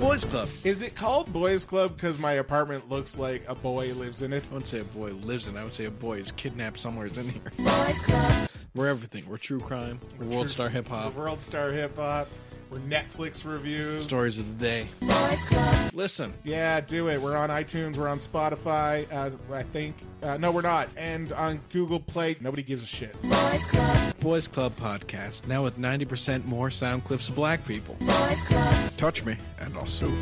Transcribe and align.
Boys 0.00 0.24
Club. 0.24 0.48
Is 0.64 0.80
it 0.82 0.94
called 0.94 1.30
Boys 1.32 1.64
Club 1.66 1.94
because 1.94 2.18
my 2.18 2.32
apartment 2.34 2.88
looks 2.88 3.18
like 3.18 3.42
a 3.46 3.54
boy 3.54 3.92
lives 3.94 4.22
in 4.22 4.32
it? 4.32 4.48
I 4.48 4.54
wouldn't 4.54 4.68
say 4.68 4.80
a 4.80 4.84
boy 4.84 5.12
lives 5.12 5.46
in. 5.46 5.56
it. 5.56 5.60
I 5.60 5.64
would 5.64 5.72
say 5.72 5.84
a 5.84 5.90
boy 5.90 6.18
is 6.18 6.32
kidnapped 6.32 6.78
somewhere 6.80 7.06
in 7.06 7.28
here. 7.28 7.52
Boys 7.58 8.00
Club. 8.02 8.48
We're 8.74 8.88
everything. 8.88 9.28
We're 9.28 9.36
true 9.36 9.60
crime. 9.60 10.00
We're 10.18 10.26
world 10.26 10.48
star 10.48 10.68
hip 10.70 10.88
hop. 10.88 11.14
World 11.14 11.42
Star 11.42 11.70
Hip 11.72 11.96
Hop. 11.96 12.28
We're 12.70 12.78
Netflix 12.78 13.44
reviews. 13.44 14.04
Stories 14.04 14.38
of 14.38 14.46
the 14.58 14.64
day. 14.64 14.88
Boys 15.00 15.44
Club. 15.44 15.90
Listen, 15.92 16.32
Yeah, 16.44 16.80
do 16.80 17.08
it. 17.08 17.20
We're 17.20 17.36
on 17.36 17.50
iTunes. 17.50 17.96
We're 17.96 18.08
on 18.08 18.20
Spotify. 18.20 19.06
Uh, 19.12 19.30
I 19.52 19.64
think. 19.64 19.96
Uh, 20.22 20.36
no, 20.36 20.50
we're 20.50 20.60
not. 20.60 20.88
And 20.96 21.32
on 21.32 21.60
Google 21.72 22.00
Play. 22.00 22.36
Nobody 22.40 22.62
gives 22.62 22.82
a 22.82 22.86
shit. 22.86 23.20
Boys 23.22 23.66
Club. 23.66 24.20
Boys 24.20 24.48
Club 24.48 24.76
podcast 24.76 25.46
now 25.46 25.62
with 25.62 25.78
ninety 25.78 26.04
percent 26.04 26.46
more 26.46 26.70
sound 26.70 27.04
clips 27.04 27.28
of 27.28 27.34
black 27.34 27.66
people. 27.66 27.96
Boys 28.00 28.42
Club. 28.44 28.90
Touch 28.96 29.24
me, 29.24 29.36
and 29.60 29.76
I'll 29.76 29.86
sue. 29.86 30.12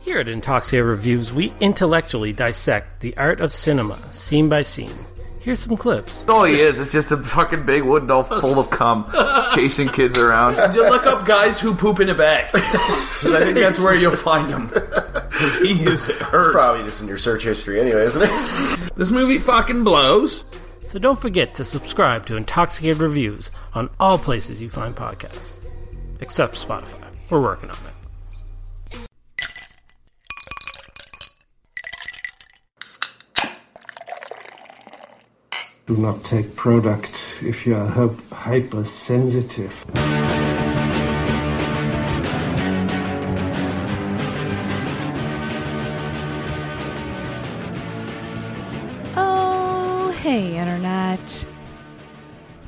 Here 0.00 0.18
at 0.18 0.26
Intoxia 0.26 0.86
Reviews, 0.86 1.32
we 1.32 1.54
intellectually 1.62 2.34
dissect 2.34 3.00
the 3.00 3.16
art 3.16 3.40
of 3.40 3.52
cinema, 3.52 3.96
scene 4.08 4.50
by 4.50 4.60
scene. 4.60 4.92
Here's 5.44 5.60
some 5.60 5.76
clips. 5.76 6.26
all 6.26 6.44
he 6.44 6.58
is. 6.58 6.78
It's 6.80 6.90
just 6.90 7.10
a 7.12 7.18
fucking 7.18 7.66
big 7.66 7.82
wooden 7.84 8.08
doll 8.08 8.22
full 8.22 8.58
of 8.58 8.70
cum, 8.70 9.04
chasing 9.54 9.88
kids 9.88 10.18
around. 10.18 10.56
You 10.74 10.88
look 10.88 11.04
up 11.06 11.26
guys 11.26 11.60
who 11.60 11.74
poop 11.74 12.00
in 12.00 12.08
a 12.08 12.14
bag. 12.14 12.50
'Cause 12.50 12.62
I 13.34 13.40
think 13.44 13.58
that's 13.58 13.78
where 13.78 13.94
you'll 13.94 14.16
find 14.16 14.48
him. 14.50 14.68
Because 14.68 15.56
he 15.60 15.84
is 15.84 16.06
hurt. 16.08 16.52
Probably 16.52 16.82
just 16.84 17.02
in 17.02 17.08
your 17.08 17.18
search 17.18 17.42
history 17.44 17.78
anyway, 17.78 18.04
isn't 18.06 18.22
it? 18.22 18.94
This 18.96 19.10
movie 19.10 19.38
fucking 19.38 19.84
blows. 19.84 20.56
So 20.90 20.98
don't 20.98 21.20
forget 21.20 21.48
to 21.56 21.64
subscribe 21.64 22.24
to 22.26 22.36
Intoxicated 22.36 22.98
Reviews 23.02 23.50
on 23.74 23.90
all 24.00 24.16
places 24.16 24.62
you 24.62 24.70
find 24.70 24.96
podcasts. 24.96 25.66
Except 26.20 26.54
Spotify. 26.54 27.14
We're 27.28 27.42
working 27.42 27.68
on 27.68 27.76
it. 27.86 27.98
Do 35.86 35.98
not 35.98 36.24
take 36.24 36.56
product 36.56 37.12
if 37.42 37.66
you 37.66 37.76
are 37.76 37.86
hyp- 37.86 38.30
hypersensitive. 38.32 39.84
Oh, 49.14 50.14
hey, 50.22 50.56
Internet. 50.56 51.46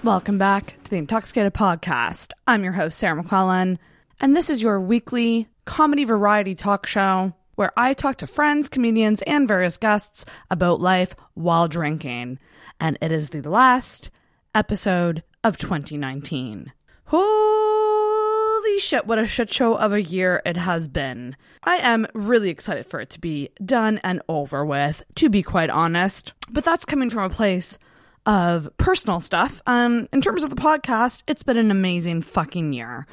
Welcome 0.04 0.36
back 0.36 0.76
to 0.84 0.90
the 0.90 0.98
Intoxicated 0.98 1.54
Podcast. 1.54 2.32
I'm 2.46 2.62
your 2.62 2.74
host, 2.74 2.98
Sarah 2.98 3.16
McClellan, 3.16 3.78
and 4.20 4.36
this 4.36 4.50
is 4.50 4.62
your 4.62 4.78
weekly 4.78 5.48
comedy 5.64 6.04
variety 6.04 6.54
talk 6.54 6.86
show 6.86 7.32
where 7.54 7.72
I 7.78 7.94
talk 7.94 8.16
to 8.16 8.26
friends, 8.26 8.68
comedians, 8.68 9.22
and 9.22 9.48
various 9.48 9.78
guests 9.78 10.26
about 10.50 10.82
life 10.82 11.16
while 11.32 11.66
drinking. 11.66 12.38
And 12.80 12.98
it 13.00 13.12
is 13.12 13.30
the 13.30 13.42
last 13.48 14.10
episode 14.54 15.22
of 15.42 15.56
2019. 15.56 16.72
Holy 17.06 18.78
shit, 18.78 19.06
what 19.06 19.18
a 19.18 19.26
shit 19.26 19.52
show 19.52 19.76
of 19.76 19.92
a 19.92 20.02
year 20.02 20.42
it 20.44 20.56
has 20.56 20.88
been. 20.88 21.36
I 21.62 21.76
am 21.76 22.06
really 22.14 22.50
excited 22.50 22.86
for 22.86 23.00
it 23.00 23.10
to 23.10 23.20
be 23.20 23.50
done 23.64 24.00
and 24.02 24.20
over 24.28 24.64
with, 24.64 25.02
to 25.16 25.28
be 25.28 25.42
quite 25.42 25.70
honest. 25.70 26.32
But 26.50 26.64
that's 26.64 26.84
coming 26.84 27.10
from 27.10 27.24
a 27.24 27.30
place 27.30 27.78
of 28.26 28.68
personal 28.76 29.20
stuff. 29.20 29.62
Um, 29.66 30.08
in 30.12 30.20
terms 30.20 30.42
of 30.42 30.50
the 30.50 30.56
podcast, 30.56 31.22
it's 31.26 31.44
been 31.44 31.56
an 31.56 31.70
amazing 31.70 32.22
fucking 32.22 32.72
year. 32.72 33.06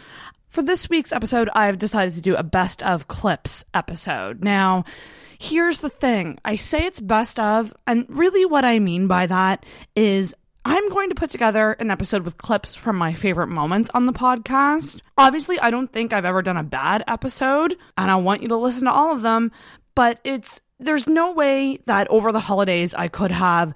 For 0.49 0.61
this 0.61 0.89
week's 0.89 1.11
episode, 1.11 1.49
I've 1.53 1.79
decided 1.79 2.13
to 2.15 2.21
do 2.21 2.35
a 2.35 2.43
best 2.43 2.83
of 2.83 3.07
clips 3.07 3.63
episode. 3.73 4.43
Now, 4.43 4.85
here's 5.43 5.81
the 5.81 5.89
thing 5.89 6.39
I 6.45 6.55
say 6.55 6.85
it's 6.85 7.01
best 7.01 7.37
of, 7.37 7.73
and 7.85 8.05
really 8.07 8.45
what 8.45 8.63
I 8.63 8.79
mean 8.79 9.07
by 9.07 9.27
that 9.27 9.65
is 9.95 10.33
I'm 10.63 10.87
going 10.87 11.09
to 11.09 11.15
put 11.15 11.29
together 11.29 11.73
an 11.73 11.91
episode 11.91 12.23
with 12.23 12.37
clips 12.37 12.73
from 12.73 12.95
my 12.95 13.13
favorite 13.13 13.47
moments 13.47 13.89
on 13.93 14.05
the 14.05 14.13
podcast. 14.13 15.01
Obviously, 15.17 15.59
I 15.59 15.69
don't 15.69 15.91
think 15.91 16.13
I've 16.13 16.23
ever 16.23 16.41
done 16.41 16.55
a 16.55 16.63
bad 16.63 17.03
episode, 17.07 17.75
and 17.97 18.09
I 18.09 18.15
want 18.15 18.41
you 18.41 18.47
to 18.47 18.55
listen 18.55 18.85
to 18.85 18.91
all 18.91 19.11
of 19.11 19.21
them, 19.21 19.51
but 19.95 20.21
it's 20.23 20.61
there's 20.79 21.07
no 21.07 21.33
way 21.33 21.79
that 21.85 22.07
over 22.07 22.31
the 22.31 22.39
holidays 22.39 22.93
I 22.93 23.09
could 23.09 23.31
have 23.31 23.73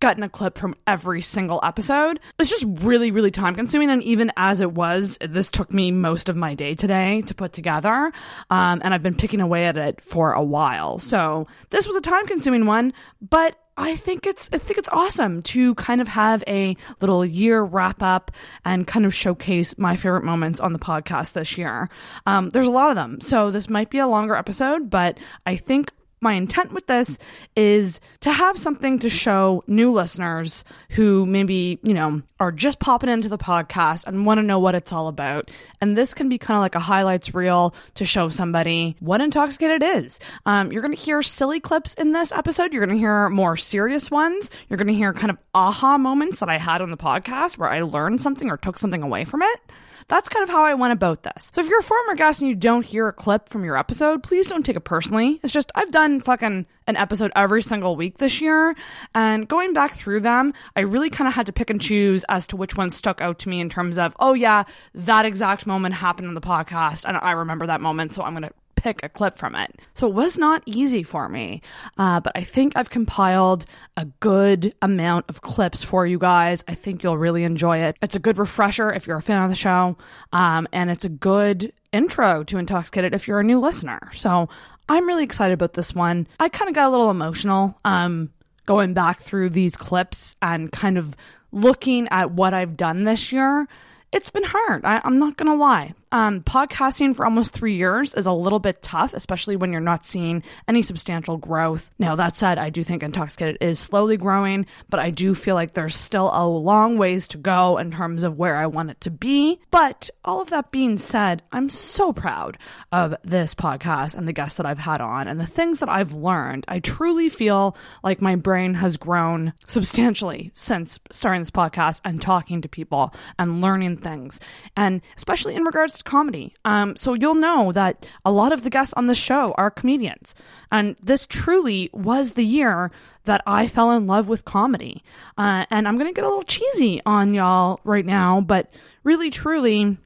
gotten 0.00 0.22
a 0.22 0.28
clip 0.28 0.58
from 0.58 0.74
every 0.86 1.20
single 1.20 1.60
episode. 1.62 2.20
It's 2.38 2.50
just 2.50 2.66
really, 2.82 3.10
really 3.10 3.30
time 3.30 3.54
consuming. 3.54 3.90
And 3.90 4.02
even 4.02 4.32
as 4.36 4.60
it 4.60 4.72
was, 4.72 5.18
this 5.20 5.48
took 5.48 5.72
me 5.72 5.90
most 5.90 6.28
of 6.28 6.36
my 6.36 6.54
day 6.54 6.74
today 6.74 7.22
to 7.22 7.34
put 7.34 7.52
together. 7.52 8.12
Um, 8.50 8.80
and 8.84 8.94
I've 8.94 9.02
been 9.02 9.16
picking 9.16 9.40
away 9.40 9.66
at 9.66 9.76
it 9.76 10.00
for 10.00 10.32
a 10.32 10.42
while. 10.42 10.98
So 10.98 11.46
this 11.70 11.86
was 11.86 11.96
a 11.96 12.00
time 12.00 12.26
consuming 12.26 12.66
one, 12.66 12.92
but 13.20 13.56
I 13.80 13.94
think 13.94 14.26
it's 14.26 14.50
I 14.52 14.58
think 14.58 14.76
it's 14.76 14.88
awesome 14.90 15.40
to 15.42 15.76
kind 15.76 16.00
of 16.00 16.08
have 16.08 16.42
a 16.48 16.76
little 17.00 17.24
year 17.24 17.62
wrap 17.62 18.02
up 18.02 18.32
and 18.64 18.84
kind 18.88 19.06
of 19.06 19.14
showcase 19.14 19.78
my 19.78 19.94
favorite 19.94 20.24
moments 20.24 20.58
on 20.58 20.72
the 20.72 20.80
podcast 20.80 21.32
this 21.32 21.56
year. 21.56 21.88
Um, 22.26 22.50
there's 22.50 22.66
a 22.66 22.72
lot 22.72 22.90
of 22.90 22.96
them, 22.96 23.20
so 23.20 23.52
this 23.52 23.68
might 23.70 23.88
be 23.88 23.98
a 23.98 24.08
longer 24.08 24.34
episode, 24.34 24.90
but 24.90 25.16
I 25.46 25.54
think 25.54 25.92
my 26.20 26.34
intent 26.34 26.72
with 26.72 26.86
this 26.86 27.18
is 27.56 28.00
to 28.20 28.32
have 28.32 28.58
something 28.58 28.98
to 29.00 29.10
show 29.10 29.62
new 29.66 29.92
listeners 29.92 30.64
who 30.90 31.26
maybe, 31.26 31.78
you 31.82 31.94
know, 31.94 32.22
are 32.40 32.52
just 32.52 32.78
popping 32.78 33.10
into 33.10 33.28
the 33.28 33.38
podcast 33.38 34.06
and 34.06 34.26
want 34.26 34.38
to 34.38 34.42
know 34.42 34.58
what 34.58 34.74
it's 34.74 34.92
all 34.92 35.08
about. 35.08 35.50
And 35.80 35.96
this 35.96 36.14
can 36.14 36.28
be 36.28 36.38
kind 36.38 36.56
of 36.56 36.62
like 36.62 36.74
a 36.74 36.80
highlights 36.80 37.34
reel 37.34 37.74
to 37.94 38.04
show 38.04 38.28
somebody 38.28 38.96
what 39.00 39.20
intoxicated 39.20 39.82
is. 39.82 40.20
Um, 40.46 40.72
you're 40.72 40.82
going 40.82 40.94
to 40.94 41.00
hear 41.00 41.22
silly 41.22 41.60
clips 41.60 41.94
in 41.94 42.12
this 42.12 42.32
episode. 42.32 42.72
You're 42.72 42.84
going 42.84 42.96
to 42.96 43.00
hear 43.00 43.28
more 43.28 43.56
serious 43.56 44.10
ones. 44.10 44.50
You're 44.68 44.78
going 44.78 44.88
to 44.88 44.94
hear 44.94 45.12
kind 45.12 45.30
of 45.30 45.38
aha 45.54 45.98
moments 45.98 46.40
that 46.40 46.48
I 46.48 46.58
had 46.58 46.80
on 46.80 46.90
the 46.90 46.96
podcast 46.96 47.58
where 47.58 47.68
I 47.68 47.80
learned 47.80 48.20
something 48.22 48.50
or 48.50 48.56
took 48.56 48.78
something 48.78 49.02
away 49.02 49.24
from 49.24 49.42
it. 49.42 49.60
That's 50.08 50.28
kind 50.28 50.42
of 50.42 50.48
how 50.48 50.64
I 50.64 50.74
went 50.74 50.94
about 50.94 51.22
this. 51.22 51.50
So 51.54 51.60
if 51.60 51.68
you're 51.68 51.80
a 51.80 51.82
former 51.82 52.14
guest 52.14 52.40
and 52.40 52.48
you 52.48 52.54
don't 52.54 52.84
hear 52.84 53.08
a 53.08 53.12
clip 53.12 53.48
from 53.50 53.64
your 53.64 53.76
episode, 53.76 54.22
please 54.22 54.48
don't 54.48 54.64
take 54.64 54.76
it 54.76 54.80
personally. 54.80 55.38
It's 55.42 55.52
just 55.52 55.70
I've 55.74 55.90
done 55.90 56.20
fucking 56.20 56.66
an 56.86 56.96
episode 56.96 57.30
every 57.36 57.60
single 57.60 57.94
week 57.94 58.16
this 58.16 58.40
year, 58.40 58.74
and 59.14 59.46
going 59.46 59.74
back 59.74 59.92
through 59.92 60.20
them, 60.20 60.54
I 60.74 60.80
really 60.80 61.10
kind 61.10 61.28
of 61.28 61.34
had 61.34 61.44
to 61.46 61.52
pick 61.52 61.68
and 61.68 61.80
choose 61.80 62.24
as 62.30 62.46
to 62.46 62.56
which 62.56 62.76
ones 62.76 62.96
stuck 62.96 63.20
out 63.20 63.38
to 63.40 63.50
me 63.50 63.60
in 63.60 63.68
terms 63.68 63.98
of, 63.98 64.16
oh 64.18 64.32
yeah, 64.32 64.64
that 64.94 65.26
exact 65.26 65.66
moment 65.66 65.96
happened 65.96 66.28
in 66.28 66.34
the 66.34 66.40
podcast, 66.40 67.04
and 67.06 67.18
I 67.18 67.32
remember 67.32 67.66
that 67.66 67.82
moment, 67.82 68.12
so 68.12 68.22
I'm 68.22 68.32
gonna 68.32 68.52
pick 68.78 69.02
a 69.02 69.08
clip 69.08 69.36
from 69.36 69.54
it. 69.56 69.74
So 69.94 70.06
it 70.06 70.14
was 70.14 70.38
not 70.38 70.62
easy 70.66 71.02
for 71.02 71.28
me, 71.28 71.62
uh, 71.98 72.20
but 72.20 72.32
I 72.36 72.42
think 72.42 72.74
I've 72.76 72.90
compiled 72.90 73.66
a 73.96 74.04
good 74.20 74.72
amount 74.80 75.26
of 75.28 75.42
clips 75.42 75.82
for 75.82 76.06
you 76.06 76.18
guys. 76.18 76.62
I 76.68 76.74
think 76.74 77.02
you'll 77.02 77.18
really 77.18 77.44
enjoy 77.44 77.78
it. 77.78 77.96
It's 78.00 78.16
a 78.16 78.20
good 78.20 78.38
refresher 78.38 78.92
if 78.92 79.06
you're 79.06 79.18
a 79.18 79.22
fan 79.22 79.42
of 79.42 79.50
the 79.50 79.56
show, 79.56 79.96
um, 80.32 80.68
and 80.72 80.90
it's 80.90 81.04
a 81.04 81.08
good 81.08 81.72
intro 81.92 82.44
to 82.44 82.58
Intoxicated 82.58 83.14
if 83.14 83.26
you're 83.26 83.40
a 83.40 83.44
new 83.44 83.58
listener. 83.58 84.10
So 84.12 84.48
I'm 84.88 85.06
really 85.06 85.24
excited 85.24 85.54
about 85.54 85.72
this 85.72 85.94
one. 85.94 86.28
I 86.38 86.48
kind 86.48 86.68
of 86.68 86.74
got 86.74 86.88
a 86.88 86.90
little 86.90 87.10
emotional 87.10 87.78
um, 87.84 88.30
going 88.66 88.94
back 88.94 89.20
through 89.20 89.50
these 89.50 89.76
clips 89.76 90.36
and 90.40 90.70
kind 90.70 90.98
of 90.98 91.16
looking 91.50 92.06
at 92.10 92.30
what 92.30 92.54
I've 92.54 92.76
done 92.76 93.04
this 93.04 93.32
year. 93.32 93.66
It's 94.12 94.30
been 94.30 94.44
hard. 94.44 94.84
I, 94.84 95.00
I'm 95.04 95.18
not 95.18 95.36
going 95.36 95.50
to 95.50 95.54
lie. 95.54 95.94
Um, 96.10 96.40
podcasting 96.40 97.14
for 97.14 97.24
almost 97.26 97.52
three 97.52 97.74
years 97.74 98.14
is 98.14 98.24
a 98.24 98.32
little 98.32 98.58
bit 98.58 98.80
tough, 98.82 99.12
especially 99.12 99.56
when 99.56 99.72
you're 99.72 99.80
not 99.80 100.06
seeing 100.06 100.42
any 100.66 100.80
substantial 100.80 101.36
growth. 101.36 101.90
Now, 101.98 102.16
that 102.16 102.36
said, 102.36 102.56
I 102.56 102.70
do 102.70 102.82
think 102.82 103.02
Intoxicated 103.02 103.58
is 103.60 103.78
slowly 103.78 104.16
growing, 104.16 104.64
but 104.88 105.00
I 105.00 105.10
do 105.10 105.34
feel 105.34 105.54
like 105.54 105.74
there's 105.74 105.96
still 105.96 106.30
a 106.32 106.46
long 106.46 106.96
ways 106.96 107.28
to 107.28 107.38
go 107.38 107.76
in 107.76 107.90
terms 107.90 108.24
of 108.24 108.38
where 108.38 108.56
I 108.56 108.66
want 108.66 108.90
it 108.90 109.00
to 109.02 109.10
be. 109.10 109.60
But 109.70 110.08
all 110.24 110.40
of 110.40 110.50
that 110.50 110.70
being 110.70 110.96
said, 110.96 111.42
I'm 111.52 111.68
so 111.68 112.12
proud 112.12 112.56
of 112.90 113.14
this 113.22 113.54
podcast 113.54 114.14
and 114.14 114.26
the 114.26 114.32
guests 114.32 114.56
that 114.56 114.66
I've 114.66 114.78
had 114.78 115.02
on 115.02 115.28
and 115.28 115.38
the 115.38 115.46
things 115.46 115.80
that 115.80 115.90
I've 115.90 116.14
learned. 116.14 116.64
I 116.68 116.80
truly 116.80 117.28
feel 117.28 117.76
like 118.02 118.22
my 118.22 118.34
brain 118.34 118.74
has 118.74 118.96
grown 118.96 119.52
substantially 119.66 120.52
since 120.54 120.98
starting 121.12 121.42
this 121.42 121.50
podcast 121.50 122.00
and 122.04 122.22
talking 122.22 122.62
to 122.62 122.68
people 122.68 123.12
and 123.38 123.60
learning 123.60 123.98
things, 123.98 124.40
and 124.74 125.02
especially 125.16 125.54
in 125.54 125.64
regards 125.64 125.97
to 125.98 126.04
comedy. 126.04 126.54
Um, 126.64 126.96
so 126.96 127.14
you'll 127.14 127.34
know 127.34 127.72
that 127.72 128.08
a 128.24 128.32
lot 128.32 128.52
of 128.52 128.62
the 128.62 128.70
guests 128.70 128.94
on 128.94 129.06
the 129.06 129.14
show 129.14 129.52
are 129.58 129.70
comedians, 129.70 130.34
and 130.72 130.96
this 131.02 131.26
truly 131.26 131.90
was 131.92 132.32
the 132.32 132.44
year 132.44 132.90
that 133.24 133.42
I 133.46 133.68
fell 133.68 133.92
in 133.92 134.06
love 134.06 134.28
with 134.28 134.44
comedy. 134.44 135.02
Uh, 135.36 135.66
and 135.70 135.86
I'm 135.86 135.98
gonna 135.98 136.12
get 136.12 136.24
a 136.24 136.28
little 136.28 136.42
cheesy 136.42 137.00
on 137.04 137.34
y'all 137.34 137.80
right 137.84 138.06
now, 138.06 138.40
but 138.40 138.70
really, 139.04 139.30
truly 139.30 139.98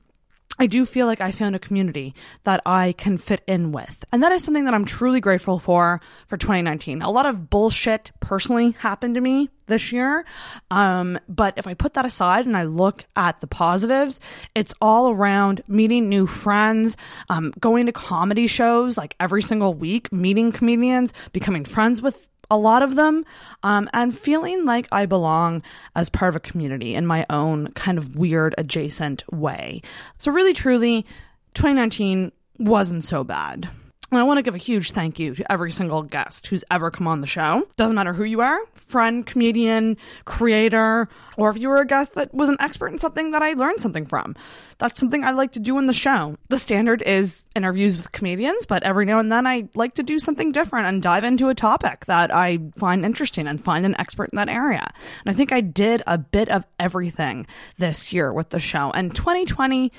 I 0.62 0.67
do 0.67 0.87
feel 0.87 1.09
like 1.09 1.20
I 1.20 1.32
found 1.32 1.56
a 1.56 1.59
community 1.59 2.14
that 2.44 2.62
I 2.64 2.93
can 2.93 3.19
fit 3.19 3.43
in 3.49 3.73
with. 3.73 4.05
And 4.12 4.23
that 4.23 4.31
is 4.31 4.44
something 4.44 4.64
that 4.67 4.75
I'm 4.75 4.85
truly 4.85 5.20
grateful 5.20 5.59
for 5.59 6.00
for 6.29 6.37
2019. 6.37 7.03
A 7.03 7.11
lot 7.11 7.26
of 7.26 7.50
bullshit 7.50 8.12
personally 8.20 8.70
happened 8.79 9.17
to 9.17 9.20
me 9.20 9.50
this 9.67 9.91
year. 9.91 10.25
Um, 10.70 11.19
but 11.29 11.55
if 11.56 11.67
I 11.67 11.75
put 11.75 11.94
that 11.94 12.06
aside 12.06 12.47
and 12.47 12.56
I 12.56 12.62
look 12.62 13.06
at 13.17 13.41
the 13.41 13.49
positives, 13.49 14.20
it's 14.55 14.73
all 14.81 15.11
around 15.11 15.62
meeting 15.67 16.09
new 16.09 16.29
friends, 16.29 16.97
um, 17.29 17.53
going 17.59 17.87
to 17.87 17.93
comedy 17.93 18.47
shows 18.47 18.97
like 18.97 19.17
every 19.19 19.43
single 19.43 19.75
week, 19.75 20.12
meeting 20.12 20.53
comedians, 20.53 21.12
becoming 21.32 21.64
friends 21.64 22.00
with 22.00 22.29
a 22.52 22.56
lot 22.58 22.82
of 22.82 22.96
them, 22.96 23.25
um, 23.62 23.88
and 23.94 24.16
feeling 24.16 24.66
like 24.66 24.87
I 24.93 25.06
belong 25.06 25.62
as 25.96 26.10
part 26.10 26.28
of 26.28 26.37
a 26.37 26.40
community 26.40 26.94
in 26.94 27.06
my 27.06 27.25
own 27.31 27.69
kind 27.69 27.96
of 27.96 28.14
weird 28.14 28.54
adjacent 28.58 29.25
way. 29.32 29.81
So, 30.19 30.31
really, 30.31 30.52
truly, 30.52 31.06
2019 31.54 32.31
wasn't 32.58 33.04
so 33.04 33.25
bad. 33.25 33.70
And 34.12 34.20
I 34.20 34.25
want 34.25 34.37
to 34.37 34.43
give 34.43 34.55
a 34.55 34.59
huge 34.59 34.91
thank 34.91 35.19
you 35.19 35.35
to 35.35 35.50
every 35.50 35.73
single 35.73 36.03
guest 36.03 36.49
who's 36.49 36.64
ever 36.70 36.91
come 36.91 37.09
on 37.09 37.23
the 37.23 37.26
show. 37.26 37.67
Doesn't 37.76 37.97
matter 37.97 38.12
who 38.12 38.25
you 38.25 38.43
are 38.43 38.61
friend, 38.75 39.25
comedian, 39.25 39.97
creator, 40.26 41.09
or 41.38 41.49
if 41.49 41.56
you 41.56 41.70
were 41.70 41.81
a 41.81 41.87
guest 41.87 42.14
that 42.14 42.32
was 42.35 42.50
an 42.50 42.59
expert 42.61 42.88
in 42.88 42.99
something 42.99 43.31
that 43.31 43.41
I 43.41 43.55
learned 43.55 43.81
something 43.81 44.05
from. 44.05 44.37
That's 44.76 45.00
something 45.00 45.25
I 45.25 45.31
like 45.31 45.53
to 45.53 45.61
do 45.61 45.79
in 45.79 45.87
the 45.87 45.94
show. 45.94 46.37
The 46.50 46.59
standard 46.59 47.00
is 47.00 47.43
interviews 47.56 47.97
with 47.97 48.12
comedians, 48.12 48.67
but 48.67 48.82
every 48.82 49.06
now 49.06 49.19
and 49.19 49.32
then 49.32 49.47
I 49.47 49.70
like 49.75 49.94
to 49.94 50.03
do 50.03 50.19
something 50.19 50.53
different 50.53 50.88
and 50.88 51.03
dive 51.03 51.25
into 51.25 51.49
a 51.49 51.55
topic 51.55 52.05
that 52.05 52.35
I 52.35 52.59
find 52.76 53.06
interesting 53.06 53.47
and 53.47 53.59
find 53.59 53.87
an 53.87 53.99
expert 53.99 54.29
in 54.31 54.37
that 54.37 54.50
area. 54.50 54.93
And 55.25 55.32
I 55.32 55.35
think 55.35 55.53
I 55.53 55.62
did 55.62 56.03
a 56.06 56.19
bit 56.19 56.50
of 56.50 56.67
everything 56.79 57.47
this 57.79 58.12
year 58.12 58.31
with 58.31 58.50
the 58.50 58.61
show. 58.61 58.91
And 58.91 59.14
2020 59.14 59.91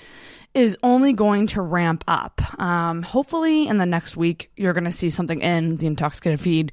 is 0.54 0.78
only 0.84 1.14
going 1.14 1.48
to 1.48 1.62
ramp 1.62 2.04
up. 2.08 2.42
Um, 2.60 3.02
hopefully, 3.02 3.68
in 3.68 3.78
the 3.78 3.86
next 3.86 4.16
week, 4.16 4.52
you're 4.56 4.74
going 4.74 4.84
to 4.84 4.92
see 4.92 5.10
something 5.10 5.42
in 5.42 5.78
the 5.78 5.88
intoxicated 5.88 6.40
feed 6.40 6.72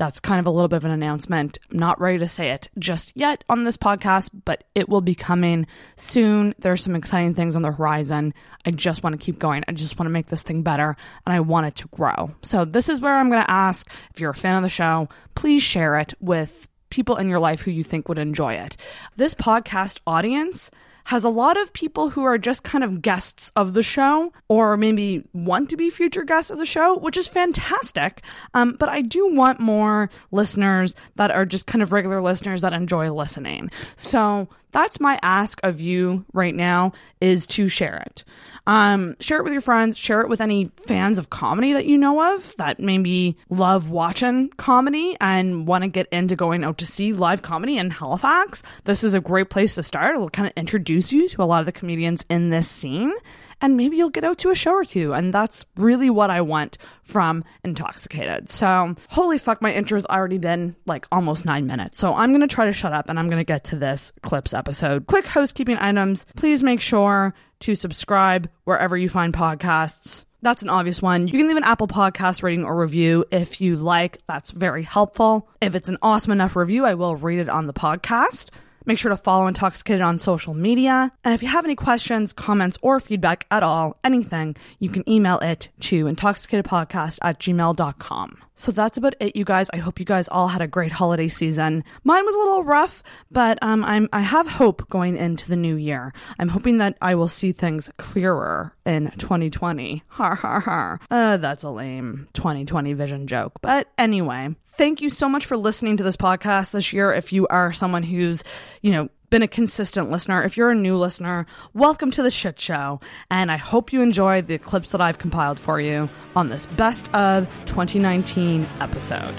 that's 0.00 0.18
kind 0.18 0.40
of 0.40 0.46
a 0.46 0.50
little 0.50 0.66
bit 0.66 0.78
of 0.78 0.86
an 0.86 0.92
announcement. 0.92 1.58
I'm 1.70 1.78
not 1.78 2.00
ready 2.00 2.18
to 2.18 2.26
say 2.26 2.52
it 2.52 2.70
just 2.78 3.12
yet 3.14 3.44
on 3.50 3.64
this 3.64 3.76
podcast, 3.76 4.30
but 4.46 4.64
it 4.74 4.88
will 4.88 5.02
be 5.02 5.14
coming 5.14 5.66
soon. 5.96 6.54
There's 6.58 6.82
some 6.82 6.96
exciting 6.96 7.34
things 7.34 7.54
on 7.54 7.60
the 7.60 7.70
horizon. 7.70 8.32
I 8.64 8.70
just 8.70 9.02
want 9.02 9.12
to 9.12 9.22
keep 9.22 9.38
going. 9.38 9.62
I 9.68 9.72
just 9.72 9.98
want 9.98 10.06
to 10.06 10.10
make 10.10 10.28
this 10.28 10.40
thing 10.40 10.62
better 10.62 10.96
and 11.26 11.34
I 11.34 11.40
want 11.40 11.66
it 11.66 11.74
to 11.76 11.88
grow. 11.88 12.34
So, 12.42 12.64
this 12.64 12.88
is 12.88 13.02
where 13.02 13.14
I'm 13.14 13.28
going 13.28 13.42
to 13.42 13.50
ask 13.50 13.86
if 14.14 14.20
you're 14.20 14.30
a 14.30 14.34
fan 14.34 14.56
of 14.56 14.62
the 14.62 14.70
show, 14.70 15.10
please 15.34 15.62
share 15.62 15.98
it 15.98 16.14
with 16.18 16.66
people 16.88 17.16
in 17.16 17.28
your 17.28 17.38
life 17.38 17.60
who 17.60 17.70
you 17.70 17.84
think 17.84 18.08
would 18.08 18.18
enjoy 18.18 18.54
it. 18.54 18.78
This 19.16 19.34
podcast 19.34 20.00
audience 20.06 20.70
has 21.10 21.24
a 21.24 21.28
lot 21.28 21.60
of 21.60 21.72
people 21.72 22.10
who 22.10 22.22
are 22.22 22.38
just 22.38 22.62
kind 22.62 22.84
of 22.84 23.02
guests 23.02 23.50
of 23.56 23.74
the 23.74 23.82
show 23.82 24.32
or 24.46 24.76
maybe 24.76 25.24
want 25.32 25.68
to 25.68 25.76
be 25.76 25.90
future 25.90 26.22
guests 26.22 26.52
of 26.52 26.58
the 26.58 26.64
show, 26.64 26.96
which 26.98 27.16
is 27.16 27.26
fantastic. 27.26 28.22
Um, 28.54 28.76
but 28.78 28.88
I 28.88 29.02
do 29.02 29.34
want 29.34 29.58
more 29.58 30.08
listeners 30.30 30.94
that 31.16 31.32
are 31.32 31.44
just 31.44 31.66
kind 31.66 31.82
of 31.82 31.90
regular 31.90 32.22
listeners 32.22 32.60
that 32.60 32.72
enjoy 32.72 33.12
listening. 33.12 33.72
So 33.96 34.48
that's 34.72 35.00
my 35.00 35.18
ask 35.22 35.60
of 35.62 35.80
you 35.80 36.24
right 36.32 36.54
now 36.54 36.92
is 37.20 37.46
to 37.48 37.68
share 37.68 38.02
it. 38.06 38.24
Um, 38.66 39.16
share 39.20 39.38
it 39.38 39.44
with 39.44 39.52
your 39.52 39.62
friends, 39.62 39.96
share 39.96 40.20
it 40.20 40.28
with 40.28 40.40
any 40.40 40.70
fans 40.86 41.18
of 41.18 41.30
comedy 41.30 41.72
that 41.72 41.86
you 41.86 41.98
know 41.98 42.34
of 42.34 42.54
that 42.56 42.78
maybe 42.78 43.36
love 43.48 43.90
watching 43.90 44.48
comedy 44.50 45.16
and 45.20 45.66
want 45.66 45.82
to 45.82 45.88
get 45.88 46.06
into 46.12 46.36
going 46.36 46.64
out 46.64 46.78
to 46.78 46.86
see 46.86 47.12
live 47.12 47.42
comedy 47.42 47.78
in 47.78 47.90
Halifax. 47.90 48.62
This 48.84 49.02
is 49.02 49.14
a 49.14 49.20
great 49.20 49.50
place 49.50 49.74
to 49.74 49.82
start. 49.82 50.14
It'll 50.14 50.30
kind 50.30 50.46
of 50.46 50.52
introduce 50.56 51.12
you 51.12 51.28
to 51.30 51.42
a 51.42 51.44
lot 51.44 51.60
of 51.60 51.66
the 51.66 51.72
comedians 51.72 52.24
in 52.28 52.50
this 52.50 52.68
scene 52.68 53.12
and 53.60 53.76
maybe 53.76 53.96
you'll 53.96 54.10
get 54.10 54.24
out 54.24 54.38
to 54.38 54.50
a 54.50 54.54
show 54.54 54.72
or 54.72 54.84
two. 54.84 55.12
And 55.12 55.32
that's 55.32 55.64
really 55.76 56.10
what 56.10 56.30
I 56.30 56.40
want 56.40 56.78
from 57.02 57.44
Intoxicated. 57.64 58.48
So, 58.48 58.94
holy 59.08 59.38
fuck, 59.38 59.62
my 59.62 59.72
intro's 59.72 60.06
already 60.06 60.38
been 60.38 60.76
like 60.86 61.06
almost 61.12 61.44
nine 61.44 61.66
minutes. 61.66 61.98
So, 61.98 62.14
I'm 62.14 62.30
going 62.30 62.40
to 62.40 62.46
try 62.48 62.66
to 62.66 62.72
shut 62.72 62.92
up 62.92 63.08
and 63.08 63.18
I'm 63.18 63.28
going 63.28 63.40
to 63.40 63.44
get 63.44 63.64
to 63.64 63.76
this 63.76 64.12
clips 64.22 64.54
episode. 64.54 65.06
Quick 65.06 65.26
housekeeping 65.26 65.78
items. 65.78 66.26
Please 66.36 66.62
make 66.62 66.80
sure 66.80 67.34
to 67.60 67.74
subscribe 67.74 68.48
wherever 68.64 68.96
you 68.96 69.08
find 69.08 69.34
podcasts. 69.34 70.24
That's 70.42 70.62
an 70.62 70.70
obvious 70.70 71.02
one. 71.02 71.26
You 71.26 71.34
can 71.34 71.48
leave 71.48 71.58
an 71.58 71.64
Apple 71.64 71.86
Podcast 71.88 72.42
rating 72.42 72.64
or 72.64 72.74
review 72.74 73.26
if 73.30 73.60
you 73.60 73.76
like. 73.76 74.18
That's 74.26 74.52
very 74.52 74.82
helpful. 74.82 75.50
If 75.60 75.74
it's 75.74 75.90
an 75.90 75.98
awesome 76.00 76.32
enough 76.32 76.56
review, 76.56 76.86
I 76.86 76.94
will 76.94 77.14
read 77.16 77.40
it 77.40 77.50
on 77.50 77.66
the 77.66 77.74
podcast. 77.74 78.48
Make 78.86 78.98
sure 78.98 79.10
to 79.10 79.16
follow 79.16 79.46
Intoxicated 79.46 80.00
on 80.00 80.18
social 80.18 80.54
media. 80.54 81.12
And 81.24 81.34
if 81.34 81.42
you 81.42 81.48
have 81.48 81.64
any 81.64 81.76
questions, 81.76 82.32
comments, 82.32 82.78
or 82.82 83.00
feedback 83.00 83.46
at 83.50 83.62
all, 83.62 83.98
anything, 84.02 84.56
you 84.78 84.88
can 84.88 85.08
email 85.08 85.38
it 85.38 85.68
to 85.80 86.04
intoxicatedpodcast 86.06 87.18
at 87.22 87.38
gmail.com. 87.40 88.38
So 88.60 88.72
that's 88.72 88.98
about 88.98 89.14
it, 89.20 89.36
you 89.36 89.46
guys. 89.46 89.70
I 89.72 89.78
hope 89.78 89.98
you 89.98 90.04
guys 90.04 90.28
all 90.28 90.48
had 90.48 90.60
a 90.60 90.66
great 90.66 90.92
holiday 90.92 91.28
season. 91.28 91.82
Mine 92.04 92.26
was 92.26 92.34
a 92.34 92.38
little 92.38 92.62
rough, 92.62 93.02
but 93.30 93.58
um, 93.62 93.82
I'm 93.86 94.06
I 94.12 94.20
have 94.20 94.46
hope 94.46 94.86
going 94.90 95.16
into 95.16 95.48
the 95.48 95.56
new 95.56 95.76
year. 95.76 96.12
I'm 96.38 96.48
hoping 96.50 96.76
that 96.76 96.98
I 97.00 97.14
will 97.14 97.26
see 97.26 97.52
things 97.52 97.90
clearer 97.96 98.74
in 98.84 99.10
2020. 99.12 100.02
Har 100.08 100.34
har 100.34 100.60
har. 100.60 101.00
Uh, 101.10 101.38
that's 101.38 101.64
a 101.64 101.70
lame 101.70 102.28
2020 102.34 102.92
vision 102.92 103.26
joke. 103.26 103.54
But 103.62 103.88
anyway, 103.96 104.54
thank 104.74 105.00
you 105.00 105.08
so 105.08 105.26
much 105.26 105.46
for 105.46 105.56
listening 105.56 105.96
to 105.96 106.02
this 106.02 106.16
podcast 106.16 106.72
this 106.72 106.92
year. 106.92 107.14
If 107.14 107.32
you 107.32 107.46
are 107.46 107.72
someone 107.72 108.02
who's, 108.02 108.44
you 108.82 108.90
know, 108.90 109.08
been 109.30 109.42
a 109.42 109.48
consistent 109.48 110.10
listener, 110.10 110.42
if 110.42 110.56
you're 110.56 110.70
a 110.70 110.74
new 110.74 110.96
listener, 110.96 111.46
welcome 111.72 112.10
to 112.10 112.22
the 112.22 112.30
shit 112.30 112.58
show. 112.58 113.00
And 113.30 113.50
I 113.50 113.56
hope 113.56 113.92
you 113.92 114.02
enjoy 114.02 114.42
the 114.42 114.58
clips 114.58 114.90
that 114.90 115.00
I've 115.00 115.18
compiled 115.18 115.60
for 115.60 115.80
you 115.80 116.08
on 116.34 116.48
this 116.48 116.66
best 116.66 117.08
of 117.14 117.48
2019 117.66 118.66
episode. 118.80 119.34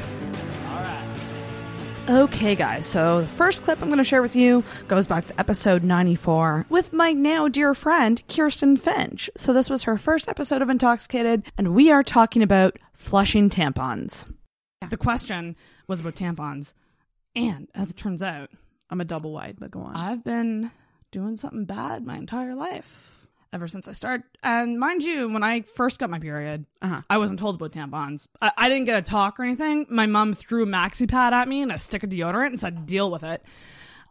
Okay, 2.09 2.55
guys, 2.55 2.85
so 2.85 3.21
the 3.21 3.27
first 3.27 3.63
clip 3.63 3.81
I'm 3.81 3.89
going 3.89 3.99
to 3.99 4.03
share 4.03 4.23
with 4.23 4.35
you 4.35 4.63
goes 4.88 5.07
back 5.07 5.25
to 5.27 5.39
episode 5.39 5.83
94 5.83 6.65
with 6.67 6.91
my 6.93 7.13
now 7.13 7.47
dear 7.47 7.75
friend, 7.75 8.23
Kirsten 8.27 8.75
Finch. 8.75 9.29
So, 9.38 9.53
this 9.53 9.69
was 9.69 9.83
her 9.83 9.97
first 9.97 10.27
episode 10.27 10.63
of 10.63 10.69
Intoxicated, 10.69 11.43
and 11.57 11.75
we 11.75 11.91
are 11.91 12.03
talking 12.03 12.41
about 12.41 12.77
flushing 12.93 13.49
tampons. 13.49 14.25
The 14.89 14.97
question 14.97 15.55
was 15.88 15.99
about 15.99 16.15
tampons, 16.15 16.73
and 17.35 17.67
as 17.75 17.91
it 17.91 17.97
turns 17.97 18.23
out, 18.23 18.49
I'm 18.91 19.01
a 19.01 19.05
double 19.05 19.31
wide, 19.31 19.55
but 19.59 19.71
go 19.71 19.81
on. 19.81 19.95
I've 19.95 20.23
been 20.23 20.69
doing 21.11 21.35
something 21.38 21.65
bad 21.65 22.05
my 22.05 22.17
entire 22.17 22.53
life. 22.55 23.17
Ever 23.53 23.67
since 23.67 23.88
I 23.89 23.91
started, 23.91 24.23
and 24.43 24.79
mind 24.79 25.03
you, 25.03 25.27
when 25.27 25.43
I 25.43 25.61
first 25.61 25.99
got 25.99 26.09
my 26.09 26.19
period, 26.19 26.65
Uh-huh. 26.81 27.01
I 27.09 27.17
wasn't 27.17 27.39
told 27.39 27.55
about 27.55 27.73
tampons. 27.73 28.27
I, 28.41 28.51
I 28.57 28.69
didn't 28.69 28.85
get 28.85 28.97
a 28.97 29.01
talk 29.01 29.41
or 29.41 29.43
anything. 29.43 29.88
My 29.89 30.05
mom 30.05 30.33
threw 30.33 30.63
a 30.63 30.65
maxi 30.65 31.05
pad 31.09 31.33
at 31.33 31.49
me 31.49 31.61
and 31.61 31.69
a 31.69 31.77
stick 31.77 32.03
of 32.03 32.09
deodorant 32.09 32.47
and 32.47 32.59
said, 32.59 32.85
"Deal 32.85 33.11
with 33.11 33.23
it." 33.23 33.43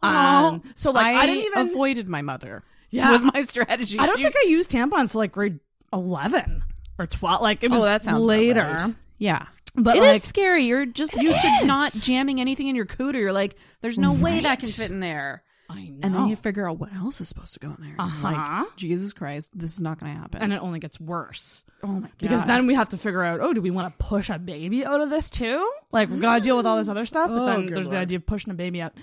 Um, 0.03 0.63
so 0.75 0.91
like 0.91 1.07
I, 1.17 1.27
didn't 1.27 1.45
even 1.45 1.69
avoided 1.71 2.09
my 2.09 2.23
mother. 2.23 2.63
Yeah. 2.91 3.13
was 3.13 3.25
my 3.33 3.41
strategy. 3.55 3.99
I 3.99 4.07
don't 4.07 4.17
She- 4.19 4.23
think 4.25 4.35
I 4.37 4.49
used 4.49 4.71
tampons 4.71 5.13
till 5.13 5.21
like 5.21 5.33
grade 5.33 5.61
eleven 5.93 6.63
or 6.99 7.07
twelve. 7.07 7.41
Like 7.43 7.63
it 7.65 7.71
was 7.71 7.81
Oh, 7.81 7.85
that 7.85 8.05
sounds 8.05 8.25
later. 8.25 8.77
right. 8.79 8.95
Yeah. 9.19 9.47
But 9.75 9.97
It 9.97 10.03
is 10.03 10.09
like, 10.09 10.21
scary. 10.23 10.65
You're 10.65 10.87
just 10.87 11.15
used 11.15 11.37
is. 11.37 11.61
to 11.61 11.67
not 11.67 11.93
jamming 11.93 12.41
anything 12.41 12.67
in 12.69 12.77
your 12.77 12.87
cooter. 12.87 13.15
You're 13.15 13.33
like, 13.33 13.57
there's 13.81 13.99
no 13.99 14.13
way 14.13 14.41
that 14.41 14.61
can 14.61 14.69
fit 14.69 14.91
in 14.91 15.01
there. 15.01 15.43
I 15.69 15.85
know. 15.85 15.99
And 16.03 16.15
then 16.15 16.27
you 16.27 16.35
figure 16.35 16.69
out 16.69 16.79
what 16.81 16.93
else 16.93 17.21
is 17.21 17.29
supposed 17.29 17.55
to 17.55 17.61
go 17.61 17.69
in 17.69 17.77
there. 17.79 17.95
Uh-huh. 17.97 18.23
Like, 18.65 18.77
Jesus 18.77 19.13
Christ, 19.13 19.53
this 19.55 19.73
is 19.75 19.81
not 19.81 20.01
going 20.01 20.13
to 20.13 20.19
happen. 20.19 20.43
and 20.43 20.53
it 20.53 20.61
only 20.61 20.81
gets 20.81 20.99
worse. 20.99 21.65
oh 21.85 21.87
my 21.87 22.01
god! 22.01 22.11
Because 22.19 22.45
then 22.45 22.67
we 22.67 22.75
have 22.75 22.89
to 22.89 22.99
figure 22.99 23.23
out, 23.23 23.39
oh, 23.41 23.53
do 23.53 23.61
we 23.61 23.71
want 23.71 23.97
to 23.97 24.05
push 24.05 24.31
a 24.31 24.39
baby 24.41 24.85
out 24.85 25.01
of 25.01 25.11
this 25.11 25.31
too? 25.31 25.71
Like 25.93 26.11
we 26.11 26.19
gotta 26.19 26.43
deal 26.43 26.57
with 26.57 26.67
all 26.67 26.77
this 26.77 26.89
other 26.89 27.07
stuff, 27.07 27.29
but 27.31 27.39
Oh, 27.43 27.47
then 27.47 27.67
there's 27.67 27.89
the 27.89 27.99
idea 27.99 28.17
of 28.19 28.27
pushing 28.27 28.51
a 28.51 28.55
baby 28.55 28.83
out. 28.83 28.95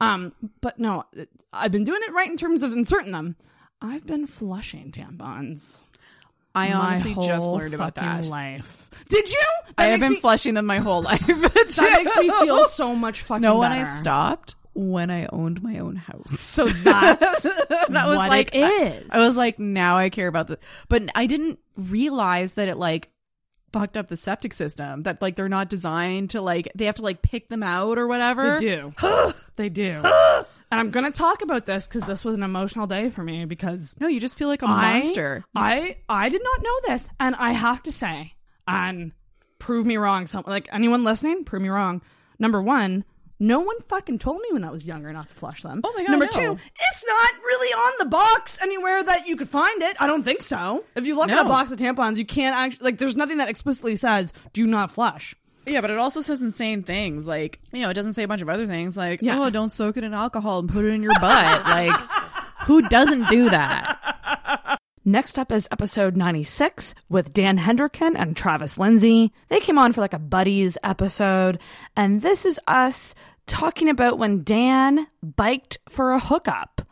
Um, 0.00 0.32
but 0.60 0.80
no, 0.80 1.04
I've 1.52 1.70
been 1.70 1.84
doing 1.84 2.00
it 2.02 2.12
right 2.12 2.28
in 2.28 2.36
terms 2.36 2.64
of 2.64 2.72
inserting 2.72 3.12
them. 3.12 3.36
I've 3.80 4.04
been 4.04 4.26
flushing 4.26 4.90
tampons. 4.90 5.78
I 6.58 6.74
my 6.74 6.74
honestly 6.74 7.14
just 7.14 7.46
learned 7.46 7.74
about 7.74 7.94
that. 7.96 8.26
Life. 8.26 8.90
Did 9.08 9.30
you? 9.30 9.44
That 9.76 9.88
I 9.88 9.90
have 9.90 10.00
been 10.00 10.12
me, 10.12 10.20
flushing 10.20 10.54
them 10.54 10.66
my 10.66 10.78
whole 10.78 11.02
life. 11.02 11.26
That 11.28 11.92
makes 11.96 12.16
me 12.16 12.30
feel 12.30 12.64
so 12.68 12.94
much 12.96 13.22
fucking. 13.22 13.42
No, 13.42 13.58
when 13.58 13.72
I 13.72 13.84
stopped, 13.84 14.56
when 14.74 15.10
I 15.10 15.26
owned 15.26 15.62
my 15.62 15.78
own 15.78 15.96
house. 15.96 16.38
So 16.40 16.66
that's 16.68 17.42
that 17.68 17.90
was 17.90 18.16
what 18.16 18.28
like 18.28 18.54
it 18.54 18.60
is. 18.60 19.10
I 19.10 19.18
was 19.18 19.36
like, 19.36 19.58
now 19.58 19.96
I 19.96 20.08
care 20.08 20.28
about 20.28 20.48
the, 20.48 20.58
but 20.88 21.02
I 21.14 21.26
didn't 21.26 21.58
realize 21.76 22.54
that 22.54 22.68
it 22.68 22.76
like 22.76 23.10
fucked 23.72 23.96
up 23.96 24.08
the 24.08 24.16
septic 24.16 24.52
system. 24.52 25.02
That 25.02 25.20
like 25.20 25.36
they're 25.36 25.48
not 25.48 25.68
designed 25.68 26.30
to 26.30 26.40
like 26.40 26.68
they 26.74 26.86
have 26.86 26.96
to 26.96 27.02
like 27.02 27.22
pick 27.22 27.48
them 27.48 27.62
out 27.62 27.98
or 27.98 28.06
whatever. 28.06 28.58
They 28.58 28.66
do. 28.66 28.94
they 29.56 29.68
do. 29.68 30.02
and 30.70 30.78
I'm 30.80 30.90
gonna 30.90 31.10
talk 31.10 31.42
about 31.42 31.66
this 31.66 31.86
because 31.86 32.02
this 32.04 32.24
was 32.24 32.36
an 32.36 32.42
emotional 32.42 32.86
day 32.86 33.10
for 33.10 33.22
me 33.22 33.44
because 33.44 33.94
No, 34.00 34.06
you 34.08 34.20
just 34.20 34.36
feel 34.38 34.48
like 34.48 34.62
a 34.62 34.66
I- 34.66 35.00
monster. 35.00 35.44
I 35.54 35.96
I 36.08 36.28
did 36.28 36.42
not 36.42 36.62
know 36.62 36.74
this, 36.86 37.08
and 37.20 37.34
I 37.36 37.52
have 37.52 37.82
to 37.84 37.92
say, 37.92 38.34
and 38.66 39.12
prove 39.58 39.86
me 39.86 39.96
wrong. 39.96 40.26
Some 40.26 40.44
like 40.46 40.68
anyone 40.72 41.04
listening, 41.04 41.44
prove 41.44 41.62
me 41.62 41.68
wrong. 41.68 42.02
Number 42.38 42.62
one, 42.62 43.04
No 43.40 43.60
one 43.60 43.76
fucking 43.88 44.18
told 44.18 44.40
me 44.42 44.48
when 44.50 44.64
I 44.64 44.70
was 44.70 44.84
younger 44.84 45.12
not 45.12 45.28
to 45.28 45.34
flush 45.34 45.62
them. 45.62 45.80
Oh 45.84 45.92
my 45.96 46.02
God, 46.02 46.10
Number 46.10 46.24
no. 46.26 46.30
two, 46.32 46.52
it's 46.58 47.04
not 47.06 47.30
really 47.44 47.72
on 47.72 47.92
the 48.00 48.06
box 48.06 48.58
anywhere 48.60 49.00
that 49.04 49.28
you 49.28 49.36
could 49.36 49.48
find 49.48 49.80
it. 49.80 49.96
I 50.00 50.08
don't 50.08 50.24
think 50.24 50.42
so. 50.42 50.84
If 50.96 51.06
you 51.06 51.14
look 51.16 51.30
at 51.30 51.38
a 51.38 51.48
box 51.48 51.70
of 51.70 51.78
tampons, 51.78 52.16
you 52.16 52.24
can't 52.26 52.56
actually 52.56 52.84
like. 52.84 52.98
There's 52.98 53.14
nothing 53.16 53.36
that 53.38 53.48
explicitly 53.48 53.94
says 53.94 54.32
do 54.52 54.66
not 54.66 54.90
flush. 54.90 55.36
Yeah, 55.68 55.80
but 55.80 55.90
it 55.90 55.98
also 55.98 56.20
says 56.20 56.42
insane 56.42 56.82
things. 56.82 57.26
Like, 57.28 57.60
you 57.72 57.80
know, 57.80 57.90
it 57.90 57.94
doesn't 57.94 58.14
say 58.14 58.22
a 58.22 58.28
bunch 58.28 58.42
of 58.42 58.48
other 58.48 58.66
things 58.66 58.96
like, 58.96 59.20
Yeah. 59.22 59.38
oh, 59.40 59.50
don't 59.50 59.70
soak 59.72 59.96
it 59.96 60.04
in 60.04 60.14
alcohol 60.14 60.60
and 60.60 60.68
put 60.68 60.84
it 60.84 60.88
in 60.88 61.02
your 61.02 61.18
butt. 61.20 61.64
like, 61.64 61.94
who 62.66 62.82
doesn't 62.88 63.28
do 63.28 63.50
that? 63.50 64.78
Next 65.04 65.38
up 65.38 65.50
is 65.52 65.66
episode 65.70 66.16
96 66.16 66.94
with 67.08 67.32
Dan 67.32 67.58
Hendricken 67.58 68.14
and 68.14 68.36
Travis 68.36 68.76
Lindsay. 68.76 69.32
They 69.48 69.60
came 69.60 69.78
on 69.78 69.92
for 69.92 70.02
like 70.02 70.12
a 70.12 70.18
buddies 70.18 70.76
episode, 70.84 71.58
and 71.96 72.20
this 72.20 72.44
is 72.44 72.60
us 72.66 73.14
talking 73.46 73.88
about 73.88 74.18
when 74.18 74.44
Dan 74.44 75.06
biked 75.22 75.78
for 75.88 76.12
a 76.12 76.18
hookup. 76.20 76.82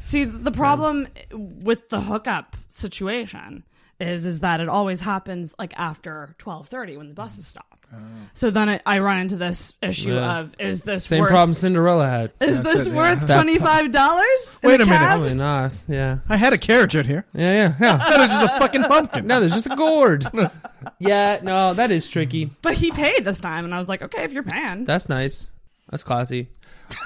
See, 0.00 0.24
the 0.24 0.50
problem 0.50 1.06
with 1.32 1.88
the 1.88 2.00
hookup 2.00 2.56
situation 2.68 3.62
is 4.04 4.24
is 4.24 4.40
that 4.40 4.60
it 4.60 4.68
always 4.68 5.00
happens 5.00 5.54
like 5.58 5.72
after 5.78 6.34
12:30 6.38 6.98
when 6.98 7.08
the 7.08 7.14
buses 7.14 7.44
mm. 7.44 7.48
stop. 7.48 7.74
So 8.32 8.50
then 8.50 8.68
I, 8.68 8.80
I 8.84 8.98
run 8.98 9.18
into 9.18 9.36
this 9.36 9.74
issue 9.80 10.14
Yeah. 10.14 10.38
of 10.38 10.54
is 10.58 10.80
this 10.80 11.04
Same 11.04 11.20
worth, 11.20 11.30
problem 11.30 11.54
Cinderella 11.54 12.08
had. 12.08 12.32
Is 12.40 12.62
this 12.62 12.86
it, 12.86 12.90
yeah. 12.90 12.96
worth 12.96 13.26
That- 13.26 13.34
twenty 13.36 13.58
five 13.58 13.92
dollars? 13.92 14.58
Wait 14.62 14.80
a 14.80 14.86
minute. 14.86 14.98
Probably 14.98 15.34
not. 15.34 15.76
Yeah. 15.88 16.18
I 16.28 16.36
had 16.36 16.52
a 16.52 16.58
carriage 16.58 16.96
out 16.96 17.06
here. 17.06 17.24
Yeah, 17.32 17.52
yeah, 17.52 17.74
yeah. 17.80 17.96
That 18.10 18.20
is 18.20 18.28
just 18.28 18.42
a 18.42 18.58
fucking 18.58 18.82
pumpkin. 18.84 19.26
no, 19.26 19.40
there's 19.40 19.54
just 19.54 19.66
a 19.70 19.76
gourd. 19.76 20.26
yeah, 20.98 21.38
no, 21.42 21.74
that 21.74 21.90
is 21.90 22.08
tricky. 22.08 22.50
But 22.62 22.74
he 22.74 22.90
paid 22.90 23.24
this 23.24 23.40
time, 23.40 23.64
and 23.64 23.74
I 23.74 23.78
was 23.78 23.88
like, 23.88 24.02
okay, 24.02 24.24
if 24.24 24.32
you're 24.32 24.42
paying. 24.42 24.84
That's 24.84 25.08
nice. 25.08 25.52
That's 25.90 26.02
classy. 26.02 26.48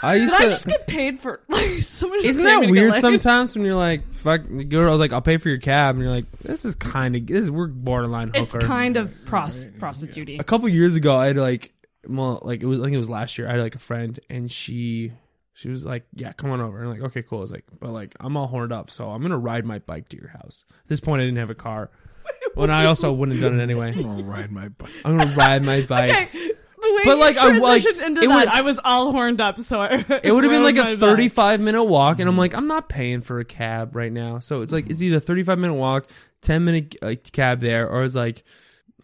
I 0.03 0.17
used 0.17 0.33
Did 0.33 0.39
to. 0.41 0.47
I 0.47 0.49
just 0.51 0.67
get 0.67 0.87
paid 0.87 1.19
for 1.21 1.41
like 1.49 1.65
someone? 1.83 2.19
just 2.19 2.31
Isn't 2.31 2.45
paid 2.45 2.51
that 2.51 2.61
to 2.61 2.67
get 2.67 2.71
weird 2.71 2.93
laid? 2.93 3.01
sometimes 3.01 3.57
when 3.57 3.65
you're 3.65 3.75
like, 3.75 4.13
fuck, 4.13 4.43
the 4.49 4.65
girl, 4.65 4.97
like, 4.97 5.13
I'll 5.13 5.23
pay 5.23 5.37
for 5.39 5.49
your 5.49 5.59
cab, 5.59 5.95
and 5.97 6.05
you're 6.05 6.13
like, 6.15 6.29
this 6.31 6.65
is 6.65 6.75
kind 6.75 7.17
of, 7.17 7.27
this 7.27 7.43
is, 7.45 7.51
we're 7.51 7.67
borderline 7.69 8.31
It's 8.35 8.53
hooker. 8.53 8.67
kind 8.67 8.97
of 8.97 9.13
pros- 9.25 9.69
prostitute 9.79 10.29
a 10.41 10.45
couple 10.45 10.69
years 10.69 10.95
ago, 10.95 11.17
I 11.17 11.29
had 11.29 11.37
like, 11.37 11.73
well, 12.07 12.41
like 12.43 12.63
it 12.63 12.67
was, 12.67 12.81
I 12.81 12.85
think 12.85 12.95
it 12.95 12.99
was 12.99 13.11
last 13.11 13.39
year. 13.39 13.49
I 13.49 13.53
had 13.53 13.61
like 13.61 13.75
a 13.75 13.79
friend, 13.81 14.19
and 14.31 14.51
she, 14.51 15.13
she 15.55 15.69
was 15.69 15.85
like, 15.85 16.07
yeah, 16.15 16.33
come 16.33 16.51
on 16.51 16.61
over. 16.61 16.79
And 16.79 16.89
I'm 16.89 16.93
like, 16.95 17.11
okay, 17.11 17.23
cool. 17.23 17.39
I 17.39 17.43
was 17.43 17.53
like, 17.53 17.65
but 17.81 17.91
like, 17.91 18.15
I'm 18.21 18.37
all 18.37 18.47
horned 18.47 18.73
up, 18.73 18.91
so 18.91 19.11
I'm 19.11 19.23
gonna 19.23 19.39
ride 19.39 19.65
my 19.65 19.79
bike 19.81 20.09
to 20.11 20.17
your 20.17 20.29
house. 20.29 20.65
At 20.85 20.89
this 20.89 21.01
point, 21.01 21.21
I 21.23 21.25
didn't 21.25 21.39
have 21.39 21.51
a 21.51 21.55
car. 21.57 21.91
and 22.57 22.71
I 22.71 22.85
also 22.87 23.13
wouldn't 23.13 23.39
have 23.39 23.51
done 23.51 23.59
it 23.59 23.63
anyway. 23.63 23.93
I'm 23.95 24.03
gonna 24.03 24.23
ride 24.23 24.53
my 24.53 24.69
bike. 24.69 24.91
I'm 25.05 25.17
gonna 25.17 25.35
ride 25.35 25.65
my 25.65 25.81
bike. 25.89 26.11
Okay, 26.11 26.51
the 26.97 27.03
But, 27.05 27.19
like, 27.19 27.37
I- 27.37 27.59
like, 27.59 27.85
into 27.85 28.23
it 28.23 28.29
that, 28.29 28.35
would- 28.37 28.49
I 28.49 28.61
was 28.63 28.81
all 28.85 29.13
horned 29.13 29.41
up, 29.41 29.61
so 29.61 29.81
I, 29.83 30.05
It 30.23 30.33
would 30.33 30.45
have 30.45 30.53
been 30.53 30.63
like 30.63 30.77
a 30.77 30.83
bike. 30.83 30.99
35 30.99 31.61
minute 31.61 31.85
walk, 31.85 32.21
and 32.21 32.29
I'm 32.29 32.37
like, 32.37 32.55
I'm 32.55 32.67
not 32.67 32.89
paying 32.89 33.21
for 33.23 33.39
a 33.41 33.45
cab 33.45 33.95
right 33.97 34.13
now. 34.13 34.39
So 34.39 34.63
it's 34.63 34.73
like, 34.73 34.89
it's 34.91 35.03
either 35.03 35.21
35 35.21 35.59
minute 35.59 35.75
walk, 35.75 36.09
10 36.43 36.65
minute 36.65 36.97
like, 37.03 37.31
cab 37.33 37.61
there, 37.61 37.89
or 37.89 38.05
it's 38.05 38.15
like, 38.15 38.43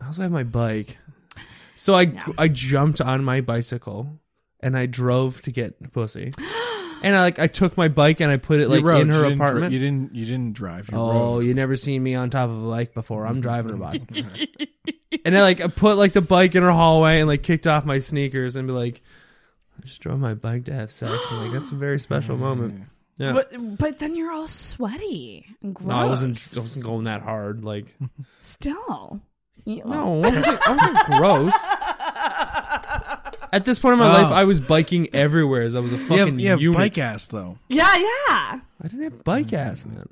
I 0.00 0.06
also 0.06 0.22
have 0.22 0.32
my 0.32 0.44
bike. 0.44 0.98
So 1.76 1.94
I 1.94 2.12
I 2.38 2.48
jumped 2.48 3.00
on 3.00 3.24
my 3.24 3.40
bicycle 3.42 4.18
and 4.60 4.76
I 4.76 4.86
drove 4.86 5.42
to 5.42 5.50
get 5.52 5.92
pussy. 5.92 6.30
And 7.02 7.14
I 7.14 7.20
like 7.20 7.38
I 7.38 7.48
took 7.48 7.76
my 7.76 7.88
bike 7.88 8.20
and 8.20 8.32
I 8.32 8.38
put 8.38 8.60
it 8.60 8.70
like 8.70 8.82
rode. 8.82 9.02
in 9.02 9.08
You 9.08 9.12
her 9.12 9.22
didn't 9.24 9.36
dri- 9.36 9.44
apartment. 9.46 9.72
you 9.74 9.78
didn't. 9.78 10.14
You 10.14 10.24
didn't 10.24 10.54
drive. 10.54 10.88
You 10.90 10.96
Oh, 10.96 11.34
rode. 11.34 11.44
you 11.44 11.52
never 11.52 11.76
seen 11.76 12.02
me 12.02 12.14
on 12.14 12.30
top 12.30 12.48
of 12.48 12.64
a 12.64 12.70
bike 12.70 12.94
before. 12.94 13.26
I'm 13.26 13.42
driving 13.42 13.72
a 13.72 13.76
bike. 13.76 14.00
and 15.24 15.36
I 15.36 15.42
like 15.42 15.60
I 15.60 15.66
put 15.68 15.96
like 15.98 16.12
the 16.12 16.20
bike 16.22 16.54
in 16.54 16.62
her 16.62 16.70
hallway 16.72 17.20
and 17.20 17.28
like 17.28 17.42
kicked 17.42 17.66
off 17.66 17.84
my 17.84 17.98
sneakers 17.98 18.56
and 18.56 18.66
be 18.66 18.72
like, 18.72 19.02
I 19.78 19.86
just 19.86 20.00
drove 20.00 20.18
my 20.18 20.34
bike 20.34 20.64
to 20.66 20.74
have 20.74 20.90
sex. 20.90 21.12
And 21.30 21.42
like 21.42 21.52
that's 21.52 21.70
a 21.72 21.74
very 21.76 21.98
special 22.00 22.36
moment. 22.36 22.74
Mm. 22.74 22.86
Yeah. 23.16 23.32
But, 23.32 23.78
but 23.78 23.98
then 24.00 24.16
you're 24.16 24.32
all 24.32 24.48
sweaty 24.48 25.46
and 25.62 25.72
gross. 25.74 25.88
no, 25.88 25.94
I 25.94 26.04
wasn't. 26.06 26.30
I 26.56 26.60
wasn't 26.60 26.84
going 26.84 27.04
that 27.04 27.22
hard. 27.22 27.62
Like 27.64 27.96
Still. 28.40 29.20
Ew. 29.66 29.82
no, 29.86 30.16
I 30.22 30.28
wasn't, 30.30 30.68
I 30.68 30.76
wasn't 30.76 31.20
gross. 31.20 31.54
At 33.52 33.64
this 33.64 33.78
point 33.78 33.94
in 33.94 33.98
my 34.00 34.08
Oh. 34.08 34.22
life, 34.22 34.32
I 34.32 34.44
was 34.44 34.58
biking 34.60 35.08
everywhere. 35.14 35.62
As 35.62 35.76
I 35.76 35.80
was 35.80 35.92
a 35.92 35.96
You 35.96 36.00
have, 36.06 36.08
fucking 36.18 36.38
you 36.40 36.48
have 36.50 36.60
unit. 36.60 36.76
bike 36.76 36.98
ass 36.98 37.26
though. 37.28 37.58
Yeah, 37.68 37.94
yeah. 37.96 38.06
I 38.28 38.60
didn't 38.82 39.02
have 39.04 39.24
bike 39.24 39.52
ass, 39.52 39.86
man. 39.86 40.08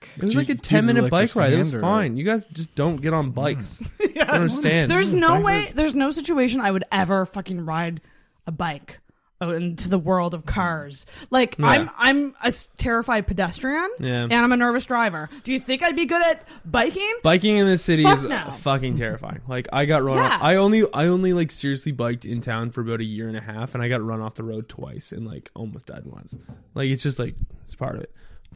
Fuck. 0.00 0.08
It 0.18 0.22
was 0.24 0.32
Did 0.34 0.38
like 0.38 0.48
a 0.48 0.54
did 0.54 0.56
you 0.58 0.62
ten 0.70 0.86
minute 0.86 1.02
like 1.04 1.10
bike 1.10 1.36
ride. 1.36 1.52
It 1.52 1.58
was 1.58 1.68
stand 1.68 1.78
or- 1.78 1.86
fine. 1.86 2.16
You 2.16 2.24
guys 2.24 2.44
just 2.52 2.74
don't 2.74 2.96
get 3.00 3.12
on 3.14 3.30
bikes. 3.30 3.82
I 4.00 4.06
don't 4.12 4.28
understand. 4.30 4.90
There's 4.90 5.12
no 5.12 5.34
bike 5.36 5.44
way. 5.44 5.72
There's 5.74 5.94
no 5.94 6.10
situation 6.10 6.60
I 6.60 6.70
would 6.70 6.84
ever 6.92 7.24
fucking 7.26 7.64
ride 7.64 8.00
a 8.46 8.52
bike 8.52 9.00
out 9.40 9.54
into 9.54 9.88
the 9.88 9.98
world 9.98 10.34
of 10.34 10.44
cars. 10.46 11.06
Like 11.30 11.54
I'm, 11.60 11.88
I'm 11.96 12.34
a 12.42 12.48
s- 12.48 12.70
terrified 12.76 13.26
pedestrian, 13.28 13.88
Yeah. 14.00 14.22
and 14.24 14.32
I'm 14.34 14.50
a 14.50 14.56
nervous 14.56 14.84
driver. 14.84 15.28
Do 15.44 15.52
you 15.52 15.60
think 15.60 15.82
I'd 15.84 15.94
be 15.94 16.06
good 16.06 16.20
at 16.26 16.46
biking? 16.64 17.08
Biking 17.22 17.56
in 17.56 17.66
the 17.68 17.78
city 17.78 18.02
Fuck 18.02 18.18
is 18.18 18.24
no. 18.24 18.50
fucking 18.50 18.96
terrifying. 18.96 19.42
Like 19.46 19.68
I 19.72 19.84
got 19.84 20.02
run 20.02 20.16
Yeah. 20.16 20.34
off. 20.34 20.42
I 20.42 20.56
only 20.56 20.84
I 20.92 21.06
only 21.06 21.32
like 21.34 21.52
seriously 21.52 21.92
biked 21.92 22.24
in 22.24 22.40
town 22.40 22.70
for 22.70 22.80
about 22.80 23.00
a 23.00 23.04
year 23.04 23.28
and 23.28 23.36
a 23.36 23.40
half, 23.40 23.74
and 23.74 23.82
I 23.82 23.88
got 23.88 24.02
run 24.02 24.20
off 24.20 24.34
the 24.34 24.42
road 24.44 24.68
twice 24.68 25.12
and 25.12 25.24
like 25.26 25.50
almost 25.54 25.86
died 25.86 26.04
once. 26.06 26.36
Like 26.74 26.88
it's 26.88 27.02
just 27.04 27.18
like 27.20 27.34
it's 27.64 27.76
part 27.76 27.94
of 27.94 28.02
it. 28.02 28.12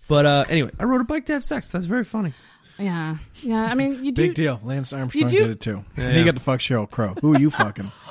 But 0.08 0.26
uh 0.26 0.44
anyway, 0.48 0.70
I 0.78 0.84
rode 0.84 1.00
a 1.00 1.04
bike 1.04 1.26
to 1.26 1.32
have 1.34 1.44
sex. 1.44 1.68
That's 1.68 1.84
very 1.86 2.04
funny. 2.04 2.32
Yeah, 2.78 3.18
yeah. 3.42 3.64
I 3.64 3.74
mean, 3.74 4.04
you 4.04 4.12
do. 4.12 4.22
Big 4.28 4.34
deal. 4.34 4.58
Lance 4.64 4.92
Armstrong 4.92 5.28
do- 5.30 5.38
did 5.38 5.50
it 5.50 5.60
too. 5.60 5.84
Yeah, 5.96 6.04
And 6.04 6.12
he 6.14 6.18
yeah. 6.20 6.24
got 6.26 6.34
to 6.36 6.40
fuck 6.42 6.60
Sheryl 6.60 6.90
Crow. 6.90 7.14
Who 7.20 7.34
are 7.34 7.38
you 7.40 7.50
fucking? 7.50 7.90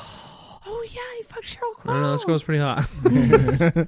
Oh 0.64 0.86
yeah, 0.90 1.02
he 1.18 1.24
fucked 1.24 1.46
Sheryl 1.46 1.74
Crow. 1.76 1.82
I 1.82 1.82
Crow. 1.82 1.94
don't 1.94 2.02
know. 2.04 2.12
This 2.12 2.26
girl's 2.26 2.44
pretty 2.44 2.60
hot. 2.62 2.88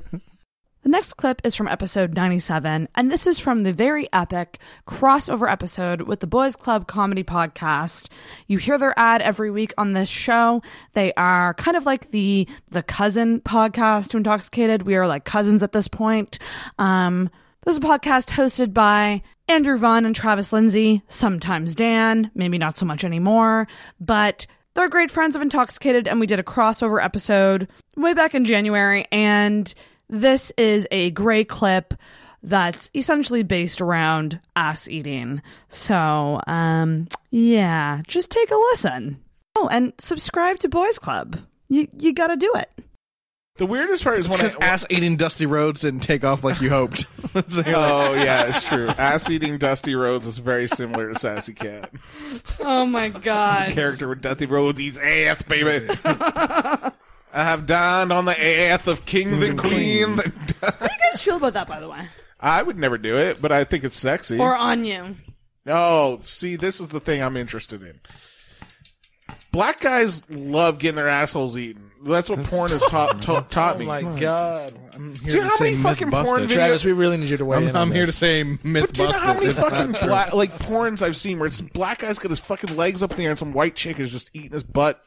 The 0.83 0.89
next 0.89 1.13
clip 1.13 1.39
is 1.45 1.55
from 1.55 1.69
episode 1.69 2.13
97, 2.13 2.89
and 2.93 3.09
this 3.09 3.25
is 3.25 3.39
from 3.39 3.63
the 3.63 3.71
very 3.71 4.09
epic 4.11 4.59
crossover 4.85 5.49
episode 5.49 6.01
with 6.01 6.19
the 6.19 6.27
Boys 6.27 6.57
Club 6.57 6.87
Comedy 6.87 7.23
Podcast. 7.23 8.09
You 8.47 8.57
hear 8.57 8.77
their 8.77 8.93
ad 8.99 9.21
every 9.21 9.49
week 9.49 9.73
on 9.77 9.93
this 9.93 10.09
show. 10.09 10.61
They 10.91 11.13
are 11.13 11.53
kind 11.53 11.77
of 11.77 11.85
like 11.85 12.11
the 12.11 12.49
the 12.71 12.83
cousin 12.83 13.39
podcast 13.39 14.09
to 14.09 14.17
Intoxicated. 14.17 14.81
We 14.81 14.95
are 14.97 15.07
like 15.07 15.23
cousins 15.23 15.63
at 15.63 15.71
this 15.71 15.87
point. 15.87 16.37
Um, 16.77 17.29
this 17.65 17.73
is 17.73 17.77
a 17.77 17.81
podcast 17.81 18.29
hosted 18.31 18.73
by 18.73 19.21
Andrew 19.47 19.77
Vaughn 19.77 20.05
and 20.05 20.15
Travis 20.15 20.51
Lindsay, 20.51 21.01
sometimes 21.07 21.75
Dan, 21.75 22.31
maybe 22.35 22.57
not 22.57 22.77
so 22.77 22.85
much 22.85 23.03
anymore, 23.03 23.67
but 23.99 24.45
they're 24.73 24.89
great 24.89 25.11
friends 25.11 25.35
of 25.35 25.41
Intoxicated, 25.41 26.07
and 26.07 26.19
we 26.19 26.27
did 26.27 26.39
a 26.39 26.43
crossover 26.43 27.03
episode 27.03 27.69
way 27.95 28.13
back 28.13 28.35
in 28.35 28.45
January, 28.45 29.05
and 29.11 29.73
this 30.09 30.51
is 30.57 30.87
a 30.91 31.11
gray 31.11 31.43
clip 31.43 31.93
that's 32.41 32.89
essentially 32.93 33.43
based 33.43 33.81
around 33.81 34.39
ass 34.55 34.89
eating. 34.89 35.41
So, 35.69 36.41
um, 36.47 37.07
yeah, 37.31 38.01
just 38.07 38.29
take 38.29 38.51
a 38.51 38.55
listen. 38.55 39.21
Oh, 39.55 39.69
and 39.71 39.93
subscribe 39.99 40.57
to 40.59 40.69
Boys 40.69 40.99
Club. 40.99 41.39
You 41.69 41.87
you 41.97 42.13
got 42.13 42.27
to 42.27 42.35
do 42.35 42.51
it. 42.55 42.69
The 43.57 43.67
weirdest 43.67 44.03
part 44.03 44.17
is 44.17 44.27
when 44.27 44.39
I, 44.39 44.43
Because 44.43 44.55
ass 44.61 44.85
eating 44.89 45.15
dusty 45.15 45.45
roads 45.45 45.81
didn't 45.81 45.99
take 45.99 46.23
off 46.23 46.43
like 46.43 46.59
you 46.59 46.69
hoped. 46.69 47.05
So 47.33 47.63
you're 47.65 47.75
like, 47.75 47.91
Oh 47.91 48.13
yeah, 48.13 48.49
it's 48.49 48.67
true. 48.67 48.87
Ass 48.89 49.27
eating 49.27 49.57
Dusty 49.57 49.95
roads 49.95 50.27
is 50.27 50.37
very 50.37 50.67
similar 50.67 51.11
to 51.11 51.17
Sassy 51.17 51.53
Cat. 51.53 51.91
Oh 52.59 52.85
my 52.85 53.09
This 53.09 53.17
is 53.17 53.23
god. 53.23 53.71
a 53.71 53.71
character 53.71 54.07
with 54.07 54.21
Dusty 54.21 54.45
roads 54.45 54.79
eats 54.79 54.99
ass, 54.99 55.41
baby. 55.41 55.87
I 56.05 56.91
have 57.33 57.65
dined 57.65 58.13
on 58.13 58.25
the 58.25 58.39
ass 58.39 58.85
of 58.85 59.05
king 59.05 59.39
the 59.39 59.47
mm. 59.47 59.57
queen. 59.57 60.09
How 60.61 60.69
do 60.69 60.93
you 60.93 61.11
guys 61.11 61.21
feel 61.23 61.37
about 61.37 61.53
that, 61.53 61.67
by 61.67 61.79
the 61.79 61.89
way? 61.89 62.07
I 62.39 62.61
would 62.61 62.77
never 62.77 62.99
do 62.99 63.17
it, 63.17 63.41
but 63.41 63.51
I 63.51 63.63
think 63.63 63.83
it's 63.83 63.95
sexy. 63.95 64.37
Or 64.37 64.55
on 64.55 64.85
you? 64.85 65.15
Oh, 65.65 66.19
see, 66.21 66.55
this 66.55 66.79
is 66.79 66.89
the 66.89 66.99
thing 66.99 67.23
I'm 67.23 67.37
interested 67.37 67.81
in. 67.81 67.99
Black 69.53 69.79
guys 69.79 70.27
love 70.31 70.79
getting 70.79 70.95
their 70.95 71.07
assholes 71.07 71.55
eaten. 71.57 71.91
That's 72.03 72.27
what 72.27 72.43
porn 72.45 72.71
has 72.71 72.83
taught 72.83 73.21
ta- 73.21 73.41
taught 73.41 73.77
me. 73.79 73.85
Oh 73.85 73.87
my 73.87 74.19
god. 74.19 74.77
I'm 74.93 75.13
Do 75.13 75.33
you 75.35 75.41
know 75.41 75.47
how 75.47 75.55
many 75.59 75.75
fucking 75.77 76.09
porn 76.11 76.41
videos? 76.47 76.49
Travis, 76.49 76.83
we 76.83 76.91
really 76.91 77.17
need 77.17 77.29
you 77.29 77.37
to 77.37 77.45
weigh 77.45 77.57
I'm, 77.57 77.63
in. 77.67 77.69
I'm 77.75 77.89
on 77.89 77.91
here 77.91 78.05
to 78.07 78.11
say 78.11 78.43
myth 78.43 78.59
But 78.87 78.93
do 78.93 79.03
you 79.03 79.09
know 79.09 79.19
how 79.19 79.33
many 79.35 79.53
fucking 79.53 79.91
black 79.93 80.33
like 80.33 80.57
porns 80.57 81.01
I've 81.03 81.15
seen 81.15 81.37
where 81.39 81.47
it's 81.47 81.61
black 81.61 81.99
guy's 81.99 82.17
got 82.19 82.31
his 82.31 82.39
fucking 82.39 82.75
legs 82.75 83.03
up 83.03 83.11
in 83.11 83.17
the 83.17 83.23
air 83.25 83.29
and 83.29 83.39
some 83.39 83.53
white 83.53 83.75
chick 83.75 83.99
is 83.99 84.11
just 84.11 84.31
eating 84.33 84.51
his 84.51 84.63
butt? 84.63 85.01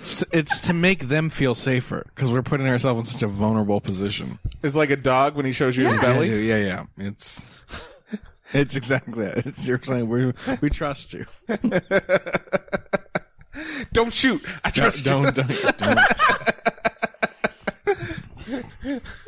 It's- 0.00 0.24
It's 0.32 0.60
to 0.60 0.72
make 0.72 1.08
them 1.08 1.28
feel 1.28 1.56
safer 1.56 2.06
because 2.14 2.30
we're 2.32 2.42
putting 2.42 2.68
ourselves 2.68 3.00
in 3.00 3.06
such 3.06 3.22
a 3.24 3.28
vulnerable 3.28 3.80
position. 3.80 4.38
It's 4.62 4.76
like 4.76 4.90
a 4.90 4.96
dog 4.96 5.34
when 5.34 5.44
he 5.44 5.50
shows 5.52 5.76
you 5.76 5.86
his 5.88 6.00
belly. 6.00 6.28
dude, 6.28 6.46
yeah, 6.46 6.56
yeah. 6.58 6.84
It's 6.98 7.44
it's 8.54 8.76
exactly 8.76 9.24
that. 9.26 9.44
It's 9.44 9.66
you're 9.66 9.82
saying 9.82 10.08
we 10.08 10.32
we 10.60 10.70
trust 10.70 11.12
you. 11.14 11.26
Don't 13.92 14.12
shoot. 14.12 14.42
I 14.64 14.70
Don't 14.70 14.92
trust 14.92 15.04
don't, 15.04 15.34
don't, 15.34 15.48
don't. 15.78 15.98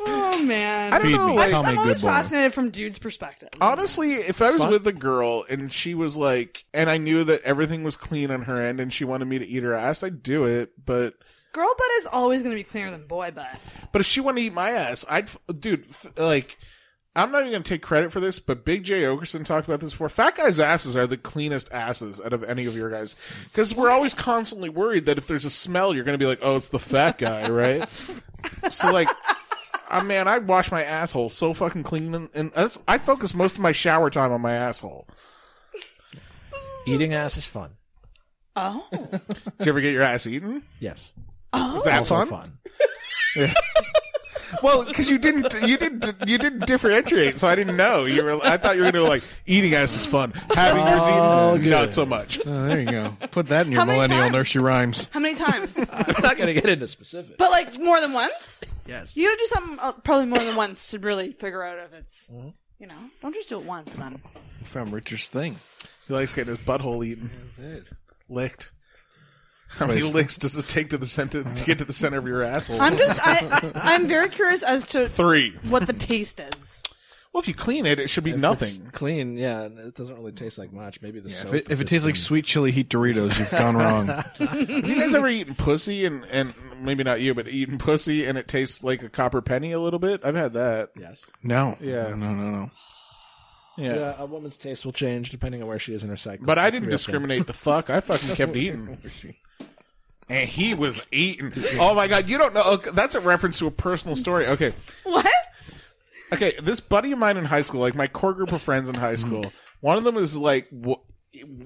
Oh 0.03 0.43
man. 0.43 0.93
I 0.93 0.97
don't 0.97 1.05
Feed 1.07 1.15
know. 1.15 1.27
me. 1.27 1.35
Like, 1.35 1.51
Call 1.51 1.63
me 1.63 1.69
I'm 1.69 1.77
a 1.77 1.81
always 1.81 1.97
good 2.01 2.07
boy. 2.07 2.13
fascinated 2.13 2.53
from 2.53 2.69
dude's 2.71 2.97
perspective. 2.97 3.49
honestly, 3.59 4.13
if 4.13 4.41
I 4.41 4.49
was 4.51 4.65
with 4.65 4.85
a 4.87 4.93
girl 4.93 5.45
and 5.49 5.71
she 5.71 5.93
was 5.93 6.17
like, 6.17 6.65
and 6.73 6.89
I 6.89 6.97
knew 6.97 7.23
that 7.25 7.41
everything 7.43 7.83
was 7.83 7.95
clean 7.95 8.31
on 8.31 8.43
her 8.43 8.59
end 8.61 8.79
and 8.79 8.91
she 8.91 9.05
wanted 9.05 9.25
me 9.25 9.37
to 9.39 9.45
eat 9.45 9.61
her 9.63 9.73
ass, 9.75 10.03
I'd 10.03 10.23
do 10.23 10.45
it. 10.45 10.71
But 10.83 11.13
Girl 11.53 11.67
butt 11.77 11.87
is 11.99 12.07
always 12.07 12.41
going 12.41 12.51
to 12.53 12.57
be 12.59 12.63
cleaner 12.63 12.91
than 12.91 13.05
boy 13.07 13.29
butt. 13.31 13.59
But 13.91 13.99
if 14.01 14.07
she 14.07 14.21
wanted 14.21 14.41
to 14.41 14.47
eat 14.47 14.53
my 14.53 14.71
ass, 14.71 15.05
I'd, 15.09 15.25
f- 15.25 15.37
dude, 15.59 15.85
f- 15.89 16.07
like, 16.17 16.57
I'm 17.13 17.31
not 17.31 17.39
even 17.41 17.51
going 17.51 17.63
to 17.63 17.69
take 17.69 17.81
credit 17.81 18.11
for 18.13 18.21
this, 18.21 18.39
but 18.39 18.63
Big 18.63 18.83
Jay 18.83 19.01
Oakerson 19.01 19.43
talked 19.43 19.67
about 19.67 19.81
this 19.81 19.91
before. 19.91 20.07
Fat 20.07 20.35
guys' 20.37 20.61
asses 20.61 20.95
are 20.95 21.05
the 21.07 21.17
cleanest 21.17 21.69
asses 21.71 22.21
out 22.21 22.31
of 22.31 22.43
any 22.45 22.65
of 22.65 22.75
your 22.75 22.89
guys. 22.89 23.15
Because 23.45 23.75
we're 23.75 23.89
always 23.89 24.13
constantly 24.13 24.69
worried 24.69 25.05
that 25.07 25.17
if 25.17 25.27
there's 25.27 25.43
a 25.43 25.49
smell, 25.49 25.93
you're 25.93 26.05
going 26.05 26.17
to 26.17 26.23
be 26.23 26.27
like, 26.27 26.39
oh, 26.41 26.55
it's 26.55 26.69
the 26.69 26.79
fat 26.79 27.17
guy, 27.17 27.49
right? 27.49 27.89
so, 28.69 28.93
like, 28.93 29.09
uh, 29.89 30.01
man, 30.03 30.29
I 30.29 30.37
wash 30.37 30.71
my 30.71 30.85
asshole 30.85 31.27
so 31.27 31.53
fucking 31.53 31.83
clean. 31.83 32.15
And, 32.15 32.29
and 32.33 32.51
that's, 32.53 32.79
I 32.87 32.97
focus 32.97 33.33
most 33.33 33.55
of 33.55 33.61
my 33.61 33.73
shower 33.73 34.09
time 34.09 34.31
on 34.31 34.39
my 34.39 34.53
asshole. 34.53 35.05
Eating 36.87 37.13
ass 37.13 37.35
is 37.35 37.45
fun. 37.45 37.71
Oh. 38.55 38.85
Did 38.91 39.21
you 39.59 39.69
ever 39.71 39.81
get 39.81 39.93
your 39.93 40.03
ass 40.03 40.25
eaten? 40.27 40.63
Yes. 40.79 41.11
Oh. 41.51 41.75
Was 41.75 41.83
that 41.83 41.97
Also 41.99 42.15
fun? 42.15 42.27
fun. 42.27 42.57
Yeah. 43.35 43.53
well, 44.63 44.85
because 44.85 45.09
you 45.09 45.17
didn't, 45.17 45.53
you 45.67 45.77
didn't, 45.77 46.05
you 46.27 46.37
didn't 46.37 46.65
differentiate, 46.65 47.39
so 47.39 47.47
I 47.47 47.55
didn't 47.55 47.77
know. 47.77 48.05
You 48.05 48.23
were, 48.23 48.43
I 48.45 48.57
thought 48.57 48.75
you 48.77 48.83
were 48.83 48.91
gonna 48.91 49.07
like 49.07 49.23
eating 49.45 49.73
ass 49.73 49.95
is 49.95 50.05
fun, 50.05 50.31
having 50.55 50.85
yours 50.85 51.01
eaten, 51.03 51.63
good. 51.63 51.69
not 51.71 51.93
so 51.93 52.05
much. 52.05 52.39
Oh, 52.45 52.65
there 52.67 52.79
you 52.79 52.91
go. 52.91 53.17
Put 53.31 53.47
that 53.47 53.65
in 53.65 53.71
your 53.71 53.81
How 53.81 53.85
many 53.85 53.97
millennial 53.97 54.21
times? 54.21 54.33
nursery 54.33 54.61
rhymes. 54.63 55.09
How 55.11 55.19
many 55.19 55.35
times? 55.35 55.77
I'm 55.93 56.21
not 56.21 56.37
going 56.37 56.47
to 56.47 56.53
get 56.53 56.65
into 56.69 56.87
specifics. 56.87 57.35
but 57.37 57.51
like 57.51 57.79
more 57.79 57.99
than 58.01 58.13
once? 58.13 58.61
Yes. 58.87 59.15
You 59.15 59.27
gotta 59.27 59.37
do 59.39 59.45
something 59.47 59.79
uh, 59.79 59.91
probably 59.93 60.25
more 60.25 60.39
than 60.39 60.55
once 60.55 60.91
to 60.91 60.99
really 60.99 61.31
figure 61.33 61.63
out 61.63 61.77
if 61.79 61.93
it's, 61.93 62.29
you 62.79 62.87
know, 62.87 62.95
don't 63.21 63.33
just 63.33 63.49
do 63.49 63.59
it 63.59 63.65
once 63.65 63.93
and 63.93 64.01
then. 64.01 64.21
Found 64.65 64.91
Richard's 64.93 65.27
thing. 65.27 65.59
He 66.07 66.13
likes 66.13 66.33
getting 66.33 66.55
his 66.55 66.65
butthole 66.65 67.05
eaten, 67.05 67.29
licked. 68.29 68.71
How 69.77 69.87
many 69.87 70.01
licks 70.01 70.37
does 70.37 70.55
it 70.57 70.67
take 70.67 70.89
to 70.91 70.97
the 70.97 71.07
center 71.07 71.43
to 71.43 71.63
get 71.63 71.77
to 71.79 71.85
the 71.85 71.93
center 71.93 72.17
of 72.19 72.27
your 72.27 72.43
asshole? 72.43 72.79
I'm 72.81 72.97
just, 72.97 73.19
I, 73.25 73.71
I'm 73.75 74.07
very 74.07 74.29
curious 74.29 74.61
as 74.63 74.85
to 74.89 75.07
Three. 75.07 75.51
what 75.69 75.87
the 75.87 75.93
taste 75.93 76.39
is. 76.39 76.83
Well, 77.33 77.39
if 77.41 77.47
you 77.47 77.53
clean 77.53 77.85
it, 77.85 77.97
it 77.97 78.09
should 78.09 78.25
be 78.25 78.31
If 78.31 78.39
nothing. 78.39 78.67
it's 78.67 78.91
clean, 78.91 79.37
yeah, 79.37 79.61
and 79.61 79.79
it 79.79 79.95
doesn't 79.95 80.13
really 80.15 80.33
taste 80.33 80.57
like 80.57 80.73
much. 80.73 81.01
Maybe 81.01 81.21
the 81.21 81.29
If 81.29 81.35
soap. 81.35 81.53
it, 81.53 81.71
if 81.71 81.79
it 81.79 81.87
tastes 81.87 82.05
like 82.05 82.17
sweet 82.17 82.43
chili 82.43 82.71
heat 82.71 82.89
Doritos, 82.89 83.39
you've 83.39 83.49
gone 83.51 83.77
wrong. 83.77 84.07
Have 84.07 84.69
you 84.69 84.81
guys 84.81 85.15
ever 85.15 85.29
eaten 85.29 85.55
pussy 85.55 86.03
and 86.05 86.25
and 86.25 86.53
maybe 86.81 87.03
not 87.05 87.21
you, 87.21 87.33
but 87.33 87.47
eaten 87.47 87.77
pussy 87.77 88.25
and 88.25 88.37
it 88.37 88.49
tastes 88.49 88.83
like 88.83 89.01
a 89.01 89.07
copper 89.09 89.41
penny 89.41 89.71
a 89.71 89.79
little 89.79 89.97
bit? 89.99 90.19
I've 90.25 90.35
had 90.35 90.51
that. 90.53 90.89
Yes. 90.99 91.25
No. 91.41 91.77
Yeah. 91.79 92.09
No, 92.09 92.15
no, 92.33 92.49
no. 92.51 92.71
Yeah. 93.77 93.95
Yeah, 93.95 94.15
a 94.17 94.25
woman's 94.25 94.57
taste 94.57 94.83
will 94.83 94.91
change 94.91 95.29
depending 95.31 95.61
on 95.61 95.69
where 95.69 95.79
she 95.79 95.93
is 95.93 96.03
in 96.03 96.09
her 96.09 96.17
cycle. 96.17 96.45
But 96.45 96.59
I 96.59 96.63
That's 96.63 96.69
a 96.69 96.71
didn't 96.81 96.89
real 96.89 96.97
thing. 96.97 96.97
discriminate 96.97 97.47
the 97.47 97.53
fuck. 97.53 97.89
I 97.89 98.01
fucking 98.01 98.35
kept 98.35 98.55
eating. 98.57 98.97
And 100.31 100.47
he 100.47 100.73
was 100.73 101.05
eating. 101.11 101.51
Oh 101.77 101.93
my 101.93 102.07
god, 102.07 102.29
you 102.29 102.37
don't 102.37 102.53
know. 102.53 102.63
Okay, 102.63 102.91
that's 102.91 103.15
a 103.15 103.19
reference 103.19 103.59
to 103.59 103.67
a 103.67 103.71
personal 103.71 104.15
story. 104.15 104.47
Okay. 104.47 104.73
What? 105.03 105.27
Okay, 106.33 106.53
this 106.61 106.79
buddy 106.79 107.11
of 107.11 107.19
mine 107.19 107.35
in 107.35 107.43
high 107.43 107.63
school, 107.63 107.81
like 107.81 107.95
my 107.95 108.07
core 108.07 108.33
group 108.33 108.53
of 108.53 108.61
friends 108.61 108.87
in 108.87 108.95
high 108.95 109.17
school, 109.17 109.51
one 109.81 109.97
of 109.97 110.05
them 110.05 110.15
is 110.15 110.37
like 110.37 110.69
w- 110.69 111.01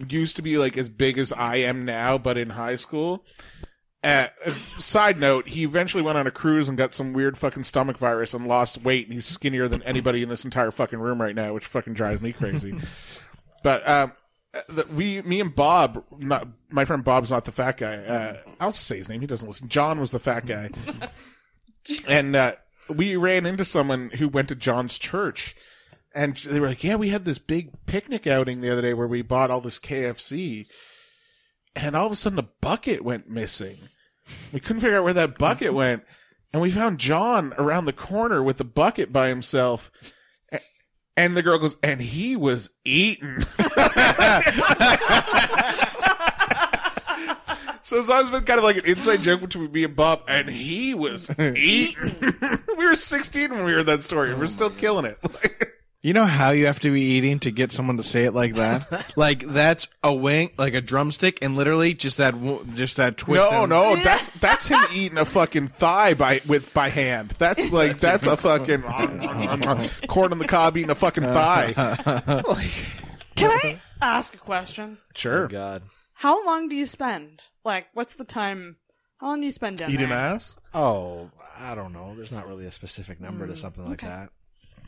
used 0.09 0.37
to 0.37 0.41
be 0.41 0.57
like 0.57 0.75
as 0.79 0.89
big 0.89 1.19
as 1.19 1.31
I 1.31 1.57
am 1.57 1.85
now, 1.85 2.17
but 2.17 2.39
in 2.39 2.49
high 2.49 2.77
school. 2.77 3.23
Uh, 4.03 4.29
uh, 4.43 4.53
side 4.79 5.19
note, 5.19 5.47
he 5.47 5.63
eventually 5.63 6.01
went 6.01 6.17
on 6.17 6.25
a 6.25 6.31
cruise 6.31 6.67
and 6.67 6.75
got 6.75 6.95
some 6.95 7.13
weird 7.13 7.37
fucking 7.37 7.63
stomach 7.63 7.99
virus 7.99 8.33
and 8.33 8.47
lost 8.47 8.83
weight, 8.83 9.05
and 9.05 9.13
he's 9.13 9.27
skinnier 9.27 9.67
than 9.67 9.83
anybody 9.83 10.23
in 10.23 10.29
this 10.29 10.43
entire 10.43 10.71
fucking 10.71 10.99
room 10.99 11.21
right 11.21 11.35
now, 11.35 11.53
which 11.53 11.65
fucking 11.67 11.93
drives 11.93 12.21
me 12.21 12.33
crazy. 12.33 12.75
but 13.63 13.87
um, 13.87 14.11
uh, 14.55 14.61
the, 14.69 14.85
we, 14.87 15.21
me 15.23 15.41
and 15.41 15.53
Bob, 15.53 16.03
not 16.17 16.47
my 16.69 16.85
friend 16.85 17.03
Bob's 17.03 17.31
not 17.31 17.45
the 17.45 17.51
fat 17.51 17.77
guy. 17.77 17.95
Uh, 17.95 18.37
I'll 18.59 18.71
say 18.71 18.97
his 18.97 19.09
name. 19.09 19.21
He 19.21 19.27
doesn't 19.27 19.47
listen. 19.47 19.67
John 19.67 19.99
was 19.99 20.11
the 20.11 20.19
fat 20.19 20.45
guy, 20.45 20.69
and 22.07 22.35
uh, 22.35 22.55
we 22.89 23.15
ran 23.15 23.45
into 23.45 23.65
someone 23.65 24.11
who 24.11 24.29
went 24.29 24.49
to 24.49 24.55
John's 24.55 24.97
church, 24.97 25.55
and 26.13 26.37
they 26.37 26.59
were 26.59 26.67
like, 26.67 26.83
"Yeah, 26.83 26.95
we 26.95 27.09
had 27.09 27.25
this 27.25 27.37
big 27.37 27.73
picnic 27.85 28.27
outing 28.27 28.61
the 28.61 28.71
other 28.71 28.81
day 28.81 28.93
where 28.93 29.07
we 29.07 29.21
bought 29.21 29.51
all 29.51 29.61
this 29.61 29.79
KFC." 29.79 30.67
And 31.75 31.93
all 31.93 32.05
of 32.05 32.11
a 32.13 32.15
sudden, 32.15 32.39
a 32.39 32.49
bucket 32.61 33.03
went 33.03 33.29
missing. 33.29 33.89
We 34.53 34.61
couldn't 34.61 34.81
figure 34.81 34.97
out 34.97 35.03
where 35.03 35.13
that 35.13 35.37
bucket 35.37 35.73
went, 35.73 36.03
and 36.53 36.61
we 36.61 36.71
found 36.71 36.99
John 36.99 37.53
around 37.57 37.83
the 37.83 37.93
corner 37.93 38.41
with 38.41 38.57
the 38.57 38.63
bucket 38.63 39.11
by 39.11 39.27
himself. 39.27 39.91
And 41.17 41.35
the 41.35 41.41
girl 41.43 41.57
goes, 41.57 41.77
and 41.81 42.01
he 42.01 42.35
was 42.35 42.69
eating. 42.83 43.39
so 47.81 47.99
it's 47.99 48.09
always 48.09 48.29
been 48.31 48.43
kind 48.43 48.57
of 48.57 48.65
like 48.65 48.75
an 48.75 48.85
inside 48.85 49.21
joke 49.21 49.39
between 49.39 49.71
me 49.71 49.85
and 49.85 49.95
Bob, 49.95 50.23
and 50.27 50.49
he 50.49 50.93
was 50.93 51.29
eating. 51.39 52.15
we 52.77 52.85
were 52.85 52.95
16 52.95 53.49
when 53.49 53.63
we 53.63 53.71
heard 53.71 53.85
that 53.85 54.03
story. 54.03 54.33
We're 54.33 54.47
still 54.47 54.71
killing 54.71 55.05
it. 55.05 55.17
You 56.05 56.13
know 56.13 56.25
how 56.25 56.51
you 56.51 56.67
have 56.67 56.79
to 56.81 56.93
be 56.93 57.01
eating 57.01 57.39
to 57.39 57.49
get 57.49 57.71
someone 57.71 57.97
to 57.97 58.03
say 58.03 58.25
it 58.25 58.35
like 58.35 58.53
that? 58.53 59.13
like 59.17 59.39
that's 59.39 59.87
a 60.03 60.13
wing, 60.13 60.51
like 60.55 60.75
a 60.75 60.81
drumstick, 60.81 61.39
and 61.41 61.55
literally 61.55 61.95
just 61.95 62.17
that, 62.17 62.35
w- 62.35 62.63
just 62.75 62.97
that 62.97 63.17
twist. 63.17 63.51
No, 63.51 63.63
and- 63.63 63.71
no, 63.71 63.95
that's 64.03 64.29
that's 64.39 64.67
him 64.67 64.79
eating 64.93 65.17
a 65.17 65.25
fucking 65.25 65.69
thigh 65.69 66.13
by 66.13 66.41
with 66.45 66.71
by 66.75 66.89
hand. 66.89 67.29
That's 67.39 67.71
like 67.71 67.97
that's 67.97 68.27
a 68.27 68.37
fucking 68.37 68.83
corn 70.07 70.31
on 70.31 70.37
the 70.37 70.45
cob 70.47 70.77
eating 70.77 70.91
a 70.91 70.95
fucking 70.95 71.23
thigh. 71.23 71.73
Can 73.35 73.49
I 73.49 73.81
ask 73.99 74.35
a 74.35 74.37
question? 74.37 74.99
Sure. 75.15 75.45
Oh, 75.45 75.47
God. 75.47 75.81
How 76.13 76.45
long 76.45 76.69
do 76.69 76.75
you 76.75 76.85
spend? 76.85 77.41
Like, 77.63 77.87
what's 77.95 78.13
the 78.13 78.25
time? 78.25 78.75
How 79.17 79.29
long 79.29 79.39
do 79.39 79.47
you 79.47 79.51
spend 79.51 79.79
down 79.79 79.89
Eating 79.89 80.09
there? 80.09 80.17
ass? 80.19 80.55
Oh, 80.71 81.31
I 81.57 81.73
don't 81.73 81.93
know. 81.93 82.13
There's 82.15 82.31
not 82.31 82.47
really 82.47 82.67
a 82.67 82.71
specific 82.71 83.19
number 83.19 83.47
to 83.47 83.53
mm, 83.53 83.57
something 83.57 83.89
like 83.89 84.03
okay. 84.03 84.07
that. 84.07 84.29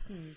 Hmm. 0.06 0.28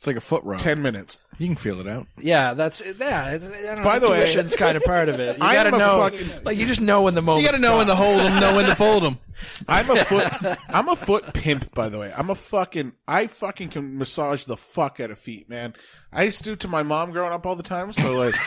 It's 0.00 0.06
like 0.06 0.16
a 0.16 0.20
foot 0.22 0.42
rub. 0.44 0.60
Ten 0.60 0.80
minutes. 0.80 1.18
You 1.36 1.46
can 1.48 1.56
feel 1.56 1.78
it 1.78 1.86
out. 1.86 2.06
Yeah, 2.18 2.54
that's 2.54 2.82
yeah. 2.98 3.22
I 3.22 3.36
don't 3.36 3.82
By 3.84 3.98
know, 3.98 4.06
the 4.06 4.10
way- 4.12 4.20
tuition's 4.20 4.56
kind 4.56 4.78
of 4.78 4.82
part 4.82 5.10
of 5.10 5.20
it. 5.20 5.36
You 5.36 5.42
I 5.46 5.52
gotta 5.52 5.68
am 5.68 5.74
a 5.74 5.78
know, 5.78 5.98
fucking- 5.98 6.42
like 6.42 6.56
you 6.56 6.64
just 6.66 6.80
know 6.80 7.02
when 7.02 7.12
the 7.12 7.20
moment. 7.20 7.44
You 7.44 7.50
got 7.50 7.56
to 7.56 7.60
know 7.62 7.76
when 7.76 7.86
to 7.86 7.94
hold 7.94 8.20
them, 8.20 8.40
know 8.40 8.54
when 8.54 8.64
to 8.64 8.74
fold 8.74 9.02
them. 9.02 9.18
I'm 9.68 9.90
a 9.90 10.02
foot. 10.06 10.32
I'm 10.70 10.88
a 10.88 10.96
foot 10.96 11.34
pimp. 11.34 11.74
By 11.74 11.90
the 11.90 11.98
way, 11.98 12.10
I'm 12.16 12.30
a 12.30 12.34
fucking. 12.34 12.94
I 13.06 13.26
fucking 13.26 13.68
can 13.68 13.98
massage 13.98 14.44
the 14.44 14.56
fuck 14.56 15.00
out 15.00 15.10
of 15.10 15.18
feet, 15.18 15.50
man. 15.50 15.74
I 16.14 16.22
used 16.22 16.38
to 16.38 16.44
do 16.44 16.52
it 16.54 16.60
to 16.60 16.68
my 16.68 16.82
mom 16.82 17.10
growing 17.10 17.34
up 17.34 17.44
all 17.44 17.54
the 17.56 17.62
time. 17.62 17.92
So 17.92 18.10
like, 18.12 18.34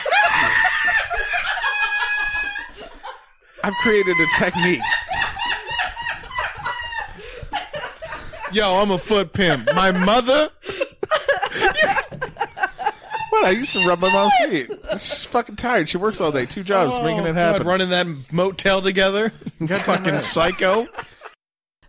I've 3.62 3.74
created 3.74 4.16
a 4.18 4.26
technique. 4.38 4.80
Yo, 8.52 8.74
I'm 8.82 8.90
a 8.90 8.98
foot 8.98 9.32
pimp. 9.32 9.72
My 9.76 9.92
mother. 9.92 10.50
What? 13.34 13.46
I 13.46 13.50
used 13.50 13.72
to 13.72 13.84
rub 13.84 13.98
my 13.98 14.12
mom's 14.12 14.32
feet. 14.46 14.70
She's 14.92 15.26
fucking 15.26 15.56
tired. 15.56 15.88
She 15.88 15.96
works 15.96 16.20
all 16.20 16.30
day, 16.30 16.46
two 16.46 16.62
jobs, 16.62 17.02
making 17.02 17.24
it 17.24 17.30
oh, 17.30 17.34
happen. 17.34 17.62
God, 17.62 17.68
running 17.68 17.88
that 17.88 18.06
motel 18.30 18.80
together. 18.80 19.30
Fucking 19.66 20.20
psycho. 20.20 20.86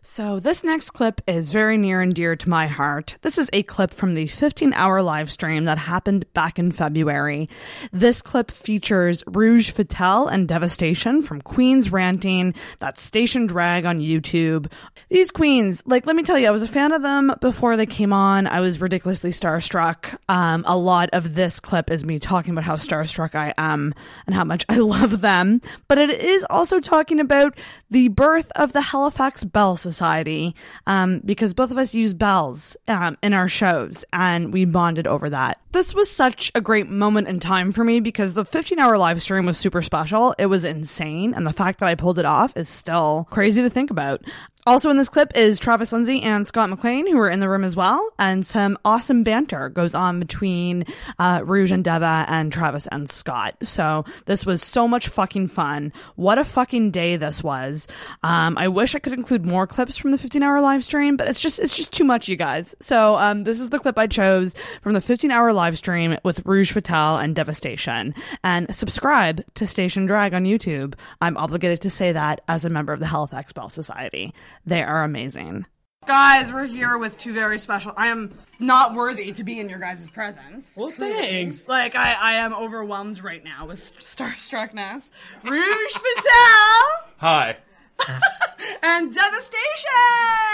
So, 0.07 0.39
this 0.39 0.63
next 0.63 0.91
clip 0.91 1.19
is 1.25 1.51
very 1.51 1.79
near 1.79 1.99
and 1.99 2.13
dear 2.13 2.35
to 2.35 2.47
my 2.47 2.67
heart. 2.67 3.15
This 3.23 3.39
is 3.39 3.49
a 3.51 3.63
clip 3.63 3.91
from 3.91 4.11
the 4.11 4.27
15 4.27 4.71
hour 4.75 5.01
live 5.01 5.31
stream 5.31 5.65
that 5.65 5.79
happened 5.79 6.31
back 6.35 6.59
in 6.59 6.71
February. 6.71 7.49
This 7.91 8.21
clip 8.21 8.51
features 8.51 9.23
Rouge 9.25 9.71
Fatale 9.71 10.27
and 10.27 10.47
Devastation 10.47 11.23
from 11.23 11.41
Queens 11.41 11.91
ranting. 11.91 12.53
that 12.77 12.99
Station 12.99 13.47
Drag 13.47 13.85
on 13.85 13.99
YouTube. 13.99 14.71
These 15.09 15.31
queens, 15.31 15.81
like, 15.87 16.05
let 16.05 16.15
me 16.15 16.21
tell 16.21 16.37
you, 16.37 16.49
I 16.49 16.51
was 16.51 16.61
a 16.61 16.67
fan 16.67 16.91
of 16.91 17.01
them 17.01 17.33
before 17.41 17.75
they 17.75 17.87
came 17.87 18.13
on. 18.13 18.45
I 18.45 18.59
was 18.59 18.79
ridiculously 18.79 19.31
starstruck. 19.31 20.19
Um, 20.29 20.63
a 20.67 20.77
lot 20.77 21.09
of 21.13 21.33
this 21.33 21.59
clip 21.59 21.89
is 21.89 22.05
me 22.05 22.19
talking 22.19 22.51
about 22.51 22.63
how 22.63 22.75
starstruck 22.75 23.33
I 23.33 23.55
am 23.57 23.95
and 24.27 24.35
how 24.35 24.43
much 24.43 24.67
I 24.69 24.77
love 24.77 25.21
them. 25.21 25.61
But 25.87 25.97
it 25.97 26.11
is 26.11 26.45
also 26.47 26.79
talking 26.79 27.19
about 27.19 27.57
the 27.89 28.09
birth 28.09 28.51
of 28.55 28.71
the 28.71 28.81
Halifax 28.81 29.43
Bell 29.43 29.75
Society 29.95 30.53
um, 30.87 31.21
because 31.23 31.53
both 31.53 31.71
of 31.71 31.77
us 31.77 31.95
use 31.95 32.13
bells 32.13 32.75
um, 32.89 33.17
in 33.23 33.33
our 33.33 33.47
shows 33.47 34.03
and 34.11 34.51
we 34.51 34.65
bonded 34.65 35.07
over 35.07 35.29
that. 35.29 35.61
This 35.71 35.95
was 35.95 36.11
such 36.11 36.51
a 36.53 36.59
great 36.59 36.89
moment 36.89 37.29
in 37.29 37.39
time 37.39 37.71
for 37.71 37.83
me 37.83 38.01
because 38.01 38.33
the 38.33 38.43
15 38.43 38.77
hour 38.77 38.97
live 38.97 39.23
stream 39.23 39.45
was 39.45 39.57
super 39.57 39.81
special. 39.81 40.35
It 40.37 40.47
was 40.47 40.65
insane. 40.65 41.33
And 41.33 41.47
the 41.47 41.53
fact 41.53 41.79
that 41.79 41.87
I 41.87 41.95
pulled 41.95 42.19
it 42.19 42.25
off 42.25 42.55
is 42.57 42.67
still 42.67 43.27
crazy 43.29 43.61
to 43.61 43.69
think 43.69 43.89
about. 43.89 44.21
Also 44.67 44.89
in 44.89 44.97
this 44.97 45.09
clip 45.09 45.31
is 45.35 45.59
Travis 45.59 45.91
Lindsay 45.91 46.23
and 46.23 46.47
Scott 46.47 46.71
McLean, 46.71 47.05
who 47.05 47.19
are 47.19 47.29
in 47.29 47.39
the 47.39 47.47
room 47.47 47.63
as 47.63 47.75
well, 47.75 48.09
and 48.17 48.47
some 48.47 48.79
awesome 48.83 49.21
banter 49.21 49.69
goes 49.69 49.93
on 49.93 50.19
between 50.19 50.85
uh, 51.19 51.41
Rouge 51.45 51.71
and 51.71 51.83
Deva 51.83 52.25
and 52.27 52.51
Travis 52.51 52.87
and 52.87 53.07
Scott. 53.07 53.55
So 53.61 54.05
this 54.25 54.43
was 54.43 54.63
so 54.63 54.87
much 54.87 55.07
fucking 55.07 55.49
fun. 55.49 55.93
What 56.15 56.39
a 56.39 56.43
fucking 56.43 56.89
day 56.89 57.15
this 57.15 57.43
was. 57.43 57.87
Um, 58.23 58.57
I 58.57 58.67
wish 58.67 58.95
I 58.95 58.99
could 58.99 59.13
include 59.13 59.45
more 59.45 59.67
clips 59.67 59.97
from 59.97 60.09
the 60.09 60.17
15 60.17 60.41
hour 60.41 60.59
live 60.59 60.83
stream, 60.83 61.15
but 61.15 61.27
it's 61.27 61.41
just 61.41 61.59
it's 61.59 61.77
just 61.77 61.93
too 61.93 62.03
much, 62.03 62.27
you 62.27 62.35
guys. 62.35 62.73
So 62.81 63.17
um, 63.17 63.43
this 63.43 63.59
is 63.59 63.69
the 63.69 63.77
clip 63.77 63.99
I 63.99 64.07
chose 64.07 64.55
from 64.81 64.93
the 64.93 65.01
15 65.01 65.29
hour 65.29 65.53
live 65.53 65.77
stream 65.77 66.17
with 66.23 66.43
Rouge 66.43 66.71
Fatale 66.71 67.17
and 67.17 67.35
Devastation. 67.35 68.15
And 68.43 68.75
subscribe 68.75 69.43
to 69.53 69.67
Station 69.67 70.07
Drag 70.07 70.33
on 70.33 70.45
YouTube. 70.45 70.95
I'm 71.21 71.37
obligated 71.37 71.81
to 71.81 71.91
say 71.91 72.11
that 72.13 72.41
as 72.47 72.65
a 72.65 72.69
member 72.71 72.93
of 72.93 72.99
the 72.99 73.05
Halifax 73.05 73.53
Bell 73.53 73.69
Society. 73.69 74.33
They 74.65 74.81
are 74.81 75.03
amazing. 75.03 75.65
Guys, 76.05 76.51
we're 76.51 76.65
here 76.65 76.97
with 76.99 77.17
two 77.17 77.33
very 77.33 77.57
special. 77.57 77.91
I 77.97 78.07
am 78.07 78.37
not 78.59 78.93
worthy 78.93 79.31
to 79.31 79.43
be 79.43 79.59
in 79.59 79.69
your 79.69 79.79
guys' 79.79 80.07
presence. 80.07 80.75
Well, 80.77 80.89
thanks. 80.89 81.67
Like 81.67 81.95
I, 81.95 82.13
I 82.13 82.33
am 82.35 82.53
overwhelmed 82.53 83.23
right 83.23 83.43
now 83.43 83.65
with 83.65 83.93
starstruckness. 83.99 85.09
Rouge 85.43 85.91
Fatale 85.91 87.11
Hi. 87.17 87.57
and 88.83 89.13
Devastation. 89.13 89.89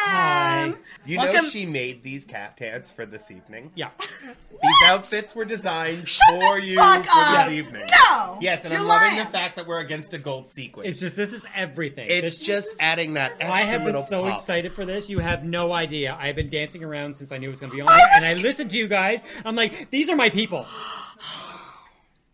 Hi. 0.06 0.74
You 1.06 1.18
know 1.18 1.40
she 1.42 1.66
made 1.66 2.04
these 2.04 2.26
caftans 2.28 2.92
for 2.94 3.06
this 3.08 3.32
evening? 3.32 3.72
Yeah. 3.76 3.90
These 4.22 4.76
outfits 4.86 5.34
were 5.34 5.46
designed 5.46 6.08
Shut 6.08 6.40
for 6.40 6.60
you 6.60 6.78
fuck 6.78 7.04
for 7.06 7.10
up. 7.12 7.48
this 7.48 7.54
evening. 7.54 7.88
No! 8.10 8.38
Yes, 8.40 8.64
and 8.66 8.72
You're 8.72 8.82
I'm 8.82 8.88
loving 8.88 9.18
the 9.18 9.26
fact 9.26 9.56
that 9.56 9.66
we're 9.66 9.80
against 9.80 10.14
a 10.14 10.20
gold 10.20 10.48
sequin. 10.48 10.86
It's 10.86 11.00
just 11.00 11.16
this 11.16 11.34
is 11.34 11.44
everything. 11.56 12.08
It's 12.10 12.38
This- 12.38 12.46
just 12.46 12.76
adding 12.80 13.16
that 13.16 13.32
extra 13.40 13.52
I 13.52 13.62
have 13.62 13.84
been 13.84 14.02
so 14.04 14.24
pop. 14.24 14.40
excited 14.40 14.74
for 14.76 14.86
this. 14.86 15.10
You 15.10 15.20
have 15.20 15.44
no 15.44 15.72
idea. 15.74 16.16
I've 16.20 16.36
been 16.36 16.50
dancing 16.50 16.84
around 16.84 17.16
since 17.18 17.32
I 17.32 17.38
knew 17.40 17.48
it 17.48 17.52
was 17.52 17.60
going 17.60 17.72
to 17.72 17.76
be 17.76 17.82
on, 17.82 17.90
I 17.90 17.98
there, 17.98 18.08
was- 18.08 18.24
and 18.24 18.26
I 18.26 18.42
listened 18.42 18.70
to 18.72 18.78
you 18.78 18.88
guys. 18.88 19.22
I'm 19.44 19.56
like, 19.56 19.90
these 19.90 20.10
are 20.10 20.16
my 20.16 20.30
people. 20.30 20.66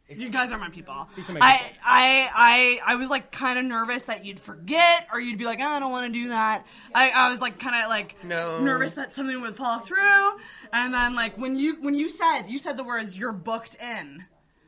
You 0.09 0.29
guys 0.29 0.51
are 0.53 0.57
my 0.57 0.69
people. 0.69 1.07
These 1.15 1.29
are 1.29 1.33
my 1.33 1.39
I. 1.41 1.71
I, 1.83 2.29
I, 2.33 2.93
I 2.93 2.95
was 2.95 3.09
like 3.09 3.31
kind 3.31 3.59
of 3.59 3.65
nervous 3.65 4.03
that 4.03 4.23
you'd 4.23 4.39
forget 4.39 5.07
or 5.11 5.19
you'd 5.19 5.37
be 5.37 5.43
like, 5.45 5.59
oh, 5.61 5.65
I 5.67 5.79
don't 5.79 5.91
want 5.91 6.11
to 6.11 6.19
do 6.19 6.29
that. 6.29 6.65
I, 6.95 7.09
I 7.09 7.29
was 7.29 7.41
like 7.41 7.59
kind 7.59 7.75
of 7.83 7.89
like 7.89 8.23
No. 8.23 8.61
nervous 8.61 8.93
that 8.93 9.13
something 9.15 9.41
would 9.41 9.57
fall 9.57 9.79
through. 9.79 10.37
And 10.71 10.93
then 10.93 11.13
like 11.15 11.37
when 11.37 11.55
you 11.57 11.81
when 11.81 11.93
you 11.93 12.07
said 12.09 12.43
you 12.47 12.57
said 12.57 12.77
the 12.77 12.83
words 12.83 13.17
"you're 13.17 13.33
booked 13.33 13.75
in," 13.75 14.25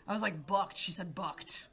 I 0.08 0.13
was 0.13 0.21
like 0.21 0.45
booked. 0.45 0.78
She 0.78 0.91
said 0.91 1.15
booked. 1.15 1.67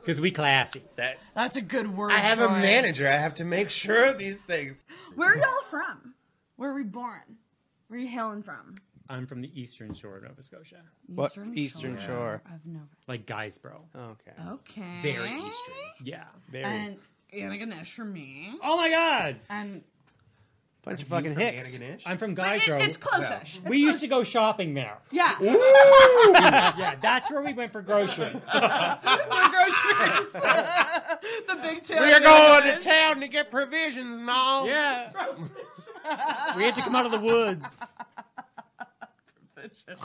Because 0.00 0.20
we 0.20 0.30
classy. 0.30 0.82
That 0.96 1.16
That's 1.34 1.56
a 1.56 1.60
good 1.62 1.96
word. 1.96 2.12
I 2.12 2.18
have 2.18 2.40
a 2.40 2.48
manager. 2.50 3.06
I 3.06 3.12
have 3.12 3.34
to 3.36 3.44
make 3.44 3.70
sure 3.70 4.06
of 4.10 4.18
these 4.18 4.40
things. 4.40 4.76
Where 5.14 5.32
are 5.32 5.36
y'all 5.36 5.62
from? 5.70 6.14
Where 6.56 6.70
were 6.70 6.76
we 6.76 6.84
born? 6.84 7.20
Where 7.88 7.98
are 7.98 8.02
you 8.02 8.08
hailing 8.08 8.42
from? 8.42 8.74
I'm 9.08 9.26
from 9.26 9.40
the 9.40 9.60
eastern 9.60 9.94
shore 9.94 10.16
of 10.18 10.22
Nova 10.24 10.42
Scotia. 10.42 10.82
What 11.06 11.36
Eastern 11.54 11.98
Shore? 11.98 12.42
Of 12.46 12.64
Nova. 12.64 12.86
Like 13.08 13.26
Guysborough. 13.26 13.82
Okay. 13.96 14.32
Okay. 14.48 15.00
Very 15.02 15.32
eastern. 15.38 15.74
Yeah. 16.04 16.24
Very 16.50 16.64
And 16.64 16.96
Anna 17.32 17.56
Ganesh 17.58 17.92
for 17.94 18.04
me. 18.04 18.54
Oh 18.62 18.76
my 18.76 18.90
god! 18.90 19.36
And 19.50 19.82
bunch 20.84 21.02
of 21.02 21.08
fucking 21.08 21.36
hicks. 21.38 21.78
I'm 22.06 22.18
from 22.18 22.34
But 22.34 22.56
it- 22.56 22.62
Guysborough. 22.62 22.80
it's 22.82 22.96
close-ish. 22.96 23.58
It's 23.58 23.68
we 23.68 23.78
used 23.78 24.00
to 24.00 24.08
go 24.08 24.24
shopping 24.24 24.74
there. 24.74 24.98
yeah. 25.10 25.36
yeah, 25.40 26.94
that's 27.00 27.30
where 27.30 27.42
we 27.42 27.52
went 27.52 27.72
for 27.72 27.82
groceries. 27.82 28.42
For 28.52 28.60
groceries. 29.50 30.32
the 31.46 31.58
big 31.62 31.84
tail. 31.84 32.00
We're 32.00 32.20
going 32.20 32.64
to 32.64 32.78
town 32.80 33.20
to 33.20 33.28
get 33.28 33.50
provisions 33.50 34.16
and 34.16 34.28
all. 34.30 34.66
yeah. 34.66 35.10
we 36.56 36.64
had 36.64 36.74
to 36.74 36.82
come 36.82 36.96
out 36.96 37.06
of 37.06 37.12
the 37.12 37.20
woods. 37.20 37.64
you 39.88 39.96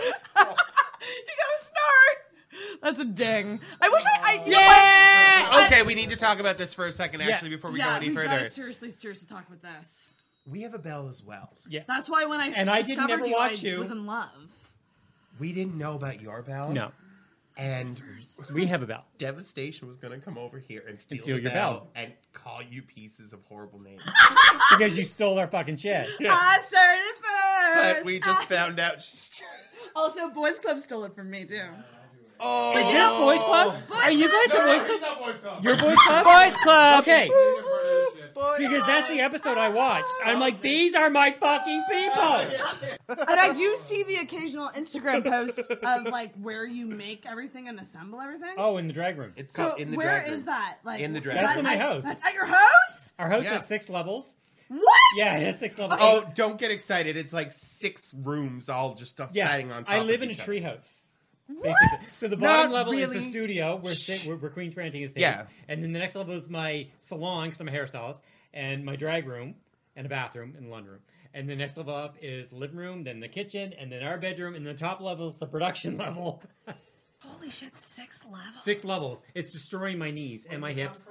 gotta 0.00 1.60
start. 1.60 2.80
That's 2.82 3.00
a 3.00 3.04
ding. 3.04 3.60
I 3.80 3.88
wish 3.88 4.02
I. 4.06 4.20
I 4.22 4.44
you 4.44 4.52
know 4.52 4.58
Yeah! 4.60 5.50
what? 5.54 5.66
Okay, 5.66 5.82
we 5.82 5.94
need 5.94 6.10
to 6.10 6.16
talk 6.16 6.38
about 6.38 6.58
this 6.58 6.72
for 6.74 6.86
a 6.86 6.92
second, 6.92 7.20
Yeah. 7.20 7.30
actually, 7.30 7.50
before 7.50 7.70
we 7.70 7.78
yeah, 7.78 7.90
go 7.90 7.94
any 7.96 8.08
we 8.10 8.14
further. 8.14 8.28
gotta 8.28 8.50
seriously, 8.50 8.90
seriously 8.90 9.26
talk 9.28 9.46
about 9.48 9.62
this. 9.62 10.10
We 10.46 10.62
have 10.62 10.74
a 10.74 10.78
bell 10.78 11.08
as 11.08 11.22
well. 11.22 11.50
Yeah. 11.68 11.82
That's 11.88 12.08
why 12.10 12.24
when 12.26 12.40
I 12.40 12.48
And 12.48 12.68
I 12.70 12.82
didn't 12.82 12.96
discovered 12.96 13.12
ever 13.14 13.26
you, 13.26 13.32
watch 13.34 13.64
I 13.64 13.68
you. 13.68 13.78
was 13.78 13.90
in 13.90 14.04
love. 14.06 14.28
We 15.38 15.52
didn't 15.52 15.76
know 15.78 15.94
about 15.94 16.20
your 16.20 16.42
bell. 16.42 16.70
No. 16.70 16.92
And 17.56 18.02
We 18.52 18.66
have 18.66 18.82
a 18.82 18.86
bell. 18.86 19.04
Devastation 19.16 19.86
was 19.86 19.96
going 19.96 20.18
to 20.18 20.24
come 20.24 20.36
over 20.38 20.58
here 20.58 20.82
and 20.88 20.98
steal, 20.98 21.22
steal 21.22 21.38
your 21.38 21.52
bell, 21.52 21.72
bell. 21.72 21.88
and 21.94 22.12
call 22.32 22.60
you 22.62 22.82
pieces 22.82 23.32
of 23.32 23.40
horrible 23.48 23.78
names. 23.80 24.02
Because 24.70 24.96
you 24.98 25.04
stole 25.04 25.38
our 25.38 25.46
fucking 25.46 25.76
shit. 25.76 26.08
I 26.20 26.60
started 26.66 27.14
first. 27.16 27.96
but 27.98 28.04
we 28.04 28.18
just 28.18 28.42
I- 28.42 28.44
found 28.46 28.80
out 28.80 29.00
she's. 29.02 29.30
Also, 29.94 30.28
Boys 30.30 30.58
Club 30.58 30.80
stole 30.80 31.04
it 31.04 31.14
from 31.14 31.30
me 31.30 31.44
too. 31.44 31.60
Uh, 31.60 31.82
Oh, 32.40 32.76
Is 32.78 32.92
this 32.92 33.08
Boys 33.10 33.42
Club? 33.42 33.82
Are 34.02 34.10
you 34.10 34.28
guys 34.30 34.58
a 34.58 34.62
Boys 34.64 34.84
Club? 34.84 35.00
not 35.00 35.18
Boys 35.20 35.36
Club. 35.40 35.64
You're 35.64 35.76
Boys 35.76 35.96
Club? 35.96 36.24
Boys 36.44 36.56
Club! 36.56 37.02
Okay. 37.02 37.30
Because 38.58 38.84
that's 38.86 39.08
the 39.10 39.20
episode 39.20 39.58
I 39.58 39.68
watched. 39.68 40.10
I'm 40.24 40.38
like, 40.40 40.60
these 40.60 40.94
are 40.94 41.08
my 41.08 41.30
fucking 41.32 41.82
people! 41.90 42.46
And 43.26 43.40
I 43.40 43.52
do 43.52 43.76
see 43.76 44.02
the 44.02 44.16
occasional 44.16 44.70
Instagram 44.76 45.24
post 45.24 45.58
of 45.60 46.06
like 46.08 46.34
where 46.40 46.66
you 46.66 46.86
make 46.86 47.24
everything 47.26 47.68
and 47.68 47.78
assemble 47.78 48.20
everything. 48.20 48.54
Oh, 48.56 48.76
in 48.76 48.86
the 48.86 48.92
drag 48.92 49.18
room. 49.18 49.32
It's 49.36 49.52
so 49.54 49.74
in 49.74 49.90
the 49.92 49.96
where 49.96 50.08
drag 50.20 50.26
room. 50.28 50.36
is 50.38 50.44
that? 50.46 50.78
Like 50.84 51.00
In 51.00 51.12
the 51.12 51.20
drag 51.20 51.36
That's 51.36 51.48
that- 51.54 51.58
in 51.58 51.64
my 51.64 51.76
house. 51.76 52.02
That's 52.02 52.22
at 52.24 52.34
your 52.34 52.46
house. 52.46 53.12
Our 53.18 53.28
house 53.28 53.44
Yeah. 53.44 53.52
has 53.58 53.66
six 53.66 53.88
levels. 53.88 54.34
What? 54.68 54.82
Yeah, 55.16 55.36
it 55.38 55.46
has 55.46 55.58
six 55.58 55.78
levels. 55.78 56.00
Oh, 56.02 56.24
don't 56.34 56.58
get 56.58 56.70
excited. 56.70 57.16
It's 57.16 57.32
like 57.32 57.52
six 57.52 58.12
rooms 58.14 58.68
all 58.68 58.94
just 58.94 59.20
yeah. 59.32 59.48
siding 59.48 59.70
on 59.70 59.84
top 59.84 59.94
I 59.94 60.00
live 60.00 60.16
of 60.16 60.22
in 60.24 60.28
a 60.30 60.32
each 60.32 60.40
other. 60.40 60.52
treehouse. 60.52 60.86
Basically. 61.48 62.06
So 62.12 62.28
the 62.28 62.36
bottom 62.36 62.70
Not 62.70 62.74
level 62.86 62.92
is 62.94 63.10
the 63.10 63.20
studio 63.20 63.76
where, 63.76 63.94
sta- 63.94 64.26
where, 64.26 64.36
where 64.36 64.50
Queen's 64.50 64.76
Ranting 64.76 65.02
is 65.02 65.10
staying. 65.10 65.22
Yeah. 65.22 65.44
And 65.68 65.82
then 65.82 65.92
the 65.92 65.98
next 65.98 66.14
level 66.14 66.34
is 66.34 66.48
my 66.48 66.86
salon, 67.00 67.48
because 67.48 67.60
I'm 67.60 67.68
a 67.68 67.72
hairstylist, 67.72 68.20
and 68.54 68.84
my 68.84 68.96
drag 68.96 69.26
room, 69.28 69.54
and 69.96 70.06
a 70.06 70.08
bathroom, 70.08 70.54
and 70.56 70.70
laundry 70.70 70.92
room. 70.92 71.00
And 71.34 71.48
the 71.48 71.56
next 71.56 71.76
level 71.76 71.94
up 71.94 72.16
is 72.22 72.52
living 72.52 72.76
room, 72.76 73.04
then 73.04 73.20
the 73.20 73.28
kitchen, 73.28 73.74
and 73.78 73.90
then 73.92 74.02
our 74.02 74.16
bedroom, 74.18 74.54
and 74.54 74.66
the 74.66 74.72
top 74.74 75.00
level 75.00 75.28
is 75.28 75.36
the 75.36 75.46
production 75.46 75.98
level. 75.98 76.42
Holy 77.20 77.50
shit! 77.50 77.76
Six 77.76 78.22
levels. 78.24 78.62
Six 78.64 78.84
levels. 78.84 79.22
It's 79.34 79.52
destroying 79.52 79.98
my 79.98 80.10
knees 80.10 80.46
and 80.48 80.60
my 80.60 80.72
hips. 80.72 81.04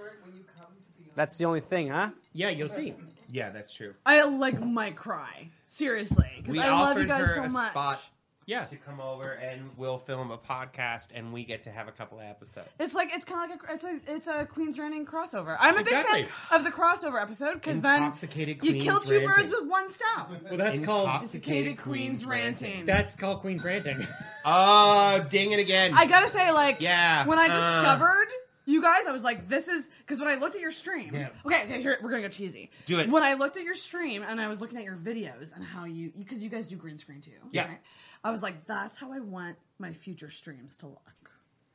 That's 1.16 1.38
the 1.38 1.46
only 1.46 1.60
thing, 1.60 1.90
huh? 1.90 2.10
Yeah, 2.34 2.50
you'll 2.50 2.70
see. 2.70 2.94
Yeah, 3.30 3.50
that's 3.50 3.74
true. 3.74 3.94
I 4.06 4.24
like 4.24 4.60
might 4.62 4.96
cry 4.96 5.50
seriously 5.68 6.30
because 6.38 6.52
We 6.52 6.60
I 6.60 6.70
love 6.70 6.90
offered 6.92 7.02
you 7.02 7.08
guys 7.08 7.26
her 7.28 7.34
so 7.36 7.44
a 7.44 7.50
much. 7.50 7.72
spot 7.72 8.02
Yeah. 8.46 8.66
to 8.66 8.76
come 8.76 9.00
over, 9.00 9.32
and 9.32 9.70
we'll 9.78 9.98
film 9.98 10.32
a 10.32 10.38
podcast, 10.38 11.08
and 11.14 11.32
we 11.34 11.44
get 11.44 11.64
to 11.64 11.72
have 11.72 11.88
a 11.88 11.92
couple 11.92 12.20
of 12.20 12.26
episodes. 12.26 12.68
It's 12.80 12.94
like 12.94 13.10
it's 13.14 13.26
kind 13.26 13.52
of 13.52 13.60
like 13.60 13.70
a 13.70 13.74
it's 13.74 13.84
a 13.84 14.00
it's 14.16 14.28
a 14.28 14.46
Queen's 14.46 14.78
Ranting 14.80 15.06
crossover. 15.06 15.56
I'm 15.60 15.78
a 15.78 15.82
Exactly. 15.82 16.22
big 16.24 16.30
fan 16.32 16.60
of 16.60 16.64
the 16.66 16.72
crossover 16.72 17.22
episode 17.22 17.54
because 17.56 17.82
then 17.82 18.04
Intoxicated 18.04 18.58
you 18.64 18.72
Queens 18.72 18.84
kill 18.84 19.00
two 19.00 19.26
birds 19.26 19.50
with 19.50 19.68
one 19.68 19.90
stone. 19.90 20.40
Well, 20.50 20.58
that's 20.58 20.80
called 20.80 21.08
Intoxicated 21.08 21.78
Queens 21.78 22.26
Ranting. 22.26 22.86
that's 22.86 23.16
called 23.16 23.40
Queen's 23.42 23.64
Ranting. 23.64 24.06
Oh, 24.46 25.26
ding 25.30 25.52
it 25.54 25.60
again. 25.62 25.94
I 25.96 26.06
gotta 26.06 26.28
say, 26.28 26.52
like, 26.52 26.82
Yeah, 26.82 27.26
when 27.26 27.40
I 27.40 27.48
uh. 27.48 27.70
discovered 27.78 28.28
you 28.66 28.82
guys, 28.82 29.06
I 29.08 29.12
was 29.12 29.24
like, 29.24 29.50
this 29.50 29.68
is 29.68 29.90
because 30.00 30.20
when 30.20 30.30
I 30.30 30.36
looked 30.36 30.56
at 30.56 30.62
your 30.62 30.72
stream. 30.72 31.14
Yeah. 31.14 31.30
Okay, 31.46 31.64
okay, 31.64 31.82
here 31.82 31.98
we're 32.02 32.10
gonna 32.10 32.22
go 32.24 32.30
cheesy. 32.30 32.72
Do 32.86 33.00
it. 33.00 33.10
When 33.10 33.24
I 33.24 33.34
looked 33.34 33.58
at 33.58 33.64
your 33.64 33.76
stream 33.76 34.24
and 34.28 34.40
I 34.40 34.48
was 34.48 34.62
looking 34.62 34.78
at 34.78 34.84
your 34.84 34.96
videos 34.98 35.54
and 35.56 35.64
how 35.64 35.86
you 35.86 36.12
because 36.18 36.42
you 36.44 36.50
guys 36.50 36.68
do 36.68 36.76
green 36.76 36.98
screen 36.98 37.22
too. 37.22 37.32
Yeah. 37.52 37.68
right? 37.68 37.80
I 38.24 38.32
was 38.32 38.42
like, 38.42 38.66
that's 38.66 38.96
how 38.98 39.12
I 39.12 39.20
want 39.20 39.58
my 39.80 39.92
future 39.94 40.30
streams 40.30 40.78
to 40.78 40.88
look. 40.88 41.00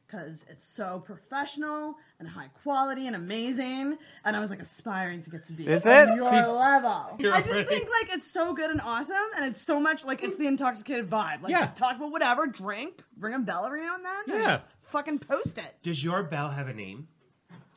Because 0.07 0.43
it's 0.49 0.65
so 0.65 1.03
professional 1.05 1.95
and 2.19 2.27
high 2.27 2.49
quality 2.63 3.07
and 3.07 3.15
amazing, 3.15 3.99
and 4.25 4.35
I 4.35 4.41
was 4.41 4.49
like 4.49 4.61
aspiring 4.63 5.23
to 5.25 5.29
get 5.29 5.47
to 5.49 5.53
be 5.53 5.67
Is 5.67 5.85
it? 5.85 6.09
your 6.17 6.23
See- 6.31 6.37
level. 6.47 6.91
I 6.91 7.43
just 7.43 7.51
right. 7.51 7.69
think 7.69 7.91
like 7.91 8.15
it's 8.15 8.27
so 8.33 8.55
good 8.55 8.71
and 8.71 8.81
awesome, 8.81 9.15
and 9.37 9.45
it's 9.45 9.61
so 9.61 9.79
much 9.79 10.07
like 10.07 10.23
it's 10.25 10.37
the 10.37 10.47
intoxicated 10.47 11.11
vibe. 11.11 11.43
Like 11.43 11.51
Yeah. 11.51 11.61
just 11.61 11.77
talk 11.77 11.97
about 11.97 12.11
whatever, 12.11 12.47
drink, 12.47 13.03
ring 13.19 13.35
a 13.35 13.39
bell 13.39 13.67
every 13.67 13.83
now 13.83 13.97
and 13.97 14.05
then. 14.07 14.35
and 14.35 14.43
Yeah. 14.45 14.61
Fucking 14.89 15.21
post 15.21 15.59
it. 15.59 15.77
Does 15.83 16.03
your 16.03 16.23
bell 16.23 16.49
have 16.51 16.69
a 16.69 16.75
name? 16.75 17.09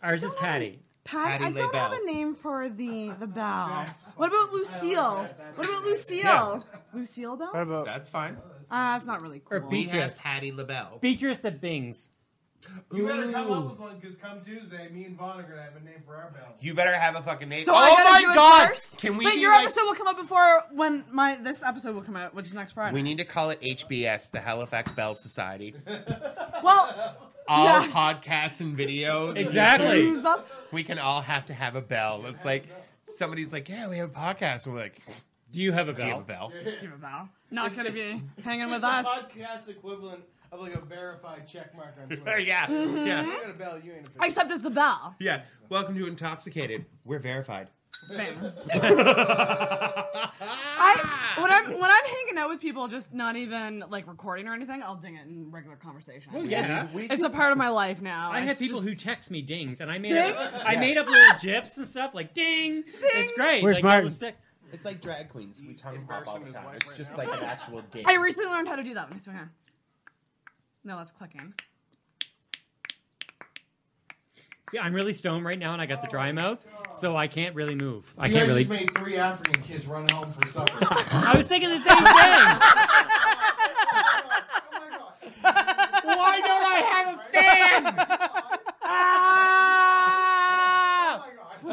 Ours 0.03 0.23
is 0.23 0.33
Patty. 0.35 0.79
Pat, 1.03 1.25
Patty 1.39 1.45
I 1.45 1.51
don't 1.51 1.67
LaBelle. 1.67 1.81
have 1.91 1.99
a 2.01 2.05
name 2.05 2.35
for 2.35 2.69
the 2.69 3.11
the 3.19 3.27
bell. 3.27 3.85
What 4.17 4.27
about 4.27 4.51
Lucille? 4.53 5.27
What 5.55 5.67
about 5.67 5.83
Lucille? 5.83 6.65
Lucille 6.93 7.35
bell? 7.37 7.49
What 7.51 7.63
about 7.63 7.85
That's 7.85 8.09
fine. 8.09 8.37
Uh, 8.69 8.93
that's 8.93 9.05
not 9.05 9.21
really 9.21 9.39
cool. 9.43 9.57
Or 9.57 9.67
We 9.67 9.83
have 9.83 9.91
Beatrice. 9.91 10.17
Patty 10.19 10.51
LaBelle. 10.51 10.99
Beatrice 11.01 11.39
that 11.39 11.59
bings. 11.59 12.09
You 12.93 13.07
better 13.07 13.31
come 13.31 13.51
up 13.51 13.69
with 13.71 13.79
one 13.79 13.97
because 13.99 14.17
come 14.17 14.41
Tuesday, 14.45 14.89
me 14.89 15.05
and 15.05 15.17
Vaughn 15.17 15.39
are 15.39 15.43
gonna 15.43 15.61
have 15.63 15.75
a 15.75 15.83
name 15.83 16.01
for 16.05 16.15
our 16.15 16.29
bell. 16.31 16.55
You 16.61 16.73
better 16.73 16.95
have 16.95 17.15
a 17.15 17.21
fucking 17.21 17.49
name. 17.49 17.65
So 17.65 17.73
oh 17.73 17.77
I 17.77 17.89
gotta 17.91 18.09
my 18.11 18.21
do 18.21 18.29
it 18.31 18.35
god! 18.35 18.67
first? 18.69 18.97
Can 18.97 19.17
we 19.17 19.25
Wait, 19.25 19.35
be 19.35 19.41
your 19.41 19.51
like? 19.53 19.65
episode 19.65 19.83
will 19.85 19.95
come 19.95 20.07
out 20.07 20.17
before 20.17 20.63
when 20.71 21.03
my 21.11 21.35
this 21.35 21.63
episode 21.63 21.95
will 21.95 22.03
come 22.03 22.15
out, 22.15 22.33
which 22.35 22.47
is 22.47 22.53
next 22.53 22.73
Friday. 22.73 22.93
We 22.93 23.01
need 23.01 23.17
to 23.17 23.25
call 23.25 23.49
it 23.49 23.61
HBS, 23.61 24.31
the 24.31 24.39
Halifax 24.41 24.91
Bell 24.91 25.15
Society. 25.15 25.73
well, 26.63 27.15
All 27.47 27.65
Yeah. 27.65 27.87
podcasts 27.87 28.61
and 28.61 28.77
videos. 28.77 29.35
Exactly. 29.37 30.01
Jesus. 30.03 30.39
We 30.71 30.83
can 30.83 30.99
all 30.99 31.21
have 31.21 31.45
to 31.47 31.53
have 31.53 31.75
a 31.75 31.81
bell. 31.81 32.25
It's 32.27 32.45
like 32.45 32.67
somebody's 33.05 33.51
like, 33.51 33.67
"Yeah, 33.69 33.87
we 33.89 33.97
have 33.97 34.11
a 34.11 34.13
podcast," 34.13 34.65
and 34.65 34.75
we're 34.75 34.81
like, 34.81 35.01
Do 35.51 35.59
you 35.59 35.71
have 35.71 35.89
a 35.89 35.93
"Do 35.93 36.05
you 36.05 36.11
have 36.13 36.21
a 36.21 36.23
bell? 36.25 36.49
bell?" 36.49 36.73
Give 36.81 36.93
a 36.93 36.97
bell. 36.97 37.29
Not 37.49 37.75
gonna 37.75 37.91
be 37.91 38.21
hanging 38.43 38.61
It's 38.63 38.71
with 38.71 38.81
the 38.81 38.87
us. 38.87 39.05
podcast 39.05 39.67
equivalent 39.67 40.21
of 40.51 40.59
like 40.59 40.73
a 40.75 40.81
verified 40.81 41.47
check 41.47 41.75
mark 41.75 41.95
on 42.01 42.07
Twitter. 42.17 42.39
yeah, 42.39 42.67
yeah, 42.69 42.75
mm-hmm. 42.75 42.97
You 42.97 43.05
got 43.41 43.49
a 43.49 43.53
bell, 43.53 43.79
you 43.81 43.93
ain't 43.93 44.07
a 44.19 44.25
Except 44.25 44.51
it's 44.51 44.65
a 44.65 44.69
bell. 44.69 45.15
yeah. 45.19 45.43
Welcome 45.69 45.95
to 45.97 46.05
Intoxicated. 46.07 46.85
We're 47.05 47.19
verified. 47.19 47.69
Bam. 48.09 48.51
I 50.43 51.35
when 51.39 51.51
I'm 51.51 51.71
when 51.73 51.89
I'm 51.91 52.05
hanging 52.05 52.37
out 52.37 52.49
with 52.49 52.59
people, 52.59 52.87
just 52.87 53.13
not 53.13 53.35
even 53.37 53.83
like 53.89 54.07
recording 54.07 54.47
or 54.47 54.53
anything, 54.53 54.81
I'll 54.83 54.95
ding 54.95 55.15
it 55.15 55.27
in 55.27 55.51
regular 55.51 55.75
conversation. 55.77 56.33
Well, 56.33 56.43
yeah. 56.45 56.87
it's, 56.93 57.13
it's 57.15 57.23
a 57.23 57.29
part 57.29 57.51
of 57.51 57.57
my 57.57 57.69
life 57.69 58.01
now. 58.01 58.31
I 58.31 58.39
had 58.41 58.51
It's 58.51 58.59
people 58.59 58.79
just- 58.81 58.89
who 58.89 58.95
text 58.95 59.29
me 59.31 59.41
dings, 59.41 59.79
and 59.81 59.89
I 59.91 59.97
made 59.99 60.09
Ding? 60.13 60.33
up, 60.35 60.51
I 60.65 60.75
made 60.77 60.97
up 60.97 61.07
little 61.07 61.37
gifs 61.41 61.77
and 61.77 61.87
stuff 61.87 62.13
like 62.13 62.33
ding. 62.33 62.83
It's 62.87 63.31
great. 63.33 63.63
Where's 63.63 63.77
like, 63.77 63.83
all 63.83 63.89
Martin? 63.89 64.09
the 64.09 64.15
stick- 64.15 64.37
It's 64.73 64.83
like 64.85 64.99
drag 65.01 65.29
queens. 65.29 65.61
We 65.65 65.73
tongue 65.75 66.05
pop 66.07 66.27
all 66.27 66.39
the 66.39 66.51
time. 66.51 66.65
It's 66.75 66.97
just 66.97 67.17
like 67.17 67.27
an 67.31 67.43
actual 67.43 67.81
ding. 67.91 68.05
I 68.07 68.15
recently 68.15 68.49
learned 68.49 68.67
how 68.67 68.75
to 68.77 68.83
do 68.83 68.93
that. 68.95 69.05
Let 69.09 69.13
me 69.15 69.19
see 69.23 69.31
my 69.31 69.37
hand. 69.37 69.49
No, 70.83 70.97
that's 70.97 71.11
clicking. 71.11 71.53
See, 74.71 74.79
I'm 74.79 74.93
really 74.93 75.13
stoned 75.13 75.45
right 75.45 75.59
now, 75.59 75.73
and 75.73 75.81
I 75.81 75.85
got 75.85 76.01
the 76.01 76.07
dry 76.07 76.31
mouth, 76.31 76.59
so 76.95 77.15
I 77.17 77.27
can't 77.27 77.53
really 77.55 77.75
move. 77.75 78.13
I 78.17 78.27
You 78.27 78.33
can't 78.33 78.47
guys 78.47 78.49
really. 78.49 78.63
just 78.63 78.69
made 78.79 78.91
three 78.97 79.17
African 79.17 79.61
kids 79.63 79.85
run 79.85 80.07
home 80.09 80.31
for 80.31 80.47
supper. 80.47 80.77
I 81.11 81.35
was 81.35 81.45
thinking 81.47 81.69
the 81.69 81.79
same 81.79 81.97
thing. 81.97 82.05
Why 86.03 86.39
don't 86.39 86.65
I 86.65 86.79
have 86.89 87.15
a 87.15 87.17
fan? 87.31 87.95
Ah! 88.83 89.37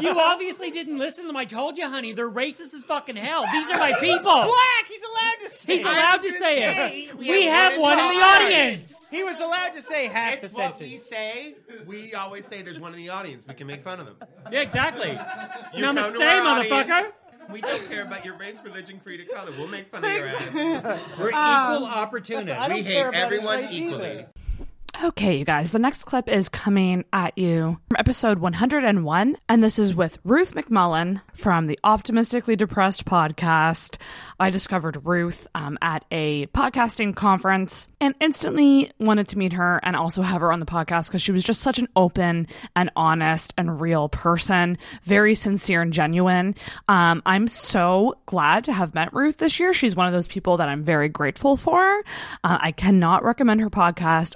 You 0.01 0.11
obviously 0.19 0.71
didn't 0.71 0.99
listen 0.99 1.25
to 1.25 1.29
them. 1.29 1.37
I 1.37 1.45
told 1.45 1.77
you, 1.79 1.87
honey. 1.89 2.13
They're 2.13 2.31
racist 2.31 2.75
as 2.75 2.85
fucking 2.85 3.17
hell. 3.17 3.45
These 3.53 3.69
are 3.71 3.79
my 3.79 3.93
people. 4.01 4.23
black. 4.23 4.87
He's 4.89 5.01
allowed 5.03 5.35
to 5.43 5.49
say. 5.51 5.77
He's 5.79 5.87
allowed 5.87 6.23
to 6.23 6.31
say 6.33 7.07
it. 7.09 7.15
We 7.17 7.45
have 7.45 7.79
one 7.81 7.99
in 7.99 8.07
the 8.09 8.23
audience. 8.25 8.95
He 9.11 9.25
was 9.25 9.41
allowed 9.41 9.71
to 9.71 9.83
say 9.83 10.07
half 10.07 10.35
It's 10.43 10.53
the 10.53 10.59
what 10.59 10.77
sentence. 10.77 10.91
we 10.91 10.97
say. 10.99 11.55
We 11.87 12.15
always 12.15 12.47
say 12.47 12.63
there's 12.63 12.79
one 12.81 12.93
in 12.95 12.99
the 12.99 13.09
audience. 13.11 13.45
We 13.47 13.55
can 13.55 13.67
make 13.67 13.83
fun 13.83 14.01
of 14.01 14.07
them. 14.07 14.17
Yeah, 14.51 14.61
exactly. 14.61 15.11
You 15.75 15.85
come 15.85 15.97
Namaste, 15.97 16.13
to 16.13 16.23
our 16.23 16.63
motherfucker. 16.65 16.91
audience, 16.91 17.13
We 17.51 17.61
don't 17.63 17.89
care 17.89 18.03
about 18.03 18.25
your 18.25 18.37
race, 18.37 18.61
religion, 18.63 19.01
creed, 19.03 19.21
or 19.21 19.35
color. 19.35 19.53
We'll 19.57 19.69
make 19.69 19.91
fun 19.91 20.05
of 20.05 20.13
your 20.13 20.27
ass. 20.27 21.01
We're 21.19 21.33
Um, 21.33 21.75
equal 21.75 21.87
opportunists. 21.87 22.69
We 22.69 22.83
hate 22.83 22.97
everyone 23.15 23.69
equally. 23.71 24.27
Okay, 25.01 25.39
you 25.39 25.45
guys, 25.45 25.71
the 25.71 25.79
next 25.79 26.05
clip 26.05 26.29
is 26.29 26.49
coming 26.49 27.05
at 27.13 27.39
you 27.39 27.79
from 27.89 27.97
episode 28.01 28.41
101, 28.41 29.37
and 29.49 29.63
this 29.63 29.79
is 29.79 29.95
with 29.95 30.19
Ruth 30.25 30.57
McMullen 30.57 31.21
from 31.33 31.67
the 31.67 31.79
Optimistically 31.85 32.57
Depressed 32.57 33.05
podcast. 33.05 33.97
I 34.41 34.51
discovered 34.51 35.07
Ruth 35.07 35.47
um, 35.55 35.79
at 35.81 36.05
a 36.11 36.47
podcasting 36.47 37.15
conference 37.15 37.87
and 38.01 38.17
instantly 38.21 38.91
wanted 38.99 39.29
to 39.29 39.39
meet 39.39 39.53
her 39.53 39.79
and 39.85 39.95
also 39.95 40.23
have 40.23 40.41
her 40.41 40.53
on 40.53 40.59
the 40.59 40.67
podcast 40.67 41.07
because 41.07 41.23
she 41.23 41.31
was 41.31 41.45
just 41.45 41.61
such 41.61 41.79
an 41.79 41.87
open 41.95 42.49
and 42.75 42.91
honest 42.97 43.55
and 43.57 43.81
real 43.81 44.09
person, 44.09 44.79
very 45.05 45.37
sincere 45.37 45.81
and 45.81 45.93
genuine. 45.93 46.57
Um, 46.89 47.23
I'm 47.25 47.47
so 47.47 48.19
glad 48.27 48.65
to 48.65 48.73
have 48.73 48.95
met 48.95 49.15
Ruth 49.15 49.37
this 49.37 49.61
year. 49.61 49.73
She's 49.73 49.95
one 49.95 50.09
of 50.09 50.13
those 50.13 50.27
people 50.27 50.57
that 50.57 50.69
I'm 50.69 50.83
very 50.83 51.09
grateful 51.09 51.57
for. 51.57 52.03
Uh, 52.43 52.59
I 52.61 52.73
cannot 52.73 53.23
recommend 53.23 53.61
her 53.61 53.71
podcast, 53.71 54.33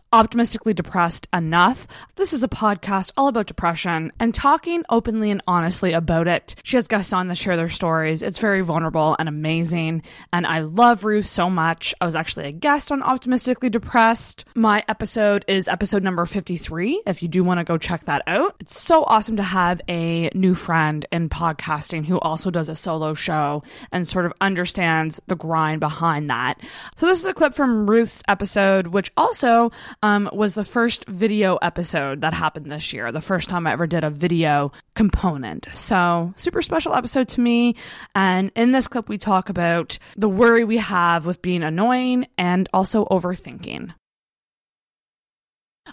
Depressed, 0.53 1.29
enough. 1.33 1.89
This 2.17 2.33
is 2.33 2.43
a 2.43 2.49
podcast 2.49 3.13
all 3.17 3.29
about 3.29 3.47
depression 3.47 4.13
and 4.21 4.35
talking 4.35 4.85
openly 4.91 5.31
and 5.31 5.43
honestly 5.47 5.93
about 5.93 6.29
it. 6.29 6.55
She 6.63 6.77
has 6.77 6.87
guests 6.87 7.13
on 7.13 7.29
that 7.29 7.39
share 7.39 7.57
their 7.57 7.69
stories. 7.69 8.23
It's 8.23 8.39
very 8.39 8.61
vulnerable 8.61 9.17
and 9.19 9.29
amazing. 9.29 10.03
And 10.33 10.47
I 10.47 10.61
love 10.61 11.05
Ruth 11.05 11.27
so 11.27 11.49
much. 11.49 11.95
I 12.01 12.05
was 12.05 12.15
actually 12.15 12.47
a 12.47 12.53
guest 12.53 12.93
on 12.93 13.03
Optimistically 13.03 13.71
Depressed. 13.71 14.45
My 14.55 14.85
episode 14.89 15.45
is 15.49 15.69
episode 15.69 16.03
number 16.03 16.27
53. 16.27 17.03
If 17.07 17.23
you 17.23 17.29
do 17.29 17.43
want 17.43 17.59
to 17.59 17.65
go 17.65 17.79
check 17.79 18.05
that 18.05 18.23
out, 18.27 18.55
it's 18.61 18.79
so 18.79 19.05
awesome 19.05 19.37
to 19.37 19.43
have 19.43 19.81
a 19.89 20.29
new 20.35 20.55
friend 20.55 21.07
in 21.11 21.29
podcasting 21.29 22.05
who 22.05 22.21
also 22.21 22.51
does 22.51 22.69
a 22.69 22.77
solo 22.77 23.15
show 23.15 23.63
and 23.91 24.09
sort 24.09 24.27
of 24.27 24.33
understands 24.41 25.21
the 25.29 25.37
grind 25.37 25.81
behind 25.81 26.29
that. 26.31 26.61
So 26.97 27.07
this 27.07 27.21
is 27.21 27.25
a 27.25 27.35
clip 27.35 27.55
from 27.55 27.89
Ruth's 27.89 28.23
episode, 28.29 28.89
which 28.89 29.13
also 29.17 29.71
um, 30.03 30.29
was 30.33 30.42
the 30.49 30.65
first 30.65 31.09
video 31.09 31.57
episode 31.57 32.21
that 32.23 32.35
happened 32.35 32.71
this 32.71 32.93
year. 32.93 33.13
The 33.13 33.21
first 33.21 33.49
time 33.49 33.67
I 33.67 33.73
ever 33.73 33.87
did 33.87 34.03
a 34.03 34.11
video 34.11 34.73
component. 34.95 35.69
So 35.73 36.35
super 36.37 36.61
special 36.61 36.95
episode 36.95 37.29
to 37.29 37.41
me. 37.41 37.77
And 38.15 38.51
in 38.57 38.73
this 38.73 38.89
clip, 38.89 39.09
we 39.09 39.19
talk 39.19 39.49
about 39.49 39.99
the 40.17 40.29
worry 40.29 40.65
we 40.65 40.79
have 40.79 41.25
with 41.25 41.41
being 41.41 41.63
annoying 41.63 42.27
and 42.37 42.69
also 42.73 43.05
overthinking. 43.07 43.95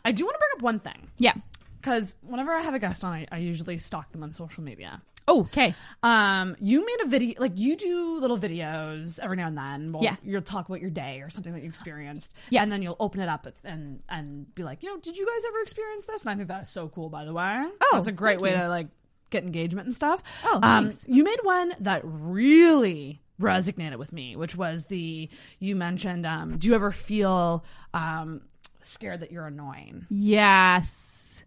I 0.04 0.12
do 0.12 0.26
want 0.26 0.36
to 0.36 0.40
bring 0.40 0.58
up 0.58 0.62
one 0.64 0.80
thing. 0.80 1.12
Yeah. 1.18 1.34
Because 1.80 2.16
whenever 2.22 2.52
I 2.52 2.62
have 2.62 2.74
a 2.74 2.80
guest 2.80 3.04
on, 3.04 3.14
I, 3.14 3.28
I 3.32 3.38
usually 3.38 3.78
stalk 3.78 4.12
them 4.12 4.24
on 4.24 4.32
social 4.32 4.64
media. 4.64 5.02
Oh, 5.28 5.42
okay. 5.42 5.76
Um, 6.02 6.56
you 6.60 6.84
made 6.86 6.98
a 7.04 7.08
video, 7.08 7.40
like 7.40 7.52
you 7.58 7.76
do 7.76 8.18
little 8.20 8.38
videos 8.38 9.20
every 9.20 9.38
now 9.38 9.46
and 9.48 9.58
then. 9.58 9.92
Well, 9.92 10.04
Yeah. 10.04 10.16
You'll 10.24 10.42
talk 10.42 10.68
about 10.70 10.82
your 10.82 10.90
day 10.90 11.22
or 11.22 11.30
something 11.30 11.54
that 11.54 11.62
you 11.62 11.70
experienced. 11.70 12.34
Yeah. 12.50 12.64
And 12.64 12.72
then 12.72 12.82
you'll 12.82 12.96
open 13.00 13.20
it 13.20 13.30
up 13.30 13.46
and 13.64 14.02
and 14.10 14.54
be 14.56 14.64
like, 14.64 14.82
you 14.82 14.90
know, 14.90 15.00
did 15.00 15.18
you 15.18 15.26
guys 15.28 15.44
ever 15.48 15.60
experience 15.62 16.06
this? 16.06 16.24
And 16.24 16.32
I 16.32 16.36
think 16.36 16.48
that 16.48 16.64
is 16.64 16.70
so 16.70 16.88
cool, 16.90 17.10
by 17.10 17.26
the 17.26 17.34
way. 17.34 17.64
Oh, 17.82 17.90
that's 17.94 18.08
a 18.08 18.12
great 18.12 18.40
way 18.42 18.52
you. 18.52 18.58
to 18.58 18.70
like 18.70 18.88
get 19.30 19.44
engagement 19.44 19.86
and 19.86 19.96
stuff. 19.96 20.24
Oh, 20.46 20.60
um, 20.64 20.90
you 21.06 21.24
made 21.24 21.40
one 21.44 21.74
that 21.82 22.02
really 22.04 23.22
resonated 23.40 23.98
with 23.98 24.12
me, 24.12 24.36
which 24.36 24.56
was 24.56 24.86
the 24.88 25.30
you 25.60 25.76
mentioned. 25.76 26.26
Um, 26.26 26.58
do 26.58 26.68
you 26.68 26.74
ever 26.76 26.92
feel 26.92 27.64
um 27.94 28.42
scared 28.82 29.20
that 29.20 29.32
you're 29.32 29.46
annoying? 29.46 30.08
Yes. 30.10 31.44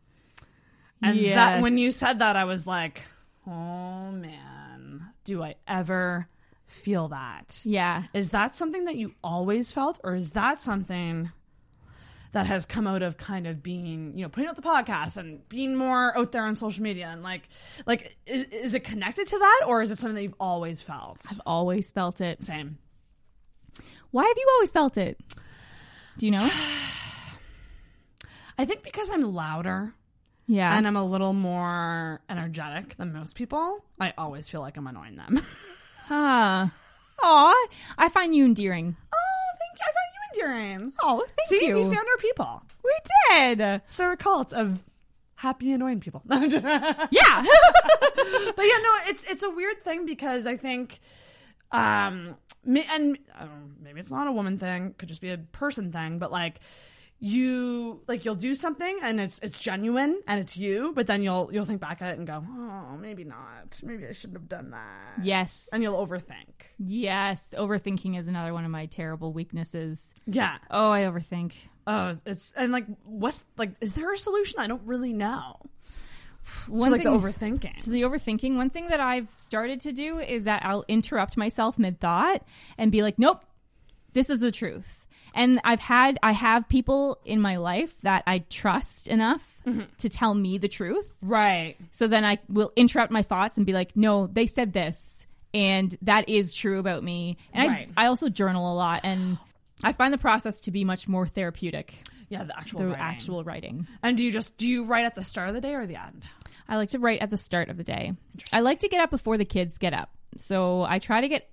And 1.02 1.16
Yes. 1.16 1.34
that 1.34 1.62
when 1.62 1.78
you 1.78 1.90
said 1.90 2.20
that, 2.20 2.36
I 2.36 2.44
was 2.44 2.64
like, 2.64 3.02
oh 3.46 4.12
man, 4.12 5.08
do 5.24 5.42
I 5.42 5.56
ever 5.66 6.28
feel 6.66 7.08
that? 7.08 7.60
Yeah. 7.64 8.04
Is 8.14 8.30
that 8.30 8.56
something 8.56 8.86
that 8.86 8.96
you 8.96 9.14
always 9.22 9.72
felt, 9.72 10.00
or 10.02 10.14
is 10.14 10.32
that 10.32 10.60
something 10.60 11.30
that 12.32 12.46
has 12.46 12.64
come 12.64 12.86
out 12.86 13.02
of 13.02 13.18
kind 13.18 13.46
of 13.46 13.62
being, 13.62 14.16
you 14.16 14.22
know, 14.22 14.28
putting 14.28 14.48
out 14.48 14.56
the 14.56 14.62
podcast 14.62 15.18
and 15.18 15.46
being 15.50 15.76
more 15.76 16.16
out 16.16 16.32
there 16.32 16.44
on 16.44 16.56
social 16.56 16.82
media 16.82 17.08
and 17.08 17.22
like, 17.22 17.48
like, 17.86 18.16
is, 18.26 18.46
is 18.46 18.74
it 18.74 18.84
connected 18.84 19.28
to 19.28 19.38
that, 19.38 19.64
or 19.68 19.82
is 19.82 19.90
it 19.90 19.98
something 19.98 20.14
that 20.14 20.22
you've 20.22 20.34
always 20.40 20.80
felt? 20.80 21.20
I've 21.30 21.42
always 21.44 21.90
felt 21.90 22.22
it. 22.22 22.42
Same. 22.42 22.78
Why 24.10 24.24
have 24.24 24.36
you 24.36 24.48
always 24.54 24.72
felt 24.72 24.96
it? 24.96 25.20
Do 26.18 26.26
you 26.26 26.32
know? 26.32 26.44
I 28.58 28.64
think 28.64 28.82
because 28.82 29.10
I'm 29.10 29.22
louder. 29.22 29.94
Yeah. 30.52 30.76
And 30.76 30.86
I'm 30.86 30.96
a 30.96 31.04
little 31.04 31.32
more 31.32 32.20
energetic 32.28 32.96
than 32.96 33.14
most 33.14 33.36
people. 33.36 33.82
I 33.98 34.12
always 34.18 34.50
feel 34.50 34.60
like 34.60 34.76
I'm 34.76 34.86
annoying 34.86 35.16
them. 35.16 35.40
Huh. 36.06 36.66
Aw. 37.22 37.66
I 37.96 38.08
find 38.08 38.34
you 38.34 38.44
endearing. 38.44 38.96
Oh, 39.14 39.54
thank 39.60 39.78
you. 39.78 39.84
I 39.86 39.92
find 39.94 40.12
you 40.12 40.74
endearing. 40.74 40.92
Oh, 41.00 41.24
thank 41.36 41.48
See, 41.48 41.66
you. 41.68 41.76
we 41.76 41.82
found 41.84 41.94
our 41.94 42.16
people. 42.18 42.62
We 42.84 42.92
did. 43.30 43.82
So 43.86 44.10
a 44.10 44.16
cult 44.16 44.52
of 44.52 44.84
happy 45.36 45.72
annoying 45.72 46.00
people. 46.00 46.22
yeah, 46.28 46.38
but 46.50 47.12
yeah, 47.12 47.44
no, 48.58 48.92
it's 49.06 49.24
it's 49.24 49.44
a 49.44 49.50
weird 49.50 49.80
thing 49.80 50.04
because 50.04 50.46
I 50.46 50.56
think, 50.56 50.98
um, 51.70 52.36
and 52.66 53.18
I 53.34 53.40
don't 53.44 53.48
know, 53.48 53.70
maybe 53.80 54.00
it's 54.00 54.12
not 54.12 54.26
a 54.26 54.32
woman 54.32 54.58
thing, 54.58 54.94
could 54.98 55.08
just 55.08 55.20
be 55.22 55.30
a 55.30 55.38
person 55.38 55.92
thing, 55.92 56.18
but 56.18 56.32
like. 56.32 56.58
You 57.24 58.02
like 58.08 58.24
you'll 58.24 58.34
do 58.34 58.52
something 58.52 58.98
and 59.00 59.20
it's 59.20 59.38
it's 59.38 59.56
genuine 59.56 60.20
and 60.26 60.40
it's 60.40 60.56
you, 60.56 60.90
but 60.92 61.06
then 61.06 61.22
you'll 61.22 61.50
you'll 61.52 61.64
think 61.64 61.80
back 61.80 62.02
at 62.02 62.10
it 62.10 62.18
and 62.18 62.26
go, 62.26 62.44
oh, 62.44 62.96
maybe 63.00 63.22
not. 63.22 63.80
Maybe 63.84 64.08
I 64.08 64.12
shouldn't 64.12 64.40
have 64.40 64.48
done 64.48 64.70
that. 64.72 65.12
yes. 65.22 65.68
And 65.72 65.84
you'll 65.84 66.04
overthink. 66.04 66.72
Yes. 66.80 67.54
Overthinking 67.56 68.18
is 68.18 68.26
another 68.26 68.52
one 68.52 68.64
of 68.64 68.72
my 68.72 68.86
terrible 68.86 69.32
weaknesses. 69.32 70.16
Yeah. 70.26 70.58
Oh, 70.68 70.90
I 70.90 71.02
overthink. 71.02 71.52
Oh, 71.86 72.16
it's 72.26 72.52
and 72.56 72.72
like 72.72 72.86
what's 73.04 73.44
like 73.56 73.70
is 73.80 73.94
there 73.94 74.12
a 74.12 74.18
solution? 74.18 74.58
I 74.58 74.66
don't 74.66 74.82
really 74.84 75.12
know. 75.12 75.60
One 76.66 76.90
to 76.90 76.96
like 76.96 77.04
thing- 77.04 77.12
the 77.12 77.28
overthinking. 77.28 77.82
So 77.82 77.92
the 77.92 78.02
overthinking, 78.02 78.56
one 78.56 78.68
thing 78.68 78.88
that 78.88 78.98
I've 78.98 79.30
started 79.36 79.78
to 79.82 79.92
do 79.92 80.18
is 80.18 80.42
that 80.44 80.64
I'll 80.64 80.84
interrupt 80.88 81.36
myself 81.36 81.78
mid 81.78 82.00
thought 82.00 82.42
and 82.76 82.90
be 82.90 83.02
like, 83.02 83.16
nope, 83.16 83.44
this 84.12 84.28
is 84.28 84.40
the 84.40 84.50
truth. 84.50 85.01
And 85.34 85.60
I've 85.64 85.80
had, 85.80 86.18
I 86.22 86.32
have 86.32 86.68
people 86.68 87.18
in 87.24 87.40
my 87.40 87.56
life 87.56 87.94
that 88.02 88.22
I 88.26 88.40
trust 88.50 89.08
enough 89.08 89.60
mm-hmm. 89.66 89.82
to 89.98 90.08
tell 90.08 90.34
me 90.34 90.58
the 90.58 90.68
truth. 90.68 91.14
Right. 91.22 91.76
So 91.90 92.06
then 92.08 92.24
I 92.24 92.38
will 92.48 92.72
interrupt 92.76 93.10
my 93.12 93.22
thoughts 93.22 93.56
and 93.56 93.64
be 93.66 93.72
like, 93.72 93.96
no, 93.96 94.26
they 94.26 94.46
said 94.46 94.72
this. 94.72 95.26
And 95.54 95.94
that 96.02 96.28
is 96.28 96.54
true 96.54 96.78
about 96.78 97.02
me. 97.02 97.36
And 97.52 97.68
Right. 97.68 97.90
I, 97.96 98.04
I 98.04 98.06
also 98.08 98.28
journal 98.28 98.72
a 98.72 98.74
lot. 98.74 99.00
And 99.04 99.38
I 99.84 99.92
find 99.92 100.12
the 100.12 100.18
process 100.18 100.60
to 100.62 100.70
be 100.70 100.84
much 100.84 101.08
more 101.08 101.26
therapeutic. 101.26 102.02
Yeah, 102.28 102.44
the 102.44 102.56
actual 102.56 102.80
The 102.80 102.86
writing. 102.86 103.02
actual 103.02 103.44
writing. 103.44 103.86
And 104.02 104.16
do 104.16 104.24
you 104.24 104.30
just 104.30 104.56
do 104.56 104.66
you 104.66 104.84
write 104.84 105.04
at 105.04 105.14
the 105.14 105.24
start 105.24 105.48
of 105.48 105.54
the 105.54 105.60
day 105.60 105.74
or 105.74 105.86
the 105.86 105.96
end? 105.96 106.22
I 106.68 106.76
like 106.76 106.90
to 106.90 106.98
write 106.98 107.20
at 107.20 107.28
the 107.28 107.36
start 107.36 107.68
of 107.68 107.76
the 107.76 107.84
day. 107.84 108.14
I 108.52 108.60
like 108.60 108.78
to 108.80 108.88
get 108.88 109.02
up 109.02 109.10
before 109.10 109.36
the 109.36 109.44
kids 109.44 109.76
get 109.76 109.92
up. 109.92 110.08
So 110.38 110.82
I 110.82 110.98
try 110.98 111.20
to 111.20 111.28
get, 111.28 111.50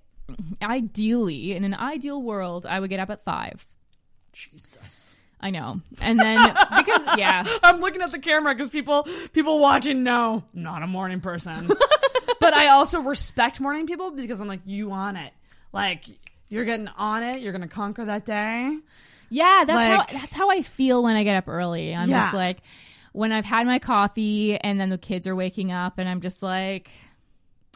ideally, 0.62 1.52
in 1.54 1.64
an 1.64 1.74
ideal 1.74 2.20
world, 2.22 2.66
I 2.66 2.80
would 2.80 2.90
get 2.90 3.00
up 3.00 3.10
at 3.10 3.22
five. 3.24 3.64
Jesus. 4.32 5.16
I 5.40 5.50
know. 5.50 5.80
And 6.02 6.18
then, 6.18 6.38
because, 6.76 7.02
yeah. 7.18 7.44
I'm 7.62 7.80
looking 7.80 8.02
at 8.02 8.10
the 8.12 8.18
camera 8.18 8.54
because 8.54 8.68
people 8.70 9.06
people 9.32 9.58
watching 9.58 10.02
know 10.02 10.44
not 10.52 10.82
a 10.82 10.86
morning 10.86 11.20
person. 11.20 11.66
but 12.40 12.54
I 12.54 12.68
also 12.68 13.00
respect 13.00 13.60
morning 13.60 13.86
people 13.86 14.10
because 14.10 14.40
I'm 14.40 14.48
like, 14.48 14.60
you 14.66 14.92
on 14.92 15.16
it. 15.16 15.32
Like 15.72 16.04
you're 16.50 16.64
getting 16.64 16.88
on 16.88 17.22
it. 17.22 17.40
You're 17.40 17.52
gonna 17.52 17.68
conquer 17.68 18.04
that 18.04 18.24
day. 18.26 18.76
Yeah, 19.30 19.64
that's 19.66 19.70
Like- 19.98 20.10
how 20.10 20.18
that's 20.20 20.32
how 20.34 20.50
I 20.50 20.62
feel 20.62 21.02
when 21.02 21.16
I 21.16 21.24
get 21.24 21.36
up 21.36 21.48
early. 21.48 21.94
I'm 21.94 22.10
Yeah. 22.10 22.22
just 22.22 22.34
like 22.34 22.58
when 23.12 23.32
I've 23.32 23.44
had 23.46 23.66
my 23.66 23.78
coffee 23.78 24.56
and 24.58 24.78
then 24.78 24.88
the 24.90 24.98
kids 24.98 25.26
are 25.26 25.34
waking 25.34 25.72
up 25.72 25.98
and 25.98 26.08
I'm 26.08 26.20
just 26.20 26.42
like 26.42 26.90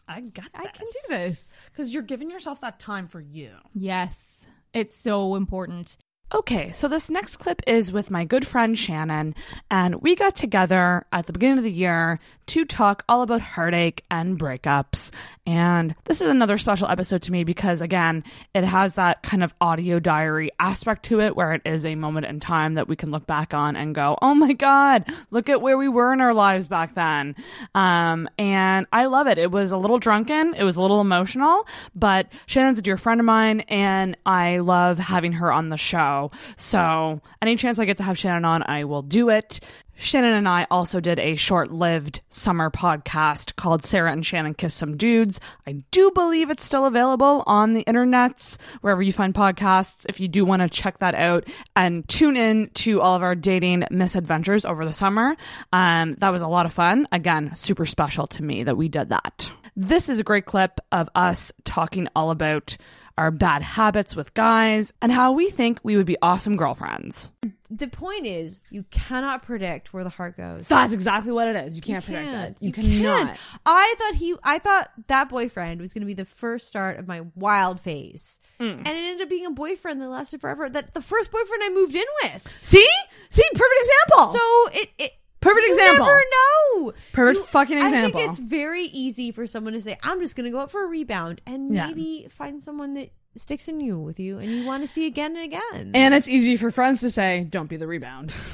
I 0.06 0.20
got 0.20 0.48
I 0.54 0.66
can 0.66 0.86
do 0.86 1.08
this. 1.08 1.66
because 1.70 1.92
you're 1.92 2.02
giving 2.02 2.30
yourself 2.30 2.60
that 2.60 2.78
time 2.78 3.08
for 3.08 3.20
you. 3.20 3.52
Yes. 3.72 4.46
It's 4.72 4.96
so 4.98 5.34
important. 5.36 5.96
Okay, 6.34 6.72
so 6.72 6.88
this 6.88 7.08
next 7.08 7.36
clip 7.36 7.62
is 7.64 7.92
with 7.92 8.10
my 8.10 8.24
good 8.24 8.44
friend 8.44 8.76
Shannon, 8.76 9.36
and 9.70 10.02
we 10.02 10.16
got 10.16 10.34
together 10.34 11.06
at 11.12 11.26
the 11.26 11.32
beginning 11.32 11.58
of 11.58 11.64
the 11.64 11.70
year 11.70 12.18
to 12.46 12.64
talk 12.64 13.04
all 13.08 13.22
about 13.22 13.40
heartache 13.40 14.02
and 14.10 14.36
breakups. 14.36 15.12
And 15.46 15.94
this 16.04 16.20
is 16.20 16.28
another 16.28 16.58
special 16.58 16.88
episode 16.88 17.22
to 17.22 17.32
me 17.32 17.44
because, 17.44 17.80
again, 17.80 18.24
it 18.54 18.64
has 18.64 18.94
that 18.94 19.22
kind 19.22 19.44
of 19.44 19.54
audio 19.60 20.00
diary 20.00 20.50
aspect 20.58 21.04
to 21.06 21.20
it 21.20 21.36
where 21.36 21.52
it 21.52 21.62
is 21.64 21.86
a 21.86 21.94
moment 21.94 22.26
in 22.26 22.40
time 22.40 22.74
that 22.74 22.88
we 22.88 22.96
can 22.96 23.10
look 23.10 23.26
back 23.26 23.54
on 23.54 23.76
and 23.76 23.94
go, 23.94 24.18
oh 24.20 24.34
my 24.34 24.54
God, 24.54 25.04
look 25.30 25.48
at 25.48 25.62
where 25.62 25.78
we 25.78 25.88
were 25.88 26.12
in 26.12 26.20
our 26.20 26.34
lives 26.34 26.66
back 26.66 26.94
then. 26.94 27.36
Um, 27.74 28.28
and 28.38 28.86
I 28.92 29.06
love 29.06 29.26
it. 29.28 29.38
It 29.38 29.50
was 29.50 29.70
a 29.70 29.76
little 29.76 29.98
drunken, 29.98 30.54
it 30.54 30.64
was 30.64 30.76
a 30.76 30.82
little 30.82 31.00
emotional, 31.00 31.66
but 31.94 32.26
Shannon's 32.46 32.78
a 32.78 32.82
dear 32.82 32.96
friend 32.96 33.20
of 33.20 33.26
mine, 33.26 33.60
and 33.60 34.16
I 34.26 34.58
love 34.58 34.98
having 34.98 35.34
her 35.34 35.52
on 35.52 35.68
the 35.68 35.76
show. 35.76 36.23
So, 36.56 37.20
any 37.42 37.56
chance 37.56 37.78
I 37.78 37.84
get 37.84 37.96
to 37.98 38.02
have 38.02 38.18
Shannon 38.18 38.44
on, 38.44 38.62
I 38.62 38.84
will 38.84 39.02
do 39.02 39.28
it. 39.28 39.60
Shannon 39.96 40.32
and 40.32 40.48
I 40.48 40.66
also 40.70 40.98
did 41.00 41.18
a 41.18 41.36
short 41.36 41.70
lived 41.70 42.20
summer 42.28 42.68
podcast 42.68 43.54
called 43.56 43.84
Sarah 43.84 44.10
and 44.10 44.26
Shannon 44.26 44.54
Kiss 44.54 44.74
Some 44.74 44.96
Dudes. 44.96 45.40
I 45.66 45.84
do 45.90 46.10
believe 46.10 46.50
it's 46.50 46.64
still 46.64 46.84
available 46.84 47.44
on 47.46 47.74
the 47.74 47.84
internets, 47.84 48.58
wherever 48.80 49.02
you 49.02 49.12
find 49.12 49.32
podcasts. 49.32 50.04
If 50.08 50.18
you 50.18 50.26
do 50.26 50.44
want 50.44 50.62
to 50.62 50.68
check 50.68 50.98
that 50.98 51.14
out 51.14 51.48
and 51.76 52.06
tune 52.08 52.36
in 52.36 52.70
to 52.74 53.00
all 53.00 53.14
of 53.14 53.22
our 53.22 53.34
dating 53.34 53.84
misadventures 53.90 54.64
over 54.64 54.84
the 54.84 54.92
summer, 54.92 55.36
um, 55.72 56.16
that 56.18 56.30
was 56.30 56.42
a 56.42 56.48
lot 56.48 56.66
of 56.66 56.72
fun. 56.72 57.06
Again, 57.12 57.54
super 57.54 57.86
special 57.86 58.26
to 58.28 58.42
me 58.42 58.64
that 58.64 58.76
we 58.76 58.88
did 58.88 59.10
that. 59.10 59.50
This 59.76 60.08
is 60.08 60.18
a 60.18 60.24
great 60.24 60.46
clip 60.46 60.80
of 60.92 61.08
us 61.14 61.52
talking 61.64 62.08
all 62.14 62.30
about 62.30 62.76
our 63.16 63.30
bad 63.30 63.62
habits 63.62 64.16
with 64.16 64.34
guys 64.34 64.92
and 65.00 65.12
how 65.12 65.32
we 65.32 65.48
think 65.50 65.78
we 65.82 65.96
would 65.96 66.06
be 66.06 66.16
awesome 66.22 66.56
girlfriends. 66.56 67.30
The 67.70 67.88
point 67.88 68.26
is, 68.26 68.60
you 68.70 68.84
cannot 68.90 69.42
predict 69.42 69.92
where 69.92 70.04
the 70.04 70.10
heart 70.10 70.36
goes. 70.36 70.68
That's 70.68 70.92
exactly 70.92 71.32
what 71.32 71.48
it 71.48 71.56
is. 71.56 71.76
You 71.76 71.82
can't 71.82 72.04
predict 72.04 72.30
can't. 72.30 72.50
it. 72.50 72.62
You, 72.62 72.66
You 72.68 73.02
cannot. 73.04 73.26
can't. 73.28 73.40
I 73.66 73.94
thought 73.98 74.14
he, 74.14 74.34
I 74.44 74.58
thought 74.58 74.90
that 75.08 75.28
boyfriend 75.28 75.80
was 75.80 75.92
going 75.94 76.02
to 76.02 76.06
be 76.06 76.14
the 76.14 76.24
first 76.24 76.68
start 76.68 76.98
of 76.98 77.06
my 77.08 77.22
wild 77.34 77.80
phase, 77.80 78.38
Mm. 78.60 78.76
and 78.78 78.86
it 78.86 78.90
ended 78.90 79.22
up 79.22 79.28
being 79.28 79.46
a 79.46 79.50
boyfriend 79.50 80.00
that 80.00 80.08
lasted 80.08 80.40
forever. 80.40 80.68
That 80.68 80.94
the 80.94 81.02
first 81.02 81.32
boyfriend 81.32 81.62
I 81.64 81.70
moved 81.70 81.96
in 81.96 82.04
with. 82.22 82.58
See, 82.60 82.86
see, 83.28 83.42
perfect 83.52 83.80
example. 83.80 84.32
So 84.34 84.68
it, 84.80 84.88
it 85.00 85.10
Perfect 85.44 85.66
you 85.66 85.72
example. 85.74 86.06
Never 86.06 86.20
know. 86.32 86.92
Perfect 87.12 87.38
You- 87.38 87.44
fucking 87.46 87.76
example. 87.76 88.20
I 88.20 88.24
think 88.24 88.30
it's 88.30 88.38
very 88.40 88.84
easy 88.84 89.30
for 89.30 89.46
someone 89.46 89.72
to 89.74 89.80
say, 89.80 89.96
"I'm 90.02 90.20
just 90.20 90.34
going 90.36 90.44
to 90.46 90.50
go 90.50 90.60
out 90.60 90.70
for 90.70 90.84
a 90.84 90.88
rebound," 90.88 91.40
and 91.46 91.72
Yeah. 91.74 91.86
maybe 91.88 92.26
find 92.28 92.62
someone 92.62 92.94
that 92.94 93.10
sticks 93.36 93.68
in 93.68 93.80
you 93.80 93.98
with 93.98 94.18
you, 94.20 94.38
and 94.38 94.48
you 94.50 94.64
want 94.66 94.84
to 94.86 94.92
see 94.92 95.06
again 95.06 95.36
and 95.36 95.44
again. 95.44 95.90
and 95.94 96.14
it's 96.14 96.28
easy 96.28 96.56
for 96.56 96.70
friends 96.70 97.00
to 97.00 97.10
say, 97.10 97.44
"Don't 97.48 97.68
be 97.68 97.76
the 97.76 97.86
rebound." 97.86 98.34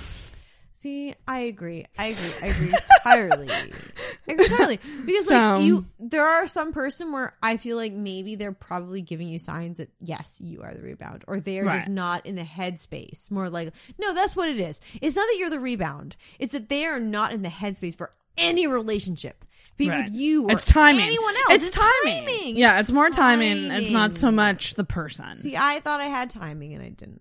See, 0.81 1.15
I 1.29 1.41
agree. 1.41 1.85
I 1.99 2.07
agree. 2.07 2.31
I 2.43 2.47
agree 2.47 2.73
entirely. 2.97 3.51
I 3.51 4.33
agree 4.33 4.45
entirely 4.47 4.81
because 5.05 5.27
like 5.29 5.57
So- 5.59 5.63
you, 5.63 5.87
there 5.99 6.27
are 6.27 6.47
some 6.47 6.73
person 6.73 7.13
where 7.13 7.37
I 7.43 7.59
feel 7.59 7.77
like 7.77 7.93
maybe 7.93 8.35
they're 8.35 8.51
probably 8.53 9.03
giving 9.03 9.29
you 9.29 9.39
signs 9.39 9.77
that 9.77 9.91
yes, 10.01 10.39
you 10.41 10.63
are 10.63 10.73
the 10.73 10.81
rebound, 10.81 11.23
or 11.29 11.39
they 11.39 11.59
are 11.59 11.67
just 11.71 11.91
not 11.91 12.25
in 12.25 12.35
the 12.35 12.45
headspace. 12.45 13.31
More 13.31 13.51
like, 13.51 13.75
no, 13.99 14.15
that's 14.15 14.35
what 14.35 14.49
it 14.49 14.59
is. 14.59 14.81
It's 15.03 15.15
not 15.15 15.27
that 15.27 15.37
you're 15.39 15.51
the 15.51 15.61
rebound. 15.61 16.17
It's 16.39 16.53
that 16.55 16.71
they 16.71 16.87
are 16.87 16.99
not 16.99 17.35
in 17.35 17.43
the 17.43 17.51
headspace 17.51 17.95
for 17.99 18.13
any 18.39 18.67
relationship, 18.67 19.45
be 19.77 19.91
Right. 19.91 20.05
with 20.05 20.15
you 20.15 20.47
or 20.49 20.53
it's 20.53 20.65
timing. 20.65 21.03
anyone 21.03 21.35
else. 21.37 21.51
It's, 21.51 21.71
timing. 21.71 22.57
Yeah, 22.57 22.81
it's 22.81 22.91
more 22.91 23.11
timing. 23.11 23.71
It's 23.71 23.91
not 23.93 24.17
so 24.17 24.31
much 24.31 24.77
the 24.77 24.85
person. 24.85 25.37
See, 25.37 25.59
I 25.59 25.81
thought 25.81 26.01
I 26.01 26.07
had 26.07 26.31
timing 26.31 26.73
and 26.73 26.83
I 26.83 26.89
didn't. 26.89 27.21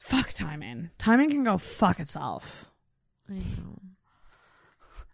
fuck 0.00 0.30
timing. 0.32 0.90
Timing 0.98 1.30
can 1.30 1.44
go 1.44 1.56
fuck 1.56 2.00
itself. 2.00 2.66
I 3.30 3.34
know. 3.34 3.80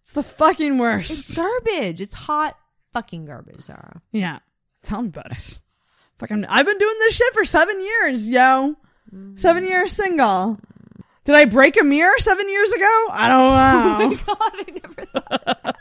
It's 0.03 0.13
the 0.13 0.23
fucking 0.23 0.79
worst. 0.79 1.11
It's 1.11 1.37
garbage. 1.37 2.01
It's 2.01 2.15
hot 2.15 2.57
fucking 2.93 3.27
garbage, 3.27 3.61
Sarah. 3.61 4.01
Yeah. 4.13 4.39
Tell 4.83 5.03
me 5.03 5.09
about 5.09 5.33
it. 5.33 5.61
Fucking, 6.19 6.45
I've 6.47 6.65
been 6.65 6.79
doing 6.79 6.97
this 7.01 7.15
shit 7.15 7.35
for 7.35 7.45
seven 7.45 7.81
years, 7.81 8.31
yo. 8.31 8.77
Seven 9.35 9.65
mm. 9.65 9.69
years 9.69 9.93
single. 9.93 10.59
Did 11.25 11.35
I 11.35 11.45
break 11.45 11.79
a 11.79 11.85
mirror 11.85 12.15
seven 12.19 12.49
years 12.49 12.71
ago? 12.73 13.07
I 13.11 13.29
don't 13.29 13.41
oh 14.03 14.09
know. 14.09 14.17
God, 14.27 14.53
I 14.55 14.65
never 14.71 15.77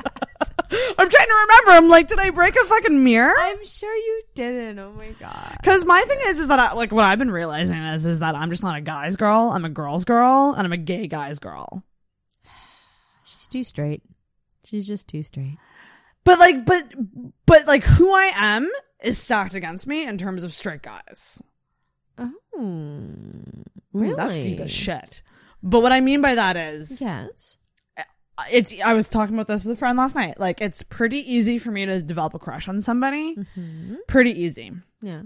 I'm 0.97 1.09
trying 1.09 1.27
to 1.27 1.45
remember. 1.47 1.71
I'm 1.71 1.89
like, 1.89 2.07
did 2.07 2.19
I 2.19 2.31
break 2.31 2.55
a 2.55 2.65
fucking 2.65 3.03
mirror? 3.03 3.33
I'm 3.37 3.63
sure 3.63 3.95
you 3.95 4.23
didn't. 4.33 4.79
Oh 4.79 4.91
my 4.93 5.11
god. 5.19 5.57
Because 5.61 5.85
my 5.85 6.01
thing 6.01 6.17
is, 6.27 6.39
is 6.39 6.47
that 6.47 6.59
I, 6.59 6.73
like 6.73 6.91
what 6.91 7.05
I've 7.05 7.19
been 7.19 7.31
realizing 7.31 7.77
is, 7.77 8.05
is 8.05 8.19
that 8.19 8.35
I'm 8.35 8.49
just 8.49 8.63
not 8.63 8.75
a 8.77 8.81
guy's 8.81 9.15
girl. 9.15 9.51
I'm 9.53 9.65
a 9.65 9.69
girl's 9.69 10.03
girl, 10.03 10.53
and 10.57 10.65
I'm 10.65 10.73
a 10.73 10.77
gay 10.77 11.07
guy's 11.07 11.39
girl. 11.39 11.83
She's 13.45 13.49
too 13.49 13.63
straight. 13.63 14.01
She's 14.63 14.87
just 14.87 15.07
too 15.07 15.21
straight. 15.23 15.57
But 16.23 16.39
like, 16.39 16.65
but 16.65 16.83
but 17.45 17.67
like, 17.67 17.83
who 17.83 18.11
I 18.11 18.31
am 18.35 18.69
is 19.03 19.17
stacked 19.19 19.53
against 19.53 19.85
me 19.85 20.07
in 20.07 20.17
terms 20.17 20.43
of 20.43 20.53
straight 20.53 20.81
guys. 20.81 21.41
Oh, 22.17 22.31
Ooh, 22.59 24.15
That's 24.15 24.35
deep 24.35 24.43
Really? 24.57 24.61
as 24.63 24.71
shit. 24.71 25.21
But 25.61 25.81
what 25.81 25.91
I 25.91 26.01
mean 26.01 26.21
by 26.21 26.35
that 26.35 26.57
is, 26.57 26.99
yes, 27.01 27.57
uh, 27.97 28.03
it's. 28.51 28.73
I 28.83 28.93
was 28.93 29.07
talking 29.07 29.35
about 29.35 29.47
this 29.47 29.63
with 29.63 29.77
a 29.77 29.79
friend 29.79 29.97
last 29.97 30.15
night. 30.15 30.39
Like, 30.39 30.61
it's 30.61 30.81
pretty 30.81 31.19
easy 31.31 31.57
for 31.59 31.69
me 31.71 31.85
to 31.85 32.01
develop 32.01 32.33
a 32.33 32.39
crush 32.39 32.67
on 32.67 32.81
somebody. 32.81 33.35
Mm-hmm. 33.35 33.95
Pretty 34.07 34.31
easy. 34.43 34.71
Yeah. 35.01 35.23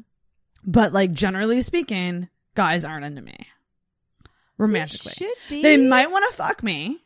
But 0.66 0.92
like, 0.92 1.14
generally 1.14 1.62
speaking, 1.62 2.28
guys 2.56 2.84
aren't 2.84 3.06
into 3.06 3.22
me 3.22 3.36
romantically. 4.58 5.28
be. 5.50 5.62
They 5.62 5.78
might 5.78 6.12
want 6.12 6.26
to 6.30 6.36
fuck 6.36 6.62
me. 6.64 7.00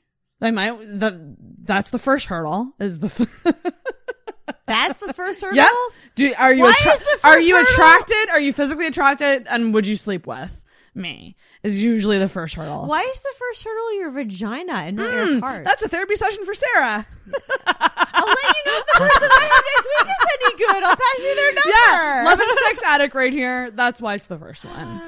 They 0.43 0.51
might. 0.51 0.77
That 0.99 1.13
that's 1.65 1.89
the 1.89 1.99
first 1.99 2.25
hurdle. 2.27 2.73
Is 2.79 2.99
the. 2.99 3.07
F- 3.07 3.55
That's 4.65 5.05
the 5.05 5.13
first 5.13 5.41
hurdle. 5.41 5.55
Yeah. 5.57 5.69
Do 6.15 6.33
are 6.37 6.53
you 6.53 6.63
Why 6.63 6.73
attra- 6.79 6.91
is 6.93 6.99
the 6.99 7.19
are 7.27 7.39
you 7.39 7.55
hurdle- 7.55 7.71
attracted? 7.73 8.29
Are 8.31 8.39
you 8.39 8.53
physically 8.53 8.87
attracted? 8.87 9.47
And 9.49 9.73
would 9.73 9.85
you 9.87 9.95
sleep 9.95 10.25
with 10.27 10.61
me? 10.95 11.35
Is 11.63 11.81
usually 11.83 12.17
the 12.19 12.27
first 12.29 12.55
hurdle. 12.55 12.85
Why 12.87 13.01
is 13.01 13.21
the 13.21 13.33
first 13.39 13.63
hurdle 13.63 13.93
your 13.99 14.11
vagina 14.11 14.73
and 14.73 14.97
not 14.97 15.09
Hmm, 15.09 15.15
your 15.31 15.39
heart? 15.39 15.63
That's 15.63 15.81
a 15.83 15.87
therapy 15.89 16.15
session 16.15 16.45
for 16.45 16.53
Sarah. 16.53 17.05
I'll 17.67 18.25
let 18.27 18.37
you 18.43 18.61
know 18.65 18.77
if 18.77 18.85
the 18.85 18.99
person 18.99 19.29
I 19.31 19.49
have 19.51 19.63
next 19.71 19.87
week 19.87 20.09
is 20.09 20.47
any 20.47 20.57
good. 20.57 20.83
I'll 20.83 20.95
pass 20.95 21.19
you 21.19 21.35
their 21.35 21.53
number. 21.53 21.69
Yeah, 21.69 22.23
love 22.25 22.39
and 22.39 22.59
sex 22.67 22.81
addict 22.85 23.15
right 23.15 23.33
here. 23.33 23.71
That's 23.71 24.01
why 24.01 24.15
it's 24.15 24.27
the 24.27 24.37
first 24.37 24.65
one. 24.65 25.01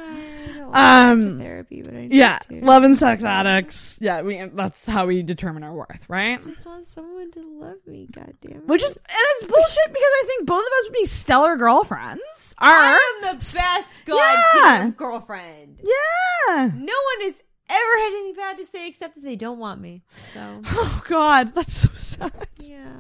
Um, 0.74 1.40
therapy, 1.40 1.82
but 1.82 1.94
I 1.94 2.02
need 2.02 2.14
yeah, 2.14 2.38
to. 2.50 2.62
love 2.66 2.84
and 2.84 2.98
sex 2.98 3.24
addicts. 3.24 3.98
Yeah, 4.02 4.22
we, 4.22 4.42
that's 4.54 4.86
how 4.86 5.06
we 5.08 5.22
determine 5.24 5.64
our 5.64 5.74
worth, 5.74 6.06
right? 6.08 6.40
I 6.40 6.42
just 6.44 6.66
want 6.66 6.86
someone 6.86 7.32
to 7.34 7.60
love 7.60 7.78
me. 7.86 8.08
God 8.12 8.34
damn 8.42 8.58
it. 8.58 8.68
Which 8.68 8.84
is 8.84 8.98
and 8.98 9.06
it's 9.10 9.44
bullshit 9.44 9.88
because 9.88 10.02
I 10.02 10.24
think 10.28 10.48
both 10.48 10.60
of 10.66 10.66
us 10.80 10.86
would 10.90 10.94
be 10.94 11.06
stellar 11.06 11.56
girlfriends. 11.58 12.56
Are 12.58 12.70
I 12.70 13.22
am 13.24 13.38
the 13.38 13.38
best 13.58 14.06
goddamn 14.06 14.88
Yeah. 14.88 14.92
girlfriend. 14.96 15.80
yeah. 15.84 16.70
No 16.74 16.94
one 16.94 17.22
has 17.22 17.36
ever 17.70 17.98
had 18.00 18.08
anything 18.14 18.36
bad 18.36 18.58
to 18.58 18.66
say 18.66 18.88
except 18.88 19.16
that 19.16 19.24
they 19.24 19.36
don't 19.36 19.60
want 19.60 19.82
me. 19.82 20.04
So 20.34 20.62
Oh 20.68 21.02
God, 21.08 21.54
that's 21.56 21.78
so 21.78 21.90
sad. 21.94 22.48
yeah. 22.60 22.92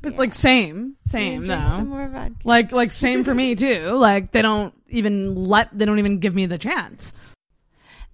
But 0.00 0.16
like 0.16 0.34
same, 0.34 0.96
same 1.06 1.44
though. 1.44 1.62
some 1.64 1.88
more 1.88 2.08
vodka. 2.08 2.34
Like 2.44 2.72
like 2.72 2.92
same 2.92 3.24
for 3.24 3.34
me 3.34 3.54
too. 3.54 3.90
Like 3.90 4.32
they 4.32 4.42
don't 4.42 4.74
even 4.88 5.34
let 5.34 5.76
they 5.76 5.84
don't 5.84 5.98
even 5.98 6.18
give 6.18 6.34
me 6.34 6.46
the 6.46 6.58
chance. 6.58 7.14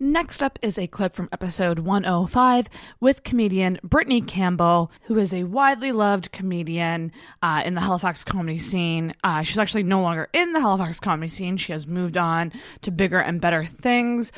Next 0.00 0.44
up 0.44 0.60
is 0.62 0.78
a 0.78 0.86
clip 0.86 1.12
from 1.12 1.28
episode 1.32 1.80
105 1.80 2.68
with 3.00 3.24
comedian 3.24 3.80
Brittany 3.82 4.20
Campbell, 4.20 4.92
who 5.02 5.18
is 5.18 5.34
a 5.34 5.42
widely 5.42 5.90
loved 5.90 6.30
comedian 6.30 7.10
uh, 7.42 7.62
in 7.64 7.74
the 7.74 7.80
Halifax 7.80 8.22
comedy 8.22 8.58
scene. 8.58 9.12
Uh, 9.24 9.42
she's 9.42 9.58
actually 9.58 9.82
no 9.82 10.00
longer 10.00 10.28
in 10.32 10.52
the 10.52 10.60
Halifax 10.60 11.00
comedy 11.00 11.28
scene. 11.28 11.56
She 11.56 11.72
has 11.72 11.84
moved 11.88 12.16
on 12.16 12.52
to 12.82 12.92
bigger 12.92 13.18
and 13.18 13.40
better 13.40 13.64
things 13.64 14.30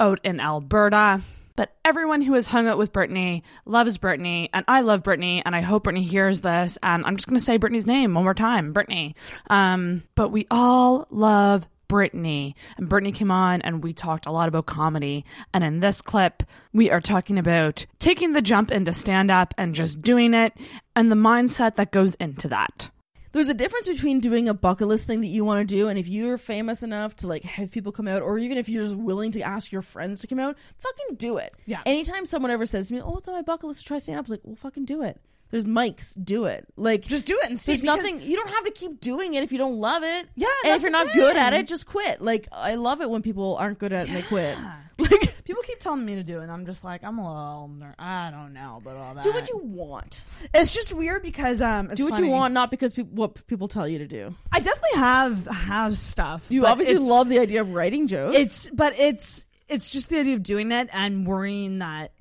out 0.00 0.18
in 0.24 0.40
Alberta. 0.40 1.20
But 1.56 1.74
everyone 1.84 2.22
who 2.22 2.34
has 2.34 2.46
hung 2.46 2.66
out 2.66 2.78
with 2.78 2.92
Brittany 2.92 3.44
loves 3.64 3.98
Brittany, 3.98 4.50
and 4.52 4.64
I 4.68 4.80
love 4.80 5.02
Brittany, 5.02 5.42
and 5.44 5.54
I 5.54 5.60
hope 5.60 5.84
Brittany 5.84 6.04
hears 6.04 6.40
this. 6.40 6.78
And 6.82 7.04
I'm 7.04 7.16
just 7.16 7.28
going 7.28 7.38
to 7.38 7.44
say 7.44 7.56
Brittany's 7.56 7.86
name 7.86 8.14
one 8.14 8.24
more 8.24 8.34
time 8.34 8.72
Brittany. 8.72 9.14
Um, 9.50 10.02
but 10.14 10.30
we 10.30 10.46
all 10.50 11.06
love 11.10 11.66
Brittany. 11.92 12.56
And 12.78 12.88
Brittany 12.88 13.12
came 13.12 13.30
on 13.30 13.60
and 13.60 13.84
we 13.84 13.92
talked 13.92 14.24
a 14.24 14.30
lot 14.32 14.48
about 14.48 14.64
comedy. 14.64 15.26
And 15.52 15.62
in 15.62 15.80
this 15.80 16.00
clip, 16.00 16.42
we 16.72 16.90
are 16.90 17.02
talking 17.02 17.38
about 17.38 17.84
taking 17.98 18.32
the 18.32 18.40
jump 18.40 18.70
into 18.70 18.94
stand 18.94 19.30
up 19.30 19.52
and 19.58 19.74
just 19.74 20.00
doing 20.00 20.32
it 20.32 20.54
and 20.96 21.10
the 21.10 21.16
mindset 21.16 21.74
that 21.74 21.92
goes 21.92 22.14
into 22.14 22.48
that. 22.48 22.88
There's 23.32 23.48
a 23.48 23.54
difference 23.54 23.88
between 23.88 24.20
doing 24.20 24.48
a 24.48 24.54
bucket 24.54 24.88
list 24.88 25.06
thing 25.06 25.22
that 25.22 25.28
you 25.28 25.44
want 25.44 25.66
to 25.66 25.74
do, 25.74 25.88
and 25.88 25.98
if 25.98 26.06
you're 26.06 26.38
famous 26.38 26.82
enough 26.82 27.16
to 27.16 27.26
like 27.26 27.42
have 27.44 27.72
people 27.72 27.90
come 27.90 28.06
out, 28.06 28.22
or 28.22 28.38
even 28.38 28.58
if 28.58 28.68
you're 28.68 28.82
just 28.82 28.96
willing 28.96 29.32
to 29.32 29.40
ask 29.40 29.72
your 29.72 29.82
friends 29.82 30.20
to 30.20 30.26
come 30.26 30.38
out, 30.38 30.56
fucking 30.78 31.16
do 31.16 31.38
it. 31.38 31.52
Yeah. 31.64 31.80
Anytime 31.86 32.26
someone 32.26 32.50
ever 32.50 32.66
says 32.66 32.88
to 32.88 32.94
me, 32.94 33.00
"Oh, 33.00 33.16
it's 33.16 33.28
on 33.28 33.34
my 33.34 33.42
bucket 33.42 33.68
list 33.68 33.80
to 33.82 33.86
try 33.86 33.98
stand 33.98 34.18
up," 34.18 34.24
I 34.24 34.24
was 34.24 34.30
like, 34.32 34.40
"Well, 34.44 34.56
fucking 34.56 34.84
do 34.84 35.02
it." 35.02 35.20
There's 35.50 35.64
mics, 35.66 36.16
do 36.22 36.46
it. 36.46 36.66
Like 36.76 37.02
just 37.02 37.26
do 37.26 37.38
it 37.42 37.50
and 37.50 37.60
see. 37.60 37.72
There's 37.72 37.82
nothing. 37.82 38.22
You 38.22 38.36
don't 38.36 38.48
have 38.48 38.64
to 38.64 38.70
keep 38.70 39.00
doing 39.00 39.34
it 39.34 39.42
if 39.42 39.52
you 39.52 39.58
don't 39.58 39.78
love 39.78 40.02
it. 40.02 40.26
Yeah, 40.34 40.48
and 40.64 40.74
if 40.74 40.82
you're 40.82 40.90
not 40.90 41.12
good 41.12 41.36
at 41.36 41.52
it, 41.52 41.68
just 41.68 41.86
quit. 41.86 42.22
Like 42.22 42.48
I 42.50 42.76
love 42.76 43.02
it 43.02 43.10
when 43.10 43.20
people 43.20 43.56
aren't 43.56 43.78
good 43.78 43.92
at 43.92 44.06
it 44.06 44.08
and 44.08 44.16
they 44.16 44.22
quit. 44.22 44.56
People 45.44 45.62
keep 45.62 45.80
telling 45.80 46.04
me 46.04 46.14
to 46.16 46.22
do 46.22 46.38
it, 46.38 46.42
and 46.42 46.52
I'm 46.52 46.64
just 46.66 46.84
like, 46.84 47.02
I'm 47.02 47.18
a 47.18 47.26
little, 47.26 47.68
ner- 47.68 47.94
I 47.98 48.30
don't 48.30 48.52
know 48.52 48.78
about 48.80 48.96
all 48.96 49.14
that. 49.14 49.24
Do 49.24 49.32
what 49.32 49.48
you 49.48 49.58
want. 49.58 50.24
It's 50.54 50.70
just 50.70 50.92
weird 50.92 51.22
because 51.22 51.60
um, 51.60 51.86
it's 51.86 51.96
do 51.96 52.04
what 52.04 52.14
funny. 52.14 52.28
you 52.28 52.32
want, 52.32 52.54
not 52.54 52.70
because 52.70 52.94
peop 52.94 53.08
what 53.08 53.46
people 53.46 53.68
tell 53.68 53.88
you 53.88 53.98
to 53.98 54.06
do. 54.06 54.34
I 54.52 54.60
definitely 54.60 54.98
have 54.98 55.46
have 55.46 55.96
stuff. 55.96 56.46
You 56.48 56.66
obviously 56.66 56.98
love 56.98 57.28
the 57.28 57.38
idea 57.38 57.60
of 57.60 57.72
writing 57.72 58.06
jokes. 58.06 58.38
It's 58.38 58.70
but 58.70 58.94
it's 58.98 59.46
it's 59.68 59.88
just 59.88 60.10
the 60.10 60.18
idea 60.18 60.34
of 60.34 60.42
doing 60.42 60.70
it 60.70 60.88
and 60.92 61.26
worrying 61.26 61.78
that 61.78 62.11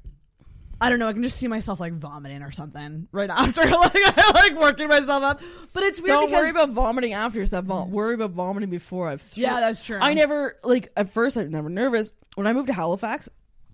I 0.82 0.90
don't 0.90 0.98
know. 1.00 1.08
I 1.08 1.14
can 1.14 1.22
just 1.24 1.38
see 1.38 1.48
myself 1.48 1.80
like 1.80 1.94
vomiting 1.94 2.42
or 2.42 2.52
something 2.52 3.08
right 3.12 3.30
after, 3.30 3.62
like 3.66 3.72
I 3.96 4.32
like 4.34 4.60
working 4.60 4.88
myself 4.88 5.24
up. 5.24 5.40
But 5.74 5.84
it's 5.84 6.02
weird 6.02 6.08
Don't 6.08 6.26
because 6.30 6.42
worry 6.42 6.50
about 6.50 6.70
vomiting 6.72 7.14
after 7.14 7.40
yourself. 7.40 7.66
Vom- 7.66 7.92
worry 7.92 8.16
about 8.16 8.32
vomiting 8.32 8.70
before 8.72 9.08
I've. 9.10 9.24
Yeah, 9.36 9.60
that's 9.60 9.86
true. 9.86 10.00
I 10.02 10.16
never 10.16 10.58
like 10.64 10.92
at 10.98 11.12
first. 11.12 11.38
I 11.38 11.42
was 11.44 11.52
never 11.52 11.70
nervous 11.70 12.14
when 12.36 12.48
I 12.48 12.54
moved 12.54 12.68
to 12.68 12.74
Halifax. 12.74 13.30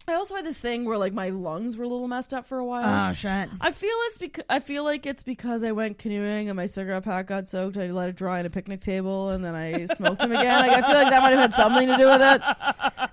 I 0.10 0.14
also 0.14 0.36
had 0.36 0.46
this 0.46 0.58
thing 0.60 0.86
where 0.86 0.98
like 0.98 1.12
my 1.14 1.30
lungs 1.32 1.76
were 1.76 1.84
a 1.84 1.88
little 1.88 2.08
messed 2.08 2.34
up 2.34 2.46
for 2.46 2.58
a 2.60 2.66
while. 2.66 3.10
Oh, 3.10 3.14
shit. 3.14 3.50
I 3.60 3.72
feel 3.72 3.90
it's 4.08 4.18
because 4.18 4.46
I 4.50 4.60
feel 4.62 4.86
like 4.86 5.06
it's 5.06 5.24
because 5.24 5.66
I 5.66 5.74
went 5.74 5.98
canoeing 5.98 6.48
and 6.48 6.56
my 6.56 6.66
cigarette 6.68 7.04
pack 7.04 7.28
got 7.28 7.46
soaked. 7.46 7.76
I 7.78 7.88
let 7.92 8.08
it 8.08 8.16
dry 8.16 8.40
on 8.40 8.46
a 8.46 8.50
picnic 8.50 8.80
table 8.80 9.32
and 9.32 9.44
then 9.44 9.54
I 9.54 9.86
smoked 9.88 10.20
them 10.20 10.32
again. 10.32 10.60
Like 10.66 10.72
I 10.72 10.88
feel 10.88 10.96
like 10.96 11.10
that 11.10 11.22
might 11.22 11.32
have 11.32 11.40
had 11.40 11.54
something 11.54 11.88
to 11.88 11.98
do 11.98 12.06
with 12.10 12.22
it. 12.22 12.42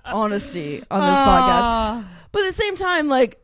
Honesty 0.05 0.83
on 0.89 1.01
this 1.01 1.19
Ah. 1.19 2.03
podcast, 2.05 2.27
but 2.31 2.41
at 2.43 2.47
the 2.47 2.53
same 2.53 2.75
time, 2.77 3.07
like 3.09 3.41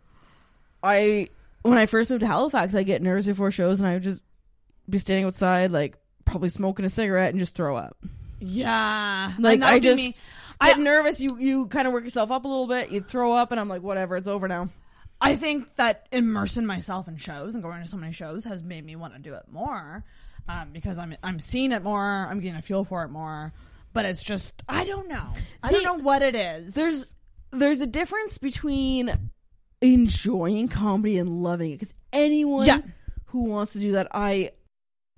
I 0.84 1.30
when 1.64 1.78
I 1.78 1.86
first 1.86 2.10
moved 2.10 2.22
to 2.22 2.28
Halifax, 2.28 2.74
I 2.76 2.84
get 2.84 3.02
nervous 3.02 3.28
before 3.28 3.52
shows 3.52 3.80
and 3.80 3.90
I 3.90 3.94
would 3.94 4.04
just 4.04 4.24
be 4.90 4.98
standing 4.98 5.26
outside, 5.26 5.72
like 5.72 5.98
probably 6.26 6.50
smoking 6.50 6.86
a 6.86 6.90
cigarette 6.90 7.30
and 7.32 7.40
just 7.40 7.56
throw 7.56 7.76
up. 7.78 7.98
yeah, 8.40 9.34
Like 9.40 9.62
I 9.62 9.80
just 9.80 9.98
me. 10.02 10.16
get 10.62 10.80
nervous. 10.80 11.20
You 11.22 11.38
you 11.40 11.68
kind 11.68 11.88
of 11.88 11.94
work 11.94 12.04
yourself 12.04 12.32
up 12.32 12.46
a 12.46 12.48
little 12.48 12.68
bit. 12.68 12.90
You 12.92 13.02
throw 13.02 13.34
up, 13.34 13.52
and 13.52 13.60
I'm 13.60 13.70
like, 13.70 13.82
whatever, 13.84 14.16
it's 14.16 14.28
over 14.28 14.48
now. 14.48 14.70
I 15.24 15.36
think 15.36 15.76
that 15.76 16.08
immersing 16.12 16.66
myself 16.66 17.08
in 17.08 17.18
shows 17.18 17.54
and 17.54 17.64
going 17.64 17.82
to 17.84 17.88
so 17.88 17.98
many 17.98 18.12
shows 18.12 18.44
has 18.46 18.64
made 18.64 18.84
me 18.84 18.96
want 18.96 19.14
to 19.14 19.20
do 19.20 19.36
it 19.36 19.44
more 19.52 20.04
um, 20.50 20.72
because 20.72 20.98
I'm 20.98 21.16
I'm 21.22 21.40
seeing 21.40 21.72
it 21.72 21.84
more. 21.84 22.02
I'm 22.28 22.40
getting 22.40 22.58
a 22.58 22.62
feel 22.64 22.84
for 22.84 23.04
it 23.04 23.10
more. 23.10 23.54
But 23.94 24.06
it's 24.06 24.24
just 24.24 24.64
I 24.68 24.86
don't 24.86 25.08
know. 25.08 25.28
I 25.62 25.72
don't 25.72 25.84
know 25.84 26.04
what 26.04 26.24
it 26.24 26.34
is. 26.36 26.74
There's 26.74 27.14
there's 27.52 27.82
a 27.82 27.88
difference 27.88 28.40
between 28.40 29.14
enjoying 29.82 30.68
comedy 30.68 31.18
and 31.18 31.42
loving 31.44 31.72
it 31.72 31.76
because 31.80 31.94
anyone 32.14 32.68
Yeah. 32.68 32.82
who 33.26 33.44
wants 33.46 33.74
to 33.74 33.80
do 33.80 33.94
that, 33.94 34.08
I 34.12 34.52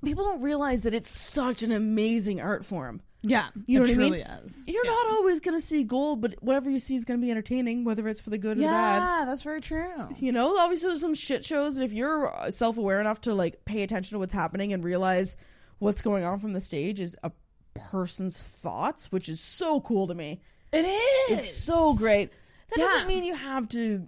people 0.04 0.24
don't 0.24 0.42
realize 0.42 0.84
that 0.84 0.94
it's 0.94 1.10
such 1.10 1.64
an 1.64 1.72
amazing 1.72 2.42
art 2.42 2.66
form. 2.66 3.02
yeah, 3.26 3.48
You 3.68 3.80
know 3.80 3.86
it 3.86 3.88
what 3.88 3.92
I 3.92 3.94
truly 3.94 4.12
mean? 4.18 4.22
is. 4.44 4.66
You're 4.68 4.86
not 4.86 5.08
always 5.12 5.40
gonna 5.40 5.62
see 5.62 5.86
gold, 5.86 6.20
but 6.20 6.36
whatever 6.44 6.70
you 6.70 6.80
see 6.80 6.96
is 6.96 7.06
gonna 7.06 7.22
be 7.22 7.32
entertaining, 7.32 7.86
whether 7.86 8.06
it's 8.10 8.20
for 8.20 8.30
the 8.30 8.38
good 8.38 8.58
or 8.58 8.62
the 8.62 8.66
bad. 8.68 8.98
Yeah, 9.00 9.26
that's 9.26 9.44
very 9.44 9.62
true. 9.62 10.10
You 10.18 10.34
know, 10.34 10.58
obviously 10.58 10.90
there's 10.90 11.00
some 11.00 11.14
shit 11.16 11.46
shows, 11.46 11.78
and 11.78 11.86
if 11.86 11.94
you're 11.94 12.36
uh, 12.36 12.52
self 12.52 12.78
aware 12.78 13.00
enough 13.00 13.22
to 13.22 13.34
like 13.34 13.64
pay 13.64 13.82
attention 13.84 14.16
to 14.16 14.20
what's 14.20 14.34
happening 14.34 14.74
and 14.74 14.84
realize 14.84 15.38
what's 15.80 16.02
going 16.02 16.26
on 16.26 16.40
from 16.40 16.52
the 16.52 16.60
stage 16.60 17.00
is 17.00 17.16
a 17.24 17.32
person's 17.76 18.38
thoughts, 18.38 19.10
which 19.12 19.30
is 19.30 19.40
so 19.40 19.80
cool 19.82 20.08
to 20.08 20.14
me. 20.14 20.42
It 20.74 20.84
is. 20.86 21.40
It's 21.40 21.54
so 21.54 21.94
great. 21.96 22.30
That 22.72 22.80
Yeah. 22.80 22.86
doesn't 22.88 23.08
mean 23.08 23.24
you 23.24 23.36
have 23.36 23.70
to 23.70 24.08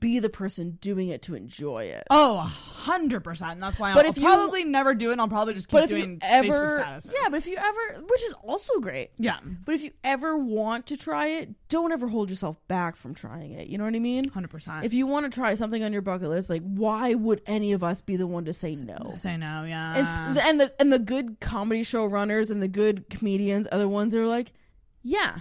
be 0.00 0.18
the 0.18 0.30
person 0.30 0.78
doing 0.80 1.08
it 1.08 1.20
to 1.22 1.34
enjoy 1.34 1.84
it. 1.84 2.04
Oh, 2.10 2.38
hundred 2.38 3.22
percent. 3.22 3.60
That's 3.60 3.78
why. 3.78 3.92
But 3.92 4.06
I'll 4.06 4.10
if 4.12 4.16
you- 4.18 4.24
probably 4.24 4.64
never 4.64 4.94
do 4.94 5.10
it. 5.10 5.12
and 5.12 5.20
I'll 5.20 5.28
probably 5.28 5.52
just 5.54 5.68
keep 5.68 5.72
But 5.72 5.82
if 5.84 5.90
doing 5.90 6.12
you 6.12 6.18
ever, 6.22 6.46
Facebook 6.48 6.84
statuses. 6.84 7.12
yeah, 7.12 7.28
but 7.30 7.36
if 7.36 7.46
you 7.46 7.56
ever, 7.58 8.02
which 8.08 8.22
is 8.22 8.32
also 8.42 8.78
great, 8.80 9.10
yeah, 9.18 9.38
but 9.64 9.74
if 9.74 9.84
you 9.84 9.90
ever 10.02 10.36
want 10.38 10.86
to 10.86 10.96
try 10.96 11.26
it, 11.28 11.50
don't 11.68 11.92
ever 11.92 12.08
hold 12.08 12.30
yourself 12.30 12.58
back 12.66 12.96
from 12.96 13.14
trying 13.14 13.52
it. 13.52 13.68
You 13.68 13.76
know 13.76 13.84
what 13.84 13.94
I 13.94 13.98
mean? 13.98 14.28
hundred 14.30 14.50
percent. 14.50 14.86
If 14.86 14.94
you 14.94 15.06
want 15.06 15.30
to 15.30 15.38
try 15.38 15.52
something 15.54 15.82
on 15.82 15.92
your 15.92 16.02
bucket 16.02 16.30
list, 16.30 16.48
like 16.48 16.62
why 16.62 17.12
would 17.14 17.42
any 17.46 17.72
of 17.72 17.82
us 17.84 18.00
be 18.00 18.16
the 18.16 18.26
one 18.26 18.46
to 18.46 18.52
say 18.54 18.74
no? 18.74 19.12
say 19.16 19.36
no, 19.36 19.64
yeah, 19.64 19.98
And, 19.98 20.38
and 20.38 20.60
the 20.60 20.74
and 20.80 20.90
the 20.92 20.98
good 20.98 21.40
comedy 21.40 21.82
show 21.82 22.06
runners 22.06 22.50
and 22.50 22.62
the 22.62 22.68
good 22.68 23.10
comedians 23.10 23.68
other 23.70 23.88
ones 23.88 24.14
are 24.14 24.26
like, 24.26 24.52
yeah, 25.02 25.40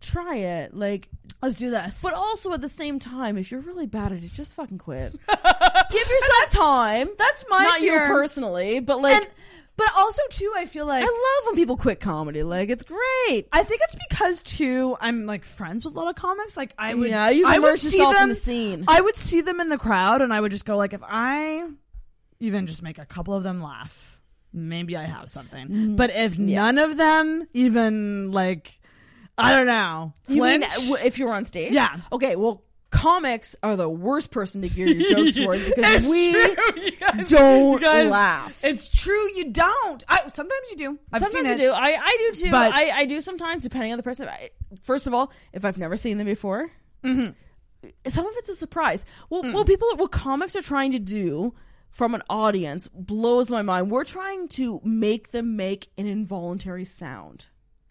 try 0.00 0.36
it. 0.36 0.72
Like, 0.74 1.10
let's 1.42 1.56
do 1.56 1.70
this. 1.70 2.02
But 2.02 2.14
also 2.14 2.52
at 2.52 2.60
the 2.60 2.68
same 2.68 2.98
time, 2.98 3.36
if 3.36 3.50
you're 3.50 3.60
really 3.60 3.86
bad 3.86 4.12
at 4.12 4.22
it, 4.22 4.32
just 4.32 4.54
fucking 4.54 4.78
quit. 4.78 5.12
Give 5.90 6.08
yourself 6.08 6.50
time. 6.50 7.08
That's 7.18 7.44
my 7.48 7.62
not 7.62 7.80
you 7.80 7.90
personally, 7.90 8.80
but 8.80 9.00
like. 9.00 9.22
And- 9.22 9.30
but 9.76 9.88
also 9.94 10.22
too, 10.30 10.50
I 10.56 10.64
feel 10.64 10.86
like 10.86 11.02
I 11.02 11.06
love 11.06 11.46
when 11.46 11.54
people 11.56 11.76
quit 11.76 12.00
comedy. 12.00 12.42
Like 12.42 12.70
it's 12.70 12.82
great. 12.82 13.46
I 13.52 13.62
think 13.62 13.82
it's 13.84 13.94
because 14.08 14.42
too 14.42 14.96
I'm 15.02 15.26
like 15.26 15.44
friends 15.44 15.84
with 15.84 15.94
a 15.94 15.98
lot 15.98 16.08
of 16.08 16.14
comics. 16.16 16.56
Like 16.56 16.72
I 16.78 16.94
would, 16.94 17.10
Yeah, 17.10 17.28
you 17.28 17.46
I 17.46 17.58
would 17.58 17.76
see 17.76 17.98
yourself 17.98 18.14
in 18.14 18.20
them 18.20 18.28
the 18.30 18.34
scene. 18.36 18.84
I 18.88 19.02
would 19.02 19.16
see 19.16 19.42
them 19.42 19.60
in 19.60 19.68
the 19.68 19.76
crowd, 19.76 20.22
and 20.22 20.32
I 20.32 20.40
would 20.40 20.50
just 20.50 20.64
go 20.64 20.78
like, 20.78 20.94
if 20.94 21.02
I 21.04 21.68
even 22.40 22.66
just 22.66 22.82
make 22.82 22.98
a 22.98 23.04
couple 23.04 23.34
of 23.34 23.42
them 23.42 23.62
laugh, 23.62 24.18
maybe 24.52 24.96
I 24.96 25.02
have 25.04 25.28
something. 25.28 25.66
Mm-hmm. 25.68 25.96
But 25.96 26.10
if 26.10 26.38
none 26.38 26.78
of 26.78 26.96
them 26.96 27.46
even 27.52 28.32
like, 28.32 28.78
I 29.38 29.56
don't 29.56 29.66
know, 29.66 30.14
You 30.28 30.42
mean 30.42 30.62
flinch- 30.62 31.04
if 31.04 31.18
you're 31.18 31.32
on 31.32 31.44
stage? 31.44 31.72
Yeah. 31.72 31.96
Okay. 32.12 32.36
Well, 32.36 32.62
comics 32.90 33.54
are 33.62 33.76
the 33.76 33.88
worst 33.88 34.30
person 34.30 34.62
to 34.62 34.68
gear 34.68 34.86
your 34.86 35.10
jokes 35.16 35.36
towards 35.36 35.68
because 35.68 36.06
It's 36.06 36.08
we 36.08 36.32
true, 36.32 36.82
you 36.82 36.90
guys- 36.92 37.28
don't 37.30 37.72
you 37.80 37.86
guys- 37.86 38.10
laugh. 38.10 38.64
It's 38.64 38.88
true, 38.88 39.28
you 39.36 39.50
don't. 39.50 40.02
I 40.08 40.28
sometimes 40.28 40.70
you 40.70 40.76
do. 40.76 40.98
I've 41.12 41.20
sometimes 41.22 41.46
seen 41.46 41.46
I 41.46 41.54
it. 41.54 41.58
do. 41.58 41.72
I, 41.72 41.98
I 42.00 42.16
do 42.32 42.44
too. 42.44 42.50
But- 42.50 42.74
I, 42.74 42.90
I 43.00 43.04
do 43.04 43.20
sometimes, 43.20 43.62
depending 43.62 43.92
on 43.92 43.98
the 43.98 44.02
person. 44.02 44.28
I, 44.28 44.50
first 44.82 45.06
of 45.06 45.12
all, 45.14 45.30
if 45.52 45.64
I've 45.64 45.78
never 45.78 45.96
seen 45.96 46.18
them 46.18 46.26
before, 46.26 46.70
Mm-hmm. 47.04 47.90
some 48.08 48.26
of 48.26 48.32
it's 48.38 48.48
a 48.48 48.56
surprise. 48.56 49.04
Well, 49.30 49.42
Mm. 49.44 49.52
what 49.52 49.66
people, 49.66 49.88
what 49.96 50.10
comics 50.10 50.56
are 50.56 50.62
trying 50.62 50.92
to 50.92 50.98
do 50.98 51.54
from 51.90 52.14
an 52.14 52.22
audience 52.28 52.88
blows 52.88 53.50
my 53.50 53.62
mind. 53.62 53.90
We're 53.90 54.04
trying 54.04 54.48
to 54.48 54.80
make 54.82 55.30
them 55.30 55.56
make 55.56 55.88
an 55.98 56.06
involuntary 56.06 56.84
sound. 56.84 57.46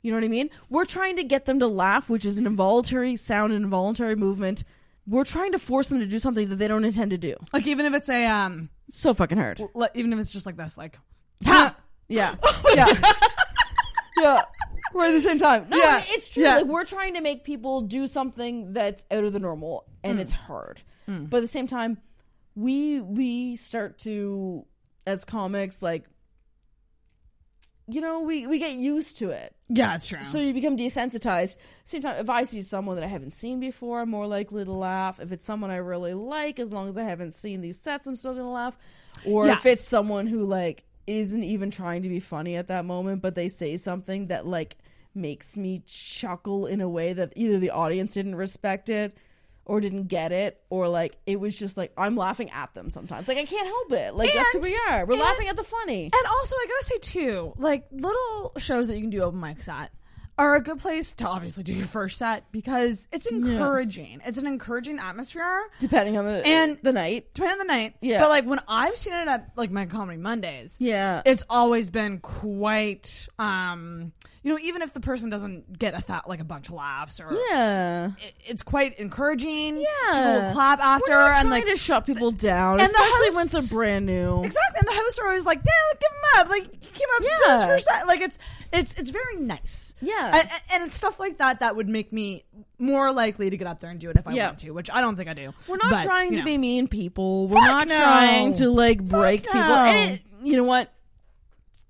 You 0.05 0.11
know 0.11 0.17
what 0.17 0.23
I 0.25 0.27
mean? 0.27 0.51
We're 0.69 0.85
trying 0.85 1.15
to 1.15 1.23
get 1.23 1.45
them 1.45 1.57
to 1.59 1.67
laugh, 1.67 2.11
which 2.11 2.25
is 2.25 2.37
an 2.37 2.45
involuntary 2.45 3.15
sound, 3.15 3.51
an 3.53 3.63
involuntary 3.63 4.15
movement. 4.15 4.63
We're 5.07 5.23
trying 5.23 5.51
to 5.53 5.57
force 5.59 5.87
them 5.87 5.97
to 5.99 6.05
do 6.05 6.19
something 6.19 6.47
that 6.49 6.57
they 6.57 6.67
don't 6.67 6.85
intend 6.85 7.09
to 7.09 7.17
do. 7.17 7.35
Like 7.51 7.65
even 7.65 7.87
if 7.87 7.93
it's 7.95 8.07
a 8.09 8.27
um, 8.27 8.69
So 8.91 9.15
fucking 9.15 9.39
hard. 9.39 9.59
l- 9.75 9.87
even 9.95 10.13
if 10.13 10.19
it's 10.19 10.31
just 10.31 10.45
like 10.45 10.57
this, 10.57 10.77
like 10.77 10.99
Ha! 11.45 11.75
Yeah. 12.07 12.35
Yeah. 12.75 12.85
yeah. 14.19 14.41
We're 14.93 15.05
at 15.05 15.11
the 15.11 15.21
same 15.21 15.39
time. 15.39 15.67
No, 15.69 15.77
Yeah. 15.77 15.99
it's 16.09 16.29
true. 16.29 16.43
Yeah. 16.43 16.57
Like 16.57 16.65
we're 16.67 16.85
trying 16.85 17.15
to 17.15 17.21
make 17.21 17.43
people 17.43 17.81
do 17.81 18.05
something 18.07 18.73
that's 18.73 19.05
out 19.09 19.23
of 19.23 19.33
the 19.33 19.39
normal 19.39 19.85
and 20.03 20.19
Mm. 20.19 20.21
it's 20.21 20.31
hard. 20.33 20.81
Mm. 21.09 21.29
But 21.29 21.37
at 21.37 21.41
the 21.41 21.47
same 21.47 21.67
time, 21.67 21.97
we 22.55 23.01
we 23.01 23.55
start 23.55 23.97
to 23.99 24.65
as 25.07 25.25
comics 25.25 25.81
like 25.81 26.05
you 27.87 28.01
know, 28.01 28.21
we 28.21 28.47
we 28.47 28.59
get 28.59 28.73
used 28.73 29.19
to 29.19 29.29
it. 29.29 29.55
Yeah, 29.69 29.95
it's 29.95 30.07
true. 30.07 30.21
So 30.21 30.39
you 30.39 30.53
become 30.53 30.77
desensitized. 30.77 31.57
Same 31.83 32.01
time, 32.01 32.15
if 32.17 32.29
I 32.29 32.43
see 32.43 32.61
someone 32.61 32.95
that 32.95 33.03
I 33.03 33.07
haven't 33.07 33.31
seen 33.31 33.59
before, 33.59 34.01
I'm 34.01 34.09
more 34.09 34.27
likely 34.27 34.65
to 34.65 34.71
laugh. 34.71 35.19
If 35.19 35.31
it's 35.31 35.45
someone 35.45 35.69
I 35.71 35.77
really 35.77 36.13
like, 36.13 36.59
as 36.59 36.71
long 36.71 36.87
as 36.87 36.97
I 36.97 37.03
haven't 37.03 37.33
seen 37.33 37.61
these 37.61 37.79
sets, 37.79 38.07
I'm 38.07 38.15
still 38.15 38.33
gonna 38.33 38.51
laugh. 38.51 38.77
Or 39.25 39.47
if 39.47 39.65
it's 39.65 39.87
someone 39.87 40.27
who 40.27 40.45
like 40.45 40.83
isn't 41.07 41.43
even 41.43 41.69
trying 41.69 42.03
to 42.03 42.09
be 42.09 42.19
funny 42.19 42.55
at 42.55 42.67
that 42.67 42.85
moment, 42.85 43.21
but 43.21 43.35
they 43.35 43.49
say 43.49 43.77
something 43.77 44.27
that 44.27 44.45
like 44.45 44.77
makes 45.13 45.55
me 45.55 45.81
chuckle 45.85 46.65
in 46.65 46.81
a 46.81 46.89
way 46.89 47.13
that 47.13 47.33
either 47.35 47.59
the 47.59 47.69
audience 47.69 48.13
didn't 48.13 48.35
respect 48.35 48.89
it 48.89 49.15
or 49.65 49.81
didn't 49.81 50.07
get 50.07 50.31
it, 50.31 50.61
or 50.69 50.87
like 50.87 51.17
it 51.25 51.39
was 51.39 51.57
just 51.57 51.75
like 51.77 51.91
I'm 51.97 52.15
laughing 52.15 52.49
at 52.51 52.73
them 52.75 52.89
sometimes. 52.89 53.27
Like 53.27 53.37
I 53.37 53.45
can't 53.45 53.67
help 53.67 53.91
it. 53.93 54.13
Like 54.15 54.33
that's 54.33 54.53
who 54.53 54.59
we 54.59 54.77
are. 54.89 55.05
We're 55.05 55.13
and- 55.13 55.21
laughing 55.21 55.47
at 55.47 55.55
the 55.55 55.63
funny. 55.63 56.03
And 56.05 56.27
also, 56.39 56.55
I 56.55 56.65
gotta 56.67 56.83
say 56.85 56.97
too, 56.99 57.53
like 57.57 57.85
little 57.91 58.53
shows 58.57 58.87
that 58.87 58.95
you 58.95 59.01
can 59.01 59.09
do 59.09 59.21
open 59.23 59.39
mics 59.41 59.67
at. 59.67 59.91
are 60.37 60.55
a 60.57 60.61
good 60.61 60.77
place 60.79 61.13
to 61.13 61.25
obviously 61.25 61.63
do 61.63 61.71
your 61.73 61.85
first 61.85 62.17
set 62.17 62.43
because 62.51 63.07
it's 63.13 63.25
encouraging. 63.25 64.21
It's 64.25 64.37
an 64.37 64.45
encouraging 64.47 64.99
atmosphere. 64.99 65.63
Depending 65.79 66.17
on 66.17 66.25
the 66.25 66.45
And- 66.45 66.77
the 66.83 66.91
night. 66.91 67.33
Depending 67.33 67.59
on 67.61 67.67
the 67.67 67.73
night. 67.73 67.95
Yeah. 68.01 68.19
But 68.19 68.27
like 68.29 68.45
when 68.45 68.59
I've 68.67 68.97
seen 68.97 69.13
it 69.13 69.27
at 69.29 69.51
like 69.55 69.71
my 69.71 69.85
comedy 69.85 70.17
Mondays, 70.17 70.75
Yeah. 70.79 71.21
it's 71.25 71.43
always 71.49 71.89
been 71.89 72.19
quite 72.19 73.27
um 73.39 74.11
you 74.45 74.51
know, 74.53 74.59
even 74.61 74.83
if 74.83 74.93
the 74.93 74.99
person 74.99 75.31
doesn't 75.31 75.79
get 75.79 75.95
a 75.95 75.99
thought 75.99 76.29
like 76.29 76.39
a 76.39 76.43
bunch 76.43 76.67
of 76.67 76.75
laughs 76.75 77.19
or 77.19 77.33
Yeah. 77.49 78.11
it- 78.21 78.35
it's 78.45 78.61
quite 78.61 78.99
encouraging. 78.99 79.77
Yeah. 79.77 79.87
People 80.11 80.41
will 80.43 80.51
clap 80.53 80.79
after 80.79 81.11
We're 81.13 81.29
not 81.31 81.37
and 81.41 81.49
like 81.49 81.65
to 81.65 81.75
shut 81.75 82.05
people 82.05 82.29
down, 82.29 82.73
and 82.79 82.81
the 82.81 82.83
especially 82.85 83.35
when 83.35 83.47
hosts- 83.47 83.69
they're 83.69 83.77
brand 83.77 84.05
new. 84.05 84.43
Exactly, 84.43 84.79
and 84.79 84.87
the 84.87 84.93
hosts 85.01 85.17
are 85.17 85.25
always 85.27 85.45
like, 85.45 85.61
"Yeah, 85.65 85.71
give 85.99 86.11
them 86.11 86.41
up." 86.41 86.49
Like, 86.49 86.63
you 86.65 86.89
came 86.93 87.07
up, 87.15 87.23
yeah. 87.23 87.57
Yeah. 87.57 87.65
first 87.65 87.87
set. 87.87 88.05
Like, 88.05 88.21
it's 88.21 88.37
it's 88.71 88.93
it's 88.99 89.09
very 89.09 89.37
nice. 89.37 89.95
Yeah. 89.99 90.37
and, 90.37 90.49
and 90.73 90.83
it's 90.83 90.95
stuff 90.97 91.19
like 91.19 91.39
that 91.39 91.61
that 91.61 91.75
would 91.75 91.89
make 91.89 92.13
me 92.13 92.43
more 92.77 93.11
likely 93.11 93.49
to 93.49 93.57
get 93.57 93.65
up 93.65 93.79
there 93.79 93.89
and 93.89 93.99
do 93.99 94.11
it 94.11 94.17
if 94.17 94.27
I 94.27 94.33
Yeah. 94.33 94.47
want 94.47 94.59
to, 94.59 94.71
which 94.71 94.91
I 94.91 95.01
don't 95.01 95.15
think 95.15 95.27
I 95.29 95.33
do. 95.33 95.53
We're 95.67 95.77
not 95.77 95.89
But, 95.91 96.03
trying 96.03 96.31
you 96.31 96.35
to 96.37 96.41
know. 96.41 96.45
be 96.45 96.57
mean 96.59 96.87
people. 96.87 97.47
We're 97.47 97.55
Fuck 97.57 97.67
not 97.67 97.87
no. 97.87 97.97
trying 97.97 98.53
to 98.55 98.69
like 98.69 99.01
break 99.03 99.43
Fuck 99.45 99.53
people. 99.53 99.67
no. 99.69 99.85
And 99.85 100.11
it, 100.11 100.21
you 100.43 100.55
know 100.57 100.63
what? 100.65 100.91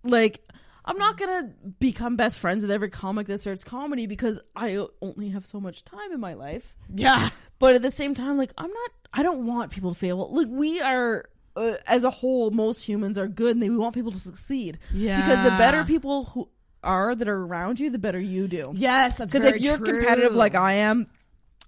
Like, 0.03 0.39
I'm 0.86 0.97
not 0.97 1.17
gonna 1.17 1.51
become 1.79 2.15
best 2.15 2.39
friends 2.39 2.61
with 2.61 2.69
every 2.71 2.89
comic 2.89 3.27
that 3.27 3.41
starts 3.41 3.63
comedy 3.63 4.05
because 4.07 4.39
I 4.55 4.86
only 5.01 5.29
have 5.29 5.45
so 5.45 5.59
much 5.59 5.83
time 5.83 6.11
in 6.13 6.19
my 6.19 6.36
life. 6.36 6.75
Yeah. 6.93 7.29
But 7.59 7.75
at 7.75 7.81
the 7.81 7.91
same 7.91 8.13
time, 8.13 8.38
like, 8.38 8.53
I'm 8.57 8.69
not. 8.71 8.91
I 9.11 9.23
don't 9.23 9.47
want 9.47 9.71
people 9.71 9.93
to 9.93 9.99
fail. 9.99 10.29
Like, 10.31 10.47
we 10.49 10.81
are. 10.81 11.25
Uh, 11.57 11.75
as 11.88 12.03
a 12.03 12.09
whole, 12.09 12.51
most 12.51 12.81
humans 12.83 13.17
are 13.17 13.27
good, 13.27 13.55
and 13.55 13.63
they 13.63 13.69
we 13.69 13.77
want 13.77 13.95
people 13.95 14.11
to 14.11 14.17
succeed. 14.19 14.77
Yeah, 14.93 15.21
because 15.21 15.41
the 15.43 15.51
better 15.51 15.86
people 15.86 16.25
who 16.25 16.49
are 16.83 17.15
that 17.15 17.27
are 17.29 17.41
around 17.45 17.79
you, 17.79 17.89
the 17.89 17.97
better 17.97 18.19
you 18.19 18.47
do. 18.49 18.73
Yes, 18.75 19.15
that's 19.15 19.31
Because 19.31 19.53
if 19.55 19.61
you're 19.61 19.77
true. 19.77 19.99
competitive 20.01 20.36
like 20.36 20.53
I 20.53 20.73
am, 20.73 21.07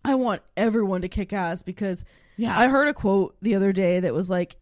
I 0.03 0.15
want 0.15 0.41
everyone 0.57 1.01
to 1.03 1.07
kick 1.07 1.31
ass 1.31 1.63
because 1.63 2.03
Yeah. 2.35 2.55
I 2.59 2.67
heard 2.67 2.89
a 2.89 2.93
quote 2.93 3.37
the 3.41 3.55
other 3.55 3.71
day 3.71 4.01
that 4.01 4.13
was 4.13 4.29
like, 4.29 4.57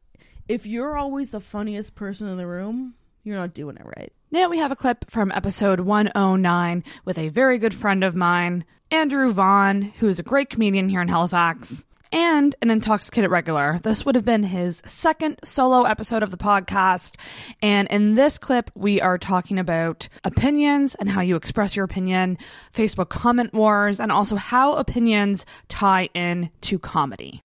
if 0.48 0.68
you're 0.68 0.96
always 0.96 1.32
the 1.32 1.40
funniest 1.42 1.96
person 1.96 2.28
in 2.28 2.38
the 2.38 2.46
room, 2.48 2.94
you're 3.24 3.36
not 3.38 3.54
doing 3.56 3.78
it 3.78 3.86
right. 3.98 4.14
Now 4.32 4.50
we 4.50 4.58
have 4.58 4.72
a 4.72 4.76
clip 4.76 5.10
from 5.10 5.32
episode 5.32 5.82
109 5.82 6.84
with 7.06 7.18
a 7.18 7.30
very 7.30 7.58
good 7.58 7.74
friend 7.74 8.04
of 8.04 8.16
mine, 8.16 8.66
Andrew 8.92 9.32
Vaughn, 9.32 9.94
who 10.00 10.08
is 10.08 10.20
a 10.20 10.24
great 10.24 10.50
comedian 10.50 10.90
here 10.90 11.02
in 11.02 11.08
Halifax 11.08 11.86
and 12.12 12.56
an 12.62 12.72
intoxicated 12.72 13.30
regular. 13.30 13.80
This 13.84 14.06
would 14.06 14.16
have 14.16 14.26
been 14.26 14.44
his 14.44 14.82
second 14.86 15.40
solo 15.44 15.84
episode 15.84 16.24
of 16.24 16.32
the 16.32 16.38
podcast. 16.38 17.16
And 17.62 17.88
in 17.90 18.16
this 18.16 18.38
clip, 18.38 18.72
we 18.74 19.00
are 19.00 19.18
talking 19.18 19.60
about 19.60 20.08
opinions 20.24 20.96
and 20.96 21.10
how 21.10 21.22
you 21.22 21.36
express 21.36 21.76
your 21.76 21.86
opinion, 21.86 22.38
Facebook 22.74 23.10
comment 23.10 23.54
wars, 23.54 24.00
and 24.00 24.12
also 24.12 24.38
how 24.38 24.74
opinions 24.74 25.46
tie 25.68 26.10
in 26.14 26.50
to 26.62 26.80
comedy. 26.80 27.42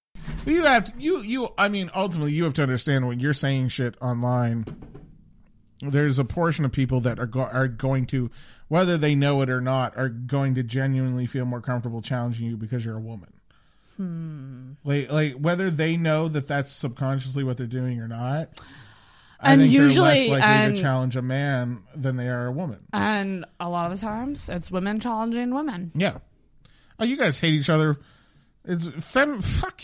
You 0.46 0.62
have 0.64 0.84
to, 0.84 0.92
you 0.98 1.20
you 1.20 1.48
I 1.58 1.68
mean 1.68 1.90
ultimately 1.94 2.32
you 2.32 2.44
have 2.44 2.54
to 2.54 2.62
understand 2.62 3.06
when 3.06 3.20
you're 3.20 3.34
saying 3.34 3.68
shit 3.68 3.96
online 4.00 4.64
there's 5.80 6.18
a 6.18 6.24
portion 6.24 6.64
of 6.64 6.72
people 6.72 7.00
that 7.00 7.18
are 7.18 7.26
go- 7.26 7.40
are 7.42 7.68
going 7.68 8.06
to 8.06 8.30
whether 8.68 8.96
they 8.98 9.14
know 9.14 9.40
it 9.42 9.50
or 9.50 9.60
not 9.60 9.96
are 9.96 10.08
going 10.08 10.54
to 10.54 10.62
genuinely 10.62 11.26
feel 11.26 11.44
more 11.44 11.60
comfortable 11.60 12.02
challenging 12.02 12.46
you 12.46 12.56
because 12.56 12.84
you're 12.84 12.96
a 12.96 13.00
woman. 13.00 13.32
Hmm. 13.96 14.72
Like 14.84 15.10
like 15.10 15.32
whether 15.34 15.70
they 15.70 15.96
know 15.96 16.28
that 16.28 16.46
that's 16.48 16.72
subconsciously 16.72 17.44
what 17.44 17.56
they're 17.56 17.66
doing 17.66 18.00
or 18.00 18.08
not. 18.08 18.48
I 19.42 19.52
And 19.54 19.62
think 19.62 19.72
they're 19.72 19.88
less 19.88 20.28
likely 20.28 20.40
and- 20.42 20.76
to 20.76 20.82
challenge 20.82 21.16
a 21.16 21.22
man 21.22 21.82
than 21.94 22.16
they 22.16 22.28
are 22.28 22.46
a 22.46 22.52
woman. 22.52 22.80
And 22.92 23.46
a 23.58 23.68
lot 23.70 23.90
of 23.90 23.98
the 23.98 24.04
times, 24.06 24.50
it's 24.50 24.70
women 24.70 25.00
challenging 25.00 25.54
women. 25.54 25.90
Yeah. 25.94 26.18
Oh, 26.98 27.04
you 27.04 27.16
guys 27.16 27.40
hate 27.40 27.54
each 27.54 27.70
other. 27.70 27.96
It's 28.66 28.86
fem 28.88 29.40
fuck. 29.42 29.80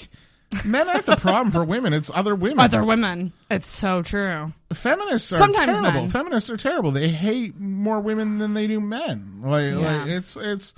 Men 0.65 0.89
aren't 0.89 1.07
the 1.07 1.17
problem 1.17 1.51
for 1.51 1.65
women. 1.65 1.93
It's 1.93 2.11
other 2.15 2.35
women. 2.35 2.61
Other 2.61 2.85
women. 2.85 3.33
It's 3.51 3.67
so 3.67 4.03
true. 4.03 4.53
Feminists 4.73 5.33
are 5.33 5.37
Sometimes 5.39 5.79
terrible. 5.79 6.01
men. 6.03 6.09
Feminists 6.09 6.49
are 6.51 6.57
terrible. 6.57 6.93
They 6.93 7.09
hate 7.09 7.59
more 7.59 8.01
women 8.01 8.39
than 8.39 8.55
they 8.55 8.67
do 8.67 8.81
men. 8.81 9.41
Like, 9.43 9.73
Yeah. 9.73 10.03
like 10.03 10.09
it's 10.09 10.37
it's 10.37 10.73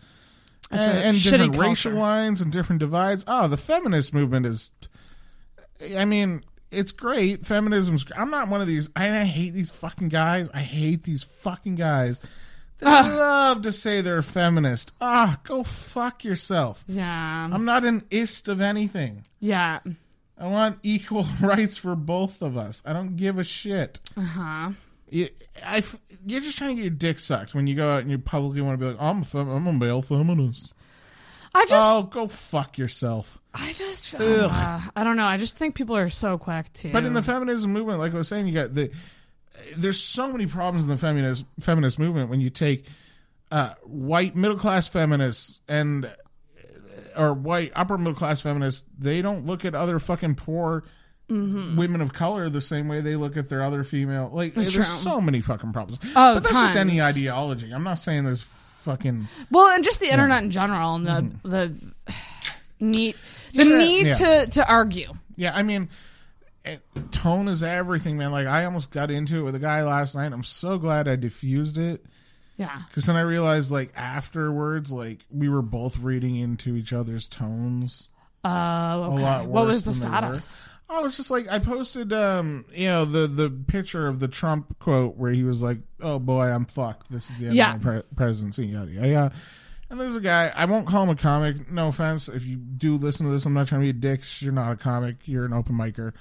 It's 0.71 0.87
and, 0.89 0.99
a 0.99 1.05
and 1.05 1.17
shitty 1.17 1.31
different 1.31 1.55
culture. 1.55 1.69
racial 1.69 1.93
lines 1.93 2.41
and 2.41 2.51
different 2.53 2.81
divides. 2.81 3.25
Oh, 3.29 3.47
the 3.49 3.57
feminist 3.59 4.13
movement 4.15 4.47
is. 4.47 4.73
I 5.97 6.05
mean, 6.07 6.43
it's 6.71 6.93
great. 6.93 7.47
Feminism's. 7.47 8.05
I'm 8.17 8.31
not 8.31 8.49
one 8.49 8.61
of 8.61 8.67
these. 8.67 8.89
I, 8.97 9.21
I 9.21 9.25
hate 9.25 9.51
these 9.55 9.71
fucking 9.71 10.09
guys. 10.09 10.51
I 10.53 10.61
hate 10.61 11.05
these 11.05 11.23
fucking 11.25 11.77
guys. 11.77 12.21
They 12.81 12.87
love 12.87 13.63
to 13.63 13.73
say 13.73 14.01
they're 14.01 14.23
feminist. 14.23 14.93
Ah, 15.01 15.39
go 15.43 15.63
fuck 15.65 16.25
yourself. 16.25 16.85
Yeah. 16.87 17.49
I'm 17.53 17.65
not 17.65 17.85
an 17.85 18.05
ist 18.11 18.49
of 18.49 18.61
anything. 18.61 19.25
Yeah. 19.41 19.81
I 20.39 20.47
want 20.47 20.79
equal 20.83 21.27
rights 21.43 21.77
for 21.77 21.97
both 21.97 22.41
of 22.43 22.57
us. 22.57 22.83
I 22.87 22.93
don't 22.93 23.17
give 23.17 23.39
a 23.39 23.45
shit. 23.45 23.99
Uh 24.17 24.21
huh. 24.23 24.71
You, 25.11 25.29
I, 25.65 25.83
you're 26.27 26.41
just 26.41 26.59
trying 26.59 26.71
to 26.71 26.75
get 26.77 26.83
your 26.83 26.91
dick 26.91 27.19
sucked 27.19 27.55
when 27.55 27.67
you 27.67 27.75
go 27.75 27.89
out 27.89 28.03
and 28.03 28.11
you 28.11 28.19
publicly 28.19 28.61
want 28.61 28.79
to 28.79 28.85
be 28.85 28.93
like, 28.93 29.01
I'm 29.03 29.23
a, 29.23 29.25
fem- 29.25 29.49
I'm 29.49 29.67
a 29.67 29.73
male 29.73 30.03
feminist. 30.03 30.75
I 31.55 31.65
just, 31.65 31.75
oh, 31.75 32.03
go 32.03 32.29
fuck 32.29 32.77
yourself. 32.77 33.41
I 33.55 33.73
just, 33.73 34.15
Ugh. 34.15 34.51
uh, 34.53 34.81
I 34.95 35.03
don't 35.03 35.17
know. 35.17 35.25
I 35.25 35.39
just 35.39 35.57
think 35.57 35.75
people 35.75 35.97
are 35.97 36.11
so 36.11 36.37
quick 36.39 36.71
to. 36.75 36.93
But 36.93 37.07
in 37.07 37.15
the 37.15 37.23
feminism 37.23 37.73
movement, 37.73 37.99
like 37.99 38.13
I 38.13 38.19
was 38.19 38.29
saying, 38.29 38.47
you 38.47 38.55
got 38.55 38.75
the. 38.75 38.91
There's 39.77 40.03
so 40.03 40.31
many 40.33 40.47
problems 40.47 40.85
in 40.85 40.89
the 40.91 40.99
feminist 40.99 41.45
feminist 41.61 41.99
movement 41.99 42.31
when 42.31 42.41
you 42.41 42.51
take 42.51 42.85
uh, 43.51 43.75
white 43.85 44.37
middle 44.37 44.57
class 44.59 44.89
feminists 44.89 45.61
and 45.69 46.11
or 47.17 47.35
white 47.35 47.73
upper 47.75 47.99
middle 47.99 48.15
class 48.15 48.41
feminists. 48.41 48.87
They 48.99 49.23
don't 49.23 49.47
look 49.47 49.65
at 49.65 49.75
other 49.75 49.99
fucking 49.99 50.37
poor 50.37 50.85
Mhm. 51.31 51.77
women 51.77 52.01
of 52.01 52.13
color 52.15 52.49
the 52.49 52.63
same 52.63 52.89
way 52.89 53.03
they 53.03 53.15
look 53.15 53.37
at 53.37 53.51
their 53.51 53.63
other 53.63 53.85
female. 53.85 54.31
Like 54.33 54.55
That's 54.55 54.73
there's 54.73 54.87
true. 54.89 55.13
so 55.13 55.21
many 55.21 55.43
fucking 55.43 55.73
problems. 55.75 56.01
Oh, 56.17 56.35
but 56.35 56.43
that's 56.45 56.59
just 56.59 56.77
any 56.77 57.03
ideology. 57.03 57.71
I'm 57.73 57.85
not 57.85 57.99
saying 57.99 58.25
there's 58.25 58.43
fucking. 58.83 59.29
well, 59.51 59.67
and 59.75 59.85
just 59.85 60.01
the 60.01 60.11
internet 60.11 60.43
in 60.43 60.51
general, 60.51 60.95
and 60.95 61.07
the 61.07 61.31
the 61.49 62.13
need 62.81 63.15
the 63.55 63.67
Yeah. 63.67 63.77
need 63.79 64.07
Yeah. 64.07 64.15
to 64.15 64.47
to 64.53 64.69
argue. 64.69 65.13
Yeah, 65.37 65.55
I 65.55 65.63
mean, 65.63 65.89
tone 67.11 67.49
is 67.49 67.63
everything, 67.63 68.17
man. 68.17 68.33
Like 68.33 68.47
I 68.47 68.65
almost 68.65 68.91
got 68.91 69.11
into 69.11 69.39
it 69.39 69.43
with 69.43 69.55
a 69.55 69.59
guy 69.61 69.83
last 69.83 70.15
night. 70.15 70.33
I'm 70.33 70.45
so 70.45 70.79
glad 70.79 71.09
I 71.09 71.17
diffused 71.17 71.79
it. 71.79 72.05
Yeah. 72.57 72.77
Because 72.89 73.07
then 73.07 73.17
I 73.17 73.21
realized, 73.21 73.71
like 73.71 73.93
afterwards, 73.97 74.91
like 74.93 75.21
we 75.31 75.49
were 75.49 75.63
both 75.63 75.99
reading 75.99 76.37
into 76.37 76.75
each 76.77 76.93
other's 76.93 77.29
tones. 77.29 78.09
Uh, 78.45 78.49
A 78.49 79.11
okay. 79.13 79.23
lot 79.23 79.47
What 79.47 79.65
worse 79.67 79.85
was 79.85 79.85
the 79.85 79.91
than 79.93 80.01
they 80.23 80.27
were. 80.29 80.39
status? 80.41 80.69
Oh, 80.91 81.05
it's 81.05 81.17
just 81.19 81.31
like 81.31 81.49
I 81.51 81.59
posted, 81.59 82.13
um, 82.15 82.65
you 82.73 82.87
know, 82.89 83.05
the 83.05 83.27
the 83.27 83.51
picture 83.51 84.09
of 84.09 84.21
the 84.21 84.29
Trump 84.29 84.79
quote 84.79 85.17
where 85.17 85.31
he 85.33 85.45
was 85.45 85.63
like, 85.63 85.79
"Oh 86.01 86.19
boy, 86.19 86.47
I'm 86.47 86.65
fucked. 86.65 87.11
This 87.11 87.29
is 87.31 87.37
the 87.37 87.47
end 87.49 87.57
Yeah. 87.57 87.75
of 87.75 87.85
my 87.85 87.91
pre- 88.01 88.03
presidency." 88.17 88.67
Yada 88.69 88.91
yada. 88.91 89.09
yada. 89.09 89.35
And 89.91 90.01
there's 90.01 90.17
a 90.17 90.21
guy. 90.21 90.53
I 90.55 90.65
won't 90.65 90.87
call 90.87 91.03
him 91.05 91.11
a 91.11 91.15
comic. 91.17 91.71
No 91.71 91.89
offense. 91.89 92.29
If 92.29 92.45
you 92.47 92.57
do 92.57 92.97
listen 92.97 93.25
to 93.27 93.33
this, 93.33 93.45
I'm 93.47 93.55
not 93.55 93.69
trying 93.69 93.83
to 93.83 93.85
be 93.85 93.91
a 93.91 93.93
dick. 93.93 94.21
You're 94.43 94.53
not 94.53 94.73
a 94.73 94.77
comic. 94.77 95.17
You're 95.27 95.45
an 95.47 95.53
open 95.53 95.77
micer. 95.77 96.13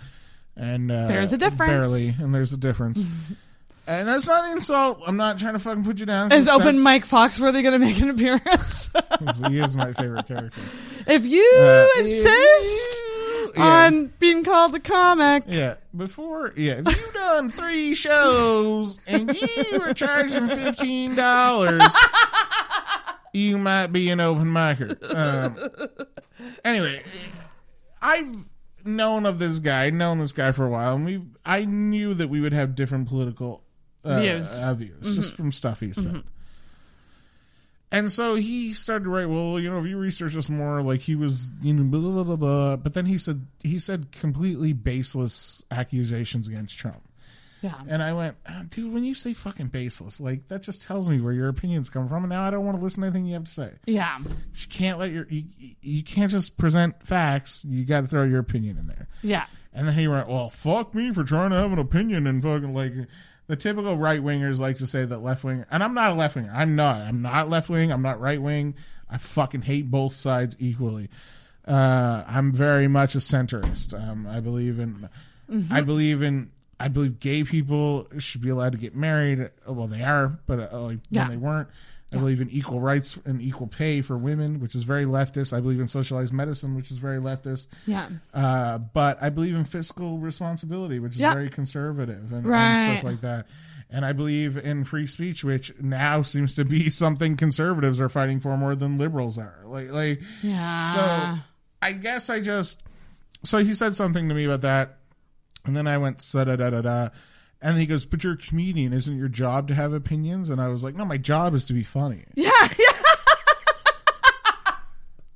And 0.57 0.91
uh, 0.91 1.07
There's 1.07 1.31
a 1.33 1.37
difference. 1.37 1.71
Barely, 1.71 2.09
and 2.19 2.33
there's 2.33 2.51
a 2.51 2.57
difference. 2.57 3.03
and 3.87 4.07
that's 4.07 4.27
not 4.27 4.45
an 4.45 4.53
insult. 4.53 5.01
I'm 5.05 5.15
not 5.17 5.37
trying 5.37 5.53
to 5.53 5.59
fucking 5.59 5.83
put 5.83 5.99
you 5.99 6.05
down. 6.07 6.31
Is 6.31 6.49
open 6.49 6.81
Mike 6.81 7.05
Foxworthy 7.07 7.61
going 7.61 7.73
to 7.73 7.79
make 7.79 7.99
an 8.01 8.09
appearance? 8.09 8.89
he 9.47 9.59
is 9.59 9.75
my 9.75 9.93
favorite 9.93 10.27
character. 10.27 10.61
if 11.05 11.25
you 11.25 11.47
Uh, 11.59 11.87
insist 11.99 13.03
yeah. 13.55 13.63
on 13.63 14.07
being 14.19 14.43
called 14.43 14.73
a 14.73 14.79
comic, 14.79 15.43
Yeah, 15.47 15.75
before 15.95 16.53
yeah, 16.57 16.81
if 16.85 16.97
you 16.97 17.11
done 17.13 17.49
three 17.51 17.93
shows 17.93 18.99
and 19.07 19.33
you 19.39 19.79
were 19.79 19.93
charging 19.93 20.47
fifteen 20.47 21.13
dollars, 21.15 21.95
you 23.33 23.57
might 23.59 23.87
be 23.87 24.09
an 24.09 24.19
open 24.19 24.45
micer. 24.47 24.97
Um, 25.15 25.57
anyway, 26.65 27.03
I've 28.01 28.27
known 28.87 29.25
of 29.25 29.39
this 29.39 29.59
guy, 29.59 29.89
known 29.89 30.19
this 30.19 30.31
guy 30.31 30.51
for 30.51 30.65
a 30.65 30.69
while, 30.69 30.95
and 30.95 31.05
we 31.05 31.21
I 31.45 31.65
knew 31.65 32.13
that 32.13 32.29
we 32.29 32.41
would 32.41 32.53
have 32.53 32.75
different 32.75 33.07
political 33.07 33.63
uh, 34.03 34.19
Views. 34.19 34.59
uh, 34.61 34.73
views 34.73 35.15
just 35.15 35.33
Mhm. 35.33 35.35
from 35.35 35.51
stuff 35.51 35.79
he 35.81 35.91
said. 35.93 36.13
Mhm. 36.13 36.23
And 37.89 38.11
so 38.11 38.35
he 38.35 38.73
started 38.73 39.05
to 39.05 39.09
write, 39.09 39.27
well, 39.29 39.57
you 39.59 39.69
know, 39.69 39.79
if 39.79 39.85
you 39.85 39.97
research 39.97 40.33
this 40.33 40.49
more, 40.49 40.81
like 40.81 40.99
he 41.01 41.15
was, 41.15 41.51
you 41.61 41.73
know, 41.73 41.83
blah, 41.89 42.01
blah, 42.11 42.23
blah, 42.25 42.35
blah. 42.35 42.75
But 42.75 42.93
then 42.93 43.05
he 43.05 43.17
said, 43.17 43.47
he 43.63 43.79
said 43.79 44.11
completely 44.11 44.73
baseless 44.73 45.63
accusations 45.71 46.47
against 46.49 46.77
Trump. 46.77 47.06
Yeah. 47.67 47.81
And 47.87 48.01
I 48.03 48.13
went, 48.13 48.37
"Ah, 48.47 48.63
dude, 48.69 48.93
when 48.93 49.03
you 49.03 49.13
say 49.13 49.33
fucking 49.33 49.67
baseless, 49.67 50.19
like 50.19 50.47
that 50.47 50.61
just 50.63 50.83
tells 50.83 51.09
me 51.09 51.19
where 51.21 51.33
your 51.33 51.47
opinions 51.49 51.89
come 51.89 52.07
from. 52.07 52.23
And 52.23 52.29
now 52.29 52.43
I 52.43 52.49
don't 52.51 52.65
want 52.65 52.77
to 52.77 52.83
listen 52.83 53.01
to 53.01 53.07
anything 53.07 53.25
you 53.25 53.33
have 53.35 53.45
to 53.45 53.51
say. 53.51 53.73
Yeah. 53.85 54.19
You 54.19 54.67
can't 54.69 54.99
let 54.99 55.11
your, 55.11 55.25
you, 55.29 55.43
you 55.81 56.03
can't 56.03 56.31
just 56.31 56.57
present 56.57 57.01
facts. 57.03 57.63
You 57.65 57.85
got 57.85 58.01
to 58.01 58.07
throw 58.07 58.23
your 58.23 58.39
opinion 58.39 58.77
in 58.77 58.87
there. 58.87 59.07
Yeah. 59.21 59.45
And 59.73 59.87
then 59.87 59.95
he 59.95 60.07
went, 60.07 60.27
well, 60.27 60.49
fuck 60.49 60.95
me 60.95 61.11
for 61.11 61.23
trying 61.23 61.51
to 61.51 61.57
have 61.57 61.71
an 61.71 61.79
opinion 61.79 62.25
and 62.27 62.41
fucking 62.41 62.73
like, 62.73 62.93
the 63.47 63.55
typical 63.55 63.95
right 63.97 64.21
wingers 64.21 64.59
like 64.59 64.77
to 64.79 64.85
say 64.87 65.05
that 65.05 65.19
left 65.19 65.43
wing, 65.45 65.63
and 65.71 65.81
I'm 65.81 65.93
not 65.93 66.11
a 66.11 66.13
left 66.15 66.35
winger. 66.35 66.51
I'm 66.53 66.75
not. 66.75 66.97
I'm 66.99 67.21
not 67.21 67.47
left 67.47 67.69
wing. 67.69 67.93
I'm 67.93 68.01
not 68.01 68.19
right 68.19 68.41
wing. 68.41 68.75
I 69.09 69.17
fucking 69.19 69.61
hate 69.61 69.89
both 69.89 70.15
sides 70.15 70.57
equally. 70.59 71.09
Uh, 71.65 72.25
I'm 72.27 72.51
very 72.51 72.89
much 72.89 73.15
a 73.15 73.19
centrist. 73.19 73.93
Um, 73.97 74.27
I 74.27 74.41
believe 74.41 74.79
in. 74.79 75.07
Mhm. 75.49 75.71
I 75.71 75.79
believe 75.79 76.21
in. 76.21 76.51
I 76.79 76.87
believe 76.89 77.19
gay 77.19 77.43
people 77.43 78.07
should 78.19 78.41
be 78.41 78.49
allowed 78.49 78.73
to 78.73 78.77
get 78.77 78.95
married. 78.95 79.49
Well, 79.67 79.87
they 79.87 80.03
are, 80.03 80.39
but 80.45 80.71
uh, 80.71 80.79
like 80.81 80.99
Yeah. 81.09 81.23
when 81.23 81.31
they 81.31 81.37
weren't. 81.45 81.69
I 82.13 82.15
believe 82.17 82.39
in 82.39 82.49
equal 82.49 82.79
rights 82.79 83.19
and 83.25 83.41
equal 83.41 83.67
pay 83.67 84.01
for 84.01 84.17
women, 84.17 84.61
which 84.61 84.75
is 84.75 84.83
very 84.83 85.03
leftist. 85.03 85.51
I 85.51 85.59
believe 85.59 85.81
in 85.81 85.89
socialized 85.89 86.31
medicine, 86.31 86.73
which 86.73 86.89
is 86.89 86.99
very 86.99 87.17
leftist. 87.19 87.67
Yeah. 87.85 88.07
Uh, 88.33 88.77
but 88.77 89.21
I 89.21 89.27
believe 89.27 89.55
in 89.55 89.65
fiscal 89.65 90.17
responsibility, 90.17 90.99
which 90.99 91.15
is 91.15 91.19
Yeah. 91.19 91.33
very 91.33 91.49
conservative 91.49 92.31
and, 92.31 92.45
and 92.45 92.99
stuff 92.99 93.03
like 93.11 93.19
that. 93.21 93.47
And 93.89 94.05
I 94.05 94.13
believe 94.13 94.55
in 94.55 94.85
free 94.85 95.05
speech, 95.05 95.43
which 95.43 95.73
now 95.81 96.21
seems 96.21 96.55
to 96.55 96.63
be 96.63 96.89
something 97.03 97.35
conservatives 97.35 97.99
are 97.99 98.07
fighting 98.09 98.39
for 98.39 98.55
more 98.55 98.73
than 98.75 98.97
liberals 98.97 99.37
are. 99.37 99.59
Like, 99.65 99.91
like, 99.91 100.21
Yeah. 100.41 100.83
So 101.35 101.41
I 101.81 101.91
guess 101.91 102.29
I 102.29 102.39
just. 102.39 102.83
So 103.43 103.63
he 103.65 103.73
said 103.73 103.95
something 103.95 104.29
to 104.29 104.35
me 104.35 104.45
about 104.45 104.61
that, 104.61 104.97
and 105.67 105.75
then 105.77 105.87
I 105.87 105.97
went 105.97 106.25
da 106.31 106.43
da 106.43 106.55
da 106.55 106.81
da. 106.81 107.09
And 107.61 107.77
he 107.79 107.85
goes, 107.85 108.05
"But 108.05 108.23
you're 108.23 108.33
a 108.33 108.37
comedian. 108.37 108.93
Isn't 108.93 109.17
your 109.17 109.29
job 109.29 109.67
to 109.69 109.73
have 109.73 109.91
opinions?" 109.93 110.49
And 110.49 110.61
I 110.61 110.67
was 110.69 110.83
like, 110.83 110.95
"No, 110.95 111.05
my 111.05 111.17
job 111.17 111.53
is 111.53 111.65
to 111.65 111.73
be 111.73 111.83
funny. 111.83 112.23
Yeah, 112.35 112.51
yeah. 112.79 112.85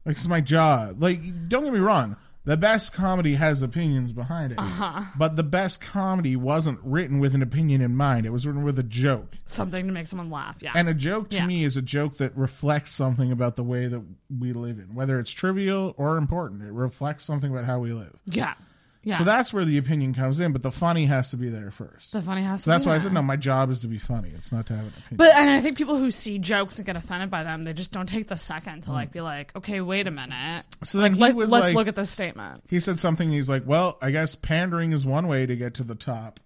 Like 0.05 0.15
it's 0.15 0.27
my 0.27 0.41
job. 0.41 1.01
Like, 1.01 1.19
don't 1.47 1.63
get 1.63 1.73
me 1.73 1.79
wrong. 1.79 2.15
The 2.43 2.57
best 2.57 2.91
comedy 2.91 3.35
has 3.35 3.61
opinions 3.61 4.13
behind 4.13 4.51
it, 4.51 4.57
Uh-huh. 4.57 5.03
but 5.15 5.35
the 5.35 5.43
best 5.43 5.79
comedy 5.79 6.35
wasn't 6.35 6.79
written 6.83 7.19
with 7.19 7.35
an 7.35 7.43
opinion 7.43 7.81
in 7.81 7.95
mind. 7.95 8.25
It 8.25 8.31
was 8.31 8.47
written 8.47 8.63
with 8.63 8.79
a 8.79 8.83
joke. 8.83 9.37
Something 9.45 9.85
to 9.85 9.93
make 9.93 10.07
someone 10.07 10.31
laugh. 10.31 10.57
Yeah. 10.59 10.71
And 10.73 10.89
a 10.89 10.95
joke 10.95 11.29
to 11.29 11.35
Yeah. 11.35 11.45
me 11.45 11.63
is 11.63 11.77
a 11.77 11.83
joke 11.83 12.17
that 12.17 12.35
reflects 12.35 12.89
something 12.89 13.31
about 13.31 13.57
the 13.57 13.63
way 13.63 13.85
that 13.85 14.01
we 14.39 14.53
live 14.53 14.79
in, 14.79 14.95
whether 14.95 15.19
it's 15.19 15.31
trivial 15.31 15.93
or 15.97 16.17
important. 16.17 16.63
It 16.63 16.71
reflects 16.73 17.23
something 17.25 17.51
about 17.51 17.65
how 17.65 17.77
we 17.77 17.93
live. 17.93 18.15
Yeah. 18.25 18.55
Yeah. 19.03 19.17
So 19.17 19.23
that's 19.23 19.51
where 19.51 19.65
the 19.65 19.79
opinion 19.79 20.13
comes 20.13 20.39
in, 20.39 20.51
but 20.51 20.61
the 20.61 20.71
funny 20.71 21.07
has 21.07 21.31
to 21.31 21.37
be 21.37 21.49
there 21.49 21.71
first. 21.71 22.13
The 22.13 22.21
funny 22.21 22.43
has 22.43 22.61
So 22.61 22.65
to 22.65 22.69
that's 22.69 22.85
why 22.85 22.93
I 22.93 22.97
said 22.99 23.13
no. 23.13 23.23
My 23.23 23.35
job 23.35 23.71
is 23.71 23.79
to 23.79 23.87
be 23.87 23.97
funny. 23.97 24.29
It's 24.29 24.51
not 24.51 24.67
to 24.67 24.73
have 24.75 24.83
an 24.85 24.89
opinion. 24.89 25.17
But 25.17 25.33
and 25.35 25.49
I 25.49 25.59
think 25.59 25.75
people 25.75 25.97
who 25.97 26.11
see 26.11 26.37
jokes 26.37 26.77
and 26.77 26.85
get 26.85 26.95
offended 26.95 27.31
by 27.31 27.43
them, 27.43 27.63
they 27.63 27.73
just 27.73 27.91
don't 27.91 28.07
take 28.07 28.27
the 28.27 28.35
second 28.35 28.83
to 28.83 28.91
like 28.91 29.11
be 29.11 29.21
like, 29.21 29.55
okay, 29.55 29.81
wait 29.81 30.05
a 30.07 30.11
minute. 30.11 30.65
So 30.83 30.99
then 30.99 31.15
like, 31.17 31.33
let, 31.35 31.49
let's 31.49 31.65
like- 31.67 31.75
look 31.75 31.87
at 31.87 31.95
this 31.95 32.11
statement. 32.11 32.63
He 32.69 32.79
said 32.79 32.99
something. 32.99 33.29
He's 33.31 33.49
like, 33.49 33.63
"Well, 33.65 33.97
I 34.03 34.11
guess 34.11 34.35
pandering 34.35 34.93
is 34.93 35.03
one 35.05 35.27
way 35.27 35.47
to 35.47 35.55
get 35.55 35.73
to 35.75 35.83
the 35.83 35.95
top." 35.95 36.39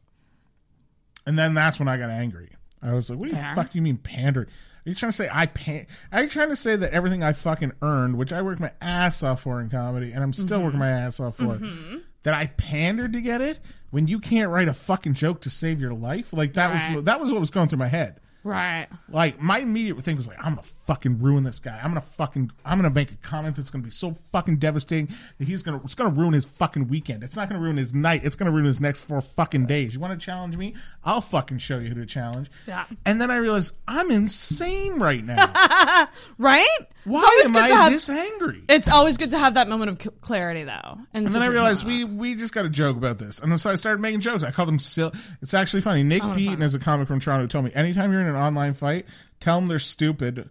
And 1.28 1.38
then 1.38 1.54
that's 1.56 1.80
when 1.80 1.88
I 1.88 1.98
got 1.98 2.10
angry. 2.10 2.50
I 2.82 2.94
was 2.94 3.10
like, 3.10 3.20
"What 3.20 3.32
the 3.32 3.36
fuck 3.56 3.72
do 3.72 3.78
you 3.78 3.82
mean 3.82 3.98
pandering? 3.98 4.48
Are 4.48 4.90
you 4.90 4.96
trying 4.96 5.10
to 5.12 5.16
say 5.18 5.28
I 5.32 5.48
pan? 5.48 5.88
Are 6.12 6.22
you 6.24 6.30
trying 6.30 6.50
to 6.50 6.56
say 6.56 6.76
that 6.76 6.94
everything 6.94 7.24
I 7.24 7.34
fucking 7.34 7.72
earned, 7.82 8.18
which 8.18 8.32
I 8.32 8.44
worked 8.44 8.62
my 8.62 8.72
ass 8.80 9.24
off 9.24 9.42
for 9.42 9.60
in 9.60 9.70
comedy, 9.70 10.12
and 10.12 10.24
I'm 10.24 10.34
still 10.34 10.60
Mhm. 10.60 10.64
working 10.64 10.80
my 10.80 10.90
ass 10.90 11.20
off 11.20 11.38
for, 11.38 11.44
Mhm. 11.58 12.02
That 12.26 12.34
I 12.34 12.48
pandered 12.48 13.14
to 13.14 13.22
get 13.22 13.40
it? 13.40 13.60
When 13.92 14.08
you 14.08 14.20
can't 14.20 14.52
write 14.52 14.68
a 14.68 14.74
fucking 14.74 15.14
joke 15.14 15.40
to 15.42 15.50
save 15.50 15.80
your 15.80 15.94
life, 15.94 16.34
like 16.34 16.54
that 16.54 16.70
Right. 16.72 16.96
was 16.98 17.06
that 17.06 17.22
was 17.22 17.32
what 17.32 17.40
was 17.40 17.50
going 17.52 17.70
through 17.70 17.80
my 17.80 17.88
head." 17.88 18.20
Right. 18.44 18.88
Like 19.10 19.40
my 19.42 19.60
immediate 19.60 20.00
thing 20.04 20.18
was 20.18 20.28
like, 20.28 20.38
I'm 20.40 20.56
gonna 20.56 20.68
fucking 20.86 21.20
ruin 21.22 21.44
this 21.44 21.60
guy. 21.60 21.78
I'm 21.82 21.90
gonna 21.90 22.02
fucking, 22.02 22.52
I'm 22.64 22.78
gonna 22.78 22.94
make 22.94 23.12
a 23.12 23.16
comment 23.18 23.56
that's 23.56 23.70
gonna 23.70 23.84
be 23.84 23.90
so 23.90 24.14
fucking 24.32 24.58
devastating 24.58 25.10
that 25.38 25.48
he's 25.48 25.64
gonna, 25.64 25.82
it's 25.84 25.96
gonna 25.96 26.14
ruin 26.14 26.34
his 26.34 26.46
fucking 26.46 26.88
weekend. 26.88 27.24
It's 27.24 27.36
not 27.36 27.50
gonna 27.50 27.62
ruin 27.62 27.78
his 27.78 27.94
night. 27.94 28.22
It's 28.24 28.36
gonna 28.36 28.52
ruin 28.52 28.66
his 28.66 28.80
next 28.80 29.02
four 29.02 29.22
fucking 29.22 29.66
days. 29.66 29.94
You 29.94 30.00
want 30.00 30.20
to 30.20 30.24
challenge 30.24 30.58
me? 30.58 30.76
I'll 31.04 31.22
fucking 31.22 31.58
show 31.58 31.80
you 31.80 31.90
who 31.90 31.96
to 31.96 32.06
challenge. 32.06 32.50
Yeah. 32.68 32.86
And 33.06 33.20
then 33.20 33.32
I 33.32 33.38
realized 33.38 33.76
I'm 33.88 34.12
insane 34.12 35.00
right 35.00 35.24
now. 35.24 36.08
right? 36.38 36.68
Why 37.04 37.42
am 37.46 37.56
I 37.56 37.68
have- 37.68 37.92
this 37.92 38.10
angry? 38.10 38.64
It's 38.68 38.88
always 38.88 39.18
good 39.18 39.32
to 39.32 39.38
have 39.38 39.56
that 39.56 39.68
moment 39.70 40.06
of 40.06 40.22
clarity, 40.22 40.64
though. 40.64 40.98
And 41.14 41.28
then 41.28 41.42
I 41.42 41.48
realized 41.48 41.86
we 41.86 42.04
we 42.04 42.36
just 42.36 42.54
got 42.54 42.66
a 42.66 42.70
joke 42.70 42.98
about 42.98 43.18
this, 43.20 43.40
and 43.40 43.52
then 43.52 43.58
so 43.58 43.70
I 43.70 43.76
started 43.76 44.02
making 44.02 44.22
jokes. 44.22 44.44
I 44.44 44.52
called 44.52 44.68
them 44.68 44.80
silly. 44.80 45.12
It's 45.42 45.54
actually 45.54 45.82
funny. 45.82 46.04
Nick 46.04 46.24
Oh, 46.24 46.34
Beaton 46.34 46.62
is 46.62 46.74
a 46.74 46.80
comic 46.80 47.08
from 47.08 47.20
Toronto 47.20 47.44
who 47.44 47.48
told 47.48 47.66
me 47.66 47.72
anytime 47.76 48.12
you're 48.12 48.22
in 48.22 48.28
an 48.28 48.36
online 48.36 48.74
fight, 48.74 49.06
tell 49.40 49.60
them 49.60 49.68
they're 49.68 49.78
stupid, 49.80 50.50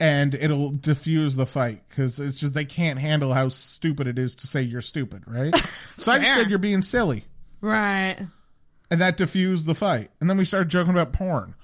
and 0.00 0.34
it'll 0.34 0.70
diffuse 0.70 1.34
the 1.36 1.46
fight 1.46 1.82
because 1.88 2.20
it's 2.20 2.40
just 2.40 2.54
they 2.54 2.64
can't 2.64 2.98
handle 2.98 3.34
how 3.34 3.48
stupid 3.48 4.06
it 4.06 4.18
is 4.18 4.34
to 4.36 4.46
say 4.46 4.62
you're 4.62 4.80
stupid, 4.80 5.22
right? 5.26 5.54
so 5.96 6.12
I 6.12 6.18
just 6.18 6.34
said 6.34 6.50
you're 6.50 6.58
being 6.58 6.82
silly, 6.82 7.24
Right. 7.60 8.16
and 8.90 9.00
that 9.00 9.16
diffused 9.16 9.66
the 9.66 9.74
fight. 9.74 10.10
And 10.20 10.30
then 10.30 10.36
we 10.36 10.44
started 10.44 10.68
joking 10.68 10.92
about 10.92 11.12
porn. 11.12 11.54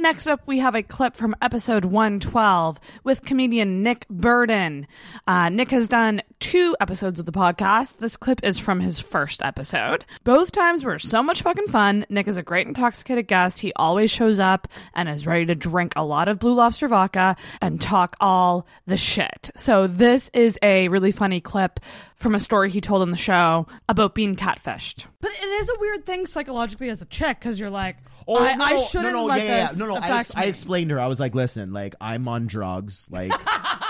Next 0.00 0.28
up, 0.28 0.40
we 0.46 0.60
have 0.60 0.74
a 0.74 0.82
clip 0.82 1.14
from 1.14 1.36
episode 1.42 1.84
112 1.84 2.80
with 3.04 3.22
comedian 3.22 3.82
Nick 3.82 4.08
Burden. 4.08 4.86
Uh, 5.26 5.50
Nick 5.50 5.70
has 5.72 5.88
done 5.88 6.22
two 6.38 6.74
episodes 6.80 7.20
of 7.20 7.26
the 7.26 7.32
podcast. 7.32 7.98
This 7.98 8.16
clip 8.16 8.40
is 8.42 8.58
from 8.58 8.80
his 8.80 8.98
first 8.98 9.42
episode. 9.42 10.06
Both 10.24 10.52
times 10.52 10.84
were 10.84 10.98
so 10.98 11.22
much 11.22 11.42
fucking 11.42 11.66
fun. 11.66 12.06
Nick 12.08 12.28
is 12.28 12.38
a 12.38 12.42
great 12.42 12.66
intoxicated 12.66 13.28
guest. 13.28 13.58
He 13.58 13.74
always 13.76 14.10
shows 14.10 14.38
up 14.38 14.68
and 14.94 15.06
is 15.06 15.26
ready 15.26 15.44
to 15.44 15.54
drink 15.54 15.92
a 15.96 16.04
lot 16.04 16.28
of 16.28 16.38
Blue 16.38 16.54
Lobster 16.54 16.88
vodka 16.88 17.36
and 17.60 17.78
talk 17.78 18.16
all 18.20 18.66
the 18.86 18.96
shit. 18.96 19.50
So, 19.54 19.86
this 19.86 20.30
is 20.32 20.58
a 20.62 20.88
really 20.88 21.12
funny 21.12 21.42
clip 21.42 21.78
from 22.14 22.34
a 22.34 22.40
story 22.40 22.70
he 22.70 22.80
told 22.80 23.02
on 23.02 23.10
the 23.10 23.18
show 23.18 23.66
about 23.86 24.14
being 24.14 24.34
catfished. 24.34 25.04
But 25.20 25.32
it 25.32 25.44
is 25.44 25.68
a 25.68 25.78
weird 25.78 26.06
thing 26.06 26.24
psychologically 26.24 26.88
as 26.88 27.02
a 27.02 27.06
chick 27.06 27.38
because 27.38 27.60
you're 27.60 27.68
like, 27.68 27.96
Oh, 28.32 28.38
I, 28.38 28.54
no, 28.54 28.64
I 28.64 28.76
shouldn't 28.76 29.12
no, 29.12 29.20
no, 29.22 29.24
let 29.24 29.42
yeah, 29.44 29.56
yeah, 29.56 29.66
this 29.66 29.76
no, 29.76 29.86
no. 29.86 29.94
I, 29.96 30.20
ex- 30.20 30.36
I 30.36 30.44
explained 30.44 30.90
to 30.90 30.94
her. 30.94 31.00
I 31.00 31.08
was 31.08 31.18
like, 31.18 31.34
"Listen, 31.34 31.72
like 31.72 31.96
I'm 32.00 32.28
on 32.28 32.46
drugs. 32.46 33.08
Like, 33.10 33.32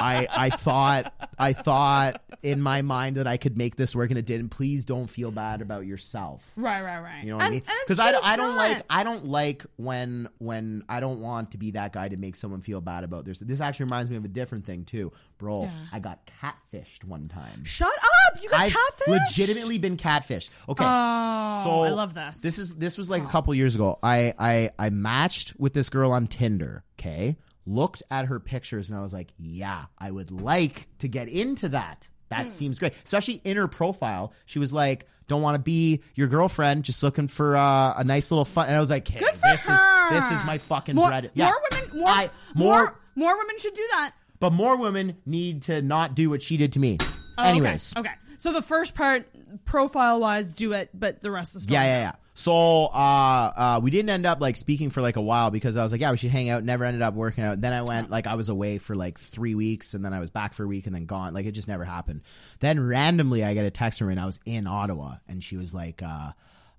I, 0.00 0.26
I 0.30 0.50
thought, 0.50 1.12
I 1.38 1.52
thought 1.52 2.22
in 2.42 2.60
my 2.60 2.82
mind 2.82 3.16
that 3.16 3.26
I 3.26 3.36
could 3.36 3.56
make 3.56 3.76
this 3.76 3.94
work, 3.96 4.10
and 4.10 4.18
it 4.18 4.26
didn't. 4.26 4.50
Please 4.50 4.84
don't 4.84 5.08
feel 5.08 5.30
bad 5.30 5.60
about 5.60 5.86
yourself. 5.86 6.52
Right, 6.56 6.82
right, 6.82 7.00
right. 7.00 7.24
You 7.24 7.30
know 7.30 7.36
what 7.38 7.46
I 7.46 7.50
mean? 7.50 7.62
Because 7.84 7.98
I, 7.98 8.12
I 8.22 8.36
don't 8.36 8.56
not. 8.56 8.56
like 8.56 8.82
I 8.88 9.04
don't 9.04 9.26
like 9.26 9.64
when 9.76 10.28
when 10.38 10.84
I 10.88 11.00
don't 11.00 11.20
want 11.20 11.52
to 11.52 11.58
be 11.58 11.72
that 11.72 11.92
guy 11.92 12.08
to 12.08 12.16
make 12.16 12.36
someone 12.36 12.60
feel 12.60 12.80
bad 12.80 13.04
about 13.04 13.24
this. 13.24 13.38
This 13.38 13.60
actually 13.60 13.84
reminds 13.84 14.10
me 14.10 14.16
of 14.16 14.24
a 14.24 14.28
different 14.28 14.64
thing 14.66 14.84
too, 14.84 15.12
bro. 15.38 15.62
Yeah. 15.62 15.86
I 15.92 15.98
got 15.98 16.30
catfished 16.42 17.04
one 17.04 17.28
time. 17.28 17.64
Shut 17.64 17.88
up! 17.88 18.42
You 18.42 18.50
got 18.50 18.60
catfished? 18.60 18.64
I've 18.66 18.72
catfish. 18.72 19.38
legitimately 19.38 19.78
been 19.78 19.96
catfished. 19.96 20.50
Okay. 20.68 20.84
Oh, 20.86 21.60
so 21.64 21.70
I 21.82 21.90
love 21.90 22.14
this. 22.14 22.40
This 22.40 22.58
is 22.58 22.76
this 22.76 22.96
was 22.96 23.10
like 23.10 23.22
a 23.22 23.26
oh. 23.26 23.28
couple 23.28 23.54
years 23.54 23.74
ago. 23.74 23.98
I 24.02 24.32
I 24.38 24.70
I 24.78 24.90
matched 24.90 25.58
with 25.58 25.74
this 25.74 25.88
girl 25.88 26.12
on 26.12 26.26
Tinder. 26.26 26.84
Okay, 26.98 27.36
looked 27.68 28.02
at 28.10 28.26
her 28.26 28.40
pictures 28.40 28.90
and 28.90 28.98
I 28.98 29.02
was 29.02 29.12
like, 29.12 29.28
yeah, 29.36 29.84
I 29.98 30.10
would 30.10 30.30
like 30.30 30.88
to 30.98 31.08
get 31.08 31.28
into 31.28 31.68
that. 31.70 32.08
That 32.30 32.42
Hmm. 32.42 32.48
seems 32.48 32.78
great, 32.78 32.94
especially 33.04 33.40
in 33.44 33.56
her 33.56 33.68
profile. 33.68 34.32
She 34.46 34.58
was 34.58 34.72
like, 34.72 35.06
"Don't 35.28 35.40
want 35.42 35.54
to 35.54 35.58
be 35.62 36.02
your 36.14 36.28
girlfriend, 36.28 36.84
just 36.84 37.02
looking 37.02 37.26
for 37.26 37.56
uh, 37.56 37.94
a 37.96 38.04
nice 38.04 38.30
little 38.30 38.44
fun." 38.44 38.66
And 38.66 38.76
I 38.76 38.80
was 38.80 38.90
like, 38.90 39.08
"Hey, 39.08 39.20
this 39.20 39.66
her. 39.66 39.74
is 39.74 40.10
this 40.10 40.38
is 40.38 40.44
my 40.44 40.58
fucking 40.58 40.94
more, 40.94 41.08
bread." 41.08 41.30
Yeah, 41.34 41.46
more 41.46 41.60
women, 41.70 41.98
more, 42.00 42.08
I- 42.10 42.30
more, 42.54 42.76
more- 42.82 42.98
more 43.14 43.38
women 43.38 43.56
should 43.58 43.72
do 43.74 43.86
that. 43.92 44.12
but 44.40 44.52
more 44.52 44.76
women 44.76 45.16
need 45.24 45.62
to 45.62 45.80
not 45.80 46.14
do 46.14 46.28
what 46.28 46.42
she 46.42 46.56
did 46.58 46.74
to 46.74 46.78
me. 46.78 46.98
Oh, 47.38 47.44
Anyways, 47.44 47.94
okay. 47.96 48.08
okay. 48.10 48.16
So 48.36 48.52
the 48.52 48.62
first 48.62 48.94
part, 48.94 49.26
profile 49.64 50.20
wise, 50.20 50.52
do 50.52 50.72
it, 50.74 50.90
but 50.92 51.22
the 51.22 51.30
rest 51.30 51.50
of 51.50 51.54
the 51.54 51.60
story. 51.62 51.74
Yeah, 51.76 51.84
yeah, 51.84 52.00
yeah. 52.00 52.12
So 52.38 52.86
uh, 52.86 53.52
uh, 53.56 53.80
we 53.82 53.90
didn't 53.90 54.10
end 54.10 54.24
up 54.24 54.40
like 54.40 54.54
speaking 54.54 54.90
for 54.90 55.02
like 55.02 55.16
a 55.16 55.20
while 55.20 55.50
because 55.50 55.76
I 55.76 55.82
was 55.82 55.90
like, 55.90 56.00
yeah, 56.00 56.12
we 56.12 56.16
should 56.16 56.30
hang 56.30 56.50
out. 56.50 56.62
Never 56.62 56.84
ended 56.84 57.02
up 57.02 57.14
working 57.14 57.42
out. 57.42 57.60
Then 57.60 57.72
I 57.72 57.82
went 57.82 58.10
like 58.10 58.28
I 58.28 58.36
was 58.36 58.48
away 58.48 58.78
for 58.78 58.94
like 58.94 59.18
three 59.18 59.56
weeks, 59.56 59.92
and 59.92 60.04
then 60.04 60.14
I 60.14 60.20
was 60.20 60.30
back 60.30 60.54
for 60.54 60.62
a 60.62 60.66
week, 60.68 60.86
and 60.86 60.94
then 60.94 61.04
gone. 61.04 61.34
Like 61.34 61.46
it 61.46 61.50
just 61.50 61.66
never 61.66 61.84
happened. 61.84 62.20
Then 62.60 62.78
randomly, 62.78 63.42
I 63.42 63.54
get 63.54 63.64
a 63.64 63.72
text 63.72 63.98
from 63.98 64.06
her, 64.06 64.10
and 64.12 64.20
I 64.20 64.26
was 64.26 64.38
in 64.46 64.68
Ottawa, 64.68 65.16
and 65.26 65.42
she 65.42 65.56
was 65.56 65.74
like. 65.74 66.00
Uh, 66.00 66.30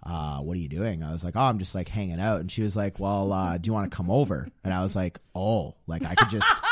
uh, 0.01 0.39
what 0.39 0.55
are 0.55 0.61
you 0.61 0.69
doing? 0.69 1.03
I 1.03 1.11
was 1.11 1.25
like, 1.25 1.35
oh, 1.35 1.41
I'm 1.41 1.59
just 1.59 1.75
like 1.75 1.89
hanging 1.89 2.21
out. 2.21 2.39
And 2.39 2.49
she 2.49 2.61
was 2.61 2.73
like, 2.73 3.01
well, 3.01 3.33
uh, 3.33 3.57
do 3.57 3.67
you 3.67 3.73
want 3.73 3.91
to 3.91 3.97
come 3.97 4.09
over? 4.09 4.47
And 4.63 4.73
I 4.73 4.81
was 4.81 4.95
like, 4.95 5.19
oh, 5.35 5.75
like 5.87 6.05
I 6.05 6.15
could 6.15 6.29
just, 6.29 6.47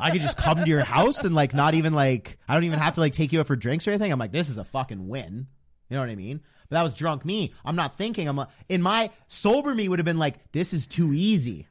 I 0.00 0.08
could 0.10 0.22
just 0.22 0.38
come 0.38 0.56
to 0.56 0.66
your 0.66 0.82
house 0.82 1.24
and 1.24 1.34
like 1.34 1.52
not 1.52 1.74
even 1.74 1.92
like, 1.92 2.38
I 2.48 2.54
don't 2.54 2.64
even 2.64 2.78
have 2.78 2.94
to 2.94 3.00
like 3.00 3.12
take 3.12 3.34
you 3.34 3.40
out 3.40 3.48
for 3.48 3.54
drinks 3.54 3.86
or 3.86 3.90
anything. 3.90 4.10
I'm 4.10 4.18
like, 4.18 4.32
this 4.32 4.48
is 4.48 4.56
a 4.56 4.64
fucking 4.64 5.08
win. 5.08 5.48
You 5.88 5.96
know 5.96 6.02
what 6.02 6.10
I 6.10 6.16
mean? 6.16 6.40
But 6.68 6.76
that 6.76 6.82
was 6.82 6.94
drunk 6.94 7.24
me. 7.24 7.52
I'm 7.64 7.76
not 7.76 7.96
thinking. 7.96 8.28
I'm 8.28 8.36
like, 8.36 8.48
in 8.68 8.82
my 8.82 9.10
sober 9.26 9.74
me 9.74 9.88
would 9.88 9.98
have 9.98 10.06
been 10.06 10.18
like, 10.18 10.52
this 10.52 10.72
is 10.72 10.86
too 10.86 11.12
easy. 11.12 11.66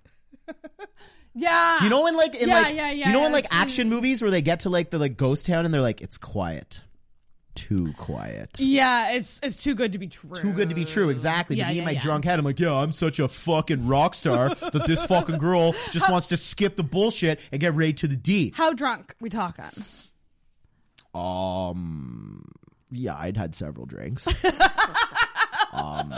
Yeah. 1.40 1.84
You 1.84 1.90
know, 1.90 2.08
in 2.08 2.18
like, 2.18 2.36
in 2.36 2.50
Yeah, 2.50 2.62
like, 2.62 2.76
yeah, 2.76 2.92
yeah, 2.92 3.08
you 3.08 3.14
know, 3.14 3.26
in 3.26 3.32
like 3.32 3.46
action 3.52 3.90
movies 3.90 4.24
where 4.24 4.32
they 4.32 4.42
get 4.42 4.62
to 4.62 4.70
like 4.70 4.90
the 4.90 4.98
like 4.98 5.18
ghost 5.18 5.46
town 5.46 5.66
and 5.66 5.74
they're 5.74 5.82
like, 5.82 6.02
it's 6.02 6.18
quiet, 6.18 6.82
too 7.54 7.94
quiet. 7.96 8.60
Yeah, 8.60 9.12
it's 9.12 9.40
it's 9.44 9.56
too 9.56 9.76
good 9.76 9.92
to 9.92 10.00
be 10.00 10.08
true. 10.08 10.32
Too 10.34 10.52
good 10.52 10.70
to 10.70 10.76
be 10.76 10.84
true, 10.84 11.10
exactly. 11.10 11.58
Yeah, 11.58 11.66
but 11.66 11.74
me 11.74 11.80
in 11.80 11.86
my 11.86 11.94
drunk 11.94 12.26
head, 12.26 12.40
I'm 12.40 12.46
like, 12.46 12.60
yeah, 12.60 12.74
I'm 12.74 12.92
such 12.92 13.20
a 13.20 13.28
fucking 13.28 13.86
rock 13.86 14.16
star 14.16 14.56
that 14.56 14.88
this 14.88 15.06
fucking 15.06 15.38
girl 15.38 15.76
just 15.92 16.10
wants 16.10 16.26
to 16.28 16.38
skip 16.38 16.76
the 16.76 16.84
bullshit 16.84 17.40
and 17.52 17.62
get 17.62 17.76
right 17.76 17.96
to 17.98 18.08
the 18.08 18.16
D. 18.18 18.52
How 18.56 18.74
drunk 18.74 19.16
we 19.22 19.30
talking? 19.30 19.66
Um, 21.14 22.46
yeah, 22.92 23.16
I'd 23.18 23.38
had 23.38 23.54
several 23.56 23.86
drinks. 23.86 24.28
Um, 25.74 26.12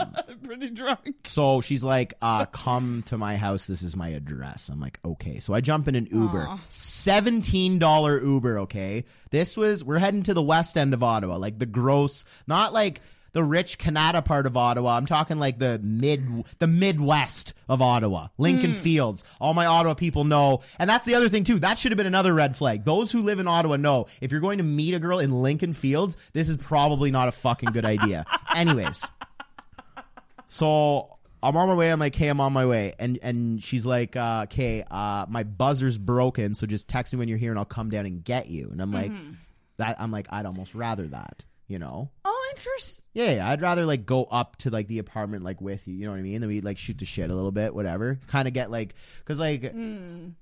Pretty 0.44 0.70
drunk. 0.70 1.16
so 1.24 1.60
she's 1.60 1.84
like, 1.84 2.14
uh, 2.22 2.46
"Come 2.46 3.02
to 3.06 3.18
my 3.18 3.36
house. 3.36 3.66
This 3.66 3.82
is 3.82 3.94
my 3.94 4.08
address." 4.10 4.70
I'm 4.70 4.80
like, 4.80 4.98
"Okay." 5.04 5.38
So 5.40 5.52
I 5.52 5.60
jump 5.60 5.86
in 5.86 5.96
an 5.96 6.06
Uber, 6.10 6.46
Aw. 6.48 6.58
seventeen 6.68 7.78
dollar 7.78 8.22
Uber. 8.24 8.60
Okay, 8.60 9.04
this 9.30 9.56
was 9.58 9.84
we're 9.84 9.98
heading 9.98 10.22
to 10.22 10.34
the 10.34 10.42
west 10.42 10.78
end 10.78 10.94
of 10.94 11.02
Ottawa, 11.02 11.36
like 11.36 11.58
the 11.58 11.66
gross, 11.66 12.24
not 12.46 12.72
like 12.72 13.02
the 13.32 13.44
rich 13.44 13.78
Kanata 13.78 14.24
part 14.24 14.46
of 14.46 14.56
Ottawa. 14.56 14.96
I'm 14.96 15.06
talking 15.06 15.38
like 15.38 15.58
the 15.58 15.78
mid, 15.82 16.44
the 16.58 16.66
Midwest 16.66 17.54
of 17.68 17.80
Ottawa, 17.82 18.28
Lincoln 18.38 18.72
Hmm. 18.72 18.76
Fields. 18.78 19.24
All 19.40 19.54
my 19.54 19.66
Ottawa 19.66 19.94
people 19.94 20.24
know, 20.24 20.60
and 20.78 20.88
that's 20.90 21.04
the 21.04 21.14
other 21.14 21.28
thing 21.28 21.44
too. 21.44 21.58
That 21.60 21.78
should 21.78 21.92
have 21.92 21.96
been 21.96 22.06
another 22.06 22.34
red 22.34 22.56
flag. 22.56 22.84
Those 22.84 23.12
who 23.12 23.22
live 23.22 23.38
in 23.38 23.46
Ottawa 23.48 23.76
know 23.76 24.06
if 24.20 24.32
you're 24.32 24.40
going 24.40 24.58
to 24.58 24.64
meet 24.64 24.94
a 24.94 24.98
girl 24.98 25.18
in 25.18 25.30
Lincoln 25.42 25.72
Fields, 25.72 26.16
this 26.32 26.48
is 26.48 26.56
probably 26.56 27.10
not 27.10 27.28
a 27.28 27.32
fucking 27.32 27.70
good 27.72 27.84
idea. 27.84 28.24
Anyways. 28.56 29.06
So 30.46 31.16
I'm 31.42 31.56
on 31.56 31.68
my 31.68 31.74
way. 31.74 31.90
I'm 31.90 32.00
like, 32.00 32.14
hey, 32.14 32.28
I'm 32.28 32.40
on 32.40 32.52
my 32.52 32.66
way. 32.66 32.94
And 32.98 33.18
and 33.22 33.62
she's 33.62 33.86
like, 33.86 34.16
uh, 34.16 34.42
okay, 34.44 34.84
uh, 34.90 35.26
my 35.28 35.44
buzzer's 35.44 35.98
broken, 35.98 36.54
so 36.54 36.66
just 36.66 36.88
text 36.88 37.12
me 37.12 37.18
when 37.18 37.28
you're 37.28 37.38
here 37.38 37.50
and 37.50 37.58
I'll 37.58 37.64
come 37.64 37.90
down 37.90 38.06
and 38.06 38.22
get 38.24 38.48
you. 38.48 38.68
And 38.70 38.80
I'm 38.82 38.92
like, 38.92 39.10
Mhm. 39.12 39.36
that 39.76 40.00
I'm 40.00 40.10
like, 40.10 40.26
I'd 40.30 40.46
almost 40.46 40.74
rather 40.74 41.06
that, 41.08 41.44
you 41.68 41.78
know? 41.78 42.10
Oh, 42.50 42.56
interest. 42.56 43.02
Yeah, 43.14 43.32
yeah, 43.32 43.48
I'd 43.50 43.60
rather 43.62 43.84
like 43.86 44.06
go 44.06 44.24
up 44.24 44.56
to 44.58 44.70
like 44.70 44.88
the 44.88 44.98
apartment 44.98 45.44
like 45.44 45.60
with 45.60 45.86
you, 45.88 45.94
you 45.94 46.04
know 46.06 46.12
what 46.12 46.18
I 46.18 46.22
mean? 46.22 46.40
Then 46.40 46.48
we 46.48 46.60
like 46.60 46.78
shoot 46.78 46.98
the 46.98 47.04
shit 47.04 47.30
a 47.30 47.34
little 47.34 47.52
bit, 47.52 47.74
whatever. 47.74 48.18
Kind 48.28 48.48
of 48.48 48.54
get 48.54 48.70
like, 48.70 48.94
cause 49.24 49.38
like, 49.40 49.62
Mm. 49.62 50.34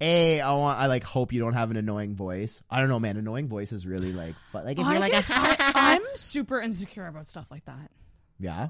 a, 0.00 0.40
I 0.40 0.52
want, 0.52 0.78
I 0.78 0.86
like 0.86 1.04
hope 1.04 1.32
you 1.32 1.40
don't 1.40 1.54
have 1.54 1.70
an 1.70 1.76
annoying 1.76 2.14
voice. 2.14 2.62
I 2.70 2.80
don't 2.80 2.88
know, 2.88 3.00
man. 3.00 3.16
Annoying 3.16 3.48
voice 3.48 3.72
is 3.72 3.86
really 3.86 4.12
like, 4.12 4.34
like 4.54 4.78
if 4.78 4.84
I 4.84 4.92
you're 4.92 5.00
like, 5.00 5.12
get- 5.12 5.24
I, 5.30 5.94
am 5.96 6.02
super 6.14 6.60
insecure 6.60 7.06
about 7.06 7.26
stuff 7.28 7.50
like 7.50 7.64
that. 7.64 7.90
yeah, 8.38 8.68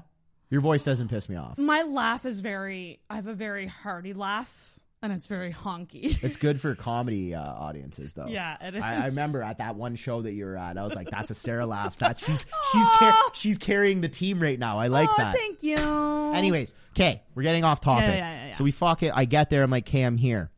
your 0.49 0.61
voice 0.61 0.83
doesn't 0.83 1.09
piss 1.09 1.29
me 1.29 1.35
off. 1.35 1.57
My 1.59 1.83
laugh 1.83 2.25
is 2.25 2.39
very. 2.39 2.99
I 3.09 3.15
have 3.17 3.27
a 3.27 3.33
very 3.35 3.67
hearty 3.67 4.13
laugh, 4.13 4.78
and 5.01 5.13
it's 5.13 5.27
very 5.27 5.53
honky. 5.53 6.21
It's 6.23 6.37
good 6.37 6.59
for 6.59 6.75
comedy 6.75 7.33
uh, 7.33 7.41
audiences, 7.41 8.13
though. 8.13 8.27
Yeah, 8.27 8.57
it 8.61 8.75
I, 8.81 9.03
I 9.03 9.05
remember 9.07 9.41
at 9.41 9.59
that 9.59 9.75
one 9.75 9.95
show 9.95 10.21
that 10.21 10.33
you 10.33 10.45
were 10.45 10.57
at, 10.57 10.77
I 10.77 10.83
was 10.83 10.95
like, 10.95 11.09
"That's 11.09 11.31
a 11.31 11.33
Sarah 11.33 11.65
laugh. 11.65 11.97
That 11.99 12.19
she's 12.25 12.45
she's 12.71 12.87
car- 12.97 13.13
she's 13.33 13.57
carrying 13.57 14.01
the 14.01 14.09
team 14.09 14.41
right 14.41 14.59
now. 14.59 14.79
I 14.79 14.87
like 14.87 15.09
oh, 15.09 15.15
that." 15.17 15.35
thank 15.35 15.63
you. 15.63 15.77
Anyways, 15.77 16.73
okay, 16.91 17.23
we're 17.35 17.43
getting 17.43 17.63
off 17.63 17.81
topic. 17.81 18.07
Yeah, 18.07 18.15
yeah, 18.15 18.33
yeah, 18.33 18.45
yeah. 18.47 18.51
So 18.53 18.63
we 18.63 18.71
fuck 18.71 19.03
it. 19.03 19.11
I 19.15 19.25
get 19.25 19.49
there. 19.49 19.63
I'm 19.63 19.71
like, 19.71 19.87
"Okay, 19.87 20.03
I'm 20.03 20.17
here," 20.17 20.51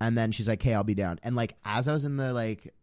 and 0.00 0.16
then 0.16 0.32
she's 0.32 0.48
like, 0.48 0.60
"Okay, 0.60 0.74
I'll 0.74 0.84
be 0.84 0.94
down." 0.94 1.18
And 1.22 1.34
like, 1.34 1.56
as 1.64 1.88
I 1.88 1.92
was 1.92 2.04
in 2.04 2.16
the 2.16 2.32
like. 2.32 2.74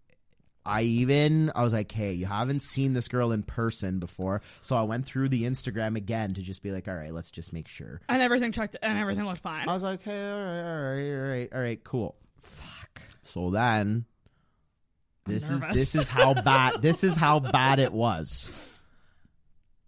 I 0.68 0.82
even 0.84 1.52
I 1.56 1.64
was 1.64 1.74
like, 1.74 1.92
"Hey, 1.92 2.14
you 2.14 2.26
haven't 2.26 2.62
seen 2.62 2.94
this 2.94 3.08
girl 3.08 3.32
in 3.32 3.44
person 3.44 4.00
before." 4.00 4.42
So 4.62 4.76
I 4.76 4.82
went 4.84 5.06
through 5.06 5.30
the 5.30 5.44
Instagram 5.44 5.96
again 5.96 6.34
to 6.34 6.42
just 6.42 6.62
be 6.62 6.72
like, 6.72 6.88
"All 6.88 6.96
right, 6.96 7.14
let's 7.14 7.32
just 7.32 7.54
make 7.54 7.68
sure." 7.68 8.02
and 8.10 8.22
everything 8.22 8.52
checked, 8.52 8.76
and 8.82 8.98
everything 8.98 9.26
looked 9.26 9.40
fine. 9.40 9.68
I 9.68 9.74
was 9.74 9.84
like, 9.84 10.04
hey, 10.04 10.30
all 10.32 10.40
right, 10.40 10.60
all 10.60 10.78
right, 10.78 11.12
all 11.14 11.30
right, 11.30 11.50
all 11.54 11.62
right, 11.62 11.84
cool. 11.84 12.16
Fuck. 12.42 13.02
So 13.24 13.50
then, 13.50 14.06
this 15.26 15.50
is 15.50 15.62
nervous. 15.62 15.78
this 15.78 15.96
is 15.96 16.10
how 16.10 16.34
bad 16.34 16.82
this 16.82 17.04
is 17.04 17.16
how 17.16 17.40
bad 17.40 17.80
it 17.80 17.92
was. 17.94 18.74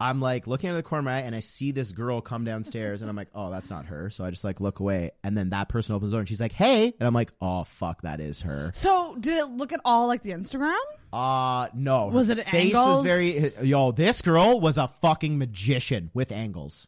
I'm 0.01 0.21
like 0.21 0.47
looking 0.47 0.69
at 0.69 0.75
the 0.75 0.83
corner 0.83 0.99
of 0.99 1.05
my 1.05 1.17
eye 1.17 1.21
and 1.21 1.35
I 1.35 1.41
see 1.41 1.71
this 1.71 1.91
girl 1.91 2.21
come 2.21 2.45
downstairs 2.45 3.01
and 3.01 3.09
I'm 3.09 3.17
like, 3.17 3.27
oh, 3.35 3.51
that's 3.51 3.69
not 3.69 3.87
her. 3.87 4.09
So 4.09 4.23
I 4.23 4.29
just 4.29 4.43
like 4.45 4.61
look 4.61 4.79
away 4.79 5.11
and 5.23 5.37
then 5.37 5.49
that 5.49 5.67
person 5.67 5.93
opens 5.93 6.11
the 6.11 6.15
door 6.15 6.19
and 6.21 6.29
she's 6.29 6.39
like, 6.39 6.53
hey, 6.53 6.93
and 6.99 7.07
I'm 7.07 7.13
like, 7.13 7.31
oh 7.41 7.65
fuck, 7.65 8.03
that 8.03 8.19
is 8.21 8.41
her. 8.43 8.71
So, 8.73 9.15
did 9.19 9.37
it 9.37 9.49
look 9.49 9.73
at 9.73 9.81
all 9.83 10.07
like 10.07 10.21
the 10.21 10.31
Instagram? 10.31 10.77
Uh 11.11 11.67
no. 11.73 12.07
Was 12.07 12.27
Her 12.27 12.33
it 12.33 12.45
face 12.45 12.75
angles? 12.75 12.87
was 12.87 13.01
very 13.03 13.67
yo, 13.67 13.91
this 13.91 14.21
girl 14.21 14.59
was 14.61 14.77
a 14.77 14.87
fucking 14.87 15.37
magician 15.37 16.11
with 16.13 16.31
angles. 16.31 16.87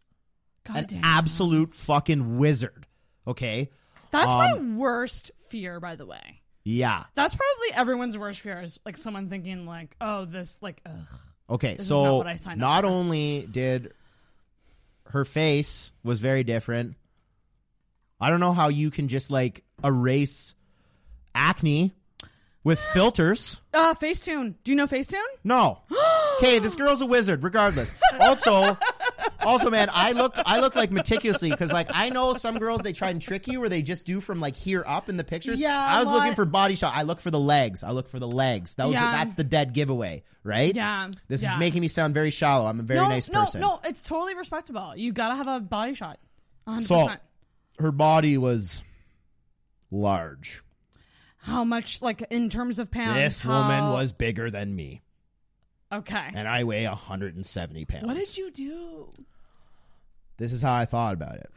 God 0.66 0.92
An 0.92 1.02
absolute 1.04 1.74
fucking 1.74 2.38
wizard. 2.38 2.86
Okay? 3.28 3.72
That's 4.12 4.30
Um, 4.32 4.38
my 4.38 4.78
worst 4.78 5.32
fear, 5.50 5.80
by 5.80 5.96
the 5.96 6.06
way. 6.06 6.42
Yeah. 6.64 7.06
That's 7.16 7.34
probably 7.36 7.68
everyone's 7.76 8.18
worst 8.18 8.40
fear 8.42 8.62
is 8.62 8.80
like 8.86 8.96
someone 8.98 9.30
thinking 9.30 9.66
like, 9.66 9.96
oh, 10.00 10.26
this 10.26 10.60
like, 10.62 10.80
ugh. 10.86 10.94
Okay, 11.52 11.76
This 11.76 11.88
so 11.88 12.04
not 12.04 12.18
what 12.18 12.28
I 12.28 12.38
signed 12.38 12.64
up 12.64 12.68
not 12.68 12.86
only 12.86 13.46
did 13.52 13.94
her 15.10 15.26
face 15.26 15.92
was 16.04 16.20
very 16.22 16.44
different. 16.44 16.96
I 18.22 18.30
don't 18.30 18.40
know 18.40 18.54
how 18.54 18.70
you 18.70 18.90
can 18.90 19.10
just 19.10 19.30
like 19.30 19.64
erase 19.84 20.56
acne 21.36 21.92
with 22.64 22.80
filters. 22.80 23.58
Uh, 23.74 23.94
Facetune. 23.96 24.56
Do 24.64 24.72
you 24.72 24.76
know 24.78 24.88
Facetune? 24.88 25.22
No. 25.44 25.80
Okay, 26.42 26.58
this 26.58 26.76
girl's 26.76 27.02
a 27.02 27.06
wizard. 27.06 27.44
Regardless. 27.44 27.94
Also, 28.20 28.76
also, 29.44 29.70
man, 29.70 29.90
I 29.92 30.12
looked, 30.14 30.40
I 30.46 30.60
looked 30.60 30.76
like 30.76 30.92
meticulously 30.92 31.50
because, 31.50 31.72
like, 31.72 31.88
I 31.94 32.10
know 32.10 32.34
some 32.34 32.58
girls 32.60 32.82
they 32.82 32.94
try 32.94 33.10
and 33.10 33.22
trick 33.22 33.48
you, 33.48 33.62
or 33.64 33.70
they 33.70 33.82
just 33.82 34.06
do 34.06 34.20
from 34.22 34.40
like 34.40 34.56
here 34.56 34.84
up 34.88 35.10
in 35.10 35.18
the 35.18 35.24
pictures. 35.24 35.60
Yeah, 35.60 35.76
I 35.76 36.00
was 36.00 36.08
well, 36.08 36.20
looking 36.20 36.36
for 36.36 36.46
body 36.46 36.76
shot. 36.76 36.94
I 36.96 37.04
look 37.04 37.20
for 37.20 37.32
the 37.32 37.40
legs. 37.40 37.84
I 37.84 37.92
look 37.92 38.08
for 38.08 38.20
the 38.20 38.28
legs. 38.28 38.76
That 38.76 38.86
was 38.86 38.94
Yeah. 38.94 39.12
that's 39.12 39.34
the 39.34 39.44
dead 39.44 39.74
giveaway, 39.74 40.24
right? 40.44 40.76
Yeah, 40.76 41.10
This 41.28 41.44
yeah. 41.44 41.54
is 41.54 41.60
making 41.60 41.82
me 41.82 41.88
sound 41.88 42.14
very 42.14 42.32
shallow. 42.32 42.66
I'm 42.68 42.80
a 42.80 42.84
very 42.84 43.00
no, 43.00 43.10
nice 43.10 43.30
no, 43.30 43.42
person. 43.42 43.62
No, 43.62 43.80
it's 43.84 44.02
totally 44.02 44.36
respectable. 44.36 44.94
You 44.96 45.12
gotta 45.14 45.36
have 45.36 45.48
a 45.48 45.60
body 45.60 45.94
shot. 45.94 46.20
100%. 46.68 46.80
So 46.82 47.10
her 47.80 47.92
body 47.92 48.38
was 48.38 48.84
large. 49.90 50.64
How 51.44 51.64
much, 51.64 52.02
like, 52.02 52.24
in 52.30 52.50
terms 52.50 52.78
of 52.78 52.92
pounds? 52.92 53.16
this 53.16 53.42
how- 53.42 53.62
woman 53.62 53.92
was 53.94 54.14
bigger 54.14 54.52
than 54.52 54.76
me, 54.76 55.02
Okay. 55.92 56.30
and 56.36 56.48
I 56.48 56.64
weigh 56.66 56.86
170 56.86 57.86
pounds. 57.86 58.06
What 58.06 58.16
did 58.16 58.38
you 58.38 58.52
do? 58.52 59.14
This 60.42 60.54
is 60.54 60.64
how 60.64 60.74
I 60.74 60.86
thought 60.86 61.14
about 61.14 61.36
it. 61.36 61.52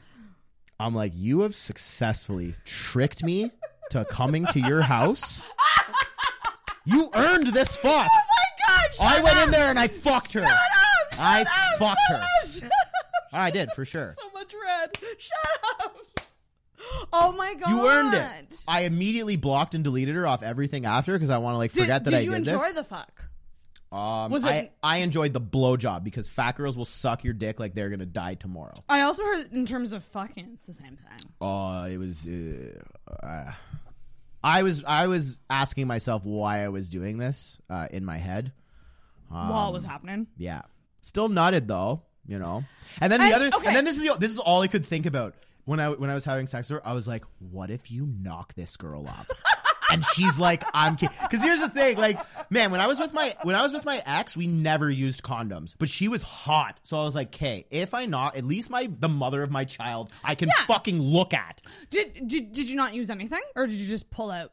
I'm 0.78 0.95
like, 0.95 1.12
you 1.14 1.41
have 1.41 1.55
successfully 1.55 2.55
tricked 2.66 3.24
me 3.24 3.51
to 3.89 4.05
coming 4.05 4.45
to 4.49 4.61
your 4.61 4.82
house. 4.82 5.41
You 6.85 7.09
earned 7.14 7.47
this 7.47 7.76
fuck. 7.76 8.07
Oh 8.12 8.20
my 8.28 8.68
god! 8.68 8.91
I 9.01 9.22
went 9.22 9.37
up! 9.39 9.45
in 9.47 9.51
there 9.53 9.70
and 9.70 9.78
I 9.78 9.89
fucked 9.89 10.35
her. 10.35 10.43
Shut 10.43 10.51
up! 10.51 11.18
I 11.18 11.45
Shut 11.45 11.47
up! 11.47 11.78
fucked 11.78 12.01
her. 12.09 12.14
up! 12.16 12.47
Shut! 12.47 12.70
I 13.32 13.51
did 13.51 13.72
for 13.72 13.87
sure. 13.87 14.14
So 14.20 14.30
much 14.35 14.53
red. 14.53 14.91
Shut 15.16 15.80
up! 15.80 15.97
Oh 17.11 17.32
my 17.32 17.55
god! 17.55 17.70
You 17.70 17.89
earned 17.89 18.12
it. 18.12 18.64
I 18.68 18.82
immediately 18.82 19.37
blocked 19.39 19.74
and 19.74 19.82
deleted 19.82 20.14
her 20.14 20.26
off 20.26 20.43
everything 20.43 20.85
after 20.85 21.14
because 21.14 21.30
I 21.30 21.39
want 21.39 21.55
to 21.55 21.59
like 21.59 21.72
Did, 21.72 21.80
forget 21.80 22.05
that 22.05 22.11
did 22.11 22.18
I 22.18 22.20
you 22.20 22.32
did 22.32 22.41
enjoy 22.41 22.66
this. 22.66 22.74
the 22.74 22.85
fuck? 22.85 23.30
Um, 23.95 24.32
Was 24.32 24.45
I, 24.45 24.53
it- 24.57 24.72
I 24.82 24.99
enjoyed 24.99 25.32
the 25.32 25.40
blowjob 25.40 26.03
because 26.03 26.28
fat 26.28 26.57
girls 26.57 26.76
will 26.76 26.84
suck 26.84 27.22
your 27.22 27.32
dick 27.34 27.61
like 27.61 27.74
they're 27.74 27.90
gonna 27.90 28.05
die 28.07 28.34
tomorrow. 28.34 28.74
I 28.88 29.03
also 29.03 29.22
heard 29.22 29.53
in 29.53 29.66
terms 29.66 29.92
of 29.92 30.03
fucking, 30.03 30.51
it's 30.55 30.66
the 30.66 30.72
same 30.72 30.97
thing. 30.97 31.28
Oh, 31.40 31.84
it 31.84 31.97
was. 31.99 32.26
Uh, 32.26 32.80
uh, 33.24 33.53
I 34.42 34.62
was 34.64 34.82
I 34.84 35.07
was 35.07 35.40
asking 35.49 35.86
myself 35.86 36.24
why 36.24 36.64
I 36.64 36.68
was 36.70 36.90
doing 36.90 37.18
this 37.18 37.61
uh, 37.70 37.86
in 37.90 38.05
my 38.05 38.18
head 38.18 38.53
While 39.28 39.66
it 39.66 39.68
Um, 39.68 39.72
was 39.74 39.84
happening. 39.84 40.26
Yeah, 40.36 40.62
still 41.01 41.28
nutted 41.28 41.66
though, 41.68 42.03
you 42.26 42.38
know. 42.38 42.64
And 43.01 43.12
then 43.12 43.20
the 43.20 43.26
And- 43.26 43.34
other, 43.34 43.51
okay. 43.57 43.66
and 43.68 43.76
then 43.76 43.84
this 43.84 43.97
is 43.97 44.03
the, 44.07 44.16
this 44.18 44.32
is 44.32 44.38
all 44.38 44.61
I 44.62 44.66
could 44.66 44.84
think 44.84 45.07
about 45.07 45.34
when 45.66 45.78
I 45.80 45.90
when 45.90 46.11
I 46.11 46.14
was 46.14 46.24
having 46.24 46.47
sex 46.49 46.68
with 46.68 46.82
her. 46.82 46.86
I 46.88 46.95
was 46.95 47.07
like, 47.09 47.24
what 47.38 47.70
if 47.70 47.90
you 47.92 48.07
knock 48.07 48.55
this 48.55 48.76
girl 48.76 49.07
up? 49.09 49.26
and 49.95 50.05
she's 50.14 50.38
like, 50.38 50.62
I'm 50.74 50.95
because 50.97 51.42
here's 51.42 51.61
the 51.61 51.68
thing, 51.70 51.97
like, 51.97 52.18
man, 52.51 52.70
when 52.70 52.80
I 52.80 52.86
was 52.86 52.99
with 53.01 53.12
my 53.14 53.34
when 53.42 53.55
I 53.57 53.62
was 53.62 53.72
with 53.72 53.84
my 53.84 54.03
ex, 54.05 54.36
we 54.36 54.47
never 54.47 54.90
used 54.90 55.22
condoms, 55.22 55.74
but 55.78 55.88
she 55.88 56.09
was 56.09 56.22
hot, 56.22 56.78
so 56.82 56.99
I 56.99 57.05
was 57.05 57.14
like, 57.14 57.28
okay, 57.34 57.66
if 57.70 57.95
I 57.95 58.07
not, 58.07 58.36
at 58.36 58.45
least 58.45 58.70
my 58.70 58.90
the 58.99 59.09
mother 59.09 59.42
of 59.42 59.51
my 59.51 59.64
child, 59.64 60.11
I 60.22 60.34
can 60.34 60.51
fucking 60.66 61.01
look 61.01 61.32
at. 61.32 61.62
Did, 61.90 62.26
did 62.28 62.53
did 62.53 62.68
you 62.68 62.76
not 62.76 62.95
use 62.95 63.09
anything, 63.11 63.42
or 63.57 63.66
did 63.66 63.74
you 63.76 63.86
just 63.86 64.11
pull 64.11 64.30
out? 64.30 64.51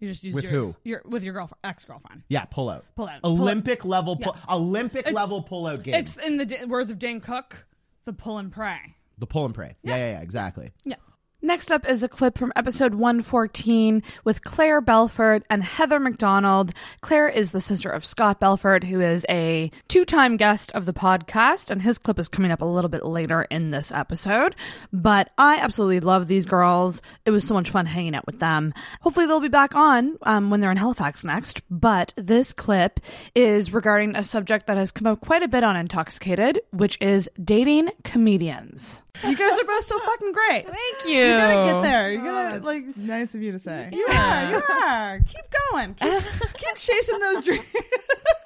You 0.00 0.08
just 0.08 0.24
used 0.24 0.34
With 0.34 0.44
your, 0.44 0.52
who? 0.52 0.76
Your 0.84 1.02
with 1.06 1.22
your 1.24 1.32
girlfriend, 1.32 1.60
ex 1.64 1.84
girlfriend. 1.84 2.24
Yeah, 2.28 2.44
pull 2.44 2.68
out, 2.68 2.84
Pull 2.94 3.08
out. 3.08 3.22
Pull 3.22 3.30
Olympic 3.40 3.84
level, 3.84 4.16
pull, 4.16 4.36
Yeah. 4.36 4.54
Olympic 4.54 5.00
It's- 5.00 5.14
level 5.14 5.40
pull 5.42 5.66
out 5.66 5.82
game. 5.82 5.94
It's 5.94 6.16
in 6.16 6.36
the 6.36 6.66
words 6.68 6.90
of 6.90 6.98
Dane 6.98 7.20
Cook, 7.20 7.66
the 8.04 8.12
pull 8.12 8.38
and 8.38 8.52
pray. 8.52 8.96
the 9.18 9.26
pull 9.26 9.46
and 9.46 9.54
pray. 9.54 9.76
Yeah, 9.82 9.96
yeah, 9.96 10.10
yeah, 10.14 10.20
exactly. 10.20 10.72
Yeah. 10.84 10.96
Next 11.44 11.70
up 11.70 11.86
is 11.86 12.02
a 12.02 12.08
clip 12.08 12.38
from 12.38 12.54
episode 12.56 12.94
114 12.94 14.02
with 14.24 14.42
Claire 14.44 14.80
Belford 14.80 15.42
and 15.50 15.62
Heather 15.62 16.00
McDonald. 16.00 16.72
Claire 17.02 17.28
is 17.28 17.50
the 17.50 17.60
sister 17.60 17.90
of 17.90 18.06
Scott 18.06 18.40
Belford, 18.40 18.84
who 18.84 19.02
is 19.02 19.26
a 19.28 19.70
two 19.86 20.06
time 20.06 20.38
guest 20.38 20.72
of 20.72 20.86
the 20.86 20.94
podcast, 20.94 21.70
and 21.70 21.82
his 21.82 21.98
clip 21.98 22.18
is 22.18 22.30
coming 22.30 22.50
up 22.50 22.62
a 22.62 22.64
little 22.64 22.88
bit 22.88 23.04
later 23.04 23.42
in 23.42 23.72
this 23.72 23.92
episode. 23.92 24.56
But 24.90 25.32
I 25.36 25.58
absolutely 25.58 26.00
love 26.00 26.28
these 26.28 26.46
girls. 26.46 27.02
It 27.26 27.30
was 27.30 27.46
so 27.46 27.52
much 27.52 27.68
fun 27.68 27.84
hanging 27.84 28.14
out 28.14 28.24
with 28.24 28.40
them. 28.40 28.72
Hopefully, 29.02 29.26
they'll 29.26 29.38
be 29.38 29.48
back 29.48 29.74
on 29.74 30.16
um, 30.22 30.48
when 30.48 30.60
they're 30.60 30.70
in 30.70 30.78
Halifax 30.78 31.24
next. 31.24 31.60
But 31.68 32.14
this 32.16 32.54
clip 32.54 33.00
is 33.34 33.74
regarding 33.74 34.16
a 34.16 34.22
subject 34.22 34.66
that 34.68 34.78
has 34.78 34.90
come 34.90 35.06
up 35.06 35.20
quite 35.20 35.42
a 35.42 35.48
bit 35.48 35.62
on 35.62 35.76
Intoxicated, 35.76 36.62
which 36.70 36.96
is 37.02 37.28
dating 37.38 37.90
comedians. 38.02 39.02
You 39.22 39.36
guys 39.36 39.58
are 39.58 39.64
both 39.64 39.84
so 39.84 39.98
fucking 39.98 40.32
great. 40.32 40.66
Thank 40.66 41.04
You 41.06 41.33
gotta 41.36 41.72
get 41.72 41.82
there. 41.82 42.12
You 42.12 42.20
Oh, 42.20 42.24
gotta 42.24 42.56
it's 42.56 42.64
like. 42.64 42.96
nice 42.96 43.34
of 43.34 43.42
you 43.42 43.52
to 43.52 43.58
say. 43.58 43.90
You 43.92 44.06
are. 44.08 44.50
You 44.50 44.62
are. 44.84 45.20
Keep 45.26 45.44
going. 45.70 45.94
Keep, 45.94 46.22
keep 46.58 46.76
chasing 46.76 47.18
those 47.18 47.44
dreams. 47.44 47.64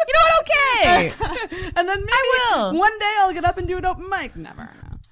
You 0.08 0.14
know 0.14 0.20
what? 0.22 0.40
Okay. 0.40 1.12
and 1.76 1.86
then 1.86 1.98
maybe 2.00 2.08
I 2.08 2.52
will. 2.56 2.78
one 2.78 2.98
day 2.98 3.14
I'll 3.18 3.32
get 3.34 3.44
up 3.44 3.58
and 3.58 3.68
do 3.68 3.76
an 3.76 3.84
open 3.84 4.08
mic. 4.08 4.34
Never. 4.36 4.70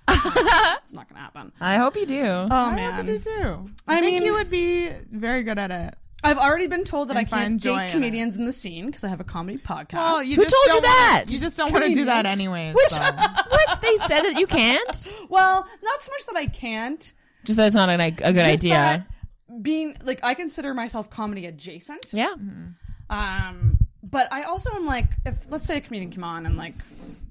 It's 0.08 0.94
not 0.94 1.06
gonna 1.08 1.20
happen. 1.20 1.52
I 1.60 1.76
hope 1.76 1.96
you 1.96 2.06
do. 2.06 2.22
Oh, 2.24 2.48
oh 2.50 2.54
I 2.54 2.74
man, 2.74 2.94
hope 2.94 3.06
you 3.06 3.12
do 3.12 3.18
too. 3.18 3.70
I 3.86 3.98
I, 3.98 4.00
think 4.00 4.14
mean- 4.14 4.22
you 4.22 4.32
would 4.32 4.48
be 4.50 4.88
very 5.12 5.42
good 5.42 5.58
at 5.58 5.70
it. 5.70 5.94
I've 6.24 6.38
already 6.38 6.66
been 6.66 6.84
told 6.84 7.08
that 7.08 7.16
And 7.16 7.18
I 7.18 7.24
can't 7.28 7.42
find 7.42 7.60
joy 7.60 7.76
date 7.76 7.82
in 7.82 7.88
it. 7.88 7.92
comedians 7.92 8.36
in 8.36 8.46
the 8.46 8.52
scene 8.52 8.86
because 8.86 9.04
I 9.04 9.08
have 9.08 9.20
a 9.20 9.24
comedy 9.24 9.58
podcast. 9.58 9.94
Well, 9.94 10.22
you 10.22 10.36
Who 10.36 10.42
just 10.44 10.54
told 10.54 10.64
you 10.66 10.72
don't 10.72 10.82
wanna- 10.82 10.96
that? 10.96 11.24
You 11.28 11.38
just 11.40 11.56
don't 11.58 11.70
want 11.72 11.84
to 11.84 11.92
do 11.92 12.04
that 12.06 12.24
Comedians. 12.24 12.40
anyways. 12.40 12.74
Which 12.74 12.88
so. 12.88 13.02
what 13.02 13.82
they 13.82 13.96
said 13.96 14.22
that 14.22 14.36
you 14.38 14.46
can't. 14.46 15.08
well, 15.28 15.66
not 15.82 16.02
so 16.02 16.10
much 16.12 16.26
that 16.26 16.36
I 16.36 16.46
can't. 16.46 17.12
Just 17.46 17.56
that 17.56 17.66
it's 17.66 17.76
not 17.76 17.88
an, 17.88 18.00
a 18.00 18.10
good 18.10 18.34
just 18.34 18.38
idea. 18.64 18.74
that 18.74 19.62
Being 19.62 19.96
like, 20.04 20.20
I 20.22 20.34
consider 20.34 20.74
myself 20.74 21.08
comedy 21.10 21.46
adjacent. 21.46 22.12
Yeah. 22.12 22.34
Um, 23.08 23.78
but 24.02 24.32
I 24.32 24.42
also 24.44 24.70
am 24.74 24.86
like, 24.86 25.06
if 25.24 25.46
let's 25.50 25.66
say 25.66 25.76
a 25.78 25.80
comedian 25.80 26.10
came 26.10 26.24
on 26.24 26.46
and 26.46 26.56
like, 26.56 26.74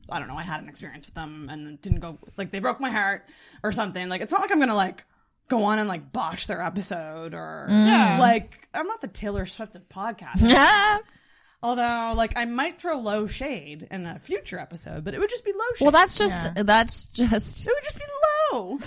I 0.09 0.19
don't 0.19 0.27
know, 0.27 0.37
I 0.37 0.43
had 0.43 0.61
an 0.61 0.69
experience 0.69 1.05
with 1.05 1.15
them 1.15 1.49
and 1.51 1.67
it 1.67 1.81
didn't 1.81 1.99
go 1.99 2.17
like 2.37 2.51
they 2.51 2.59
broke 2.59 2.79
my 2.79 2.89
heart 2.91 3.25
or 3.63 3.71
something. 3.71 4.07
Like, 4.09 4.21
it's 4.21 4.31
not 4.31 4.41
like 4.41 4.51
I'm 4.51 4.59
gonna 4.59 4.75
like 4.75 5.03
go 5.47 5.63
on 5.63 5.79
and 5.79 5.87
like 5.87 6.11
bosh 6.11 6.45
their 6.47 6.61
episode 6.61 7.33
or 7.33 7.67
Yeah. 7.69 8.17
like 8.19 8.67
I'm 8.73 8.87
not 8.87 9.01
the 9.01 9.07
Taylor 9.07 9.45
Swift 9.45 9.75
of 9.75 9.87
podcast. 9.89 10.41
Although, 11.63 12.13
like, 12.15 12.33
I 12.37 12.45
might 12.45 12.79
throw 12.79 12.99
low 12.99 13.25
shade 13.25 13.87
in 13.89 14.05
a 14.05 14.19
future 14.19 14.59
episode, 14.59 15.03
but 15.03 15.15
it 15.15 15.19
would 15.19 15.31
just 15.31 15.43
be 15.43 15.51
low 15.51 15.65
shade. 15.75 15.85
Well, 15.85 15.91
that's 15.91 16.15
just 16.15 16.47
that's 16.53 17.07
just 17.07 17.65
it 17.67 17.73
would 17.73 17.83
just 17.83 17.97
be 17.97 18.05
low. 18.53 18.79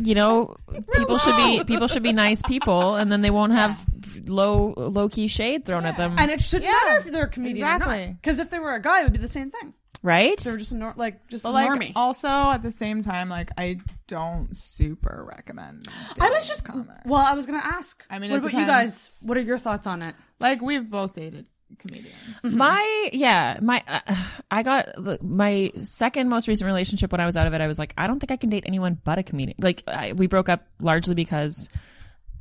You 0.00 0.14
know 0.14 0.56
people 0.94 1.18
should 1.18 1.36
be 1.36 1.64
people 1.64 1.88
should 1.88 2.02
be 2.02 2.12
nice 2.12 2.42
people, 2.42 2.96
and 2.96 3.10
then 3.10 3.22
they 3.22 3.30
won't 3.30 3.52
have 3.52 3.84
low 4.26 4.74
low 4.76 5.08
key 5.08 5.28
shade 5.28 5.64
thrown 5.64 5.86
at 5.86 5.96
them, 5.96 6.16
And 6.18 6.30
it 6.30 6.40
shouldn't 6.40 6.70
Yeah, 6.70 6.78
matter 6.86 7.06
if 7.06 7.12
they're 7.12 7.24
a 7.24 7.28
comedian 7.28 7.66
or 7.66 7.74
exactly. 7.74 8.06
not. 8.06 8.16
Because 8.16 8.38
if 8.38 8.50
they 8.50 8.58
were 8.58 8.74
a 8.74 8.80
guy, 8.82 9.00
it 9.00 9.04
would 9.04 9.12
be 9.12 9.18
the 9.18 9.28
same 9.28 9.50
thing. 9.50 9.74
right? 10.02 10.38
They're 10.38 10.56
just 10.56 10.72
a 10.72 10.76
nor- 10.76 10.94
like 10.96 11.26
just 11.28 11.44
But 11.44 11.50
a 11.50 11.52
like 11.52 11.70
normie. 11.70 11.92
also 11.96 12.28
at 12.28 12.62
the 12.62 12.72
same 12.72 13.02
time, 13.02 13.28
like 13.28 13.50
I 13.58 13.78
don't 14.06 14.54
super 14.56 15.24
recommend. 15.28 15.86
I 15.88 16.28
was 16.30 16.42
dating 16.44 16.48
just 16.48 16.64
comics. 16.64 17.00
well, 17.04 17.24
I 17.24 17.34
was 17.34 17.46
gonna 17.46 17.58
ask. 17.62 18.04
I 18.10 18.18
mean, 18.18 18.30
what 18.30 18.36
it 18.36 18.40
about 18.40 18.52
you 18.52 18.60
depends. 18.60 18.68
guys? 18.96 19.16
What 19.22 19.36
are 19.36 19.42
your 19.42 19.58
thoughts 19.58 19.86
on 19.86 20.02
it? 20.02 20.14
like 20.40 20.60
we've 20.62 20.88
both 20.88 21.14
dated 21.14 21.46
comedians. 21.78 22.14
My 22.42 23.08
yeah, 23.12 23.58
my 23.62 23.82
uh, 23.86 24.00
I 24.50 24.62
got 24.62 24.86
the- 24.96 25.18
my 25.22 25.72
second 25.82 26.28
most 26.28 26.48
recent 26.48 26.66
relationship 26.66 27.12
when 27.12 27.20
I 27.20 27.26
was 27.26 27.36
out 27.36 27.46
of 27.46 27.54
it. 27.54 27.60
I 27.60 27.66
was 27.66 27.78
like, 27.78 27.94
I 27.96 28.06
don't 28.06 28.18
think 28.20 28.30
I 28.30 28.36
can 28.36 28.50
date 28.50 28.64
anyone 28.66 28.98
but 29.04 29.18
a 29.18 29.22
comedian. 29.22 29.56
Like 29.60 29.82
I, 29.86 30.12
we 30.12 30.26
broke 30.26 30.48
up 30.48 30.66
largely 30.80 31.14
because 31.14 31.68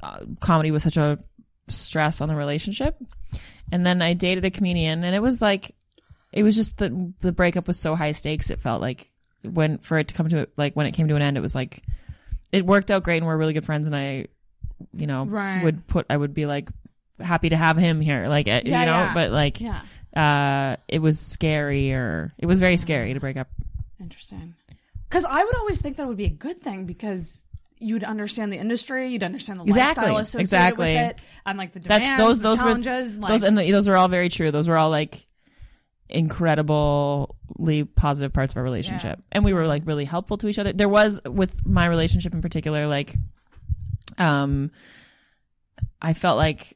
uh, 0.04 0.20
comedy 0.40 0.72
was 0.72 0.84
such 0.84 0.98
a 0.98 1.18
stress 1.68 2.22
on 2.22 2.30
the 2.30 2.36
relationship, 2.36 2.98
and 3.72 3.86
then 3.86 4.02
I 4.02 4.14
dated 4.14 4.46
a 4.46 4.52
comedian, 4.52 5.04
and 5.04 5.16
it 5.16 5.22
was 5.22 5.42
like, 5.42 5.76
it 6.34 6.44
was 6.44 6.56
just 6.56 6.78
the 6.78 7.14
the 7.22 7.32
breakup 7.32 7.68
was 7.68 7.80
so 7.80 7.96
high 7.96 8.12
stakes. 8.12 8.50
It 8.50 8.60
felt 8.62 8.82
like 8.82 9.12
when 9.44 9.78
for 9.80 9.98
it 9.98 10.10
to 10.10 10.14
come 10.14 10.30
to 10.30 10.48
like 10.58 10.76
when 10.76 10.86
it 10.86 10.92
came 10.94 11.08
to 11.08 11.16
an 11.16 11.22
end, 11.22 11.38
it 11.38 11.42
was 11.42 11.56
like 11.56 11.84
it 12.52 12.66
worked 12.66 12.92
out 12.92 13.04
great, 13.04 13.18
and 13.18 13.26
we're 13.28 13.38
really 13.38 13.54
good 13.54 13.66
friends, 13.66 13.88
and 13.88 13.96
I, 13.96 14.26
you 14.94 15.06
know, 15.08 15.26
Right. 15.26 15.64
would 15.64 15.86
put 15.88 16.06
I 16.10 16.18
would 16.18 16.34
be 16.34 16.46
like 16.46 16.70
happy 17.20 17.50
to 17.50 17.58
have 17.58 17.78
him 17.78 18.02
here, 18.02 18.28
like 18.28 18.48
uh, 18.48 18.62
Yeah, 18.64 18.80
you 18.82 18.86
know, 18.86 18.92
yeah. 18.92 19.14
but 19.14 19.32
like 19.32 19.60
Yeah. 19.62 19.82
uh 20.16 20.76
it 20.88 21.00
was 21.00 21.20
scary 21.20 21.94
or 21.94 22.34
it 22.38 22.46
was 22.46 22.60
very 22.60 22.78
scary 22.78 23.14
to 23.14 23.20
break 23.20 23.38
up 23.38 23.48
Interesting. 24.00 24.56
Because 25.10 25.26
I 25.26 25.44
would 25.44 25.56
always 25.58 25.82
think 25.82 25.98
that 25.98 26.08
would 26.08 26.18
be 26.18 26.26
a 26.26 26.30
good 26.30 26.58
thing 26.60 26.86
because 26.86 27.44
you'd 27.80 28.04
understand 28.04 28.52
the 28.54 28.58
industry, 28.58 29.08
you'd 29.10 29.24
understand 29.24 29.60
the 29.60 29.64
Exactly, 29.64 30.04
lifestyle 30.04 30.18
associated 30.18 30.42
exactly. 30.42 30.94
with 30.96 31.12
it, 31.12 31.22
and 31.46 31.58
like 31.58 31.74
the 31.74 31.80
demands, 31.80 32.06
that's 32.08 32.22
those 32.22 32.42
those 32.42 32.58
were 32.60 32.66
challenges. 32.82 33.18
like, 33.18 33.30
those 33.30 33.44
and 33.44 33.58
the, 33.58 33.72
those 33.72 33.88
were 33.88 33.96
all 33.98 34.08
very 34.08 34.30
true 34.30 34.52
those 34.52 34.68
were 34.68 34.78
all 34.78 34.90
like 34.90 35.26
incredibly 36.10 37.84
positive 37.96 38.34
parts 38.34 38.54
of 38.54 38.58
our 38.58 38.64
relationship 38.64 39.20
and 39.32 39.44
we 39.46 39.54
were 39.54 39.68
like 39.68 39.84
really 39.86 40.06
helpful 40.06 40.38
to 40.38 40.48
each 40.48 40.58
other 40.58 40.74
there 40.74 40.90
was 40.90 41.22
with 41.26 41.66
my 41.66 41.86
relationship 41.86 42.34
in 42.34 42.42
particular 42.42 42.88
like 42.88 43.14
um 44.18 44.72
i 46.02 46.14
felt 46.14 46.38
like 46.38 46.76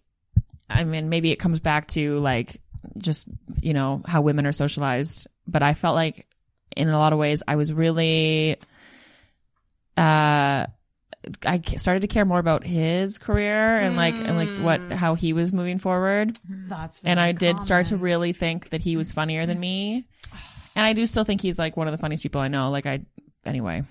i 0.70 0.84
mean 0.84 1.10
maybe 1.10 1.32
it 1.32 1.38
comes 1.38 1.60
back 1.60 1.88
to 1.88 2.20
like 2.20 2.62
just 2.98 3.28
you 3.62 3.74
know 3.74 4.02
how 4.06 4.22
women 4.22 4.46
are 4.46 4.52
socialized 4.52 5.28
but 5.48 5.64
i 5.64 5.74
felt 5.74 5.96
like 5.96 6.28
in 6.76 6.90
a 6.90 6.98
lot 6.98 7.14
of 7.14 7.20
ways 7.20 7.44
i 7.48 7.56
was 7.56 7.74
really 7.74 8.58
uh 9.98 10.66
I 11.46 11.62
started 11.78 12.02
to 12.02 12.08
care 12.08 12.26
more 12.26 12.40
about 12.40 12.66
his 12.66 13.18
career 13.18 13.78
and 13.78 13.96
like 13.96 14.16
and 14.16 14.36
like 14.36 14.60
what 14.60 14.92
how 14.92 15.16
he 15.16 15.34
was 15.34 15.54
moving 15.54 15.78
forward. 15.78 16.38
That's 16.50 17.00
and 17.04 17.18
very 17.18 17.30
I 17.30 17.32
did 17.32 17.60
start 17.60 17.88
to 17.88 17.98
really 17.98 18.34
think 18.34 18.70
that 18.70 18.82
he 18.82 18.98
was 18.98 19.12
funnier 19.12 19.46
than 19.46 19.60
me. 19.60 20.06
And 20.76 20.86
I 20.86 20.94
do 20.94 21.06
still 21.06 21.24
think 21.24 21.42
he's 21.42 21.58
like 21.60 21.78
one 21.78 21.88
of 21.88 21.92
the 21.92 21.98
funniest 21.98 22.24
people 22.24 22.42
I 22.42 22.50
know. 22.50 22.70
Like 22.72 22.86
I 22.86 23.02
anyway. 23.46 23.84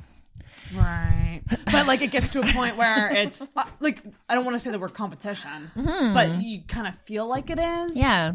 Right. 0.75 1.41
But 1.71 1.87
like 1.87 2.03
it 2.03 2.11
gets 2.11 2.29
to 2.31 2.41
a 2.41 2.47
point 2.47 2.77
where 2.77 3.11
it's 3.15 3.47
like 3.81 3.99
I 4.29 4.35
don't 4.35 4.45
want 4.45 4.55
to 4.55 4.59
say 4.59 4.71
the 4.71 4.79
word 4.79 4.95
competition, 4.95 5.71
Mhm. 5.77 6.15
but 6.15 6.43
you 6.43 6.63
kind 6.69 6.87
of 6.87 6.95
feel 7.01 7.27
like 7.27 7.51
it 7.51 7.59
is. 7.59 7.97
Yeah. 7.97 8.33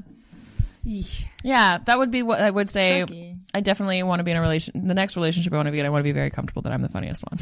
Yeah, 1.44 1.80
that 1.86 1.98
would 2.00 2.12
be 2.12 2.24
what 2.24 2.42
I 2.42 2.50
would 2.50 2.70
say. 2.70 3.00
Tricky. 3.06 3.36
I 3.54 3.60
definitely 3.60 4.02
want 4.04 4.20
to 4.20 4.24
be 4.24 4.32
in 4.32 4.38
a 4.38 4.42
relation. 4.42 4.88
The 4.88 4.94
next 4.94 5.16
relationship 5.18 5.52
I 5.52 5.58
want 5.58 5.66
to 5.68 5.72
be 5.72 5.80
in, 5.80 5.86
I 5.86 5.90
want 5.90 6.00
to 6.00 6.04
be 6.04 6.14
very 6.14 6.30
comfortable 6.30 6.62
that 6.64 6.72
I'm 6.72 6.82
the 6.82 6.90
funniest 6.90 7.24
one. 7.30 7.38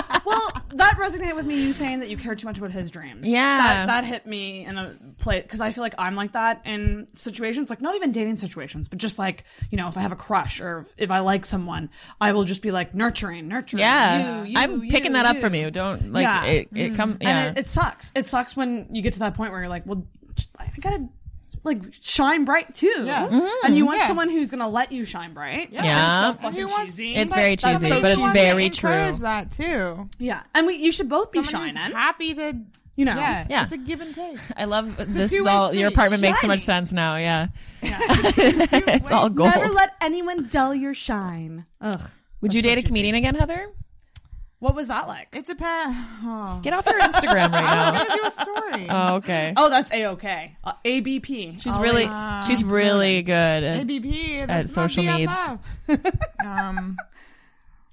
Well, 0.28 0.62
that 0.74 0.96
resonated 0.98 1.34
with 1.34 1.46
me. 1.46 1.60
You 1.60 1.72
saying 1.72 2.00
that 2.00 2.08
you 2.08 2.16
care 2.16 2.34
too 2.34 2.46
much 2.46 2.58
about 2.58 2.70
his 2.70 2.90
dreams. 2.90 3.26
Yeah. 3.26 3.58
that, 3.58 3.86
that 3.86 4.04
hit 4.04 4.26
me 4.26 4.64
in 4.64 4.76
a 4.76 4.94
play 5.18 5.40
because 5.40 5.60
I 5.60 5.72
feel 5.72 5.82
like 5.82 5.94
I'm 5.98 6.14
like 6.14 6.32
that 6.32 6.62
in 6.64 7.08
situations, 7.14 7.70
like 7.70 7.80
not 7.80 7.94
even 7.94 8.12
dating 8.12 8.36
situations, 8.36 8.88
but 8.88 8.98
just 8.98 9.18
like 9.18 9.44
you 9.70 9.76
know, 9.76 9.88
if 9.88 9.96
I 9.96 10.00
have 10.00 10.12
a 10.12 10.16
crush 10.16 10.60
or 10.60 10.80
if, 10.80 10.94
if 10.98 11.10
I 11.10 11.20
like 11.20 11.46
someone, 11.46 11.90
I 12.20 12.32
will 12.32 12.44
just 12.44 12.62
be 12.62 12.70
like 12.70 12.94
nurturing, 12.94 13.48
nurturing. 13.48 13.80
Yeah. 13.80 14.42
you, 14.42 14.50
you, 14.50 14.54
I'm 14.58 14.84
you, 14.84 14.90
picking 14.90 15.12
that 15.12 15.26
up 15.26 15.38
from 15.38 15.54
you. 15.54 15.70
Don't, 15.70 16.12
like, 16.12 16.48
it- 16.48 16.68
it 16.74 16.92
mm. 16.92 16.96
come- 16.96 17.18
yeah. 17.20 17.28
And 17.28 17.58
it, 17.58 17.66
it 17.66 17.70
sucks. 17.70 18.12
It 18.14 18.26
sucks 18.26 18.56
when 18.56 18.88
you 18.92 19.02
get 19.02 19.14
to 19.14 19.18
that 19.20 19.34
point 19.34 19.52
where 19.52 19.60
you're 19.60 19.68
like, 19.68 19.86
well, 19.86 20.06
just, 20.34 20.50
I 20.58 20.70
gotta. 20.80 21.08
Like 21.68 21.82
shine 22.00 22.44
bright 22.44 22.74
too, 22.74 23.04
Yeah. 23.04 23.28
Mhm. 23.28 23.50
and 23.64 23.76
you 23.76 23.86
want 23.86 24.00
Yeah. 24.00 24.06
someone 24.08 24.28
who's 24.30 24.50
gonna 24.50 24.68
let 24.68 24.90
you 24.92 25.04
shine 25.04 25.34
bright. 25.34 25.68
Yeah. 25.70 25.82
That 25.82 25.88
sounds 25.88 25.96
Yeah. 25.96 26.32
so 26.32 26.48
fucking 26.50 26.66
wants- 26.68 26.96
cheesy. 26.96 27.14
It's 27.14 27.34
very 27.34 27.56
That's 27.56 27.80
cheesy, 27.80 27.88
so 27.88 28.00
but 28.00 28.10
it's 28.10 28.18
cheesy. 28.20 28.30
very 28.32 28.70
true. 28.70 28.90
Encourage 28.90 29.20
that 29.20 29.50
too. 29.52 30.08
Yeah, 30.18 30.40
and 30.54 30.66
we 30.66 30.74
you 30.76 30.90
should 30.92 31.08
both 31.08 31.30
be 31.32 31.42
Someone 31.44 31.68
who's 31.70 31.76
shining. 31.76 31.96
happy 31.96 32.34
to, 32.34 32.54
You 32.96 33.04
know, 33.04 33.14
yeah, 33.14 33.44
Yeah. 33.48 33.62
It's 33.62 33.70
a 33.70 33.76
give 33.76 34.00
and 34.00 34.12
take. 34.12 34.38
I 34.56 34.64
love 34.64 34.98
a 34.98 35.04
this. 35.04 35.32
Is 35.32 35.46
all 35.46 35.66
your 35.66 35.84
street. 35.90 35.94
apartment 35.94 36.20
makes 36.20 36.40
so 36.40 36.48
much 36.48 36.60
sense 36.62 36.92
now. 36.92 37.14
Yeah, 37.14 37.46
it's 37.82 39.10
all 39.12 39.28
gold. 39.28 39.50
Never 39.54 39.68
let 39.72 39.92
anyone 40.00 40.48
dull 40.50 40.74
your 40.74 40.94
shine. 40.94 41.64
Ugh. 41.80 42.00
Would 42.40 42.54
you 42.54 42.60
That's 42.62 42.70
so 42.72 42.74
date 42.76 42.84
a 42.84 42.86
comedian 42.86 43.14
again, 43.14 43.34
Heather? 43.36 43.68
What 44.60 44.74
was 44.74 44.88
that 44.88 45.06
like? 45.06 45.28
It's 45.32 45.48
a 45.50 45.54
pa- 45.54 46.08
oh. 46.24 46.60
Get 46.62 46.72
off 46.72 46.84
your 46.86 46.98
Instagram 47.00 47.52
right 47.52 47.64
now. 47.64 47.92
I 47.94 47.98
was 47.98 48.08
gonna 48.08 48.20
do 48.20 48.26
a 48.26 48.42
story. 48.42 48.86
Oh, 48.90 49.14
okay. 49.16 49.52
Oh, 49.56 49.70
that's 49.70 49.92
a 49.92 50.06
okay. 50.06 50.56
Uh, 50.64 50.72
ABP. 50.84 51.58
She's 51.58 51.74
I'll 51.74 51.80
really, 51.82 52.06
leave. 52.06 52.44
she's 52.46 52.64
really 52.64 53.22
good 53.22 53.32
at, 53.64 53.80
ABP. 53.80 54.40
at 54.40 54.48
That's 54.48 54.76
my 54.76 54.86
social 54.88 55.04
needs. 55.04 55.32
BFF. 55.88 56.44
um, 56.44 56.96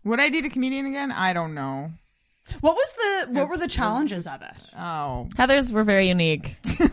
would 0.03 0.19
I 0.19 0.29
date 0.29 0.45
a 0.45 0.49
comedian 0.49 0.85
again? 0.87 1.11
I 1.11 1.33
don't 1.33 1.53
know. 1.53 1.91
What 2.61 2.75
was 2.75 2.93
the 2.93 3.33
what 3.33 3.49
were 3.49 3.57
the 3.57 3.67
challenges 3.67 4.27
of 4.27 4.41
it? 4.41 4.55
Oh, 4.77 5.29
Heather's 5.37 5.71
were 5.73 5.83
very 5.83 6.07
unique. 6.07 6.57
Are 6.79 6.85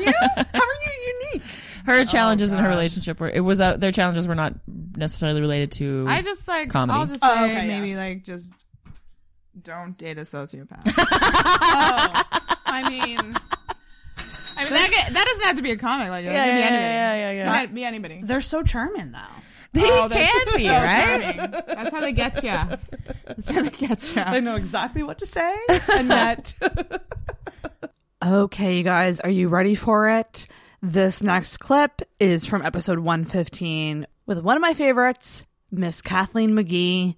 you? 0.00 0.12
How 0.12 0.62
are 0.62 0.78
you 0.84 1.14
unique? 1.32 1.42
Her 1.86 2.04
challenges 2.04 2.52
in 2.52 2.58
her 2.58 2.68
relationship 2.68 3.20
were 3.20 3.28
it 3.30 3.40
was 3.40 3.60
uh, 3.60 3.76
their 3.76 3.92
challenges 3.92 4.26
were 4.28 4.34
not 4.34 4.54
necessarily 4.96 5.40
related 5.40 5.70
to. 5.72 6.04
I 6.08 6.20
just 6.22 6.46
like. 6.48 6.68
comedy. 6.70 6.98
I'll 6.98 7.06
just 7.06 7.20
say 7.22 7.28
Oh, 7.30 7.44
okay, 7.46 7.66
maybe 7.68 7.88
yes. 7.90 7.98
like 7.98 8.24
just 8.24 8.52
don't 9.62 9.96
date 9.96 10.18
a 10.18 10.22
sociopath. 10.22 10.84
Oh, 11.78 12.22
I 12.66 12.90
mean, 12.90 13.18
I 13.18 14.64
mean 14.64 14.72
that, 14.72 14.90
ca- 14.92 15.12
that 15.12 15.24
doesn't 15.26 15.46
have 15.46 15.56
to 15.56 15.62
be 15.62 15.70
a 15.70 15.76
comic. 15.76 16.08
Like 16.08 16.24
that 16.24 16.32
Yeah, 16.32 16.44
can 16.44 16.54
be 16.54 16.60
yeah, 16.60 16.66
anybody. 16.66 16.82
yeah, 16.82 17.16
yeah, 17.16 17.30
yeah. 17.52 17.66
Can 17.66 17.74
be 17.74 17.84
anybody. 17.84 18.20
they're 18.22 18.40
so 18.40 18.62
charming 18.62 19.12
though. 19.12 19.18
they 19.72 19.82
Oh, 19.84 20.08
that's 20.08 20.32
can 20.32 20.56
be 20.56 20.64
so 20.68 20.72
right. 20.72 21.36
charming. 21.36 21.50
That's 21.66 21.90
how 21.94 22.00
they 22.00 22.12
get 22.12 22.42
you. 22.42 22.50
That's 23.26 23.48
how 23.48 23.62
they 23.62 23.70
get 23.70 24.14
you. 24.16 24.22
I 24.22 24.40
know 24.40 24.56
exactly 24.56 25.02
what 25.02 25.18
to 25.18 25.26
say, 25.26 25.56
and 25.96 26.08
yet. 26.08 26.54
okay, 28.24 28.76
you 28.78 28.82
guys, 28.82 29.20
are 29.20 29.30
you 29.30 29.48
ready 29.48 29.74
for 29.74 30.08
it? 30.08 30.46
This 30.88 31.20
next 31.20 31.56
clip 31.56 32.00
is 32.20 32.46
from 32.46 32.64
episode 32.64 33.00
115 33.00 34.06
with 34.24 34.38
one 34.38 34.56
of 34.56 34.60
my 34.60 34.72
favorites, 34.72 35.42
Miss 35.68 36.00
Kathleen 36.00 36.52
McGee. 36.52 37.16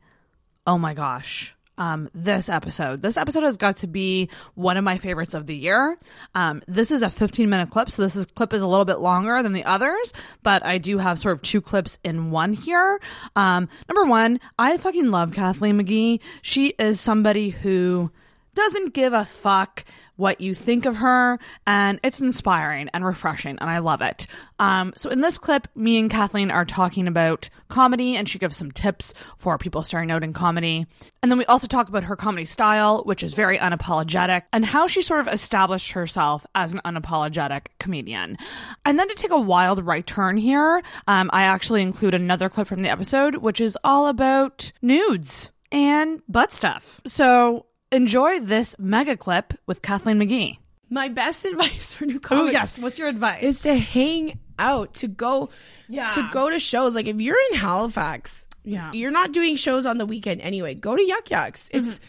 Oh 0.66 0.78
my 0.78 0.94
gosh. 0.94 1.54
Um, 1.76 2.08
this 2.14 2.48
episode. 2.48 3.02
This 3.02 3.18
episode 3.18 3.42
has 3.42 3.58
got 3.58 3.76
to 3.76 3.86
be 3.86 4.30
one 4.54 4.78
of 4.78 4.84
my 4.84 4.96
favorites 4.96 5.34
of 5.34 5.46
the 5.46 5.54
year. 5.54 5.98
Um, 6.34 6.62
this 6.66 6.90
is 6.90 7.02
a 7.02 7.10
15 7.10 7.50
minute 7.50 7.68
clip, 7.68 7.90
so 7.90 8.00
this 8.00 8.16
is, 8.16 8.24
clip 8.24 8.54
is 8.54 8.62
a 8.62 8.66
little 8.66 8.86
bit 8.86 9.00
longer 9.00 9.42
than 9.42 9.52
the 9.52 9.64
others, 9.64 10.14
but 10.42 10.64
I 10.64 10.78
do 10.78 10.96
have 10.96 11.18
sort 11.18 11.34
of 11.34 11.42
two 11.42 11.60
clips 11.60 11.98
in 12.02 12.30
one 12.30 12.54
here. 12.54 12.98
Um, 13.36 13.68
number 13.86 14.08
one, 14.08 14.40
I 14.58 14.78
fucking 14.78 15.10
love 15.10 15.34
Kathleen 15.34 15.78
McGee. 15.78 16.20
She 16.40 16.68
is 16.78 17.02
somebody 17.02 17.50
who 17.50 18.12
doesn't 18.58 18.92
give 18.92 19.12
a 19.12 19.24
fuck 19.24 19.84
what 20.16 20.40
you 20.40 20.52
think 20.52 20.84
of 20.84 20.96
her, 20.96 21.38
and 21.64 22.00
it's 22.02 22.20
inspiring 22.20 22.88
and 22.92 23.04
refreshing, 23.04 23.56
and 23.60 23.70
I 23.70 23.78
love 23.78 24.00
it. 24.00 24.26
Um, 24.58 24.92
so 24.96 25.10
in 25.10 25.20
this 25.20 25.38
clip, 25.38 25.68
me 25.76 25.96
and 25.96 26.10
Kathleen 26.10 26.50
are 26.50 26.64
talking 26.64 27.06
about 27.06 27.48
comedy, 27.68 28.16
and 28.16 28.28
she 28.28 28.40
gives 28.40 28.56
some 28.56 28.72
tips 28.72 29.14
for 29.36 29.58
people 29.58 29.82
starting 29.82 30.10
out 30.10 30.24
in 30.24 30.32
comedy. 30.32 30.86
And 31.22 31.30
then 31.30 31.38
we 31.38 31.44
also 31.44 31.68
talk 31.68 31.88
about 31.88 32.02
her 32.02 32.16
comedy 32.16 32.46
style, 32.46 33.04
which 33.04 33.22
is 33.22 33.34
very 33.34 33.58
unapologetic, 33.58 34.42
and 34.52 34.64
how 34.64 34.88
she 34.88 35.02
sort 35.02 35.20
of 35.20 35.28
established 35.28 35.92
herself 35.92 36.44
as 36.56 36.74
an 36.74 36.80
unapologetic 36.84 37.66
comedian. 37.78 38.38
And 38.84 38.98
then 38.98 39.06
to 39.08 39.14
take 39.14 39.30
a 39.30 39.40
wild 39.40 39.86
right 39.86 40.04
turn 40.04 40.36
here, 40.36 40.82
um, 41.06 41.30
I 41.32 41.44
actually 41.44 41.82
include 41.82 42.14
another 42.14 42.48
clip 42.48 42.66
from 42.66 42.82
the 42.82 42.90
episode, 42.90 43.36
which 43.36 43.60
is 43.60 43.78
all 43.84 44.08
about 44.08 44.72
nudes 44.82 45.52
and 45.70 46.22
butt 46.28 46.50
stuff. 46.52 47.00
So 47.06 47.66
enjoy 47.92 48.40
this 48.40 48.76
mega 48.78 49.16
clip 49.16 49.54
with 49.66 49.82
Kathleen 49.82 50.18
McGee. 50.18 50.58
My 50.90 51.08
best 51.08 51.44
advice 51.50 51.94
for 51.94 52.06
new 52.06 52.20
comics. 52.20 52.48
Oh, 52.48 52.50
yes. 52.50 52.78
What's 52.78 52.98
your 52.98 53.08
advice? 53.08 53.42
Is 53.42 53.62
to 53.62 53.74
hang 53.74 54.38
out, 54.58 54.94
to 54.94 55.08
go, 55.08 55.50
Yeah. 55.88 56.08
to 56.10 56.28
go 56.32 56.50
to 56.50 56.58
shows. 56.58 56.94
Like 56.94 57.06
if 57.06 57.20
you're 57.20 57.36
in 57.52 57.58
Halifax, 57.58 58.46
Yeah. 58.64 58.92
you're 58.92 59.10
not 59.10 59.32
doing 59.32 59.56
shows 59.56 59.86
on 59.86 59.98
the 59.98 60.06
weekend 60.06 60.40
anyway. 60.40 60.74
Go 60.74 60.96
to 60.96 61.02
Yuk 61.02 61.30
Yuk's. 61.30 61.68
Mm-hmm. 61.68 61.78
It's 61.78 62.00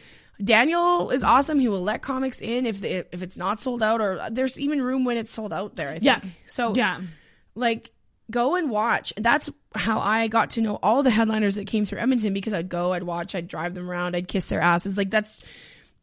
Daniel 0.41 1.09
is 1.11 1.23
awesome. 1.23 1.59
He 1.59 1.67
will 1.67 1.81
let 1.81 2.01
comics 2.01 2.39
in 2.39 2.65
if 2.65 2.79
the, 2.79 3.05
if 3.13 3.21
it's 3.21 3.37
not 3.37 3.59
sold 3.61 3.83
out, 3.83 3.99
or 3.99 4.19
there's 4.31 4.57
even 4.59 4.81
room 4.81 5.03
when 5.03 5.17
it's 5.17 5.31
sold 5.33 5.51
out 5.51 5.75
there. 5.75 5.89
I 5.89 5.93
think. 5.99 6.03
Yeah. 6.03 6.21
So 6.47 6.71
Yeah. 6.75 7.01
like 7.55 7.91
go 8.29 8.55
and 8.55 8.69
watch. 8.69 9.13
That's 9.17 9.49
how 9.75 9.99
I 9.99 10.27
got 10.27 10.51
to 10.51 10.61
know 10.61 10.79
all 10.81 11.03
the 11.03 11.09
headliners 11.09 11.55
that 11.55 11.67
came 11.67 11.85
through 11.85 11.99
Edmonton 11.99 12.33
because 12.33 12.53
I'd 12.53 12.69
go, 12.69 12.93
I'd 12.93 13.03
watch, 13.03 13.35
I'd 13.35 13.47
drive 13.47 13.73
them 13.73 13.89
around, 13.89 14.15
I'd 14.15 14.27
kiss 14.27 14.47
their 14.47 14.61
asses. 14.61 14.97
Like 14.97 15.09
that's. 15.09 15.43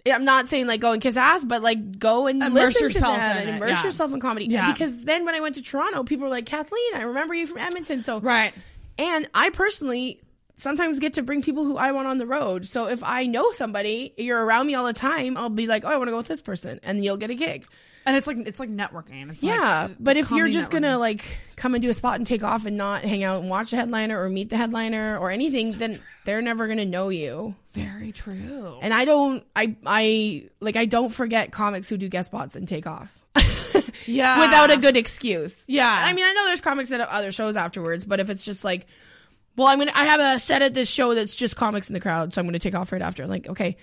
I'm 0.09 0.25
not 0.25 0.49
saying 0.49 0.69
like 0.69 0.81
go 0.81 0.93
and 0.93 1.03
kiss 1.03 1.17
ass, 1.17 1.45
but 1.45 1.63
like 1.63 1.99
go 1.99 2.29
and 2.29 2.41
Immerse 2.41 2.81
yourself 2.81 3.17
to 3.17 3.21
them 3.21 3.37
in 3.39 3.49
and 3.49 3.57
immerse 3.57 3.81
yeah. 3.81 3.85
yourself 3.87 4.13
in 4.13 4.21
comedy. 4.21 4.47
Yeah. 4.47 4.73
Because 4.73 5.03
then 5.03 5.25
when 5.25 5.35
I 5.35 5.41
went 5.41 5.57
to 5.57 5.63
Toronto, 5.63 6.05
people 6.05 6.27
were 6.27 6.31
like, 6.31 6.47
Kathleen, 6.47 6.95
I 6.95 7.03
remember 7.03 7.35
you 7.35 7.45
from 7.45 7.59
Edmonton. 7.59 8.03
So 8.03 8.21
right. 8.21 8.55
And 8.99 9.29
I 9.35 9.51
personally 9.51 10.21
sometimes 10.59 11.01
get 11.01 11.15
to 11.15 11.23
bring 11.23 11.43
people 11.43 11.65
who 11.65 11.77
I 11.77 11.93
want 11.93 12.07
on 12.07 12.19
the 12.19 12.27
road. 12.27 12.67
So 12.67 12.87
if 12.87 13.03
I 13.05 13.27
know 13.27 13.51
somebody, 13.53 14.15
you're 14.17 14.43
around 14.43 14.67
me 14.67 14.75
all 14.75 14.85
the 14.85 14.93
time, 14.93 15.37
I'll 15.37 15.51
be 15.51 15.67
like, 15.67 15.85
oh, 15.85 15.89
I 15.89 15.97
want 15.97 16.09
to 16.09 16.13
go 16.13 16.19
with 16.19 16.29
this 16.29 16.41
person, 16.41 16.81
and 16.83 17.05
you'll 17.05 17.17
get 17.17 17.31
a 17.31 17.35
gig. 17.35 17.67
And 18.07 18.17
it's 18.17 18.29
like 18.29 18.39
it's 18.39 18.61
like 18.61 18.71
networking. 18.71 19.31
It's 19.31 19.43
yeah, 19.43 19.89
like 19.89 19.97
but 19.99 20.17
if 20.17 20.31
you're 20.31 20.49
just 20.49 20.71
gonna 20.71 20.97
like 20.97 21.25
come 21.57 21.75
and 21.75 21.83
do 21.83 21.91
a 21.91 21.93
spot 21.93 22.17
and 22.17 22.27
take 22.27 22.45
off 22.45 22.65
and 22.65 22.77
not 22.77 23.03
hang 23.03 23.25
out 23.25 23.41
and 23.41 23.51
watch 23.51 23.73
the 23.73 23.77
headliner 23.77 24.23
or 24.23 24.29
meet 24.29 24.49
the 24.49 24.57
headliner 24.57 25.19
or 25.19 25.31
anything, 25.33 25.73
then 25.73 25.99
they're 26.25 26.41
never 26.41 26.69
gonna 26.69 26.87
know 26.87 27.09
you. 27.09 27.57
Very 27.73 28.13
true. 28.13 28.79
And 28.81 28.95
I 28.95 29.05
don't, 29.05 29.45
I, 29.57 29.75
I 29.85 30.45
like, 30.61 30.77
I 30.77 30.87
don't 30.87 31.09
forget 31.09 31.51
comics 31.51 31.89
who 31.89 31.97
do 31.97 32.09
guest 32.09 32.27
spots 32.27 32.57
and 32.57 32.67
take 32.69 32.87
off. 32.87 33.25
Yeah. 34.07 34.39
without 34.39 34.71
a 34.71 34.77
good 34.77 34.97
excuse. 34.97 35.65
Yeah. 35.67 35.91
I 35.91 36.13
mean, 36.13 36.25
I 36.25 36.33
know 36.33 36.45
there's 36.47 36.61
comics 36.61 36.91
that 36.91 37.01
have 37.01 37.09
other 37.09 37.33
shows 37.33 37.57
afterwards, 37.57 38.07
but 38.07 38.21
if 38.21 38.31
it's 38.31 38.45
just 38.45 38.63
like, 38.63 38.87
well, 39.57 39.67
I'm 39.67 39.79
gonna, 39.79 39.91
I 39.95 40.05
have 40.05 40.21
a 40.21 40.39
set 40.39 40.63
at 40.63 40.75
this 40.75 40.89
show 40.89 41.15
that's 41.15 41.35
just 41.35 41.57
comics 41.57 41.89
in 41.89 41.95
the 41.95 42.01
crowd, 42.01 42.33
so 42.33 42.41
I'm 42.41 42.47
gonna 42.47 42.59
take 42.61 42.75
off 42.75 42.93
right 42.93 43.03
after. 43.03 43.27
Like, 43.27 43.49
okay, 43.49 43.77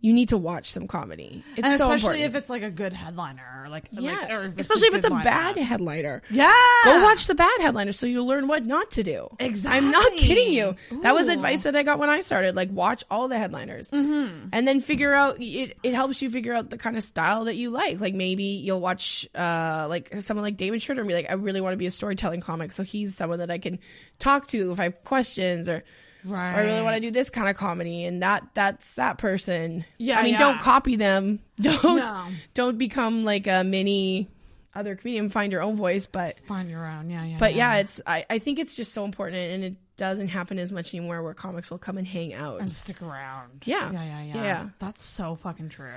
you 0.00 0.12
need 0.12 0.30
to 0.30 0.38
watch 0.38 0.70
some 0.70 0.86
comedy. 0.86 1.42
It's 1.56 1.66
and 1.66 1.78
so 1.78 1.92
especially 1.92 2.22
important. 2.22 2.24
if 2.24 2.34
it's 2.36 2.50
like 2.50 2.62
a 2.62 2.70
good 2.70 2.92
headliner, 2.92 3.62
or 3.64 3.68
like 3.68 3.88
yeah, 3.92 4.12
like, 4.12 4.30
if 4.30 4.58
especially 4.58 4.88
if 4.88 4.94
it's 4.94 5.06
a 5.06 5.10
bad 5.10 5.56
headliner. 5.56 6.22
Yeah, 6.30 6.52
Go 6.84 7.02
watch 7.02 7.26
the 7.26 7.34
bad 7.34 7.60
headliner 7.60 7.92
so 7.92 8.06
you'll 8.06 8.26
learn 8.26 8.48
what 8.48 8.64
not 8.64 8.92
to 8.92 9.02
do. 9.02 9.28
Exactly. 9.38 9.78
I'm 9.78 9.90
not 9.90 10.12
kidding 10.12 10.52
you. 10.52 10.76
That 11.02 11.14
was 11.14 11.28
advice 11.28 11.64
that 11.64 11.76
I 11.76 11.82
got 11.82 11.98
when 11.98 12.08
I 12.08 12.20
started. 12.20 12.56
Like, 12.56 12.70
watch 12.70 13.04
all 13.10 13.28
the 13.28 13.38
headliners. 13.38 13.90
Mm-hmm. 13.90 14.48
And 14.52 14.66
then 14.66 14.80
figure 14.80 15.12
out, 15.12 15.36
it, 15.40 15.76
it 15.82 15.94
helps 15.94 16.22
you 16.22 16.30
figure 16.30 16.54
out 16.54 16.70
the 16.70 16.78
kind 16.78 16.96
of 16.96 17.02
style 17.02 17.44
that 17.44 17.56
you 17.56 17.70
like. 17.70 18.00
Like, 18.00 18.14
maybe 18.14 18.44
you'll 18.44 18.80
watch, 18.80 19.28
uh, 19.34 19.86
like 19.88 20.14
someone 20.16 20.44
like 20.44 20.56
David 20.56 20.80
Schroeder 20.80 21.02
and 21.02 21.08
be 21.08 21.14
like, 21.14 21.30
I 21.30 21.34
really 21.34 21.60
want 21.60 21.74
to 21.74 21.78
be 21.78 21.86
a 21.86 21.90
storytelling 21.90 22.40
comic. 22.40 22.72
So 22.72 22.82
he's 22.82 23.14
someone 23.14 23.40
that 23.40 23.50
I 23.50 23.58
can 23.58 23.78
talk 24.18 24.46
to 24.48 24.72
if 24.72 24.80
I 24.80 24.84
have 24.84 25.04
questions 25.04 25.68
or, 25.68 25.84
Right. 26.24 26.52
or 26.54 26.58
I 26.58 26.64
really 26.64 26.82
want 26.82 26.96
to 26.96 27.00
do 27.00 27.10
this 27.10 27.30
kind 27.30 27.48
of 27.48 27.56
comedy. 27.56 28.04
And 28.04 28.22
that, 28.22 28.44
that's 28.54 28.94
that 28.94 29.18
person. 29.18 29.84
Yeah, 29.98 30.18
I 30.18 30.22
mean, 30.22 30.32
yeah. 30.34 30.38
don't 30.38 30.60
copy 30.60 30.96
them. 30.96 31.40
Don't, 31.60 31.82
No. 31.82 32.26
don't 32.54 32.78
become 32.78 33.24
like 33.24 33.46
a 33.46 33.62
mini 33.64 34.28
other 34.74 34.94
comedian. 34.96 35.28
Find 35.28 35.52
your 35.52 35.62
own 35.62 35.76
voice, 35.76 36.06
but 36.06 36.38
Find 36.40 36.70
your 36.70 36.86
own. 36.86 37.10
Yeah, 37.10 37.24
yeah. 37.24 37.36
but 37.38 37.54
yeah, 37.54 37.76
it's 37.76 38.00
I, 38.06 38.24
I 38.30 38.38
think 38.38 38.58
it's 38.58 38.76
just 38.76 38.94
so 38.94 39.04
important 39.04 39.36
and 39.36 39.64
it 39.64 39.74
doesn't 39.98 40.28
happen 40.28 40.58
as 40.58 40.72
much 40.72 40.94
anymore 40.94 41.22
where 41.22 41.34
comics 41.34 41.70
will 41.70 41.76
come 41.78 41.98
and 41.98 42.06
hang 42.06 42.32
out. 42.32 42.60
and 42.60 42.70
stick 42.70 43.02
around. 43.02 43.64
Yeah. 43.66 43.92
yeah, 43.92 44.02
yeah, 44.04 44.22
yeah. 44.22 44.42
Yeah. 44.42 44.68
That's 44.78 45.02
so 45.02 45.34
fucking 45.34 45.68
true. 45.68 45.90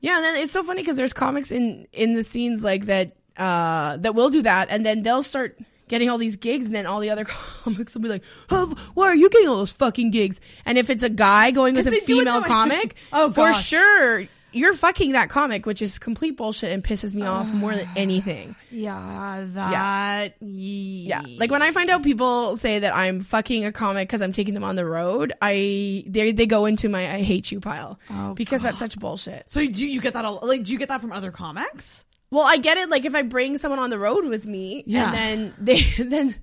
Yeah, 0.00 0.16
and 0.16 0.24
then 0.24 0.36
it's 0.36 0.52
so 0.52 0.62
funny 0.62 0.82
because 0.82 0.98
there's 0.98 1.14
comics 1.14 1.50
in 1.50 1.86
in 1.94 2.14
the 2.14 2.22
scenes 2.24 2.62
like 2.62 2.84
that 2.86 3.16
uh 3.38 3.96
that 3.98 4.14
will 4.14 4.28
do 4.30 4.42
that 4.42 4.68
and 4.70 4.84
then 4.84 5.00
they'll 5.02 5.22
start 5.22 5.58
getting 5.88 6.10
all 6.10 6.18
these 6.18 6.36
gigs 6.36 6.66
and 6.66 6.74
then 6.74 6.86
all 6.86 7.00
the 7.00 7.10
other 7.10 7.24
comics 7.64 7.94
will 7.94 8.02
be 8.02 8.08
like, 8.08 8.22
oh, 8.50 8.74
why 8.94 9.06
are 9.06 9.14
you 9.16 9.28
getting 9.30 9.48
all 9.48 9.56
those 9.56 9.72
fucking 9.72 10.10
gigs? 10.10 10.40
And 10.66 10.78
if 10.78 10.90
it's 10.90 11.02
a 11.02 11.10
guy 11.10 11.50
going 11.50 11.74
with 11.74 11.86
a 11.86 11.90
'Cause 11.90 12.00
they 12.00 12.06
do 12.06 12.16
it 12.20 12.24
female 12.24 12.42
comic, 12.46 12.96
Oh, 13.12 13.28
for 13.30 13.46
gosh. 13.48 13.66
sure 13.66 14.24
you're 14.50 14.72
fucking 14.72 15.12
that 15.12 15.28
comic, 15.28 15.66
which 15.66 15.82
is 15.82 15.98
complete 15.98 16.34
bullshit 16.38 16.72
and 16.72 16.82
pisses 16.82 17.14
me 17.14 17.22
off 17.22 17.52
more 17.52 17.74
than 17.74 17.86
anything. 17.96 18.56
Yeah, 18.70 19.44
that. 19.48 20.32
Yeah. 20.40 21.20
Yeah. 21.20 21.36
Like 21.38 21.50
when 21.50 21.60
I 21.60 21.70
find 21.70 21.90
out 21.90 22.02
people 22.02 22.56
say 22.56 22.78
that 22.78 22.94
I'm 22.96 23.20
fucking 23.20 23.66
a 23.66 23.72
comic 23.72 24.08
because 24.08 24.22
I'm 24.22 24.32
taking 24.32 24.54
them 24.54 24.64
on 24.64 24.74
the 24.74 24.86
road, 24.86 25.34
I 25.42 26.02
they 26.06 26.32
they 26.32 26.46
go 26.46 26.64
into 26.64 26.88
my 26.88 27.12
I 27.12 27.22
hate 27.22 27.52
you 27.52 27.60
pile 27.60 28.00
Oh, 28.10 28.32
because 28.34 28.62
that's 28.62 28.78
such 28.78 28.98
bullshit. 28.98 29.50
So 29.50 29.64
do 29.66 29.86
you 29.86 30.00
get 30.00 30.14
that? 30.14 30.24
All, 30.24 30.40
like, 30.42 30.64
do 30.64 30.72
you 30.72 30.78
get 30.78 30.88
that 30.88 31.02
from 31.02 31.12
other 31.12 31.30
comics? 31.30 32.06
Well, 32.30 32.44
I 32.46 32.56
get 32.58 32.76
it. 32.76 32.90
Like 32.90 33.04
if 33.04 33.14
I 33.14 33.22
bring 33.22 33.56
someone 33.56 33.78
on 33.78 33.90
the 33.90 33.98
road 33.98 34.24
with 34.26 34.46
me, 34.46 34.84
Yeah. 34.86 35.12
and 35.12 35.14
then 35.14 35.54
they 35.58 35.78
then 36.04 36.34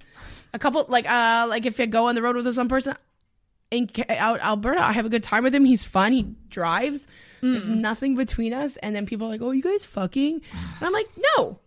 a 0.53 0.59
couple 0.59 0.85
like 0.89 1.09
uh 1.09 1.45
like 1.49 1.65
if 1.65 1.79
I 1.79 1.85
go 1.85 2.07
on 2.07 2.15
the 2.15 2.21
road 2.21 2.35
with 2.35 2.45
this 2.45 2.57
one 2.57 2.69
person 2.69 2.95
in 3.71 3.89
out 4.09 4.39
Alberta, 4.41 4.81
I 4.83 4.91
have 4.93 5.05
a 5.05 5.09
good 5.09 5.23
time 5.23 5.43
with 5.43 5.53
him. 5.53 5.65
He's 5.65 5.83
fun. 5.83 6.11
He 6.13 6.23
drives. 6.49 7.07
There's 7.41 7.69
Mm. 7.69 7.77
nothing 7.77 8.15
between 8.15 8.53
us, 8.53 8.75
and 8.77 8.95
then 8.95 9.05
people 9.05 9.27
are 9.27 9.29
like, 9.29 9.41
"Oh, 9.41 9.51
you 9.51 9.61
guys 9.61 9.85
fucking," 9.85 10.41
and 10.51 10.81
I'm 10.81 10.93
like, 10.93 11.07
"No." 11.37 11.59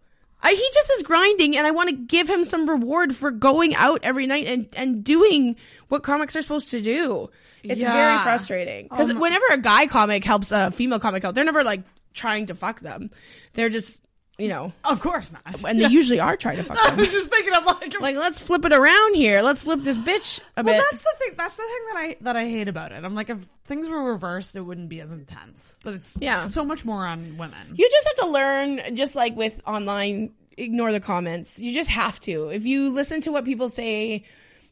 I, 0.42 0.50
he 0.52 0.68
just 0.72 0.90
is 0.92 1.02
grinding, 1.02 1.56
and 1.56 1.66
I 1.66 1.72
want 1.72 1.90
to 1.90 1.96
give 1.96 2.28
him 2.30 2.44
some 2.44 2.68
reward 2.70 3.14
for 3.14 3.30
going 3.32 3.74
out 3.74 4.00
every 4.04 4.24
night 4.26 4.46
and, 4.46 4.68
and 4.76 5.02
doing 5.02 5.56
what 5.88 6.04
comics 6.04 6.36
are 6.36 6.42
supposed 6.42 6.70
to 6.70 6.80
do. 6.80 7.28
It's 7.64 7.80
Yeah. 7.80 7.92
very 7.92 8.22
frustrating 8.22 8.86
because 8.88 9.10
Oh, 9.10 9.18
whenever 9.18 9.44
a 9.50 9.58
guy 9.58 9.86
comic 9.88 10.22
helps 10.24 10.52
a 10.52 10.70
female 10.70 11.00
comic 11.00 11.24
out, 11.24 11.34
they're 11.34 11.44
never 11.44 11.64
like 11.64 11.82
trying 12.14 12.46
to 12.46 12.54
fuck 12.54 12.80
them. 12.80 13.10
They're 13.54 13.68
just 13.68 14.04
you 14.38 14.48
know, 14.48 14.72
of 14.84 15.00
course 15.00 15.32
not, 15.32 15.64
and 15.64 15.80
they 15.80 15.88
usually 15.88 16.20
are 16.20 16.36
trying 16.36 16.56
to 16.56 16.62
fuck 16.62 16.78
I 16.82 16.90
them. 16.90 16.98
was 17.00 17.10
just 17.10 17.28
thinking 17.28 17.52
of 17.54 17.66
like, 17.66 18.00
like 18.00 18.16
let's 18.16 18.40
flip 18.40 18.64
it 18.64 18.72
around 18.72 19.14
here. 19.16 19.42
Let's 19.42 19.62
flip 19.64 19.80
this 19.82 19.98
bitch 19.98 20.40
a 20.56 20.62
well, 20.62 20.74
bit. 20.76 20.84
that's 20.90 21.02
the 21.02 21.14
thing. 21.18 21.34
That's 21.36 21.56
the 21.56 21.62
thing 21.62 21.82
that 21.92 21.96
I 21.96 22.16
that 22.20 22.36
I 22.36 22.48
hate 22.48 22.68
about 22.68 22.92
it. 22.92 23.04
I'm 23.04 23.14
like, 23.14 23.30
if 23.30 23.38
things 23.64 23.88
were 23.88 24.12
reversed, 24.12 24.54
it 24.56 24.60
wouldn't 24.60 24.88
be 24.88 25.00
as 25.00 25.12
intense. 25.12 25.76
But 25.84 25.94
it's 25.94 26.16
Yeah. 26.20 26.44
so 26.46 26.64
much 26.64 26.84
more 26.84 27.04
on 27.06 27.36
women. 27.36 27.58
You 27.74 27.88
just 27.90 28.06
have 28.08 28.26
to 28.26 28.32
learn, 28.32 28.94
just 28.94 29.14
like 29.16 29.34
with 29.36 29.60
online, 29.66 30.32
ignore 30.56 30.92
the 30.92 31.00
comments. 31.00 31.58
You 31.60 31.72
just 31.74 31.90
have 31.90 32.20
to. 32.20 32.48
If 32.50 32.64
you 32.64 32.92
listen 32.94 33.20
to 33.22 33.32
what 33.32 33.44
people 33.44 33.68
say 33.68 34.24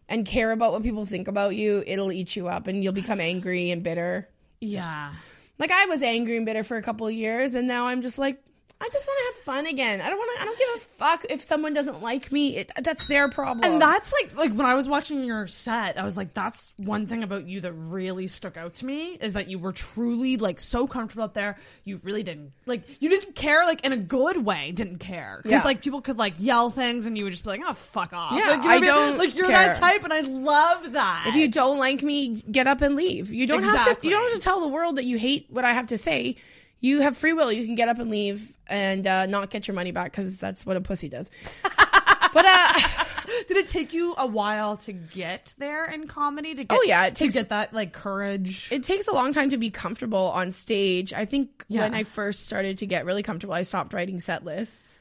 and 0.08 0.24
care 0.24 0.52
about 0.52 0.72
what 0.72 0.84
people 0.84 1.04
think 1.06 1.26
about 1.26 1.56
you, 1.56 1.82
it'll 1.86 2.12
eat 2.12 2.36
you 2.36 2.46
up 2.46 2.68
and 2.68 2.84
you'll 2.84 2.92
become 2.92 3.20
angry 3.20 3.72
and 3.72 3.82
bitter. 3.82 4.28
Yeah. 4.60 5.10
Like 5.58 5.72
I 5.72 5.86
was 5.86 6.02
angry 6.02 6.36
and 6.36 6.46
bitter 6.46 6.62
for 6.62 6.76
a 6.76 6.82
couple 6.82 7.06
of 7.08 7.12
years 7.12 7.54
and 7.54 7.66
now 7.66 7.86
I'm 7.88 8.02
just 8.02 8.18
like, 8.18 8.40
I 8.78 8.88
just 8.92 9.06
want 9.06 9.18
to 9.18 9.24
have 9.34 9.44
fun 9.56 9.66
again. 9.66 10.02
I 10.02 10.10
don't 10.10 10.18
want 10.18 10.36
to, 10.36 10.42
I 10.42 10.44
don't 10.44 10.58
give 10.58 10.68
a 10.76 10.78
fuck 10.80 11.24
if 11.30 11.42
someone 11.42 11.72
doesn't 11.72 12.02
like 12.02 12.30
me. 12.30 12.58
It, 12.58 12.70
that's 12.82 13.06
their 13.06 13.30
problem. 13.30 13.64
And 13.64 13.80
that's 13.80 14.12
like 14.12 14.36
like 14.36 14.52
when 14.52 14.66
I 14.66 14.74
was 14.74 14.86
watching 14.86 15.24
your 15.24 15.46
set, 15.46 15.98
I 15.98 16.04
was 16.04 16.14
like, 16.16 16.34
that's 16.34 16.74
one 16.76 17.06
thing 17.06 17.22
about 17.22 17.46
you 17.46 17.62
that 17.62 17.72
really 17.72 18.26
stuck 18.26 18.58
out 18.58 18.74
to 18.76 18.86
me 18.86 19.12
is 19.14 19.32
that 19.32 19.48
you 19.48 19.58
were 19.58 19.72
truly 19.72 20.36
like 20.36 20.60
so 20.60 20.86
comfortable 20.86 21.24
up 21.24 21.32
there. 21.32 21.56
You 21.84 22.00
really 22.04 22.22
didn't 22.22 22.52
like 22.66 22.82
you 23.02 23.08
didn't 23.08 23.34
care 23.34 23.64
like 23.64 23.82
in 23.82 23.92
a 23.92 23.96
good 23.96 24.44
way. 24.44 24.72
Didn't 24.72 24.98
care 24.98 25.40
because 25.42 25.52
Yeah. 25.60 25.64
like 25.64 25.80
people 25.80 26.02
could 26.02 26.18
like 26.18 26.34
yell 26.36 26.68
things 26.68 27.06
and 27.06 27.16
you 27.16 27.24
would 27.24 27.30
just 27.30 27.44
be 27.44 27.50
like, 27.50 27.62
oh 27.66 27.72
fuck 27.72 28.12
off. 28.12 28.38
Yeah, 28.38 28.50
like, 28.50 28.62
you 28.62 28.64
know 28.64 28.68
I 28.70 28.74
what 28.74 28.80
mean? 28.82 28.90
don't 28.90 29.18
like 29.18 29.36
you're 29.36 29.46
care. 29.48 29.68
that 29.68 29.76
type, 29.76 30.04
and 30.04 30.12
I 30.12 30.20
love 30.20 30.92
that. 30.92 31.24
If 31.28 31.34
you 31.34 31.48
don't 31.48 31.78
like 31.78 32.02
me, 32.02 32.42
get 32.50 32.66
up 32.66 32.82
and 32.82 32.94
leave. 32.94 33.32
You 33.32 33.46
don't 33.46 33.62
have 33.62 33.98
to. 34.00 34.06
You 34.06 34.12
don't 34.12 34.24
have 34.30 34.34
to 34.38 34.44
tell 34.44 34.60
the 34.60 34.68
world 34.68 34.96
that 34.96 35.04
you 35.06 35.16
hate 35.16 35.46
what 35.48 35.64
I 35.64 35.72
have 35.72 35.86
to 35.88 35.96
say. 35.96 36.36
You 36.80 37.00
have 37.00 37.16
free 37.16 37.32
will. 37.32 37.50
You 37.50 37.64
can 37.64 37.74
get 37.74 37.88
up 37.88 37.98
and 37.98 38.10
leave 38.10 38.56
and 38.66 39.06
uh, 39.06 39.26
not 39.26 39.50
get 39.50 39.66
your 39.66 39.74
money 39.74 39.92
back 39.92 40.12
because 40.12 40.38
that's 40.38 40.64
what 40.66 40.76
a 40.76 40.80
pussy 40.80 41.08
does. 41.08 41.30
but 41.62 42.44
uh, 42.46 42.72
did 43.48 43.56
it 43.56 43.68
take 43.68 43.92
you 43.92 44.14
a 44.18 44.26
while 44.26 44.76
to 44.78 44.92
get 44.92 45.54
there 45.58 45.86
in 45.86 46.06
comedy? 46.06 46.54
To 46.54 46.64
get, 46.64 46.78
Oh, 46.78 46.82
yeah, 46.84 47.06
it 47.06 47.14
to 47.14 47.24
takes- 47.24 47.34
get 47.34 47.48
that 47.48 47.72
like 47.72 47.92
courage. 47.92 48.70
it 48.70 48.82
takes 48.84 49.08
a 49.08 49.12
long 49.14 49.32
time 49.32 49.50
to 49.50 49.56
be 49.56 49.70
comfortable 49.70 50.18
on 50.30 50.52
stage. 50.52 51.12
I 51.12 51.24
think 51.24 51.64
Yeah. 51.68 51.82
when 51.82 51.94
I 51.94 52.04
first 52.04 52.44
started 52.44 52.78
to 52.78 52.86
get 52.86 53.04
really 53.06 53.22
comfortable, 53.22 53.54
I 53.54 53.62
stopped 53.62 53.92
writing 53.92 54.20
set 54.20 54.44
lists. 54.44 54.98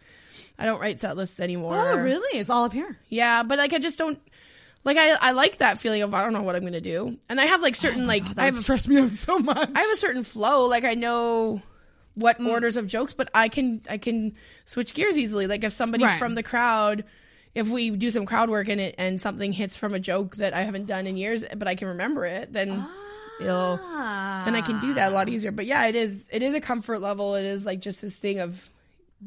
I 0.57 0.63
don't 0.63 0.79
write 0.79 1.01
set 1.01 1.17
lists 1.17 1.41
anymore. 1.41 1.75
Oh, 1.75 1.97
really? 1.97 2.39
It's 2.39 2.49
all 2.49 2.63
up 2.63 2.71
here. 2.71 2.97
Yeah, 3.09 3.43
but 3.43 3.57
like 3.57 3.73
I 3.73 3.79
just 3.79 3.97
don't 3.97 4.17
Like 4.85 4.97
I, 4.97 5.15
I 5.19 5.31
like 5.31 5.57
that 5.57 5.79
feeling 5.79 6.03
of 6.03 6.13
I 6.13 6.21
don't 6.23 6.31
know 6.33 6.43
what 6.43 6.55
I'm 6.55 6.63
gonna 6.63 6.79
do, 6.79 7.17
and 7.27 7.41
I 7.41 7.45
have 7.47 7.61
like 7.61 7.75
certain 7.75 8.05
like 8.07 8.23
I 8.37 8.45
have 8.45 8.55
stress 8.57 8.87
me 8.87 8.97
out 8.99 9.09
so 9.09 9.39
much. 9.39 9.69
I 9.75 9.81
have 9.81 9.89
a 9.91 9.95
certain 9.97 10.23
flow. 10.23 10.67
Like 10.67 10.83
I 10.85 10.93
know 10.93 11.61
what 12.13 12.39
Mm. 12.39 12.47
orders 12.49 12.77
of 12.77 12.87
jokes, 12.87 13.13
but 13.13 13.29
I 13.33 13.49
can 13.49 13.81
I 13.89 13.97
can 13.97 14.33
switch 14.65 14.93
gears 14.93 15.17
easily. 15.19 15.47
Like 15.47 15.63
if 15.63 15.73
somebody 15.73 16.03
Right. 16.05 16.17
from 16.19 16.35
the 16.35 16.43
crowd, 16.43 17.03
if 17.55 17.67
we 17.69 17.89
do 17.89 18.09
some 18.09 18.25
crowd 18.25 18.49
work 18.49 18.69
in 18.69 18.79
it 18.79 18.95
and 18.97 19.19
something 19.19 19.51
hits 19.53 19.75
from 19.75 19.93
a 19.93 19.99
joke 19.99 20.35
that 20.37 20.53
I 20.53 20.61
haven't 20.61 20.85
done 20.85 21.07
in 21.07 21.17
years, 21.17 21.43
but 21.57 21.67
I 21.67 21.75
can 21.75 21.87
remember 21.89 22.23
it, 22.25 22.53
then 22.53 22.85
you'll 23.41 23.77
then 23.77 24.55
I 24.55 24.61
can 24.61 24.79
do 24.79 24.93
that 24.93 25.11
a 25.11 25.15
lot 25.15 25.27
easier. 25.29 25.51
But 25.51 25.65
yeah, 25.65 25.87
it 25.87 25.95
is 25.95 26.29
it 26.31 26.41
is 26.43 26.53
a 26.53 26.61
comfort 26.61 26.99
level. 27.01 27.33
It 27.35 27.43
is 27.45 27.65
like 27.65 27.81
just 27.81 28.01
this 28.01 28.15
thing 28.15 28.39
of 28.39 28.69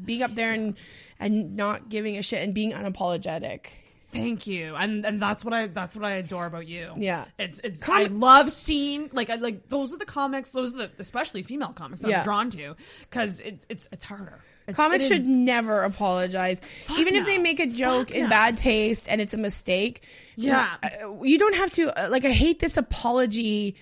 being 0.05 0.23
up 0.23 0.35
there 0.35 0.53
and 0.53 0.77
and 1.19 1.57
not 1.57 1.89
giving 1.89 2.17
a 2.17 2.23
shit 2.23 2.43
and 2.45 2.55
being 2.55 2.71
unapologetic. 2.73 3.67
Thank 4.11 4.47
you, 4.47 4.75
and 4.75 5.05
and 5.05 5.21
that's 5.21 5.45
what 5.45 5.53
I 5.53 5.67
that's 5.67 5.95
what 5.95 6.05
I 6.05 6.13
adore 6.13 6.47
about 6.47 6.67
you. 6.67 6.93
Yeah. 6.97 7.27
it's 7.39 7.61
it's 7.61 7.83
Com- 7.83 7.97
I 7.97 8.05
love 8.05 8.51
seeing 8.51 9.11
like 9.13 9.29
I 9.29 9.35
like 9.35 9.69
those 9.69 9.93
are 9.95 9.99
the 9.99 10.07
comics, 10.07 10.51
those 10.51 10.73
are 10.73 10.79
the 10.79 10.91
especially 10.99 11.43
female 11.43 11.75
comics 11.75 12.01
that 12.03 12.11
Yeah. 12.11 12.19
I'm 12.21 12.25
drawn 12.25 12.51
to 12.53 12.75
because 13.03 13.41
it's 13.41 13.67
it's 13.69 13.87
it's 13.93 14.05
harder. 14.05 14.41
It's, 14.67 14.77
Comics 14.77 15.05
it 15.05 15.09
should 15.09 15.27
never 15.27 15.83
apologize, 15.83 16.61
even 16.99 17.15
if 17.15 17.25
they 17.25 17.39
make 17.39 17.59
a 17.59 17.67
joke 17.67 18.11
in 18.11 18.25
no. 18.25 18.29
bad 18.29 18.59
taste 18.59 19.09
and 19.09 19.19
it's 19.21 19.33
a 19.33 19.39
mistake. 19.39 20.03
Yeah. 20.37 20.69
uh, 20.83 21.23
you 21.23 21.39
don't 21.39 21.55
have 21.57 21.71
to. 21.73 21.89
uh, 21.89 22.09
Like, 22.11 22.27
I 22.27 22.31
hate 22.33 22.61
this 22.61 22.77
apology, 22.77 23.77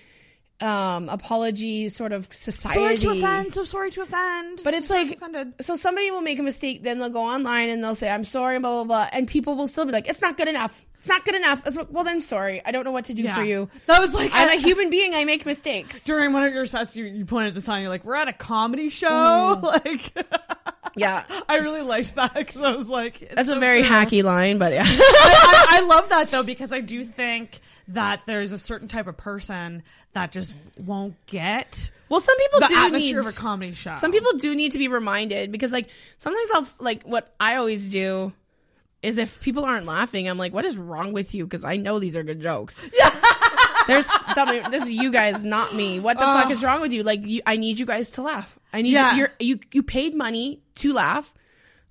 um, 0.59 1.09
apology 1.09 1.89
sort 1.89 2.11
of 2.11 2.31
society. 2.33 2.79
Sorry 2.79 2.97
to 2.97 3.09
offend. 3.11 3.53
So 3.53 3.63
sorry 3.63 3.91
to 3.91 4.01
offend. 4.01 4.61
But 4.63 4.73
it's 4.73 4.87
So 4.87 4.95
like, 4.95 5.11
offended. 5.15 5.53
so 5.61 5.75
somebody 5.75 6.09
will 6.11 6.21
make 6.21 6.39
a 6.39 6.43
mistake, 6.43 6.81
then 6.83 6.99
they'll 6.99 7.09
go 7.09 7.21
online 7.21 7.69
and 7.69 7.83
they'll 7.83 7.95
say, 7.95 8.09
"I'm 8.09 8.23
sorry," 8.23 8.59
blah 8.59 8.83
blah 8.83 8.83
blah, 8.85 9.09
and 9.13 9.27
people 9.27 9.55
will 9.55 9.67
still 9.67 9.85
be 9.85 9.91
like, 9.91 10.07
"It's 10.09 10.21
not 10.21 10.35
good 10.37 10.47
enough. 10.47 10.85
It's 10.97 11.07
not 11.09 11.23
good 11.25 11.35
enough." 11.35 11.65
It's 11.67 11.77
like, 11.77 11.87
well, 11.91 12.03
then 12.03 12.21
sorry, 12.21 12.61
I 12.65 12.71
don't 12.71 12.83
know 12.85 12.91
what 12.91 13.05
to 13.05 13.13
do 13.13 13.21
Yeah. 13.23 13.35
for 13.35 13.43
you. 13.43 13.69
That 13.85 13.99
was 13.99 14.13
like 14.15 14.31
I'm 14.33 14.49
a 14.49 14.59
human 14.59 14.89
being. 14.89 15.13
I 15.13 15.25
make 15.25 15.45
mistakes. 15.45 16.03
during 16.05 16.33
one 16.33 16.43
of 16.43 16.53
your 16.53 16.65
sets. 16.65 16.95
You 16.97 17.05
you 17.05 17.25
pointed 17.25 17.49
at 17.49 17.53
the 17.53 17.61
sign. 17.61 17.81
You're 17.81 17.89
like, 17.91 18.03
we're 18.03 18.15
at 18.15 18.27
a 18.27 18.33
comedy 18.33 18.89
show. 18.89 19.07
Mm. 19.09 19.61
Like, 19.85 20.27
yeah, 20.97 21.23
I 21.49 21.57
really 21.59 21.81
liked 21.81 22.15
that 22.15 22.33
because 22.33 22.61
I 22.61 22.75
was 22.75 22.89
like, 22.89 23.21
it's 23.21 23.35
That's 23.35 23.49
so 23.49 23.57
a 23.57 23.59
very 23.59 23.81
true. 23.81 23.89
hacky 23.91 24.23
line, 24.23 24.57
but 24.57 24.73
yeah. 24.73 24.83
I, 24.87 25.67
I, 25.71 25.77
I 25.77 25.87
love 25.87 26.09
that 26.09 26.29
though 26.31 26.43
because 26.43 26.73
I 26.73 26.81
do 26.81 27.03
think 27.03 27.59
that 27.89 28.25
there's 28.25 28.51
a 28.51 28.57
certain 28.57 28.87
type 28.87 29.07
of 29.07 29.15
person 29.17 29.83
that 30.13 30.31
just 30.31 30.55
won't 30.77 31.15
get. 31.27 31.91
Well, 32.09 32.19
some 32.21 32.37
people 32.37 32.59
the 32.61 32.67
do 32.67 32.75
atmosphere 32.75 33.21
need 33.21 33.27
of 33.27 33.33
a 33.33 33.37
comedy 33.37 33.73
show. 33.73 33.91
Some 33.93 34.11
people 34.11 34.33
do 34.37 34.55
need 34.55 34.71
to 34.73 34.77
be 34.77 34.87
reminded 34.87 35.51
because, 35.51 35.71
like, 35.71 35.89
sometimes 36.17 36.49
I'll 36.53 36.67
like 36.79 37.03
what 37.03 37.33
I 37.39 37.55
always 37.57 37.89
do 37.89 38.31
is 39.03 39.17
if 39.17 39.41
people 39.41 39.63
aren't 39.63 39.85
laughing, 39.85 40.27
I'm 40.27 40.37
like, 40.37 40.53
"What 40.53 40.65
is 40.65 40.77
wrong 40.77 41.13
with 41.13 41.35
you?" 41.35 41.43
Because 41.45 41.63
I 41.63 41.75
know 41.75 41.99
these 41.99 42.15
are 42.15 42.23
good 42.23 42.41
jokes. 42.41 42.81
Yeah. 42.97 43.09
There's 43.87 44.05
something. 44.05 44.69
This 44.71 44.83
is 44.83 44.91
you 44.91 45.11
guys, 45.11 45.43
not 45.45 45.73
me. 45.73 45.99
What 45.99 46.19
the 46.19 46.29
Oh. 46.29 46.33
fuck 46.41 46.51
is 46.51 46.63
wrong 46.63 46.81
with 46.81 46.91
you? 46.93 47.03
Like, 47.03 47.25
you, 47.25 47.41
I 47.45 47.55
need 47.57 47.79
you 47.79 47.85
guys 47.85 48.11
to 48.11 48.21
laugh. 48.21 48.59
I 48.73 48.81
need 48.81 48.91
Yeah. 48.93 49.11
you. 49.13 49.17
You're, 49.17 49.29
you. 49.39 49.59
You 49.73 49.83
paid 49.83 50.13
money 50.15 50.61
to 50.75 50.93
laugh. 50.93 51.33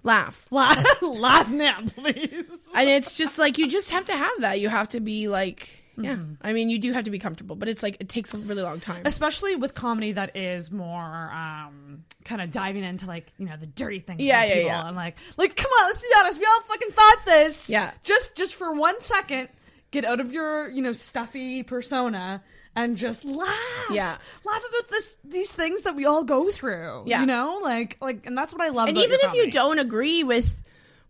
Laugh. 0.02 0.46
laugh, 0.52 1.02
laugh 1.02 1.50
now, 1.50 1.80
please. 1.96 2.44
And 2.74 2.88
it's 2.88 3.16
just 3.16 3.38
like 3.38 3.58
you 3.58 3.66
just 3.68 3.90
have 3.90 4.04
to 4.04 4.12
have 4.16 4.40
that. 4.40 4.60
You 4.60 4.68
have 4.68 4.90
to 4.90 5.00
be 5.00 5.26
like, 5.28 5.82
yeah. 5.98 6.12
Mm-hmm. 6.12 6.32
I 6.42 6.52
mean, 6.52 6.68
you 6.70 6.78
do 6.78 6.92
have 6.92 7.04
to 7.04 7.10
be 7.10 7.18
comfortable, 7.18 7.56
but 7.56 7.68
it's 7.68 7.82
like 7.82 7.96
it 8.00 8.08
takes 8.08 8.32
a 8.34 8.38
really 8.38 8.62
long 8.62 8.78
time. 8.80 9.02
especially 9.06 9.56
with 9.56 9.74
comedy 9.74 10.12
that 10.12 10.36
is 10.36 10.70
more 10.70 11.32
um 11.32 12.04
kind 12.24 12.40
of 12.42 12.50
diving 12.52 12.84
into 12.84 13.06
like 13.06 13.32
you 13.38 13.46
know 13.46 13.56
the 13.56 13.66
dirty 13.66 13.98
things 14.00 14.20
Yeah, 14.20 14.44
yeah, 14.44 14.54
people 14.54 14.68
yeah. 14.70 14.86
and 14.88 14.96
like 14.96 15.16
like 15.38 15.56
come 15.56 15.70
on 15.70 15.86
let's 15.86 16.02
be 16.02 16.08
honest 16.18 16.38
we 16.40 16.44
all 16.46 16.60
fucking 16.62 16.90
thought 16.90 17.22
this 17.24 17.70
Yeah. 17.70 17.90
just 18.04 18.36
just 18.36 18.54
for 18.56 18.72
one 18.74 19.00
second 19.00 19.48
get 19.96 20.04
out 20.04 20.20
of 20.20 20.32
your 20.32 20.68
you 20.70 20.82
know 20.82 20.92
stuffy 20.92 21.62
persona 21.62 22.42
and 22.74 22.96
just 22.98 23.24
laugh 23.24 23.88
Yeah. 23.90 24.16
laugh 24.44 24.62
about 24.68 24.90
this 24.90 25.18
these 25.24 25.50
things 25.50 25.82
that 25.84 25.94
we 25.96 26.04
all 26.04 26.24
go 26.24 26.50
through 26.50 27.04
Yeah. 27.06 27.20
you 27.22 27.26
know 27.26 27.60
like 27.62 27.96
like 28.00 28.26
and 28.26 28.36
that's 28.36 28.52
what 28.54 28.62
i 28.62 28.68
love 28.68 28.88
about 28.88 29.00
it. 29.00 29.04
and 29.04 29.12
even 29.12 29.18
if 29.22 29.34
you 29.34 29.50
don't 29.50 29.78
agree 29.78 30.22
with 30.24 30.62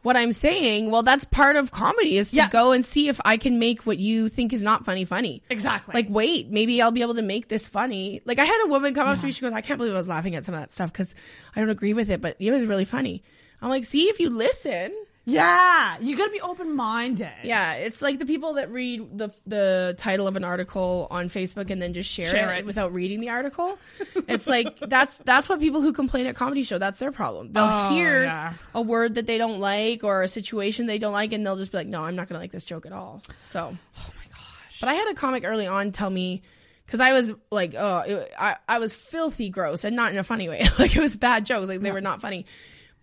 what 0.03 0.17
I'm 0.17 0.33
saying, 0.33 0.93
well, 0.93 1.03
that's 1.03 1.25
part 1.25 1.57
of 1.57 1.73
comedy 1.73 2.17
is 2.17 2.31
to 2.31 2.37
Yeah. 2.37 2.49
go 2.49 2.71
and 2.71 2.87
see 2.87 3.09
if 3.09 3.21
I 3.25 3.37
can 3.39 3.59
make 3.59 3.87
what 3.87 3.99
you 3.99 4.29
think 4.29 4.53
is 4.53 4.63
not 4.63 4.85
funny 4.85 5.05
funny. 5.05 5.43
exactly 5.51 5.95
Like, 5.95 6.07
wait, 6.09 6.49
maybe 6.49 6.81
I'll 6.81 6.93
be 6.93 7.03
able 7.03 7.17
to 7.17 7.23
make 7.23 7.49
this 7.49 7.67
funny. 7.67 8.21
Like, 8.25 8.39
I 8.39 8.45
had 8.45 8.61
a 8.67 8.69
woman 8.69 8.95
come 8.95 9.09
up 9.09 9.19
to 9.19 9.27
me. 9.27 9.33
She 9.33 9.41
goes, 9.41 9.53
"I 9.53 9.63
can't 9.63 9.79
believe 9.79 9.95
I 9.95 9.99
was 9.99 10.07
laughing 10.07 10.37
at 10.37 10.45
some 10.45 10.55
of 10.55 10.61
that 10.61 10.71
stuff 10.71 10.93
because 10.93 11.17
I 11.57 11.61
don't 11.61 11.71
agree 11.71 11.93
with 11.93 12.09
it, 12.09 12.21
but 12.21 12.37
it 12.39 12.53
was 12.53 12.65
really 12.67 12.85
funny." 12.85 13.25
I'm 13.61 13.69
like, 13.69 13.85
"See, 13.85 14.05
if 14.09 14.21
you 14.21 14.31
listen." 14.31 14.95
Yeah 15.29 15.99
you 16.01 16.17
gotta 16.17 16.31
be 16.31 16.41
open-minded 16.41 17.29
Yeah, 17.43 17.75
it's 17.75 18.01
like 18.01 18.19
the 18.21 18.27
people 18.27 18.55
that 18.55 18.71
read 18.71 19.19
the 19.19 19.31
the 19.47 19.95
title 19.99 20.27
of 20.29 20.37
an 20.37 20.45
article 20.45 21.09
on 21.11 21.29
Facebook 21.29 21.69
and 21.71 21.83
then 21.83 21.93
just 21.93 22.09
share, 22.11 22.31
Share 22.31 22.53
it, 22.55 22.61
it. 22.61 22.65
without 22.67 22.95
reading 22.95 23.21
the 23.21 23.29
article. 23.31 23.77
It's 24.29 24.47
like 24.47 24.79
that's 24.81 25.19
that's 25.19 25.49
what 25.49 25.61
people 25.61 25.81
who 25.83 25.93
complain 25.93 26.27
at 26.27 26.35
comedy 26.37 26.63
show. 26.65 26.79
That's 26.79 26.99
their 26.99 27.13
problem. 27.13 27.53
They'll 27.53 27.65
Oh, 27.69 27.91
hear 27.91 28.23
yeah. 28.25 28.53
a 28.75 28.81
word 28.83 29.15
that 29.17 29.27
they 29.27 29.39
don't 29.39 29.59
like 29.61 30.05
or 30.05 30.23
a 30.23 30.29
situation 30.29 30.87
they 30.87 30.99
don't 30.99 31.13
like, 31.13 31.33
and 31.33 31.45
they'll 31.45 31.57
just 31.57 31.71
be 31.73 31.79
like, 31.79 31.87
"No, 31.89 32.03
I'm 32.03 32.15
not 32.17 32.29
going 32.29 32.35
to 32.39 32.41
like 32.43 32.53
this 32.53 32.65
joke 32.65 32.87
at 32.87 32.93
all." 32.93 33.23
So, 33.43 33.61
oh 33.61 34.11
my 34.17 34.25
gosh! 34.31 34.81
But 34.81 34.89
I 34.89 34.95
had 34.95 35.11
a 35.11 35.15
comic 35.15 35.45
early 35.45 35.67
on 35.67 35.91
tell 35.93 36.11
me 36.11 36.43
because 36.87 37.01
I 37.01 37.13
was 37.13 37.33
like, 37.51 37.75
"Oh, 37.77 37.99
it, 38.07 38.33
I 38.39 38.57
I 38.69 38.79
was 38.79 38.95
filthy 38.95 39.49
gross," 39.51 39.85
and 39.85 39.95
not 39.97 40.13
in 40.13 40.19
a 40.19 40.25
funny 40.25 40.49
way. 40.49 40.63
like 40.79 40.95
it 40.97 41.01
was 41.01 41.17
bad 41.17 41.47
jokes. 41.47 41.69
Like 41.69 41.81
they 41.81 41.93
were 41.93 42.01
not 42.01 42.21
funny. 42.21 42.47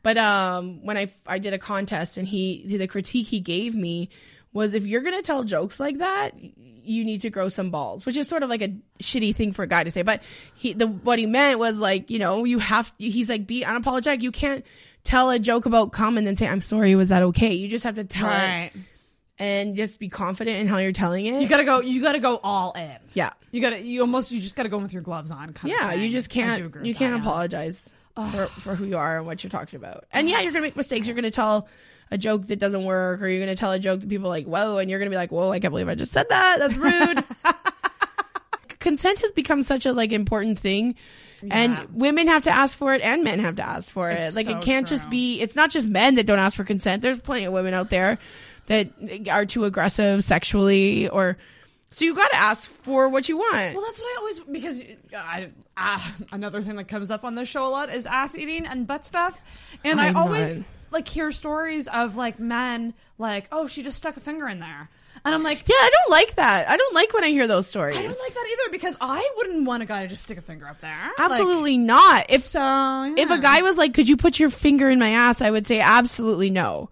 But 0.04 0.18
um, 0.18 0.86
when 0.86 0.98
I 0.98 1.12
I 1.26 1.40
did 1.40 1.54
a 1.54 1.58
contest 1.58 2.18
and 2.18 2.28
he 2.28 2.78
the 2.78 2.88
critique 2.88 3.28
he 3.28 3.40
gave 3.40 3.76
me 3.76 4.10
was 4.52 4.74
if 4.74 4.86
you're 4.86 5.02
gonna 5.02 5.22
tell 5.22 5.44
jokes 5.44 5.80
like 5.80 6.00
that, 6.00 6.34
you 6.40 7.06
need 7.06 7.22
to 7.22 7.30
grow 7.30 7.48
some 7.48 7.72
balls, 7.72 8.06
which 8.06 8.18
is 8.18 8.28
sort 8.28 8.44
of 8.44 8.50
like 8.50 8.62
a 8.62 8.76
shitty 9.00 9.34
thing 9.36 9.54
for 9.54 9.64
a 9.64 9.68
guy 9.68 9.84
to 9.84 9.90
say. 9.90 10.02
But 10.02 10.22
he 10.56 10.74
the 10.74 10.88
what 10.88 11.20
he 11.20 11.26
meant 11.26 11.58
was 11.58 11.80
like 11.80 12.12
you 12.12 12.20
know 12.20 12.44
you 12.44 12.60
have 12.60 12.92
he's 12.98 13.30
like 13.30 13.48
be 13.48 13.64
unapologetic. 13.64 14.22
You 14.22 14.32
can't 14.32 14.66
tell 15.04 15.30
a 15.30 15.40
joke 15.40 15.66
about 15.66 15.92
cum 15.92 16.18
and 16.18 16.28
then 16.28 16.36
say 16.36 16.48
I'm 16.48 16.62
sorry. 16.62 16.94
Was 16.96 17.08
that 17.08 17.24
okay? 17.24 17.54
You 17.54 17.70
just 17.70 17.86
have 17.86 17.96
to 17.96 18.04
tell 18.04 18.28
right 18.28 18.72
it 18.76 18.82
and 19.40 19.76
just 19.76 20.00
be 20.00 20.10
confident 20.10 20.60
in 20.60 20.68
how 20.68 20.78
you're 20.78 20.92
telling 20.92 21.26
it. 21.26 21.42
you 21.42 21.48
gotta 21.48 21.66
go 21.66 21.82
you 21.82 22.02
gotta 22.02 22.20
go 22.20 22.40
all 22.44 22.72
in 22.74 22.98
yeah. 23.14 23.32
you 23.52 23.62
gotta 23.62 23.82
you 23.82 24.02
almost 24.02 24.32
you 24.32 24.40
just 24.40 24.56
gotta 24.56 24.70
go 24.70 24.78
with 24.78 24.94
your 24.94 25.02
gloves 25.02 25.32
on 25.32 25.54
kind 25.54 25.74
of 25.74 25.80
Yeah, 25.80 25.94
you 25.94 26.10
just 26.10 26.30
can't 26.30 26.60
you 26.60 26.70
that, 26.70 26.98
can't 26.98 27.24
yeah. 27.24 27.82
Apologize 28.16 28.50
for, 28.50 28.62
for 28.62 28.76
who 28.76 28.86
you 28.86 28.98
are 28.98 29.18
and 29.18 29.26
what 29.26 29.44
you're 29.44 29.50
talking 29.52 29.78
about. 29.78 30.06
And 30.12 30.30
yeah, 30.30 30.42
you're 30.42 30.52
gonna 30.52 30.64
make 30.64 30.76
mistakes. 30.76 31.08
You're 31.08 31.16
gonna 31.16 31.32
tell 31.32 31.68
a 32.12 32.18
joke 32.18 32.48
that 32.48 32.60
doesn't 32.60 32.86
work, 32.86 33.22
or 33.22 33.28
you're 33.28 33.40
gonna 33.40 33.56
tell 33.56 33.72
a 33.72 33.80
joke 33.80 34.02
that 34.02 34.10
people 34.10 34.28
are 34.28 34.30
like, 34.30 34.46
whoa, 34.46 34.78
and 34.78 34.90
you're 34.90 35.00
gonna 35.00 35.10
be 35.10 35.16
like, 35.16 35.32
whoa, 35.32 35.52
I 35.52 35.60
can't 35.60 35.72
believe 35.72 35.90
I 35.90 35.96
just 35.96 36.12
said 36.12 36.28
that. 36.30 36.58
That's 36.60 36.78
rude. 36.78 37.24
Consent 38.80 39.20
has 39.20 39.32
become 39.32 39.64
such 39.64 39.86
a 39.86 39.94
like 39.94 40.12
important 40.12 40.60
thing. 40.60 40.96
And 41.52 41.88
women 41.92 42.28
have 42.28 42.44
to 42.44 42.52
ask 42.52 42.78
for 42.78 42.94
it, 42.94 43.02
and 43.02 43.24
men 43.24 43.40
have 43.40 43.58
to 43.58 43.64
ask 43.64 43.92
for 43.92 44.10
it. 44.10 44.18
It's 44.18 44.36
like 44.36 44.46
so 44.46 44.58
it 44.58 44.64
can't 44.64 44.88
just 44.88 45.10
be. 45.10 45.42
It's 45.42 45.58
not 45.58 45.72
just 45.72 45.86
men 45.88 46.16
that 46.16 46.26
don't 46.26 46.40
ask 46.40 46.56
for 46.56 46.64
consent. 46.64 47.02
There's 47.02 47.20
plenty 47.20 47.46
of 47.46 47.54
women 47.54 47.74
out 47.74 47.90
there 47.90 48.18
that 48.68 48.92
are 49.30 49.46
too 49.46 49.66
aggressive 49.66 50.24
sexually, 50.24 51.10
or 51.10 51.38
so 51.94 52.06
you 52.06 52.16
got 52.16 52.32
to 52.32 52.38
ask 52.38 52.70
for 52.70 53.08
what 53.08 53.30
you 53.30 53.38
want. 53.38 53.76
Well, 53.76 53.84
that's 53.86 54.00
what 54.02 54.08
I 54.08 54.16
always 54.20 54.40
because 54.40 54.82
I, 55.16 55.50
ah, 55.78 56.16
another 56.32 56.62
thing 56.62 56.76
that 56.78 56.88
comes 56.88 57.12
up 57.12 57.24
on 57.24 57.36
this 57.36 57.48
show 57.48 57.66
a 57.66 57.70
lot 57.70 57.90
is 57.94 58.06
ass 58.08 58.36
eating 58.36 58.66
and 58.66 58.88
butt 58.88 59.06
stuff, 59.06 59.42
and 59.84 60.02
I 60.02 60.08
I'm 60.08 60.18
always 60.18 60.58
not. 60.58 60.68
like 60.92 61.08
hear 61.08 61.30
stories 61.32 61.88
of 61.88 62.16
like 62.16 62.40
men 62.40 62.96
like, 63.20 63.48
oh, 63.52 63.68
she 63.68 63.84
just 63.84 63.98
stuck 63.98 64.18
a 64.18 64.20
finger 64.20 64.48
in 64.48 64.60
there, 64.60 64.90
and 65.24 65.36
I'm 65.36 65.44
like, 65.44 65.68
Yeah, 65.68 65.76
I 65.76 65.92
don't 65.92 66.12
like 66.12 66.36
that. 66.36 66.68
I 66.68 66.78
don't 66.78 66.96
like 66.96 67.14
when 67.14 67.24
I 67.24 67.30
hear 67.30 67.48
those 67.48 67.68
stories. 67.68 67.96
I 67.96 68.02
don't 68.02 68.10
like 68.10 68.34
that 68.34 68.48
either 68.52 68.72
because 68.72 68.98
I 69.00 69.32
wouldn't 69.38 69.66
want 69.66 69.84
a 69.84 69.86
guy 69.86 70.02
to 70.02 70.08
just 70.08 70.24
stick 70.24 70.40
a 70.40 70.42
finger 70.42 70.68
up 70.68 70.82
there. 70.82 71.12
Absolutely 71.20 71.78
not. 71.78 72.26
If 72.30 72.42
so, 72.42 73.14
if 73.16 73.30
a 73.30 73.38
guy 73.38 73.62
was 73.62 73.78
like, 73.78 73.94
"Could 73.94 74.10
you 74.10 74.18
put 74.18 74.40
your 74.40 74.50
finger 74.50 74.90
in 74.90 74.98
my 74.98 75.10
ass?" 75.12 75.42
I 75.44 75.52
would 75.52 75.68
say 75.68 75.80
absolutely 75.80 76.50
no. 76.50 76.90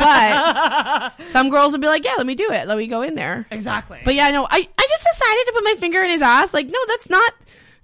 But 0.00 1.20
some 1.28 1.50
girls 1.50 1.72
would 1.72 1.80
be 1.80 1.86
like, 1.88 2.04
"Yeah, 2.04 2.14
let 2.16 2.26
me 2.26 2.34
do 2.34 2.50
it. 2.50 2.66
Let 2.66 2.76
me 2.78 2.86
go 2.86 3.02
in 3.02 3.14
there." 3.14 3.46
exactly. 3.50 4.00
But 4.04 4.14
yeah, 4.14 4.30
no, 4.30 4.44
I 4.44 4.48
I 4.78 4.86
just 4.88 5.02
decided 5.02 5.44
to 5.46 5.52
put 5.54 5.64
my 5.64 5.74
finger 5.78 6.00
in 6.02 6.10
his 6.10 6.22
ass. 6.22 6.52
Like, 6.54 6.66
no, 6.68 6.78
that's 6.88 7.10
not 7.10 7.32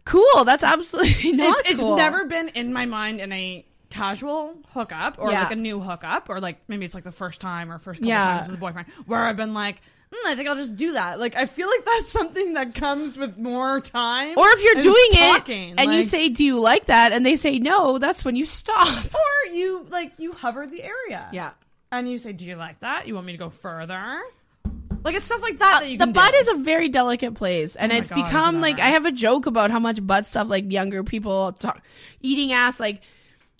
cool. 0.04 0.44
That's 0.44 0.62
absolutely 0.64 1.32
not. 1.36 1.58
it's, 1.60 1.70
it's 1.70 1.84
never 1.84 2.24
been 2.24 2.48
in 2.50 2.72
my 2.72 2.86
mind 2.86 3.20
in 3.20 3.32
a 3.32 3.64
casual 3.88 4.54
hookup 4.74 5.16
or 5.18 5.30
Yeah. 5.30 5.42
like 5.44 5.52
a 5.52 5.56
new 5.56 5.80
hookup 5.80 6.28
or 6.28 6.38
like 6.40 6.58
maybe 6.68 6.84
it's 6.84 6.94
like 6.94 7.04
the 7.04 7.12
first 7.12 7.40
time 7.40 7.70
or 7.72 7.78
first 7.78 8.00
couple 8.00 8.08
Yeah. 8.08 8.24
times 8.38 8.48
with 8.48 8.56
a 8.56 8.60
boyfriend 8.60 8.88
where 9.06 9.24
I've 9.24 9.36
been 9.36 9.54
like, 9.54 9.80
"Mm, 10.12 10.26
I 10.26 10.34
think 10.34 10.48
I'll 10.48 10.56
just 10.56 10.76
do 10.76 10.92
that. 10.92 11.18
Like 11.18 11.34
I 11.36 11.46
feel 11.46 11.68
like 11.68 11.84
that's 11.84 12.10
something 12.12 12.54
that 12.54 12.74
comes 12.74 13.16
with 13.16 13.38
more 13.38 13.80
time. 13.80 14.36
Or 14.36 14.48
if 14.50 14.62
you're 14.64 14.82
doing 14.82 15.10
talking, 15.12 15.70
it 15.70 15.80
and 15.80 15.92
you 15.94 16.02
say, 16.02 16.28
"Do 16.28 16.44
you 16.44 16.58
like 16.60 16.86
that?" 16.86 17.12
and 17.12 17.24
they 17.24 17.36
say 17.36 17.58
no, 17.58 17.96
that's 17.98 18.24
when 18.24 18.36
you 18.36 18.44
stop. 18.44 18.86
or 19.14 19.52
you 19.54 19.86
like 19.88 20.12
you 20.18 20.32
hover 20.32 20.66
the 20.66 20.82
area. 20.82 21.28
Yeah. 21.32 21.52
And 21.92 22.10
you 22.10 22.18
say, 22.18 22.32
"Do 22.32 22.44
you 22.44 22.56
like 22.56 22.80
that? 22.80 23.06
You 23.06 23.14
want 23.14 23.26
me 23.26 23.32
to 23.32 23.38
go 23.38 23.48
further?" 23.48 24.18
Like 25.04 25.14
it's 25.14 25.26
stuff 25.26 25.40
like 25.42 25.58
that 25.58 25.74
uh, 25.76 25.80
that 25.80 25.90
you 25.90 25.98
the 25.98 26.06
butt 26.08 26.32
do. 26.32 26.38
is 26.38 26.48
a 26.48 26.54
very 26.56 26.88
delicate 26.88 27.34
place 27.34 27.76
and 27.76 27.92
Oh 27.92 27.96
it's 27.96 28.10
God, 28.10 28.24
become 28.24 28.60
like 28.60 28.74
ever. 28.80 28.82
i 28.82 28.90
have 28.90 29.04
a 29.06 29.12
joke 29.12 29.46
about 29.46 29.70
how 29.70 29.78
much 29.78 30.04
butt 30.04 30.26
stuff 30.26 30.48
like 30.48 30.72
younger 30.72 31.04
people 31.04 31.52
talk 31.52 31.80
eating 32.22 32.52
ass 32.52 32.80
like 32.80 33.02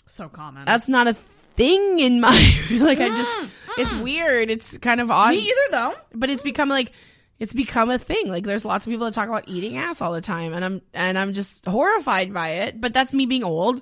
so 0.07 0.27
common. 0.27 0.65
that's 0.65 0.89
not 0.89 1.07
a 1.07 1.13
thing 1.13 1.99
in 1.99 2.19
my 2.19 2.27
like 2.71 2.99
i 2.99 3.07
just 3.07 3.53
It's 3.77 3.93
weird. 3.93 4.49
It's 4.49 4.77
kind 4.79 4.99
of 4.99 5.09
odd. 5.11 5.29
Me 5.29 5.37
either, 5.37 5.71
though. 5.71 5.93
But 6.13 6.29
it's 6.31 6.41
become 6.43 6.67
like 6.67 6.91
it's 7.39 7.53
become 7.53 7.89
a 7.91 7.99
thing. 7.99 8.27
Like 8.27 8.43
there's 8.43 8.65
lots 8.65 8.85
of 8.87 8.91
people 8.91 9.05
that 9.05 9.13
talk 9.13 9.29
about 9.29 9.47
eating 9.47 9.77
ass 9.77 10.01
all 10.01 10.11
the 10.11 10.19
time, 10.21 10.51
and 10.53 10.65
I'm 10.65 10.81
and 10.95 11.15
I'm 11.17 11.33
just 11.33 11.63
horrified 11.65 12.33
by 12.33 12.49
it. 12.65 12.81
But 12.81 12.93
that's 12.95 13.13
me 13.13 13.25
being 13.27 13.43
old, 13.43 13.81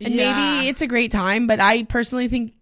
and 0.00 0.14
Yeah. 0.14 0.32
maybe 0.34 0.68
it's 0.70 0.80
a 0.82 0.86
great 0.86 1.12
time. 1.12 1.46
But 1.46 1.60
I 1.60 1.82
personally 1.84 2.28
think 2.28 2.54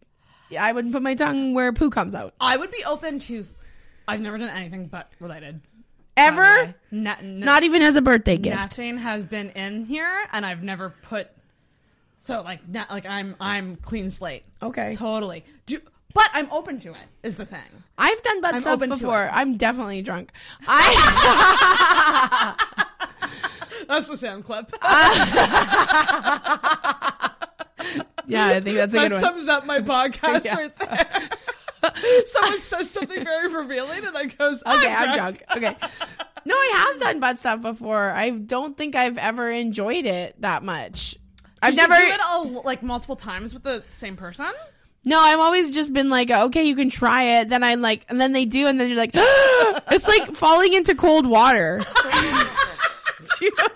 I 0.58 0.72
wouldn't 0.72 0.92
put 0.92 1.02
my 1.02 1.14
tongue 1.14 1.54
where 1.54 1.72
poo 1.72 1.90
comes 1.90 2.14
out. 2.14 2.34
I 2.40 2.56
would 2.56 2.70
be 2.70 2.84
open 2.84 3.18
to. 3.20 3.44
I've 4.06 4.20
never 4.20 4.38
done 4.38 4.50
anything 4.50 4.86
but 4.86 5.10
related. 5.20 5.60
Ever? 6.16 6.42
by 6.42 6.56
the 6.58 6.64
way. 6.66 6.74
Na- 6.92 7.16
no- 7.22 7.46
Not 7.46 7.62
even 7.64 7.82
as 7.82 7.96
a 7.96 8.02
birthday 8.02 8.36
gift. 8.36 8.56
Nothing 8.56 8.98
has 8.98 9.26
been 9.26 9.50
in 9.50 9.84
here, 9.84 10.26
and 10.32 10.46
I've 10.46 10.62
never 10.62 10.90
put. 11.02 11.28
So 12.18 12.40
like, 12.42 12.66
na- 12.68 12.86
like 12.90 13.06
I'm 13.06 13.34
I'm 13.40 13.76
clean 13.76 14.10
slate. 14.10 14.44
Okay. 14.62 14.94
totally. 14.96 15.44
Do, 15.66 15.80
but 16.14 16.28
I'm 16.32 16.48
open 16.52 16.78
to 16.80 16.90
it. 16.90 16.96
Is 17.22 17.36
the 17.36 17.46
thing. 17.46 17.60
I've 17.98 18.22
done 18.22 18.40
butt 18.40 18.54
I'm 18.54 18.60
stuff 18.60 18.74
open 18.74 18.90
to 18.90 18.96
before. 18.96 19.24
it. 19.24 19.30
I'm 19.32 19.56
definitely 19.56 20.02
drunk. 20.02 20.30
I 20.68 22.54
That's 23.88 24.08
the 24.08 24.16
sound 24.16 24.44
clip. 24.44 24.72
yeah, 28.26 28.46
I 28.48 28.60
think 28.60 28.76
that's 28.76 28.94
a 28.94 28.96
that 28.98 29.08
good 29.10 29.12
one. 29.12 29.20
That 29.22 29.26
sums 29.30 29.48
up 29.48 29.66
my 29.66 29.80
podcast 29.80 30.44
Yeah. 30.44 30.56
right 30.56 30.78
there. 30.78 31.28
Someone 32.26 32.60
says 32.60 32.90
something 32.90 33.22
very 33.24 33.52
revealing, 33.54 34.04
and 34.06 34.16
then 34.16 34.28
goes, 34.38 34.62
Okay, 34.66 34.92
I'm 34.92 35.14
drunk. 35.16 35.42
Okay. 35.54 35.76
No, 36.46 36.54
I 36.54 36.90
have 36.92 37.00
done 37.00 37.20
butt 37.20 37.38
stuff 37.38 37.60
before. 37.62 38.10
I 38.10 38.30
don't 38.30 38.76
think 38.76 38.94
I've 38.96 39.18
ever 39.18 39.50
enjoyed 39.50 40.04
it 40.06 40.40
that 40.40 40.62
much. 40.62 41.16
I've 41.62 41.74
Did 41.74 41.82
you 41.82 41.88
never. 41.88 42.00
do 42.06 42.12
it 42.12 42.20
all, 42.26 42.62
like 42.64 42.82
multiple 42.82 43.16
times 43.16 43.52
with 43.54 43.62
the 43.64 43.82
same 43.92 44.16
person. 44.16 44.46
No, 45.06 45.18
I've 45.18 45.40
always 45.40 45.72
just 45.72 45.92
been 45.92 46.08
like, 46.08 46.30
okay, 46.30 46.64
you 46.64 46.74
can 46.76 46.88
try 46.88 47.40
it. 47.40 47.50
Then 47.50 47.62
I'm 47.62 47.82
like, 47.82 48.06
and 48.08 48.18
then 48.18 48.32
they 48.32 48.46
do, 48.46 48.66
and 48.66 48.80
then 48.80 48.88
you're 48.88 48.96
like, 48.96 49.10
it's 49.14 50.08
like 50.08 50.34
falling 50.34 50.72
into 50.72 50.94
cold 50.94 51.26
water. 51.26 51.80
You 53.40 53.50
know- 53.58 53.68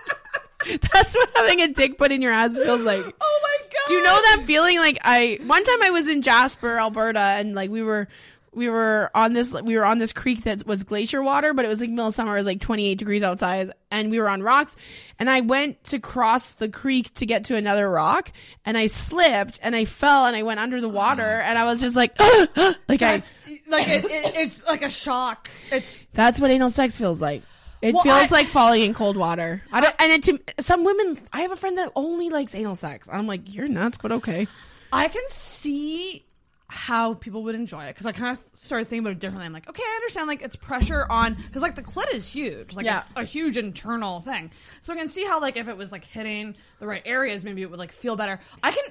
That's 0.92 1.14
what 1.16 1.30
having 1.36 1.62
a 1.62 1.68
dick 1.68 1.96
put 1.96 2.12
in 2.12 2.20
your 2.20 2.32
ass 2.32 2.54
feels 2.56 2.82
like. 2.82 3.02
Oh! 3.20 3.47
Do 3.88 3.94
you 3.94 4.02
know 4.02 4.14
that 4.14 4.42
feeling? 4.44 4.76
Like 4.78 4.98
I 5.02 5.38
one 5.46 5.64
time 5.64 5.82
I 5.82 5.90
was 5.90 6.10
in 6.10 6.20
Jasper, 6.20 6.78
Alberta, 6.78 7.18
and 7.18 7.54
like 7.54 7.70
we 7.70 7.82
were 7.82 8.06
we 8.52 8.68
were 8.68 9.10
on 9.14 9.32
this 9.32 9.54
we 9.62 9.78
were 9.78 9.84
on 9.84 9.98
this 9.98 10.12
creek 10.12 10.42
that 10.42 10.66
was 10.66 10.84
glacier 10.84 11.22
water, 11.22 11.54
but 11.54 11.64
it 11.64 11.68
was 11.68 11.80
like 11.80 11.88
middle 11.88 12.08
of 12.08 12.14
summer. 12.14 12.34
It 12.34 12.40
was 12.40 12.46
like 12.46 12.60
28 12.60 12.98
degrees 12.98 13.22
outside, 13.22 13.70
and 13.90 14.10
we 14.10 14.20
were 14.20 14.28
on 14.28 14.42
rocks. 14.42 14.76
And 15.18 15.30
I 15.30 15.40
went 15.40 15.82
to 15.84 15.98
cross 15.98 16.52
the 16.52 16.68
creek 16.68 17.14
to 17.14 17.24
get 17.24 17.44
to 17.44 17.56
another 17.56 17.88
rock, 17.90 18.30
and 18.66 18.76
I 18.76 18.88
slipped 18.88 19.58
and 19.62 19.74
I 19.74 19.86
fell 19.86 20.26
and 20.26 20.36
I 20.36 20.42
went 20.42 20.60
under 20.60 20.82
the 20.82 20.88
water, 20.88 21.22
and 21.22 21.58
I 21.58 21.64
was 21.64 21.80
just 21.80 21.96
like, 21.96 22.18
like 22.88 23.00
I. 23.00 23.22
Like 23.68 23.88
it, 23.88 24.04
it, 24.04 24.32
it's 24.36 24.66
like 24.66 24.82
a 24.82 24.90
shock. 24.90 25.48
It's 25.70 26.06
That's 26.12 26.40
what 26.40 26.50
anal 26.50 26.70
sex 26.70 26.96
feels 26.96 27.22
like. 27.22 27.42
It 27.80 27.94
Well, 27.94 28.02
feels 28.02 28.32
I- 28.32 28.36
like 28.36 28.46
falling 28.48 28.82
in 28.82 28.92
cold 28.94 29.16
water. 29.16 29.62
I 29.72 29.80
don't, 29.80 29.94
and 30.00 30.12
it, 30.12 30.22
to, 30.24 30.62
some 30.62 30.84
women, 30.84 31.18
I 31.32 31.42
have 31.42 31.52
a 31.52 31.56
friend 31.56 31.78
that 31.78 31.92
only 31.94 32.28
likes 32.30 32.54
anal 32.54 32.74
sex. 32.74 33.08
I'm 33.12 33.26
like, 33.26 33.52
you're 33.54 33.68
nuts, 33.68 33.98
but 34.02 34.10
okay. 34.12 34.46
I 34.92 35.08
can 35.08 35.22
see 35.28 36.24
how 36.70 37.14
people 37.14 37.44
would 37.44 37.54
enjoy 37.54 37.84
it 37.84 37.94
because 37.94 38.04
I 38.04 38.12
kind 38.12 38.36
of 38.36 38.58
started 38.58 38.88
thinking 38.88 39.06
about 39.06 39.12
it 39.12 39.20
differently. 39.20 39.46
I'm 39.46 39.52
like, 39.54 39.68
okay, 39.70 39.82
I 39.82 39.94
understand. 39.96 40.26
Like 40.28 40.42
it's 40.42 40.56
pressure 40.56 41.06
on 41.08 41.34
because 41.34 41.62
like 41.62 41.76
the 41.76 41.82
clit 41.82 42.12
is 42.12 42.30
huge. 42.30 42.74
Like 42.74 42.84
Yeah. 42.84 42.98
it's 42.98 43.12
a 43.16 43.24
huge 43.24 43.56
internal 43.56 44.20
thing. 44.20 44.50
So 44.82 44.92
I 44.92 44.96
can 44.96 45.08
see 45.08 45.24
how 45.24 45.40
like 45.40 45.56
if 45.56 45.68
it 45.68 45.76
was 45.78 45.90
like 45.92 46.04
hitting 46.04 46.56
the 46.78 46.86
right 46.86 47.02
areas, 47.06 47.42
maybe 47.44 47.62
it 47.62 47.70
would 47.70 47.78
like 47.78 47.92
feel 47.92 48.16
better. 48.16 48.38
I 48.62 48.72
can 48.72 48.84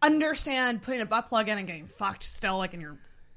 understand 0.00 0.82
putting 0.82 1.00
a 1.00 1.06
butt 1.06 1.26
plug 1.26 1.48
in 1.48 1.58
and 1.58 1.66
getting 1.66 1.86
fucked 1.86 2.22
still 2.22 2.58
like 2.58 2.74
in 2.74 2.80
your 2.80 2.96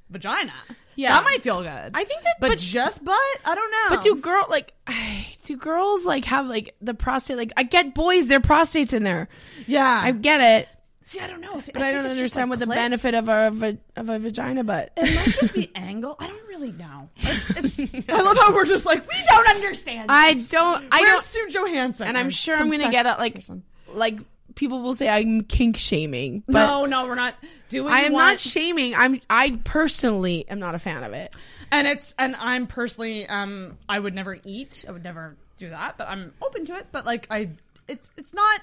vagina. 0.09 0.53
Yeah. 0.95 1.09
that 1.11 1.25
might 1.25 1.41
feel 1.41 1.61
good. 1.61 1.91
I 1.93 2.03
think 2.05 2.23
that, 2.23 2.35
but, 2.39 2.57
just 2.57 3.03
butt, 3.03 3.17
I 3.43 3.53
don't 3.53 3.71
know. 3.71 3.85
But 3.89 4.01
do 4.01 4.15
girl 4.15 4.45
like 4.49 4.73
do 5.43 5.57
girls 5.57 6.05
like 6.05 6.25
have 6.25 6.47
like 6.47 6.75
the 6.81 6.93
prostate? 6.93 7.37
Like 7.37 7.51
I 7.57 7.63
get 7.63 7.93
boys, 7.93 8.27
their 8.27 8.39
prostates 8.39 8.93
in 8.93 9.03
there. 9.03 9.27
Yeah, 9.67 10.01
I 10.03 10.11
get 10.11 10.39
it, 10.39 10.69
see, 11.05 11.19
I 11.19 11.27
don't 11.27 11.41
know. 11.41 11.59
See, 11.59 11.71
but 11.71 11.81
I, 11.81 11.91
think 11.91 12.03
don't 12.03 12.11
understand 12.11 12.49
like, 12.49 12.59
what 12.59 12.67
the 12.67 12.73
benefit 12.73 13.13
of 13.13 13.29
a 13.29 13.47
of 13.47 13.63
a, 13.63 13.77
of 13.95 14.09
a 14.09 14.19
vagina 14.19 14.63
butt. 14.63 14.91
It 14.97 15.15
must 15.15 15.39
just 15.39 15.53
be 15.53 15.71
angle. 15.75 16.15
I 16.19 16.27
don't 16.27 16.47
really 16.47 16.71
know. 16.71 17.09
It's, 17.57 17.79
it's, 17.79 18.09
I 18.09 18.21
love 18.21 18.37
how 18.37 18.53
we're 18.53 18.65
just 18.65 18.85
like 18.85 19.07
we 19.07 19.15
don't 19.27 19.49
understand. 19.49 20.11
I 20.11 20.33
don't. 20.49 20.85
I 20.91 21.01
Where's 21.01 21.33
don't. 21.33 21.51
Sue 21.51 21.59
Johanson? 21.59 22.07
And 22.07 22.17
I'm 22.17 22.29
sure 22.29 22.55
I'm 22.55 22.69
gonna 22.69 22.91
get 22.91 23.05
it 23.05 23.17
like 23.17 23.35
person. 23.35 23.63
like 23.93 24.19
people 24.55 24.81
will 24.81 24.93
say 24.95 25.07
I'm 25.09 25.41
kink 25.43 25.77
shaming. 25.77 26.43
But 26.47 26.53
no, 26.53 26.85
no, 26.85 27.05
we're 27.07 27.15
not 27.15 27.35
doing. 27.69 27.91
I 27.93 28.01
am 28.01 28.13
not 28.13 28.39
shaming. 28.39 28.95
I'm 28.95 29.21
I 29.29 29.59
personally 29.63 30.45
am 30.49 30.59
not 30.59 30.75
a 30.75 30.79
fan 30.79 31.03
of 31.03 31.13
it. 31.13 31.35
and 31.71 31.85
it's 31.87 32.15
and 32.17 32.35
I'm 32.37 32.67
personally 32.67 33.27
um 33.27 33.77
I 33.87 33.99
would 33.99 34.15
never 34.15 34.37
eat. 34.43 34.85
I 34.87 34.91
would 34.91 35.03
never 35.03 35.35
do 35.57 35.69
that, 35.69 35.97
but 35.97 36.07
I'm 36.07 36.33
open 36.41 36.65
to 36.65 36.73
it. 36.73 36.87
But 36.91 37.05
like 37.05 37.27
I, 37.29 37.49
it's 37.87 38.11
it's 38.17 38.33
not. 38.33 38.61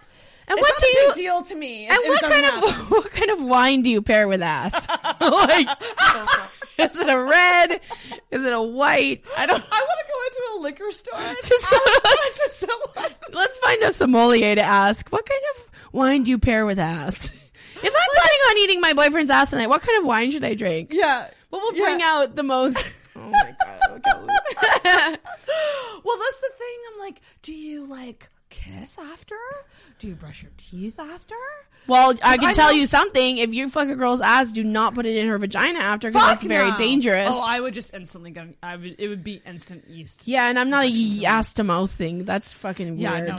And 0.48 0.58
it's 0.58 0.60
what 0.60 0.78
do 0.80 0.86
a 0.86 0.90
you- 0.90 1.06
big 1.08 1.16
deal 1.16 1.42
to 1.42 1.54
me? 1.54 1.86
if- 1.86 1.92
And 1.92 2.08
what 2.08 2.20
kind 2.20 2.42
doesn't 2.46 2.80
of 2.80 2.90
what 2.90 3.10
kind 3.12 3.30
of 3.30 3.42
wine 3.42 3.82
do 3.82 3.90
you 3.90 4.02
pair 4.02 4.26
with 4.28 4.42
ass? 4.42 4.86
like, 5.20 5.68
is 6.78 7.00
it 7.00 7.08
a 7.08 7.22
red? 7.22 7.80
Is 8.30 8.44
it 8.44 8.52
a 8.52 8.60
white? 8.62 9.24
I 9.36 9.46
don't. 9.46 9.62
I 9.72 9.80
want 9.80 9.98
to 10.00 10.12
go 10.12 10.18
into 10.26 10.42
a 10.52 10.56
liquor 10.62 10.92
store. 10.92 11.14
and 11.16 11.36
Just 11.44 11.70
go- 11.70 11.78
someone. 12.48 13.10
Let's 13.32 13.58
find 13.58 13.82
a 13.82 13.92
sommelier 13.92 14.54
to 14.56 14.62
ask. 14.62 15.08
What 15.10 15.24
kind 15.26 15.40
of 15.56 15.70
wine 15.92 16.24
do 16.24 16.30
you 16.30 16.38
pair 16.38 16.66
with 16.66 16.78
ass? 16.78 17.30
If 17.84 17.92
I'm 17.94 18.14
planning 18.14 18.40
on 18.50 18.58
eating 18.58 18.80
my 18.80 18.92
boyfriend's 18.92 19.30
ass 19.30 19.50
tonight, 19.50 19.68
what 19.68 19.82
kind 19.82 19.98
of 19.98 20.04
wine 20.06 20.30
should 20.30 20.44
I 20.44 20.54
drink? 20.54 20.92
Yeah. 20.92 21.28
What 21.50 21.62
will 21.62 21.72
bring 21.84 22.00
out 22.02 22.34
the 22.36 22.42
most? 22.42 22.78
Oh 23.16 23.20
my 23.30 23.54
god! 23.60 25.18
Well, 26.04 26.16
that's 26.18 26.38
the 26.38 26.50
thing. 26.58 26.76
I'm 26.92 27.00
like, 27.00 27.20
do 27.42 27.52
you 27.52 27.86
like 27.88 28.28
kiss 28.52 28.98
after? 28.98 29.34
Do 29.98 30.06
you 30.08 30.14
brush 30.14 30.42
your 30.42 30.52
teeth 30.56 31.00
after? 31.00 31.34
Well, 31.88 32.10
I 32.22 32.36
can 32.36 32.50
I 32.50 32.52
tell 32.52 32.68
know- 32.70 32.76
you 32.78 32.86
something. 32.86 33.38
If 33.38 33.52
you 33.52 33.68
fuck 33.68 33.88
a 33.88 33.96
girl's 33.96 34.20
ass, 34.20 34.52
do 34.52 34.62
not 34.62 34.94
put 34.94 35.06
it 35.06 35.16
in 35.16 35.26
her 35.28 35.38
vagina 35.38 35.80
after 35.80 36.08
because 36.10 36.20
Fuck 36.22 36.30
that's 36.30 36.42
very 36.44 36.70
dangerous. 36.72 37.30
Oh, 37.32 37.44
I 37.44 37.58
would 37.60 37.74
just 37.74 37.92
instantly 37.94 38.30
get. 38.30 38.54
I 38.62 38.76
would. 38.76 38.96
It 38.98 39.08
would 39.08 39.24
be 39.24 39.42
instant 39.44 39.88
yeast. 39.88 40.28
yeah, 40.28 40.48
and 40.48 40.58
I'm 40.58 40.70
not 40.70 40.84
a 40.86 41.24
ass 41.24 41.54
to 41.54 41.64
mouth 41.64 41.90
thing. 41.90 42.24
That's 42.24 42.52
fucking 42.54 42.98
Yeah, 42.98 43.12
weird. 43.20 43.28
no. 43.28 43.36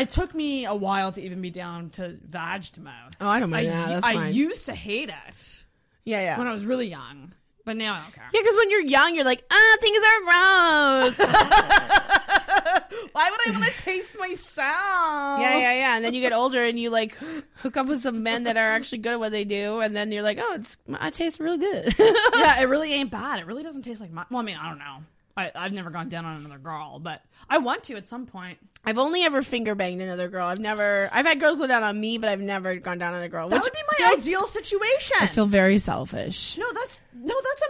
It 0.00 0.08
took 0.08 0.34
me 0.34 0.64
a 0.64 0.74
while 0.74 1.12
to 1.12 1.20
even 1.20 1.42
be 1.42 1.50
down 1.50 1.90
to 1.90 2.16
vag 2.26 2.62
to 2.62 2.80
mouth. 2.80 3.12
Oh, 3.20 3.28
I 3.28 3.40
don't 3.40 3.50
mind 3.50 3.68
I, 3.68 3.70
that. 3.72 3.88
That's 3.88 4.06
I 4.06 4.14
fine. 4.14 4.32
used 4.34 4.66
to 4.66 4.74
hate 4.74 5.10
it 5.10 5.64
Yeah, 6.04 6.20
yeah. 6.22 6.38
when 6.38 6.46
I 6.46 6.52
was 6.52 6.64
really 6.64 6.88
young, 6.88 7.34
but 7.64 7.76
now 7.76 7.94
I 7.94 8.00
don't 8.00 8.14
care. 8.14 8.28
Yeah, 8.32 8.40
because 8.40 8.56
when 8.56 8.70
you're 8.70 8.80
young, 8.80 9.14
you're 9.14 9.24
like, 9.24 9.44
ah, 9.50 9.76
things 9.80 9.98
are 9.98 10.20
gross. 10.24 11.18
Why 13.12 13.30
would 13.30 13.40
I 13.46 13.50
want 13.58 13.64
to 13.64 13.82
taste 13.82 14.18
myself? 14.18 15.40
yeah, 15.40 15.58
yeah, 15.58 15.72
yeah. 15.72 15.96
And 15.96 16.04
then 16.04 16.14
you 16.14 16.20
get 16.20 16.32
older 16.32 16.62
and 16.62 16.78
you 16.78 16.90
like 16.90 17.16
hook 17.56 17.76
up 17.76 17.86
with 17.86 18.00
some 18.00 18.22
men 18.22 18.44
that 18.44 18.56
are 18.56 18.70
actually 18.70 18.98
good 18.98 19.12
at 19.12 19.20
what 19.20 19.32
they 19.32 19.44
do, 19.44 19.80
and 19.80 19.94
then 19.94 20.12
you're 20.12 20.22
like, 20.22 20.38
oh, 20.40 20.54
it's 20.54 20.76
I 20.94 21.10
taste 21.10 21.40
real 21.40 21.58
good. 21.58 21.94
yeah, 21.98 22.60
it 22.60 22.68
really 22.68 22.92
ain't 22.94 23.10
bad. 23.10 23.40
It 23.40 23.46
really 23.46 23.62
doesn't 23.62 23.82
taste 23.82 24.00
like 24.00 24.12
my. 24.12 24.24
Well, 24.30 24.40
I 24.40 24.42
mean, 24.42 24.56
I 24.56 24.68
don't 24.68 24.78
know. 24.78 24.98
I, 25.36 25.50
I've 25.54 25.72
never 25.72 25.90
gone 25.90 26.08
down 26.08 26.24
on 26.24 26.36
another 26.36 26.58
girl, 26.58 26.98
but 26.98 27.22
I 27.48 27.58
want 27.58 27.84
to 27.84 27.96
at 27.96 28.06
some 28.06 28.26
point. 28.26 28.58
I've 28.84 28.98
only 28.98 29.22
ever 29.22 29.42
finger 29.42 29.74
banged 29.76 30.00
another 30.02 30.28
girl. 30.28 30.46
I've 30.46 30.58
never. 30.58 31.08
I've 31.12 31.24
had 31.26 31.38
girls 31.38 31.58
go 31.58 31.66
down 31.66 31.82
on 31.84 31.98
me, 32.00 32.18
but 32.18 32.28
I've 32.28 32.40
never 32.40 32.74
gone 32.76 32.98
down 32.98 33.14
on 33.14 33.22
a 33.22 33.28
girl. 33.28 33.48
That 33.48 33.62
would 33.62 33.72
be 33.72 33.78
my 34.00 34.08
feels- 34.08 34.22
ideal 34.22 34.46
situation. 34.46 35.16
I 35.20 35.26
feel 35.28 35.46
very 35.46 35.78
selfish. 35.78 36.58
no, 36.58 36.66
that's 36.72 37.00
no, 37.14 37.34
that's 37.34 37.62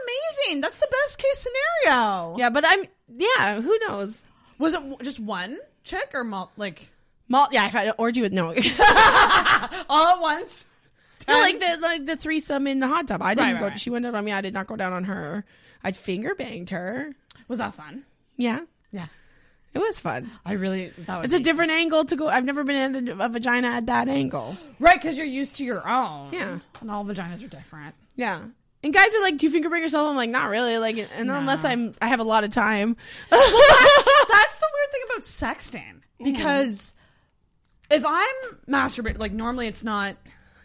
amazing. 0.47 0.61
That's 0.63 0.79
the 0.79 0.89
best 0.91 1.19
case 1.19 1.47
scenario. 1.85 2.37
Yeah, 2.39 2.51
but 2.51 2.65
I'm. 2.67 2.85
Yeah, 3.09 3.61
who 3.61 3.79
knows? 3.87 4.25
Was 4.59 4.73
it 4.75 4.81
just 5.03 5.21
one 5.21 5.59
chick 5.85 6.13
or 6.15 6.25
mul- 6.25 6.51
like 6.57 6.89
Mal- 7.29 7.49
yeah, 7.53 7.65
I've 7.65 7.73
had 7.73 7.89
an 7.89 7.95
orgy 7.99 8.23
with 8.23 8.33
no. 8.33 8.49
all 9.89 10.09
at 10.17 10.21
once? 10.21 10.67
No, 11.29 11.35
like 11.39 11.59
the 11.61 11.79
like 11.81 12.07
the 12.07 12.17
threesome 12.17 12.67
in 12.67 12.79
the 12.79 12.89
hot 12.89 13.07
tub. 13.09 13.23
I 13.23 13.35
didn't 13.35 13.53
Right, 13.55 13.61
go. 13.61 13.67
right. 13.69 13.79
She 13.81 13.91
went 13.91 14.07
out 14.07 14.15
on 14.15 14.25
me. 14.25 14.33
I 14.33 14.41
did 14.41 14.55
not 14.55 14.67
go 14.67 14.77
down 14.77 14.93
on 14.93 15.05
her. 15.05 15.45
I 15.85 15.93
finger 15.93 16.35
banged 16.35 16.71
her. 16.71 17.13
Was 17.49 17.59
that 17.59 17.75
fun? 17.75 18.05
Yeah, 18.37 18.61
Yeah, 18.93 19.07
it 19.75 19.79
was 19.79 20.01
fun. 20.01 20.31
I 20.45 20.53
really. 20.53 20.93
That 21.07 21.23
was 21.23 21.33
It's 21.33 21.41
a 21.41 21.43
different 21.43 21.73
angle 21.73 22.05
to 22.05 22.17
go. 22.17 22.29
I've 22.29 22.45
never 22.45 22.63
been 22.65 22.95
in 22.97 23.09
a, 23.09 23.25
a 23.25 23.29
vagina 23.29 23.69
at 23.69 23.87
that 23.87 24.09
angle. 24.09 24.57
right 24.79 25.01
because 25.01 25.17
you're 25.17 25.27
used 25.27 25.57
to 25.57 25.65
your 25.65 25.89
own. 25.89 26.33
Yeah. 26.33 26.59
and 26.81 26.91
all 26.91 27.05
vaginas 27.05 27.45
are 27.45 27.49
different. 27.49 27.95
Yeah. 28.17 28.43
And 28.85 28.93
guys 28.93 29.15
are 29.15 29.23
like, 29.23 29.39
"Do 29.39 29.47
you 29.47 29.53
finger 29.53 29.71
bang 29.71 29.81
yourself?" 29.83 30.09
I'm 30.11 30.17
like, 30.17 30.31
"Not 30.31 30.51
really." 30.51 30.77
Like, 30.79 30.97
and 31.17 31.31
unless 31.31 31.65
I'm, 31.65 31.95
I 32.03 32.09
have 32.09 32.19
a 32.21 32.25
lot 32.25 32.43
of 32.45 32.51
time. 32.51 32.97
that's, 33.31 33.51
that's 33.53 34.59
the 34.59 34.67
weird 34.75 34.91
thing 34.91 35.03
about 35.07 35.23
sexting 35.23 36.01
because 36.23 36.95
if 37.91 38.05
I'm 38.05 38.35
masturbating, 38.69 39.19
like 39.19 39.33
normally 39.33 39.69
it's 39.69 39.85
not 39.85 40.17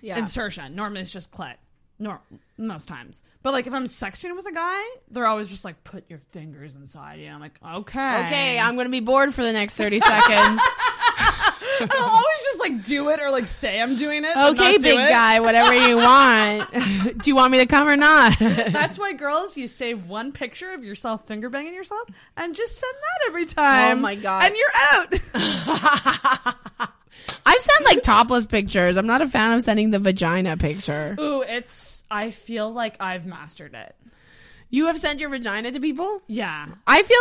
Yeah. 0.02 0.18
insertion. 0.18 0.76
Normally 0.76 1.02
it's 1.02 1.14
just 1.14 1.32
clit. 1.32 1.56
Nor- 2.00 2.22
most 2.58 2.88
times, 2.88 3.24
but 3.42 3.54
like 3.54 3.66
if 3.66 3.74
I'm 3.74 3.86
sexting 3.86 4.36
with 4.36 4.46
a 4.46 4.52
guy, 4.52 4.82
they're 5.10 5.26
always 5.26 5.48
just 5.50 5.66
like 5.66 5.84
put 5.84 6.08
your 6.10 6.20
fingers 6.20 6.76
inside 6.76 7.20
you. 7.20 7.28
I'm 7.30 7.40
like, 7.40 7.58
okay, 7.66 8.26
Okay, 8.26 8.60
I'm 8.60 8.76
gonna 8.76 8.90
be 8.90 9.00
bored 9.00 9.34
for 9.34 9.42
the 9.44 9.52
next 9.54 9.76
thirty 9.76 10.00
seconds. 10.00 10.62
and 11.82 11.92
I'll 11.92 12.04
always 12.04 12.40
just 12.44 12.60
like 12.60 12.84
do 12.84 13.10
it 13.10 13.20
or 13.20 13.32
like 13.32 13.48
say 13.48 13.82
I'm 13.82 13.96
doing 13.96 14.26
it. 14.26 14.36
Okay, 14.38 14.74
do 14.78 14.84
big 14.84 15.00
it. 15.00 15.10
guy, 15.10 15.40
whatever 15.40 15.74
you 15.76 15.96
want. 15.98 16.72
Do 17.18 17.30
you 17.30 17.36
want 17.36 17.52
me 17.52 17.58
to 17.60 17.66
come 17.66 17.88
or 17.88 17.96
not? 17.98 18.38
That's 18.40 19.00
why, 19.00 19.14
girls, 19.14 19.58
you 19.58 19.66
save 19.68 20.08
one 20.08 20.32
picture 20.32 20.72
of 20.74 20.84
yourself 20.84 21.26
finger 21.28 21.50
banging 21.50 21.74
yourself 21.74 22.08
and 22.36 22.54
just 22.56 22.78
send 22.78 22.94
that 22.94 23.28
every 23.28 23.44
oh 23.44 23.46
time. 23.46 23.98
Oh 23.98 24.02
my 24.02 24.16
God. 24.16 24.46
And 24.46 24.56
you're 24.56 24.68
out. 26.76 26.90
I've 27.46 27.62
sent 27.62 27.86
like 27.86 28.04
topless 28.04 28.46
pictures. 28.46 28.98
I'm 28.98 29.08
not 29.08 29.22
a 29.22 29.28
fan 29.28 29.54
of 29.54 29.62
sending 29.62 29.92
the 29.92 30.00
vagina 30.00 30.58
picture. 30.58 31.16
Ooh, 31.20 31.42
it's. 31.42 32.04
I 32.12 32.32
feel 32.32 32.72
like 32.72 32.98
I've 33.00 33.26
mastered 33.26 33.74
it. 33.74 33.96
You 34.70 34.88
have 34.88 34.98
sent 34.98 35.20
your 35.22 35.30
vagina 35.30 35.72
to 35.72 35.80
people? 35.80 36.22
Yeah. 36.28 36.68
I 36.86 37.02
feel 37.04 37.18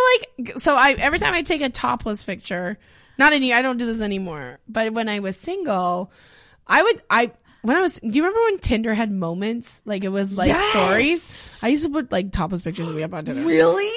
like 0.48 0.58
so 0.62 0.74
I 0.74 0.92
every 0.98 1.18
time 1.20 1.32
I 1.32 1.42
take 1.42 1.62
a 1.62 1.68
topless 1.68 2.22
picture, 2.22 2.76
not 3.18 3.32
any 3.32 3.52
I 3.52 3.62
don't 3.62 3.76
do 3.76 3.86
this 3.86 4.00
anymore, 4.02 4.58
but 4.68 4.92
when 4.92 5.08
I 5.08 5.20
was 5.20 5.36
single, 5.36 6.10
I 6.66 6.82
would 6.82 7.02
I 7.08 7.30
when 7.62 7.76
I 7.76 7.80
was 7.82 8.00
do 8.00 8.08
you 8.08 8.22
remember 8.24 8.40
when 8.46 8.58
Tinder 8.58 8.94
had 8.94 9.12
moments? 9.12 9.80
Like 9.84 10.02
it 10.02 10.08
was 10.08 10.36
like 10.36 10.48
Yes! 10.48 10.70
stories? 10.70 11.60
I 11.62 11.68
used 11.68 11.84
to 11.84 11.90
put 11.90 12.10
like 12.10 12.32
topless 12.32 12.62
pictures 12.62 12.88
of 12.88 12.96
me 12.96 13.04
up 13.04 13.14
on 13.14 13.24
Tinder. 13.24 13.42
Really? 13.46 13.90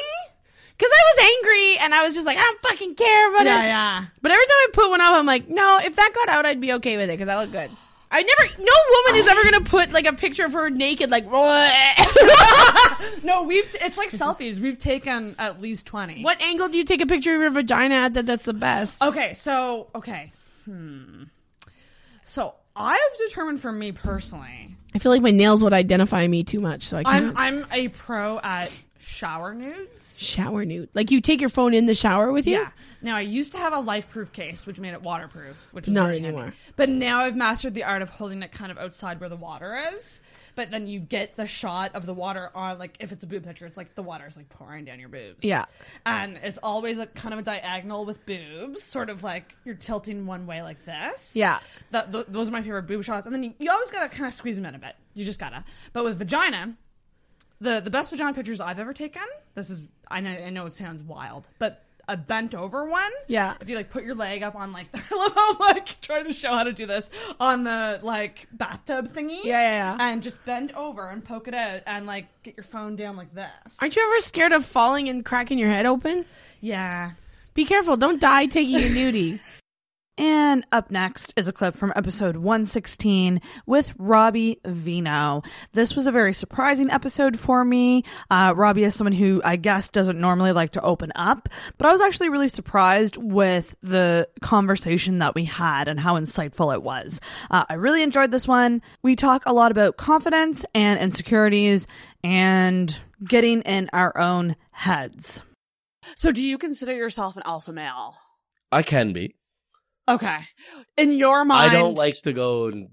Because 0.80 0.91
I 0.93 1.01
was 1.14 1.26
angry 1.35 1.84
and 1.84 1.93
I 1.93 2.03
was 2.03 2.14
just 2.15 2.26
like, 2.26 2.38
I 2.38 2.41
don't 2.41 2.61
fucking 2.61 2.95
care 2.95 3.30
about 3.35 3.45
Yeah, 3.45 3.60
it. 3.60 3.65
yeah. 3.68 3.99
Yeah. 3.99 4.06
But 4.22 4.31
every 4.31 4.45
time 4.45 4.56
I 4.56 4.68
put 4.72 4.89
one 4.89 5.01
up, 5.01 5.14
I'm 5.14 5.26
like, 5.26 5.49
no, 5.49 5.80
if 5.84 5.95
that 5.97 6.11
got 6.15 6.30
out, 6.30 6.45
I'd 6.45 6.61
be 6.61 6.72
okay 6.73 6.95
with 6.95 7.10
it 7.10 7.18
because 7.18 7.27
I 7.27 7.38
look 7.41 7.51
good. 7.51 7.69
I 8.11 8.23
never, 8.23 8.53
no 8.57 8.73
woman 9.06 9.22
is 9.22 9.27
ever 9.27 9.43
gonna 9.43 9.61
put 9.65 9.91
like 9.91 10.07
a 10.07 10.14
picture 10.14 10.45
of 10.45 10.53
her 10.53 10.69
naked, 10.72 11.11
like, 11.11 11.26
No, 13.23 13.43
we've. 13.43 13.68
It's 13.81 13.97
like 13.97 14.10
selfies. 14.10 14.60
We've 14.60 14.80
taken 14.80 15.35
at 15.38 15.61
least 15.61 15.85
twenty. 15.85 16.23
what 16.23 16.41
angle 16.41 16.69
do 16.69 16.77
you 16.77 16.84
take 16.84 17.01
a 17.01 17.06
picture 17.06 17.35
of 17.35 17.41
your 17.41 17.51
vagina 17.51 17.95
at 17.95 18.14
that 18.15 18.26
that's 18.26 18.45
the 18.45 18.53
best? 18.53 19.03
Okay, 19.03 19.34
so 19.34 19.88
okay. 19.93 20.31
Hmm. 20.65 21.23
So 22.23 22.56
I've 22.76 22.99
determined 23.27 23.60
for 23.60 23.72
me 23.72 23.91
personally, 23.91 24.76
I 24.95 24.99
feel 24.99 25.11
like 25.11 25.22
my 25.22 25.31
nails 25.31 25.64
would 25.64 25.73
identify 25.73 26.26
me 26.27 26.43
too 26.43 26.60
much, 26.60 26.84
so 26.84 26.97
I 26.97 27.03
I'm 27.06 27.23
can't. 27.35 27.38
I'm 27.38 27.65
a 27.72 27.88
pro 27.89 28.39
at 28.39 28.72
shower 28.99 29.53
nudes. 29.53 30.17
shower 30.19 30.65
nude. 30.65 30.89
Like 30.93 31.11
you 31.11 31.21
take 31.21 31.41
your 31.41 31.49
phone 31.49 31.73
in 31.73 31.85
the 31.85 31.95
shower 31.95 32.31
with 32.31 32.45
you? 32.47 32.57
Yeah. 32.59 32.69
Now 33.01 33.15
I 33.15 33.21
used 33.21 33.53
to 33.53 33.57
have 33.57 33.73
a 33.73 33.80
life 33.80 34.09
proof 34.09 34.31
case, 34.34 34.67
which 34.67 34.80
made 34.80 34.93
it 34.93 35.01
waterproof, 35.01 35.73
which 35.73 35.88
is 35.88 35.93
Not 35.93 36.07
very 36.07 36.19
handy. 36.19 36.27
anymore. 36.38 36.53
But 36.76 36.89
now 36.89 37.19
I've 37.21 37.35
mastered 37.35 37.73
the 37.73 37.84
art 37.85 38.01
of 38.01 38.09
holding 38.09 38.43
it 38.43 38.51
kind 38.51 38.71
of 38.71 38.77
outside 38.77 39.19
where 39.19 39.30
the 39.30 39.38
water 39.38 39.80
is. 39.93 40.21
But 40.55 40.71
then 40.71 40.88
you 40.88 40.99
get 40.99 41.38
the 41.38 41.47
shot 41.47 41.95
of 41.95 42.05
the 42.05 42.13
water 42.13 42.51
on, 42.53 42.77
like 42.80 42.97
if 42.99 43.13
it's 43.13 43.23
a 43.23 43.27
boob 43.27 43.45
picture, 43.45 43.65
it's 43.65 43.77
like 43.77 43.95
the 43.95 44.03
water 44.03 44.27
is 44.27 44.35
like 44.35 44.49
pouring 44.49 44.84
down 44.84 44.99
your 44.99 45.07
boobs. 45.07 45.45
Yeah. 45.45 45.65
and 46.05 46.38
it's 46.43 46.57
always 46.61 46.97
a 46.99 47.05
kind 47.07 47.34
of 47.34 47.39
a 47.39 47.43
diagonal 47.43 48.03
with 48.03 48.26
boobs, 48.26 48.84
sort 48.84 49.09
of 49.09 49.23
like 49.23 49.55
you're 49.63 49.76
tilting 49.76 50.26
one 50.26 50.45
way 50.47 50.61
like 50.61 50.84
this. 50.85 51.35
Yeah. 51.38 51.59
That 51.91 52.11
th- 52.11 52.26
those 52.27 52.49
are 52.49 52.51
my 52.51 52.61
favorite 52.61 52.88
boob 52.88 53.03
shots. 53.05 53.26
And 53.26 53.34
then 53.34 53.43
you, 53.43 53.53
you 53.59 53.71
always 53.71 53.89
gotta 53.91 54.09
kind 54.09 54.26
of 54.26 54.34
squeeze 54.34 54.57
them 54.57 54.65
in 54.65 54.76
a 54.76 54.80
bit. 54.80 54.95
You 55.13 55.23
just 55.23 55.39
gotta. 55.39 55.63
But 55.93 56.03
with 56.03 56.17
vagina, 56.17 56.76
the 57.61 57.80
the 57.80 57.90
best 57.90 58.11
vagina 58.11 58.34
pictures 58.34 58.61
I've 58.61 58.80
ever 58.80 58.94
taken. 58.94 59.23
This 59.56 59.69
is 59.69 59.84
I 60.07 60.19
know 60.19 60.31
I 60.31 60.49
know 60.49 60.65
it 60.65 60.76
sounds 60.76 61.03
wild, 61.03 61.48
but 61.60 61.84
a 62.10 62.18
bent 62.18 62.56
over 62.56 62.90
one. 62.90 63.11
Yeah. 63.27 63.53
If 63.61 63.69
you 63.69 63.76
like 63.76 63.91
put 63.91 64.03
your 64.03 64.15
leg 64.15 64.41
up 64.41 64.56
on 64.56 64.73
like 64.73 64.88
I 65.11 65.15
love 65.15 65.34
how 65.34 65.52
I'm 65.53 65.60
like 65.60 66.02
trying 66.02 66.26
to 66.26 66.34
show 66.34 66.49
how 66.49 66.64
to 66.64 66.73
do 66.73 66.86
this 66.86 67.10
on 67.40 67.64
the 67.64 67.99
like 68.02 68.48
bathtub 68.52 69.07
thingy. 69.07 69.44
Yeah, 69.44 69.61
yeah, 69.61 69.98
yeah. 69.98 69.98
And 69.99 70.23
just 70.23 70.44
bend 70.44 70.72
over 70.73 71.07
and 71.07 71.23
poke 71.23 71.48
it 71.48 71.53
out 71.53 71.81
and 71.86 72.07
like 72.07 72.27
get 72.44 72.57
your 72.57 72.64
phone 72.64 72.95
down 72.95 73.15
like 73.15 73.34
this. 73.34 73.77
Aren't 73.80 73.95
you 73.95 74.02
ever 74.11 74.19
scared 74.22 74.52
of 74.52 74.65
falling 74.65 75.07
and 75.07 75.23
cracking 75.23 75.60
your 75.60 75.69
head 75.69 75.86
open? 75.86 76.26
Yeah. 76.61 77.11
Be 77.53 77.65
careful. 77.65 77.95
Don't 77.95 78.19
die 78.19 78.48
taking 78.48 78.77
a 78.77 78.80
nudie. 78.80 79.40
And 80.20 80.66
up 80.74 80.91
next 80.91 81.32
is 81.38 81.48
a 81.48 81.54
clip 81.54 81.74
from 81.74 81.94
episode 81.96 82.36
116 82.36 83.40
with 83.66 83.94
Robbie 83.98 84.60
Vino. 84.66 85.44
This 85.72 85.96
was 85.96 86.08
a 86.08 86.12
very 86.12 86.34
surprising 86.34 86.91
episode 86.91 87.40
for 87.40 87.64
me. 87.64 88.04
Uh, 88.30 88.54
Robbie 88.54 88.84
is 88.84 88.96
someone 88.96 89.14
who 89.14 89.41
I 89.46 89.56
guess 89.56 89.88
doesn't 89.88 90.20
normally 90.20 90.52
like 90.52 90.72
to 90.72 90.82
open 90.82 91.14
up, 91.16 91.48
but 91.78 91.88
I 91.88 91.94
was 91.94 92.02
actually 92.02 92.28
really 92.28 92.50
surprised 92.50 93.16
with 93.16 93.78
the 93.82 94.28
conversation 94.41 95.20
that 95.20 95.36
we 95.36 95.46
had 95.46 95.88
and 95.88 95.98
how 96.02 96.16
insightful 96.16 96.74
it 96.74 96.84
was. 96.84 97.22
Uh, 97.50 97.64
I 97.70 97.76
really 97.76 98.04
enjoyed 98.04 98.32
this 98.32 98.46
one. 98.46 98.82
We 99.02 99.16
talk 99.16 99.44
a 99.46 99.54
lot 99.54 99.72
about 99.72 99.96
confidence 99.96 100.66
and 100.76 101.00
insecurities 101.00 101.88
and 102.26 103.00
getting 103.24 103.62
in 103.62 103.90
our 103.94 104.18
own 104.18 104.58
heads. 104.72 105.44
So, 106.18 106.34
do 106.34 106.44
you 106.44 106.58
consider 106.58 106.94
yourself 106.94 107.38
an 107.38 107.44
alpha 107.46 107.72
male? 107.72 108.16
I 108.70 108.84
can 108.84 109.14
be. 109.14 109.39
Okay. 110.10 110.38
In 110.98 111.11
your 111.11 111.45
mind, 111.45 111.72
I 111.72 111.73
don't 111.73 111.98
like 111.98 112.22
to 112.23 112.34
go 112.34 112.65
and 112.68 112.90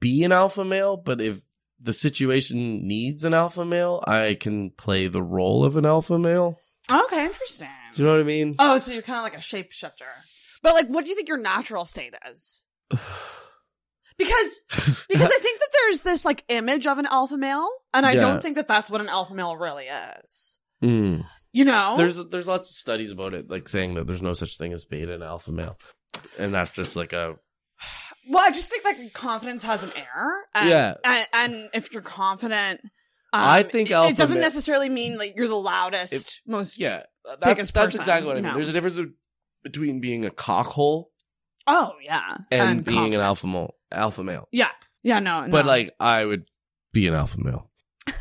be 0.00 0.24
an 0.24 0.32
alpha 0.32 0.64
male, 0.64 0.96
but 0.96 1.20
if 1.20 1.42
the 1.80 1.92
situation 1.92 2.86
needs 2.86 3.24
an 3.24 3.34
alpha 3.34 3.64
male, 3.64 4.02
I 4.06 4.36
can 4.38 4.70
play 4.70 5.06
the 5.08 5.22
role 5.22 5.64
of 5.64 5.76
an 5.76 5.86
alpha 5.86 6.18
male. 6.18 6.58
Okay, 6.90 7.24
interesting. 7.24 7.68
Do 7.92 8.02
you 8.02 8.06
know 8.08 8.14
what 8.14 8.20
I 8.20 8.24
mean? 8.24 8.54
Oh, 8.58 8.78
so 8.78 8.92
you're 8.92 9.02
kind 9.02 9.18
of 9.18 9.22
like 9.24 9.34
a 9.34 9.38
shapeshifter. 9.38 10.08
But 10.62 10.74
like, 10.74 10.88
what 10.88 11.04
do 11.04 11.10
you 11.10 11.16
think 11.16 11.28
your 11.28 11.38
natural 11.38 11.84
state 11.84 12.14
is? 12.30 12.66
Because 14.18 14.62
because 15.08 15.32
I 15.32 15.38
think 15.38 15.58
that 15.58 15.68
there's 15.72 16.00
this 16.00 16.24
like 16.24 16.44
image 16.48 16.86
of 16.86 16.98
an 16.98 17.06
alpha 17.06 17.38
male, 17.38 17.66
and 17.94 18.04
I 18.04 18.12
Yeah. 18.12 18.20
don't 18.20 18.42
think 18.42 18.56
that 18.56 18.68
that's 18.68 18.90
what 18.90 19.00
an 19.00 19.08
alpha 19.08 19.34
male 19.34 19.56
really 19.56 19.86
is. 19.86 20.60
Mm. 20.84 21.24
You 21.52 21.64
know, 21.64 21.94
There's 21.96 22.16
there's 22.28 22.46
lots 22.46 22.70
of 22.70 22.76
studies 22.76 23.10
about 23.10 23.32
it, 23.32 23.50
like 23.50 23.68
saying 23.68 23.94
that 23.94 24.06
there's 24.06 24.22
no 24.22 24.34
such 24.34 24.58
thing 24.58 24.72
as 24.74 24.84
beta 24.84 25.14
and 25.14 25.24
alpha 25.24 25.50
male, 25.50 25.78
and 26.38 26.52
that's 26.54 26.72
just 26.72 26.96
like 26.96 27.12
a 27.12 27.36
well, 28.28 28.44
I 28.46 28.50
just 28.52 28.68
think 28.70 28.84
like 28.84 29.12
confidence 29.12 29.64
has 29.64 29.82
an 29.82 29.90
air. 29.96 30.32
And, 30.54 30.68
Yeah. 30.70 30.94
and, 31.04 31.26
and 31.32 31.70
if 31.74 31.92
you're 31.92 32.02
confident, 32.02 32.80
um, 32.84 32.88
I 33.32 33.62
think 33.64 33.90
it, 33.90 33.94
alpha 33.94 34.12
it 34.12 34.16
doesn't 34.16 34.38
ma- 34.38 34.42
necessarily 34.44 34.88
mean 34.88 35.18
like 35.18 35.34
you're 35.36 35.48
the 35.48 35.56
loudest, 35.56 36.40
most 36.46 36.78
yeah. 36.78 37.02
That's, 37.24 37.38
biggest 37.44 37.74
that's 37.74 37.86
person, 37.86 38.00
exactly 38.00 38.26
what 38.28 38.36
I 38.36 38.40
mean. 38.40 38.50
know? 38.50 38.54
There's 38.56 38.68
a 38.68 38.72
difference 38.72 38.98
between 39.64 40.00
being 40.00 40.24
a 40.24 40.30
cockhole 40.30 41.06
Oh 41.66 41.94
yeah, 42.02 42.36
and, 42.50 42.84
being 42.84 42.96
confident. 42.96 43.14
an 43.14 43.20
alpha 43.26 43.46
male. 43.46 43.74
Alpha 43.90 44.22
male, 44.24 44.48
Yeah, 44.52 44.70
yeah, 45.02 45.18
no, 45.20 45.46
but 45.50 45.66
like 45.66 45.92
I 46.00 46.24
would 46.24 46.44
be 46.92 47.06
an 47.08 47.14
alpha 47.14 47.40
male. 47.42 47.70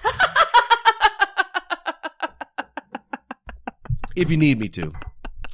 if 4.15 4.30
you 4.30 4.38
need 4.38 4.59
me 4.59 4.69
to, 4.69 4.91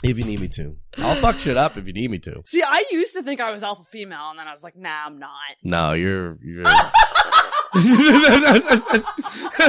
if 0.04 0.18
you 0.18 0.24
need 0.26 0.40
me 0.40 0.48
to, 0.50 0.76
I'll 0.98 1.16
fuck 1.16 1.40
shit 1.40 1.58
up 1.58 1.78
if 1.78 1.88
you 1.88 1.94
need 1.94 2.12
me 2.12 2.20
to. 2.20 2.44
See, 2.46 2.62
I 2.64 2.86
used 2.92 3.14
to 3.16 3.24
think 3.24 3.40
I 3.40 3.52
was 3.52 3.64
alpha 3.64 3.84
female, 3.84 4.30
and 4.30 4.40
then 4.40 4.48
I 4.48 4.52
was 4.52 4.64
like, 4.64 4.76
nah, 4.76 5.06
I'm 5.06 5.20
not. 5.20 5.32
No, 5.64 5.94
you're 5.94 6.38
you're. 6.44 6.64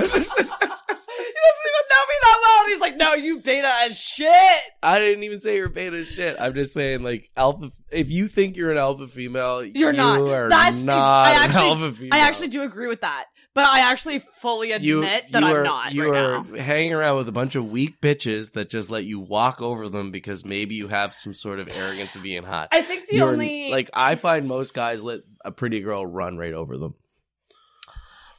He 0.09 1.25
doesn't 1.25 1.67
even 1.67 1.85
know 1.91 2.05
me 2.09 2.15
that 2.23 2.39
well, 2.43 2.63
and 2.65 2.73
he's 2.73 2.81
like, 2.81 2.97
no, 2.97 3.15
you 3.15 3.41
beta 3.41 3.71
as 3.83 3.99
shit. 3.99 4.63
I 4.83 5.01
didn't 5.01 5.25
even 5.25 5.41
say 5.41 5.57
you're 5.57 5.69
beta 5.69 5.97
as 5.99 6.09
shit. 6.09 6.37
I'm 6.39 6.55
just 6.55 6.73
saying, 6.73 7.03
like 7.03 7.31
alpha. 7.37 7.71
If 7.91 8.11
you 8.11 8.29
think 8.29 8.57
you're 8.57 8.71
an 8.71 8.79
alpha 8.79 9.09
female, 9.09 9.65
You're 9.65 9.91
you 9.91 9.97
not. 9.97 10.21
Are 10.21 10.49
That's 10.49 10.85
not 10.85 11.27
I 11.27 11.31
an 11.33 11.37
actually, 11.49 11.69
alpha 11.69 11.93
female. 11.93 12.15
I 12.15 12.19
actually 12.27 12.49
do 12.49 12.63
agree 12.63 12.87
with 12.89 13.01
that, 13.01 13.25
but 13.55 13.67
I 13.67 13.91
actually 13.91 14.19
fully 14.21 14.73
admit 14.73 14.87
you, 14.87 15.01
that 15.03 15.31
you 15.31 15.37
I'm 15.47 15.57
are, 15.57 15.63
not 15.65 15.93
You 15.93 16.13
right 16.13 16.23
are 16.23 16.43
now. 16.45 16.63
hanging 16.63 16.93
around 16.93 17.17
with 17.17 17.29
a 17.29 17.33
bunch 17.33 17.55
of 17.57 17.71
weak 17.71 18.01
bitches 18.01 18.53
that 18.53 18.71
just 18.71 18.91
let 18.91 19.05
you 19.05 19.19
walk 19.19 19.61
over 19.61 19.89
them 19.89 20.11
because 20.13 20.45
maybe 20.45 20.75
you 20.77 20.89
have 20.89 21.13
some 21.13 21.35
sort 21.35 21.59
of 21.59 21.69
arrogance 21.77 22.15
of 22.15 22.23
being 22.23 22.45
hot. 22.45 22.69
I 22.73 22.83
think 22.83 23.07
the 23.09 23.17
You're- 23.17 23.33
only- 23.33 23.71
like 23.73 23.91
I 23.95 24.15
find 24.15 24.47
most 24.47 24.75
guys 24.75 25.03
let 25.03 25.21
a 25.45 25.51
pretty 25.51 25.81
girl 25.81 26.07
run 26.07 26.37
right 26.39 26.53
over 26.55 26.77
them. 26.79 26.95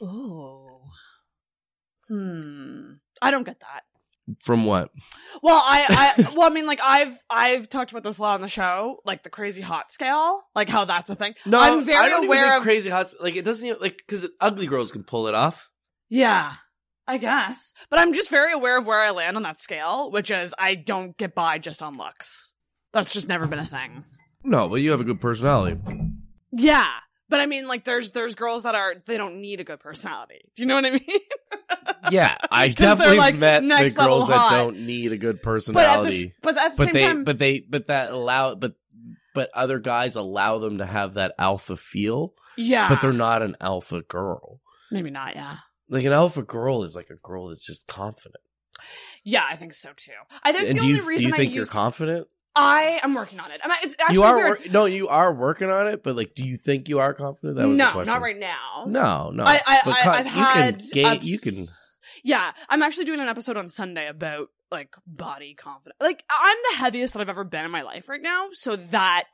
Ooh. 0.01 0.79
Hmm. 2.07 2.93
I 3.21 3.31
don't 3.31 3.43
get 3.43 3.59
that. 3.59 3.83
From 4.43 4.65
what? 4.65 4.91
Well, 5.41 5.61
I, 5.63 6.13
I, 6.17 6.29
well, 6.35 6.49
I 6.49 6.53
mean, 6.53 6.65
like 6.67 6.79
I've, 6.83 7.15
I've 7.29 7.69
talked 7.69 7.91
about 7.91 8.03
this 8.03 8.17
a 8.17 8.21
lot 8.21 8.35
on 8.35 8.41
the 8.41 8.47
show, 8.47 8.99
like 9.05 9.23
the 9.23 9.29
crazy 9.29 9.61
hot 9.61 9.91
scale, 9.91 10.41
like 10.55 10.69
how 10.69 10.85
that's 10.85 11.09
a 11.09 11.15
thing. 11.15 11.35
No, 11.45 11.59
I'm 11.59 11.83
very 11.85 11.97
I 11.97 12.09
don't 12.09 12.23
even 12.23 12.27
aware 12.37 12.45
think 12.47 12.57
of. 12.57 12.63
crazy 12.63 12.89
hot. 12.89 13.13
Like 13.19 13.35
it 13.35 13.45
doesn't 13.45 13.67
even 13.67 13.79
like 13.79 13.97
because 13.97 14.27
ugly 14.39 14.67
girls 14.67 14.91
can 14.91 15.03
pull 15.03 15.27
it 15.27 15.35
off. 15.35 15.69
Yeah, 16.09 16.53
I 17.07 17.17
guess. 17.17 17.73
But 17.89 17.99
I'm 17.99 18.13
just 18.13 18.29
very 18.29 18.53
aware 18.53 18.77
of 18.77 18.85
where 18.87 18.99
I 18.99 19.11
land 19.11 19.37
on 19.37 19.43
that 19.43 19.59
scale, 19.59 20.11
which 20.11 20.31
is 20.31 20.53
I 20.57 20.75
don't 20.75 21.15
get 21.17 21.35
by 21.35 21.57
just 21.57 21.81
on 21.81 21.97
looks. 21.97 22.53
That's 22.93 23.13
just 23.13 23.27
never 23.27 23.47
been 23.47 23.59
a 23.59 23.65
thing. 23.65 24.03
No, 24.43 24.67
but 24.69 24.77
you 24.77 24.91
have 24.91 25.01
a 25.01 25.03
good 25.03 25.21
personality. 25.21 25.79
Yeah. 26.51 26.87
But 27.29 27.39
I 27.39 27.45
mean, 27.45 27.67
like, 27.67 27.83
there's 27.83 28.11
there's 28.11 28.35
girls 28.35 28.63
that 28.63 28.75
are 28.75 28.95
they 29.05 29.17
don't 29.17 29.39
need 29.41 29.59
a 29.61 29.63
good 29.63 29.79
personality. 29.79 30.41
Do 30.55 30.63
you 30.63 30.67
know 30.67 30.75
what 30.75 30.85
I 30.85 30.91
mean? 30.91 31.01
Yeah, 32.11 32.35
I 32.49 32.69
definitely 32.75 33.17
like, 33.17 33.35
met 33.35 33.61
the 33.61 33.93
girls 33.95 34.29
that 34.29 34.37
hot. 34.37 34.51
don't 34.51 34.79
need 34.79 35.11
a 35.11 35.17
good 35.17 35.41
But 35.43 35.51
at 35.59 35.63
the, 35.65 35.71
personality. 35.73 36.33
but 36.41 36.57
at 36.57 36.75
the 36.75 36.85
same 36.85 36.93
they, 36.93 37.01
time, 37.01 37.23
but 37.23 37.37
they, 37.37 37.59
but 37.59 37.87
that 37.87 38.11
allow, 38.11 38.55
but 38.55 38.73
but 39.35 39.49
other 39.53 39.79
guys 39.79 40.15
allow 40.15 40.57
them 40.59 40.79
to 40.79 40.85
have 40.85 41.15
that 41.15 41.35
alpha 41.37 41.75
feel. 41.75 42.33
Yeah. 42.57 42.89
but 42.89 43.01
they're 43.01 43.13
not 43.13 43.41
an 43.41 43.55
alpha 43.61 44.01
girl. 44.01 44.59
maybe 44.91 45.11
not. 45.11 45.35
Yeah. 45.35 45.57
Like 45.89 46.05
an 46.05 46.13
alpha 46.13 46.41
girl 46.41 46.83
is 46.83 46.95
like 46.95 47.09
a 47.09 47.15
girl 47.15 47.49
that's 47.49 47.65
just 47.65 47.85
confident. 47.87 48.43
Yeah, 49.23 49.43
I 49.47 49.55
think 49.55 49.73
so 49.73 49.89
too. 49.95 50.11
I 50.43 50.51
think 50.51 50.69
and 50.69 50.77
the 50.79 50.81
only 50.83 50.95
you 50.95 51.07
reason 51.07 51.23
do 51.23 51.29
you 51.29 51.35
think 51.35 51.51
I 51.51 51.53
you're 51.53 51.61
use 51.63 51.71
confident? 51.71 52.27
I 52.55 52.99
am 53.03 53.13
working 53.13 53.39
on 53.39 53.51
it. 53.51 53.61
I'm, 53.63 53.71
it's 53.83 53.95
actually 53.99 54.15
you 54.15 54.23
are 54.23 54.35
weird. 54.35 54.59
wor- 54.59 54.71
no, 54.71 54.85
you 54.85 55.07
are 55.07 55.33
working 55.33 55.69
on 55.69 55.87
it, 55.87 56.03
but 56.03 56.15
like, 56.15 56.35
do 56.35 56.45
you 56.45 56.57
think 56.57 56.89
you 56.89 56.99
are 56.99 57.13
confident? 57.13 57.55
That 57.57 57.67
was 57.67 57.77
the 57.77 57.93
no, 57.93 58.03
not 58.03 58.21
right 58.21 58.37
now. 58.37 58.85
No, 58.87 59.31
no. 59.31 59.43
I, 59.43 59.59
I, 59.65 59.79
I, 59.85 60.09
I've 60.17 60.25
you 60.25 60.31
had 60.31 60.79
can 60.79 60.89
gain, 60.91 61.19
you 61.21 61.39
can. 61.39 61.53
Yeah, 62.23 62.51
I'm 62.67 62.81
actually 62.81 63.05
doing 63.05 63.19
an 63.19 63.27
episode 63.29 63.55
on 63.55 63.69
Sunday 63.69 64.07
about 64.07 64.49
like 64.71 64.95
body 65.07 65.53
confidence. 65.53 65.95
Like 66.01 66.23
I'm 66.29 66.57
the 66.71 66.77
heaviest 66.77 67.13
that 67.13 67.21
I've 67.21 67.29
ever 67.29 67.43
been 67.43 67.65
in 67.65 67.71
my 67.71 67.81
life 67.83 68.09
right 68.09 68.21
now, 68.21 68.47
so 68.53 68.75
that 68.75 69.31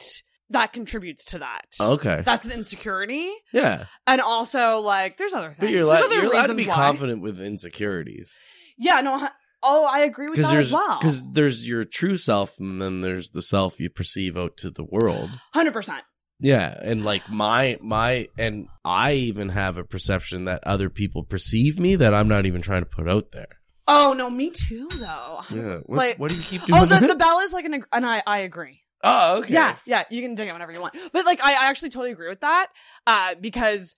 that 0.52 0.74
contributes 0.74 1.26
to 1.26 1.40
that. 1.40 1.66
Okay. 1.82 2.22
That's 2.24 2.46
an 2.46 2.52
insecurity. 2.52 3.32
Yeah, 3.52 3.86
And 4.06 4.22
also 4.22 4.78
like 4.80 5.18
there's 5.18 5.34
other 5.34 5.48
things. 5.48 5.60
but 5.60 5.70
you're 5.72 5.92
other 5.92 6.16
you're 6.16 6.26
allowed 6.26 6.48
to 6.48 6.54
be 6.54 6.68
why. 6.68 6.76
confident 6.76 7.22
with 7.24 7.42
insecurities 7.42 8.38
Yeah, 8.78 9.02
no 9.02 9.28
Oh, 9.68 9.84
I 9.86 10.00
agree 10.02 10.30
with 10.30 10.40
that 10.42 10.56
as 10.56 10.72
well. 10.72 11.00
because 11.00 11.34
there's 11.34 11.68
your 11.68 11.84
true 11.84 12.18
self, 12.18 12.60
and 12.60 12.80
then 12.82 13.02
there's 13.02 13.32
the 13.32 13.42
self 13.42 13.80
you 13.80 13.90
perceive 13.90 14.38
out 14.38 14.58
to 14.58 14.70
the 14.70 14.84
world. 14.84 15.32
100%. 15.56 16.02
Yeah, 16.40 16.78
and 16.82 17.04
like 17.04 17.30
my 17.32 17.78
my 17.82 18.28
and 18.38 18.68
I 18.84 19.14
even 19.14 19.50
have 19.50 19.78
a 19.78 19.84
perception 19.86 20.46
that 20.46 20.64
other 20.68 20.90
people 20.90 21.24
perceive 21.24 21.80
me 21.80 21.96
that 21.96 22.14
I'm 22.14 22.28
not 22.28 22.46
even 22.46 22.62
trying 22.62 22.82
to 22.82 22.90
put 22.90 23.10
out 23.10 23.32
there. 23.32 23.48
Oh, 23.88 24.14
no, 24.18 24.30
me 24.30 24.50
too 24.52 24.90
though. 25.00 25.42
Yeah, 25.54 25.78
what's, 25.86 25.98
Like- 25.98 26.20
what 26.20 26.30
do 26.32 26.36
you 26.38 26.44
keep 26.44 26.64
doing? 26.66 26.82
Oh, 26.82 26.86
the, 26.86 27.08
the 27.08 27.16
bell 27.16 27.40
is 27.40 27.54
like 27.54 27.66
an 27.66 27.84
and 27.94 28.06
I 28.06 28.22
I 28.28 28.40
agree. 28.40 28.82
oh, 29.04 29.38
okay. 29.40 29.54
Yeah, 29.54 29.76
yeah, 29.86 30.04
you 30.10 30.22
can 30.22 30.36
dig 30.36 30.50
it 30.50 30.52
whenever 30.54 30.72
you 30.74 30.82
want. 30.82 30.96
But 31.14 31.26
like, 31.26 31.40
I, 31.44 31.54
I 31.54 31.70
actually 31.70 31.90
totally 31.90 32.12
agree 32.12 32.28
with 32.30 32.42
that 32.42 32.68
uh, 33.08 33.36
because 33.40 33.96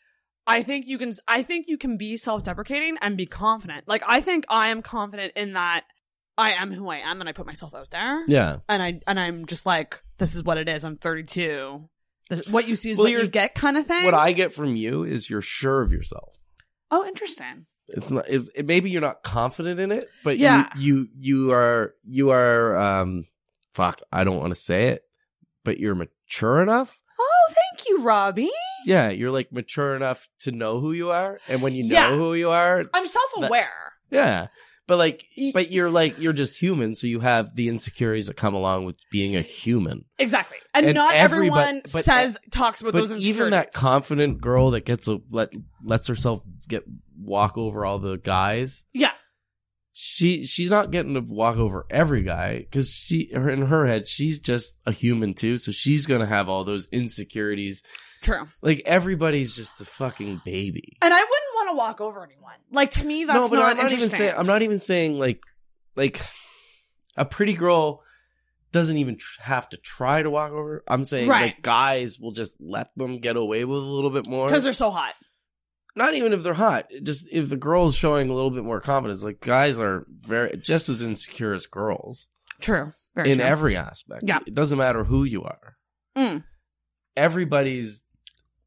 I 0.47 0.63
think 0.63 0.87
you 0.87 0.97
can. 0.97 1.13
I 1.27 1.43
think 1.43 1.65
you 1.67 1.77
can 1.77 1.97
be 1.97 2.17
self-deprecating 2.17 2.97
and 3.01 3.17
be 3.17 3.25
confident. 3.25 3.87
Like, 3.87 4.03
I 4.07 4.21
think 4.21 4.45
I 4.49 4.69
am 4.69 4.81
confident 4.81 5.33
in 5.35 5.53
that 5.53 5.83
I 6.37 6.51
am 6.53 6.71
who 6.71 6.89
I 6.89 6.97
am 6.97 7.19
and 7.19 7.27
I 7.29 7.33
put 7.33 7.45
myself 7.45 7.75
out 7.75 7.89
there. 7.89 8.23
Yeah. 8.27 8.57
and 8.69 8.81
I 8.81 9.01
and 9.07 9.19
I'm 9.19 9.45
just 9.45 9.65
like, 9.65 10.01
this 10.17 10.35
is 10.35 10.43
what 10.43 10.57
it 10.57 10.69
is. 10.69 10.83
I'm 10.85 10.95
32. 10.95 11.89
This- 12.29 12.47
What 12.47 12.67
you 12.67 12.75
see 12.75 12.91
is 12.91 12.97
Well, 12.97 13.05
what 13.05 13.11
you're- 13.11 13.27
get, 13.27 13.55
kind 13.55 13.77
of 13.77 13.85
thing. 13.87 14.05
What 14.05 14.13
I 14.13 14.33
get 14.33 14.53
from 14.53 14.75
you 14.75 15.03
is 15.03 15.29
you're 15.29 15.41
sure 15.41 15.81
of 15.81 15.91
yourself. 15.91 16.33
oh, 16.91 17.05
interesting. 17.05 17.65
It's 17.89 18.09
not. 18.09 18.27
It, 18.29 18.47
it- 18.55 18.65
maybe 18.65 18.89
you're 18.89 19.01
not 19.01 19.23
confident 19.23 19.79
in 19.79 19.91
it, 19.91 20.05
but 20.23 20.37
Yeah. 20.37 20.69
you 20.77 21.07
you 21.19 21.47
you 21.47 21.51
are 21.53 21.93
you 22.05 22.29
are 22.31 22.77
um. 22.77 23.25
Fuck, 23.73 24.01
I 24.11 24.23
don't 24.23 24.37
want 24.39 24.53
to 24.53 24.59
say 24.59 24.87
it, 24.87 25.03
but 25.63 25.79
you're 25.79 25.95
mature 25.95 26.61
enough. 26.61 26.99
You, 27.97 28.03
Robbie. 28.03 28.49
Yeah, 28.85 29.09
you're 29.09 29.31
like 29.31 29.51
mature 29.51 29.95
enough 29.95 30.27
to 30.41 30.51
know 30.51 30.79
who 30.79 30.91
you 30.93 31.11
are, 31.11 31.39
and 31.47 31.61
when 31.61 31.73
you 31.75 31.83
know 31.83 31.93
Yeah. 31.95 32.09
who 32.15 32.33
you 32.33 32.49
are, 32.51 32.83
I'm 32.93 33.05
self-aware. 33.05 33.93
yeah. 34.11 34.47
But 34.87 34.99
like, 34.99 35.25
but 35.53 35.69
you're 35.69 35.89
like 35.89 36.17
you're 36.17 36.31
just 36.31 36.57
human, 36.57 36.95
so 36.95 37.07
you 37.07 37.19
have 37.19 37.53
the 37.57 37.67
insecurities 37.67 38.27
that 38.27 38.37
come 38.37 38.53
along 38.53 38.85
with 38.85 38.95
being 39.11 39.35
a 39.35 39.41
human. 39.41 40.05
Exactly, 40.17 40.55
and, 40.73 40.85
And 40.85 40.95
not 40.95 41.13
everyone 41.13 41.81
but- 41.83 41.89
says 41.89 42.37
talks 42.51 42.79
about 42.79 42.93
but 42.93 42.99
those 42.99 43.11
insecurities. 43.11 43.29
even 43.37 43.49
that 43.49 43.73
confident 43.73 44.39
girl 44.39 44.71
that 44.71 44.85
gets 44.85 45.09
a 45.09 45.19
let 45.29 45.49
lets 45.83 46.07
herself 46.07 46.41
get 46.69 46.83
walk 47.21 47.57
over 47.57 47.83
all 47.85 47.99
the 47.99 48.15
guys. 48.17 48.85
yeah, 48.93 49.11
She 49.99 50.45
she's 50.45 50.69
not 50.69 50.91
getting 50.91 51.15
to 51.15 51.21
walk 51.21 51.57
over 51.57 51.87
every 51.89 52.21
guy 52.21 52.59
because 52.59 52.91
she 52.91 53.31
her 53.33 53.49
in 53.49 53.63
her 53.63 53.87
head 53.87 54.07
she's 54.07 54.37
just 54.37 54.77
a 54.85 54.91
human 54.91 55.33
too, 55.33 55.57
so 55.57 55.71
she's 55.71 56.05
gonna 56.05 56.27
have 56.27 56.49
all 56.49 56.63
those 56.63 56.87
insecurities. 56.89 57.81
true. 58.21 58.47
Like 58.61 58.83
everybody's 58.85 59.55
just 59.55 59.81
a 59.81 59.85
fucking 59.85 60.41
baby. 60.45 60.97
And 61.01 61.11
I 61.11 61.17
wouldn't 61.17 61.55
want 61.55 61.69
to 61.71 61.77
walk 61.77 61.99
over 62.01 62.23
anyone. 62.23 62.53
Like 62.71 62.91
to 62.91 63.05
me, 63.07 63.23
that's 63.23 63.39
no, 63.39 63.49
but 63.49 63.55
not, 63.55 63.71
I'm 63.71 63.77
not 63.77 63.91
even 63.91 64.07
saying 64.09 64.33
I'm 64.37 64.45
not 64.45 64.61
even 64.61 64.77
saying 64.77 65.17
like 65.17 65.41
like 65.95 66.21
a 67.15 67.25
pretty 67.25 67.53
girl 67.53 68.03
doesn't 68.71 68.97
even 68.97 69.17
tr- 69.17 69.41
have 69.41 69.67
to 69.69 69.77
try 69.77 70.21
to 70.21 70.29
walk 70.29 70.51
over. 70.51 70.83
I'm 70.87 71.05
saying 71.05 71.27
Right. 71.27 71.41
like 71.41 71.63
guys 71.63 72.19
will 72.19 72.33
just 72.33 72.57
let 72.59 72.95
them 72.95 73.17
get 73.19 73.35
away 73.35 73.65
with 73.65 73.77
a 73.79 73.81
little 73.81 74.11
bit 74.11 74.27
more 74.27 74.45
because 74.45 74.63
they're 74.63 74.73
so 74.73 74.91
hot. 74.91 75.15
Not 75.97 76.13
even 76.13 76.31
if 76.33 76.43
they're 76.43 76.53
hot. 76.53 76.89
Just 77.03 77.27
if 77.31 77.49
the 77.49 77.57
girl's 77.57 77.95
showing 77.95 78.29
a 78.29 78.33
little 78.33 78.51
bit 78.51 78.63
more 78.63 78.79
confidence, 78.79 79.23
like 79.23 79.39
guys 79.41 79.79
are 79.79 80.05
very 80.21 80.55
just 80.57 80.87
as 80.89 81.01
insecure 81.01 81.53
as 81.53 81.65
girls 81.65 82.27
True. 82.61 82.87
Very 83.15 83.31
in 83.31 83.37
true. 83.39 83.45
every 83.47 83.75
aspect. 83.75 84.23
Yeah. 84.25 84.39
it 84.47 84.55
doesn't 84.55 84.77
matter 84.77 85.03
who 85.03 85.23
you 85.23 85.43
are. 85.43 85.75
Mm. 86.17 86.43
Everybody's 87.15 88.03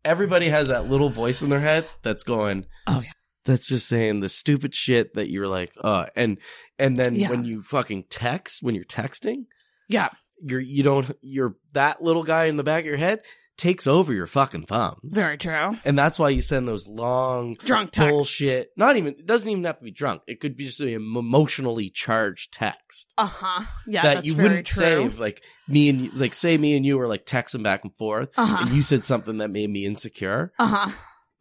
everybody 0.04 0.48
has 0.48 0.68
that 0.68 0.88
little 0.88 1.08
voice 1.10 1.42
in 1.42 1.50
their 1.50 1.60
head 1.60 1.86
that's 2.02 2.24
going, 2.24 2.66
"Oh 2.86 3.00
yeah." 3.04 3.10
That's 3.44 3.68
just 3.68 3.88
saying 3.88 4.20
the 4.20 4.28
stupid 4.28 4.74
shit 4.74 5.14
that 5.14 5.30
you're 5.30 5.48
like, 5.48 5.72
uh, 5.82 6.06
and 6.16 6.38
and 6.78 6.96
then 6.96 7.14
Yeah. 7.14 7.30
when 7.30 7.44
you 7.44 7.62
fucking 7.62 8.04
text, 8.10 8.62
when 8.62 8.74
you're 8.74 8.84
texting, 8.84 9.46
Yeah. 9.88 10.10
you're 10.42 10.60
you 10.60 10.82
don't 10.82 11.10
you're 11.22 11.56
that 11.72 12.02
little 12.02 12.22
guy 12.24 12.46
in 12.46 12.56
the 12.56 12.62
back 12.64 12.80
of 12.80 12.86
your 12.86 12.96
head 12.96 13.20
takes 13.60 13.86
over 13.86 14.12
your 14.12 14.26
fucking 14.26 14.64
thumbs. 14.66 14.98
Very 15.04 15.36
true. 15.38 15.76
And 15.84 15.96
that's 15.98 16.18
why 16.18 16.30
you 16.30 16.40
send 16.42 16.66
those 16.66 16.88
long 16.88 17.52
Drunk 17.64 17.90
texts. 17.92 18.10
bullshit. 18.10 18.70
Not 18.76 18.96
even 18.96 19.14
it 19.18 19.26
doesn't 19.26 19.48
even 19.48 19.62
have 19.64 19.78
to 19.78 19.84
be 19.84 19.90
drunk. 19.90 20.22
It 20.26 20.40
could 20.40 20.56
be 20.56 20.64
just 20.64 20.80
an 20.80 20.88
emotionally 20.88 21.90
charged 21.90 22.52
text 22.52 23.12
Uh 23.18 23.26
huh. 23.26 23.64
Yeah. 23.86 24.02
that 24.02 24.24
you 24.24 24.34
wouldn't 24.36 24.66
true. 24.66 24.80
save. 24.82 25.18
Like 25.20 25.42
me 25.68 25.88
and 25.90 26.00
you, 26.00 26.10
like 26.12 26.34
say 26.34 26.56
me 26.56 26.74
and 26.76 26.84
you 26.86 26.98
were 26.98 27.06
like 27.06 27.26
texting 27.26 27.62
back 27.62 27.84
and 27.84 27.94
forth, 27.96 28.30
Uh-huh. 28.36 28.64
and 28.64 28.70
you 28.74 28.82
said 28.82 29.04
something 29.04 29.38
that 29.38 29.50
made 29.50 29.70
me 29.70 29.84
insecure. 29.84 30.52
Uh 30.58 30.66
huh. 30.66 30.92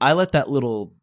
I 0.01 0.13
let 0.13 0.33
that 0.33 0.49
little 0.49 0.93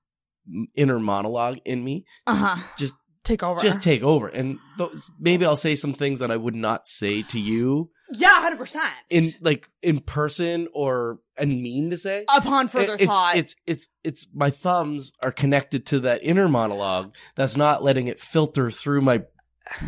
inner 0.77 0.99
monologue 1.01 1.59
in 1.65 1.83
me 1.83 2.05
Uh 2.27 2.35
huh. 2.57 2.63
just 2.79 2.95
Take 3.27 3.43
over. 3.43 3.61
just 3.61 3.83
take 3.83 4.03
over, 4.03 4.29
and 4.29 4.59
those, 4.79 5.11
maybe 5.19 5.45
I'll 5.45 5.57
say 5.57 5.77
some 5.77 5.93
things 5.93 6.21
that 6.21 6.31
I 6.31 6.37
would 6.37 6.55
not 6.55 6.87
say 6.89 7.23
to 7.23 7.41
you 7.41 7.91
yeah, 8.15 8.41
hundred 8.41 8.59
percent. 8.59 8.89
in 9.11 9.31
like 9.41 9.69
in 9.83 9.99
person 10.01 10.69
or 10.73 11.19
and 11.37 11.61
mean 11.61 11.91
to 11.91 11.97
say 11.97 12.25
Upon 12.35 12.69
further 12.69 12.95
It- 12.95 13.01
it's, 13.01 13.07
thought. 13.11 13.37
It's 13.37 13.57
it's 13.67 13.89
it's 14.05 14.29
my 14.33 14.51
thumbs 14.51 15.13
are 15.23 15.33
connected 15.33 15.85
to 15.87 16.01
that 16.01 16.23
inner 16.23 16.49
monologue 16.49 17.13
that's 17.35 17.57
not 17.57 17.83
letting 17.83 18.07
it 18.07 18.21
filter 18.21 18.71
through 18.71 19.01
my 19.03 19.23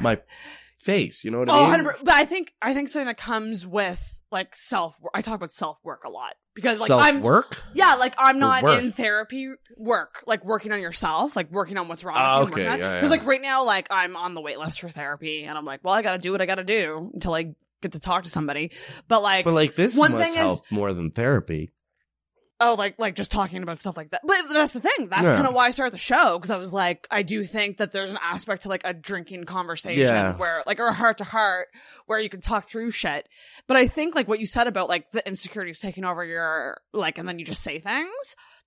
my 0.01 0.19
face. 0.79 1.25
You 1.25 1.31
know 1.31 1.41
what 1.41 1.51
Oh, 1.51 1.55
I 1.55 1.77
mean? 1.77 1.85
100 1.85 1.97
but 2.05 2.15
I 2.15 2.25
think 2.25 2.53
I 2.63 2.75
think 2.75 2.89
something 2.89 3.07
that 3.07 3.17
comes 3.17 3.67
with 3.67 4.21
like 4.31 4.55
self 4.55 5.01
work. 5.01 5.13
I 5.15 5.23
talk 5.23 5.35
about 5.37 5.51
self 5.53 5.79
work 5.85 6.05
a 6.05 6.09
lot 6.09 6.35
because 6.55 6.81
like 6.81 6.91
I'm 6.91 7.15
Self-work? 7.17 7.63
Yeah, 7.75 7.95
like 7.95 8.15
I'm 8.19 8.39
not 8.39 8.65
in 8.65 8.93
therapy 8.93 9.49
work, 9.77 10.23
like 10.27 10.45
working 10.45 10.73
on 10.73 10.81
yourself, 10.81 11.37
like 11.37 11.51
working 11.51 11.77
on 11.79 11.89
what's 11.89 12.05
wrong. 12.05 12.17
Ah, 12.19 12.41
with 12.41 12.49
you 12.49 12.55
okay, 12.55 12.65
yeah, 12.65 12.77
Because 12.77 13.03
yeah. 13.03 13.09
like 13.09 13.25
right 13.25 13.41
now, 13.43 13.65
like 13.65 13.87
I'm 13.91 14.17
on 14.17 14.35
the 14.35 14.41
wait 14.41 14.59
list 14.59 14.81
for 14.81 14.89
therapy, 14.91 15.45
and 15.45 15.57
I'm 15.57 15.65
like, 15.65 15.81
well, 15.85 15.95
I 15.95 16.03
got 16.03 16.13
to 16.13 16.19
do 16.19 16.33
what 16.33 16.41
I 16.41 16.47
got 16.47 16.57
to 16.57 16.65
do 16.65 17.11
until 17.15 17.35
I 17.35 17.55
get 17.81 17.93
to 17.93 18.01
talk 18.01 18.25
to 18.25 18.31
somebody. 18.31 18.73
But 19.07 19.23
like, 19.23 19.45
But 19.45 19.55
like 19.55 19.75
this 19.75 19.97
one 19.97 20.13
must 20.13 20.25
thing 20.33 20.35
help 20.43 20.65
is 20.67 20.73
more 20.73 20.93
than 20.93 21.11
therapy. 21.11 21.71
Oh, 22.61 22.75
like 22.75 22.97
like 22.99 23.15
just 23.15 23.31
talking 23.31 23.63
about 23.63 23.79
stuff 23.79 23.97
like 23.97 24.11
that. 24.11 24.23
But 24.25 24.37
that's 24.53 24.73
the 24.73 24.81
thing. 24.81 25.09
That's 25.09 25.23
Yeah. 25.23 25.35
kind 25.35 25.47
of 25.47 25.55
why 25.55 25.67
I 25.67 25.71
started 25.71 25.93
the 25.93 25.99
show 25.99 26.37
because 26.39 26.51
I 26.51 26.57
was 26.57 26.73
like, 26.73 27.07
I 27.11 27.23
do 27.23 27.45
think 27.45 27.77
that 27.77 27.93
there's 27.93 28.11
an 28.13 28.19
aspect 28.21 28.63
to 28.63 28.69
like 28.69 28.83
a 28.85 28.93
drinking 28.93 29.45
conversation 29.45 30.01
Yeah. 30.03 30.35
where 30.37 30.65
like 30.67 30.81
or 30.81 30.89
a 30.89 30.93
heart 30.93 31.19
to 31.19 31.25
heart 31.25 31.69
where 32.07 32.19
you 32.19 32.29
can 32.29 32.41
talk 32.41 32.65
through 32.65 32.91
shit. 32.91 33.29
But 33.69 33.77
I 33.77 33.87
think 33.87 34.17
like 34.17 34.27
what 34.27 34.41
you 34.41 34.47
said 34.47 34.67
about 34.67 34.89
like 34.89 35.11
the 35.13 35.25
insecurities 35.27 35.79
taking 35.79 36.05
over 36.05 36.25
your 36.25 36.81
like 36.93 37.19
and 37.19 37.29
then 37.29 37.39
you 37.39 37.45
just 37.45 37.63
say 37.63 37.79
things. 37.79 38.11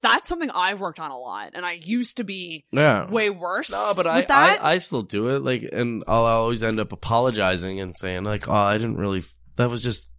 That's 0.02 0.28
something 0.30 0.50
I've 0.50 0.80
worked 0.82 1.00
on 1.00 1.12
a 1.12 1.18
lot, 1.20 1.52
and 1.54 1.64
I 1.66 1.74
used 1.74 2.18
to 2.18 2.24
be 2.24 2.66
Yeah. 2.72 3.08
way 3.10 3.30
worse. 3.30 3.72
No, 3.72 3.92
but 3.96 4.08
I, 4.08 4.22
that. 4.22 4.60
I 4.64 4.72
I 4.72 4.78
still 4.80 5.04
do 5.04 5.28
it. 5.36 5.44
Like, 5.44 5.68
and 5.72 6.04
I'll 6.08 6.26
always 6.26 6.64
end 6.64 6.80
up 6.80 6.92
apologizing 6.92 7.80
and 7.80 7.96
saying 7.96 8.24
like, 8.24 8.48
"Oh, 8.48 8.54
I 8.54 8.78
didn't 8.78 8.98
really. 8.98 9.22
That 9.58 9.70
was 9.70 9.84
just." 9.84 10.11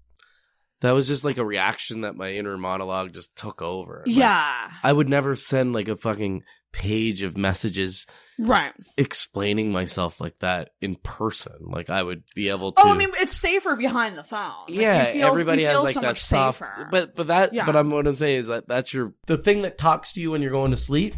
That 0.83 0.93
was 0.93 1.09
just 1.09 1.25
like 1.25 1.39
a 1.39 1.45
reaction 1.45 2.03
that 2.03 2.17
my 2.17 2.33
inner 2.33 2.59
monologue 2.59 3.13
just 3.15 3.35
took 3.35 3.63
over. 3.63 4.03
Like, 4.07 4.15
Yeah. 4.17 4.69
I 4.83 4.93
would 4.93 5.09
never 5.09 5.35
send 5.35 5.73
like 5.73 5.89
a 5.89 5.97
fucking 5.97 6.43
page 6.73 7.23
of 7.23 7.37
messages 7.37 8.07
right. 8.39 8.73
explaining 8.97 9.73
myself 9.73 10.21
like 10.21 10.35
that 10.41 10.71
in 10.81 10.97
person. 10.97 11.53
Like 11.61 11.91
I 11.91 12.03
would 12.03 12.23
be 12.35 12.49
able 12.49 12.73
to 12.73 12.83
Oh, 12.83 12.91
I 12.93 12.97
mean, 12.97 13.11
it's 13.21 13.37
safer 13.37 13.77
behind 13.77 14.17
the 14.17 14.25
phone. 14.25 14.53
Like, 14.69 14.79
yeah, 14.79 15.05
feel, 15.13 15.27
everybody 15.29 15.65
has 15.65 15.83
like 15.83 15.95
so 15.95 16.01
that 16.01 16.17
soft 16.17 16.59
safer. 16.61 16.89
but 16.91 17.15
but 17.15 17.27
that 17.27 17.53
Yeah. 17.53 17.67
but 17.67 17.77
I'm 17.77 17.91
what 17.91 18.07
I'm 18.07 18.17
saying 18.17 18.39
is 18.39 18.47
that 18.47 18.67
that's 18.67 18.95
your 18.95 19.13
the 19.27 19.37
thing 19.37 19.63
that 19.63 19.77
talks 19.79 20.15
to 20.15 20.21
you 20.21 20.31
when 20.31 20.41
you're 20.43 20.51
going 20.51 20.71
to 20.71 20.77
sleep 20.79 21.15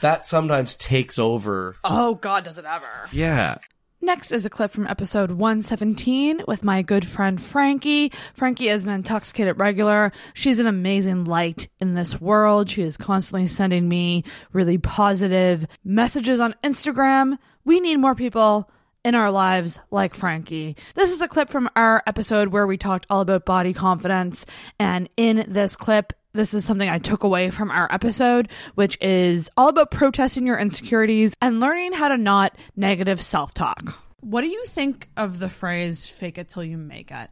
that 0.00 0.26
sometimes 0.26 0.76
takes 0.76 1.18
over. 1.18 1.74
oh 1.84 2.14
God, 2.14 2.44
does 2.44 2.56
it 2.58 2.64
ever? 2.64 2.86
Yeah. 3.12 3.56
Next 4.00 4.30
is 4.30 4.46
a 4.46 4.50
clip 4.50 4.70
from 4.70 4.86
episode 4.86 5.32
117 5.32 6.42
with 6.46 6.62
my 6.62 6.82
good 6.82 7.04
friend 7.04 7.40
Frankie. 7.40 8.12
Frankie 8.32 8.68
is 8.68 8.86
an 8.86 8.94
intoxicated 8.94 9.58
regular. 9.58 10.12
She's 10.34 10.60
an 10.60 10.68
amazing 10.68 11.24
light 11.24 11.68
in 11.80 11.94
this 11.94 12.20
world. 12.20 12.70
She 12.70 12.82
is 12.82 12.96
constantly 12.96 13.48
sending 13.48 13.88
me 13.88 14.22
really 14.52 14.78
positive 14.78 15.66
messages 15.84 16.38
on 16.38 16.54
Instagram. 16.62 17.38
We 17.64 17.80
need 17.80 17.96
more 17.96 18.14
people 18.14 18.70
in 19.04 19.16
our 19.16 19.32
lives 19.32 19.80
like 19.90 20.14
Frankie. 20.14 20.76
This 20.94 21.10
is 21.10 21.20
a 21.20 21.28
clip 21.28 21.50
from 21.50 21.68
our 21.74 22.02
episode 22.06 22.48
where 22.48 22.66
we 22.66 22.76
talked 22.76 23.06
all 23.10 23.20
about 23.20 23.46
body 23.46 23.72
confidence. 23.72 24.46
And 24.78 25.08
in 25.16 25.44
this 25.48 25.74
clip, 25.74 26.12
this 26.32 26.54
is 26.54 26.64
something 26.64 26.88
I 26.88 26.98
took 26.98 27.24
away 27.24 27.50
from 27.50 27.70
our 27.70 27.92
episode, 27.92 28.48
which 28.74 28.98
is 29.00 29.50
all 29.56 29.68
about 29.68 29.90
protesting 29.90 30.46
your 30.46 30.58
insecurities 30.58 31.34
and 31.40 31.60
learning 31.60 31.92
how 31.92 32.08
to 32.08 32.16
not 32.18 32.56
negative 32.76 33.22
self 33.22 33.54
talk. 33.54 33.94
What 34.20 34.42
do 34.42 34.48
you 34.48 34.64
think 34.66 35.08
of 35.16 35.38
the 35.38 35.48
phrase 35.48 36.08
"fake 36.08 36.38
it 36.38 36.48
till 36.48 36.64
you 36.64 36.76
make 36.76 37.10
it"? 37.10 37.30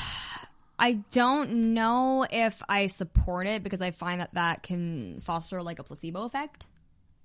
I 0.80 0.94
don't 1.12 1.74
know 1.74 2.26
if 2.30 2.62
I 2.70 2.88
support 2.88 3.48
it 3.48 3.64
because 3.64 3.82
I 3.82 3.92
find 3.92 4.22
that 4.22 4.34
that 4.34 4.64
can 4.64 5.20
foster 5.22 5.62
like 5.62 5.80
a 5.80 5.84
placebo 5.84 6.24
effect. 6.24 6.66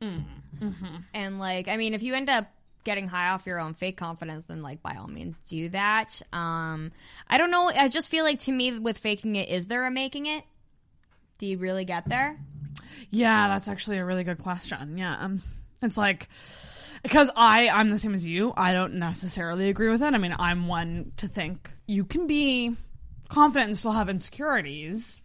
Mm-hmm. 0.03 0.97
And 1.15 1.39
like, 1.39 1.69
I 1.69 1.77
mean, 1.77 1.95
if 1.95 2.03
you 2.03 2.15
end 2.15 2.29
up 2.29 2.47
getting 2.85 3.09
high 3.09 3.31
off 3.31 3.47
your 3.47 3.59
own 3.59 3.75
fake 3.75 3.97
confidence, 3.97 4.45
then 4.47 4.63
like 4.63 4.83
by 4.83 4.97
all 4.97 5.09
means 5.09 5.39
do 5.39 5.69
that. 5.71 6.21
Um, 6.33 6.93
I 7.29 7.39
don't 7.39 7.51
know. 7.51 7.71
I 7.75 7.89
just 7.89 8.11
feel 8.11 8.25
like 8.25 8.39
to 8.41 8.53
me 8.53 8.79
with 8.79 8.99
faking 8.99 9.37
it, 9.37 9.49
is 9.49 9.67
there 9.67 9.87
a 9.87 9.91
making 9.91 10.27
it? 10.27 10.45
Do 11.39 11.47
you 11.47 11.59
really 11.59 11.85
get 11.85 12.09
there? 12.09 12.39
Yeah, 13.11 13.49
that's 13.49 13.69
actually 13.69 13.99
a 13.99 14.05
really 14.05 14.25
good 14.25 14.39
question. 14.39 14.99
Yeah, 14.99 15.17
um, 15.19 15.43
it's 15.83 15.97
like 15.97 16.29
because 17.03 17.31
I 17.37 17.69
I'm 17.69 17.91
the 17.91 17.99
same 17.99 18.15
as 18.15 18.27
you. 18.27 18.53
I 18.57 18.73
don't 18.73 18.95
necessarily 18.95 19.69
agree 19.69 19.89
with 19.89 20.03
it. 20.03 20.15
I 20.15 20.19
mean, 20.19 20.35
I'm 20.39 20.69
one 20.69 21.13
to 21.19 21.29
think 21.29 21.71
you 21.87 22.05
can 22.05 22.27
be 22.27 22.73
confident 23.29 23.69
and 23.69 23.79
still 23.79 23.93
have 23.93 24.09
insecurities. 24.09 25.21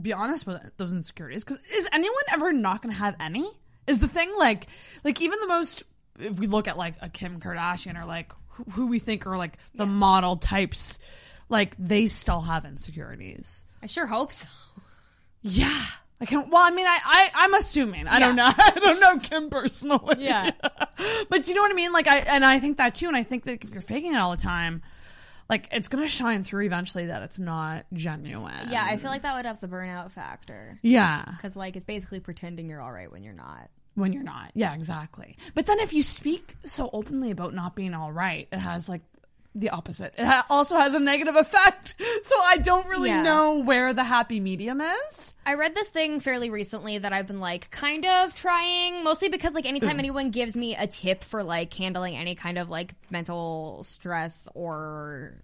Be 0.00 0.12
honest 0.12 0.46
with 0.46 0.60
those 0.76 0.92
insecurities, 0.92 1.44
because 1.44 1.58
is 1.72 1.88
anyone 1.92 2.14
ever 2.32 2.52
not 2.52 2.82
going 2.82 2.92
to 2.92 2.98
have 2.98 3.16
any? 3.18 3.48
Is 3.86 3.98
the 3.98 4.08
thing 4.08 4.30
like 4.38 4.66
like 5.04 5.20
even 5.20 5.38
the 5.40 5.46
most 5.46 5.84
if 6.18 6.38
we 6.38 6.46
look 6.46 6.68
at 6.68 6.76
like 6.76 6.94
a 7.00 7.08
Kim 7.08 7.40
Kardashian 7.40 8.00
or 8.00 8.04
like 8.04 8.32
who, 8.50 8.64
who 8.64 8.86
we 8.86 8.98
think 8.98 9.26
are 9.26 9.36
like 9.36 9.58
the 9.74 9.86
model 9.86 10.36
types, 10.36 10.98
like 11.48 11.74
they 11.76 12.06
still 12.06 12.42
have 12.42 12.64
insecurities. 12.64 13.64
I 13.82 13.86
sure 13.86 14.06
hope 14.06 14.32
so. 14.32 14.48
Yeah. 15.42 15.82
I 16.20 16.24
can. 16.24 16.48
Well, 16.48 16.62
I 16.62 16.70
mean, 16.70 16.86
I, 16.86 16.98
I 17.04 17.30
I'm 17.34 17.54
assuming. 17.54 18.08
I 18.08 18.18
don't 18.18 18.36
know. 18.36 18.46
I 18.56 18.70
don't 18.74 19.00
know 19.00 19.18
Kim 19.18 19.50
personally. 19.50 20.16
Yeah. 20.18 20.50
but 21.28 21.42
do 21.42 21.50
you 21.50 21.54
know 21.54 21.62
what 21.62 21.70
I 21.70 21.74
mean? 21.74 21.92
Like, 21.92 22.08
I 22.08 22.18
and 22.18 22.44
I 22.44 22.58
think 22.58 22.78
that 22.78 22.94
too. 22.94 23.06
And 23.06 23.16
I 23.16 23.22
think 23.22 23.44
that 23.44 23.62
if 23.62 23.70
you're 23.70 23.82
faking 23.82 24.14
it 24.14 24.16
all 24.16 24.30
the 24.30 24.38
time, 24.38 24.80
like 25.48 25.68
it's 25.72 25.88
gonna 25.88 26.08
shine 26.08 26.42
through 26.42 26.64
eventually 26.64 27.06
that 27.06 27.22
it's 27.22 27.38
not 27.38 27.84
genuine. 27.92 28.68
Yeah, 28.70 28.84
I 28.84 28.96
feel 28.96 29.10
like 29.10 29.22
that 29.22 29.36
would 29.36 29.44
have 29.44 29.60
the 29.60 29.68
burnout 29.68 30.10
factor. 30.10 30.78
Yeah. 30.82 31.24
Because 31.28 31.54
like 31.54 31.76
it's 31.76 31.84
basically 31.84 32.20
pretending 32.20 32.68
you're 32.68 32.80
all 32.80 32.92
right 32.92 33.12
when 33.12 33.22
you're 33.22 33.34
not. 33.34 33.68
When 33.96 34.12
you're 34.12 34.22
not. 34.22 34.52
Yeah, 34.54 34.74
exactly. 34.74 35.36
But 35.54 35.66
then 35.66 35.80
if 35.80 35.92
you 35.92 36.02
speak 36.02 36.54
so 36.64 36.88
openly 36.92 37.32
about 37.32 37.52
not 37.54 37.74
being 37.74 37.94
all 37.94 38.12
right, 38.12 38.46
it 38.52 38.58
has 38.58 38.88
like 38.88 39.00
the 39.56 39.70
opposite. 39.70 40.14
It 40.20 40.26
ha- 40.26 40.46
also 40.50 40.76
has 40.76 40.94
a 40.94 41.00
negative 41.00 41.34
effect. 41.34 41.94
So 42.22 42.34
I 42.42 42.56
don't 42.56 42.88
really 42.88 43.10
Yeah. 43.10 43.22
know 43.22 43.58
where 43.58 43.92
the 43.94 44.02
happy 44.02 44.40
medium 44.40 44.80
is. 44.80 45.34
I 45.44 45.54
read 45.54 45.76
this 45.76 45.90
thing 45.90 46.18
fairly 46.18 46.50
recently 46.50 46.98
that 46.98 47.12
I've 47.12 47.28
been 47.28 47.38
like 47.38 47.70
kind 47.70 48.04
of 48.04 48.34
trying, 48.34 49.04
mostly 49.04 49.28
because 49.28 49.54
like 49.54 49.64
anytime 49.64 49.92
hmm. 49.92 50.00
anyone 50.00 50.30
gives 50.30 50.56
me 50.56 50.74
a 50.74 50.88
tip 50.88 51.22
for 51.22 51.44
like 51.44 51.72
handling 51.72 52.16
any 52.16 52.34
kind 52.34 52.58
of 52.58 52.68
like 52.68 52.94
mental 53.10 53.84
stress 53.84 54.48
or 54.54 55.34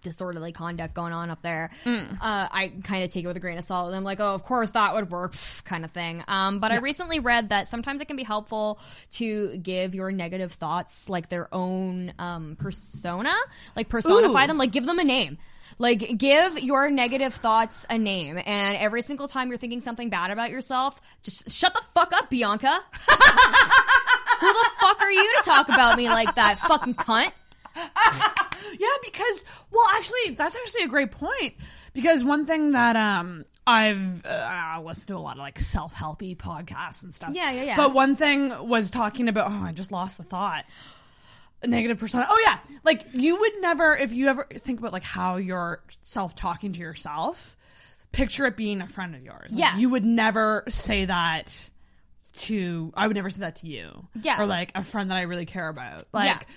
disorderly 0.00 0.52
conduct 0.52 0.94
going 0.94 1.12
on 1.12 1.30
up 1.30 1.42
there, 1.42 1.70
Mm. 1.84 2.12
uh, 2.14 2.48
I 2.50 2.72
kind 2.84 3.04
of 3.04 3.10
take 3.10 3.24
it 3.24 3.26
with 3.28 3.36
a 3.36 3.40
grain 3.40 3.58
of 3.58 3.64
salt. 3.64 3.88
And 3.88 3.96
I'm 3.96 4.04
like, 4.04 4.20
oh, 4.20 4.34
of 4.34 4.42
course 4.42 4.70
that 4.70 4.94
would 4.94 5.10
work, 5.10 5.34
kind 5.64 5.84
of 5.84 5.90
thing. 5.92 6.22
Um, 6.28 6.58
but 6.58 6.72
I 6.72 6.76
recently 6.78 7.20
read 7.20 7.50
that 7.50 7.68
sometimes 7.68 8.00
it 8.00 8.06
can 8.06 8.16
be 8.16 8.24
helpful 8.24 8.78
to 9.12 9.56
give 9.58 9.94
your 9.94 10.10
negative 10.12 10.52
thoughts 10.52 11.08
like 11.08 11.28
their 11.28 11.52
own 11.54 12.12
um, 12.18 12.56
persona, 12.58 13.32
like 13.76 13.88
personify 13.88 14.44
Ooh. 14.44 14.46
them, 14.48 14.58
like 14.58 14.72
give 14.72 14.86
them 14.86 14.98
a 14.98 15.04
name. 15.04 15.38
Like, 15.78 16.18
give 16.18 16.62
your 16.62 16.90
negative 16.90 17.32
thoughts 17.32 17.86
a 17.88 17.96
name, 17.96 18.38
and 18.44 18.76
every 18.76 19.00
single 19.00 19.26
time 19.26 19.48
you're 19.48 19.56
thinking 19.56 19.80
something 19.80 20.10
bad 20.10 20.30
about 20.30 20.50
yourself, 20.50 21.00
just 21.22 21.50
shut 21.50 21.72
the 21.72 21.80
fuck 21.94 22.12
up, 22.12 22.28
Bianca. 22.28 22.68
Who 24.40 24.52
the 24.52 24.70
fuck 24.80 25.00
are 25.00 25.10
you 25.10 25.34
to 25.38 25.42
talk 25.44 25.68
about 25.68 25.96
me 25.96 26.08
like 26.08 26.34
that, 26.34 26.58
fucking 26.58 26.94
cunt? 26.94 27.32
Yeah, 28.78 28.86
because 29.04 29.44
well, 29.70 29.84
actually, 29.96 30.34
that's 30.34 30.56
actually 30.56 30.84
a 30.84 30.88
great 30.88 31.10
point. 31.10 31.54
Because 31.92 32.24
one 32.24 32.46
thing 32.46 32.72
that 32.72 32.96
um 32.96 33.44
I've 33.66 34.24
uh, 34.24 34.28
I 34.28 34.80
listened 34.80 35.08
to 35.08 35.16
a 35.16 35.18
lot 35.18 35.32
of 35.36 35.40
like 35.40 35.58
self 35.58 35.94
helpy 35.94 36.36
podcasts 36.36 37.02
and 37.02 37.12
stuff. 37.14 37.32
Yeah, 37.34 37.50
yeah, 37.50 37.64
yeah. 37.64 37.76
But 37.76 37.92
one 37.92 38.14
thing 38.16 38.66
was 38.68 38.90
talking 38.90 39.28
about. 39.28 39.50
Oh, 39.50 39.64
I 39.66 39.72
just 39.72 39.92
lost 39.92 40.16
the 40.16 40.24
thought. 40.24 40.64
Negative 41.64 41.98
persona. 41.98 42.24
Oh 42.28 42.42
yeah, 42.46 42.58
like 42.82 43.04
you 43.12 43.38
would 43.38 43.52
never 43.60 43.94
if 43.94 44.12
you 44.12 44.28
ever 44.28 44.44
think 44.50 44.80
about 44.80 44.92
like 44.92 45.04
how 45.04 45.36
you're 45.36 45.82
self 46.00 46.34
talking 46.34 46.72
to 46.72 46.80
yourself. 46.80 47.56
Picture 48.12 48.46
it 48.46 48.56
being 48.56 48.80
a 48.80 48.88
friend 48.88 49.14
of 49.14 49.22
yours. 49.22 49.52
Like, 49.52 49.58
Yeah. 49.58 49.76
you 49.78 49.90
would 49.90 50.04
never 50.04 50.64
say 50.68 51.04
that 51.06 51.68
to. 52.34 52.92
I 52.96 53.06
would 53.06 53.16
never 53.16 53.30
say 53.30 53.40
that 53.40 53.56
to 53.56 53.66
you. 53.66 54.08
Yeah. 54.20 54.40
or 54.40 54.46
like 54.46 54.72
a 54.74 54.82
friend 54.82 55.10
that 55.10 55.16
I 55.18 55.22
really 55.22 55.46
care 55.46 55.68
about. 55.68 56.04
Like. 56.12 56.26
Yeah. 56.26 56.54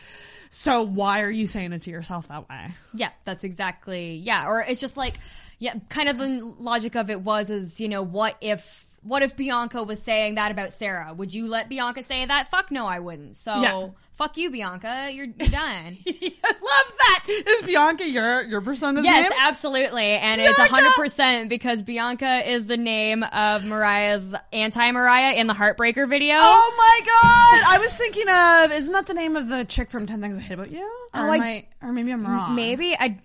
So 0.57 0.83
why 0.83 1.21
are 1.23 1.29
you 1.29 1.45
saying 1.45 1.73
it 1.73 1.81
to 1.81 1.91
yourself 1.91 2.29
that 2.29 2.47
way? 2.47 2.67
Yeah, 2.93 3.09
that's 3.25 3.43
exactly 3.43 4.13
yeah. 4.13 4.47
Or 4.47 4.61
it's 4.61 4.79
just 4.79 4.95
like 4.95 5.15
yeah, 5.59 5.73
kind 5.89 6.07
of 6.07 6.17
the 6.17 6.27
logic 6.59 6.95
of 6.95 7.09
it 7.09 7.19
was 7.19 7.49
is 7.49 7.81
you 7.81 7.89
know 7.89 8.01
what 8.01 8.37
if 8.39 8.85
what 9.05 9.21
if 9.21 9.35
Bianca 9.37 9.83
was 9.83 10.01
saying 10.01 10.35
that 10.35 10.51
about 10.51 10.73
Sarah? 10.73 11.13
Would 11.13 11.33
you 11.33 11.47
let 11.47 11.69
Bianca 11.69 12.03
say 12.03 12.25
that? 12.25 12.47
Fuck 12.49 12.71
no, 12.71 12.87
I 12.87 12.99
wouldn't. 12.99 13.35
So 13.35 13.53
Yeah. 13.61 13.87
fuck 14.13 14.35
you, 14.37 14.49
Bianca. 14.49 15.09
You're, 15.13 15.25
you're 15.27 15.47
done. 15.49 15.95
Love 16.05 16.93
that. 16.97 17.25
Is 17.27 17.61
Bianca 17.63 18.07
your 18.09 18.43
your 18.43 18.61
persona's 18.61 19.03
yes, 19.05 19.23
name? 19.23 19.31
Yes, 19.31 19.39
absolutely, 19.47 20.03
and 20.17 20.41
it's 20.41 20.57
hundred 20.57 20.93
percent 20.93 21.49
because 21.49 21.81
Bianca 21.83 22.49
is 22.49 22.65
the 22.65 22.77
name 22.77 23.23
of 23.23 23.63
Mariah's 23.65 24.33
anti 24.51 24.91
Mariah 24.91 25.33
in 25.35 25.47
the 25.47 25.53
Heartbreaker 25.53 26.07
video. 26.09 26.35
Oh 26.37 26.73
my 26.77 26.99
god! 27.05 27.75
I 27.75 27.77
was 27.79 27.93
thinking 27.93 28.27
of 28.27 28.71
isn't 28.77 28.91
that 28.93 29.05
the 29.05 29.13
name 29.13 29.35
of 29.35 29.47
the 29.49 29.65
chick 29.65 29.89
from 29.91 30.07
Ten 30.07 30.21
Things 30.21 30.37
I 30.37 30.41
Hate 30.41 30.53
About 30.55 30.71
You? 30.71 30.81
Or, 31.13 31.21
Oh, 31.21 31.33
am 31.33 31.41
I- 31.41 31.45
I, 31.45 31.67
or 31.87 31.91
maybe 31.91 32.11
I'm 32.11 32.25
wrong. 32.25 32.55
Maybe 32.55 32.95
I 32.99 33.17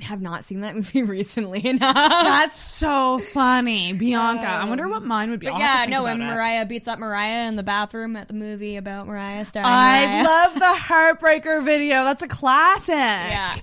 have 0.00 0.20
not 0.20 0.44
seen 0.44 0.60
that 0.60 0.74
movie 0.74 1.02
recently 1.04 1.64
enough. 1.66 1.94
That's 1.94 2.58
so 2.58 3.18
funny, 3.18 3.92
Bianca. 3.92 4.46
I 4.46 4.64
wonder 4.68 4.88
what 4.88 5.04
mine 5.04 5.30
would 5.30 5.40
be. 5.40 5.46
But 5.46 5.58
yeah, 5.58 5.86
no, 5.88 6.04
when 6.04 6.20
it. 6.20 6.24
Mariah 6.26 6.66
beats 6.66 6.88
up 6.88 6.98
Mariah 6.98 7.48
in 7.48 7.56
the 7.56 7.62
bathroom 7.62 8.16
at 8.16 8.28
the 8.28 8.34
movie 8.34 8.76
about 8.76 9.06
Mariah 9.06 9.44
starring 9.44 9.68
I 9.70 10.06
Mariah. 10.06 10.24
love 10.24 10.54
the 10.54 10.60
Heartbreaker 10.60 11.64
video. 11.64 12.04
That's 12.04 12.22
a 12.22 12.28
classic. 12.28 12.94
Yeah. 12.94 13.56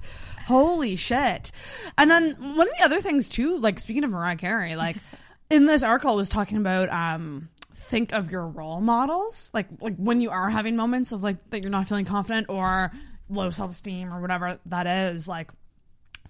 Holy 0.45 0.95
shit. 0.95 1.52
And 1.98 2.10
then 2.10 2.32
one 2.34 2.68
of 2.68 2.74
the 2.78 2.84
other 2.84 2.99
things 2.99 3.30
too, 3.30 3.58
like 3.58 3.80
speaking 3.80 4.03
of 4.03 4.10
Mariah 4.12 4.36
Carey, 4.38 4.76
like 4.76 4.98
in 5.49 5.66
this 5.66 5.84
article 5.84 6.16
was 6.16 6.30
talking 6.30 6.58
about 6.58 6.90
um 6.90 7.49
think 7.74 8.14
of 8.14 8.32
your 8.32 8.48
role 8.48 8.82
models. 8.82 9.52
Like 9.53 9.68
like 9.80 9.95
when 9.98 10.22
you 10.22 10.30
are 10.30 10.49
having 10.49 10.76
moments 10.76 11.12
of 11.12 11.24
like 11.24 11.49
that 11.49 11.62
you're 11.62 11.72
not 11.72 11.88
feeling 11.88 12.06
confident 12.06 12.48
or 12.49 12.91
low 13.30 13.49
self 13.49 13.72
esteem 13.72 14.14
or 14.14 14.20
whatever 14.22 14.60
that 14.68 14.88
is, 14.88 15.28
like 15.28 15.52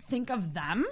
think 0.01 0.29
of 0.29 0.53
them. 0.53 0.85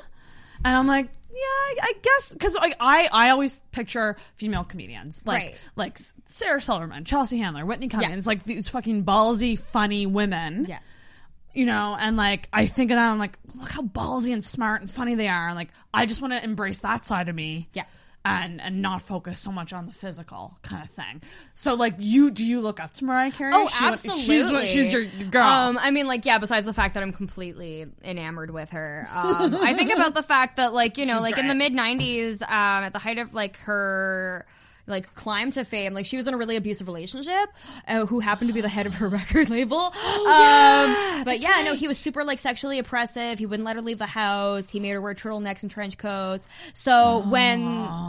And 0.66 0.76
I'm 0.76 0.88
like, 0.88 1.06
yeah, 1.06 1.36
I, 1.38 1.76
I 1.84 1.94
guess 2.02 2.34
because 2.34 2.56
like, 2.56 2.76
I 2.82 3.08
I 3.14 3.30
always 3.30 3.60
picture 3.72 4.18
female 4.36 4.66
comedians 4.66 5.22
like 5.24 5.38
Right. 5.42 5.62
like 5.78 5.98
Sarah 6.26 6.62
Silverman, 6.62 7.06
Chelsea 7.06 7.38
Handler, 7.38 7.66
Whitney 7.66 7.88
Cummings, 7.88 8.28
like 8.28 8.44
these 8.44 8.68
fucking 8.68 9.06
ballsy, 9.06 9.58
funny 9.58 10.06
women. 10.06 10.66
Yeah. 10.68 10.80
You 11.54 11.66
know, 11.66 11.96
and 12.00 12.18
like 12.18 12.50
I 12.52 12.66
think 12.66 12.92
of 12.92 12.98
them, 12.98 13.12
I'm 13.14 13.20
like, 13.20 13.40
look 13.56 13.72
how 13.72 13.82
ballsy 13.84 14.34
and 14.34 14.44
smart 14.44 14.82
and 14.82 14.90
funny 14.90 15.16
they 15.16 15.28
are. 15.30 15.48
And 15.48 15.56
like 15.56 15.70
I 15.94 16.06
just 16.06 16.22
want 16.22 16.34
to 16.34 16.44
embrace 16.44 16.80
that 16.80 17.06
side 17.06 17.30
of 17.30 17.36
me. 17.36 17.70
Yeah. 17.74 17.86
And 18.30 18.62
and 18.62 18.82
not 18.82 19.02
focus 19.02 19.40
so 19.40 19.52
much 19.52 19.74
on 19.74 19.86
the 19.86 19.92
physical 19.92 20.58
kind 20.62 20.84
of 20.84 20.90
thing. 20.90 21.22
So 21.54 21.74
like 21.74 21.96
you 21.98 22.32
do 22.32 22.46
you 22.46 22.62
look 22.62 22.80
up 22.80 22.94
to 22.96 23.06
Mariah 23.06 23.32
Carey? 23.32 23.52
Oh, 23.56 23.68
She- 23.68 23.86
absolutely. 23.86 24.68
She's 24.68 24.70
she's 24.72 24.94
your 24.94 25.06
girl. 25.30 25.44
Um, 25.48 25.78
I 25.82 25.92
mean, 25.92 26.08
like, 26.08 26.26
yeah. 26.26 26.38
Besides 26.38 26.66
the 26.66 26.74
fact 26.74 26.94
that 26.94 27.04
I'm 27.04 27.14
completely 27.14 27.86
enamored 28.04 28.52
with 28.52 28.70
her, 28.72 29.08
um, 29.14 29.56
I 29.56 29.74
think 29.74 29.92
about 29.94 30.14
the 30.14 30.24
fact 30.24 30.58
that, 30.58 30.74
like, 30.74 30.98
you 30.98 31.06
know, 31.08 31.14
She's 31.14 31.22
like 31.22 31.38
in 31.38 31.48
the 31.48 31.56
mid 31.56 31.74
'90s, 31.74 32.42
um, 32.44 32.84
at 32.84 32.94
the 32.94 33.00
height 33.00 33.18
of 33.18 33.34
like 33.34 33.58
her 33.62 34.46
like 34.90 35.14
climb 35.14 35.52
to 35.52 35.64
fame, 35.64 35.94
like 35.94 36.06
she 36.06 36.18
was 36.18 36.28
in 36.28 36.34
a 36.34 36.38
really 36.38 36.56
abusive 36.56 36.88
relationship, 36.88 37.50
uh, 37.88 38.06
who 38.06 38.20
happened 38.20 38.50
to 38.50 38.54
be 38.54 38.62
the 38.62 38.70
head 38.70 38.86
of 38.86 38.96
her 38.96 39.08
record 39.10 39.50
label. 39.50 39.78
um, 39.78 39.94
yeah, 39.94 41.18
but 41.20 41.26
that's 41.26 41.44
yeah, 41.44 41.62
no, 41.64 41.74
he 41.74 41.88
was 41.88 41.98
super 41.98 42.24
like 42.24 42.40
sexually 42.40 42.80
oppressive. 42.80 43.40
He 43.40 43.46
wouldn't 43.46 43.66
let 43.66 43.76
her 43.76 43.82
leave 43.82 44.00
the 44.00 44.06
house. 44.06 44.70
He 44.70 44.80
made 44.80 44.92
her 44.92 45.02
wear 45.02 45.14
turtlenecks 45.14 45.62
and 45.64 45.72
trench 45.72 45.98
coats. 45.98 46.48
So 46.74 47.24
when 47.30 47.64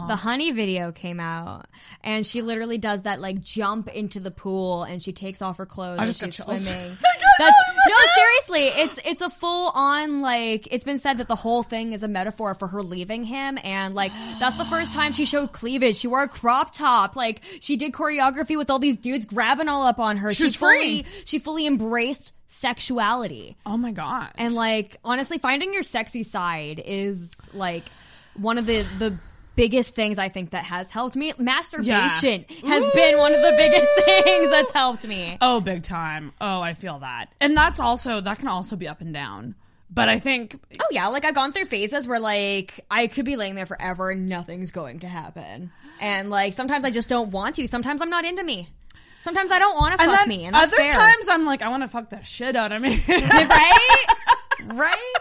the 0.07 0.15
Honey 0.15 0.51
video 0.51 0.91
came 0.91 1.19
out, 1.19 1.67
and 2.03 2.25
she 2.25 2.41
literally 2.41 2.77
does 2.77 3.03
that 3.03 3.19
like 3.19 3.41
jump 3.41 3.87
into 3.87 4.19
the 4.19 4.31
pool 4.31 4.83
and 4.83 5.01
she 5.01 5.11
takes 5.11 5.41
off 5.41 5.57
her 5.57 5.65
clothes 5.65 5.99
I 5.99 6.05
and 6.05 6.13
she's 6.13 6.43
swimming. 6.43 6.97
That's 7.39 7.55
no, 7.89 7.95
seriously, 8.15 8.81
it's 8.83 9.07
it's 9.07 9.21
a 9.21 9.29
full 9.29 9.71
on 9.73 10.21
like 10.21 10.67
it's 10.71 10.83
been 10.83 10.99
said 10.99 11.17
that 11.17 11.27
the 11.27 11.35
whole 11.35 11.63
thing 11.63 11.93
is 11.93 12.03
a 12.03 12.07
metaphor 12.07 12.53
for 12.55 12.67
her 12.67 12.83
leaving 12.83 13.23
him, 13.23 13.57
and 13.63 13.95
like 13.95 14.11
that's 14.39 14.57
the 14.57 14.65
first 14.65 14.93
time 14.93 15.11
she 15.11 15.25
showed 15.25 15.51
cleavage. 15.51 15.95
She 15.97 16.07
wore 16.07 16.23
a 16.23 16.27
crop 16.27 16.73
top, 16.73 17.15
like 17.15 17.41
she 17.61 17.77
did 17.77 17.93
choreography 17.93 18.57
with 18.57 18.69
all 18.69 18.79
these 18.79 18.97
dudes 18.97 19.25
grabbing 19.25 19.67
all 19.69 19.85
up 19.85 19.99
on 19.99 20.17
her. 20.17 20.33
She 20.33 20.47
She 20.49 20.57
fully 20.57 21.03
free. 21.03 21.05
she 21.25 21.39
fully 21.39 21.67
embraced 21.67 22.33
sexuality. 22.47 23.57
Oh 23.65 23.77
my 23.77 23.91
god! 23.91 24.31
And 24.35 24.53
like 24.53 24.97
honestly, 25.03 25.37
finding 25.37 25.73
your 25.73 25.83
sexy 25.83 26.23
side 26.23 26.81
is 26.85 27.33
like 27.53 27.83
one 28.35 28.57
of 28.57 28.65
the 28.65 28.81
the 28.99 29.17
biggest 29.55 29.95
things 29.95 30.17
I 30.17 30.29
think 30.29 30.51
that 30.51 30.65
has 30.65 30.89
helped 30.89 31.15
me. 31.15 31.33
Masturbation 31.37 32.45
has 32.65 32.93
been 32.93 33.17
one 33.17 33.33
of 33.33 33.41
the 33.41 33.53
biggest 33.57 33.91
things 34.23 34.49
that's 34.51 34.71
helped 34.71 35.07
me. 35.07 35.37
Oh, 35.41 35.61
big 35.61 35.83
time. 35.83 36.31
Oh, 36.39 36.61
I 36.61 36.73
feel 36.73 36.99
that. 36.99 37.27
And 37.39 37.55
that's 37.55 37.79
also 37.79 38.21
that 38.21 38.39
can 38.39 38.47
also 38.47 38.75
be 38.75 38.87
up 38.87 39.01
and 39.01 39.13
down. 39.13 39.55
But 39.93 40.07
I 40.07 40.19
think 40.19 40.57
Oh 40.79 40.87
yeah, 40.91 41.07
like 41.07 41.25
I've 41.25 41.35
gone 41.35 41.51
through 41.51 41.65
phases 41.65 42.07
where 42.07 42.19
like 42.19 42.79
I 42.89 43.07
could 43.07 43.25
be 43.25 43.35
laying 43.35 43.55
there 43.55 43.65
forever 43.65 44.09
and 44.09 44.29
nothing's 44.29 44.71
going 44.71 44.99
to 44.99 45.07
happen. 45.07 45.71
And 45.99 46.29
like 46.29 46.53
sometimes 46.53 46.85
I 46.85 46.91
just 46.91 47.09
don't 47.09 47.31
want 47.31 47.55
to. 47.55 47.67
Sometimes 47.67 48.01
I'm 48.01 48.09
not 48.09 48.23
into 48.23 48.43
me. 48.43 48.69
Sometimes 49.21 49.51
I 49.51 49.59
don't 49.59 49.75
want 49.75 49.99
to 49.99 50.03
fuck 50.03 50.19
then 50.19 50.29
me. 50.29 50.45
And 50.45 50.55
other 50.55 50.77
fair. 50.77 50.89
times 50.89 51.29
I'm 51.29 51.45
like, 51.45 51.61
I 51.61 51.69
want 51.69 51.83
to 51.83 51.87
fuck 51.87 52.09
the 52.09 52.23
shit 52.23 52.55
out 52.55 52.71
of 52.71 52.81
me. 52.81 52.97
right? 53.07 54.05
Right? 54.75 55.13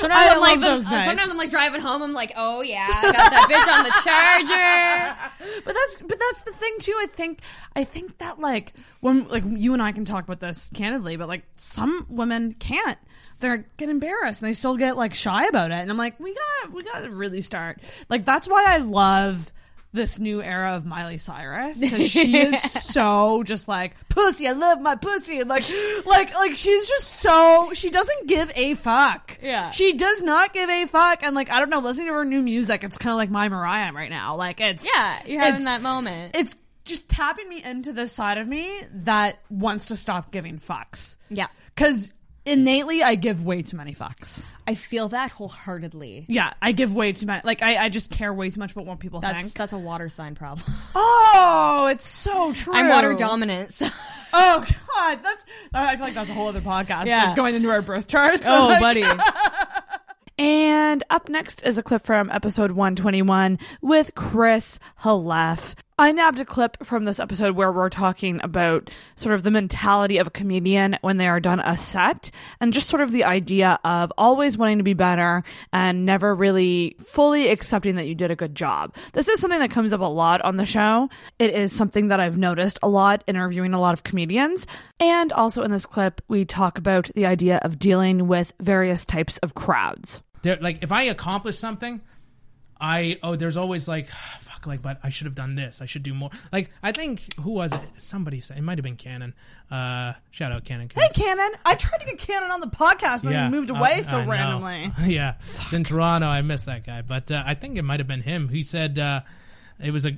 Sometimes 0.00 0.12
I 0.12 0.34
am 0.34 0.40
like 0.40 0.60
those 0.60 0.86
uh, 0.86 0.90
nights. 0.90 1.06
sometimes 1.06 1.30
I'm 1.30 1.36
like 1.36 1.50
driving 1.50 1.80
home. 1.80 2.02
I'm 2.02 2.12
like, 2.12 2.32
oh 2.36 2.60
yeah, 2.62 2.86
I 2.88 3.02
got 3.02 3.30
that 3.30 3.46
bitch 3.50 3.72
on 3.72 3.84
the 3.84 3.92
charger. 4.04 5.62
but 5.64 5.74
that's 5.74 5.96
but 6.02 6.18
that's 6.18 6.42
the 6.42 6.52
thing 6.52 6.74
too. 6.78 6.96
I 7.00 7.06
think 7.06 7.40
I 7.76 7.84
think 7.84 8.18
that 8.18 8.40
like 8.40 8.72
when 9.00 9.28
like 9.28 9.44
you 9.46 9.72
and 9.72 9.82
I 9.82 9.92
can 9.92 10.04
talk 10.04 10.24
about 10.24 10.40
this 10.40 10.70
candidly, 10.74 11.16
but 11.16 11.28
like 11.28 11.44
some 11.56 12.06
women 12.08 12.54
can't. 12.54 12.98
They 13.40 13.64
get 13.78 13.88
embarrassed 13.88 14.42
and 14.42 14.48
they 14.48 14.52
still 14.52 14.76
get 14.76 14.96
like 14.96 15.14
shy 15.14 15.46
about 15.46 15.70
it. 15.70 15.74
And 15.74 15.90
I'm 15.90 15.96
like, 15.96 16.20
we 16.20 16.34
got 16.34 16.72
we 16.72 16.82
got 16.82 17.04
to 17.04 17.10
really 17.10 17.40
start. 17.40 17.78
Like 18.08 18.24
that's 18.24 18.48
why 18.48 18.64
I 18.68 18.78
love 18.78 19.52
this 19.92 20.18
new 20.20 20.40
era 20.42 20.76
of 20.76 20.86
Miley 20.86 21.18
Cyrus 21.18 21.80
because 21.80 22.08
she 22.10 22.36
is 22.38 22.60
so 22.62 23.42
just 23.42 23.66
like 23.68 23.94
pussy. 24.08 24.46
I 24.46 24.52
love 24.52 24.80
my 24.80 24.94
pussy 24.94 25.40
and 25.40 25.48
like 25.48 25.64
like 26.06 26.32
like 26.34 26.54
she's 26.54 26.88
just 26.88 27.08
so 27.08 27.70
she 27.74 27.90
doesn't 27.90 28.28
give 28.28 28.52
a 28.54 28.74
fuck. 28.74 29.38
Yeah. 29.42 29.70
she 29.70 29.94
does 29.94 30.22
not 30.22 30.52
give 30.52 30.70
a 30.70 30.86
fuck. 30.86 31.22
And 31.22 31.34
like 31.34 31.50
I 31.50 31.58
don't 31.58 31.70
know, 31.70 31.80
listening 31.80 32.08
to 32.08 32.14
her 32.14 32.24
new 32.24 32.42
music, 32.42 32.84
it's 32.84 32.98
kind 32.98 33.12
of 33.12 33.16
like 33.16 33.30
my 33.30 33.48
Mariah 33.48 33.92
right 33.92 34.10
now. 34.10 34.36
Like 34.36 34.60
it's 34.60 34.86
Yeah, 34.86 35.18
you're 35.26 35.40
having 35.40 35.64
that 35.64 35.82
moment. 35.82 36.36
It's 36.36 36.56
just 36.84 37.08
tapping 37.08 37.48
me 37.48 37.62
into 37.62 37.92
this 37.92 38.12
side 38.12 38.38
of 38.38 38.46
me 38.46 38.70
that 38.92 39.38
wants 39.50 39.86
to 39.86 39.96
stop 39.96 40.32
giving 40.32 40.58
fucks. 40.58 41.16
Yeah. 41.28 41.48
Because 41.74 42.12
innately, 42.46 43.02
I 43.02 43.14
give 43.14 43.44
way 43.44 43.62
too 43.62 43.76
many 43.76 43.94
fucks. 43.94 44.44
I 44.66 44.74
feel 44.74 45.08
that 45.08 45.30
wholeheartedly. 45.32 46.24
Yeah, 46.28 46.52
I 46.62 46.72
give 46.72 46.94
way 46.94 47.12
too 47.12 47.26
much. 47.26 47.44
Like, 47.44 47.62
I, 47.62 47.76
I 47.84 47.88
just 47.88 48.10
care 48.10 48.32
way 48.32 48.50
too 48.50 48.60
much 48.60 48.72
about 48.72 48.86
what 48.86 49.00
people 49.00 49.20
That's 49.20 49.38
think. 49.40 49.54
that's 49.54 49.72
a 49.72 49.78
water 49.78 50.08
sign 50.08 50.34
problem. 50.34 50.66
Oh, 51.32 51.86
it's 51.90 52.08
so 52.08 52.52
true. 52.52 52.74
I'm 52.74 52.88
water 52.88 53.14
dominant. 53.14 53.72
so- 53.72 53.86
Oh 54.32 54.64
God, 54.96 55.20
that's. 55.22 55.46
I 55.72 55.94
feel 55.96 56.04
like 56.04 56.14
that's 56.14 56.28
a 56.30 56.34
whole 56.34 56.48
other 56.48 56.60
podcast. 56.60 57.06
Yeah. 57.06 57.26
like 57.26 57.36
going 57.36 57.54
into 57.54 57.70
our 57.70 57.82
birth 57.82 58.08
charts. 58.08 58.42
Oh, 58.46 58.66
Like- 58.68 58.80
buddy. 58.80 59.04
And 60.38 61.04
up 61.10 61.28
next 61.28 61.62
is 61.64 61.76
a 61.78 61.82
clip 61.82 62.04
from 62.06 62.30
episode 62.30 62.70
121 62.72 63.58
with 63.82 64.14
Chris 64.14 64.78
Halef. 65.02 65.74
I 66.00 66.12
nabbed 66.12 66.40
a 66.40 66.46
clip 66.46 66.82
from 66.82 67.04
this 67.04 67.20
episode 67.20 67.56
where 67.56 67.70
we're 67.70 67.90
talking 67.90 68.40
about 68.42 68.88
sort 69.16 69.34
of 69.34 69.42
the 69.42 69.50
mentality 69.50 70.16
of 70.16 70.28
a 70.28 70.30
comedian 70.30 70.96
when 71.02 71.18
they 71.18 71.28
are 71.28 71.40
done 71.40 71.60
a 71.60 71.76
set 71.76 72.30
and 72.58 72.72
just 72.72 72.88
sort 72.88 73.02
of 73.02 73.10
the 73.10 73.24
idea 73.24 73.78
of 73.84 74.10
always 74.16 74.56
wanting 74.56 74.78
to 74.78 74.82
be 74.82 74.94
better 74.94 75.44
and 75.74 76.06
never 76.06 76.34
really 76.34 76.96
fully 77.04 77.50
accepting 77.50 77.96
that 77.96 78.06
you 78.06 78.14
did 78.14 78.30
a 78.30 78.34
good 78.34 78.54
job. 78.54 78.94
This 79.12 79.28
is 79.28 79.40
something 79.40 79.60
that 79.60 79.70
comes 79.70 79.92
up 79.92 80.00
a 80.00 80.04
lot 80.04 80.40
on 80.40 80.56
the 80.56 80.64
show. 80.64 81.10
It 81.38 81.50
is 81.50 81.70
something 81.70 82.08
that 82.08 82.18
I've 82.18 82.38
noticed 82.38 82.78
a 82.82 82.88
lot 82.88 83.22
interviewing 83.26 83.74
a 83.74 83.78
lot 83.78 83.92
of 83.92 84.02
comedians. 84.02 84.66
And 85.00 85.34
also 85.34 85.62
in 85.64 85.70
this 85.70 85.84
clip, 85.84 86.22
we 86.28 86.46
talk 86.46 86.78
about 86.78 87.10
the 87.14 87.26
idea 87.26 87.58
of 87.58 87.78
dealing 87.78 88.26
with 88.26 88.54
various 88.58 89.04
types 89.04 89.36
of 89.38 89.52
crowds. 89.52 90.22
there, 90.40 90.56
like 90.62 90.82
if 90.82 90.92
I 90.92 91.02
accomplish 91.02 91.58
something, 91.58 92.00
I 92.80 93.18
oh 93.22 93.36
there's 93.36 93.58
always 93.58 93.86
like 93.86 94.08
fuck 94.60 94.66
like 94.66 94.82
but 94.82 94.98
I 95.02 95.08
should 95.08 95.26
have 95.26 95.34
done 95.34 95.54
this. 95.54 95.80
I 95.82 95.86
should 95.86 96.02
do 96.02 96.14
more. 96.14 96.30
Like 96.52 96.70
I 96.82 96.92
think 96.92 97.34
who 97.40 97.50
was 97.52 97.72
it? 97.72 97.80
Somebody 97.98 98.40
said 98.40 98.58
it 98.58 98.62
might 98.62 98.78
have 98.78 98.84
been 98.84 98.96
Cannon. 98.96 99.34
Uh, 99.70 100.14
shout 100.30 100.52
out 100.52 100.64
Cannon. 100.64 100.90
Hey, 100.94 101.08
Cannon! 101.14 101.50
I 101.64 101.74
tried 101.74 101.98
to 101.98 102.06
get 102.06 102.18
Cannon 102.18 102.50
on 102.50 102.60
the 102.60 102.66
podcast, 102.68 103.22
and 103.22 103.32
Yeah, 103.32 103.46
he 103.46 103.50
moved 103.50 103.70
away 103.70 104.02
so 104.02 104.18
I 104.18 104.26
randomly. 104.26 104.92
yeah, 105.06 105.34
it's 105.38 105.72
in 105.72 105.84
Toronto. 105.84 106.26
I 106.26 106.42
missed 106.42 106.66
that 106.66 106.84
guy, 106.84 107.02
but 107.02 107.30
uh, 107.30 107.42
I 107.46 107.54
think 107.54 107.76
it 107.76 107.82
might 107.82 108.00
have 108.00 108.08
been 108.08 108.22
him. 108.22 108.48
He 108.48 108.62
said 108.62 108.98
uh, 108.98 109.20
it 109.82 109.92
was 109.92 110.06
a. 110.06 110.16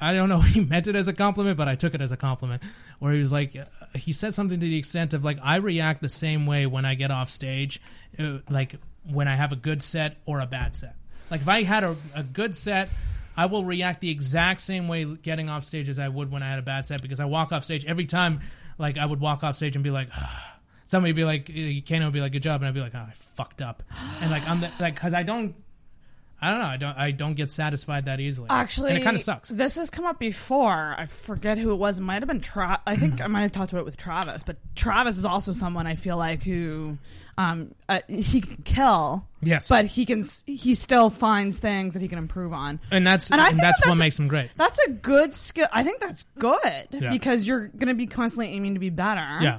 I 0.00 0.12
don't 0.12 0.28
know. 0.28 0.38
if 0.38 0.46
He 0.46 0.60
meant 0.60 0.86
it 0.86 0.94
as 0.94 1.08
a 1.08 1.12
compliment, 1.12 1.56
but 1.56 1.68
I 1.68 1.74
took 1.74 1.94
it 1.94 2.00
as 2.00 2.12
a 2.12 2.16
compliment. 2.16 2.62
Where 2.98 3.12
he 3.12 3.18
was 3.18 3.32
like, 3.32 3.56
uh, 3.56 3.64
he 3.94 4.12
said 4.12 4.34
something 4.34 4.58
to 4.60 4.66
the 4.66 4.78
extent 4.78 5.14
of 5.14 5.24
like, 5.24 5.38
I 5.42 5.56
react 5.56 6.02
the 6.02 6.08
same 6.08 6.46
way 6.46 6.66
when 6.66 6.84
I 6.84 6.94
get 6.94 7.10
off 7.10 7.30
stage, 7.30 7.80
uh, 8.18 8.38
like 8.48 8.76
when 9.04 9.28
I 9.28 9.36
have 9.36 9.52
a 9.52 9.56
good 9.56 9.82
set 9.82 10.16
or 10.26 10.40
a 10.40 10.46
bad 10.46 10.76
set. 10.76 10.96
Like 11.30 11.40
if 11.40 11.48
I 11.48 11.62
had 11.62 11.84
a, 11.84 11.96
a 12.14 12.22
good 12.22 12.54
set. 12.54 12.88
I 13.36 13.46
will 13.46 13.64
react 13.64 14.00
the 14.00 14.10
exact 14.10 14.60
same 14.60 14.88
way 14.88 15.04
getting 15.04 15.48
off 15.48 15.64
stage 15.64 15.88
as 15.88 15.98
I 15.98 16.08
would 16.08 16.30
when 16.30 16.42
I 16.42 16.48
had 16.48 16.58
a 16.58 16.62
bad 16.62 16.84
set 16.84 17.02
because 17.02 17.20
I 17.20 17.26
walk 17.26 17.52
off 17.52 17.64
stage 17.64 17.84
every 17.84 18.06
time. 18.06 18.40
Like 18.78 18.98
I 18.98 19.06
would 19.06 19.20
walk 19.20 19.44
off 19.44 19.56
stage 19.56 19.76
and 19.76 19.84
be 19.84 19.90
like, 19.90 20.08
ah. 20.14 20.58
somebody 20.86 21.12
would 21.12 21.16
be 21.16 21.24
like, 21.24 21.84
Ken 21.86 22.02
would 22.04 22.12
be 22.12 22.20
like, 22.20 22.32
good 22.32 22.42
job, 22.42 22.60
and 22.60 22.68
I'd 22.68 22.74
be 22.74 22.80
like, 22.80 22.94
oh, 22.94 23.06
I 23.08 23.12
fucked 23.14 23.62
up, 23.62 23.82
and 24.20 24.30
like 24.30 24.48
I'm 24.48 24.60
the, 24.60 24.70
like 24.80 24.94
because 24.94 25.14
I 25.14 25.22
don't, 25.22 25.54
I 26.46 26.50
don't 26.50 26.60
know, 26.60 26.66
I 26.66 26.76
don't 26.76 26.98
I 26.98 27.10
don't 27.10 27.34
get 27.34 27.50
satisfied 27.50 28.04
that 28.06 28.20
easily. 28.20 28.48
Actually, 28.50 28.90
and 28.90 28.98
it 28.98 29.02
kind 29.04 29.16
of 29.16 29.22
sucks. 29.22 29.48
This 29.48 29.76
has 29.76 29.90
come 29.90 30.04
up 30.04 30.18
before. 30.18 30.94
I 30.96 31.06
forget 31.06 31.58
who 31.58 31.72
it 31.72 31.76
was. 31.76 31.98
It 31.98 32.02
might 32.02 32.22
have 32.22 32.28
been 32.28 32.40
Tra- 32.40 32.80
I 32.86 32.96
think 32.96 33.20
I 33.20 33.26
might 33.26 33.42
have 33.42 33.52
talked 33.52 33.72
about 33.72 33.80
it 33.80 33.84
with 33.86 33.96
Travis, 33.96 34.42
but 34.44 34.56
Travis 34.74 35.18
is 35.18 35.24
also 35.24 35.52
someone 35.52 35.86
I 35.86 35.94
feel 35.96 36.16
like 36.16 36.42
who, 36.42 36.98
um, 37.38 37.74
uh, 37.88 38.00
he 38.08 38.40
can 38.40 38.62
kill. 38.64 39.26
Yes. 39.42 39.68
but 39.68 39.86
he 39.86 40.04
can. 40.06 40.24
He 40.46 40.74
still 40.74 41.10
finds 41.10 41.58
things 41.58 41.94
that 41.94 42.02
he 42.02 42.08
can 42.08 42.18
improve 42.18 42.52
on, 42.52 42.80
And 42.90 43.06
that's 43.06 43.30
And 43.30 43.40
and, 43.40 43.48
think 43.48 43.60
that's 43.60 43.78
what 43.80 43.84
that's- 43.86 43.98
makes 43.98 44.18
him 44.18 44.28
great. 44.28 44.50
That's 44.56 44.78
a 44.86 44.90
good 44.90 45.32
skill. 45.34 45.66
I 45.72 45.82
think 45.84 46.00
that's 46.00 46.24
good 46.38 46.88
Yeah. 46.92 47.10
because 47.10 47.46
you're 47.46 47.68
going 47.68 47.88
to 47.88 47.94
be 47.94 48.06
constantly 48.06 48.48
aiming 48.54 48.74
to 48.74 48.80
be 48.80 48.90
better. 48.90 49.38
Yeah. 49.42 49.58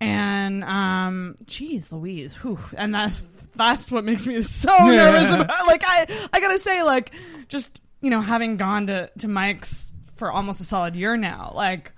And 0.00 0.62
um, 0.64 1.36
geez, 1.46 1.90
Louise, 1.92 2.34
whew, 2.36 2.58
and 2.76 2.94
that 2.94 3.10
that's 3.54 3.90
what 3.90 4.04
makes 4.04 4.26
me 4.26 4.40
so 4.42 4.70
Yeah. 4.90 5.10
nervous 5.10 5.32
about. 5.32 5.66
Like 5.66 5.82
I, 5.84 6.28
I 6.32 6.40
gotta 6.40 6.58
say, 6.58 6.82
like 6.82 7.12
just 7.48 7.80
you 8.00 8.10
know, 8.10 8.20
having 8.20 8.56
gone 8.56 8.86
to 8.88 9.10
to 9.18 9.28
Mike's 9.28 9.92
for 10.14 10.30
almost 10.30 10.60
a 10.60 10.64
solid 10.64 10.94
year 10.96 11.16
now, 11.16 11.52
like 11.54 11.92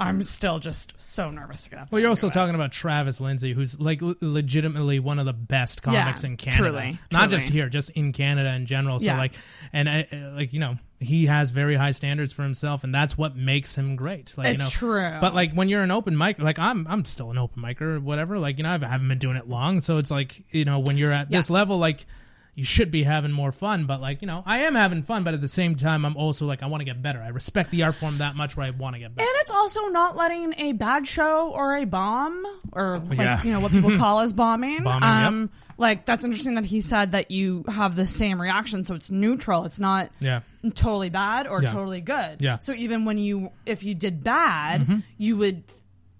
I'm 0.00 0.20
still 0.22 0.58
just 0.58 1.00
so 1.00 1.30
nervous 1.30 1.64
to 1.64 1.70
get 1.70 1.78
up. 1.78 1.92
Well, 1.92 2.00
you're 2.00 2.08
also 2.08 2.28
talking 2.28 2.56
about 2.56 2.72
Travis 2.72 3.20
Lindsay, 3.20 3.52
who's 3.52 3.78
like 3.78 4.02
l- 4.02 4.16
legitimately 4.20 4.98
one 4.98 5.20
of 5.20 5.26
the 5.26 5.32
best 5.32 5.82
comics 5.82 6.24
Yeah, 6.24 6.30
in 6.30 6.36
Canada. 6.36 6.62
truly, 6.62 6.98
Not 7.12 7.28
truly. 7.28 7.36
just 7.36 7.48
here, 7.50 7.68
just 7.68 7.90
in 7.90 8.12
Canada 8.12 8.52
in 8.54 8.66
general. 8.66 8.98
So 8.98 9.06
Yeah. 9.06 9.18
like, 9.18 9.34
and 9.72 9.88
I, 9.88 10.08
uh, 10.12 10.32
like 10.34 10.52
you 10.52 10.58
know, 10.58 10.76
he 10.98 11.26
has 11.26 11.50
very 11.50 11.76
high 11.76 11.92
standards 11.92 12.32
for 12.32 12.42
himself, 12.42 12.82
and 12.82 12.92
that's 12.94 13.16
what 13.16 13.36
makes 13.36 13.76
him 13.76 13.94
great. 13.94 14.34
Like, 14.36 14.46
you 14.48 14.52
It's 14.54 14.62
know, 14.62 14.68
true. 14.70 15.18
But 15.20 15.34
like 15.34 15.52
when 15.52 15.68
you're 15.68 15.82
an 15.82 15.90
open 15.92 16.18
mic, 16.18 16.40
like 16.40 16.58
I'm, 16.58 16.84
I'm 16.88 17.04
still 17.04 17.30
an 17.30 17.38
open 17.38 17.62
micer 17.62 17.82
or 17.82 18.00
whatever. 18.00 18.38
Like 18.40 18.58
you 18.58 18.64
know, 18.64 18.70
I 18.70 18.78
haven't 18.84 19.06
been 19.08 19.18
doing 19.18 19.36
it 19.36 19.48
long, 19.48 19.80
so 19.82 19.98
it's 19.98 20.10
like 20.10 20.42
you 20.52 20.64
know, 20.64 20.80
when 20.80 20.96
you're 20.98 21.12
at 21.12 21.30
this 21.30 21.48
level, 21.50 21.78
like. 21.78 22.06
You 22.54 22.64
should 22.64 22.90
be 22.90 23.02
having 23.04 23.32
more 23.32 23.50
fun, 23.50 23.86
but 23.86 24.02
like 24.02 24.20
you 24.20 24.26
know, 24.26 24.42
I 24.44 24.58
am 24.58 24.74
having 24.74 25.02
fun. 25.02 25.24
But 25.24 25.32
at 25.32 25.40
the 25.40 25.48
same 25.48 25.74
time, 25.74 26.04
I'm 26.04 26.18
also 26.18 26.44
like 26.44 26.62
I 26.62 26.66
want 26.66 26.82
to 26.82 26.84
get 26.84 27.00
better. 27.00 27.18
I 27.22 27.28
respect 27.28 27.70
the 27.70 27.82
art 27.84 27.94
form 27.94 28.18
that 28.18 28.36
much, 28.36 28.58
where 28.58 28.66
I 28.66 28.70
want 28.70 28.94
to 28.94 29.00
get 29.00 29.14
better. 29.14 29.26
And 29.26 29.40
it's 29.40 29.50
also 29.50 29.80
not 29.88 30.16
letting 30.16 30.52
a 30.58 30.72
bad 30.72 31.06
show 31.06 31.50
or 31.50 31.76
a 31.76 31.84
bomb 31.86 32.44
or 32.72 32.98
like, 33.08 33.18
Yeah. 33.18 33.42
you 33.42 33.52
know 33.52 33.60
what 33.60 33.72
people 33.72 33.96
call 33.96 34.20
as 34.24 34.34
bombing. 34.34 34.82
Bombing, 34.82 35.08
yep. 35.08 35.28
um, 35.28 35.50
Like 35.78 36.04
that's 36.04 36.24
interesting 36.24 36.56
that 36.56 36.66
he 36.66 36.82
said 36.82 37.12
that 37.12 37.30
you 37.30 37.64
have 37.68 37.96
the 37.96 38.06
same 38.06 38.40
reaction, 38.40 38.84
so 38.84 38.94
it's 38.96 39.10
neutral. 39.10 39.64
It's 39.64 39.80
not 39.80 40.10
Yeah. 40.20 40.40
totally 40.74 41.08
bad 41.08 41.46
or 41.46 41.62
Yeah. 41.62 41.70
totally 41.70 42.02
good. 42.02 42.42
Yeah. 42.42 42.58
So 42.58 42.74
even 42.74 43.06
when 43.06 43.16
you 43.16 43.50
if 43.64 43.82
you 43.82 43.94
did 43.94 44.22
bad, 44.22 44.82
Mhm. 44.86 45.02
you 45.16 45.38
would 45.38 45.62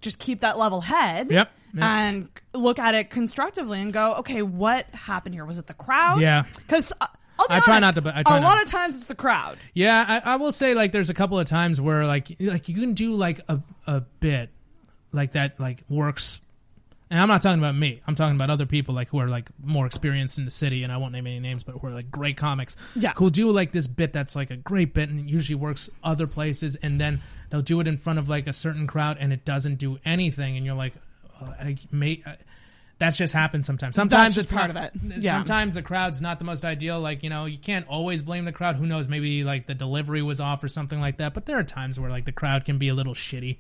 just 0.03 0.19
keep 0.19 0.41
that 0.41 0.59
level 0.59 0.81
head. 0.81 1.31
Yep. 1.31 1.51
Yep. 1.75 1.83
And 1.83 2.29
look 2.53 2.79
at 2.79 2.95
it 2.95 3.09
constructively 3.09 3.81
and 3.81 3.95
go, 3.95 4.17
okay, 4.17 4.43
what 4.43 4.85
happened 4.91 5.35
here? 5.35 5.47
Was 5.47 5.59
it 5.59 5.67
the 5.67 5.75
crowd? 5.75 6.21
Yeah. 6.21 6.45
Because 6.59 6.93
uh, 7.01 7.07
I'll 7.39 7.49
be 7.49 7.55
I 7.55 7.61
try 7.61 7.79
not 7.79 7.95
to, 7.95 8.03
but 8.03 8.15
I 8.15 8.23
try 8.23 8.37
a 8.37 8.41
not 8.41 8.57
lot 8.57 8.63
of 8.63 8.69
times 8.69 8.97
it's 8.97 9.05
the 9.05 9.15
crowd. 9.15 9.57
Yeah, 9.73 10.05
I, 10.07 10.35
I 10.35 10.37
will 10.37 10.53
say 10.53 10.75
like 10.75 10.93
there's 10.93 11.09
a 11.11 11.15
couple 11.15 11.39
of 11.39 11.47
times 11.47 11.81
where 11.81 12.05
like 12.07 12.37
like 12.41 12.69
you 12.69 12.75
can 12.75 12.93
do 12.93 13.15
like 13.15 13.41
a 13.49 13.61
a 13.87 14.01
bit 14.21 14.51
like 15.13 15.33
that 15.33 15.59
like 15.59 15.83
works. 15.89 16.41
And 17.13 17.21
I'm 17.21 17.29
not 17.29 17.43
talking 17.43 17.59
about 17.59 17.77
me. 17.77 18.01
I'm 18.07 18.15
talking 18.15 18.37
about 18.37 18.49
other 18.49 18.65
people 18.65 18.95
like 18.95 19.09
who 19.09 19.19
are 19.19 19.29
like 19.29 19.51
more 19.63 19.85
experienced 19.85 20.39
in 20.39 20.47
the 20.47 20.51
city, 20.51 20.83
and 20.83 20.91
I 20.91 20.97
won't 20.97 21.13
name 21.13 21.27
any 21.27 21.41
names, 21.41 21.63
but 21.63 21.73
who 21.73 21.87
are 21.87 21.91
like 21.91 22.11
great 22.11 22.39
comics. 22.39 22.75
Yeah. 22.97 23.13
who'll 23.17 23.29
do 23.29 23.51
like 23.51 23.73
this 23.73 23.87
bit 23.87 24.15
that's 24.15 24.35
like 24.35 24.51
a 24.51 24.57
great 24.57 24.95
bit 24.95 25.11
and 25.11 25.29
usually 25.29 25.57
works 25.57 25.91
other 26.03 26.27
places, 26.27 26.75
and 26.77 26.99
then 26.99 27.21
they'll 27.51 27.61
do 27.61 27.81
it 27.81 27.87
in 27.87 27.99
front 27.99 28.19
of 28.19 28.31
like 28.31 28.47
a 28.47 28.55
certain 28.55 28.87
crowd, 28.87 29.19
and 29.21 29.31
it 29.31 29.45
doesn't 29.45 29.75
do 29.75 29.99
anything, 30.07 30.57
and 30.57 30.65
you're 30.65 30.75
like, 30.75 30.95
I 31.39 31.77
may. 31.91 32.23
I, 32.25 32.37
that's 33.03 33.17
just 33.17 33.35
happens 33.35 33.67
sometimes. 33.67 33.97
Sometimes 33.97 34.39
it's 34.39 34.53
part 34.53 34.73
not- 34.73 34.91
of 34.93 34.95
it. 34.95 35.23
Yeah. 35.23 35.33
Sometimes 35.33 35.75
the 35.75 35.83
crowd's 35.83 36.23
not 36.23 36.39
the 36.39 36.45
most 36.45 36.65
ideal. 36.65 37.01
Like 37.01 37.25
you 37.25 37.31
know, 37.31 37.47
you 37.47 37.59
can't 37.59 37.87
always 37.89 38.23
blame 38.23 38.45
the 38.45 38.53
crowd. 38.53 38.77
Who 38.77 38.87
knows? 38.87 39.09
Maybe 39.09 39.43
like 39.43 39.67
the 39.67 39.75
delivery 39.75 40.23
was 40.23 40.41
off 40.41 40.63
or 40.63 40.69
something 40.69 41.01
like 41.01 41.17
that. 41.17 41.35
But 41.35 41.47
there 41.47 41.59
are 41.59 41.65
times 41.65 41.99
where 41.99 42.11
like 42.11 42.27
the 42.27 42.33
crowd 42.33 42.65
can 42.65 42.79
be 42.79 42.89
a 42.89 42.95
little 42.95 43.15
shitty. 43.15 43.59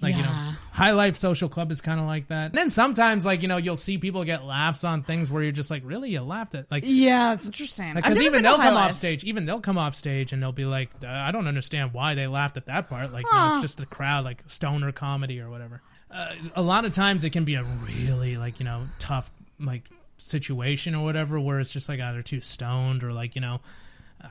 Like 0.00 0.12
yeah. 0.12 0.18
you 0.18 0.24
know, 0.24 0.52
High 0.72 0.92
Life 0.92 1.16
Social 1.16 1.48
Club 1.48 1.72
is 1.72 1.80
kind 1.80 1.98
of 1.98 2.06
like 2.06 2.28
that. 2.28 2.50
And 2.50 2.54
then 2.54 2.70
sometimes, 2.70 3.26
like 3.26 3.42
you 3.42 3.48
know, 3.48 3.56
you'll 3.56 3.74
see 3.76 3.98
people 3.98 4.22
get 4.24 4.44
laughs 4.44 4.84
on 4.84 5.02
things 5.02 5.30
where 5.30 5.42
you're 5.42 5.52
just 5.52 5.70
like, 5.70 5.82
really, 5.84 6.10
you 6.10 6.20
laughed 6.20 6.54
at 6.54 6.70
like 6.70 6.84
Yeah, 6.86 7.32
it's 7.32 7.46
interesting. 7.46 7.94
Because 7.94 8.18
never 8.18 8.22
even 8.22 8.42
they'll 8.44 8.56
come 8.56 8.76
off 8.76 8.92
stage. 8.92 9.24
Even 9.24 9.46
they'll 9.46 9.60
come 9.60 9.78
off 9.78 9.96
stage 9.96 10.32
and 10.32 10.40
they'll 10.40 10.52
be 10.52 10.64
like, 10.64 10.90
"Uh, 11.02 11.08
I 11.08 11.32
don't 11.32 11.48
understand 11.48 11.92
why 11.92 12.14
they 12.14 12.28
laughed 12.28 12.56
at 12.56 12.66
that 12.66 12.88
part. 12.88 13.12
Like 13.12 13.26
you 13.26 13.36
know, 13.36 13.54
it's 13.54 13.62
just 13.62 13.78
the 13.78 13.86
crowd, 13.86 14.24
like 14.24 14.44
stoner 14.46 14.92
comedy 14.92 15.40
or 15.40 15.50
whatever. 15.50 15.82
Uh, 16.10 16.34
a 16.54 16.62
lot 16.62 16.84
of 16.84 16.92
times 16.92 17.24
it 17.24 17.30
can 17.30 17.44
be 17.44 17.54
a 17.56 17.64
really 17.64 18.36
like 18.36 18.58
you 18.60 18.64
know 18.64 18.86
tough 18.98 19.30
like 19.58 19.82
situation 20.18 20.94
or 20.94 21.04
whatever 21.04 21.38
where 21.38 21.58
it's 21.60 21.72
just 21.72 21.88
like 21.88 22.00
either 22.00 22.22
too 22.22 22.40
stoned 22.40 23.04
or 23.04 23.12
like 23.12 23.34
you 23.34 23.40
know 23.40 23.60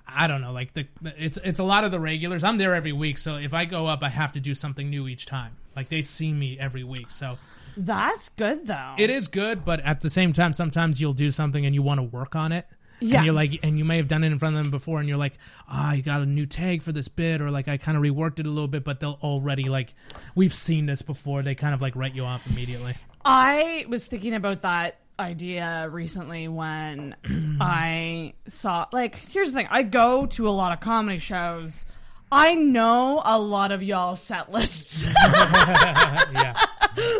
I 0.07 0.27
don't 0.27 0.41
know 0.41 0.51
like 0.51 0.73
the 0.73 0.87
it's 1.17 1.37
it's 1.43 1.59
a 1.59 1.63
lot 1.63 1.83
of 1.83 1.91
the 1.91 1.99
regulars. 1.99 2.43
I'm 2.43 2.57
there 2.57 2.73
every 2.73 2.91
week, 2.91 3.17
so 3.17 3.35
if 3.35 3.53
I 3.53 3.65
go 3.65 3.87
up, 3.87 4.03
I 4.03 4.09
have 4.09 4.31
to 4.33 4.39
do 4.39 4.55
something 4.55 4.89
new 4.89 5.07
each 5.07 5.25
time. 5.25 5.53
Like 5.75 5.89
they 5.89 6.01
see 6.01 6.31
me 6.33 6.57
every 6.59 6.83
week, 6.83 7.11
so 7.11 7.37
That's 7.77 8.29
good 8.29 8.67
though. 8.67 8.95
it 8.97 9.09
is 9.09 9.27
good, 9.27 9.63
but 9.65 9.79
at 9.81 10.01
the 10.01 10.09
same 10.09 10.33
time, 10.33 10.53
sometimes 10.53 10.99
you'll 10.99 11.13
do 11.13 11.31
something 11.31 11.65
and 11.65 11.75
you 11.75 11.81
want 11.81 11.99
to 11.99 12.03
work 12.03 12.35
on 12.35 12.51
it. 12.51 12.65
Yeah. 12.99 13.17
And 13.17 13.25
you're 13.25 13.33
like, 13.35 13.59
and 13.63 13.77
you 13.77 13.85
may 13.85 13.97
have 13.97 14.07
done 14.07 14.23
it 14.23 14.27
in 14.31 14.39
front 14.39 14.55
of 14.55 14.63
them 14.63 14.71
before, 14.71 14.99
and 14.99 15.07
you're 15.09 15.17
like, 15.17 15.33
ah, 15.69 15.93
you 15.93 16.01
got 16.01 16.21
a 16.21 16.25
new 16.25 16.45
tag 16.45 16.81
for 16.81 16.91
this 16.91 17.07
bit, 17.07 17.41
or 17.41 17.51
like 17.51 17.67
I 17.67 17.77
kind 17.77 17.97
of 17.97 18.03
reworked 18.03 18.39
it 18.39 18.47
a 18.47 18.49
little 18.49 18.67
bit, 18.67 18.83
but 18.83 18.99
they'll 18.99 19.19
already 19.21 19.65
like, 19.65 19.93
we've 20.33 20.53
seen 20.53 20.85
this 20.85 21.01
before. 21.01 21.41
They 21.43 21.55
kind 21.55 21.73
of 21.73 21.81
like 21.81 21.95
write 21.95 22.15
you 22.15 22.23
off 22.23 22.47
immediately. 22.49 22.95
I 23.23 23.85
was 23.89 24.07
thinking 24.07 24.33
about 24.33 24.61
that 24.61 24.97
idea 25.19 25.87
recently 25.91 26.47
when 26.47 27.15
I 27.61 28.33
saw 28.47 28.85
like 28.91 29.15
here's 29.15 29.53
the 29.53 29.59
thing 29.59 29.67
I 29.71 29.81
go 29.83 30.25
to 30.25 30.49
a 30.49 30.51
lot 30.51 30.73
of 30.73 30.81
comedy 30.81 31.19
shows 31.19 31.85
I 32.29 32.53
know 32.55 33.21
a 33.23 33.39
lot 33.39 33.71
of 33.71 33.81
y'all's 33.81 34.21
set 34.21 34.51
lists 34.51 35.05
yeah 35.25 36.59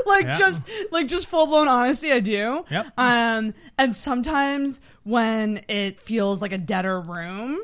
like 0.05 0.25
Yeah. 0.25 0.37
just 0.37 0.63
like 0.91 1.07
just 1.07 1.27
full 1.27 1.47
blown 1.47 1.69
honesty 1.69 2.11
I 2.11 2.19
do 2.19 2.65
Yep. 2.69 2.87
um 2.97 3.53
and 3.77 3.95
sometimes 3.95 4.81
when 5.05 5.63
it 5.69 6.01
feels 6.01 6.41
like 6.41 6.51
a 6.51 6.57
deader 6.57 6.99
room 6.99 7.57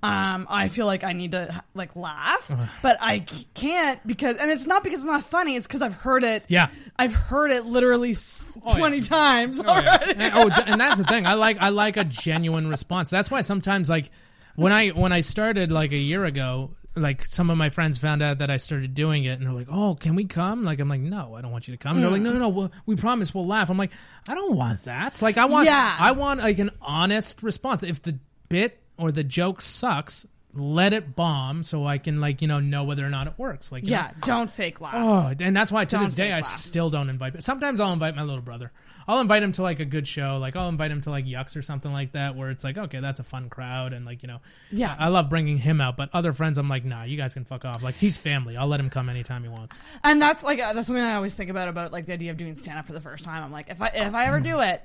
um, 0.00 0.46
I 0.48 0.68
feel 0.68 0.86
like 0.86 1.02
I 1.02 1.12
need 1.12 1.32
to 1.32 1.60
like 1.74 1.96
laugh, 1.96 2.52
but 2.82 2.98
I 3.00 3.18
can't 3.54 3.98
because, 4.06 4.36
and 4.36 4.48
it's 4.48 4.64
not 4.64 4.84
because 4.84 5.00
it's 5.00 5.06
not 5.08 5.24
funny. 5.24 5.56
It's 5.56 5.66
because 5.66 5.82
I've 5.82 5.96
heard 5.96 6.22
it. 6.22 6.44
Yeah. 6.46 6.68
I've 6.96 7.16
heard 7.16 7.50
it 7.50 7.64
literally 7.66 8.12
Oh, 8.14 8.62
yeah. 8.68 8.74
twenty 8.78 9.00
times 9.00 9.58
Oh, 9.58 9.64
yeah. 9.64 9.96
already. 10.00 10.20
and, 10.20 10.34
oh, 10.36 10.50
and 10.66 10.80
that's 10.80 10.98
the 10.98 11.04
thing. 11.04 11.26
I 11.26 11.34
like 11.34 11.56
I 11.60 11.70
like 11.70 11.96
a 11.96 12.04
genuine 12.04 12.68
response. 12.68 13.10
That's 13.10 13.28
why 13.28 13.40
sometimes 13.40 13.90
like 13.90 14.12
when 14.54 14.72
I 14.72 14.90
when 14.90 15.10
I 15.10 15.20
started 15.22 15.72
like 15.72 15.90
a 15.90 15.96
year 15.98 16.24
ago, 16.24 16.70
like 17.00 17.24
some 17.24 17.50
of 17.50 17.56
my 17.56 17.70
friends 17.70 17.98
found 17.98 18.22
out 18.22 18.38
that 18.38 18.50
I 18.50 18.56
started 18.56 18.94
doing 18.94 19.24
it, 19.24 19.38
and 19.38 19.46
they're 19.46 19.52
like, 19.52 19.68
"Oh, 19.70 19.94
can 19.94 20.14
we 20.14 20.24
come?" 20.24 20.64
Like 20.64 20.80
I'm 20.80 20.88
like, 20.88 21.00
"No, 21.00 21.34
I 21.34 21.40
don't 21.40 21.52
want 21.52 21.68
you 21.68 21.76
to 21.76 21.78
come." 21.82 21.96
And 21.96 22.04
they're 22.04 22.10
like, 22.10 22.20
Mm. 22.20 22.24
"No, 22.24 22.32
no, 22.34 22.38
no, 22.40 22.48
we'll, 22.48 22.72
we 22.86 22.96
promise 22.96 23.34
we'll 23.34 23.46
laugh." 23.46 23.70
I'm 23.70 23.78
like, 23.78 23.92
"I 24.28 24.34
don't 24.34 24.54
want 24.56 24.84
that. 24.84 25.20
Like 25.22 25.38
I 25.38 25.44
want 25.46 25.66
Yeah. 25.66 25.96
I 25.98 26.12
want 26.12 26.40
like 26.40 26.58
an 26.58 26.70
honest 26.82 27.42
response. 27.42 27.82
If 27.82 28.02
the 28.02 28.18
bit 28.48 28.80
or 28.96 29.10
the 29.12 29.24
joke 29.24 29.60
sucks." 29.62 30.26
Let 30.54 30.94
it 30.94 31.14
bomb 31.14 31.62
so 31.62 31.86
I 31.86 31.98
can 31.98 32.20
like 32.22 32.40
you 32.40 32.48
know 32.48 32.58
know 32.58 32.82
whether 32.82 33.04
or 33.06 33.10
not 33.10 33.26
it 33.26 33.34
works. 33.36 33.70
Like 33.70 33.84
Yeah, 33.86 34.10
know- 34.14 34.20
don't 34.24 34.50
fake 34.50 34.80
laugh. 34.80 34.94
Oh, 34.96 35.34
and 35.44 35.54
that's 35.54 35.70
why 35.70 35.84
to 35.84 35.96
Don't 35.96 36.04
this 36.04 36.14
day 36.14 36.32
I 36.32 36.36
laugh. 36.36 36.46
still 36.46 36.88
don't 36.88 37.10
invite. 37.10 37.34
But 37.34 37.44
sometimes 37.44 37.80
I'll 37.80 37.92
invite 37.92 38.16
my 38.16 38.22
little 38.22 38.40
brother. 38.40 38.72
I'll 39.08 39.20
invite 39.20 39.42
him 39.42 39.52
to 39.52 39.62
like 39.62 39.80
a 39.80 39.84
good 39.86 40.06
show. 40.06 40.36
Like 40.38 40.54
I'll 40.54 40.68
invite 40.68 40.90
him 40.90 41.00
to 41.00 41.10
like 41.10 41.24
Yucks 41.24 41.56
or 41.56 41.62
something 41.62 41.92
like 41.92 42.12
that, 42.12 42.36
where 42.36 42.50
it's 42.50 42.62
like, 42.62 42.76
okay, 42.76 43.00
that's 43.00 43.18
a 43.20 43.24
fun 43.24 43.48
crowd, 43.48 43.92
and 43.94 44.04
like 44.04 44.22
you 44.22 44.28
know, 44.28 44.40
Yeah. 44.70 44.94
I, 44.98 45.06
I 45.06 45.08
love 45.08 45.28
bringing 45.30 45.56
him 45.58 45.80
out. 45.80 45.96
But 45.96 46.10
other 46.12 46.32
friends, 46.32 46.58
I'm 46.58 46.68
like, 46.68 46.84
nah, 46.84 47.04
you 47.04 47.16
guys 47.16 47.32
can 47.34 47.44
fuck 47.44 47.64
off. 47.64 47.82
Like 47.82 47.94
he's 47.94 48.18
family. 48.18 48.56
I'll 48.56 48.68
let 48.68 48.78
him 48.80 48.90
come 48.90 49.08
anytime 49.08 49.42
he 49.42 49.48
wants. 49.48 49.78
And 50.04 50.20
that's 50.20 50.44
like 50.44 50.60
uh, 50.60 50.74
that's 50.74 50.86
something 50.86 51.02
I 51.02 51.14
always 51.14 51.34
think 51.34 51.50
about 51.50 51.68
about 51.68 51.90
like 51.90 52.06
the 52.06 52.12
idea 52.12 52.30
of 52.30 52.36
doing 52.36 52.54
stand 52.54 52.78
up 52.78 52.84
for 52.84 52.92
the 52.92 53.00
first 53.00 53.24
time. 53.24 53.42
I'm 53.42 53.50
like, 53.50 53.70
if 53.70 53.80
I 53.80 53.88
if 53.88 54.14
I 54.14 54.26
ever 54.26 54.40
do 54.40 54.60
it, 54.60 54.82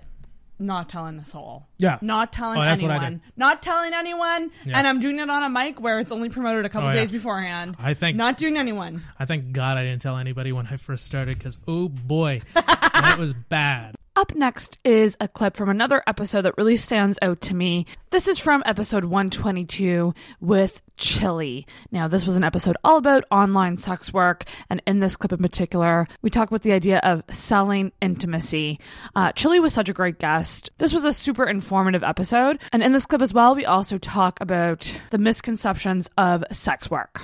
not 0.60 0.88
telling 0.88 1.18
a 1.18 1.24
soul. 1.24 1.68
Yeah. 1.80 1.98
Not 2.02 2.32
telling 2.32 2.60
Oh, 2.60 2.62
that's 2.62 2.82
what 2.82 2.92
I 2.92 2.96
anyone. 2.96 3.22
Not 3.36 3.62
telling 3.62 3.92
anyone. 3.94 4.52
Yeah. 4.64 4.78
And 4.78 4.88
I'm 4.88 5.00
doing 5.00 5.20
it 5.20 5.30
on 5.30 5.44
a 5.44 5.50
mic 5.50 5.82
where 5.82 6.00
it's 6.00 6.12
only 6.12 6.30
promoted 6.30 6.66
a 6.66 6.70
couple 6.70 6.88
Oh, 6.90 6.92
yeah. 6.92 7.00
days 7.00 7.12
beforehand. 7.12 7.76
I 7.80 7.94
think- 7.96 8.16
not 8.16 8.38
doing 8.38 8.56
anyone. 8.58 9.02
I 9.20 9.26
thank 9.26 9.52
God 9.52 9.78
I 9.78 9.84
didn't 9.84 10.02
tell 10.04 10.16
anybody 10.18 10.52
when 10.54 10.68
I 10.68 10.78
first 10.78 11.06
started 11.06 11.38
because 11.40 11.60
oh 11.68 11.90
boy, 11.90 12.42
that 12.54 13.16
was 13.20 13.34
bad. 13.34 13.96
Up 14.16 14.36
next 14.36 14.78
is 14.86 15.18
a 15.20 15.28
clip 15.28 15.58
from 15.58 15.70
another 15.70 16.04
episode 16.06 16.44
that 16.44 16.54
really 16.56 16.78
stands 16.78 17.18
out 17.24 17.42
to 17.42 17.56
me. 17.56 17.88
This 18.12 18.28
is 18.28 18.38
from 18.38 18.62
episode 18.64 19.06
122 19.06 20.14
with 20.40 20.84
Chili. 20.98 21.66
Now, 21.92 22.08
this 22.08 22.24
was 22.24 22.36
an 22.36 22.44
episode 22.44 22.78
all 22.84 22.98
about 22.98 23.24
online 23.32 23.76
sex 23.78 24.14
work, 24.14 24.44
and 24.70 24.84
in 24.86 25.00
this 25.00 25.16
clip 25.16 25.32
in 25.34 25.40
particular, 25.40 26.08
we 26.22 26.30
talk 26.30 26.48
about 26.50 26.62
the 26.62 26.74
idea 26.74 27.00
of 27.00 27.24
selling 27.32 27.92
intimacy. 28.04 28.80
Uh, 29.16 29.32
Chili 29.32 29.60
was 29.60 29.74
such 29.74 29.90
a 29.90 29.94
great 29.94 30.20
guest. 30.20 30.70
This 30.78 30.94
was 30.94 31.06
a 31.06 31.12
super 31.12 31.46
informative 31.46 32.04
episode, 32.04 32.60
and 32.72 32.84
in 32.84 32.92
this 32.92 33.08
clip 33.08 33.22
as 33.24 33.34
well, 33.34 33.56
we 33.56 33.66
also 33.66 33.98
talk 33.98 34.40
about 34.40 34.96
the 35.10 35.18
misconceptions 35.18 36.08
of 36.20 36.44
sex 36.52 36.92
work. 36.92 37.24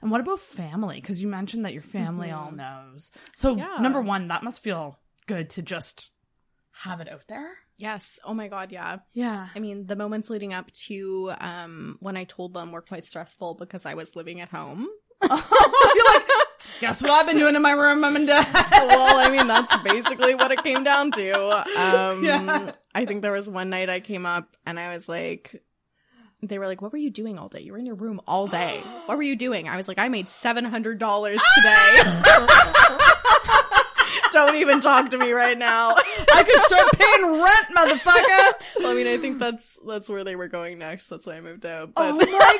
And 0.00 0.12
what 0.12 0.20
about 0.20 0.38
family? 0.38 1.00
Because 1.00 1.20
you 1.20 1.28
mentioned 1.28 1.64
that 1.64 1.72
your 1.72 1.82
family 1.82 2.30
all 2.30 2.52
knows. 2.52 3.10
So, 3.34 3.56
Yeah. 3.56 3.78
number 3.80 4.00
one, 4.00 4.28
that 4.28 4.44
must 4.44 4.62
feel 4.62 5.00
good 5.26 5.50
to 5.50 5.62
just 5.62 6.10
have 6.82 7.00
it 7.00 7.08
out 7.10 7.26
there. 7.28 7.50
Yes. 7.76 8.18
Oh 8.24 8.34
my 8.34 8.48
god, 8.48 8.72
yeah. 8.72 8.98
Yeah. 9.12 9.48
I 9.54 9.58
mean, 9.58 9.86
the 9.86 9.96
moments 9.96 10.30
leading 10.30 10.54
up 10.54 10.70
to 10.86 11.32
um 11.38 11.96
when 12.00 12.16
I 12.16 12.24
told 12.24 12.54
them 12.54 12.72
were 12.72 12.82
quite 12.82 13.04
stressful 13.04 13.54
because 13.54 13.86
I 13.86 13.94
was 13.94 14.14
living 14.16 14.40
at 14.40 14.48
home. 14.48 14.88
I 15.22 15.40
feel 15.40 16.04
like 16.14 16.80
guess 16.80 17.02
what 17.02 17.10
I've 17.10 17.26
been 17.26 17.38
doing 17.38 17.56
in 17.56 17.62
my 17.62 17.72
room, 17.72 18.00
mom 18.00 18.16
and 18.16 18.26
dad? 18.26 18.46
well, 18.72 19.18
I 19.18 19.30
mean, 19.30 19.46
that's 19.46 19.76
basically 19.78 20.34
what 20.34 20.50
it 20.50 20.62
came 20.62 20.84
down 20.84 21.10
to. 21.12 21.32
Um 21.80 22.24
Yeah. 22.24 22.72
I 22.94 23.04
think 23.04 23.22
there 23.22 23.32
was 23.32 23.48
one 23.48 23.70
night 23.70 23.88
I 23.90 24.00
came 24.00 24.26
up 24.26 24.56
and 24.66 24.78
I 24.78 24.92
was 24.92 25.08
like 25.08 25.62
they 26.44 26.58
were 26.58 26.66
like, 26.66 26.82
"What 26.82 26.90
were 26.90 26.98
you 26.98 27.10
doing 27.10 27.38
all 27.38 27.48
day? 27.48 27.60
You 27.60 27.70
were 27.72 27.78
in 27.78 27.86
your 27.86 27.94
room 27.94 28.20
all 28.26 28.48
day. 28.48 28.80
What 29.06 29.16
were 29.16 29.22
you 29.22 29.36
doing?" 29.36 29.68
I 29.68 29.76
was 29.76 29.86
like, 29.86 30.00
"I 30.00 30.08
made 30.08 30.28
seven 30.28 30.64
hundred 30.64 30.98
dollars 30.98 31.40
today." 31.56 32.02
Don't 34.32 34.56
even 34.56 34.80
talk 34.80 35.10
to 35.10 35.18
me 35.18 35.32
right 35.32 35.56
now. 35.58 35.94
I 35.94 36.42
could 36.44 36.62
start 36.62 36.84
paying 36.98 37.32
rent, 37.32 37.66
motherfucker. 37.76 38.80
Well, 38.82 38.92
I 38.92 38.94
mean, 38.94 39.06
I 39.06 39.16
think 39.18 39.38
that's 39.38 39.78
that's 39.86 40.08
where 40.08 40.24
they 40.24 40.36
were 40.36 40.48
going 40.48 40.78
next. 40.78 41.06
That's 41.06 41.26
why 41.26 41.34
I 41.36 41.40
moved 41.40 41.66
out. 41.66 41.94
But 41.94 42.06
Oh 42.06 42.16
my 42.16 42.58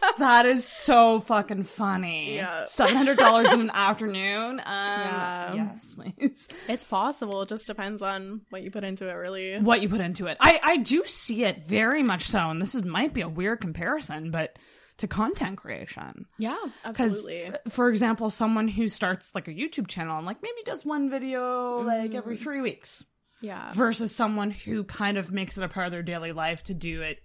gosh, 0.00 0.12
that 0.18 0.46
is 0.46 0.66
so 0.66 1.20
fucking 1.20 1.64
funny. 1.64 2.36
Yeah. 2.36 2.64
seven 2.64 2.96
hundred 2.96 3.18
dollars 3.18 3.52
in 3.52 3.60
an 3.60 3.70
afternoon. 3.70 4.60
Um, 4.60 4.64
Yeah. 4.64 5.54
Yes, 5.54 5.90
please. 5.92 6.48
It's 6.68 6.84
possible. 6.84 7.42
It 7.42 7.48
just 7.48 7.66
depends 7.66 8.02
on 8.02 8.40
what 8.50 8.62
you 8.62 8.70
put 8.70 8.84
into 8.84 9.08
it, 9.08 9.12
really. 9.14 9.58
What 9.58 9.82
you 9.82 9.88
put 9.88 10.00
into 10.00 10.26
it, 10.26 10.36
I 10.40 10.60
I 10.62 10.76
do 10.78 11.04
see 11.04 11.44
it 11.44 11.62
very 11.62 12.02
much 12.02 12.28
so, 12.28 12.50
and 12.50 12.60
this 12.60 12.74
is 12.74 12.84
might 12.84 13.12
be 13.12 13.20
a 13.20 13.28
weird 13.28 13.60
comparison, 13.60 14.30
but 14.30 14.56
to 15.00 15.08
content 15.08 15.58
creation. 15.58 16.26
Yeah, 16.38 16.56
absolutely. 16.84 17.42
f- 17.42 17.56
for 17.68 17.88
example, 17.90 18.30
someone 18.30 18.68
who 18.68 18.88
starts 18.88 19.34
like 19.34 19.48
a 19.48 19.52
YouTube 19.52 19.88
channel 19.88 20.16
and 20.16 20.26
like 20.26 20.38
maybe 20.42 20.62
does 20.64 20.84
one 20.86 21.10
video 21.10 21.80
like 21.80 22.14
every 22.14 22.36
Mm. 22.36 22.42
three 22.42 22.60
weeks, 22.60 23.04
Yeah. 23.40 23.72
versus 23.74 24.14
someone 24.14 24.50
who 24.50 24.84
kind 24.84 25.18
of 25.18 25.32
makes 25.32 25.56
it 25.58 25.64
a 25.64 25.68
part 25.68 25.86
of 25.86 25.92
their 25.92 26.02
daily 26.02 26.32
life 26.32 26.62
to 26.64 26.74
do 26.74 27.02
it 27.02 27.18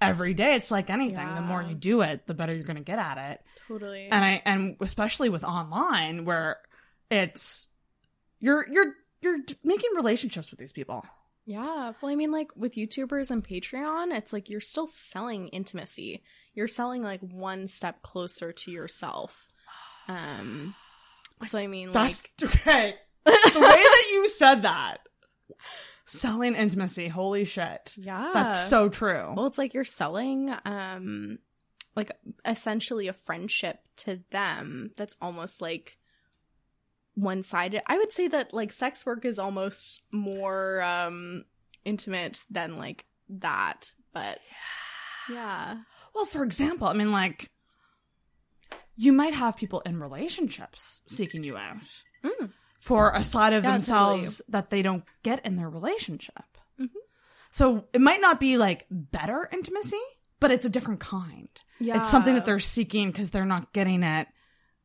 every 0.00 0.34
day. 0.34 0.56
It's 0.56 0.70
like 0.70 0.90
anything. 0.90 1.34
The 1.34 1.40
more 1.40 1.62
you 1.62 1.74
do 1.74 2.00
it, 2.02 2.26
the 2.26 2.34
better 2.34 2.52
you're 2.52 2.64
going 2.64 2.76
to 2.76 2.82
get 2.82 2.98
at 2.98 3.18
it. 3.32 3.40
Totally. 3.68 4.08
And 4.10 4.24
I 4.24 4.42
and 4.44 4.76
especially 4.80 5.28
with 5.28 5.44
online 5.44 6.24
where 6.24 6.56
it's 7.10 7.68
you're 8.40 8.66
you're 8.70 8.94
you're 9.20 9.38
making 9.62 9.90
relationships 9.94 10.50
with 10.50 10.58
these 10.58 10.72
people. 10.72 11.04
Yeah. 11.44 11.92
Well, 12.00 12.12
I 12.12 12.14
mean, 12.14 12.30
like 12.30 12.52
with 12.56 12.74
YouTubers 12.74 13.30
and 13.30 13.42
Patreon, 13.42 14.16
it's 14.16 14.32
like 14.32 14.48
you're 14.48 14.60
still 14.60 14.86
selling 14.86 15.48
intimacy. 15.48 16.22
You're 16.54 16.68
selling 16.68 17.02
like 17.02 17.20
one 17.20 17.66
step 17.66 18.02
closer 18.02 18.52
to 18.52 18.70
yourself. 18.70 19.48
Um. 20.08 20.74
So 21.42 21.58
I 21.58 21.66
mean, 21.66 21.90
That's 21.90 22.22
like, 22.40 22.50
okay. 22.56 22.94
the 23.24 23.60
way 23.60 23.82
that 23.82 24.08
you 24.12 24.28
said 24.28 24.62
that, 24.62 24.98
selling 26.04 26.54
intimacy. 26.54 27.08
Holy 27.08 27.44
shit. 27.44 27.94
yeah, 27.96 28.30
That's 28.32 28.68
so 28.68 28.88
true. 28.88 29.32
Well, 29.36 29.46
it's 29.46 29.58
like 29.58 29.74
you're 29.74 29.84
selling, 29.84 30.54
um, 30.64 31.38
like 31.96 32.12
essentially 32.46 33.08
a 33.08 33.12
friendship 33.12 33.80
to 33.98 34.20
them. 34.30 34.92
That's 34.96 35.16
almost 35.20 35.60
like 35.60 35.98
one 37.14 37.42
sided. 37.42 37.82
I 37.86 37.98
would 37.98 38.12
say 38.12 38.28
that 38.28 38.52
like 38.52 38.72
sex 38.72 39.04
work 39.04 39.24
is 39.24 39.38
almost 39.38 40.02
more 40.12 40.82
um 40.82 41.44
intimate 41.84 42.44
than 42.50 42.78
like 42.78 43.04
that, 43.28 43.92
but 44.12 44.38
yeah. 45.28 45.76
Well, 46.14 46.26
for 46.26 46.42
example, 46.42 46.88
I 46.88 46.92
mean, 46.92 47.12
like, 47.12 47.50
you 48.96 49.12
might 49.12 49.34
have 49.34 49.56
people 49.56 49.80
in 49.80 49.98
relationships 49.98 51.00
seeking 51.08 51.44
you 51.44 51.56
out 51.56 51.80
for 52.80 53.12
a 53.14 53.24
side 53.24 53.52
of 53.52 53.62
Mm. 53.62 53.66
Yeah, 53.66 53.72
themselves 53.72 54.42
that 54.48 54.70
they 54.70 54.82
don't 54.82 55.04
get 55.22 55.44
in 55.46 55.56
their 55.56 55.70
relationship. 55.70 56.58
Mm-hmm. 56.80 56.98
So 57.50 57.84
it 57.92 58.00
might 58.00 58.20
not 58.20 58.40
be 58.40 58.58
like 58.58 58.86
better 58.90 59.48
intimacy, 59.52 60.00
but 60.40 60.50
it's 60.50 60.66
a 60.66 60.70
different 60.70 61.00
kind. 61.00 61.48
Yeah. 61.78 61.98
It's 61.98 62.10
something 62.10 62.34
that 62.34 62.44
they're 62.44 62.58
seeking 62.58 63.10
because 63.10 63.30
they're 63.30 63.44
not 63.44 63.72
getting 63.72 64.02
it 64.02 64.28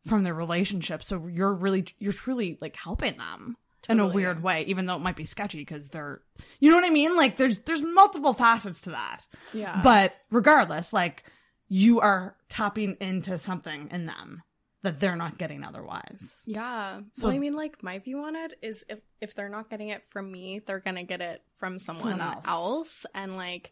from 0.08 0.24
their 0.24 0.34
relationship. 0.34 1.04
So 1.04 1.28
you're 1.28 1.54
really 1.54 1.86
you're 2.00 2.14
truly 2.14 2.58
like 2.62 2.76
helping 2.76 3.18
them 3.18 3.58
in 3.90 4.00
a 4.00 4.04
Totally. 4.04 4.24
weird 4.24 4.44
way, 4.44 4.64
even 4.64 4.86
though 4.86 4.96
it 4.96 5.00
might 5.02 5.16
be 5.16 5.26
sketchy 5.26 5.60
because 5.60 5.90
they're 5.90 6.22
you 6.60 6.70
know 6.72 6.78
what 6.78 6.86
I 6.86 6.90
mean? 6.90 7.16
Like 7.16 7.38
there's 7.38 7.60
there's 7.60 7.82
multiple 7.82 8.34
facets 8.34 8.82
to 8.82 8.92
that. 8.92 9.26
Yeah. 9.54 9.80
But 9.84 10.16
regardless, 10.32 10.92
like 10.94 11.24
you 11.70 12.00
are 12.00 12.36
tapping 12.50 12.96
into 13.02 13.38
something 13.38 13.90
in 13.92 14.06
them 14.06 14.42
that 14.84 15.00
they're 15.00 15.16
not 15.16 15.38
getting 15.38 15.64
otherwise. 15.64 16.44
Yeah. 16.46 17.02
So- 17.14 17.28
well, 17.28 17.36
I 17.36 17.40
mean, 17.40 17.56
like 17.56 17.82
my 17.84 18.00
view 18.00 18.20
on 18.24 18.36
it 18.36 18.54
is 18.62 18.84
if 18.90 19.00
if 19.22 19.36
they're 19.36 19.50
not 19.50 19.70
getting 19.70 19.90
it 19.90 20.04
from 20.10 20.32
me, 20.32 20.60
they're 20.66 20.80
gonna 20.80 21.04
get 21.04 21.22
it 21.22 21.42
from 21.58 21.80
someone, 21.80 22.18
Someone 22.20 22.22
else. 22.36 22.48
else. 22.48 23.06
and 23.16 23.36
like 23.38 23.72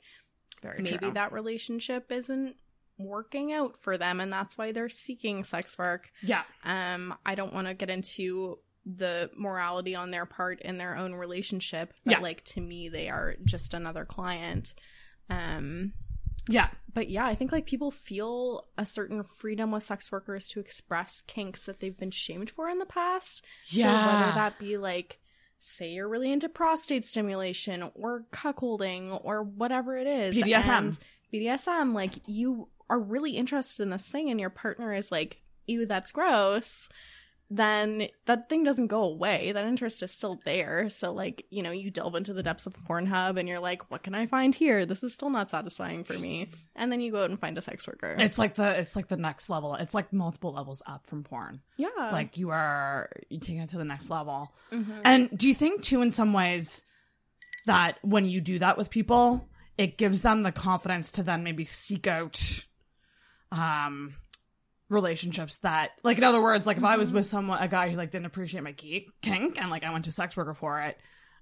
Very 0.62 0.82
maybe 0.82 0.98
true. 0.98 1.12
that 1.12 1.32
relationship 1.32 2.12
isn't 2.12 2.56
working 2.98 3.52
out 3.54 3.78
for 3.78 3.98
them, 3.98 4.20
and 4.20 4.32
that's 4.32 4.58
why 4.58 4.72
they're 4.72 4.90
seeking 4.90 5.44
sex 5.44 5.78
work. 5.78 6.10
Yeah. 6.22 6.44
Um, 6.64 7.14
I 7.26 7.36
don't 7.36 7.54
want 7.54 7.68
to 7.68 7.74
get 7.74 7.90
into 7.90 8.60
the 8.86 9.32
morality 9.36 9.96
on 9.96 10.12
their 10.12 10.26
part 10.26 10.62
in 10.62 10.78
their 10.78 10.96
own 10.96 11.14
relationship, 11.16 11.94
but 12.06 12.12
Yeah. 12.12 12.20
like 12.20 12.44
to 12.46 12.62
me, 12.62 12.88
they 12.90 13.10
are 13.10 13.36
just 13.44 13.74
another 13.74 14.06
client. 14.06 14.76
Um, 15.30 15.94
yeah, 16.48 16.70
but 16.94 17.10
yeah, 17.10 17.26
I 17.26 17.34
think 17.34 17.52
like 17.52 17.66
people 17.66 17.90
feel 17.90 18.68
a 18.78 18.86
certain 18.86 19.24
freedom 19.24 19.72
with 19.72 19.82
sex 19.84 20.12
workers 20.12 20.48
to 20.50 20.60
express 20.60 21.22
kinks 21.22 21.64
that 21.64 21.80
they've 21.80 21.98
been 21.98 22.12
shamed 22.12 22.52
for 22.52 22.70
in 22.70 22.78
the 22.78 22.86
past. 22.86 23.44
So 23.66 23.80
Yeah. 23.80 24.06
whether 24.06 24.32
that 24.32 24.60
be 24.60 24.78
like, 24.78 25.20
say 25.58 25.90
you're 25.90 26.08
really 26.08 26.32
into 26.32 26.48
prostate 26.48 27.04
stimulation 27.06 27.90
or 27.96 28.26
cuckolding 28.32 29.20
or 29.24 29.42
whatever 29.42 29.98
it 29.98 30.06
is, 30.06 30.36
BDSM. 30.36 30.70
and 30.78 31.00
BDSM, 31.34 31.94
like 31.96 32.12
you 32.28 32.70
are 32.90 33.00
really 33.00 33.32
interested 33.32 33.84
in 33.84 33.90
this 33.90 34.08
thing, 34.08 34.30
and 34.30 34.40
your 34.40 34.50
partner 34.50 34.94
is 34.94 35.12
like, 35.12 35.42
"Ew, 35.68 35.86
that's 35.86 36.12
gross." 36.12 36.90
Then 37.48 38.08
that 38.26 38.50
thing 38.50 38.64
doesn't 38.64 38.88
go 38.88 39.04
away. 39.04 39.52
That 39.52 39.66
interest 39.68 40.02
is 40.02 40.12
still 40.12 40.40
there. 40.46 40.90
So, 40.90 41.14
like, 41.14 41.46
you 41.52 41.62
know, 41.62 41.70
you 41.70 41.92
delve 41.92 42.16
into 42.16 42.34
the 42.34 42.42
depths 42.42 42.66
of 42.66 42.74
Pornhub 42.74 43.38
and 43.38 43.48
you're 43.48 43.60
like, 43.60 43.92
what 43.92 44.02
can 44.02 44.16
I 44.16 44.26
find 44.26 44.56
here? 44.56 44.84
This 44.84 45.04
is 45.04 45.14
still 45.14 45.30
not 45.30 45.52
satisfying 45.52 46.04
for 46.04 46.14
me. 46.18 46.48
And 46.76 46.92
then 46.92 47.02
you 47.02 47.12
go 47.12 47.24
out 47.24 47.30
and 47.30 47.40
find 47.40 47.56
a 47.56 47.62
sex 47.62 47.88
worker. 47.88 48.16
It's 48.18 48.40
like 48.40 48.56
the 48.56 48.80
it's 48.80 48.96
like 48.96 49.10
the 49.10 49.16
next 49.16 49.48
level. 49.52 49.76
It's 49.76 49.94
like 49.94 50.12
multiple 50.12 50.54
levels 50.54 50.82
up 50.88 51.06
from 51.06 51.24
porn. 51.24 51.62
Yeah. 51.78 51.90
Like 51.96 52.36
you 52.40 52.50
are 52.50 53.12
you 53.30 53.40
taking 53.40 53.60
it 53.60 53.70
to 53.70 53.78
the 53.78 53.86
next 53.86 54.10
level. 54.10 54.52
Mhm. 54.72 55.02
And 55.06 55.38
do 55.38 55.48
you 55.48 55.54
think 55.54 55.84
too 55.84 56.02
in 56.02 56.10
some 56.10 56.34
ways 56.34 56.84
that 57.68 58.00
when 58.02 58.26
you 58.26 58.42
do 58.42 58.58
that 58.58 58.76
with 58.76 58.90
people, 58.90 59.48
it 59.78 60.00
gives 60.00 60.24
them 60.24 60.42
the 60.42 60.52
confidence 60.52 61.12
to 61.12 61.22
then 61.22 61.44
maybe 61.44 61.64
seek 61.64 62.08
out 62.08 62.66
um 63.56 64.14
relationships 64.90 65.58
that 65.58 65.92
like 66.04 66.18
in 66.18 66.24
other 66.24 66.42
words, 66.42 66.68
like 66.68 66.78
if 66.78 66.84
I 66.84 66.98
was 66.98 67.12
with 67.12 67.26
someone 67.26 67.62
a 67.62 67.68
guy 67.68 67.90
who 67.90 67.98
like 67.98 68.12
didn't 68.12 68.28
appreciate 68.28 68.64
my 68.64 68.72
geek 68.72 69.10
kink 69.22 69.60
and 69.60 69.70
like 69.72 69.84
I 69.84 69.92
went 69.92 70.06
to 70.06 70.10
a 70.10 70.14
sex 70.14 70.38
worker 70.38 70.54
for 70.54 70.80
it, 70.82 70.98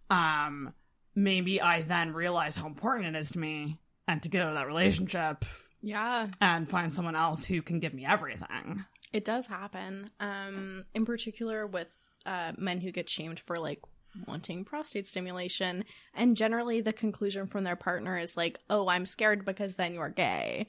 um 0.09 0.73
maybe 1.15 1.61
I 1.61 1.81
then 1.81 2.13
realize 2.13 2.55
how 2.55 2.67
important 2.67 3.15
it 3.15 3.19
is 3.19 3.31
to 3.33 3.39
me 3.39 3.77
and 4.07 4.21
to 4.23 4.29
get 4.29 4.41
out 4.43 4.49
of 4.49 4.55
that 4.55 4.67
relationship 4.67 5.45
Yeah. 5.81 6.27
and 6.41 6.67
find 6.69 6.91
someone 6.93 7.15
else 7.15 7.45
who 7.45 7.61
can 7.61 7.79
give 7.79 7.93
me 7.93 8.03
everything. 8.05 8.83
It 9.11 9.23
does 9.25 9.45
happen. 9.45 10.09
Um, 10.19 10.85
in 10.95 11.05
particular 11.05 11.67
with 11.67 11.87
uh, 12.25 12.53
men 12.57 12.81
who 12.81 12.91
get 12.91 13.07
shamed 13.09 13.39
for 13.39 13.59
like 13.59 13.79
wanting 14.27 14.65
prostate 14.65 15.07
stimulation, 15.07 15.85
and 16.13 16.35
generally 16.37 16.81
the 16.81 16.93
conclusion 16.93 17.47
from 17.47 17.63
their 17.63 17.75
partner 17.75 18.17
is 18.17 18.35
like, 18.37 18.59
"Oh, 18.69 18.87
I'm 18.87 19.05
scared 19.05 19.45
because 19.45 19.75
then 19.75 19.93
you're 19.93 20.09
gay." 20.09 20.67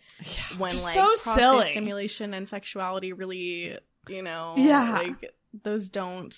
when 0.59 0.71
like 0.71 0.95
so 0.95 1.07
prostate 1.07 1.35
silly. 1.35 1.69
stimulation 1.71 2.35
and 2.35 2.49
sexuality 2.49 3.13
really, 3.13 3.79
you 4.09 4.23
know, 4.23 4.55
Yeah. 4.57 4.93
like 4.93 5.33
those 5.63 5.89
don't. 5.89 6.35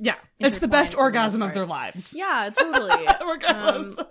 Yeah, 0.00 0.16
it's 0.40 0.58
the 0.58 0.68
best 0.68 0.96
orgasm 0.96 1.42
of 1.42 1.52
their 1.54 1.66
lives. 1.66 2.14
Yeah, 2.16 2.50
totally. 2.58 3.06
Regardless. 3.30 3.98
Um, 3.98 4.06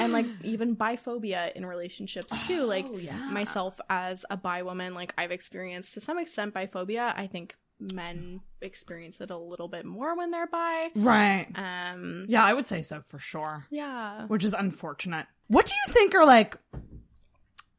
and 0.00 0.12
like 0.12 0.26
even 0.44 0.76
biphobia 0.76 1.52
in 1.52 1.66
relationships 1.66 2.46
too. 2.46 2.62
like 2.62 2.86
Oh, 2.88 2.96
yeah. 2.96 3.16
myself 3.30 3.78
as 3.90 4.24
a 4.30 4.36
bi 4.36 4.62
woman, 4.62 4.94
like 4.94 5.12
I've 5.18 5.32
experienced 5.32 5.94
to 5.94 6.00
some 6.00 6.18
extent 6.18 6.54
biphobia. 6.54 7.12
I 7.16 7.26
think 7.26 7.56
men 7.80 8.40
experience 8.60 9.20
it 9.20 9.30
a 9.30 9.36
little 9.36 9.68
bit 9.68 9.84
more 9.84 10.16
when 10.16 10.30
they're 10.30 10.46
bi. 10.46 10.90
Right. 10.94 11.46
Um. 11.54 12.26
Yeah, 12.28 12.44
I 12.44 12.52
would 12.52 12.66
say 12.66 12.82
so 12.82 13.00
for 13.00 13.18
sure. 13.18 13.66
Yeah. 13.70 14.26
Which 14.26 14.44
is 14.44 14.54
unfortunate. 14.54 15.26
What 15.48 15.66
do 15.66 15.72
you 15.86 15.92
think 15.92 16.14
are 16.14 16.26
like 16.26 16.56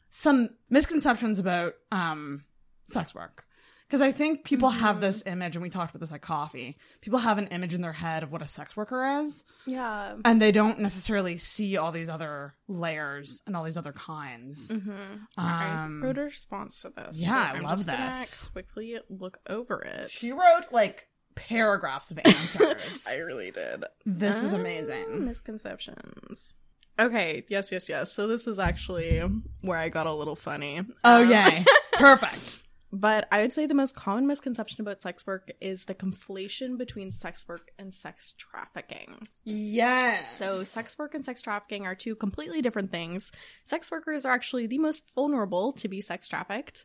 some 0.09 0.49
misconceptions 0.69 1.39
about 1.39 1.75
um 1.91 2.43
sex 2.83 3.15
work? 3.15 3.45
Because 3.91 4.01
I 4.01 4.13
think 4.13 4.45
people 4.45 4.69
have 4.69 5.01
this 5.01 5.21
image, 5.25 5.57
and 5.57 5.61
we 5.63 5.69
talked 5.69 5.91
about 5.93 5.99
this 5.99 6.13
at 6.13 6.21
coffee. 6.21 6.77
People 7.01 7.19
have 7.19 7.37
an 7.37 7.47
image 7.47 7.73
in 7.73 7.81
their 7.81 7.91
head 7.91 8.23
of 8.23 8.31
what 8.31 8.41
a 8.41 8.47
sex 8.47 8.77
worker 8.77 9.05
is, 9.23 9.43
Yeah. 9.65 10.15
and 10.23 10.41
they 10.41 10.53
don't 10.53 10.79
necessarily 10.79 11.35
see 11.35 11.75
all 11.75 11.91
these 11.91 12.07
other 12.07 12.53
layers 12.69 13.41
and 13.45 13.57
all 13.57 13.65
these 13.65 13.75
other 13.75 13.91
kinds. 13.91 14.69
Mm-hmm. 14.69 14.91
Um, 14.91 16.01
I 16.01 16.05
wrote 16.05 16.17
a 16.17 16.21
response 16.23 16.81
to 16.83 16.89
this. 16.95 17.21
yeah, 17.21 17.33
so 17.33 17.37
I 17.37 17.57
I'm 17.57 17.63
love 17.63 17.85
this. 17.85 18.47
Quickly 18.47 18.97
look 19.09 19.39
over 19.49 19.81
it. 19.81 20.09
She 20.09 20.31
wrote 20.31 20.71
like 20.71 21.09
paragraphs 21.35 22.11
of 22.11 22.19
answers. 22.23 23.07
I 23.11 23.17
really 23.17 23.51
did. 23.51 23.83
This 24.05 24.41
is 24.41 24.53
Um, 24.53 24.61
amazing. 24.61 25.25
Misconceptions. 25.25 26.53
Okay, 26.97 27.43
yes, 27.49 27.73
yes, 27.73 27.89
yes. 27.89 28.13
So 28.13 28.27
this 28.27 28.47
is 28.47 28.57
actually 28.57 29.21
where 29.61 29.77
I 29.77 29.89
got 29.89 30.07
a 30.07 30.13
little 30.13 30.37
funny. 30.37 30.81
Oh, 31.03 31.23
Um, 31.23 31.29
yay. 31.29 31.65
Perfect. 31.93 32.59
But 32.93 33.27
I 33.31 33.41
would 33.41 33.53
say 33.53 33.65
the 33.65 33.73
most 33.73 33.95
common 33.95 34.27
misconception 34.27 34.81
about 34.81 35.01
sex 35.01 35.25
work 35.25 35.49
is 35.61 35.85
the 35.85 35.95
conflation 35.95 36.77
between 36.77 37.11
sex 37.11 37.47
work 37.47 37.71
and 37.79 37.93
sex 37.93 38.33
trafficking. 38.37 39.27
Yes. 39.45 40.37
So, 40.37 40.63
sex 40.63 40.97
work 40.99 41.15
and 41.15 41.23
sex 41.23 41.41
trafficking 41.41 41.85
are 41.85 41.95
two 41.95 42.15
completely 42.15 42.61
different 42.61 42.91
things. 42.91 43.31
Sex 43.63 43.89
workers 43.89 44.25
are 44.25 44.33
actually 44.33 44.67
the 44.67 44.77
most 44.77 45.03
vulnerable 45.15 45.71
to 45.73 45.87
be 45.87 46.01
sex 46.01 46.27
trafficked. 46.27 46.83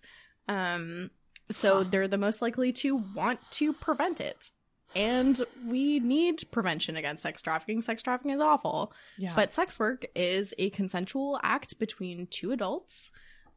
Um, 0.49 1.11
so, 1.51 1.83
they're 1.83 2.09
the 2.09 2.19
most 2.19 2.41
likely 2.41 2.73
to 2.75 2.97
want 2.97 3.41
to 3.53 3.73
prevent 3.73 4.21
it. 4.21 4.51
And 4.95 5.43
we 5.67 5.99
need 5.99 6.45
prevention 6.53 6.97
against 6.97 7.23
sex 7.23 7.43
trafficking. 7.43 7.83
Sex 7.83 8.03
trafficking 8.03 8.31
is 8.31 8.41
awful. 8.41 8.93
Yeah. 9.19 9.33
But 9.35 9.53
sex 9.53 9.79
work 9.79 10.07
is 10.15 10.55
a 10.57 10.71
consensual 10.71 11.39
act 11.43 11.79
between 11.79 12.29
two 12.29 12.53
adults. 12.53 13.11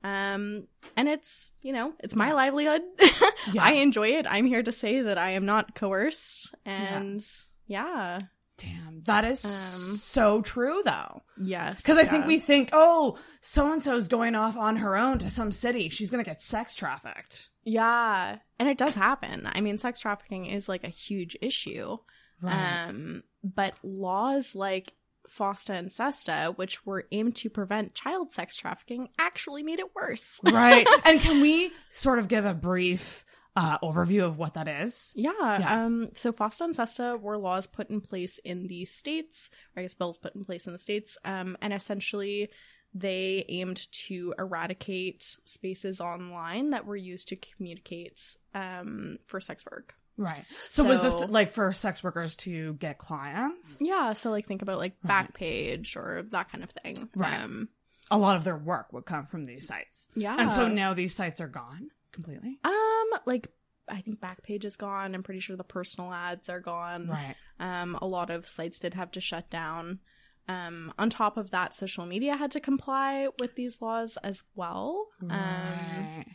Um, 0.03 0.67
and 0.95 1.09
it's, 1.09 1.51
you 1.61 1.73
know, 1.73 1.93
it's 1.99 2.15
my 2.15 2.31
livelihood. 2.33 2.81
I 3.59 3.73
enjoy 3.81 4.09
it. 4.09 4.25
I'm 4.29 4.45
here 4.45 4.63
to 4.63 4.71
say 4.71 5.01
that 5.01 5.17
I 5.17 5.31
am 5.31 5.45
not 5.45 5.75
coerced. 5.75 6.53
And 6.65 7.25
yeah. 7.67 8.19
Damn, 8.57 8.97
that 9.05 9.23
is 9.23 9.43
Um, 9.45 9.95
so 9.97 10.41
true 10.41 10.81
though. 10.83 11.21
Yes. 11.41 11.77
Because 11.77 11.97
I 11.97 12.03
think 12.05 12.25
we 12.25 12.39
think, 12.39 12.69
oh, 12.73 13.17
so 13.39 13.71
and 13.71 13.81
so's 13.81 14.09
going 14.09 14.35
off 14.35 14.57
on 14.57 14.77
her 14.77 14.97
own 14.97 15.17
to 15.19 15.29
some 15.29 15.51
city. 15.51 15.87
She's 15.89 16.11
going 16.11 16.23
to 16.23 16.29
get 16.29 16.41
sex 16.41 16.75
trafficked. 16.75 17.49
Yeah. 17.63 18.37
And 18.59 18.67
it 18.67 18.77
does 18.77 18.95
happen. 18.95 19.47
I 19.49 19.61
mean, 19.61 19.77
sex 19.77 19.99
trafficking 20.01 20.45
is 20.45 20.67
like 20.67 20.83
a 20.83 20.89
huge 20.89 21.37
issue. 21.41 21.97
Right. 22.41 22.85
Um, 22.89 23.23
but 23.43 23.79
laws 23.83 24.55
like 24.55 24.91
FOSTA 25.29 25.73
and 25.73 25.91
SESTA, 25.91 26.53
which 26.55 26.85
were 26.85 27.05
aimed 27.11 27.35
to 27.37 27.49
prevent 27.49 27.93
child 27.93 28.31
sex 28.31 28.57
trafficking, 28.57 29.09
actually 29.19 29.63
made 29.63 29.79
it 29.79 29.95
worse. 29.95 30.39
right. 30.51 30.87
and 31.05 31.19
can 31.19 31.41
we 31.41 31.71
sort 31.89 32.19
of 32.19 32.27
give 32.27 32.45
a 32.45 32.53
brief 32.53 33.25
uh, 33.55 33.77
overview 33.79 34.25
of 34.25 34.37
what 34.37 34.53
that 34.53 34.67
is? 34.67 35.13
Yeah, 35.15 35.31
Yeah. 35.39 35.85
Um, 35.85 36.09
so 36.13 36.31
FOSTA 36.31 36.65
and 36.65 36.75
SESTA 36.75 37.19
were 37.21 37.37
laws 37.37 37.67
put 37.67 37.89
in 37.89 38.01
place 38.01 38.37
in 38.39 38.67
the 38.67 38.85
states, 38.85 39.49
or 39.75 39.81
I 39.81 39.83
guess 39.83 39.95
bills 39.95 40.17
put 40.17 40.35
in 40.35 40.43
place 40.43 40.67
in 40.67 40.73
the 40.73 40.79
states, 40.79 41.17
um, 41.25 41.57
and 41.61 41.73
essentially 41.73 42.49
they 42.93 43.45
aimed 43.49 43.91
to 43.91 44.33
eradicate 44.39 45.37
spaces 45.45 46.01
online 46.01 46.71
that 46.71 46.85
were 46.85 46.95
used 46.95 47.27
to 47.27 47.35
communicate 47.35 48.35
um, 48.55 49.17
for 49.25 49.39
sex 49.39 49.65
work. 49.69 49.95
Right. 50.19 50.43
So, 50.69 50.83
was 50.83 51.01
this 51.01 51.13
So- 51.13 51.25
like 51.25 51.51
for 51.51 51.71
sex 51.73 52.03
workers 52.03 52.35
to 52.37 52.73
get 52.73 52.97
clients? 52.99 53.77
Yeah, 53.81 54.13
so 54.13 54.29
like 54.31 54.45
think 54.45 54.61
about 54.61 54.77
like 54.77 54.93
Right. 55.03 55.33
Backpage 55.33 55.95
or 55.95 56.23
that 56.29 56.51
kind 56.51 56.63
of 56.63 56.69
thing. 56.71 57.09
Right. 57.15 57.39
Um, 57.41 57.69
A 58.11 58.17
lot 58.17 58.35
of 58.35 58.43
their 58.43 58.57
work 58.57 58.91
would 58.91 59.05
come 59.05 59.25
from 59.25 59.45
these 59.45 59.67
sites. 59.67 60.09
Yeah. 60.15 60.35
And 60.37 60.51
so 60.51 60.67
now 60.67 60.93
these 60.93 61.15
sites 61.15 61.39
are 61.39 61.47
gone 61.47 61.89
completely. 62.11 62.59
Um, 62.63 63.07
like 63.25 63.47
I 63.87 64.01
think 64.01 64.19
Backpage 64.19 64.65
is 64.65 64.75
gone. 64.77 65.15
I'm 65.15 65.23
pretty 65.23 65.39
sure 65.39 65.55
the 65.55 65.63
personal 65.63 66.11
ads 66.13 66.49
are 66.49 66.59
gone. 66.59 67.07
Right. 67.07 67.35
Um, 67.59 67.97
a 68.01 68.05
lot 68.07 68.29
of 68.29 68.47
sites 68.47 68.79
did 68.79 68.93
have 68.95 69.11
to 69.11 69.21
shut 69.21 69.49
down. 69.49 69.99
Um, 70.47 70.91
on 70.97 71.09
top 71.11 71.37
of 71.37 71.51
that, 71.51 71.75
social 71.75 72.05
media 72.05 72.35
had 72.35 72.51
to 72.51 72.59
comply 72.59 73.27
with 73.39 73.55
these 73.55 73.81
laws 73.81 74.17
as 74.23 74.43
well. 74.55 75.07
Um, 75.21 75.29
Right. 75.29 76.25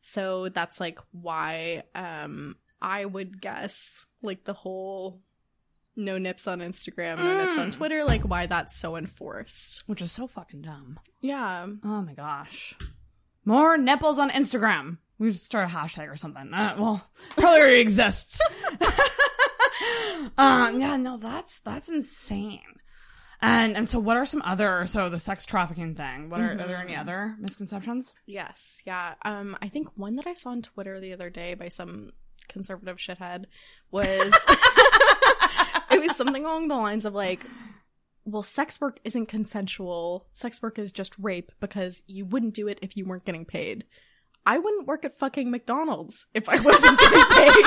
so 0.00 0.48
that's 0.48 0.78
like 0.80 0.98
why 1.12 1.82
um 1.94 2.56
I 2.84 3.04
would 3.06 3.40
guess 3.40 4.04
like 4.22 4.44
the 4.44 4.52
whole 4.52 5.20
no 5.96 6.18
nips 6.18 6.46
on 6.46 6.60
Instagram, 6.60 7.18
no 7.18 7.38
nips 7.44 7.56
on 7.58 7.68
Mm. 7.70 7.72
Twitter, 7.72 8.04
like 8.04 8.22
why 8.22 8.46
that's 8.46 8.76
so 8.76 8.96
enforced. 8.96 9.82
Which 9.86 10.02
is 10.02 10.12
so 10.12 10.26
fucking 10.26 10.62
dumb. 10.62 10.98
Yeah. 11.20 11.66
Oh 11.84 12.02
my 12.02 12.14
gosh. 12.14 12.74
More 13.44 13.76
nipples 13.78 14.18
on 14.18 14.30
Instagram. 14.30 14.98
We 15.18 15.30
should 15.32 15.40
start 15.40 15.68
a 15.68 15.72
hashtag 15.72 16.10
or 16.12 16.16
something. 16.16 16.52
Uh, 16.52 16.74
well, 16.78 17.08
probably 17.36 17.60
already 17.60 17.80
exists. 17.80 18.40
uh, 20.38 20.72
yeah, 20.76 20.96
no, 20.96 21.16
that's 21.16 21.60
that's 21.60 21.88
insane. 21.88 22.60
And 23.40 23.76
and 23.76 23.88
so, 23.88 23.98
what 23.98 24.16
are 24.16 24.26
some 24.26 24.42
other? 24.42 24.86
So 24.86 25.08
the 25.08 25.18
sex 25.18 25.44
trafficking 25.44 25.94
thing. 25.94 26.30
What 26.30 26.40
are, 26.40 26.52
are 26.52 26.56
there 26.66 26.78
any 26.78 26.94
Mhm. 26.94 27.00
other 27.00 27.36
misconceptions? 27.38 28.14
Yes, 28.26 28.80
yeah. 28.86 29.14
Um, 29.22 29.56
I 29.60 29.68
think 29.68 29.88
one 29.96 30.16
that 30.16 30.26
I 30.26 30.34
saw 30.34 30.50
on 30.50 30.62
Twitter 30.62 30.98
the 30.98 31.12
other 31.12 31.30
day 31.30 31.54
by 31.54 31.68
some 31.68 32.10
conservative 32.48 32.96
shithead 32.98 33.44
was 33.90 34.32
it 35.90 36.06
was 36.06 36.16
something 36.16 36.44
along 36.44 36.68
the 36.68 36.76
lines 36.76 37.04
of 37.04 37.14
like, 37.14 37.40
well, 38.24 38.42
sex 38.42 38.80
work 38.80 38.98
isn't 39.04 39.26
consensual. 39.26 40.26
Sex 40.32 40.62
work 40.62 40.78
is 40.78 40.92
just 40.92 41.14
rape 41.18 41.52
because 41.60 42.02
you 42.06 42.24
wouldn't 42.24 42.54
do 42.54 42.68
it 42.68 42.78
if 42.82 42.96
you 42.96 43.04
weren't 43.04 43.24
getting 43.24 43.44
paid. 43.44 43.84
I 44.46 44.58
wouldn't 44.58 44.86
work 44.86 45.04
at 45.04 45.16
fucking 45.18 45.50
McDonald's 45.50 46.26
if 46.34 46.48
I 46.48 46.60
wasn't 46.60 46.98
getting 46.98 47.24
paid. 47.30 47.64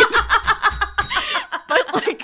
but 1.67 1.95
like, 2.05 2.21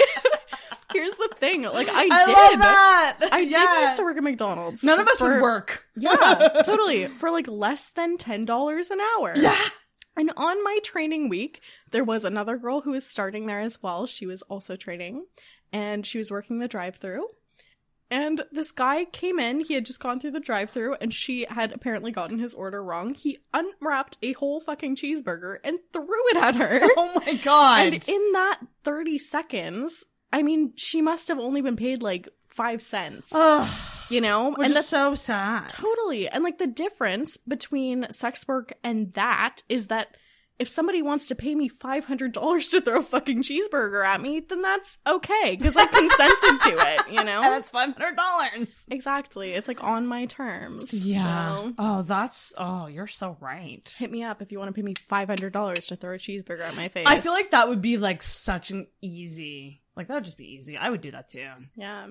here's 0.93 1.13
the 1.17 1.29
thing: 1.37 1.63
like, 1.63 1.87
I, 1.89 2.07
I 2.11 2.25
did. 2.25 2.33
love 2.33 2.59
that. 2.59 3.29
I 3.31 3.45
did 3.45 3.81
used 3.87 3.97
to 3.97 4.03
work 4.03 4.17
at 4.17 4.23
McDonald's. 4.23 4.83
None 4.83 4.99
of 4.99 5.07
us 5.07 5.19
would 5.21 5.41
work. 5.41 5.85
Yeah, 5.95 6.15
totally. 6.65 7.05
For 7.07 7.31
like 7.31 7.47
less 7.47 7.89
than 7.91 8.17
ten 8.17 8.45
dollars 8.45 8.91
an 8.91 8.99
hour. 9.17 9.33
Yeah. 9.35 9.57
And 10.15 10.31
on 10.37 10.63
my 10.63 10.79
training 10.83 11.29
week, 11.29 11.61
there 11.91 12.03
was 12.03 12.23
another 12.23 12.57
girl 12.57 12.81
who 12.81 12.91
was 12.91 13.05
starting 13.05 13.47
there 13.47 13.61
as 13.61 13.81
well. 13.81 14.05
She 14.05 14.25
was 14.25 14.41
also 14.43 14.75
training, 14.75 15.25
and 15.71 16.05
she 16.05 16.17
was 16.17 16.29
working 16.31 16.59
the 16.59 16.67
drive-through. 16.67 17.27
And 18.11 18.43
this 18.51 18.71
guy 18.71 19.05
came 19.05 19.39
in. 19.39 19.61
He 19.61 19.73
had 19.73 19.87
just 19.87 19.99
gone 19.99 20.19
through 20.19 20.31
the 20.31 20.39
drive-through, 20.39 20.97
and 21.01 21.11
she 21.11 21.47
had 21.49 21.71
apparently 21.71 22.11
gotten 22.11 22.37
his 22.37 22.53
order 22.53 22.83
wrong. 22.83 23.15
He 23.15 23.39
unwrapped 23.55 24.17
a 24.21 24.33
whole 24.33 24.59
fucking 24.59 24.97
cheeseburger 24.97 25.57
and 25.63 25.79
threw 25.91 26.27
it 26.29 26.37
at 26.37 26.55
her. 26.55 26.79
Oh 26.95 27.21
my 27.25 27.33
god! 27.35 27.93
And 27.93 28.07
in 28.07 28.31
that 28.33 28.59
thirty 28.83 29.17
seconds, 29.17 30.05
I 30.33 30.41
mean, 30.41 30.73
she 30.75 31.01
must 31.01 31.29
have 31.29 31.39
only 31.39 31.61
been 31.61 31.75
paid 31.77 32.01
like 32.01 32.27
five 32.49 32.81
cents. 32.81 33.29
Ugh. 33.33 33.69
you 34.09 34.19
know, 34.19 34.51
Which 34.51 34.69
is 34.69 34.85
so 34.87 35.15
sad. 35.15 35.69
Totally. 35.69 36.27
And 36.27 36.43
like 36.43 36.57
the 36.57 36.67
difference 36.67 37.37
between 37.37 38.11
sex 38.11 38.45
work 38.47 38.73
and 38.83 39.13
that 39.13 39.61
is 39.69 39.87
that 39.87 40.17
if 40.59 40.67
somebody 40.69 41.01
wants 41.01 41.27
to 41.27 41.35
pay 41.35 41.55
me 41.55 41.67
$500 41.67 42.71
to 42.71 42.81
throw 42.81 42.99
a 42.99 43.01
fucking 43.01 43.41
cheeseburger 43.41 44.05
at 44.05 44.21
me, 44.21 44.39
then 44.39 44.61
that's 44.61 44.99
okay 45.07 45.55
because 45.57 45.75
I 45.75 45.85
consented 45.87 46.61
to 46.61 46.77
it, 46.77 47.11
you 47.11 47.23
know? 47.25 47.41
And 47.43 47.55
it's 47.55 47.71
$500. 47.71 48.83
Exactly. 48.91 49.53
It's 49.53 49.67
like 49.67 49.83
on 49.83 50.05
my 50.05 50.25
terms. 50.25 50.93
Yeah. 50.93 51.23
So 51.63 51.73
Oh, 51.79 52.01
that's. 52.03 52.53
Oh, 52.57 52.85
you're 52.87 53.07
so 53.07 53.35
right. 53.39 53.81
hit 53.97 54.11
me 54.11 54.23
up 54.23 54.41
if 54.41 54.51
you 54.51 54.59
want 54.59 54.69
to 54.69 54.73
pay 54.73 54.83
me 54.83 54.93
$500 54.93 55.87
to 55.87 55.95
throw 55.95 56.13
a 56.13 56.17
cheeseburger 56.17 56.61
at 56.61 56.75
my 56.75 56.87
face. 56.87 57.05
I 57.07 57.19
feel 57.19 57.33
like 57.33 57.51
that 57.51 57.67
would 57.67 57.81
be 57.81 57.97
like 57.97 58.21
such 58.23 58.69
an 58.71 58.87
easy. 59.01 59.81
Like 59.95 60.07
that 60.07 60.15
would 60.15 60.25
just 60.25 60.37
be 60.37 60.51
easy. 60.53 60.75
I 60.75 60.89
would 60.89 61.01
do 61.01 61.11
that 61.11 61.29
too. 61.29 61.47
Yeah. 61.75 62.07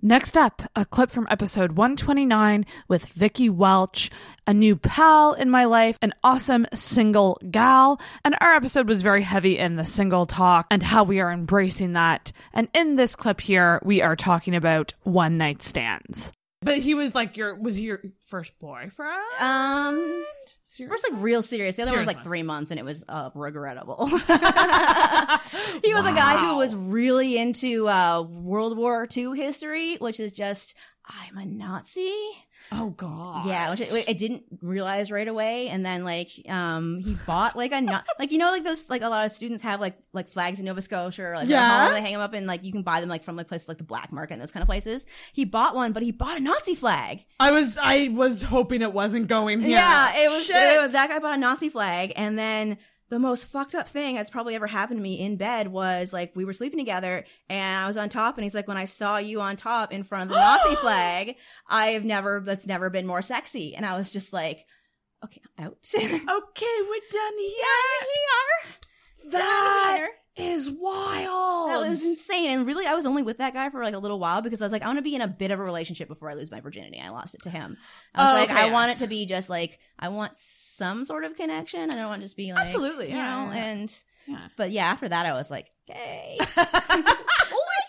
Next 0.00 0.36
up, 0.36 0.62
a 0.76 0.84
clip 0.84 1.10
from 1.10 1.26
episode 1.28 1.72
129 1.72 2.64
with 2.88 3.06
Vicky 3.06 3.50
Welch, 3.50 4.10
a 4.46 4.54
new 4.54 4.76
pal 4.76 5.32
in 5.32 5.50
my 5.50 5.64
life, 5.64 5.98
an 6.00 6.14
awesome 6.22 6.66
single 6.72 7.40
gal. 7.50 8.00
And 8.24 8.36
our 8.40 8.54
episode 8.54 8.88
was 8.88 9.02
very 9.02 9.22
heavy 9.22 9.58
in 9.58 9.74
the 9.74 9.84
single 9.84 10.26
talk 10.26 10.66
and 10.70 10.82
how 10.82 11.02
we 11.02 11.18
are 11.20 11.32
embracing 11.32 11.94
that. 11.94 12.30
And 12.52 12.68
in 12.72 12.94
this 12.94 13.16
clip 13.16 13.40
here, 13.40 13.80
we 13.84 14.02
are 14.02 14.16
talking 14.16 14.54
about 14.54 14.94
one 15.02 15.36
night 15.36 15.62
stands. 15.62 16.32
But 16.62 16.78
he 16.78 16.94
was 16.94 17.14
like 17.14 17.36
your 17.36 17.54
was 17.54 17.76
he 17.76 17.84
your 17.84 18.00
first 18.24 18.58
boyfriend? 18.58 19.20
Um, 19.40 20.24
first 20.84 21.06
like 21.10 21.22
real 21.22 21.42
serious. 21.42 21.76
The 21.76 21.82
other 21.82 21.92
one 21.92 22.00
was 22.00 22.06
like 22.06 22.22
three 22.22 22.42
months, 22.42 22.70
and 22.70 22.78
it 22.78 22.84
was 22.84 23.04
uh, 23.08 23.30
regrettable. 23.34 24.06
he 24.06 24.14
was 25.94 26.06
a 26.06 26.12
guy 26.12 26.38
who 26.38 26.56
was 26.56 26.74
really 26.74 27.38
into 27.38 27.88
uh, 27.88 28.22
World 28.22 28.76
War 28.76 29.06
II 29.14 29.36
history, 29.36 29.96
which 29.96 30.20
is 30.20 30.32
just 30.32 30.74
I'm 31.08 31.38
a 31.38 31.44
Nazi. 31.44 32.12
Oh 32.72 32.90
God. 32.90 33.46
Yeah, 33.46 33.70
which 33.70 33.80
I, 33.80 34.04
I 34.08 34.12
didn't 34.12 34.42
realize 34.60 35.10
right 35.10 35.28
away, 35.28 35.68
and 35.68 35.86
then 35.86 36.02
like 36.04 36.30
um 36.48 36.98
he 36.98 37.16
bought 37.26 37.56
like 37.56 37.70
a 37.72 37.80
na- 37.80 38.02
like 38.18 38.32
you 38.32 38.38
know 38.38 38.50
like 38.50 38.64
those 38.64 38.90
like 38.90 39.02
a 39.02 39.08
lot 39.08 39.24
of 39.24 39.30
students 39.30 39.62
have 39.62 39.80
like 39.80 39.96
like 40.12 40.28
flags 40.28 40.58
in 40.58 40.66
Nova 40.66 40.82
Scotia 40.82 41.22
or 41.26 41.36
like 41.36 41.48
Yeah. 41.48 41.86
yeah. 41.86 41.92
they 41.92 42.00
hang 42.00 42.12
them 42.14 42.22
up 42.22 42.34
and 42.34 42.46
like 42.48 42.64
you 42.64 42.72
can 42.72 42.82
buy 42.82 43.00
them 43.00 43.08
like 43.08 43.22
from 43.22 43.36
like 43.36 43.46
places 43.46 43.68
like 43.68 43.78
the 43.78 43.84
black 43.84 44.10
market 44.10 44.32
and 44.34 44.42
those 44.42 44.50
kind 44.50 44.62
of 44.62 44.68
places. 44.68 45.06
He 45.32 45.44
bought 45.44 45.76
one, 45.76 45.92
but 45.92 46.02
he 46.02 46.10
bought 46.10 46.36
a 46.38 46.40
Nazi 46.40 46.74
flag. 46.74 47.24
I 47.38 47.52
was 47.52 47.78
I 47.80 48.08
was 48.12 48.42
hoping 48.42 48.82
it 48.82 48.92
wasn't 48.92 49.28
going 49.28 49.60
here. 49.60 49.70
Yeah, 49.70 50.12
it 50.16 50.28
was, 50.30 50.44
Shit. 50.46 50.56
it 50.56 50.80
was 50.80 50.92
that 50.92 51.08
guy 51.08 51.20
bought 51.20 51.34
a 51.34 51.40
Nazi 51.40 51.68
flag, 51.68 52.12
and 52.16 52.36
then 52.38 52.78
the 53.08 53.18
most 53.18 53.46
fucked 53.46 53.74
up 53.74 53.88
thing 53.88 54.16
that's 54.16 54.30
probably 54.30 54.54
ever 54.54 54.66
happened 54.66 54.98
to 54.98 55.02
me 55.02 55.20
in 55.20 55.36
bed 55.36 55.68
was 55.68 56.12
like 56.12 56.32
we 56.34 56.44
were 56.44 56.52
sleeping 56.52 56.78
together, 56.78 57.24
and 57.48 57.84
I 57.84 57.86
was 57.86 57.96
on 57.96 58.08
top, 58.08 58.36
and 58.36 58.44
he's 58.44 58.54
like, 58.54 58.66
"When 58.68 58.76
I 58.76 58.84
saw 58.84 59.18
you 59.18 59.40
on 59.40 59.56
top 59.56 59.92
in 59.92 60.02
front 60.02 60.24
of 60.24 60.28
the 60.30 60.34
Nazi 60.40 60.74
flag, 60.80 61.36
I've 61.68 62.04
never 62.04 62.42
that's 62.44 62.66
never 62.66 62.90
been 62.90 63.06
more 63.06 63.22
sexy," 63.22 63.74
and 63.76 63.86
I 63.86 63.96
was 63.96 64.10
just 64.10 64.32
like, 64.32 64.66
"Okay, 65.24 65.40
I'm 65.58 65.66
out." 65.66 65.78
okay, 65.94 66.06
we're 66.08 67.10
done 67.12 67.38
here. 67.38 67.62
Yeah, 69.26 69.30
That 69.30 70.08
is 70.36 70.70
wild. 70.70 71.70
That 71.70 71.88
was 71.88 72.04
insane. 72.04 72.50
And 72.50 72.66
really, 72.66 72.86
I 72.86 72.94
was 72.94 73.06
only 73.06 73.22
with 73.22 73.38
that 73.38 73.54
guy 73.54 73.70
for 73.70 73.82
like 73.82 73.94
a 73.94 73.98
little 73.98 74.18
while 74.18 74.42
because 74.42 74.60
I 74.60 74.64
was 74.64 74.72
like, 74.72 74.82
I 74.82 74.86
want 74.86 74.98
to 74.98 75.02
be 75.02 75.14
in 75.14 75.20
a 75.22 75.28
bit 75.28 75.50
of 75.50 75.58
a 75.58 75.62
relationship 75.62 76.08
before 76.08 76.30
I 76.30 76.34
lose 76.34 76.50
my 76.50 76.60
virginity. 76.60 77.00
I 77.00 77.08
lost 77.08 77.34
it 77.34 77.42
to 77.44 77.50
him. 77.50 77.76
I 78.14 78.24
was 78.24 78.32
Oh, 78.32 78.40
like, 78.40 78.50
okay, 78.50 78.68
I 78.68 78.70
want 78.70 78.92
it 78.92 78.98
to 78.98 79.06
be 79.06 79.24
just 79.26 79.48
like, 79.48 79.78
I 79.98 80.08
want 80.08 80.32
some 80.36 81.04
sort 81.04 81.24
of 81.24 81.36
connection. 81.36 81.90
I 81.90 81.94
don't 81.94 82.08
want 82.08 82.20
to 82.20 82.26
just 82.26 82.36
be 82.36 82.52
like, 82.52 82.66
Absolutely, 82.66 83.10
you 83.10 83.16
yeah, 83.16 83.44
know, 83.46 83.52
yeah. 83.52 83.64
and, 83.64 84.02
Yeah. 84.26 84.48
but 84.56 84.70
yeah, 84.70 84.84
after 84.86 85.08
that, 85.08 85.24
I 85.26 85.32
was 85.32 85.50
like, 85.50 85.70
okay. 85.90 86.38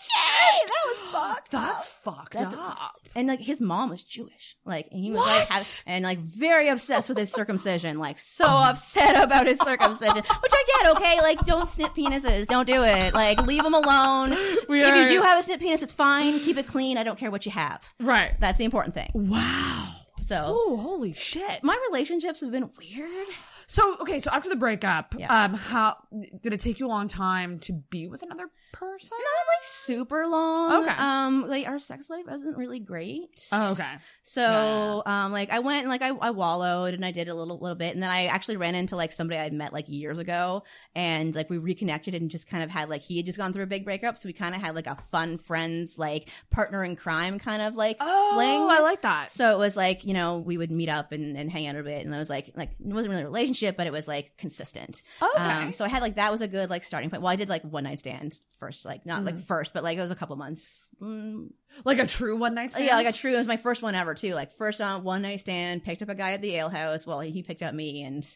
Shit! 0.00 0.68
That 0.68 0.82
was 0.86 1.00
fucked. 1.12 1.50
That's 1.50 1.86
up. 1.88 2.14
fucked 2.14 2.32
That's 2.34 2.54
up. 2.54 2.96
And 3.14 3.28
like 3.28 3.40
his 3.40 3.60
mom 3.60 3.90
was 3.90 4.02
Jewish, 4.02 4.56
like 4.64 4.88
and 4.92 5.02
he 5.02 5.10
was 5.10 5.18
What? 5.18 5.26
like, 5.26 5.48
have, 5.48 5.82
and 5.86 6.04
like 6.04 6.18
very 6.18 6.68
obsessed 6.68 7.08
with 7.08 7.18
his 7.18 7.32
circumcision, 7.32 7.98
like 7.98 8.18
so 8.18 8.44
upset 8.46 9.22
about 9.22 9.46
his 9.46 9.58
circumcision, 9.58 10.16
which 10.42 10.52
I 10.52 10.64
get. 10.82 10.96
Okay, 10.96 11.20
like 11.22 11.44
don't 11.44 11.68
snip 11.68 11.94
penises, 11.94 12.46
don't 12.46 12.66
do 12.66 12.84
it. 12.84 13.14
Like 13.14 13.44
leave 13.46 13.62
them 13.62 13.74
alone. 13.74 14.36
We 14.68 14.82
if 14.82 14.88
are- 14.88 15.02
you 15.02 15.08
do 15.08 15.22
have 15.22 15.38
a 15.38 15.42
snip 15.42 15.60
penis, 15.60 15.82
it's 15.82 15.92
fine. 15.92 16.40
Keep 16.40 16.58
it 16.58 16.66
clean. 16.66 16.98
I 16.98 17.02
don't 17.02 17.18
care 17.18 17.30
what 17.30 17.46
you 17.46 17.52
have. 17.52 17.82
Right. 18.00 18.38
That's 18.38 18.58
the 18.58 18.64
important 18.64 18.94
thing. 18.94 19.10
Wow. 19.14 19.94
So, 20.20 20.42
oh, 20.46 20.76
holy 20.76 21.14
shit. 21.14 21.62
My 21.64 21.76
relationships 21.90 22.40
have 22.40 22.50
been 22.50 22.70
weird. 22.78 23.28
So 23.66 23.96
okay, 24.02 24.18
so 24.20 24.30
after 24.30 24.48
the 24.48 24.56
breakup, 24.56 25.14
um, 25.28 25.54
how 25.54 25.96
did 26.42 26.52
it 26.52 26.60
take 26.60 26.80
you 26.80 26.86
a 26.86 26.88
long 26.88 27.08
time 27.08 27.58
to 27.60 27.72
be 27.72 28.08
with 28.08 28.22
another 28.22 28.50
person? 28.78 29.16
Not 29.18 29.46
like 29.56 29.64
super 29.64 30.26
long. 30.26 30.84
Okay. 30.84 30.94
Um, 30.98 31.48
like 31.48 31.66
our 31.66 31.78
sex 31.78 32.08
life 32.08 32.24
wasn't 32.26 32.56
really 32.56 32.78
great. 32.78 33.48
Oh, 33.52 33.72
okay. 33.72 33.92
So, 34.22 35.02
um, 35.06 35.32
like 35.32 35.52
I 35.52 35.58
went 35.58 35.80
and 35.80 35.88
like 35.88 36.02
I, 36.02 36.10
I 36.10 36.30
wallowed 36.30 36.94
and 36.94 37.04
I 37.04 37.10
did 37.10 37.28
a 37.28 37.34
little 37.34 37.58
little 37.58 37.76
bit, 37.76 37.94
and 37.94 38.02
then 38.02 38.10
I 38.10 38.26
actually 38.26 38.56
ran 38.56 38.74
into 38.74 38.96
like 38.96 39.12
somebody 39.12 39.40
I'd 39.40 39.52
met 39.52 39.72
like 39.72 39.88
years 39.88 40.18
ago, 40.18 40.62
and 40.94 41.34
like 41.34 41.50
we 41.50 41.58
reconnected 41.58 42.14
and 42.14 42.30
just 42.30 42.46
kind 42.48 42.62
of 42.62 42.70
had 42.70 42.88
like 42.88 43.02
he 43.02 43.16
had 43.16 43.26
just 43.26 43.38
gone 43.38 43.52
through 43.52 43.64
a 43.64 43.66
big 43.68 43.84
breakup, 43.84 44.18
so 44.18 44.28
we 44.28 44.32
kind 44.32 44.54
of 44.54 44.60
had 44.60 44.74
like 44.74 44.86
a 44.86 44.96
fun 45.10 45.38
friends 45.38 45.98
like 45.98 46.28
partner 46.50 46.84
in 46.84 46.96
crime 46.96 47.38
kind 47.38 47.62
of 47.62 47.76
like 47.76 47.96
Oh, 48.00 48.30
fling. 48.34 48.78
I 48.78 48.80
like 48.82 49.02
that. 49.02 49.32
So 49.32 49.52
it 49.52 49.58
was 49.58 49.76
like 49.76 50.04
you 50.04 50.14
know 50.14 50.38
we 50.38 50.56
would 50.56 50.70
meet 50.70 50.88
up 50.88 51.12
and, 51.12 51.36
and 51.36 51.50
hang 51.50 51.66
out 51.66 51.76
a 51.76 51.82
bit, 51.82 52.04
and 52.04 52.14
it 52.14 52.18
was 52.18 52.30
like 52.30 52.50
like 52.54 52.70
it 52.72 52.92
wasn't 52.94 53.10
really 53.10 53.22
a 53.22 53.26
relationship, 53.26 53.76
but 53.76 53.86
it 53.86 53.92
was 53.92 54.06
like 54.06 54.36
consistent. 54.36 55.02
Okay. 55.20 55.42
Um, 55.42 55.72
so 55.72 55.84
I 55.84 55.88
had 55.88 56.02
like 56.02 56.16
that 56.16 56.30
was 56.30 56.40
a 56.42 56.48
good 56.48 56.70
like 56.70 56.84
starting 56.84 57.10
point. 57.10 57.22
Well, 57.22 57.32
I 57.32 57.36
did 57.36 57.48
like 57.48 57.62
one 57.62 57.84
night 57.84 57.98
stand 57.98 58.36
first, 58.68 58.84
like 58.84 59.06
not 59.06 59.24
like 59.24 59.36
Mhm. 59.36 59.44
first, 59.44 59.72
but 59.74 59.82
like 59.82 59.96
it 59.96 60.00
was 60.02 60.10
a 60.10 60.14
couple 60.16 60.36
months. 60.36 60.82
Mm, 61.00 61.50
Like 61.84 62.00
a 62.00 62.06
true 62.06 62.36
one 62.36 62.54
night 62.54 62.72
stand. 62.72 62.86
yeah, 62.88 62.96
like 62.96 63.06
a 63.06 63.12
true. 63.12 63.34
It 63.34 63.38
was 63.38 63.46
my 63.46 63.56
first 63.56 63.82
one 63.82 63.94
ever 63.94 64.14
too. 64.14 64.34
Like 64.34 64.52
first 64.56 64.80
on 64.80 65.04
one 65.04 65.22
night 65.22 65.38
stand, 65.40 65.84
picked 65.84 66.02
up 66.02 66.08
a 66.08 66.14
guy 66.14 66.32
at 66.32 66.42
the 66.42 66.56
ale 66.56 66.68
house. 66.70 67.06
Well, 67.06 67.20
he 67.20 67.42
picked 67.44 67.62
up 67.62 67.72
me, 67.72 68.02
and 68.02 68.26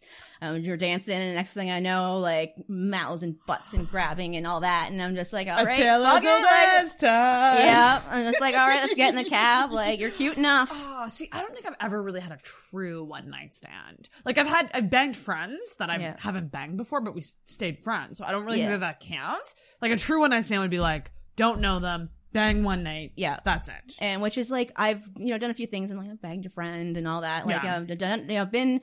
um, 0.41 0.59
you're 0.59 0.77
dancing. 0.77 1.17
And 1.17 1.35
next 1.35 1.55
thing 1.55 1.71
I 1.71 1.81
know, 1.81 2.19
like 2.19 2.55
mouths 2.69 3.25
and 3.25 3.35
butts 3.47 3.73
and 3.73 3.91
grabbing 3.91 4.37
and 4.37 4.47
all 4.47 4.61
that. 4.61 4.91
And 4.93 5.03
I'm 5.03 5.17
just 5.17 5.33
like, 5.33 5.49
all 5.49 5.59
A 5.59 5.65
fuck 5.67 5.77
it, 5.79 6.01
like- 6.01 6.99
time. 6.99 7.57
yeah. 7.59 8.01
I'm 8.09 8.25
just 8.25 8.41
like, 8.41 8.55
all 8.55 8.67
right, 8.67 8.81
let's 8.83 8.95
get 8.95 9.09
in 9.09 9.17
the 9.17 9.29
cab. 9.29 9.73
Like 9.73 9.99
you're 9.99 10.11
cute 10.11 10.37
enough. 10.37 10.71
Oh, 11.05 11.09
see, 11.09 11.29
I 11.33 11.41
don't 11.41 11.53
think 11.53 11.67
I've 11.67 11.75
ever 11.81 12.01
really 12.01 12.21
had 12.21 12.31
a 12.31 12.39
true 12.45 13.03
one 13.03 13.29
night 13.29 13.57
stand. 13.57 14.09
Like 14.25 14.39
I've 14.39 14.47
had, 14.47 14.71
I've 14.73 14.89
banged 14.89 15.17
friends 15.17 15.75
that 15.81 15.91
I 15.91 15.97
Yeah. 15.99 16.15
haven't 16.17 16.53
banged 16.53 16.77
before, 16.77 17.01
but 17.01 17.13
we 17.13 17.23
stayed 17.45 17.81
friends. 17.81 18.19
So 18.19 18.25
I 18.25 18.31
don't 18.31 18.45
really 18.45 18.61
Yeah. 18.61 18.69
think 18.69 18.81
that, 18.83 19.01
that 19.01 19.01
counts. 19.01 19.57
Like 19.81 19.91
a 19.91 19.97
true 19.97 20.21
one 20.21 20.31
night 20.31 20.45
stand 20.45 20.61
would 20.63 20.71
be 20.71 20.79
like, 20.79 21.11
don't 21.35 21.61
know 21.61 21.81
them, 21.81 22.11
bang 22.33 22.65
one 22.65 22.83
night. 22.83 23.13
Yeah, 23.17 23.39
that's 23.45 23.69
it. 23.69 23.95
And 23.99 24.23
which 24.23 24.39
is 24.39 24.51
like 24.51 24.73
I've 24.77 25.03
you 25.17 25.29
know 25.29 25.39
done 25.39 25.51
a 25.51 25.55
few 25.55 25.67
things 25.67 25.91
and 25.91 26.01
like 26.01 26.09
I've 26.11 26.21
bagged 26.23 26.47
a 26.47 26.51
friend 26.51 26.97
and 26.97 27.07
all 27.07 27.21
that. 27.23 27.47
Like 27.47 27.63
Yeah. 27.63 27.77
I've 27.77 27.99
done 27.99 28.21
you 28.29 28.37
know 28.37 28.45
been 28.45 28.81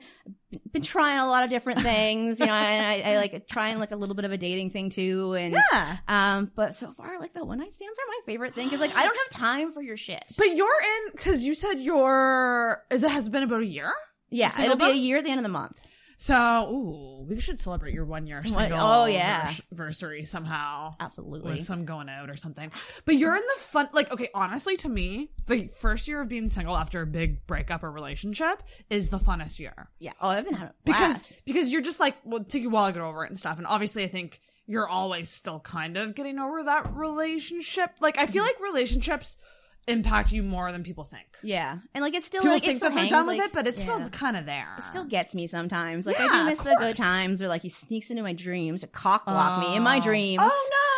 been 0.72 0.82
trying 0.82 1.18
a 1.20 1.26
lot 1.26 1.44
of 1.44 1.50
different 1.50 1.80
things. 1.82 2.40
You 2.40 2.46
know, 2.46 2.52
and 2.52 2.86
I, 3.04 3.12
I 3.12 3.16
like 3.16 3.46
trying 3.48 3.78
like 3.78 3.90
a 3.90 3.96
little 3.96 4.14
bit 4.14 4.24
of 4.24 4.32
a 4.32 4.36
dating 4.38 4.70
thing 4.70 4.90
too. 4.90 5.34
And 5.34 5.54
Yeah. 5.72 5.96
um, 6.08 6.50
but 6.54 6.74
so 6.74 6.92
far 6.92 7.18
like 7.20 7.34
the 7.34 7.44
one 7.44 7.58
night 7.58 7.72
stands 7.74 7.98
are 7.98 8.06
my 8.08 8.20
favorite 8.26 8.54
thing 8.54 8.66
because 8.68 8.80
like 8.80 8.96
I 8.96 9.02
don't 9.02 9.16
have 9.32 9.40
time 9.40 9.72
for 9.72 9.82
your 9.82 9.96
shit. 9.96 10.24
But 10.38 10.54
you're 10.56 10.66
in 11.06 11.12
because 11.12 11.44
you 11.44 11.54
said 11.54 11.74
you're. 11.74 12.82
Is 12.90 13.02
it 13.02 13.10
has 13.10 13.28
been 13.28 13.42
about 13.42 13.62
a 13.62 13.66
year? 13.66 13.92
Yeah, 14.30 14.50
it'll 14.62 14.76
be 14.76 14.84
a 14.84 14.94
year 14.94 15.18
at 15.18 15.24
the 15.24 15.30
end 15.30 15.40
of 15.40 15.44
the 15.44 15.48
month. 15.48 15.84
So, 16.22 16.36
ooh, 16.70 17.24
we 17.26 17.40
should 17.40 17.58
celebrate 17.60 17.94
your 17.94 18.04
one 18.04 18.26
year 18.26 18.44
single 18.44 18.78
oh, 18.78 19.06
yeah. 19.06 19.54
anniversary 19.70 20.26
somehow. 20.26 20.94
Absolutely. 21.00 21.52
With 21.52 21.62
some 21.64 21.86
going 21.86 22.10
out 22.10 22.28
or 22.28 22.36
something. 22.36 22.70
But 23.06 23.14
you're 23.14 23.34
in 23.34 23.40
the 23.40 23.62
fun, 23.62 23.88
like, 23.94 24.12
okay, 24.12 24.28
honestly, 24.34 24.76
to 24.76 24.88
me, 24.90 25.30
the 25.46 25.68
first 25.68 26.06
year 26.06 26.20
of 26.20 26.28
being 26.28 26.50
single 26.50 26.76
after 26.76 27.00
a 27.00 27.06
big 27.06 27.46
breakup 27.46 27.82
or 27.82 27.90
relationship 27.90 28.62
is 28.90 29.08
the 29.08 29.16
funnest 29.16 29.58
year. 29.58 29.88
Yeah. 29.98 30.12
Oh, 30.20 30.28
I've 30.28 30.44
been 30.44 30.52
having 30.52 30.68
a 30.68 30.74
Because, 30.84 31.38
because 31.46 31.72
you're 31.72 31.80
just 31.80 32.00
like, 32.00 32.18
well, 32.26 32.42
it 32.42 32.50
take 32.50 32.60
you 32.60 32.68
a 32.68 32.70
while 32.70 32.88
to 32.88 32.92
get 32.92 33.00
over 33.00 33.24
it 33.24 33.30
and 33.30 33.38
stuff. 33.38 33.56
And 33.56 33.66
obviously, 33.66 34.04
I 34.04 34.08
think 34.08 34.42
you're 34.66 34.86
always 34.86 35.30
still 35.30 35.58
kind 35.58 35.96
of 35.96 36.14
getting 36.14 36.38
over 36.38 36.64
that 36.64 36.94
relationship. 36.94 37.92
Like, 37.98 38.18
I 38.18 38.24
Mm-hmm. 38.24 38.32
feel 38.34 38.42
like 38.42 38.60
relationships 38.60 39.38
impact 39.88 40.32
you 40.32 40.42
more 40.42 40.70
than 40.72 40.82
people 40.84 41.04
think. 41.04 41.26
Yeah, 41.42 41.78
and 41.94 42.02
like 42.02 42.14
it's 42.14 42.26
still 42.26 42.42
People 42.42 42.54
like 42.54 42.64
think 42.64 42.80
that 42.80 42.94
they're 42.94 43.08
done 43.08 43.26
with 43.26 43.38
like- 43.38 43.48
it, 43.48 43.52
but 43.54 43.66
it's 43.66 43.78
yeah. 43.86 43.94
still 43.94 44.08
kind 44.10 44.36
of 44.36 44.44
there. 44.46 44.68
It 44.78 44.84
still 44.84 45.04
gets 45.04 45.34
me 45.34 45.46
sometimes. 45.46 46.06
Like 46.06 46.20
I 46.20 46.28
do 46.28 46.44
miss 46.44 46.58
the 46.58 46.76
good 46.78 46.96
times 46.96 47.40
where 47.40 47.48
like 47.48 47.62
he 47.62 47.68
sneaks 47.70 48.10
into 48.10 48.22
my 48.22 48.32
dreams 48.34 48.82
to 48.82 48.86
cock 48.86 49.24
block 49.24 49.60
me 49.66 49.76
in 49.76 49.82
my 49.82 49.98
Oh. 49.98 50.00
dreams. 50.02 50.40
Oh, 50.42 50.46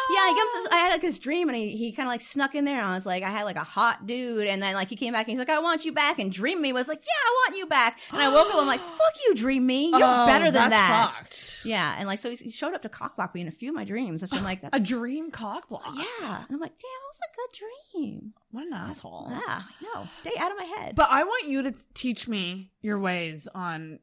no! 0.09 0.17
Yeah, 0.17 0.29
he 0.29 0.35
comes. 0.35 0.69
I 0.73 0.77
had 0.85 0.91
like 0.91 1.01
this 1.01 1.19
dream 1.19 1.49
and 1.49 1.57
he, 1.57 1.77
he 1.77 1.93
kind 1.93 2.09
of 2.09 2.13
like 2.13 2.21
snuck 2.23 2.55
in 2.57 2.65
there 2.65 2.77
and 2.77 2.85
I 2.87 2.95
was 2.97 3.07
like, 3.07 3.23
I 3.23 3.31
had 3.31 3.45
like 3.45 3.57
a 3.57 3.61
hot 3.65 4.05
dude 4.07 4.47
and 4.49 4.61
then 4.61 4.75
like 4.75 4.89
he 4.89 4.97
came 4.97 5.13
back 5.13 5.27
and 5.27 5.31
he's 5.31 5.39
like, 5.39 5.49
I 5.49 5.61
want 5.61 5.85
you 5.85 5.93
back 5.93 6.19
and 6.19 6.33
Dream 6.33 6.61
Me 6.61 6.73
was 6.73 6.89
like, 6.89 6.99
Yeah, 6.99 7.05
I 7.31 7.31
want 7.47 7.57
you 7.59 7.67
back. 7.67 8.01
And 8.13 8.21
I 8.21 8.29
woke 8.29 8.49
up, 8.49 8.57
I'm 8.61 8.67
like, 8.67 8.81
Fuck 8.81 9.15
you, 9.27 9.35
Dream 9.37 9.65
Me. 9.65 9.91
You're 9.91 10.01
Oh, 10.03 10.27
better 10.27 10.51
than 10.51 10.71
that. 10.71 11.13
fucked. 11.13 11.63
Yeah, 11.65 11.95
and 11.99 12.09
like 12.09 12.19
so 12.19 12.31
he 12.31 12.51
showed 12.51 12.75
up 12.75 12.83
to 12.83 12.89
cock 12.89 13.15
block 13.17 13.33
me 13.35 13.43
in 13.43 13.49
a 13.49 13.53
few 13.53 13.69
of 13.71 13.77
my 13.77 13.85
dreams. 13.85 14.23
Which 14.23 14.33
I'm 14.33 14.43
like, 14.45 14.61
that's 14.63 14.77
a 14.77 14.85
dream 14.85 15.31
cock 15.31 15.69
block. 15.69 15.95
Yeah, 15.95 16.37
and 16.39 16.47
I'm 16.51 16.59
like, 16.61 16.73
damn, 16.73 16.91
it 16.91 17.09
was 17.09 17.21
a 17.23 17.37
good 17.37 17.69
dream. 17.95 18.33
What 18.53 18.67
an 18.67 18.75
asshole. 18.75 19.29
Yeah, 19.31 19.41
I 19.47 19.65
know. 19.83 20.07
Stay 20.13 20.33
out 20.39 20.53
of 20.53 20.59
my 20.59 20.65
head. 20.65 20.95
But 20.95 21.09
I 21.11 21.25
want 21.25 21.49
you 21.49 21.63
to 21.63 21.75
teach 21.95 22.29
me 22.29 22.71
your 22.83 22.99
ways 22.99 23.49
on 23.53 23.99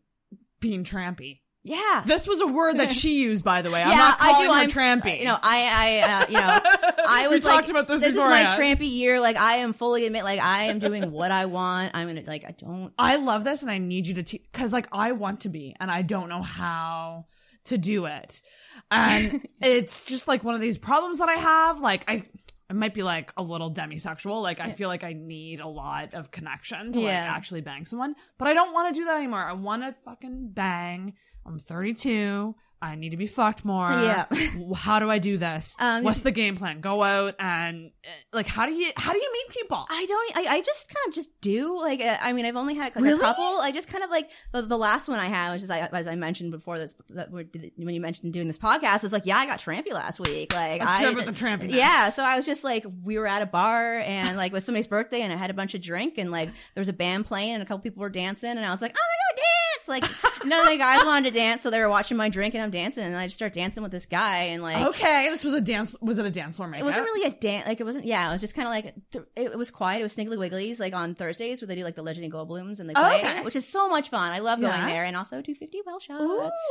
being 0.60 0.84
trampy. 0.84 1.40
Yeah. 1.64 2.04
This 2.06 2.28
was 2.28 2.40
a 2.40 2.48
word 2.48 2.80
that 2.80 2.90
she 2.90 3.20
used, 3.24 3.44
by 3.44 3.62
the 3.62 3.70
way. 3.70 3.82
I'm 3.82 3.92
yeah, 3.92 3.98
not 3.98 4.20
calling 4.20 4.50
I 4.50 4.66
do. 4.66 4.74
her 4.74 4.82
I'm 4.82 5.02
trampy. 5.02 5.20
You 5.20 5.26
know, 5.26 5.38
I, 5.42 6.02
I, 6.02 6.12
uh, 6.12 6.26
you 6.30 6.38
know, 6.40 6.60
I 7.08 7.28
was 7.28 7.44
like, 7.44 7.54
talked 7.54 7.70
about 7.70 7.88
this 7.88 8.02
this 8.02 8.12
is 8.12 8.18
my 8.18 8.46
trampy 8.46 8.90
year. 8.90 9.20
Like, 9.20 9.38
I 9.38 9.58
am 9.58 9.74
fully 9.74 10.06
admit, 10.06 10.24
like, 10.24 10.40
I 10.40 10.64
am 10.64 10.80
doing 10.80 11.12
what 11.12 11.32
I 11.32 11.46
want. 11.46 11.92
I'm 11.96 12.08
gonna, 12.08 12.24
like, 12.26 12.46
I 12.46 12.52
don't. 12.52 12.94
I 12.98 13.18
love 13.18 13.44
this, 13.44 13.62
and 13.62 13.70
I 13.70 13.78
need 13.78 14.08
you 14.08 14.16
to 14.16 14.24
teach 14.24 14.42
because, 14.52 14.74
like, 14.74 14.88
I 14.92 15.12
want 15.12 15.42
to 15.42 15.50
be, 15.50 15.76
and 15.80 15.92
I 15.92 16.02
don't 16.02 16.30
know 16.30 16.42
how 16.42 17.26
to 17.66 17.78
do 17.78 18.06
it, 18.06 18.42
and 18.90 19.46
it's 19.62 20.04
just 20.04 20.28
like 20.28 20.44
one 20.44 20.56
of 20.56 20.62
these 20.62 20.78
problems 20.78 21.20
that 21.20 21.30
I 21.30 21.36
have. 21.36 21.80
Like, 21.80 22.06
I. 22.08 22.24
I 22.70 22.74
might 22.74 22.94
be 22.94 23.02
like 23.04 23.34
a 23.36 23.42
little 23.42 23.74
demisexual. 23.74 24.42
Like 24.44 24.60
I 24.60 24.72
feel 24.72 24.90
like 24.90 25.04
I 25.04 25.14
need 25.14 25.60
a 25.60 25.68
lot 25.68 26.14
of 26.14 26.30
connection 26.32 26.92
to 26.94 27.00
like 27.00 27.08
Yeah. 27.08 27.34
actually 27.36 27.62
bang 27.62 27.86
someone, 27.86 28.14
but 28.38 28.48
I 28.48 28.54
don't 28.54 28.74
want 28.74 28.94
to 28.94 29.00
do 29.00 29.06
that 29.06 29.18
anymore. 29.18 29.44
I 29.44 29.54
want 29.54 29.82
to 29.84 29.96
fucking 30.06 30.50
bang. 30.54 31.14
I'm 31.46 31.58
32. 31.60 32.56
I 32.82 32.96
need 32.96 33.10
to 33.10 33.18
be 33.18 33.28
fucked 33.28 33.66
more. 33.66 33.90
Yeah. 33.92 34.26
How 34.76 35.00
do 35.00 35.10
I 35.10 35.18
do 35.18 35.38
this? 35.38 35.76
Um, 35.80 36.04
What's 36.04 36.20
the 36.20 36.32
game 36.32 36.56
plan? 36.56 36.80
Go 36.80 37.04
out 37.04 37.36
and 37.40 37.92
uh, 38.06 38.10
like 38.32 38.48
how 38.48 38.66
do 38.66 38.72
you 38.74 38.90
how 38.96 39.12
do 39.12 39.18
you 39.18 39.30
meet 39.34 39.56
people? 39.56 39.86
I 39.90 40.06
don't. 40.06 40.38
I, 40.38 40.56
I 40.56 40.62
just 40.62 40.88
kind 40.88 41.08
of 41.08 41.14
just 41.14 41.30
do. 41.42 41.78
Like, 41.80 42.02
uh, 42.02 42.18
I 42.22 42.32
mean, 42.34 42.46
I've 42.46 42.56
only 42.56 42.76
had 42.76 42.96
like 42.96 43.04
Really? 43.04 43.20
a 43.20 43.22
couple. 43.22 43.44
I 43.44 43.72
just 43.72 43.90
kind 43.90 44.04
of 44.04 44.10
like 44.10 44.30
the, 44.54 44.62
the 44.62 44.78
last 44.78 45.08
one 45.10 45.20
I 45.20 45.28
had, 45.28 45.54
which 45.54 45.62
is 45.64 45.70
I, 45.70 45.80
as 45.92 46.08
I 46.08 46.16
mentioned 46.16 46.52
before 46.52 46.80
this, 46.80 46.96
that 47.10 47.32
when 47.32 47.50
you 47.78 48.00
mentioned 48.02 48.32
doing 48.34 48.48
this 48.48 48.58
podcast, 48.58 49.04
was 49.04 49.12
like, 49.14 49.26
yeah, 49.26 49.38
I 49.38 49.46
got 49.46 49.60
trampy 49.60 49.92
last 49.94 50.20
week. 50.20 50.54
Like, 50.54 50.80
Let's 50.80 50.92
I 50.92 51.00
hear 51.00 51.12
about 51.12 51.26
the 51.26 51.32
trampiness. 51.34 51.76
Yeah, 51.76 52.10
so 52.10 52.24
I 52.24 52.38
was 52.38 52.46
just 52.46 52.64
like, 52.64 52.86
we 53.04 53.18
were 53.18 53.28
at 53.28 53.42
a 53.42 53.46
bar 53.46 53.96
and 54.00 54.38
like 54.38 54.52
it 54.52 54.56
was 54.56 54.66
somebody's 54.66 54.88
birthday, 54.88 55.22
and 55.22 55.34
I 55.34 55.36
had 55.36 55.50
a 55.50 55.54
bunch 55.54 55.76
of 55.76 55.82
drink, 55.82 56.18
and 56.18 56.32
like 56.32 56.50
there 56.76 56.82
was 56.82 56.90
a 56.90 56.94
band 56.94 57.26
playing, 57.26 57.56
and 57.56 57.64
a 57.64 57.66
couple 57.66 57.80
people 57.80 58.02
were 58.02 58.10
dancing, 58.10 58.52
and 58.52 58.66
I 58.66 58.72
was 58.72 58.82
like, 58.82 58.92
I'm 58.92 58.96
gonna 58.96 59.36
go 59.36 59.42
dance. 59.86 59.88
Like 59.88 60.46
none 60.46 60.62
of 60.62 60.68
the 60.72 60.78
guys 60.78 61.06
wanted 61.06 61.32
to 61.34 61.40
dance, 61.40 61.62
so 61.62 61.70
they 61.70 61.80
were 61.80 61.90
watching 61.90 62.18
my 62.18 62.30
drink, 62.30 62.54
and 62.54 62.64
I'm 62.64 62.72
dancing, 62.72 63.04
and 63.04 63.16
I 63.16 63.26
just 63.26 63.36
start 63.38 63.54
dancing 63.54 63.84
with 63.84 63.92
this 63.92 64.06
guy, 64.06 64.38
and 64.46 64.62
like 64.64 64.86
okay, 64.88 65.30
this 65.30 65.44
was 65.44 65.54
a 65.54 65.62
dance. 65.62 65.96
Was 66.02 66.18
it 66.20 66.26
a 66.26 66.32
dance 66.32 66.56
floor 66.56 66.68
makeup? 66.68 66.82
it 66.82 66.86
wasn't 66.86 67.06
really 67.06 67.28
a 67.28 67.32
dance. 67.32 67.68
Like 67.68 67.80
it 67.80 67.84
wasn't. 67.84 68.06
Yeah, 68.06 68.30
it 68.30 68.32
was 68.34 68.42
just 68.42 68.56
kind 68.56 68.68
of 68.68 68.72
like 68.72 68.94
th- 69.12 69.26
it, 69.36 69.58
was 69.58 69.72
quiet. 69.72 70.00
It 70.00 70.04
was 70.04 70.16
Sniggly 70.16 70.38
Wigglies, 70.38 70.80
like 70.80 70.94
on 70.94 71.16
Thursdays 71.16 71.62
where 71.62 71.68
they 71.68 71.76
do 71.76 71.84
like 71.84 71.96
the 71.96 72.02
Legend 72.04 72.26
of 72.26 72.32
Goldblums 72.32 72.80
and 72.80 72.90
they 72.90 72.94
Oh, 72.96 73.04
play, 73.04 73.20
okay. 73.20 73.44
which 73.44 73.56
is 73.56 73.68
so 73.68 73.90
much 73.90 74.10
fun. 74.10 74.34
I 74.34 74.40
love 74.40 74.60
going 74.60 74.74
Yeah. 74.74 74.86
there, 74.88 75.04
and 75.06 75.16
also 75.16 75.42
250 75.42 75.82
well 75.86 76.00
shots. 76.00 76.24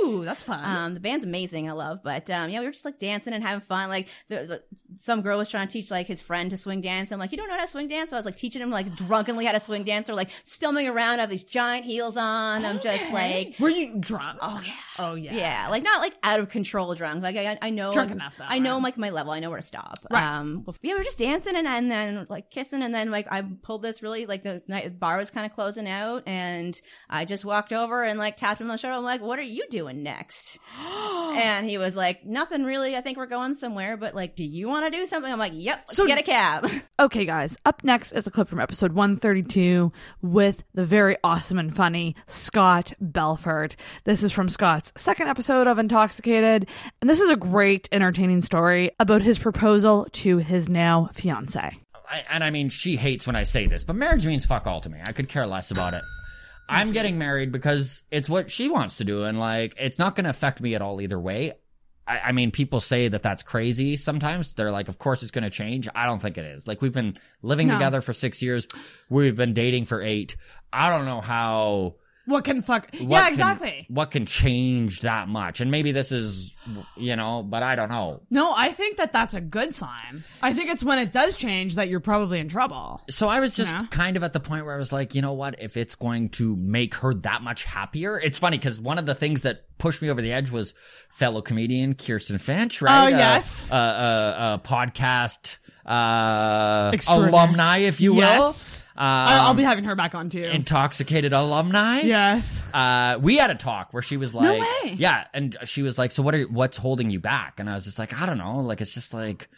Ooh, 0.04 0.24
that's 0.24 0.42
fun. 0.42 0.64
Um, 0.64 0.94
the 0.94 1.00
band's 1.00 1.24
amazing. 1.24 1.68
I 1.68 1.72
love, 1.72 2.00
but 2.02 2.30
um, 2.30 2.50
yeah, 2.50 2.60
we 2.60 2.66
were 2.66 2.72
just 2.72 2.84
like 2.84 2.98
dancing 2.98 3.32
and 3.32 3.42
having 3.42 3.60
fun. 3.60 3.88
Like 3.88 4.08
the, 4.28 4.36
the, 4.46 4.62
some 4.98 5.22
girl 5.22 5.38
was 5.38 5.48
trying 5.48 5.66
to 5.68 5.72
teach 5.72 5.90
like 5.90 6.06
his 6.06 6.20
friend 6.22 6.50
to 6.50 6.56
swing 6.56 6.80
dance. 6.80 7.12
I'm 7.12 7.18
like, 7.18 7.30
you 7.32 7.38
don't 7.38 7.48
know 7.48 7.56
how 7.56 7.64
to 7.64 7.70
swing 7.70 7.88
dance? 7.88 8.10
So 8.10 8.16
I 8.16 8.18
was 8.18 8.26
like 8.26 8.36
teaching 8.36 8.62
him 8.62 8.70
like 8.70 8.94
drunkenly 8.96 9.44
how 9.44 9.52
to 9.52 9.60
swing 9.60 9.84
dance, 9.84 10.08
or 10.10 10.14
like 10.14 10.30
stumbling 10.44 10.88
around, 10.88 11.18
I 11.18 11.22
have 11.22 11.30
these 11.30 11.44
giant 11.44 11.84
heels 11.84 12.16
on. 12.16 12.64
I'm 12.64 12.80
just 12.80 13.07
like, 13.12 13.58
were 13.58 13.68
you 13.68 13.96
drunk? 13.98 14.38
Oh 14.42 14.60
yeah. 14.64 14.72
Oh 14.98 15.14
yeah. 15.14 15.34
Yeah, 15.34 15.68
like 15.70 15.82
not 15.82 16.00
like 16.00 16.14
out 16.22 16.40
of 16.40 16.48
control 16.48 16.94
drunk. 16.94 17.22
Like 17.22 17.36
I, 17.36 17.58
I 17.62 17.70
know, 17.70 17.92
Drunk 17.92 18.10
like, 18.10 18.16
enough, 18.16 18.36
though, 18.38 18.44
I 18.48 18.58
know 18.58 18.78
like 18.78 18.96
my 18.98 19.10
level. 19.10 19.32
I 19.32 19.40
know 19.40 19.50
where 19.50 19.60
to 19.60 19.66
stop. 19.66 19.98
Right. 20.10 20.22
Um, 20.22 20.64
yeah, 20.82 20.94
we 20.94 20.98
were 20.98 21.04
just 21.04 21.18
dancing 21.18 21.54
and, 21.56 21.66
and 21.66 21.90
then 21.90 22.26
like 22.28 22.50
kissing, 22.50 22.82
and 22.82 22.94
then 22.94 23.10
like 23.10 23.26
I 23.30 23.42
pulled 23.62 23.82
this 23.82 24.02
really 24.02 24.26
like 24.26 24.42
the 24.42 24.62
night 24.68 24.84
the 24.84 24.90
bar 24.90 25.18
was 25.18 25.30
kind 25.30 25.46
of 25.46 25.52
closing 25.52 25.88
out, 25.88 26.22
and 26.26 26.80
I 27.08 27.24
just 27.24 27.44
walked 27.44 27.72
over 27.72 28.02
and 28.02 28.18
like 28.18 28.36
tapped 28.36 28.60
him 28.60 28.66
on 28.68 28.74
the 28.74 28.78
shoulder. 28.78 28.96
I'm 28.96 29.04
like, 29.04 29.20
"What 29.22 29.38
are 29.38 29.42
you 29.42 29.66
doing 29.70 30.02
next?" 30.02 30.58
and 30.78 31.68
he 31.68 31.78
was 31.78 31.94
like, 31.96 32.24
"Nothing 32.24 32.64
really. 32.64 32.96
I 32.96 33.00
think 33.00 33.18
we're 33.18 33.26
going 33.26 33.54
somewhere, 33.54 33.96
but 33.96 34.14
like, 34.14 34.34
do 34.36 34.44
you 34.44 34.68
want 34.68 34.90
to 34.92 34.96
do 34.98 35.06
something?" 35.06 35.30
I'm 35.32 35.38
like, 35.38 35.52
"Yep, 35.54 35.84
let's 35.88 35.96
So- 35.96 36.06
get 36.06 36.18
a 36.18 36.22
cab." 36.22 36.68
Okay, 37.00 37.24
guys, 37.26 37.56
up 37.64 37.84
next 37.84 38.10
is 38.10 38.26
a 38.26 38.30
clip 38.32 38.48
from 38.48 38.58
episode 38.58 38.92
132 38.92 39.92
with 40.20 40.64
the 40.74 40.84
very 40.84 41.16
awesome 41.22 41.56
and 41.56 41.72
funny 41.74 42.16
Scott 42.26 42.87
Belford. 43.00 43.76
This 44.04 44.22
is 44.22 44.32
from 44.32 44.48
Scott's 44.48 44.92
second 44.96 45.28
episode 45.28 45.66
of 45.66 45.78
Intoxicated, 45.78 46.68
and 47.00 47.08
this 47.08 47.20
is 47.20 47.30
a 47.30 47.36
great, 47.36 47.88
entertaining 47.92 48.42
story 48.42 48.90
about 49.00 49.22
his 49.22 49.38
proposal 49.38 50.06
to 50.12 50.38
his 50.38 50.68
now 50.68 51.10
fiance. 51.12 51.58
I, 52.10 52.24
and 52.30 52.42
I 52.42 52.50
mean, 52.50 52.68
she 52.68 52.96
hates 52.96 53.26
when 53.26 53.36
I 53.36 53.42
say 53.42 53.66
this, 53.66 53.84
but 53.84 53.96
marriage 53.96 54.24
means 54.26 54.46
fuck 54.46 54.66
all 54.66 54.80
to 54.80 54.88
me. 54.88 54.98
I 55.06 55.12
could 55.12 55.28
care 55.28 55.46
less 55.46 55.70
about 55.70 55.94
it. 55.94 56.02
I'm 56.70 56.92
getting 56.92 57.16
married 57.18 57.50
because 57.50 58.02
it's 58.10 58.28
what 58.28 58.50
she 58.50 58.68
wants 58.68 58.96
to 58.98 59.04
do, 59.04 59.24
and 59.24 59.38
like, 59.40 59.74
it's 59.78 59.98
not 59.98 60.14
going 60.14 60.24
to 60.24 60.30
affect 60.30 60.60
me 60.60 60.74
at 60.74 60.82
all 60.82 61.00
either 61.00 61.18
way. 61.18 61.54
I, 62.06 62.20
I 62.26 62.32
mean, 62.32 62.50
people 62.50 62.80
say 62.80 63.08
that 63.08 63.22
that's 63.22 63.42
crazy 63.42 63.96
sometimes. 63.96 64.54
They're 64.54 64.70
like, 64.70 64.88
of 64.88 64.98
course 64.98 65.22
it's 65.22 65.30
going 65.30 65.44
to 65.44 65.50
change. 65.50 65.88
I 65.94 66.04
don't 66.06 66.20
think 66.20 66.36
it 66.38 66.44
is. 66.44 66.66
Like, 66.66 66.82
we've 66.82 66.92
been 66.92 67.18
living 67.42 67.68
No. 67.68 67.74
together 67.74 68.00
for 68.02 68.12
six 68.12 68.42
years, 68.42 68.66
we've 69.08 69.36
been 69.36 69.54
dating 69.54 69.86
for 69.86 70.02
eight. 70.02 70.36
I 70.72 70.90
don't 70.90 71.06
know 71.06 71.20
how. 71.22 71.94
What 72.28 72.44
can 72.44 72.60
fuck? 72.60 72.88
what 72.92 73.00
yeah, 73.10 73.22
can- 73.24 73.28
exactly. 73.32 73.86
what 73.88 74.10
can 74.10 74.26
change 74.26 75.00
that 75.00 75.28
much? 75.28 75.60
And 75.62 75.70
maybe 75.70 75.92
this 75.92 76.12
is, 76.12 76.54
you 76.96 77.16
know, 77.16 77.42
but 77.42 77.62
I 77.62 77.74
don't 77.74 77.88
know. 77.88 78.20
No, 78.30 78.52
I 78.54 78.70
think 78.70 78.98
that 78.98 79.12
that's 79.14 79.32
a 79.32 79.40
good 79.40 79.74
sign. 79.74 80.24
I 80.42 80.52
think 80.52 80.70
it's 80.70 80.84
when 80.84 80.98
it 80.98 81.10
does 81.10 81.36
change 81.36 81.76
that 81.76 81.88
you're 81.88 82.00
probably 82.00 82.38
in 82.38 82.48
trouble. 82.48 83.00
So 83.08 83.28
I 83.28 83.40
was 83.40 83.56
just 83.56 83.74
Yeah. 83.74 83.86
kind 83.90 84.16
of 84.18 84.22
at 84.24 84.34
the 84.34 84.40
point 84.40 84.66
where 84.66 84.74
I 84.74 84.78
was 84.78 84.92
like, 84.92 85.14
you 85.14 85.22
know 85.22 85.32
what? 85.32 85.60
If 85.62 85.78
it's 85.78 85.94
going 85.94 86.28
to 86.30 86.54
make 86.54 86.96
her 86.96 87.14
that 87.14 87.40
much 87.42 87.64
happier, 87.64 88.20
it's 88.20 88.36
funny 88.38 88.58
because 88.58 88.78
one 88.78 88.98
of 88.98 89.06
the 89.06 89.14
things 89.14 89.42
that 89.42 89.64
pushed 89.78 90.02
me 90.02 90.10
over 90.10 90.20
the 90.20 90.32
edge 90.32 90.50
was 90.50 90.74
fellow 91.08 91.40
comedian 91.40 91.94
Kirsten 91.94 92.36
Finch, 92.38 92.82
right? 92.82 93.04
Oh, 93.04 93.06
Uh, 93.06 93.18
yes. 93.18 93.72
uh, 93.72 93.74
uh, 93.74 93.78
uh, 93.78 94.58
podcast 94.58 95.56
uh, 95.86 96.92
alumni, 97.08 97.78
if 97.78 98.00
you 98.00 98.12
will. 98.12 98.18
Yes. 98.20 98.84
Um, 98.98 99.04
I- 99.04 99.36
I'll 99.38 99.54
be 99.54 99.62
having 99.62 99.84
her 99.84 99.94
back 99.94 100.16
on 100.16 100.28
too. 100.28 100.42
intoxicated 100.42 101.32
alumni. 101.32 102.00
Yes. 102.00 102.64
Uh, 102.74 103.16
we 103.22 103.36
had 103.36 103.50
a 103.50 103.54
talk 103.54 103.92
where 103.92 104.02
she 104.02 104.16
was 104.16 104.34
No 104.34 104.40
like, 104.40 104.60
way. 104.60 104.94
yeah, 104.96 105.24
and 105.32 105.56
she 105.64 105.82
was 105.82 105.98
like, 105.98 106.10
so 106.10 106.22
what 106.22 106.34
are 106.34 106.42
what's 106.44 106.76
holding 106.76 107.08
you 107.10 107.20
back? 107.20 107.60
And 107.60 107.70
I 107.70 107.74
was 107.76 107.84
just 107.84 107.98
like, 108.00 108.20
I 108.20 108.26
don't 108.26 108.38
know, 108.38 108.56
like 108.56 108.80
it's 108.80 108.92
just 108.92 109.14
like, 109.14 109.48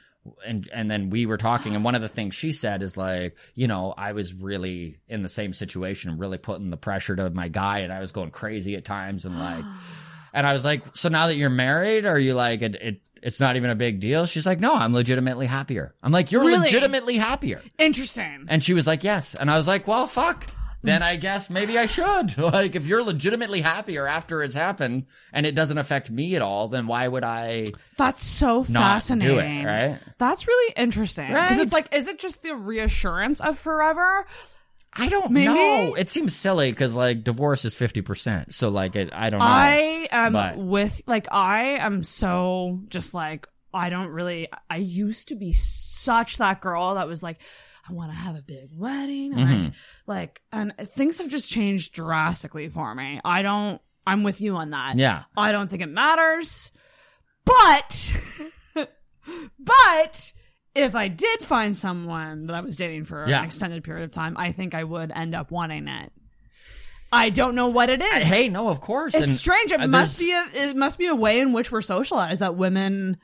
and 0.46 0.68
and 0.74 0.90
then 0.90 1.08
we 1.08 1.24
were 1.24 1.38
talking, 1.38 1.74
and 1.74 1.82
one 1.82 1.94
of 1.94 2.02
the 2.02 2.08
things 2.10 2.34
she 2.34 2.52
said 2.52 2.82
is 2.82 2.98
like, 2.98 3.34
you 3.54 3.66
know, 3.66 3.94
I 3.96 4.12
was 4.12 4.34
really 4.34 4.98
in 5.08 5.22
the 5.22 5.30
same 5.30 5.54
situation, 5.54 6.18
really 6.18 6.36
putting 6.36 6.68
the 6.68 6.76
pressure 6.76 7.16
to 7.16 7.30
my 7.30 7.48
guy, 7.48 7.78
and 7.78 7.90
I 7.90 8.00
was 8.00 8.12
going 8.12 8.30
crazy 8.32 8.76
at 8.76 8.84
times, 8.84 9.24
and 9.24 9.38
like, 9.38 9.64
and 10.34 10.46
I 10.46 10.52
was 10.52 10.66
like, 10.66 10.82
so 10.94 11.08
now 11.08 11.28
that 11.28 11.36
you're 11.36 11.48
married, 11.48 12.04
are 12.04 12.18
you 12.18 12.34
like 12.34 12.60
it? 12.60 12.74
it 12.76 13.00
it's 13.22 13.40
not 13.40 13.56
even 13.56 13.70
a 13.70 13.74
big 13.74 14.00
deal. 14.00 14.26
She's 14.26 14.46
like, 14.46 14.60
no, 14.60 14.74
I'm 14.74 14.92
legitimately 14.94 15.46
happier. 15.46 15.94
I'm 16.02 16.12
like, 16.12 16.32
you're 16.32 16.44
Really? 16.44 16.60
legitimately 16.60 17.16
happier. 17.16 17.60
Interesting. 17.78 18.46
And 18.48 18.62
she 18.62 18.74
was 18.74 18.86
like, 18.86 19.04
yes. 19.04 19.34
And 19.34 19.50
I 19.50 19.56
was 19.56 19.66
like, 19.68 19.86
well, 19.86 20.06
fuck. 20.06 20.46
Then 20.82 21.02
I 21.02 21.16
guess 21.16 21.50
maybe 21.50 21.76
I 21.76 21.84
should. 21.84 22.38
Like, 22.38 22.74
if 22.74 22.86
you're 22.86 23.02
legitimately 23.02 23.60
happier 23.60 24.06
after 24.06 24.42
it's 24.42 24.54
happened 24.54 25.04
and 25.30 25.44
it 25.44 25.54
doesn't 25.54 25.76
affect 25.76 26.10
me 26.10 26.36
at 26.36 26.42
all, 26.42 26.68
then 26.68 26.86
why 26.86 27.06
would 27.06 27.22
I 27.24 27.66
That's 27.98 28.24
so 28.24 28.64
fascinating. 28.64 29.38
it? 29.60 29.66
Right? 29.66 29.98
That's 30.16 30.48
really 30.48 30.72
interesting. 30.76 31.26
Because 31.28 31.50
Right? 31.50 31.60
it's 31.60 31.72
like, 31.74 31.94
is 31.94 32.08
it 32.08 32.18
just 32.18 32.42
the 32.42 32.56
reassurance 32.56 33.40
of 33.40 33.58
forever? 33.58 34.26
I 34.92 35.08
don't 35.08 35.30
Maybe? 35.30 35.46
know. 35.46 35.94
It 35.94 36.08
seems 36.08 36.34
silly 36.34 36.70
because 36.72 36.94
like 36.94 37.22
divorce 37.24 37.64
is 37.64 37.74
fifty 37.76 38.02
percent. 38.02 38.52
So 38.54 38.68
like 38.70 38.96
it, 38.96 39.10
I 39.12 39.30
don't 39.30 39.38
know. 39.40 39.46
I 39.46 40.08
am 40.10 40.32
But- 40.32 40.58
with 40.58 41.02
like 41.06 41.28
I 41.30 41.76
am 41.78 42.02
so 42.02 42.80
just 42.88 43.14
like 43.14 43.46
I 43.72 43.88
don't 43.90 44.08
really 44.08 44.48
I 44.68 44.76
used 44.76 45.28
to 45.28 45.36
be 45.36 45.52
such 45.52 46.38
that 46.38 46.60
girl 46.60 46.94
that 46.94 47.06
was 47.06 47.22
like 47.22 47.40
I 47.88 47.92
want 47.92 48.10
to 48.10 48.16
have 48.16 48.36
a 48.36 48.42
big 48.42 48.70
wedding 48.72 49.34
and 49.34 49.42
I, 49.48 49.52
Mhm. 49.52 49.74
like 50.06 50.42
and 50.52 50.74
things 50.78 51.18
have 51.18 51.28
just 51.28 51.50
changed 51.50 51.92
drastically 51.94 52.68
for 52.68 52.92
me. 52.94 53.20
I 53.24 53.42
don't 53.42 53.80
I'm 54.06 54.22
with 54.24 54.40
you 54.40 54.56
on 54.56 54.70
that. 54.70 54.96
Yeah. 54.96 55.22
I 55.36 55.52
don't 55.52 55.68
think 55.70 55.82
it 55.82 55.88
matters. 55.88 56.72
But, 57.44 58.12
but 59.58 60.32
if 60.82 60.94
I 60.94 61.08
did 61.08 61.40
find 61.40 61.76
someone 61.76 62.46
that 62.46 62.56
I 62.56 62.60
was 62.60 62.76
dating 62.76 63.04
for 63.04 63.26
Yeah. 63.28 63.38
an 63.38 63.44
extended 63.44 63.84
period 63.84 64.04
of 64.04 64.12
time, 64.12 64.36
I 64.36 64.52
think 64.52 64.74
I 64.74 64.84
would 64.84 65.12
end 65.14 65.34
up 65.34 65.50
wanting 65.50 65.88
it. 65.88 66.12
I 67.12 67.30
don't 67.30 67.54
know 67.54 67.68
what 67.68 67.90
it 67.90 68.00
is. 68.00 68.22
Hey, 68.24 68.48
no, 68.48 68.68
of 68.68 68.80
course. 68.80 69.14
It's 69.14 69.24
and, 69.24 69.32
strange. 69.32 69.72
It 69.72 69.80
uh, 69.80 69.88
must 69.88 70.18
be 70.18 70.32
a 70.32 70.46
it 70.54 70.76
must 70.76 70.98
be 70.98 71.06
a 71.06 71.14
way 71.14 71.40
in 71.40 71.52
which 71.52 71.72
we're 71.72 71.80
socialized 71.82 72.40
that 72.40 72.56
women. 72.56 73.16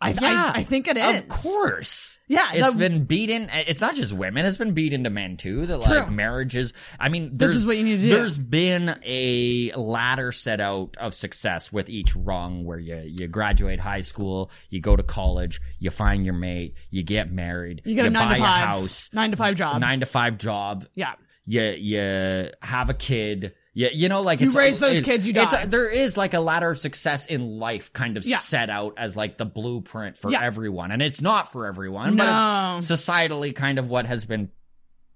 I 0.00 0.10
Yeah, 0.10 0.52
I, 0.54 0.60
I 0.60 0.62
think 0.62 0.86
it 0.86 0.96
is. 0.96 1.22
Of 1.22 1.28
course. 1.28 2.20
Yeah, 2.28 2.52
It's 2.52 2.70
that- 2.70 2.78
been 2.78 3.04
beaten. 3.04 3.48
It's 3.52 3.80
not 3.80 3.94
just 3.96 4.12
women. 4.12 4.46
It's 4.46 4.56
been 4.58 4.72
beaten 4.74 5.00
into 5.00 5.10
men 5.10 5.36
too. 5.36 5.66
That 5.66 5.78
like 5.78 6.04
True. 6.04 6.10
marriages. 6.14 6.72
I 7.00 7.08
mean, 7.08 7.36
This 7.36 7.50
is 7.52 7.66
what 7.66 7.76
you 7.76 7.82
need 7.84 7.96
to 7.96 8.02
do. 8.02 8.10
There's 8.10 8.38
been 8.38 8.96
a 9.04 9.72
ladder 9.72 10.30
set 10.30 10.60
out 10.60 10.96
of 10.98 11.14
success 11.14 11.72
with 11.72 11.88
each 11.88 12.14
rung, 12.14 12.64
where 12.64 12.78
you 12.78 13.02
you 13.04 13.26
graduate 13.28 13.80
high 13.80 14.02
school, 14.02 14.50
you 14.70 14.80
go 14.80 14.94
to 14.94 15.02
college, 15.02 15.60
you 15.80 15.90
find 15.90 16.24
your 16.24 16.34
mate, 16.34 16.74
you 16.90 17.02
get 17.02 17.32
married, 17.32 17.82
You 17.84 17.94
get 17.96 18.06
a 18.06 18.10
nine 18.10 18.28
buy 18.28 18.34
to 18.36 18.40
five 18.42 18.62
a 18.62 18.66
house, 18.66 19.10
nine 19.12 19.30
to 19.32 19.36
five 19.36 19.56
job. 19.56 19.80
nine 19.80 20.00
to 20.00 20.06
five 20.06 20.38
job. 20.38 20.86
Yeah. 20.94 21.14
You 21.44 21.62
you 21.62 22.50
have 22.62 22.90
a 22.90 22.94
kid. 22.94 23.54
You, 23.78 23.90
you 23.92 24.08
know, 24.08 24.22
like 24.22 24.40
You 24.40 24.48
it's, 24.48 24.56
raise 24.56 24.78
those 24.80 24.96
it- 24.96 25.04
kids, 25.04 25.24
you 25.28 25.32
it's 25.36 25.52
die. 25.52 25.66
there 25.66 25.88
is 25.88 26.16
like 26.16 26.34
a 26.34 26.40
ladder 26.40 26.70
of 26.70 26.78
success 26.78 27.26
in 27.26 27.58
life, 27.60 27.92
kind 27.92 28.16
of 28.16 28.26
Yeah. 28.26 28.38
set 28.38 28.70
out 28.70 28.94
as 28.96 29.14
like 29.16 29.36
the 29.36 29.44
blueprint 29.44 30.18
for 30.18 30.32
Yeah. 30.32 30.42
everyone, 30.42 30.90
and 30.90 31.00
it's 31.00 31.20
not 31.20 31.52
for 31.52 31.64
everyone, 31.66 32.16
No. 32.16 32.24
but 32.24 32.78
it's 32.78 32.90
societally 32.90 33.54
kind 33.54 33.78
of 33.78 33.88
what 33.88 34.06
has 34.06 34.24
been 34.24 34.50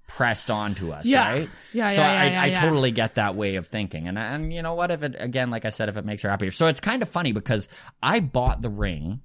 pressed 0.06 0.48
onto 0.48 0.92
us, 0.92 1.06
Yeah. 1.06 1.28
right? 1.28 1.48
Yeah, 1.72 1.90
So 1.90 1.96
yeah, 1.96 2.06
I, 2.06 2.12
yeah, 2.12 2.20
I 2.20 2.26
yeah, 2.26 2.44
yeah. 2.52 2.60
totally 2.60 2.90
get 2.92 3.16
that 3.16 3.34
way 3.34 3.56
of 3.56 3.66
thinking, 3.66 4.06
and 4.06 4.16
and 4.16 4.52
you 4.52 4.62
know 4.62 4.74
what? 4.74 4.92
If 4.92 5.02
it 5.02 5.16
again, 5.18 5.50
like 5.50 5.64
I 5.64 5.70
said, 5.70 5.88
if 5.88 5.96
it 5.96 6.04
makes 6.04 6.22
her 6.22 6.30
happier, 6.30 6.52
so 6.52 6.68
it's 6.68 6.80
kind 6.80 7.02
of 7.02 7.08
funny 7.08 7.32
because 7.32 7.66
I 8.00 8.20
bought 8.20 8.62
the 8.62 8.70
ring 8.70 9.22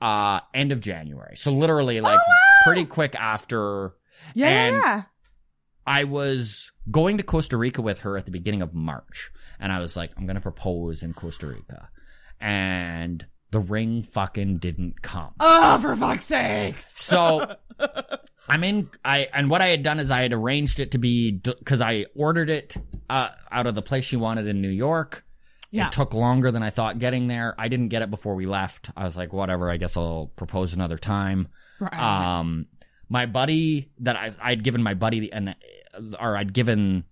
uh 0.00 0.40
end 0.54 0.72
of 0.72 0.80
January, 0.80 1.36
so 1.36 1.52
literally 1.52 2.00
like 2.00 2.18
pretty 2.64 2.84
quick 2.84 3.14
after. 3.14 3.92
Yeah, 4.34 4.48
yeah, 4.48 4.64
and 4.66 4.76
yeah. 4.82 5.02
I 5.86 6.04
was 6.04 6.72
going 6.90 7.16
to 7.18 7.22
Costa 7.22 7.56
Rica 7.56 7.82
with 7.82 8.00
her 8.00 8.16
at 8.16 8.26
the 8.26 8.30
beginning 8.30 8.62
of 8.62 8.74
March, 8.74 9.30
and 9.58 9.72
I 9.72 9.80
was 9.80 9.96
like, 9.96 10.10
I'm 10.16 10.26
gonna 10.26 10.40
propose 10.40 11.02
in 11.02 11.14
Costa 11.14 11.46
Rica, 11.46 11.88
and 12.40 13.24
the 13.50 13.60
ring 13.60 14.02
fucking 14.02 14.58
didn't 14.58 15.02
come. 15.02 15.34
Oh, 15.40 15.78
for 15.80 15.96
fuck's 15.96 16.24
sake! 16.26 16.80
So 16.80 17.56
I'm 18.48 18.64
in. 18.64 18.90
I 19.04 19.28
and 19.32 19.50
what 19.50 19.62
I 19.62 19.66
had 19.66 19.82
done 19.82 20.00
is 20.00 20.10
I 20.10 20.22
had 20.22 20.32
arranged 20.32 20.80
it 20.80 20.92
to 20.92 20.98
be 20.98 21.32
because 21.32 21.80
I 21.80 22.06
ordered 22.14 22.50
it 22.50 22.76
uh, 23.08 23.28
out 23.50 23.66
of 23.66 23.74
the 23.74 23.82
place 23.82 24.04
she 24.04 24.16
wanted 24.16 24.46
in 24.46 24.60
New 24.60 24.70
York. 24.70 25.24
Yeah. 25.70 25.86
It 25.86 25.92
took 25.92 26.14
longer 26.14 26.50
than 26.50 26.62
I 26.64 26.70
thought 26.70 26.98
getting 26.98 27.28
there. 27.28 27.54
I 27.56 27.68
didn't 27.68 27.88
get 27.88 28.02
it 28.02 28.10
before 28.10 28.34
we 28.34 28.46
left. 28.46 28.90
I 28.96 29.04
was 29.04 29.16
like, 29.16 29.32
whatever. 29.32 29.70
I 29.70 29.76
guess 29.76 29.96
I'll 29.96 30.32
propose 30.34 30.72
another 30.72 30.98
time. 30.98 31.48
Right. 31.78 31.94
Um, 31.94 32.66
my 33.10 33.26
buddy 33.26 33.90
that 33.98 34.16
I 34.16 34.30
I'd 34.40 34.62
given 34.64 34.82
my 34.82 34.94
buddy 34.94 35.20
the 35.20 35.32
and 35.34 35.54
or 36.18 36.36
I'd 36.36 36.54
given 36.54 37.04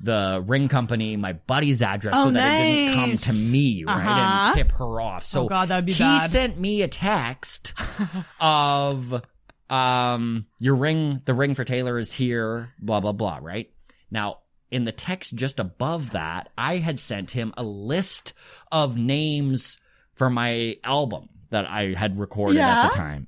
the 0.00 0.42
ring 0.44 0.68
company 0.68 1.16
my 1.16 1.34
buddy's 1.34 1.80
address 1.80 2.14
Oh, 2.18 2.24
so 2.24 2.30
that 2.32 2.60
it 2.60 2.64
didn't 2.64 2.94
come 2.94 3.16
to 3.16 3.32
me 3.32 3.84
right 3.84 3.94
Uh-huh. 3.96 4.46
and 4.48 4.56
tip 4.56 4.72
her 4.78 5.00
off. 5.00 5.24
So 5.24 5.44
Oh, 5.44 5.48
God, 5.48 5.68
that'd 5.68 5.86
be 5.86 5.92
he 5.92 6.02
bad. 6.02 6.28
sent 6.30 6.58
me 6.58 6.82
a 6.82 6.88
text 6.88 7.72
of 8.40 9.22
um 9.70 10.46
your 10.58 10.74
ring 10.74 11.22
the 11.24 11.34
ring 11.34 11.54
for 11.54 11.64
Taylor 11.64 11.98
is 11.98 12.12
here 12.12 12.72
blah 12.80 13.00
blah 13.00 13.12
blah 13.12 13.38
right 13.40 13.70
now 14.10 14.38
in 14.70 14.84
the 14.84 14.92
text 14.92 15.34
just 15.34 15.58
above 15.60 16.10
that 16.10 16.50
I 16.58 16.78
had 16.78 17.00
sent 17.00 17.30
him 17.30 17.54
a 17.56 17.62
list 17.62 18.34
of 18.72 18.96
names 18.96 19.78
for 20.14 20.28
my 20.28 20.76
album 20.84 21.28
that 21.50 21.66
I 21.70 21.94
had 21.94 22.18
recorded 22.18 22.58
at 22.60 22.88
the 22.90 22.94
time 22.96 23.26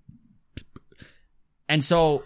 and 1.68 1.82
so 1.82 2.24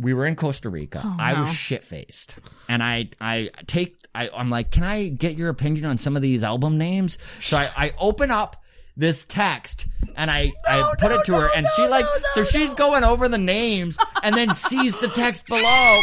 we 0.00 0.14
were 0.14 0.26
in 0.26 0.36
Costa 0.36 0.68
Rica. 0.68 1.02
Oh, 1.04 1.16
I 1.18 1.40
was 1.40 1.52
shit 1.52 1.84
faced, 1.84 2.38
and 2.68 2.82
I 2.82 3.10
I 3.20 3.50
take 3.66 3.96
I 4.14 4.30
I'm 4.30 4.50
like, 4.50 4.70
can 4.70 4.84
I 4.84 5.08
get 5.08 5.36
your 5.36 5.48
opinion 5.48 5.84
on 5.86 5.98
some 5.98 6.16
of 6.16 6.22
these 6.22 6.42
album 6.42 6.78
names? 6.78 7.18
So 7.40 7.56
I 7.56 7.70
I 7.76 7.94
open 7.98 8.30
up 8.30 8.62
this 8.96 9.24
text 9.24 9.86
and 10.16 10.30
I 10.30 10.52
I 10.66 10.94
put 10.98 11.12
it 11.12 11.24
to 11.26 11.34
her, 11.34 11.50
and 11.54 11.66
she 11.74 11.86
like 11.86 12.06
so 12.34 12.44
she's 12.44 12.74
going 12.74 13.04
over 13.04 13.28
the 13.28 13.38
names 13.38 13.98
and 14.22 14.36
then 14.36 14.54
sees 14.54 14.98
the 14.98 15.08
text 15.08 15.46
below. 15.46 16.00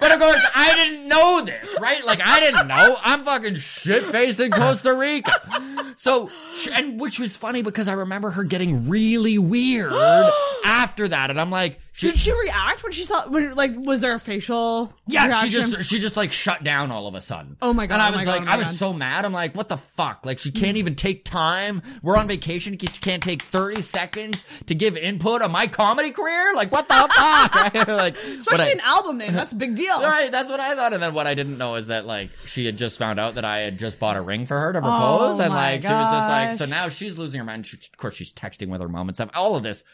But 0.00 0.12
of 0.12 0.20
course, 0.20 0.40
I 0.54 0.74
didn't 0.74 1.08
know 1.08 1.44
this, 1.44 1.76
right? 1.80 2.04
Like 2.06 2.20
I 2.24 2.40
didn't 2.40 2.68
know. 2.68 2.96
I'm 3.02 3.24
fucking 3.24 3.56
shit 3.56 4.04
faced 4.04 4.40
in 4.40 4.50
Costa 4.50 4.94
Rica. 4.94 5.32
So, 5.96 6.30
and 6.72 6.98
which 6.98 7.18
was 7.20 7.36
funny 7.36 7.62
because 7.62 7.86
I 7.86 7.92
remember 7.92 8.30
her 8.30 8.44
getting 8.44 8.88
really 8.88 9.36
weird 9.38 9.92
after 10.80 11.08
that, 11.08 11.30
and 11.30 11.40
I'm 11.40 11.50
like, 11.50 11.78
Did 11.98 12.16
she 12.16 12.32
react 12.32 12.82
when 12.82 12.92
she 12.92 13.02
saw? 13.04 13.28
When, 13.28 13.54
like, 13.54 13.72
was 13.76 14.00
there 14.00 14.14
a 14.14 14.20
facial? 14.20 14.92
yeah, 15.06 15.26
reaction? 15.26 15.50
she 15.50 15.56
just 15.76 15.90
she 15.90 15.98
just 15.98 16.16
like 16.16 16.32
shut 16.32 16.64
down 16.64 16.90
all 16.90 17.06
of 17.06 17.14
a 17.14 17.20
sudden. 17.20 17.56
Oh 17.60 17.72
my 17.72 17.86
God, 17.86 17.94
And 17.94 18.02
I 18.02 18.08
oh 18.12 18.16
was 18.16 18.24
God, 18.24 18.38
like, 18.40 18.48
oh 18.48 18.50
I 18.52 18.56
was 18.56 18.66
God. 18.68 18.74
so 18.76 18.92
mad. 18.92 19.24
I'm 19.24 19.32
like, 19.32 19.54
what 19.54 19.68
the 19.68 19.76
fuck? 19.76 20.24
Like 20.24 20.38
she 20.38 20.50
can't 20.52 20.76
even 20.76 20.94
take 20.94 21.24
time. 21.24 21.82
We're 22.02 22.16
on 22.16 22.26
vacation. 22.28 22.78
She 22.78 22.86
can't 22.86 23.22
take 23.22 23.42
30 23.42 23.82
seconds 23.82 24.42
to 24.66 24.74
give 24.74 24.96
input 24.96 25.42
on 25.42 25.50
my 25.52 25.66
comedy 25.66 26.10
career. 26.12 26.54
Like 26.54 26.72
what 26.72 26.88
the 26.88 26.94
fuck? 27.14 27.74
Right? 27.74 27.88
like, 27.88 28.16
especially 28.16 28.64
I- 28.66 28.70
an 28.72 28.80
album 28.80 29.18
name. 29.18 29.32
That's 29.32 29.52
a 29.52 29.56
big 29.56 29.74
deal. 29.74 30.00
Right, 30.10 30.30
that's 30.32 30.48
what 30.48 30.60
I 30.60 30.74
thought. 30.74 30.92
And 30.92 31.02
then 31.02 31.14
what 31.14 31.26
I 31.26 31.34
didn't 31.34 31.58
know 31.58 31.74
is 31.76 31.88
that 31.88 32.06
like 32.06 32.30
she 32.46 32.64
had 32.66 32.76
just 32.76 32.98
found 32.98 33.20
out 33.20 33.34
that 33.34 33.44
I 33.44 33.58
had 33.58 33.78
just 33.78 33.98
bought 33.98 34.16
a 34.16 34.20
ring 34.22 34.46
for 34.46 34.58
her 34.58 34.72
to 34.72 34.80
propose, 34.80 35.38
Oh 35.38 35.42
and 35.42 35.52
like 35.54 35.82
she 35.82 35.88
was 35.88 36.12
just 36.12 36.28
like, 36.28 36.54
so 36.54 36.64
now 36.64 36.88
she's 36.88 37.18
losing 37.18 37.38
her 37.38 37.44
mind. 37.44 37.66
She, 37.66 37.76
of 37.76 37.96
course, 37.98 38.14
she's 38.14 38.32
texting 38.32 38.68
with 38.68 38.80
her 38.80 38.88
mom 38.88 39.08
and 39.08 39.16
stuff. 39.16 39.30
All 39.34 39.56
of 39.56 39.62
this, 39.62 39.84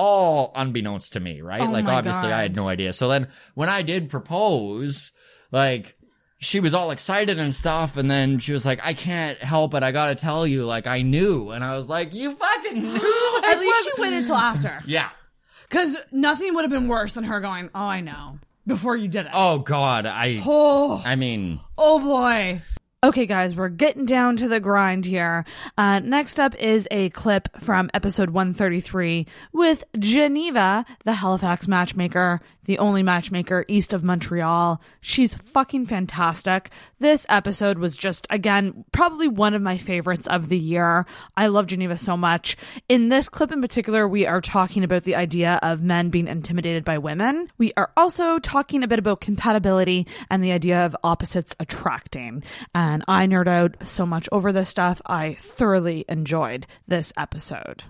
all 0.00 0.52
unbeknownst 0.54 1.12
to 1.12 1.20
me, 1.20 1.40
right? 1.42 1.60
Oh 1.60 1.70
like 1.70 1.84
obviously, 1.86 2.32
I 2.32 2.42
had 2.42 2.56
no 2.56 2.68
idea. 2.68 2.92
So 2.92 3.08
then 3.08 3.28
when 3.54 3.68
I 3.68 3.82
did 3.82 4.08
propose, 4.10 5.12
like. 5.52 5.96
She 6.42 6.58
was 6.58 6.72
all 6.72 6.90
excited 6.90 7.38
and 7.38 7.54
stuff, 7.54 7.98
and 7.98 8.10
then 8.10 8.38
she 8.38 8.54
was 8.54 8.64
like, 8.64 8.80
"I 8.82 8.94
can't 8.94 9.36
help 9.42 9.74
it. 9.74 9.82
I 9.82 9.92
gotta 9.92 10.14
tell 10.14 10.46
you, 10.46 10.64
like 10.64 10.86
I 10.86 11.02
knew." 11.02 11.50
And 11.50 11.62
I 11.62 11.76
was 11.76 11.86
like, 11.86 12.14
"You 12.14 12.34
fucking 12.34 12.80
knew." 12.82 13.42
At 13.44 13.60
least 13.60 13.84
she 13.84 14.00
waited 14.00 14.20
until 14.20 14.36
after. 14.36 14.80
Yeah. 14.86 15.10
Because 15.68 15.98
nothing 16.10 16.54
would 16.54 16.62
have 16.64 16.70
been 16.70 16.88
worse 16.88 17.12
than 17.12 17.24
her 17.24 17.40
going, 17.42 17.68
"Oh, 17.74 17.80
I 17.84 18.00
know," 18.00 18.38
before 18.66 18.96
you 18.96 19.06
did 19.06 19.26
it. 19.26 19.32
Oh 19.34 19.58
God, 19.58 20.06
I. 20.06 20.40
Oh. 20.46 21.02
I 21.04 21.14
mean, 21.16 21.60
Oh 21.76 22.00
boy. 22.00 22.62
Okay, 23.02 23.24
guys, 23.24 23.56
we're 23.56 23.70
getting 23.70 24.04
down 24.04 24.36
to 24.36 24.46
the 24.46 24.60
grind 24.60 25.06
here. 25.06 25.46
Uh, 25.78 26.00
next 26.00 26.38
up 26.38 26.54
is 26.56 26.86
a 26.90 27.08
clip 27.08 27.48
from 27.58 27.88
episode 27.94 28.28
133 28.28 29.26
with 29.54 29.84
Geneva, 29.98 30.84
the 31.06 31.14
Halifax 31.14 31.66
matchmaker, 31.66 32.42
the 32.64 32.78
only 32.78 33.02
matchmaker 33.02 33.64
east 33.68 33.94
of 33.94 34.04
Montreal. 34.04 34.82
She's 35.00 35.32
fucking 35.32 35.86
fantastic. 35.86 36.70
This 36.98 37.24
episode 37.30 37.78
was 37.78 37.96
just, 37.96 38.26
again, 38.28 38.84
probably 38.92 39.28
one 39.28 39.54
of 39.54 39.62
my 39.62 39.78
favorites 39.78 40.26
of 40.26 40.50
the 40.50 40.58
year. 40.58 41.06
I 41.38 41.46
love 41.46 41.68
Geneva 41.68 41.96
so 41.96 42.18
much. 42.18 42.56
In 42.88 43.08
this 43.08 43.30
clip 43.30 43.50
in 43.50 43.62
particular, 43.62 44.06
we 44.06 44.26
are 44.26 44.42
talking 44.42 44.84
about 44.84 45.04
the 45.04 45.16
idea 45.16 45.58
of 45.62 45.82
men 45.82 46.10
being 46.10 46.28
intimidated 46.28 46.84
by 46.84 46.98
women. 46.98 47.50
We 47.56 47.72
are 47.78 47.90
also 47.96 48.38
talking 48.38 48.84
a 48.84 48.88
bit 48.88 48.98
about 48.98 49.22
compatibility 49.22 50.06
and 50.30 50.44
the 50.44 50.52
idea 50.52 50.84
of 50.84 50.94
opposites 51.02 51.56
attracting. 51.58 52.44
And 52.90 53.04
I 53.06 53.26
nerd 53.26 53.46
out 53.46 53.76
so 53.86 54.04
much 54.04 54.28
over 54.32 54.52
this 54.52 54.68
stuff. 54.68 55.00
I 55.06 55.34
thoroughly 55.34 56.04
enjoyed 56.08 56.66
this 56.88 57.12
episode. 57.16 57.84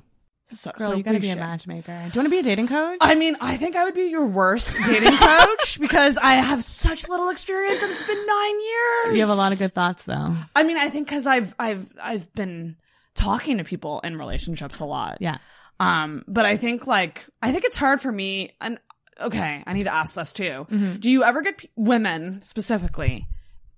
So, 0.44 0.72
Girl, 0.72 0.90
so 0.90 0.96
you 0.96 1.02
gotta 1.04 1.18
please 1.20 1.28
be 1.28 1.30
a 1.30 1.36
matchmaker. 1.36 1.92
Do 1.92 2.08
you 2.12 2.18
want 2.20 2.26
to 2.26 2.30
be 2.30 2.38
a 2.38 2.42
dating 2.42 2.66
coach? 2.68 2.98
I 3.00 3.14
mean, 3.14 3.36
I 3.40 3.56
think 3.56 3.76
I 3.76 3.84
would 3.84 3.94
be 3.94 4.10
your 4.10 4.26
worst 4.26 4.76
dating 4.84 5.16
coach 5.16 5.78
because 5.80 6.18
I 6.18 6.32
have 6.34 6.64
such 6.64 7.08
little 7.08 7.28
experience 7.30 7.80
and 7.82 7.92
it's 7.92 8.02
been 8.02 8.26
nine 8.26 8.60
years. 8.60 9.14
You 9.14 9.20
have 9.20 9.28
a 9.30 9.34
lot 9.40 9.52
of 9.52 9.58
good 9.60 9.72
thoughts, 9.72 10.02
though. 10.02 10.34
I 10.56 10.64
mean, 10.64 10.76
I 10.76 10.88
think 10.90 11.06
because 11.08 11.26
I've 11.26 11.54
I've 11.58 11.86
I've 12.02 12.32
been 12.34 12.76
talking 13.14 13.58
to 13.58 13.64
people 13.64 14.00
in 14.00 14.18
relationships 14.18 14.80
a 14.80 14.84
lot. 14.84 15.18
Yeah. 15.20 15.38
Um, 15.78 16.24
but 16.26 16.44
I 16.44 16.56
think 16.56 16.86
like 16.86 17.24
I 17.40 17.52
think 17.52 17.64
it's 17.64 17.76
hard 17.76 18.00
for 18.00 18.10
me. 18.10 18.50
And 18.60 18.78
okay, 19.20 19.62
I 19.64 19.72
need 19.72 19.84
to 19.84 19.94
ask 19.94 20.14
this 20.16 20.32
too. 20.32 20.66
Mhm. 20.68 20.98
Do 21.00 21.10
you 21.12 21.22
ever 21.22 21.42
get 21.42 21.58
p- 21.58 21.70
women 21.76 22.42
specifically 22.42 23.28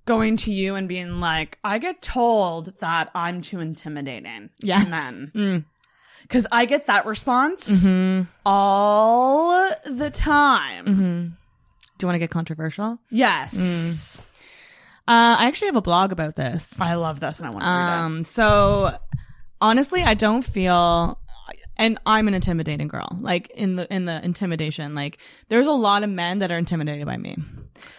going 0.05 0.37
to 0.39 0.53
you 0.53 0.75
and 0.75 0.89
being 0.89 1.21
like, 1.21 1.59
"I 1.65 1.79
get 1.79 2.03
told 2.03 2.79
that 2.81 3.11
I'm 3.15 3.41
too 3.43 3.61
intimidating 3.61 4.51
Yes. 4.61 4.85
to 4.85 4.91
men"? 4.91 5.65
Because 6.23 6.47
I 6.53 6.65
get 6.67 6.87
that 6.87 7.05
response 7.07 7.85
Mhm. 7.85 8.27
all 8.47 9.69
the 9.85 10.11
time. 10.11 10.87
Mm-hmm. 10.87 11.23
Do 11.99 12.05
you 12.05 12.07
want 12.09 12.15
to 12.15 12.19
get 12.21 12.31
controversial? 12.31 12.99
Yes. 13.11 13.55
Mm. 13.57 14.21
Uh, 15.09 15.37
I 15.41 15.47
actually 15.47 15.67
have 15.69 15.77
a 15.77 15.83
blog 15.83 16.13
about 16.13 16.35
this. 16.37 16.81
I 16.81 16.95
love 16.95 17.21
this, 17.21 17.39
and 17.41 17.49
I 17.49 17.51
want 17.51 17.63
to 17.65 17.69
read 17.71 17.75
it. 17.75 18.01
Um, 18.05 18.25
so 18.25 18.97
honestly, 19.61 20.03
I 20.03 20.15
don't 20.15 20.43
feel, 20.43 21.19
and 21.77 21.99
I'm 22.07 22.29
an 22.29 22.35
intimidating 22.35 22.87
girl. 22.89 23.19
Like 23.21 23.51
in 23.51 23.77
the 23.77 23.93
in 23.93 24.05
the 24.05 24.25
intimidation, 24.25 24.95
like 24.95 25.19
there's 25.49 25.67
a 25.67 25.73
lot 25.73 26.03
of 26.05 26.11
men 26.11 26.39
that 26.39 26.51
are 26.53 26.57
intimidated 26.59 27.05
by 27.07 27.17
me, 27.17 27.37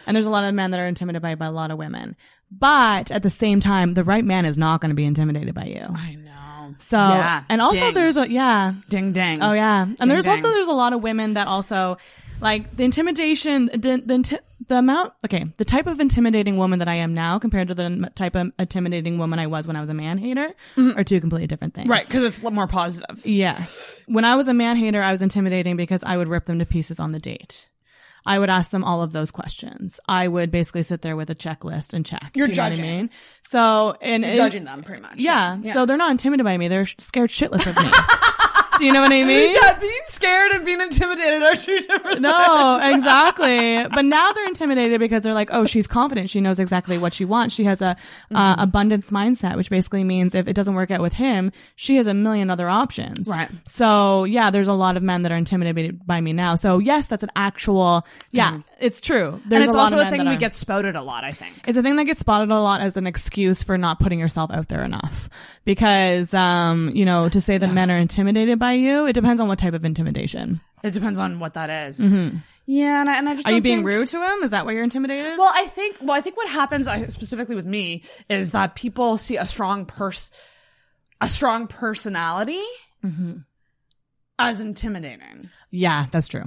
and 0.07 0.15
there's 0.15 0.25
a 0.25 0.29
lot 0.29 0.43
of 0.43 0.53
men 0.53 0.71
that 0.71 0.79
are 0.79 0.87
intimidated 0.87 1.21
by, 1.21 1.35
by 1.35 1.45
a 1.45 1.51
lot 1.51 1.71
of 1.71 1.77
women. 1.77 2.15
But 2.51 3.11
at 3.11 3.23
the 3.23 3.29
same 3.29 3.59
time, 3.59 3.93
the 3.93 4.03
right 4.03 4.23
man 4.23 4.45
is 4.45 4.57
not 4.57 4.79
going 4.81 4.89
to 4.89 4.95
be 4.95 5.05
intimidated 5.05 5.53
by 5.55 5.65
you. 5.65 5.81
I 5.87 6.15
know. 6.15 6.75
So, 6.79 6.97
Yeah. 6.97 7.43
and 7.49 7.61
also 7.61 7.79
Ding. 7.79 7.93
there's 7.93 8.17
a, 8.17 8.29
yeah. 8.29 8.73
Ding 8.89 9.11
ding. 9.11 9.41
Oh 9.41 9.53
yeah. 9.53 9.83
And 9.83 9.97
Ding, 9.97 10.07
there's 10.09 10.23
ding. 10.25 10.37
also, 10.43 10.49
there's 10.49 10.67
a 10.67 10.71
lot 10.73 10.93
of 10.93 11.01
women 11.03 11.33
that 11.33 11.47
also, 11.47 11.97
like, 12.41 12.69
the 12.71 12.83
intimidation, 12.83 13.65
the, 13.65 14.01
the, 14.05 14.39
the 14.67 14.77
amount, 14.77 15.13
okay, 15.25 15.45
the 15.57 15.65
type 15.65 15.87
of 15.87 15.99
intimidating 15.99 16.57
woman 16.57 16.79
that 16.79 16.87
I 16.87 16.95
am 16.95 17.13
now 17.13 17.37
compared 17.39 17.67
to 17.69 17.75
the 17.75 18.09
type 18.15 18.35
of 18.35 18.51
intimidating 18.59 19.17
woman 19.17 19.39
I 19.39 19.47
was 19.47 19.67
when 19.67 19.75
I 19.75 19.79
was 19.81 19.89
a 19.89 19.93
man 19.93 20.17
hater 20.17 20.51
are 20.77 21.03
two 21.03 21.19
completely 21.19 21.47
different 21.47 21.73
things. 21.73 21.85
Mm-hmm. 21.85 21.91
Right, 21.91 22.05
because 22.07 22.23
it's 22.23 22.41
more 22.43 22.67
positive. 22.67 23.25
Yes. 23.25 23.99
When 24.07 24.25
I 24.25 24.35
was 24.35 24.47
a 24.47 24.53
man 24.53 24.77
hater, 24.77 25.01
I 25.01 25.11
was 25.11 25.21
intimidating 25.21 25.75
because 25.75 26.03
I 26.03 26.17
would 26.17 26.27
rip 26.27 26.45
them 26.45 26.59
to 26.59 26.65
pieces 26.65 26.99
on 26.99 27.11
the 27.11 27.19
date. 27.19 27.67
I 28.25 28.39
would 28.39 28.49
ask 28.49 28.71
them 28.71 28.83
all 28.83 29.01
of 29.01 29.11
those 29.11 29.31
questions. 29.31 29.99
I 30.07 30.27
would 30.27 30.51
basically 30.51 30.83
sit 30.83 31.01
there 31.01 31.15
with 31.15 31.29
a 31.29 31.35
checklist 31.35 31.93
and 31.93 32.05
check. 32.05 32.31
You're 32.35 32.47
you 32.47 32.53
judging. 32.53 32.83
I 32.85 32.87
mean? 32.87 33.09
So, 33.49 33.95
and 34.01 34.23
You're 34.23 34.31
and- 34.31 34.37
judging 34.37 34.63
them 34.63 34.83
pretty 34.83 35.01
much. 35.01 35.15
Yeah. 35.17 35.57
Yeah. 35.61 35.73
So 35.73 35.85
they're 35.85 35.97
not 35.97 36.11
intimidated 36.11 36.45
by 36.45 36.57
me. 36.57 36.67
They're 36.69 36.85
scared 36.85 37.29
shitless 37.29 37.67
of 37.67 37.75
me. 37.75 37.91
Do 38.79 38.85
you 38.85 38.93
know 38.93 39.01
what 39.01 39.11
I 39.11 39.23
mean? 39.25 39.55
Yeah, 39.55 39.77
being 39.79 39.93
scared 40.05 40.51
and 40.51 40.65
being 40.65 40.81
intimidated 40.81 41.43
are 41.43 41.55
two 41.55 41.79
different 41.79 42.21
No, 42.21 42.79
exactly. 42.95 43.85
But 43.93 44.05
now 44.05 44.31
they're 44.33 44.47
intimidated 44.47 44.99
because 44.99 45.23
they're 45.23 45.33
like, 45.33 45.49
oh, 45.51 45.65
she's 45.65 45.87
confident. 45.87 46.29
She 46.29 46.41
knows 46.41 46.59
exactly 46.59 46.97
what 46.97 47.13
she 47.13 47.25
wants. 47.25 47.53
She 47.55 47.63
has 47.65 47.81
a 47.81 47.95
uh, 48.33 48.55
abundance 48.57 49.09
mindset, 49.09 49.55
which 49.55 49.69
basically 49.69 50.03
means 50.03 50.35
if 50.35 50.47
it 50.47 50.53
doesn't 50.53 50.73
work 50.75 50.91
out 50.91 51.01
with 51.01 51.13
him, 51.13 51.51
she 51.75 51.97
has 51.97 52.07
a 52.07 52.13
million 52.13 52.49
other 52.49 52.69
options. 52.69 53.27
Right. 53.27 53.49
So 53.67 54.23
yeah, 54.23 54.49
there's 54.49 54.67
a 54.67 54.73
lot 54.73 54.97
of 54.97 55.03
men 55.03 55.23
that 55.23 55.31
are 55.31 55.37
intimidated 55.37 56.05
by 56.05 56.19
me 56.21 56.33
now. 56.33 56.55
So 56.55 56.79
yes, 56.79 57.07
that's 57.07 57.23
an 57.23 57.31
actual. 57.35 58.05
Yeah, 58.31 58.59
it's 58.79 58.99
true. 59.01 59.39
and 59.43 59.51
There's 59.51 59.65
it's 59.67 59.75
a 59.75 59.77
lot 59.77 59.93
also 59.93 60.05
a 60.05 60.09
thing 60.09 60.23
that 60.23 60.29
we 60.29 60.37
get 60.37 60.55
spouted 60.55 60.95
a 60.95 61.01
lot, 61.01 61.23
I 61.23 61.31
think. 61.31 61.67
it's 61.67 61.77
a 61.77 61.83
thing 61.83 61.95
that 61.97 62.05
gets 62.05 62.19
spotted 62.19 62.51
a 62.51 62.59
lot 62.59 62.81
as 62.81 62.97
an 62.97 63.07
excuse 63.07 63.63
for 63.63 63.77
not 63.77 63.99
putting 63.99 64.19
yourself 64.19 64.51
out 64.51 64.67
there 64.67 64.83
enough. 64.83 65.29
Because, 65.65 66.33
um, 66.33 66.91
you 66.93 67.05
know, 67.05 67.29
to 67.29 67.39
say 67.39 67.57
that 67.57 67.71
men 67.73 67.89
are 67.91 67.97
intimidated 67.97 68.59
by 68.63 68.73
you, 68.73 69.05
it 69.07 69.13
depends 69.13 69.41
on 69.41 69.49
what 69.49 69.59
type 69.59 69.73
of 69.73 69.83
intimidation. 69.83 70.61
It 70.83 70.91
depends 70.93 71.19
on 71.19 71.39
what 71.39 71.53
that 71.55 71.69
is. 71.87 71.99
Mhm. 71.99 72.39
Yeah, 72.65 73.01
and 73.01 73.09
I, 73.09 73.17
and 73.17 73.27
I 73.27 73.33
just 73.33 73.45
Are 73.45 73.53
you 73.53 73.59
being 73.61 73.79
think- 73.79 73.87
rude 73.87 74.07
to 74.09 74.21
him? 74.25 74.41
Is 74.43 74.51
that 74.51 74.65
why 74.65 74.71
you're 74.71 74.83
intimidated? 74.85 75.37
Well, 75.37 75.51
I 75.53 75.65
think 75.67 75.97
well, 76.01 76.13
I 76.15 76.21
think 76.21 76.37
what 76.37 76.47
happens 76.49 76.87
I, 76.87 77.07
specifically 77.07 77.55
with 77.55 77.65
me 77.65 78.03
is 78.29 78.51
that 78.51 78.75
people 78.75 79.17
see 79.17 79.35
a 79.35 79.45
strong 79.45 79.85
pers, 79.85 80.31
a 81.19 81.27
strong 81.27 81.67
personality 81.67 82.63
as 84.39 84.59
intimidating, 84.61 85.49
Yeah, 85.69 86.05
that's 86.11 86.27
true. 86.29 86.45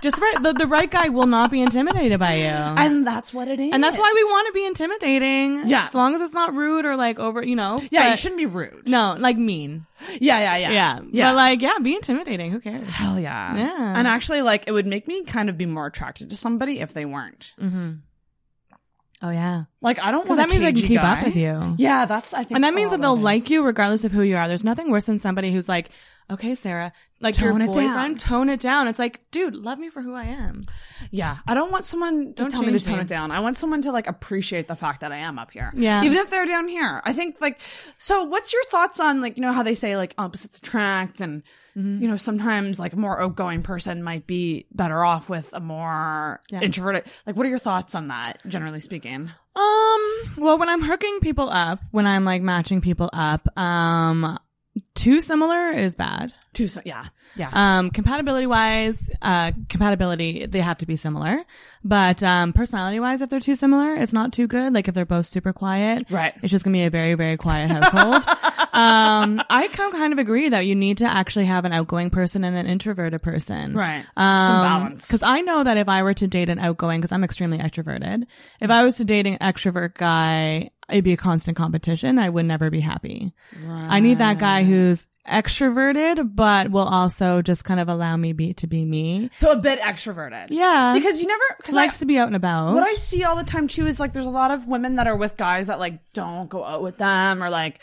Just 0.00 0.20
right, 0.20 0.42
the, 0.42 0.52
the 0.52 0.66
right 0.66 0.90
guy 0.90 1.08
will 1.08 1.26
not 1.26 1.50
be 1.50 1.60
intimidated 1.60 2.20
by 2.20 2.34
you. 2.34 2.44
and 2.44 3.06
that's 3.06 3.34
what 3.34 3.48
it 3.48 3.58
is. 3.58 3.72
And 3.72 3.82
that's 3.82 3.98
why 3.98 4.12
we 4.14 4.22
want 4.24 4.46
to 4.46 4.52
be 4.52 4.64
intimidating. 4.64 5.68
Yeah. 5.68 5.84
As 5.84 5.94
long 5.94 6.14
as 6.14 6.20
it's 6.20 6.34
not 6.34 6.54
rude 6.54 6.84
or 6.86 6.96
like 6.96 7.18
over, 7.18 7.44
you 7.44 7.56
know. 7.56 7.82
Yeah, 7.90 8.10
you 8.12 8.16
shouldn't 8.16 8.38
be 8.38 8.46
rude. 8.46 8.88
No, 8.88 9.16
like 9.18 9.36
mean. 9.36 9.86
Yeah, 10.20 10.38
yeah, 10.38 10.56
yeah, 10.56 10.70
Yeah. 10.70 11.00
yeah. 11.10 11.30
But 11.30 11.36
like, 11.36 11.60
yeah, 11.62 11.78
be 11.82 11.94
intimidating. 11.94 12.52
Who 12.52 12.60
cares? 12.60 12.88
Hell 12.88 13.18
yeah, 13.18 13.56
Yeah. 13.56 13.94
And 13.98 14.06
actually, 14.06 14.42
like, 14.42 14.64
it 14.68 14.72
would 14.72 14.86
make 14.86 15.08
me 15.08 15.24
kind 15.24 15.48
of 15.48 15.58
be 15.58 15.66
more 15.66 15.86
attracted 15.86 16.30
to 16.30 16.36
somebody 16.36 16.80
if 16.80 16.92
they 16.92 17.04
weren't. 17.04 17.54
Mm-hmm. 17.60 17.92
Oh 19.20 19.30
yeah. 19.30 19.64
Like, 19.80 19.98
I 19.98 20.12
don't 20.12 20.28
want 20.28 20.38
that 20.38 20.48
means 20.48 20.62
they 20.62 20.72
can 20.72 20.80
keep 20.82 21.02
up 21.02 21.24
with 21.24 21.34
you. 21.34 21.74
Yeah, 21.76 22.06
that's 22.06 22.32
I 22.32 22.44
think, 22.44 22.52
And 22.54 22.62
that 22.62 22.72
means 22.72 22.92
all 22.92 22.98
that 22.98 23.02
they'll 23.02 23.16
like 23.16 23.50
you 23.50 23.64
regardless 23.64 24.04
of 24.04 24.12
who 24.12 24.22
you 24.22 24.36
are. 24.36 24.46
There's 24.46 24.62
nothing 24.62 24.90
worse 24.92 25.06
than 25.06 25.18
somebody 25.18 25.50
who's 25.50 25.68
like, 25.68 25.88
okay, 26.30 26.54
Sarah, 26.54 26.92
like 27.20 27.38
your 27.38 27.50
Tone 27.52 27.62
it 27.62 27.66
boyfriend, 27.68 27.86
down. 27.94 28.14
tone 28.16 28.48
it 28.48 28.60
down. 28.60 28.86
It's 28.88 28.98
like, 28.98 29.20
dude, 29.32 29.54
love 29.56 29.78
me 29.78 29.90
for 29.90 30.02
who 30.02 30.14
I 30.14 30.24
am. 30.24 30.62
Yeah, 31.10 31.38
I 31.48 31.54
don't 31.54 31.72
want 31.72 31.84
someone 31.84 32.26
to 32.26 32.32
Don't 32.34 32.50
tell 32.50 32.62
me 32.62 32.72
to 32.72 32.78
tone 32.84 32.96
me. 32.96 33.00
it 33.00 33.08
down. 33.08 33.30
I 33.30 33.40
want 33.40 33.56
someone 33.58 33.82
to 33.82 33.92
like 33.92 34.06
appreciate 34.06 34.68
the 34.68 34.76
fact 34.76 35.00
that 35.00 35.10
I 35.10 35.16
am 35.16 35.38
up 35.38 35.50
here. 35.50 35.72
Yeah. 35.74 36.04
even 36.04 36.18
if 36.18 36.30
they're 36.30 36.46
down 36.46 36.68
here. 36.68 37.02
I 37.04 37.12
think 37.12 37.40
like. 37.40 37.60
So, 37.98 38.24
what's 38.24 38.52
your 38.52 38.62
thoughts 38.64 39.00
on 39.00 39.20
like 39.20 39.36
you 39.36 39.42
know 39.42 39.52
how 39.52 39.62
they 39.62 39.74
say 39.74 39.96
like 39.96 40.14
opposites 40.18 40.58
attract, 40.58 41.20
and 41.20 41.42
Mm-hmm. 41.76 42.02
you 42.02 42.08
know 42.08 42.16
sometimes 42.16 42.80
like 42.80 42.92
a 42.92 42.96
more 42.96 43.22
outgoing 43.22 43.62
person 43.62 44.02
might 44.02 44.26
be 44.26 44.66
better 44.72 45.04
off 45.04 45.30
with 45.30 45.52
a 45.54 45.60
more 45.60 46.40
Yeah. 46.50 46.60
introverted. 46.60 47.04
Like, 47.24 47.36
what 47.36 47.46
are 47.46 47.48
your 47.48 47.60
thoughts 47.60 47.94
on 47.94 48.08
that? 48.08 48.38
Generally 48.48 48.80
speaking. 48.80 49.30
Um, 49.54 50.00
well, 50.38 50.58
when 50.58 50.68
I'm 50.68 50.82
hooking 50.82 51.20
people 51.20 51.48
up, 51.50 51.78
when 51.92 52.04
I'm 52.06 52.24
like 52.24 52.42
matching 52.42 52.80
people 52.80 53.10
up, 53.12 53.46
um, 53.56 54.38
too 54.98 55.20
similar 55.20 55.70
is 55.70 55.94
bad. 55.94 56.34
Too 56.54 56.66
so, 56.66 56.80
yeah, 56.84 57.04
yeah. 57.36 57.50
Um, 57.52 57.90
compatibility 57.90 58.46
wise, 58.46 59.08
uh, 59.22 59.52
compatibility, 59.68 60.46
they 60.46 60.60
have 60.60 60.78
to 60.78 60.86
be 60.86 60.96
similar. 60.96 61.44
But, 61.84 62.22
um, 62.24 62.52
personality 62.52 62.98
wise, 62.98 63.22
if 63.22 63.30
they're 63.30 63.38
too 63.38 63.54
similar, 63.54 63.94
it's 63.94 64.12
not 64.12 64.32
too 64.32 64.48
good. 64.48 64.74
Like 64.74 64.88
if 64.88 64.94
they're 64.94 65.06
both 65.06 65.26
super 65.26 65.52
quiet. 65.52 66.10
Right. 66.10 66.34
It's 66.42 66.50
just 66.50 66.64
gonna 66.64 66.76
be 66.76 66.82
a 66.82 66.90
very, 66.90 67.14
very 67.14 67.36
quiet 67.36 67.70
household. 67.70 68.24
um, 68.72 69.40
I 69.48 69.68
can 69.70 69.92
kind 69.92 70.12
of 70.12 70.18
agree 70.18 70.48
that 70.48 70.66
you 70.66 70.74
need 70.74 70.98
to 70.98 71.04
actually 71.04 71.44
have 71.44 71.64
an 71.64 71.72
outgoing 71.72 72.10
person 72.10 72.42
and 72.42 72.56
an 72.56 72.66
introverted 72.66 73.22
person. 73.22 73.74
Right. 73.74 74.04
Um, 74.16 74.46
Some 74.48 74.62
balance. 74.62 75.08
Cause 75.08 75.22
I 75.22 75.42
know 75.42 75.62
that 75.62 75.76
if 75.76 75.88
I 75.88 76.02
were 76.02 76.14
to 76.14 76.26
date 76.26 76.48
an 76.48 76.58
outgoing, 76.58 77.00
cause 77.00 77.12
I'm 77.12 77.22
extremely 77.22 77.58
extroverted, 77.58 78.24
if 78.60 78.70
I 78.70 78.84
was 78.84 78.96
to 78.96 79.04
date 79.04 79.28
an 79.28 79.38
extrovert 79.38 79.94
guy, 79.94 80.70
it'd 80.88 81.04
be 81.04 81.12
a 81.12 81.16
constant 81.16 81.56
competition. 81.56 82.18
I 82.18 82.28
would 82.28 82.46
never 82.46 82.70
be 82.70 82.80
happy. 82.80 83.32
I 83.68 84.00
need 84.00 84.18
that 84.18 84.38
guy 84.38 84.64
who's 84.64 85.06
extroverted, 85.26 86.34
but 86.34 86.70
will 86.70 86.86
also 86.86 87.42
just 87.42 87.64
kind 87.64 87.80
of 87.80 87.88
allow 87.88 88.16
me 88.16 88.32
be 88.32 88.54
to 88.54 88.66
be 88.66 88.84
me. 88.84 89.28
So 89.32 89.52
a 89.52 89.56
bit 89.56 89.80
extroverted. 89.80 90.46
Yeah. 90.50 90.94
Because 90.94 91.20
you 91.20 91.26
never 91.26 91.44
because 91.58 91.74
likes 91.74 91.98
to 91.98 92.06
be 92.06 92.18
out 92.18 92.28
and 92.28 92.36
about. 92.36 92.74
What 92.74 92.82
I 92.82 92.94
see 92.94 93.24
all 93.24 93.36
the 93.36 93.44
time 93.44 93.68
too 93.68 93.86
is 93.86 94.00
like 94.00 94.12
there's 94.12 94.26
a 94.26 94.30
lot 94.30 94.50
of 94.50 94.66
women 94.66 94.96
that 94.96 95.06
are 95.06 95.16
with 95.16 95.36
guys 95.36 95.66
that 95.66 95.78
like 95.78 96.00
don't 96.12 96.48
go 96.48 96.64
out 96.64 96.82
with 96.82 96.96
them 96.96 97.42
or 97.42 97.50
like 97.50 97.80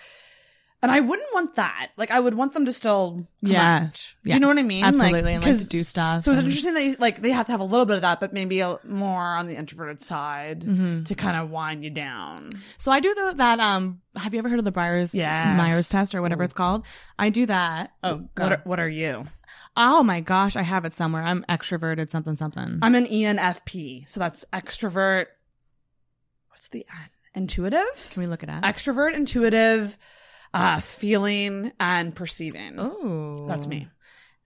and 0.85 0.91
I 0.91 0.99
wouldn't 1.01 1.27
want 1.33 1.55
that. 1.55 1.89
Like 1.97 2.11
I 2.11 2.19
would 2.19 2.33
want 2.33 2.53
them 2.53 2.65
to 2.65 2.73
still 2.73 3.25
Yeah. 3.41 3.83
out. 3.85 4.13
Do 4.23 4.29
Yeah. 4.29 4.35
you 4.35 4.39
know 4.39 4.47
what 4.47 4.57
I 4.57 4.63
mean? 4.63 4.85
Absolutely, 4.85 5.21
Like, 5.21 5.33
and 5.35 5.45
like 5.45 5.57
to 5.57 5.65
do 5.67 5.83
stuff 5.83 6.21
So 6.23 6.31
it's 6.31 6.39
and- 6.39 6.47
interesting 6.47 6.73
that 6.75 6.83
you, 6.83 6.95
like 6.99 7.21
they 7.21 7.31
have 7.31 7.47
to 7.47 7.51
have 7.51 7.59
a 7.61 7.65
little 7.65 7.85
bit 7.85 7.95
of 7.95 8.01
that, 8.03 8.19
but 8.19 8.31
maybe 8.33 8.59
a, 8.61 8.77
more 8.85 9.23
on 9.35 9.47
the 9.47 9.55
introverted 9.57 10.01
side 10.01 10.61
Mhm. 10.61 11.05
to 11.07 11.15
kind 11.15 11.35
of 11.37 11.49
wind 11.49 11.83
you 11.83 11.89
down. 11.89 12.49
So 12.77 12.91
I 12.91 12.99
do 12.99 13.13
the, 13.13 13.33
that, 13.37 13.59
um, 13.59 14.01
have 14.15 14.33
you 14.33 14.39
ever 14.39 14.47
heard 14.49 14.59
of 14.59 14.65
the 14.65 14.73
Myers, 14.75 15.13
Yes. 15.13 15.57
Myers 15.57 15.89
test 15.89 16.15
or 16.15 16.21
whatever 16.21 16.43
it's 16.43 16.53
called? 16.53 16.85
I 17.19 17.29
do 17.29 17.45
that. 17.47 17.91
Oh, 18.03 18.27
What 18.37 18.51
are, 18.51 18.61
what 18.63 18.79
are 18.79 18.89
you? 18.89 19.25
Oh 19.77 20.03
my 20.03 20.21
gosh, 20.21 20.55
I 20.55 20.61
have 20.61 20.85
it 20.85 20.93
somewhere. 20.93 21.21
I'm 21.23 21.43
extroverted 21.49 22.09
something 22.09 22.35
something. 22.37 22.79
I'm 22.81 22.95
an 22.95 23.05
ENFP, 23.07 24.07
so 24.07 24.21
that's 24.21 24.45
extrovert. 24.53 25.25
What's 26.49 26.69
the 26.69 26.85
N? 26.89 27.09
Intuitive? 27.43 28.09
Can 28.13 28.21
we 28.21 28.27
look 28.27 28.43
it 28.43 28.49
up? 28.49 28.63
Extrovert, 28.63 29.13
intuitive, 29.13 29.97
uh, 30.55 30.79
feeling, 30.79 31.71
and 31.79 32.15
perceiving. 32.15 32.75
Oh, 32.79 33.45
That's 33.47 33.67
me. 33.67 33.89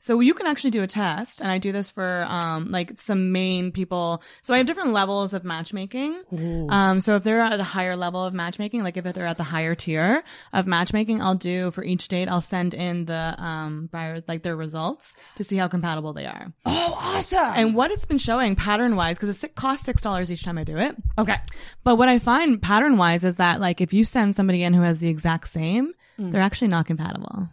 So 0.02 0.22
you 0.22 0.34
can 0.34 0.48
actually 0.48 0.72
do 0.72 0.82
a 0.82 0.88
test, 0.88 1.42
and 1.42 1.52
I 1.52 1.58
do 1.58 1.72
this 1.74 1.92
for 1.92 2.26
um 2.30 2.72
like 2.72 3.00
some 3.00 3.32
main 3.34 3.72
people. 3.72 4.24
So 4.42 4.54
I 4.54 4.58
have 4.58 4.66
different 4.66 4.94
levels 4.94 5.34
of 5.34 5.44
matchmaking. 5.44 6.24
Um, 6.70 7.02
so 7.02 7.16
if 7.18 7.24
they're 7.26 7.42
at 7.42 7.60
a 7.60 7.64
higher 7.64 7.96
level 7.98 8.24
of 8.24 8.34
matchmaking, 8.34 8.82
like 8.84 8.96
if 8.96 9.04
they're 9.14 9.28
at 9.28 9.38
the 9.38 9.44
higher 9.44 9.76
tier 9.76 10.24
of 10.54 10.68
matchmaking, 10.68 11.22
I'll 11.22 11.36
do 11.36 11.72
for 11.72 11.84
each 11.84 12.08
date, 12.08 12.30
I'll 12.30 12.40
send 12.42 12.74
in 12.74 13.06
the 13.06 13.36
um 13.38 13.90
Myers 13.92 14.24
like 14.28 14.42
their 14.44 14.56
results 14.56 15.16
to 15.36 15.44
see 15.44 15.58
how 15.58 15.68
compatible 15.68 16.14
they 16.14 16.26
are. 16.26 16.54
Oh, 16.66 16.94
awesome! 16.98 17.54
And 17.56 17.76
what 17.76 17.92
it's 17.92 18.06
been 18.06 18.18
showing 18.20 18.56
pattern 18.56 18.96
wise, 18.96 19.20
because 19.20 19.44
it 19.44 19.56
costs 19.56 19.86
six 19.86 20.02
dollars 20.02 20.32
each 20.32 20.44
time 20.44 20.58
I 20.58 20.64
do 20.64 20.78
it. 20.78 20.96
Okay. 21.18 21.36
But 21.84 21.98
what 21.98 22.08
I 22.08 22.20
find 22.20 22.62
pattern 22.62 22.96
wise 22.98 23.26
is 23.26 23.36
that 23.36 23.60
like 23.60 23.82
if 23.82 23.92
you 23.92 24.06
send 24.06 24.34
somebody 24.36 24.64
in 24.64 24.74
who 24.74 24.82
has 24.84 25.02
the 25.02 25.10
exact 25.10 25.50
same, 25.50 25.94
Mm. 26.20 26.34
they're 26.34 26.42
actually 26.42 26.68
not 26.68 26.86
compatible. 26.86 27.48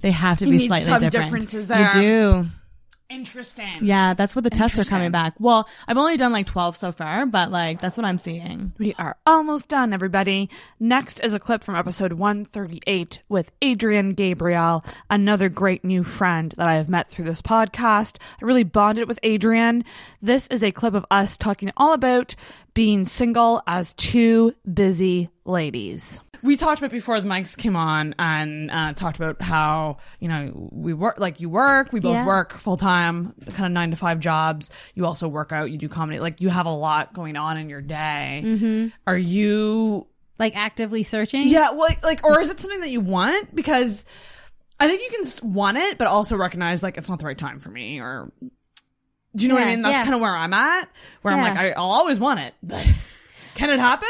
They 0.00 0.10
have 0.10 0.38
to 0.38 0.46
You 0.46 0.52
be 0.58 0.66
slightly 0.66 0.86
different. 0.92 1.12
differences 1.12 1.68
there. 1.68 1.96
You 1.96 2.02
do. 2.42 2.46
Interesting. 3.10 3.72
Yeah, 3.80 4.12
that's 4.12 4.36
what 4.36 4.44
the 4.44 4.50
tests 4.50 4.78
are 4.78 4.84
coming 4.84 5.10
back. 5.10 5.32
Well, 5.38 5.66
I've 5.86 5.96
only 5.96 6.18
done 6.18 6.30
like 6.30 6.46
12 6.46 6.76
so 6.76 6.92
far, 6.92 7.24
but 7.24 7.50
like 7.50 7.80
that's 7.80 7.96
what 7.96 8.04
I'm 8.04 8.18
seeing. 8.18 8.74
We 8.76 8.92
are 8.98 9.16
almost 9.24 9.68
done, 9.68 9.94
everybody. 9.94 10.50
Next 10.78 11.18
is 11.20 11.32
a 11.32 11.38
clip 11.38 11.64
from 11.64 11.74
episode 11.74 12.12
138 12.12 13.20
with 13.30 13.50
Adrian 13.62 14.12
Gabriel, 14.12 14.84
another 15.08 15.48
great 15.48 15.84
new 15.84 16.04
friend 16.04 16.52
that 16.58 16.68
I 16.68 16.74
have 16.74 16.90
met 16.90 17.08
through 17.08 17.24
this 17.24 17.40
podcast. 17.40 18.18
I 18.42 18.44
really 18.44 18.62
bonded 18.62 19.08
with 19.08 19.18
Adrian. 19.22 19.84
This 20.20 20.46
is 20.48 20.62
a 20.62 20.70
clip 20.70 20.92
of 20.92 21.06
us 21.10 21.38
talking 21.38 21.72
all 21.78 21.94
about 21.94 22.34
being 22.74 23.06
single 23.06 23.62
as 23.66 23.94
two 23.94 24.54
busy 24.70 25.30
ladies. 25.46 26.20
We 26.48 26.56
talked 26.56 26.78
about 26.78 26.90
before 26.92 27.20
the 27.20 27.28
mics 27.28 27.58
came 27.58 27.76
on 27.76 28.14
and 28.18 28.70
uh, 28.70 28.94
talked 28.94 29.18
about 29.18 29.42
how, 29.42 29.98
you 30.18 30.28
know, 30.28 30.70
we 30.72 30.94
work, 30.94 31.20
like 31.20 31.40
you 31.42 31.50
work, 31.50 31.92
we 31.92 32.00
both 32.00 32.14
Yeah. 32.14 32.24
work 32.26 32.54
full 32.54 32.78
time, 32.78 33.34
kind 33.50 33.66
of 33.66 33.72
nine 33.72 33.90
to 33.90 33.98
five 33.98 34.18
jobs. 34.18 34.70
You 34.94 35.04
also 35.04 35.28
work 35.28 35.52
out, 35.52 35.70
you 35.70 35.76
do 35.76 35.90
comedy. 35.90 36.20
Like 36.20 36.40
you 36.40 36.48
have 36.48 36.64
a 36.64 36.70
lot 36.72 37.12
going 37.12 37.36
on 37.36 37.58
in 37.58 37.68
your 37.68 37.82
day. 37.82 38.40
Mhm. 38.42 38.92
Are 39.06 39.16
you 39.18 40.06
like 40.38 40.56
actively 40.56 41.02
searching? 41.02 41.46
Yeah, 41.46 41.72
well, 41.72 41.90
like, 42.02 42.24
or 42.24 42.40
is 42.40 42.48
it 42.48 42.58
something 42.60 42.80
that 42.80 42.90
you 42.90 43.00
want? 43.02 43.54
Because 43.54 44.06
I 44.80 44.88
think 44.88 45.02
you 45.02 45.22
can 45.22 45.52
want 45.52 45.76
it, 45.76 45.98
but 45.98 46.06
also 46.06 46.34
recognize 46.34 46.82
like 46.82 46.96
it's 46.96 47.10
not 47.10 47.18
the 47.18 47.26
right 47.26 47.36
time 47.36 47.58
for 47.60 47.68
me. 47.68 48.00
Or 48.00 48.32
do 49.36 49.42
you 49.42 49.48
know 49.50 49.54
what 49.56 49.64
I 49.64 49.66
mean? 49.66 49.82
That's 49.82 49.98
yeah. 49.98 50.02
kind 50.02 50.14
of 50.14 50.22
where 50.22 50.34
I'm 50.34 50.54
at. 50.54 50.88
Where 51.20 51.34
I'm 51.34 51.42
like, 51.42 51.58
I, 51.58 51.72
I'll 51.72 51.90
always 51.92 52.18
want 52.18 52.40
it, 52.40 52.54
but 52.62 52.90
can 53.54 53.68
it 53.68 53.80
happen? 53.80 54.08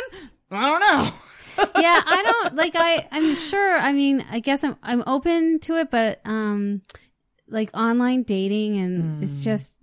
I 0.52 0.66
don't 0.68 0.80
know. 0.80 1.12
Yeah, 1.58 2.00
I 2.06 2.22
don't 2.24 2.54
like. 2.56 2.74
I 2.76 3.06
I'm 3.10 3.34
sure. 3.34 3.78
I 3.78 3.92
mean, 3.92 4.24
I 4.30 4.40
guess 4.40 4.64
I'm 4.64 4.76
I'm 4.82 5.02
open 5.06 5.58
to 5.60 5.76
it, 5.78 5.90
but 5.90 6.20
um, 6.24 6.82
like 7.48 7.70
online 7.74 8.22
dating 8.22 8.76
and 8.78 9.22
it's 9.22 9.42
just 9.44 9.76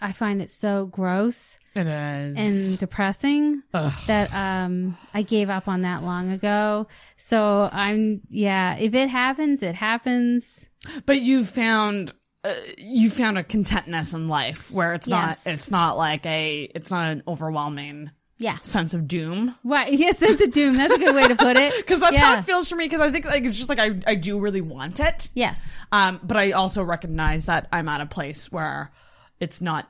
I 0.00 0.12
find 0.12 0.40
it 0.42 0.50
so 0.50 0.86
gross. 0.86 1.58
It 1.74 1.86
is. 1.86 2.36
and 2.36 2.78
depressing 2.80 3.62
Ugh. 3.72 3.92
that 4.08 4.34
um 4.34 4.96
I 5.14 5.22
gave 5.22 5.48
up 5.48 5.68
on 5.68 5.82
that 5.82 6.02
long 6.02 6.30
ago. 6.32 6.88
So 7.16 7.68
I'm 7.72 8.22
yeah, 8.30 8.76
if 8.78 8.94
it 8.94 9.08
happens, 9.08 9.62
it 9.62 9.76
happens. 9.76 10.68
But 11.06 11.20
you 11.20 11.44
found 11.44 12.12
uh, 12.44 12.52
you 12.78 13.10
found 13.10 13.38
a 13.38 13.44
contentness 13.44 14.12
in 14.14 14.26
life 14.28 14.70
where 14.72 14.94
it's 14.94 15.06
Yes. 15.08 15.44
not 15.46 15.52
it's 15.52 15.70
not 15.70 15.96
like 15.96 16.24
a 16.26 16.62
it's 16.74 16.90
not 16.90 17.10
an 17.10 17.22
overwhelming 17.28 18.10
yeah 18.38 18.58
sense 18.60 18.94
of 18.94 19.06
doom. 19.08 19.54
Right. 19.64 19.92
Yes, 19.98 20.18
sense 20.18 20.40
of 20.40 20.52
doom. 20.52 20.76
That's 20.76 20.94
a 20.94 20.98
good 20.98 21.14
way 21.14 21.26
to 21.28 21.36
put 21.36 21.56
it. 21.56 21.72
Because 21.76 22.00
that's 22.00 22.16
how 22.16 22.32
Yeah. 22.34 22.38
it 22.38 22.42
feels 22.42 22.68
for 22.68 22.76
me. 22.76 22.84
Because 22.84 23.00
I 23.00 23.10
think 23.10 23.24
like 23.24 23.44
it's 23.44 23.56
just 23.56 23.68
like 23.68 23.78
I 23.78 24.00
I 24.06 24.14
do 24.14 24.38
really 24.40 24.60
want 24.60 25.00
it. 25.00 25.28
Yes. 25.34 25.72
Um, 25.92 26.20
but 26.22 26.36
I 26.36 26.52
also 26.52 26.82
recognize 26.82 27.46
that 27.46 27.68
I'm 27.72 27.88
at 27.88 28.00
a 28.00 28.06
place 28.06 28.50
where 28.52 28.90
it's 29.40 29.60
not 29.60 29.88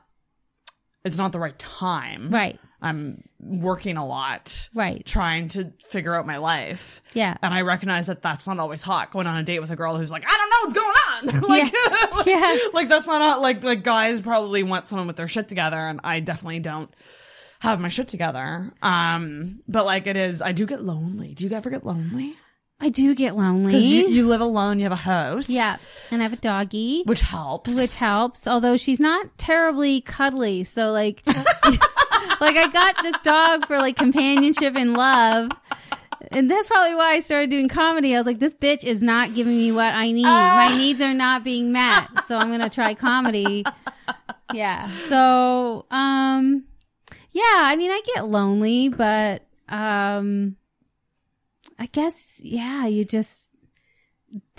it's 1.03 1.17
not 1.17 1.31
the 1.31 1.39
right 1.39 1.57
time. 1.57 2.29
Right. 2.29 2.59
I'm 2.81 3.23
working 3.41 3.97
a 3.97 4.05
lot. 4.05 4.69
Right. 4.73 5.05
Trying 5.05 5.49
to 5.49 5.73
figure 5.85 6.15
out 6.15 6.25
my 6.25 6.37
life. 6.37 7.01
Yeah. 7.13 7.35
And 7.41 7.53
I 7.53 7.61
recognize 7.61 8.07
that 8.07 8.21
that's 8.21 8.47
not 8.47 8.57
always 8.59 8.81
hot. 8.81 9.11
Going 9.11 9.27
on 9.27 9.37
a 9.37 9.43
date 9.43 9.59
with 9.59 9.69
a 9.69 9.75
girl 9.75 9.97
who's 9.97 10.11
like, 10.11 10.23
I 10.25 10.37
don't 10.37 10.49
know 10.49 10.61
what's 10.63 11.33
going 11.33 11.41
on. 11.41 11.49
like, 11.49 11.73
like, 12.17 12.25
yeah. 12.25 12.57
like 12.73 12.87
that's 12.87 13.05
not 13.05 13.21
how, 13.21 13.41
like 13.41 13.63
like 13.63 13.83
guys 13.83 14.21
probably 14.21 14.63
want 14.63 14.87
someone 14.87 15.07
with 15.07 15.17
their 15.17 15.27
shit 15.27 15.47
together, 15.49 15.77
and 15.77 15.99
I 16.05 16.21
definitely 16.21 16.59
don't 16.59 16.89
have 17.59 17.79
my 17.79 17.89
shit 17.89 18.07
together. 18.07 18.71
Um, 18.81 19.61
but 19.67 19.85
like 19.85 20.07
it 20.07 20.17
is, 20.17 20.41
I 20.41 20.51
do 20.51 20.65
get 20.65 20.83
lonely. 20.83 21.33
Do 21.33 21.45
you 21.45 21.55
ever 21.55 21.69
get 21.69 21.85
lonely? 21.85 22.35
I 22.81 22.89
do 22.89 23.13
get 23.13 23.35
lonely. 23.35 23.73
Because 23.73 23.91
you, 23.91 24.07
you 24.07 24.27
live 24.27 24.39
alone, 24.39 24.79
you 24.79 24.83
have 24.83 24.93
a 24.93 24.95
house. 24.95 25.49
Yeah. 25.49 25.77
And 26.11 26.21
I 26.21 26.23
have 26.23 26.33
a 26.33 26.37
doggy. 26.37 27.03
Which 27.05 27.21
helps. 27.21 27.75
Which 27.75 27.97
helps. 27.97 28.47
Although 28.47 28.77
she's 28.77 29.01
not 29.01 29.37
terribly 29.37 29.99
cuddly. 29.99 30.63
So 30.63 30.91
like 30.91 31.21
like 31.27 32.55
I 32.55 32.69
got 32.71 33.03
this 33.03 33.19
dog 33.21 33.65
for 33.65 33.77
like 33.77 33.97
companionship 33.97 34.75
and 34.75 34.93
love. 34.93 35.51
And 36.31 36.49
that's 36.49 36.67
probably 36.67 36.95
why 36.95 37.13
I 37.13 37.19
started 37.19 37.49
doing 37.49 37.67
comedy. 37.67 38.15
I 38.15 38.19
was 38.19 38.27
like, 38.27 38.39
this 38.39 38.55
bitch 38.55 38.85
is 38.85 39.01
not 39.01 39.33
giving 39.33 39.57
me 39.57 39.71
what 39.73 39.93
I 39.93 40.11
need. 40.11 40.23
My 40.23 40.73
needs 40.77 41.01
are 41.01 41.13
not 41.13 41.43
being 41.43 41.73
met. 41.73 42.07
So 42.27 42.37
I'm 42.37 42.49
gonna 42.49 42.69
try 42.69 42.93
comedy. 42.93 43.65
Yeah. 44.53 44.89
So 45.09 45.85
um 45.91 46.63
yeah, 47.39 47.61
I 47.63 47.75
mean 47.75 47.91
I 47.91 48.01
get 48.15 48.27
lonely, 48.27 48.89
but 48.89 49.43
um 49.69 50.57
I 51.77 51.85
guess 51.85 52.41
yeah, 52.43 52.85
you 52.85 53.05
just 53.05 53.47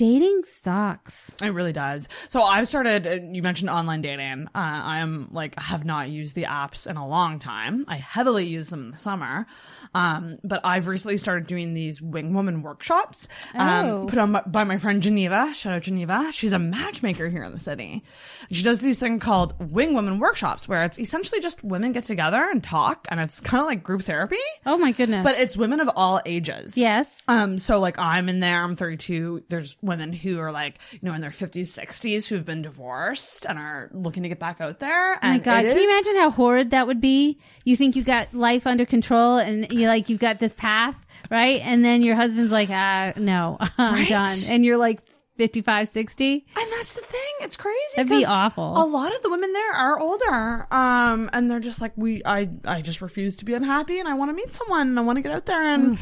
dating 0.00 0.42
sucks. 0.44 1.36
It 1.42 1.50
really 1.50 1.74
does. 1.74 2.08
So 2.30 2.42
I've 2.42 2.66
started. 2.66 3.06
uh, 3.06 3.10
You 3.32 3.42
mentioned 3.42 3.68
online 3.68 4.00
dating. 4.00 4.46
Uh, 4.48 4.48
I'm 4.54 5.28
like 5.30 5.60
have 5.60 5.84
not 5.84 6.08
used 6.08 6.34
the 6.34 6.44
apps 6.44 6.86
in 6.88 6.96
a 6.96 7.06
long 7.06 7.38
time. 7.38 7.84
I 7.86 7.96
heavily 7.96 8.46
use 8.46 8.70
them 8.70 8.84
in 8.84 8.90
the 8.92 8.96
summer, 8.96 9.46
um, 9.94 10.38
but 10.42 10.62
I've 10.64 10.88
recently 10.88 11.18
started 11.18 11.46
doing 11.46 11.74
these 11.74 12.00
wing 12.00 12.32
woman 12.32 12.62
workshops. 12.62 13.28
Um, 13.54 13.70
Oh. 13.90 14.06
put 14.08 14.18
on 14.18 14.32
by, 14.32 14.40
by 14.46 14.64
my 14.64 14.78
friend 14.78 15.02
Geneva. 15.02 15.52
Shout 15.54 15.74
out 15.74 15.82
Geneva. 15.82 16.30
She's 16.32 16.52
a 16.54 16.58
matchmaker 16.58 17.28
here 17.28 17.44
in 17.44 17.52
the 17.52 17.58
city. 17.60 18.02
She 18.50 18.62
does 18.62 18.80
these 18.80 18.98
thing 18.98 19.18
called 19.20 19.54
wing 19.70 19.92
woman 19.94 20.18
workshops, 20.18 20.66
where 20.66 20.82
it's 20.84 20.98
essentially 20.98 21.40
just 21.42 21.62
women 21.62 21.92
get 21.92 22.04
together 22.04 22.38
and 22.50 22.64
talk, 22.64 23.06
and 23.10 23.20
it's 23.20 23.40
kind 23.40 23.60
of 23.60 23.66
like 23.66 23.82
group 23.82 24.02
therapy. 24.02 24.36
Oh 24.64 24.78
my 24.78 24.92
goodness! 24.92 25.24
But 25.24 25.38
it's 25.38 25.56
women 25.58 25.80
of 25.80 25.90
all 25.94 26.20
ages. 26.24 26.78
Yes. 26.78 27.22
Um, 27.28 27.58
so 27.58 27.78
like 27.80 27.98
I'm 27.98 28.28
in 28.30 28.40
there, 28.40 28.62
I'm 28.62 28.74
32. 28.74 29.44
There's 29.48 29.76
women 29.90 30.14
who 30.14 30.38
are 30.38 30.50
like, 30.50 30.78
you 30.92 31.00
know, 31.02 31.12
in 31.14 31.20
their 31.20 31.30
50s, 31.30 31.66
60s 31.78 32.28
who've 32.28 32.44
been 32.46 32.62
divorced 32.62 33.44
and 33.46 33.58
are 33.58 33.90
looking 33.92 34.22
to 34.22 34.30
get 34.30 34.38
back 34.38 34.62
out 34.62 34.78
there. 34.78 35.16
Oh 35.16 35.18
my 35.28 35.36
god! 35.38 35.66
Can 35.66 35.76
you 35.76 35.84
imagine 35.84 36.16
how 36.16 36.30
horrid 36.30 36.70
that 36.70 36.86
would 36.86 37.02
be? 37.02 37.38
You 37.66 37.76
think 37.76 37.94
you 37.96 38.02
got 38.02 38.32
life 38.32 38.66
under 38.66 38.86
control, 38.86 39.36
and 39.36 39.70
you 39.72 39.86
like 39.88 40.08
you've 40.08 40.20
got 40.20 40.38
this 40.38 40.54
path, 40.54 40.96
right? 41.30 41.60
And 41.62 41.84
then 41.84 42.00
your 42.00 42.16
husband's 42.16 42.50
like, 42.52 42.70
"Ah, 42.72 43.12
no, 43.16 43.58
I'm 43.78 43.92
Right? 43.94 44.08
done," 44.08 44.38
and 44.48 44.64
you're 44.64 44.78
like 44.78 45.00
55, 45.36 45.88
60. 45.88 46.32
And 46.34 46.66
that's 46.72 46.92
the 46.92 47.00
thing. 47.00 47.20
It's 47.40 47.56
crazy. 47.56 47.76
That'd 47.96 48.10
be 48.10 48.26
awful. 48.26 48.74
A 48.76 48.84
lot 48.84 49.14
of 49.16 49.22
the 49.22 49.30
women 49.30 49.50
there 49.54 49.72
are 49.72 49.98
older. 49.98 50.66
Um, 50.70 51.30
and 51.32 51.48
they're 51.50 51.60
just 51.60 51.80
like, 51.80 51.92
we, 51.96 52.20
I, 52.26 52.50
I 52.66 52.82
just 52.82 53.00
refuse 53.00 53.36
to 53.36 53.46
be 53.46 53.54
unhappy 53.54 53.98
and 54.00 54.06
I 54.06 54.12
want 54.12 54.28
to 54.28 54.34
meet 54.34 54.52
someone 54.52 54.88
and 54.88 54.98
I 54.98 55.02
want 55.02 55.16
to 55.16 55.22
get 55.22 55.32
out 55.32 55.46
there 55.46 55.64
and, 55.66 55.96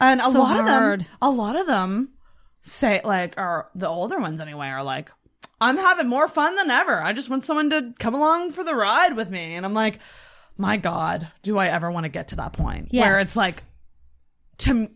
and 0.00 0.20
a 0.22 0.30
So 0.32 0.38
lot 0.38 0.56
hard. 0.56 1.00
of 1.02 1.06
them, 1.06 1.16
a 1.20 1.28
lot 1.30 1.56
of 1.56 1.66
them 1.66 2.12
say 2.62 3.00
like, 3.04 3.34
are 3.36 3.68
the 3.74 3.88
older 3.88 4.18
ones 4.20 4.40
anyway, 4.40 4.68
are 4.68 4.82
like, 4.82 5.10
I'm 5.60 5.76
having 5.76 6.08
more 6.08 6.28
fun 6.28 6.56
than 6.56 6.70
ever. 6.70 7.02
I 7.02 7.12
just 7.12 7.30
want 7.30 7.44
someone 7.44 7.70
to 7.70 7.92
come 7.98 8.14
along 8.14 8.52
for 8.52 8.62
the 8.62 8.74
ride 8.74 9.16
with 9.16 9.30
me. 9.30 9.54
And 9.54 9.66
I'm 9.66 9.74
like, 9.74 10.00
my 10.56 10.76
God, 10.76 11.28
do 11.42 11.58
I 11.58 11.68
ever 11.68 11.90
want 11.90 12.04
to 12.04 12.08
get 12.10 12.28
to 12.28 12.36
that 12.36 12.52
point 12.52 12.88
where 12.92 13.20
it's 13.20 13.36
like, 13.36 13.62
to 14.58 14.90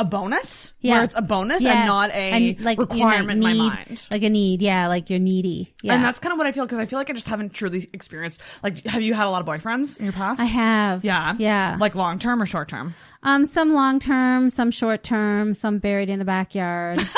a 0.00 0.04
bonus, 0.04 0.72
Yeah, 0.80 0.94
where 0.96 1.04
it's 1.04 1.14
a 1.16 1.22
bonus 1.22 1.62
Yes. 1.62 1.74
and 1.76 1.86
not 1.86 2.10
a 2.10 2.14
And, 2.14 2.60
not 2.60 2.78
requirement 2.78 3.30
in 3.32 3.40
my 3.40 3.52
mind. 3.54 4.06
like 4.10 4.22
a 4.22 4.30
need. 4.30 4.62
Yeah, 4.62 4.88
like 4.88 5.10
you're 5.10 5.18
needy. 5.18 5.74
Yeah, 5.82 5.94
And 5.94 6.04
that's 6.04 6.18
kind 6.20 6.32
of 6.32 6.38
what 6.38 6.46
I 6.46 6.52
feel 6.52 6.64
because 6.64 6.78
I 6.78 6.86
feel 6.86 6.98
like 6.98 7.10
I 7.10 7.12
just 7.12 7.28
haven't 7.28 7.52
truly 7.52 7.88
experienced. 7.92 8.40
Like, 8.62 8.84
have 8.86 9.02
you 9.02 9.14
had 9.14 9.26
a 9.26 9.30
lot 9.30 9.40
of 9.40 9.46
boyfriends 9.48 9.98
in 9.98 10.04
your 10.04 10.12
past? 10.12 10.40
I 10.40 10.44
have. 10.46 11.04
Yeah. 11.04 11.34
Yeah. 11.38 11.76
Like 11.78 11.94
long 11.94 12.18
term 12.18 12.40
or 12.42 12.46
short 12.46 12.68
term? 12.68 12.94
Um, 13.22 13.44
some 13.46 13.72
long 13.74 13.98
term, 13.98 14.50
some 14.50 14.70
short 14.70 15.02
term, 15.02 15.52
some 15.54 15.78
buried 15.78 16.08
in 16.08 16.18
the 16.18 16.24
backyard. 16.24 16.98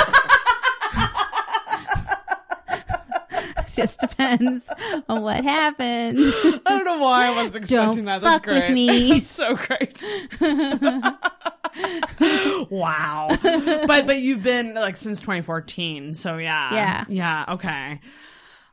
Just 3.73 4.01
depends 4.01 4.69
on 5.09 5.23
what 5.23 5.43
happened. 5.45 6.19
I 6.19 6.61
don't 6.67 6.85
know 6.85 6.99
why 6.99 7.27
I 7.29 7.31
wasn't 7.31 7.57
expecting 7.57 8.05
Don't 8.05 8.05
that. 8.07 8.21
That's 8.21 8.45
fuck 8.45 8.47
with 8.47 8.71
me. 8.73 9.13
That's 9.21 9.31
so 9.31 9.55
great. 9.57 10.05
wow. 12.71 13.29
But 13.43 14.07
but 14.07 14.19
you've 14.19 14.43
been 14.43 14.75
like 14.75 14.97
since 14.97 15.21
2014, 15.21 16.15
so 16.15 16.37
yeah. 16.39 16.75
Yeah. 16.75 17.05
Yeah. 17.09 17.45
Okay. 17.55 18.01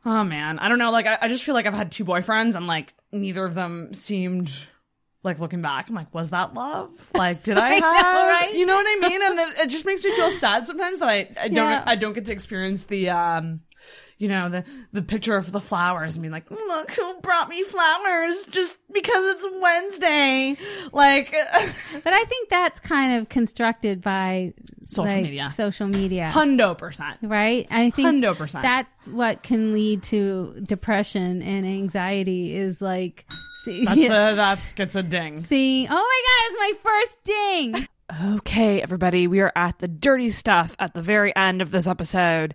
Oh 0.05 0.23
man, 0.23 0.59
I 0.59 0.69
don't 0.69 0.79
know. 0.79 0.91
Like 0.91 1.07
I, 1.07 1.17
I 1.21 1.27
just 1.27 1.43
feel 1.43 1.55
like 1.55 1.65
I've 1.65 1.73
had 1.73 1.91
two 1.91 2.05
boyfriends, 2.05 2.55
and 2.55 2.67
like 2.67 2.93
neither 3.11 3.43
of 3.45 3.53
them 3.53 3.93
seemed. 3.93 4.51
Like 5.23 5.39
looking 5.39 5.61
back, 5.61 5.89
I'm 5.89 5.95
like, 5.95 6.13
was 6.13 6.29
that 6.29 6.53
love? 6.53 6.89
Like, 7.13 7.43
did 7.43 7.57
I 7.57 7.69
I 7.71 7.73
have? 7.73 7.83
know, 7.83 8.27
right? 8.29 8.53
You 8.53 8.65
know 8.65 8.75
what 8.75 8.85
I 8.87 9.09
mean? 9.09 9.21
And 9.21 9.39
it, 9.39 9.59
it 9.65 9.69
just 9.69 9.85
makes 9.85 10.01
me 10.05 10.15
feel 10.15 10.29
sad 10.31 10.65
sometimes 10.67 10.99
that 10.99 11.09
I, 11.09 11.29
I 11.41 11.47
don't 11.49 11.55
Yeah. 11.55 11.83
I 11.85 11.95
don't 11.95 12.13
get 12.13 12.25
to 12.25 12.31
experience 12.31 12.83
the 12.83 13.09
um, 13.09 13.59
you 14.17 14.27
know, 14.27 14.49
the 14.49 14.63
the 14.91 15.01
picture 15.01 15.35
of 15.35 15.51
the 15.51 15.59
flowers 15.59 16.15
and 16.15 16.23
being 16.23 16.31
like, 16.31 16.49
look 16.49 16.91
who 16.91 17.19
brought 17.21 17.49
me 17.49 17.63
flowers 17.63 18.45
just 18.47 18.77
because 18.91 19.35
it's 19.35 19.47
Wednesday. 19.61 20.57
Like, 20.91 21.31
but 22.03 22.13
I 22.13 22.23
think 22.25 22.49
that's 22.49 22.79
kind 22.79 23.13
of 23.13 23.29
constructed 23.29 24.01
by 24.01 24.53
Social 24.87 25.13
like, 25.13 25.23
media. 25.23 25.53
Social 25.55 25.87
media. 25.87 26.31
Hundo 26.33 26.77
percent. 26.77 27.17
Right? 27.21 27.67
I 27.69 27.89
think 27.89 28.07
Hundo 28.07 28.35
percent. 28.35 28.63
that's 28.63 29.07
what 29.07 29.43
can 29.43 29.73
lead 29.73 30.03
to 30.03 30.55
depression 30.63 31.41
and 31.41 31.65
anxiety 31.65 32.55
is 32.55 32.81
like 32.81 33.25
see, 33.63 33.85
That's 33.85 33.99
a, 33.99 34.35
that 34.35 34.73
gets 34.75 34.95
a 34.95 35.03
ding. 35.03 35.41
seeing, 35.41 35.87
oh 35.89 35.93
my 35.93 36.21
God, 36.27 36.71
it's 36.71 36.83
my 36.83 36.91
first 36.91 37.23
ding. 37.23 37.87
Okay, 38.37 38.81
everybody, 38.81 39.27
we 39.27 39.41
are 39.41 39.51
at 39.55 39.79
the 39.79 39.87
dirty 39.87 40.29
stuff 40.29 40.75
at 40.79 40.93
the 40.93 41.01
very 41.01 41.35
end 41.35 41.61
of 41.61 41.71
this 41.71 41.85
episode. 41.85 42.53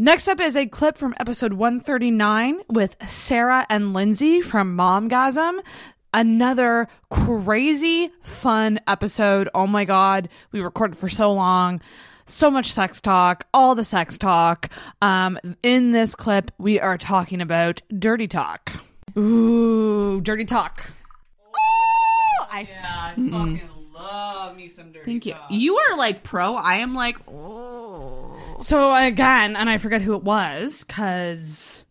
Next 0.00 0.28
up 0.28 0.38
is 0.38 0.54
a 0.54 0.64
clip 0.66 0.96
from 0.96 1.12
episode 1.18 1.54
139 1.54 2.60
with 2.68 2.94
Sarah 3.08 3.66
and 3.68 3.92
Lindsay 3.92 4.40
from 4.40 4.76
Momgasm. 4.76 5.58
Another 6.14 6.86
crazy 7.10 8.12
fun 8.22 8.78
episode. 8.86 9.48
Oh 9.56 9.66
my 9.66 9.84
god, 9.84 10.28
we 10.52 10.60
recorded 10.60 10.96
for 10.96 11.08
so 11.08 11.32
long. 11.32 11.80
So 12.26 12.48
much 12.48 12.72
sex 12.72 13.00
talk, 13.00 13.48
all 13.52 13.74
the 13.74 13.82
sex 13.82 14.18
talk. 14.18 14.70
Um, 15.02 15.36
in 15.64 15.90
this 15.90 16.14
clip, 16.14 16.52
we 16.58 16.78
are 16.78 16.96
talking 16.96 17.40
about 17.40 17.82
dirty 17.98 18.28
talk. 18.28 18.74
Ooh, 19.18 20.20
dirty 20.20 20.44
talk. 20.44 20.92
I 22.52 22.68
fucking 23.26 23.68
love 23.92 24.54
me 24.56 24.68
some 24.68 24.92
dirty 24.92 25.04
Thank 25.04 25.26
you. 25.26 25.34
You 25.50 25.76
are 25.76 25.96
like 25.98 26.22
pro. 26.22 26.54
I 26.54 26.76
am 26.76 26.94
like, 26.94 27.16
oh. 27.26 27.87
So 28.60 28.94
again, 28.94 29.56
and 29.56 29.68
I 29.70 29.78
forget 29.78 30.02
who 30.02 30.14
it 30.14 30.22
was 30.22 30.84
because, 30.84 31.86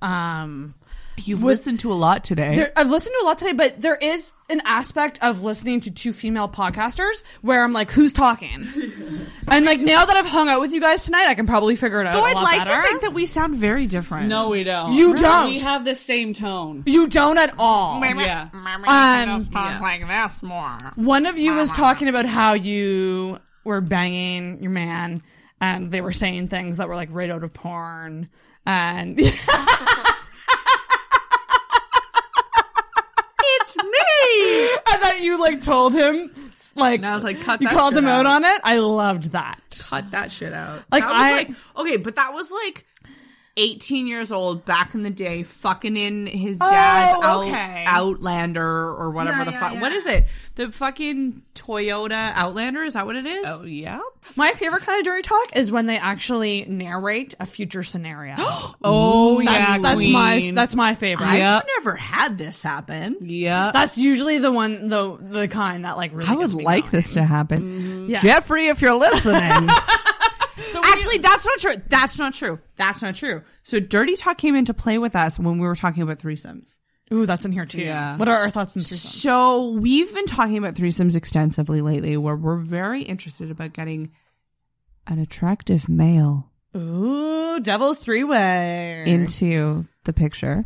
um, 0.00 0.74
You've 1.18 1.42
listened 1.42 1.80
to 1.80 1.92
a 1.92 1.94
lot 1.94 2.24
today. 2.24 2.54
There, 2.56 2.72
I've 2.74 2.90
listened 2.90 3.14
to 3.20 3.24
a 3.24 3.26
lot 3.26 3.38
today, 3.38 3.52
but 3.52 3.80
there 3.80 3.96
is 3.96 4.34
an 4.48 4.62
aspect 4.64 5.18
of 5.22 5.42
listening 5.42 5.80
to 5.82 5.90
two 5.90 6.12
female 6.12 6.48
podcasters 6.48 7.22
where 7.42 7.62
I'm 7.62 7.72
like, 7.72 7.90
who's 7.90 8.12
talking? 8.12 8.66
and 9.48 9.66
like 9.66 9.80
now 9.80 10.04
that 10.04 10.16
I've 10.16 10.26
hung 10.26 10.48
out 10.48 10.60
with 10.60 10.72
you 10.72 10.80
guys 10.80 11.04
tonight, 11.04 11.26
I 11.28 11.34
can 11.34 11.46
probably 11.46 11.76
figure 11.76 12.00
it 12.00 12.06
out. 12.06 12.14
Though 12.14 12.24
a 12.24 12.28
I'd 12.28 12.34
lot 12.34 12.42
like 12.44 12.64
better. 12.64 12.80
to 12.80 12.88
think 12.88 13.02
that 13.02 13.12
we 13.12 13.26
sound 13.26 13.56
very 13.56 13.86
different. 13.86 14.28
No, 14.28 14.48
we 14.48 14.64
don't. 14.64 14.92
You 14.92 15.14
don't. 15.14 15.48
We 15.50 15.60
have 15.60 15.84
the 15.84 15.94
same 15.94 16.32
tone. 16.32 16.82
You 16.86 17.08
don't 17.08 17.38
at 17.38 17.54
all. 17.58 18.00
Yeah. 18.00 18.48
Um, 18.52 19.46
talk 19.46 19.80
like 19.82 20.06
this 20.06 20.42
more. 20.42 20.78
One 20.96 21.26
of 21.26 21.38
you 21.38 21.54
was 21.54 21.70
talking 21.72 22.08
about 22.08 22.26
how 22.26 22.54
you 22.54 23.38
were 23.64 23.80
banging 23.80 24.62
your 24.62 24.72
man, 24.72 25.22
and 25.62 25.90
they 25.92 26.00
were 26.02 26.12
saying 26.12 26.48
things 26.48 26.76
that 26.78 26.88
were 26.88 26.96
like 26.96 27.08
right 27.12 27.30
out 27.30 27.44
of 27.44 27.54
porn, 27.54 28.28
and 28.66 29.18
it's 29.20 29.36
me. 33.76 34.70
And 34.92 35.02
that 35.02 35.18
you 35.20 35.40
like 35.40 35.60
told 35.60 35.94
him, 35.94 36.30
like, 36.74 36.98
And 37.00 37.06
I 37.06 37.14
was 37.14 37.24
like, 37.24 37.40
cut 37.42 37.60
you 37.60 37.68
called 37.68 37.96
him 37.96 38.06
out 38.06 38.26
out. 38.26 38.42
on 38.42 38.44
it. 38.44 38.60
I 38.64 38.78
loved 38.78 39.32
that. 39.32 39.60
Cut 39.88 40.10
that 40.10 40.32
shit 40.32 40.52
out. 40.52 40.82
Like, 40.90 41.02
that 41.04 41.10
was 41.12 41.20
I- 41.20 41.30
like 41.32 41.50
okay, 41.76 41.96
but 41.96 42.16
that 42.16 42.32
was 42.34 42.50
like 42.50 42.84
18 43.56 44.06
years 44.06 44.32
old 44.32 44.64
back 44.64 44.94
in 44.94 45.02
the 45.02 45.10
day, 45.10 45.42
fucking 45.42 45.96
in 45.96 46.26
his 46.26 46.58
Oh, 46.60 46.70
dad's 46.70 47.18
out. 47.22 47.84
Outlander 47.86 48.64
or 48.66 49.10
whatever 49.10 49.38
Yeah, 49.38 49.44
the 49.44 49.50
yeah, 49.52 49.60
fuck. 49.60 49.74
yeah. 49.74 49.80
What 49.80 49.92
is 49.92 50.06
it? 50.06 50.26
The 50.54 50.70
fucking 50.72 51.42
Toyota 51.54 52.32
Outlander? 52.34 52.82
Is 52.82 52.94
that 52.94 53.04
what 53.06 53.16
it 53.16 53.26
is? 53.26 53.44
Oh 53.46 53.64
yeah. 53.64 54.00
My 54.36 54.52
favorite 54.52 54.82
kind 54.82 55.00
of 55.00 55.04
dirty 55.04 55.22
talk 55.22 55.56
is 55.56 55.70
when 55.70 55.86
they 55.86 55.98
actually 55.98 56.64
narrate 56.66 57.34
a 57.40 57.46
future 57.46 57.82
scenario. 57.82 58.36
Oh, 58.84 59.40
that's, 59.42 59.50
yeah, 59.52 59.78
that's 59.78 60.06
my 60.08 60.36
queen. 60.38 60.54
that's 60.56 60.74
my 60.74 60.94
favorite. 60.94 61.26
I've 61.28 61.64
never 61.78 61.94
had 61.94 62.36
this 62.38 62.62
happen. 62.62 63.16
Yeah. 63.20 63.70
That's 63.72 63.96
usually 63.96 64.38
the 64.38 64.50
one, 64.50 64.88
the 64.88 65.16
the 65.20 65.46
kind 65.48 65.84
that 65.84 65.96
like 65.96 66.12
really. 66.12 66.28
I 66.28 66.34
would 66.34 66.52
like 66.54 66.82
going. 66.84 66.90
this 66.92 67.14
to 67.14 67.22
happen. 67.24 67.60
Mm-hmm. 67.62 68.10
Yeah. 68.10 68.20
Jeffrey, 68.20 68.66
if 68.68 68.82
you're 68.82 68.94
listening. 68.98 69.68
Actually, 70.84 71.18
that's 71.18 71.46
not 71.46 71.58
true. 71.58 71.82
That's 71.88 72.18
not 72.18 72.34
true. 72.34 72.58
That's 72.76 73.02
not 73.02 73.14
true. 73.14 73.42
So 73.62 73.80
Dirty 73.80 74.16
Talk 74.16 74.38
came 74.38 74.54
into 74.54 74.74
play 74.74 74.98
with 74.98 75.16
us 75.16 75.38
when 75.38 75.58
we 75.58 75.66
were 75.66 75.76
talking 75.76 76.02
about 76.02 76.18
threesomes. 76.18 76.78
Ooh, 77.12 77.26
that's 77.26 77.44
in 77.44 77.52
here 77.52 77.66
too. 77.66 77.82
Yeah. 77.82 78.16
What 78.16 78.28
are 78.28 78.38
our 78.38 78.50
thoughts 78.50 78.76
on 78.76 78.82
threesomes? 78.82 79.20
So 79.20 79.70
we've 79.70 80.14
been 80.14 80.26
talking 80.26 80.56
about 80.56 80.74
threesomes 80.74 81.16
extensively 81.16 81.80
lately, 81.80 82.16
where 82.16 82.36
we're 82.36 82.56
very 82.56 83.02
interested 83.02 83.50
about 83.50 83.72
getting 83.72 84.12
an 85.06 85.18
attractive 85.18 85.88
male 85.88 86.52
Ooh, 86.74 87.60
Devil's 87.60 87.98
Three 87.98 88.24
Way 88.24 89.04
into 89.06 89.84
the 90.04 90.12
picture, 90.12 90.64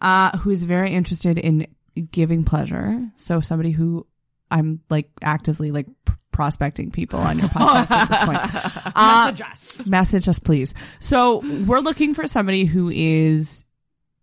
uh, 0.00 0.36
who 0.38 0.50
is 0.50 0.64
very 0.64 0.92
interested 0.92 1.38
in 1.38 1.66
giving 2.10 2.44
pleasure. 2.44 3.06
So 3.16 3.40
somebody 3.40 3.72
who 3.72 4.06
I'm 4.52 4.80
like 4.90 5.10
actively 5.22 5.70
like 5.70 5.86
pr- 6.04 6.14
prospecting 6.30 6.90
people 6.90 7.18
on 7.18 7.38
your 7.38 7.48
podcast 7.48 7.90
at 7.90 8.08
this 8.08 8.24
point. 8.24 8.82
Uh, 8.94 9.30
Message 9.32 9.40
us. 9.50 9.86
Message 9.86 10.28
us, 10.28 10.38
please. 10.38 10.74
So 11.00 11.38
we're 11.66 11.80
looking 11.80 12.12
for 12.14 12.26
somebody 12.26 12.66
who 12.66 12.90
is 12.90 13.64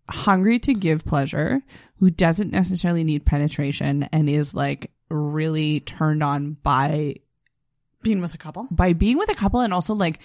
hungry 0.07 0.59
to 0.59 0.73
give 0.73 1.05
pleasure, 1.05 1.61
who 1.97 2.09
doesn't 2.11 2.51
necessarily 2.51 3.03
need 3.03 3.25
penetration, 3.25 4.03
and 4.11 4.29
is 4.29 4.53
like 4.53 4.91
really 5.09 5.79
turned 5.79 6.21
on 6.21 6.53
by 6.61 7.15
being 8.03 8.21
with 8.21 8.35
a 8.35 8.37
couple. 8.37 8.67
By 8.69 8.93
being 8.93 9.17
with 9.17 9.29
a 9.29 9.35
couple, 9.35 9.61
and 9.61 9.73
also 9.73 9.93
like. 9.95 10.19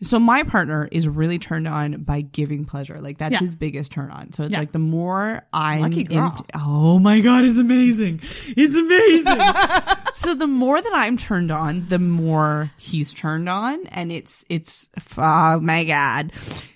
So 0.00 0.18
my 0.20 0.44
partner 0.44 0.88
is 0.92 1.08
really 1.08 1.38
turned 1.40 1.66
on 1.66 2.02
by 2.02 2.20
giving 2.20 2.64
pleasure. 2.64 3.00
Like 3.00 3.18
that's 3.18 3.32
Yeah. 3.32 3.38
his 3.40 3.54
biggest 3.56 3.90
turn 3.90 4.10
on. 4.10 4.32
So 4.32 4.44
it's 4.44 4.52
Yeah. 4.52 4.60
like 4.60 4.70
the 4.72 4.78
more 4.78 5.42
I'm 5.52 5.80
Lucky 5.80 6.04
girl. 6.04 6.26
into- 6.30 6.44
oh 6.54 6.98
my 7.00 7.20
god, 7.20 7.44
it's 7.44 7.58
amazing. 7.58 8.20
It's 8.56 8.76
amazing. 8.76 9.40
so 10.14 10.34
the 10.34 10.46
more 10.46 10.80
that 10.80 10.92
I'm 10.94 11.16
turned 11.16 11.50
on, 11.50 11.86
the 11.88 11.98
more 11.98 12.70
he's 12.78 13.12
turned 13.12 13.48
on, 13.48 13.86
and 13.88 14.12
it's 14.12 14.44
it's 14.48 14.88
oh 15.16 15.58
my 15.60 15.82
god. 15.84 16.32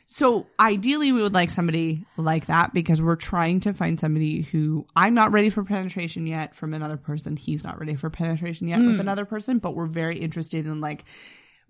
So 0.06 0.46
ideally, 0.60 1.10
we 1.12 1.22
would 1.22 1.32
like 1.32 1.48
somebody 1.50 2.04
like 2.18 2.46
that 2.46 2.74
because 2.74 3.00
we're 3.00 3.16
trying 3.16 3.60
to 3.60 3.72
find 3.72 3.98
somebody 3.98 4.42
who 4.42 4.84
I'm 4.94 5.14
not 5.14 5.32
ready 5.32 5.48
for 5.48 5.64
penetration 5.64 6.26
yet 6.26 6.54
from 6.54 6.74
another 6.74 6.98
person. 6.98 7.36
He's 7.36 7.64
not 7.64 7.78
ready 7.78 7.94
for 7.94 8.10
penetration 8.10 8.68
yet 8.68 8.80
with 8.80 8.96
Mm. 8.96 9.00
another 9.00 9.24
person, 9.24 9.58
but 9.58 9.74
we're 9.74 9.86
very 9.86 10.18
interested 10.18 10.66
in 10.66 10.80
like 10.82 11.04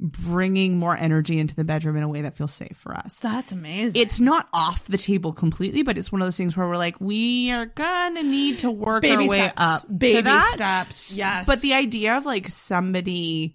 bringing 0.03 0.79
more 0.79 0.97
energy 0.97 1.39
into 1.39 1.55
the 1.55 1.63
bedroom 1.63 1.97
in 1.97 2.03
a 2.03 2.09
way 2.09 2.23
that 2.23 2.35
feels 2.37 2.53
safe 2.53 2.77
for 2.77 2.93
us. 2.93 3.17
That's 3.19 3.53
amazing. 3.53 4.03
It's 4.03 4.19
not 4.19 4.49
off 4.53 4.87
the 4.87 4.99
table 4.99 5.33
completely, 5.33 5.85
but 5.85 5.97
it's 5.97 6.11
one 6.11 6.21
of 6.21 6.27
those 6.27 6.37
things 6.37 6.57
where 6.57 6.67
we're 6.67 6.77
like, 6.77 7.01
we 7.01 7.53
are 7.53 7.67
gonna 7.67 8.25
need 8.25 8.59
to 8.61 8.71
work 8.71 9.03
Baby 9.03 9.25
our 9.25 9.31
way 9.31 9.39
steps. 9.39 9.55
up 9.63 9.99
Baby 9.99 10.17
to 10.17 10.23
that. 10.23 10.51
steps. 10.55 11.17
Yes. 11.17 11.47
But 11.47 11.61
the 11.61 11.75
idea 11.75 12.17
of 12.17 12.27
like 12.27 12.49
somebody 12.49 13.55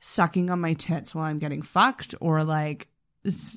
sucking 0.00 0.50
on 0.50 0.60
my 0.60 0.74
tits 0.74 1.14
while 1.14 1.24
I'm 1.24 1.38
getting 1.38 1.62
fucked, 1.62 2.14
or 2.20 2.44
like, 2.44 2.88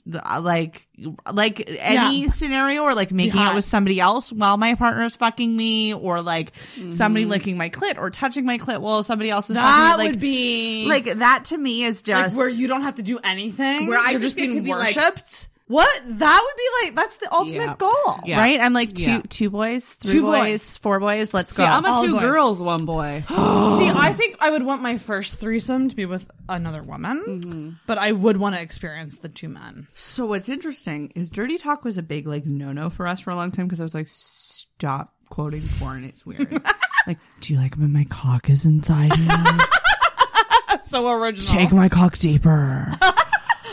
like, 0.06 0.88
like 1.32 1.64
any 1.80 2.22
Yeah. 2.22 2.28
scenario, 2.30 2.84
or 2.84 2.96
like 2.96 3.12
making 3.12 3.40
out 3.42 3.56
with 3.56 3.66
somebody 3.66 4.00
else 4.00 4.32
while 4.32 4.58
my 4.58 4.76
partner's 4.76 5.16
fucking 5.16 5.56
me, 5.56 5.94
or 5.94 6.22
like 6.22 6.54
somebody 6.90 7.26
Mhm. 7.26 7.30
licking 7.30 7.58
my 7.58 7.70
clit 7.70 7.98
or 7.98 8.10
touching 8.10 8.46
my 8.46 8.58
clit 8.58 8.80
while 8.80 9.04
somebody 9.04 9.30
else 9.30 9.50
is 9.50 9.56
That 9.56 9.64
fucking 9.64 9.98
me. 9.98 10.04
Like, 10.04 10.12
would 10.12 10.20
be 10.22 10.86
like 10.88 11.16
that 11.20 11.46
to 11.46 11.58
me 11.58 11.84
is 11.84 12.02
just 12.02 12.16
like 12.16 12.26
just 12.28 12.38
where 12.38 12.50
you 12.50 12.68
don't 12.68 12.84
have 12.84 12.96
to 12.96 13.04
do 13.04 13.20
anything. 13.24 13.88
Where 13.88 14.00
I 14.00 14.12
You're 14.12 14.20
just 14.20 14.38
get 14.38 14.52
to 14.52 14.62
be 14.62 14.72
like- 14.74 14.96
worshipped. 14.96 15.50
What 15.68 15.90
that 16.06 16.42
would 16.44 16.58
be 16.58 16.86
like? 16.86 16.96
That's 16.96 17.18
the 17.18 17.32
ultimate 17.34 17.66
Yeah. 17.66 17.76
goal, 17.78 18.20
Yeah. 18.26 18.38
right? 18.40 18.60
I'm 18.60 18.74
like 18.74 18.94
two 18.94 19.12
Yeah. 19.12 19.22
two 19.30 19.50
boys, 19.50 19.84
three 19.86 20.14
Two 20.14 20.22
boys, 20.24 20.40
boys. 20.62 20.78
four 20.78 21.00
boys. 21.00 21.34
Let's 21.34 21.54
See, 21.56 21.62
go. 21.62 21.66
I'm 21.66 21.84
a 21.86 21.90
All 21.90 22.04
two 22.04 22.14
boys. 22.14 22.22
girls, 22.22 22.62
one 22.64 22.86
boy. 22.86 23.24
See, 23.28 23.36
I 23.36 24.14
think 24.18 24.38
I 24.40 24.50
would 24.50 24.64
want 24.64 24.82
my 24.82 24.98
first 24.98 25.36
threesome 25.36 25.90
to 25.90 25.96
be 25.96 26.06
with 26.06 26.30
another 26.50 26.82
woman, 26.82 27.24
Mm-hmm. 27.28 27.70
but 27.86 27.98
I 27.98 28.12
would 28.14 28.38
want 28.38 28.56
to 28.56 28.62
experience 28.62 29.18
the 29.18 29.30
two 29.30 29.50
men. 29.50 29.88
So 29.94 30.26
what's 30.26 30.48
interesting 30.50 31.12
is 31.16 31.30
dirty 31.30 31.58
talk 31.58 31.84
was 31.84 31.98
a 31.98 32.04
big 32.04 32.28
like 32.28 32.46
no 32.46 32.72
no 32.72 32.90
for 32.90 33.06
us 33.08 33.20
for 33.20 33.32
a 33.32 33.36
long 33.36 33.52
time 33.52 33.66
because 33.68 33.82
I 33.82 33.84
was 33.84 33.94
like, 33.96 34.08
stop 34.08 35.14
quoting 35.30 35.64
porn. 35.80 36.04
It's 36.06 36.26
weird. 36.26 36.52
like, 37.08 37.20
do 37.42 37.54
you 37.54 37.60
like 37.60 37.76
when 37.76 37.92
my 37.92 38.06
cock 38.06 38.50
is 38.50 38.66
inside 38.66 39.16
you? 39.18 39.28
so 40.84 41.10
original. 41.10 41.60
Take 41.60 41.72
my 41.74 41.90
cock 41.90 42.18
deeper. 42.18 42.92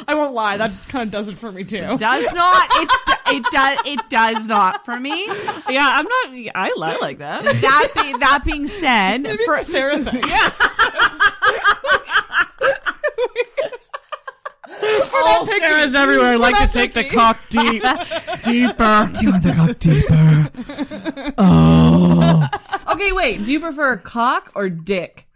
I 0.07 0.15
won't 0.15 0.35
lie, 0.35 0.57
that 0.57 0.73
kind 0.89 1.07
of 1.07 1.13
does 1.13 1.29
it 1.29 1.37
for 1.37 1.51
me 1.53 1.65
too. 1.65 1.97
does 1.97 2.33
not. 2.33 2.69
It 2.73 2.91
it 3.27 3.45
does 3.51 3.79
it 3.87 4.09
does 4.11 4.49
not 4.49 4.85
for 4.85 4.99
me. 4.99 5.27
Yeah, 5.69 5.89
I'm 5.93 6.05
not. 6.05 6.53
I, 6.55 6.71
I 6.77 6.99
like 7.01 7.19
that. 7.19 7.45
That 7.45 7.89
be, 7.95 8.13
that 8.19 8.43
being 8.45 8.67
said, 8.69 9.19
Maybe 9.23 9.43
for 9.45 9.59
Sarah 9.59 9.99
thing. 9.99 10.23
yeah. 10.29 10.51
Oh, 15.17 15.47
Sarah's 15.61 15.95
everywhere. 15.95 16.27
I 16.27 16.35
like 16.37 16.59
to 16.59 16.67
take 16.67 16.93
the 16.93 17.05
cock 17.05 17.39
deep, 17.49 17.83
deeper. 18.45 19.11
Do 19.15 19.27
you 19.27 19.31
want 19.33 19.43
the 19.43 19.53
cock 19.57 19.79
deeper? 19.79 21.35
Oh. 21.39 22.49
Okay, 22.93 23.13
wait. 23.13 23.45
Do 23.45 23.53
you 23.53 23.61
prefer 23.61 23.97
cock 23.97 24.53
or 24.55 24.69
dick? 24.69 25.27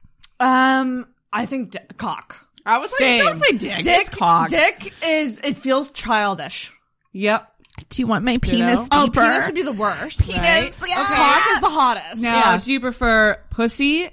Um, 0.41 1.07
I 1.33 1.47
think 1.47 1.71
di- 1.73 1.85
cock. 1.97 2.48
I 2.69 2.79
was 2.79 2.93
like, 3.01 3.21
don't 3.23 3.39
say 3.39 3.53
dick. 3.57 3.83
Dick, 3.85 4.01
It's 4.01 4.09
cock. 4.11 4.49
Dick 4.51 4.93
is 5.05 5.39
it 5.39 5.57
feels 5.57 5.91
childish. 5.91 6.73
Yep. 7.13 7.51
Do 7.89 8.03
you 8.03 8.07
want 8.07 8.25
my 8.25 8.33
You 8.33 8.39
penis 8.41 8.79
know? 8.79 8.87
Oh, 8.93 9.07
deeper? 9.07 9.21
penis 9.21 9.47
would 9.47 9.55
be 9.55 9.63
the 9.63 9.73
worst. 9.73 10.21
Penis, 10.21 10.39
right? 10.39 10.73
yeah. 10.89 10.97
Cock 10.97 11.47
is 11.55 11.61
the 11.61 11.71
hottest. 11.71 12.23
Now, 12.23 12.57
do 12.59 12.73
you 12.73 12.81
prefer 12.81 13.39
pussy, 13.51 14.09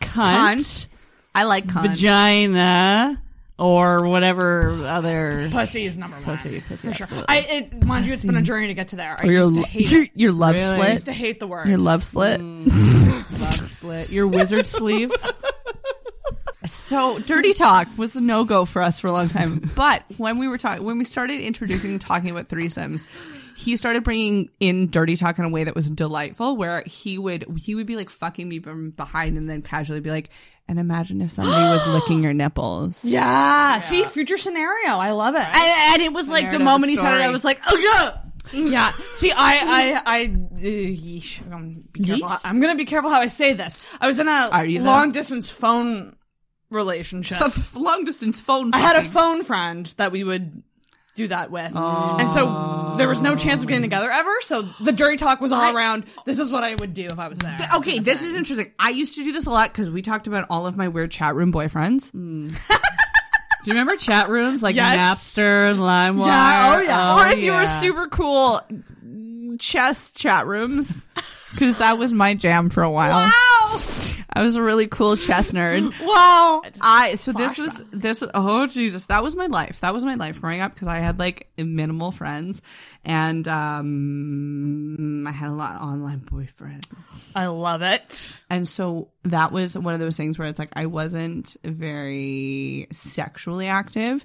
cunt, 0.00 0.56
Cunt. 0.56 0.86
I 1.34 1.44
like 1.44 1.64
cunt. 1.66 1.82
vagina, 1.88 3.22
or 3.58 4.06
whatever 4.08 4.86
other 4.86 5.48
Pussy 5.50 5.84
is 5.84 5.96
number 5.98 6.16
one. 6.16 6.24
pussy? 6.24 6.60
Pussy, 6.66 6.88
For 6.88 6.94
sure. 6.94 7.04
absolutely. 7.04 7.26
I, 7.28 7.38
it, 7.48 7.84
mind 7.84 8.06
you, 8.06 8.12
it's 8.14 8.24
been 8.24 8.36
a 8.36 8.42
journey 8.42 8.68
to 8.68 8.74
get 8.74 8.88
to 8.88 8.96
there. 8.96 9.16
I 9.20 9.26
Or 9.26 9.30
your, 9.30 9.40
used 9.42 9.54
to 9.56 9.62
hate 9.62 9.90
your, 9.90 10.06
your 10.14 10.32
love 10.32 10.54
Really? 10.54 10.66
I 10.72 10.76
slit. 10.78 10.92
used 10.94 11.06
to 11.06 11.12
hate 11.12 11.38
the 11.38 11.46
word. 11.46 11.68
Your 11.68 11.78
love 11.78 12.02
slit. 12.04 12.40
Mm, 12.40 12.66
love 13.40 13.70
slit. 13.70 14.10
Your 14.10 14.26
wizard 14.26 14.66
sleeve. 14.66 15.12
So 16.64 17.18
dirty 17.18 17.52
talk 17.52 17.88
was 17.96 18.14
a 18.14 18.20
no 18.20 18.44
go 18.44 18.64
for 18.64 18.82
us 18.82 19.00
for 19.00 19.08
a 19.08 19.12
long 19.12 19.28
time. 19.28 19.70
But 19.74 20.04
when 20.16 20.38
we 20.38 20.48
were 20.48 20.58
talking, 20.58 20.84
when 20.84 20.98
we 20.98 21.04
started 21.04 21.40
introducing 21.40 21.98
talking 21.98 22.30
about 22.30 22.48
threesomes, 22.48 23.04
he 23.56 23.76
started 23.76 24.04
bringing 24.04 24.48
in 24.60 24.90
dirty 24.90 25.16
talk 25.16 25.38
in 25.38 25.44
a 25.44 25.48
way 25.48 25.64
that 25.64 25.74
was 25.74 25.90
delightful. 25.90 26.56
Where 26.56 26.82
he 26.86 27.18
would 27.18 27.46
he 27.58 27.74
would 27.74 27.86
be 27.86 27.96
like 27.96 28.10
fucking 28.10 28.48
me 28.48 28.60
from 28.60 28.90
behind, 28.90 29.38
and 29.38 29.48
then 29.48 29.62
casually 29.62 30.00
be 30.00 30.10
like, 30.10 30.30
"And 30.68 30.78
imagine 30.78 31.20
if 31.20 31.32
somebody 31.32 31.56
was 31.56 31.86
licking 31.94 32.22
your 32.22 32.32
nipples." 32.32 33.04
Yeah. 33.04 33.78
See, 33.78 34.04
future 34.04 34.38
scenario. 34.38 34.90
I 34.90 35.10
love 35.10 35.34
it. 35.34 35.40
And, 35.40 35.56
and 35.56 36.02
it 36.02 36.12
was 36.12 36.28
like 36.28 36.44
the 36.44 36.58
narrative 36.58 36.64
moment 36.64 36.90
he 36.90 36.96
said 36.96 37.04
it, 37.04 37.08
story. 37.08 37.22
I 37.22 37.30
was 37.30 37.44
like, 37.44 37.60
"Oh 37.66 38.12
yeah." 38.12 38.18
Yeah. 38.52 38.90
See, 39.12 39.30
I, 39.30 39.36
I, 39.36 40.02
I, 40.04 40.24
uh, 40.24 40.58
yeesh, 40.58 41.50
I'm, 41.50 41.80
be 41.92 42.04
careful. 42.04 42.28
Yeesh? 42.28 42.40
I'm 42.44 42.60
gonna 42.60 42.74
be 42.74 42.84
careful 42.84 43.08
how 43.08 43.20
I 43.20 43.26
say 43.26 43.52
this. 43.54 43.82
I 44.00 44.08
was 44.08 44.18
in 44.18 44.28
a 44.28 44.48
Are 44.52 44.64
you 44.66 44.80
though? 44.80 44.84
long 44.86 45.12
distance 45.12 45.50
phone 45.50 46.16
relationship. 46.72 47.40
A 47.40 47.78
long 47.78 48.04
distance 48.04 48.40
phone. 48.40 48.72
I 48.74 48.78
had 48.78 48.96
a 48.96 49.02
fucking. 49.02 49.10
phone 49.10 49.42
friend 49.44 49.86
that 49.96 50.12
we 50.12 50.24
would 50.24 50.62
do 51.14 51.28
that 51.28 51.50
with. 51.50 51.72
Oh. 51.74 52.16
And 52.18 52.30
so 52.30 52.94
there 52.96 53.08
was 53.08 53.20
no 53.20 53.36
chance 53.36 53.62
of 53.62 53.68
getting 53.68 53.82
together 53.82 54.10
ever. 54.10 54.30
So 54.40 54.62
the 54.62 54.92
dirty 54.92 55.16
talk 55.18 55.40
was 55.40 55.52
all 55.52 55.74
around. 55.74 56.04
This 56.24 56.38
is 56.38 56.50
what 56.50 56.64
I 56.64 56.74
would 56.74 56.94
do 56.94 57.04
if 57.04 57.18
I 57.18 57.28
was 57.28 57.38
there. 57.38 57.56
Okay, 57.76 57.98
this 57.98 58.22
is 58.22 58.34
interesting. 58.34 58.72
I 58.78 58.90
used 58.90 59.16
to 59.16 59.24
do 59.24 59.32
this 59.32 59.46
a 59.46 59.50
lot 59.50 59.70
because 59.72 59.90
we 59.90 60.02
talked 60.02 60.26
about 60.26 60.46
all 60.48 60.66
of 60.66 60.76
my 60.76 60.88
weird 60.88 61.10
chat 61.10 61.34
room 61.34 61.52
boyfriends. 61.52 62.10
Hmm. 62.10 62.46
Do 63.62 63.70
you 63.70 63.74
remember 63.74 63.94
chat 63.94 64.28
rooms 64.28 64.60
like 64.60 64.74
Napster, 64.74 65.70
and 65.70 65.78
LimeWire? 65.78 66.26
Yeah, 66.26 66.74
oh 66.74 66.82
yeah. 66.82 67.14
Oh, 67.14 67.20
or 67.20 67.32
if 67.32 67.38
you 67.38 67.52
were 67.52 67.64
super 67.64 68.08
cool, 68.08 68.60
chess 69.60 70.10
chat 70.10 70.48
rooms, 70.48 71.08
because 71.52 71.78
that 71.78 71.98
was 71.98 72.12
my 72.12 72.34
jam 72.34 72.70
for 72.70 72.82
a 72.82 72.90
while. 72.90 73.26
Wow. 73.26 73.80
I 74.34 74.42
was 74.42 74.56
a 74.56 74.62
really 74.62 74.86
cool 74.86 75.16
chess 75.16 75.52
nerd. 75.52 75.92
Wow. 76.00 76.62
I 76.80 77.14
so 77.14 77.32
this 77.32 77.58
was 77.58 77.82
this 77.90 78.24
oh 78.34 78.66
Jesus 78.66 79.04
that 79.04 79.22
was 79.22 79.36
my 79.36 79.46
life 79.46 79.80
that 79.80 79.92
was 79.92 80.04
my 80.04 80.14
life 80.14 80.40
growing 80.40 80.60
up 80.60 80.74
because 80.74 80.88
I 80.88 80.98
had 80.98 81.18
like 81.18 81.48
minimal 81.58 82.10
friends 82.12 82.62
and 83.04 83.46
um 83.46 85.26
I 85.26 85.32
had 85.32 85.50
a 85.50 85.54
lot 85.54 85.76
of 85.76 85.82
online 85.82 86.20
boyfriends. 86.20 87.32
I 87.36 87.46
love 87.46 87.82
it. 87.82 88.42
And 88.48 88.68
so 88.68 89.08
that 89.24 89.52
was 89.52 89.76
one 89.76 89.94
of 89.94 90.00
those 90.00 90.16
things 90.16 90.38
where 90.38 90.48
it's 90.48 90.58
like 90.58 90.72
I 90.74 90.86
wasn't 90.86 91.54
very 91.62 92.88
sexually 92.90 93.66
active, 93.66 94.24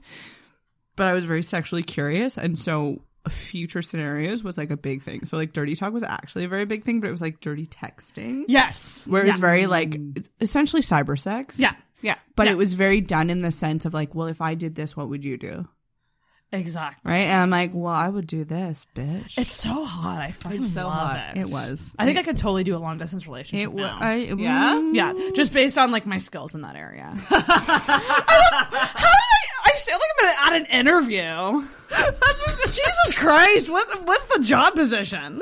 but 0.96 1.08
I 1.08 1.14
was 1.14 1.26
very 1.26 1.44
sexually 1.44 1.84
curious 1.84 2.38
and 2.38 2.58
so 2.58 3.02
future 3.30 3.82
scenarios 3.82 4.44
was 4.44 4.58
like 4.58 4.72
a 4.72 4.78
big 4.78 5.02
thing. 5.02 5.26
So 5.26 5.38
like 5.38 5.54
dirty 5.54 5.76
talk 5.76 5.94
was 5.94 6.04
actually 6.04 6.46
a 6.46 6.48
very 6.48 6.66
big 6.66 6.84
thing, 6.84 7.00
but 7.00 7.08
it 7.08 7.12
was 7.12 7.22
like 7.22 7.40
dirty 7.42 7.66
texting. 7.66 8.44
Yes. 8.48 9.06
Where 9.08 9.24
it 9.24 9.28
was 9.28 9.36
Yeah. 9.38 9.42
very 9.42 9.66
like 9.68 9.98
it's 10.16 10.30
essentially 10.42 10.82
cyber 10.82 11.18
sex. 11.20 11.60
Yeah. 11.60 11.74
Yeah. 12.02 12.16
But 12.36 12.46
Yeah. 12.48 12.54
it 12.54 12.58
was 12.58 12.74
very 12.74 13.02
done 13.02 13.30
in 13.30 13.42
the 13.42 13.52
sense 13.52 13.86
of 13.86 13.94
like, 13.94 14.14
well, 14.16 14.28
if 14.28 14.42
I 14.42 14.54
did 14.56 14.76
this, 14.76 14.96
what 14.96 15.10
would 15.10 15.26
you 15.26 15.38
do? 15.38 15.68
Exactly. 16.54 17.12
Right? 17.12 17.24
And 17.28 17.42
I'm 17.42 17.50
like, 17.50 17.72
well, 17.74 17.94
I 17.94 18.08
would 18.08 18.26
do 18.26 18.46
this, 18.46 18.88
bitch. 18.96 19.38
It's 19.38 19.52
so 19.52 19.84
hot. 19.84 20.22
I 20.22 20.32
fucking 20.32 20.60
It's 20.60 20.72
so 20.74 20.88
love 20.88 21.12
hot. 21.18 21.36
it. 21.36 21.42
It 21.42 21.50
was. 21.50 21.94
I 22.00 22.06
think 22.06 22.18
I 22.18 22.24
could 22.24 22.38
totally 22.38 22.64
do 22.64 22.74
a 22.74 22.80
long 22.80 22.98
distance 22.98 23.28
relationship 23.28 23.66
It 23.66 23.74
wa- 23.74 23.82
now. 23.82 23.98
I- 24.00 24.16
yeah, 24.16 24.76
mm. 24.76 24.94
yeah. 24.96 25.14
Just 25.36 25.52
based 25.52 25.78
on 25.78 25.92
like 25.92 26.06
my 26.06 26.20
skills 26.20 26.56
in 26.56 26.62
that 26.62 26.78
area. 26.78 27.12
How 27.28 29.10
I? 29.66 29.72
Sound 29.78 30.02
like 30.02 30.34
I'm 30.40 30.54
at 30.54 30.62
an 30.62 30.66
interview. 30.68 31.68
Jesus 32.66 33.14
Christ! 33.18 33.70
What? 33.70 34.06
What's 34.06 34.38
the 34.38 34.44
job 34.44 34.74
position? 34.74 35.42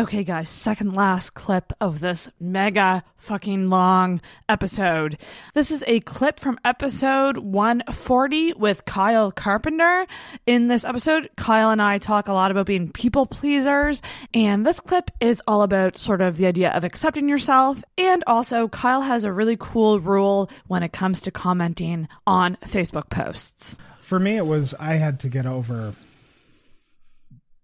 Okay, 0.00 0.24
guys, 0.24 0.48
second 0.48 0.94
last 0.94 1.34
clip 1.34 1.74
of 1.78 2.00
this 2.00 2.30
mega 2.40 3.04
fucking 3.18 3.68
long 3.68 4.22
episode. 4.48 5.18
This 5.52 5.70
is 5.70 5.84
a 5.86 6.00
clip 6.00 6.40
from 6.40 6.58
episode 6.64 7.36
140 7.36 8.54
with 8.54 8.86
Kyle 8.86 9.30
Carpenter. 9.30 10.06
In 10.46 10.68
this 10.68 10.86
episode, 10.86 11.28
Kyle 11.36 11.68
and 11.68 11.82
I 11.82 11.98
talk 11.98 12.28
a 12.28 12.32
lot 12.32 12.50
about 12.50 12.64
being 12.64 12.90
people 12.90 13.26
pleasers, 13.26 14.00
and 14.32 14.64
this 14.64 14.80
clip 14.80 15.10
is 15.20 15.42
all 15.46 15.60
about 15.60 15.98
sort 15.98 16.22
of 16.22 16.38
the 16.38 16.46
idea 16.46 16.70
of 16.70 16.82
accepting 16.82 17.28
yourself. 17.28 17.84
And 17.98 18.24
also, 18.26 18.68
Kyle 18.68 19.02
has 19.02 19.24
a 19.24 19.32
really 19.34 19.58
cool 19.60 20.00
rule 20.00 20.50
when 20.66 20.82
it 20.82 20.94
comes 20.94 21.20
to 21.20 21.30
commenting 21.30 22.08
on 22.26 22.56
Facebook 22.64 23.10
posts. 23.10 23.76
For 24.00 24.18
me, 24.18 24.38
it 24.38 24.46
was 24.46 24.72
I 24.80 24.94
had 24.94 25.20
to 25.20 25.28
get 25.28 25.44
over 25.44 25.92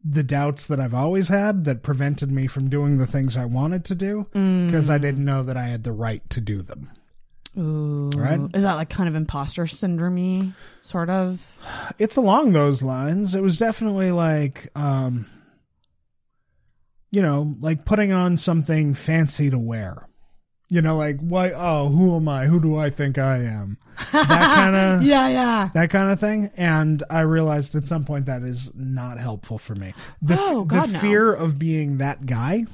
the 0.09 0.23
doubts 0.23 0.67
that 0.67 0.79
I've 0.79 0.95
always 0.95 1.29
had 1.29 1.65
that 1.65 1.83
prevented 1.83 2.31
me 2.31 2.47
from 2.47 2.69
doing 2.69 2.99
the 2.99 3.07
things 3.07 3.37
I 3.37 3.45
wanted 3.45 3.85
to 3.87 3.95
do 3.95 4.27
Mm. 4.35 4.67
because 4.67 4.89
I 4.91 4.99
didn't 4.99 5.25
know 5.25 5.43
that 5.43 5.57
I 5.57 5.67
had 5.67 5.83
the 5.83 5.93
right 5.93 6.29
to 6.31 6.41
do 6.41 6.63
them. 6.63 6.91
Ooh. 7.59 8.11
Right? 8.15 8.39
Is 8.55 8.63
that 8.65 8.75
like 8.75 8.91
kind 8.91 9.09
of 9.09 9.15
imposter 9.15 9.67
syndrome 9.67 10.55
sort 10.83 11.09
of? 11.11 11.59
It's 11.99 12.17
along 12.17 12.53
those 12.53 12.83
lines. 12.83 13.35
It 13.35 13.43
was 13.43 13.57
definitely 13.59 14.11
like, 14.13 14.69
um, 14.77 15.27
you 17.11 17.23
know, 17.23 17.55
like 17.61 17.85
putting 17.87 18.13
on 18.13 18.37
something 18.37 18.93
fancy 18.95 19.49
to 19.51 19.59
wear. 19.59 20.07
You 20.69 20.83
know, 20.83 20.97
like 20.97 21.19
why? 21.21 21.53
Oh, 21.55 21.89
who 21.89 22.17
am 22.17 22.29
I? 22.29 22.47
Who 22.47 22.61
do 22.61 22.77
I 22.77 22.91
think 22.91 23.19
I 23.19 23.39
am? 23.45 23.79
That 24.13 24.53
kind 24.57 24.75
of 24.77 25.03
Yeah, 25.07 25.29
yeah. 25.29 25.71
that 25.75 25.91
kind 25.91 26.11
of 26.11 26.19
thing. 26.19 26.51
And 26.57 27.03
I 27.09 27.21
realized 27.21 27.75
at 27.77 27.87
some 27.87 28.05
point 28.05 28.27
that 28.27 28.43
is 28.43 28.71
not 28.75 29.19
helpful 29.19 29.59
for 29.59 29.75
me. 29.77 29.95
The, 30.23 30.37
Oh, 30.39 30.65
God, 30.65 30.89
the 30.89 30.93
no. 30.95 30.99
fear 30.99 31.33
of 31.33 31.59
being 31.59 31.99
that 31.99 32.27
guy 32.27 32.65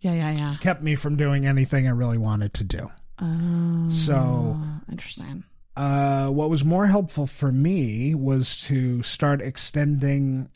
Yeah, 0.00 0.12
yeah, 0.14 0.34
yeah. 0.36 0.56
kept 0.60 0.82
me 0.82 0.96
from 0.96 1.16
doing 1.16 1.46
anything 1.46 1.86
I 1.86 1.92
really 1.92 2.18
wanted 2.18 2.52
to 2.54 2.64
do. 2.64 2.90
Oh, 3.20 3.88
So 3.90 4.58
interesting. 4.90 5.44
uh, 5.76 6.28
what 6.30 6.50
was 6.50 6.64
more 6.64 6.86
helpful 6.86 7.26
for 7.28 7.52
me 7.52 8.12
was 8.14 8.60
to 8.64 9.02
start 9.04 9.40
extending, 9.40 10.50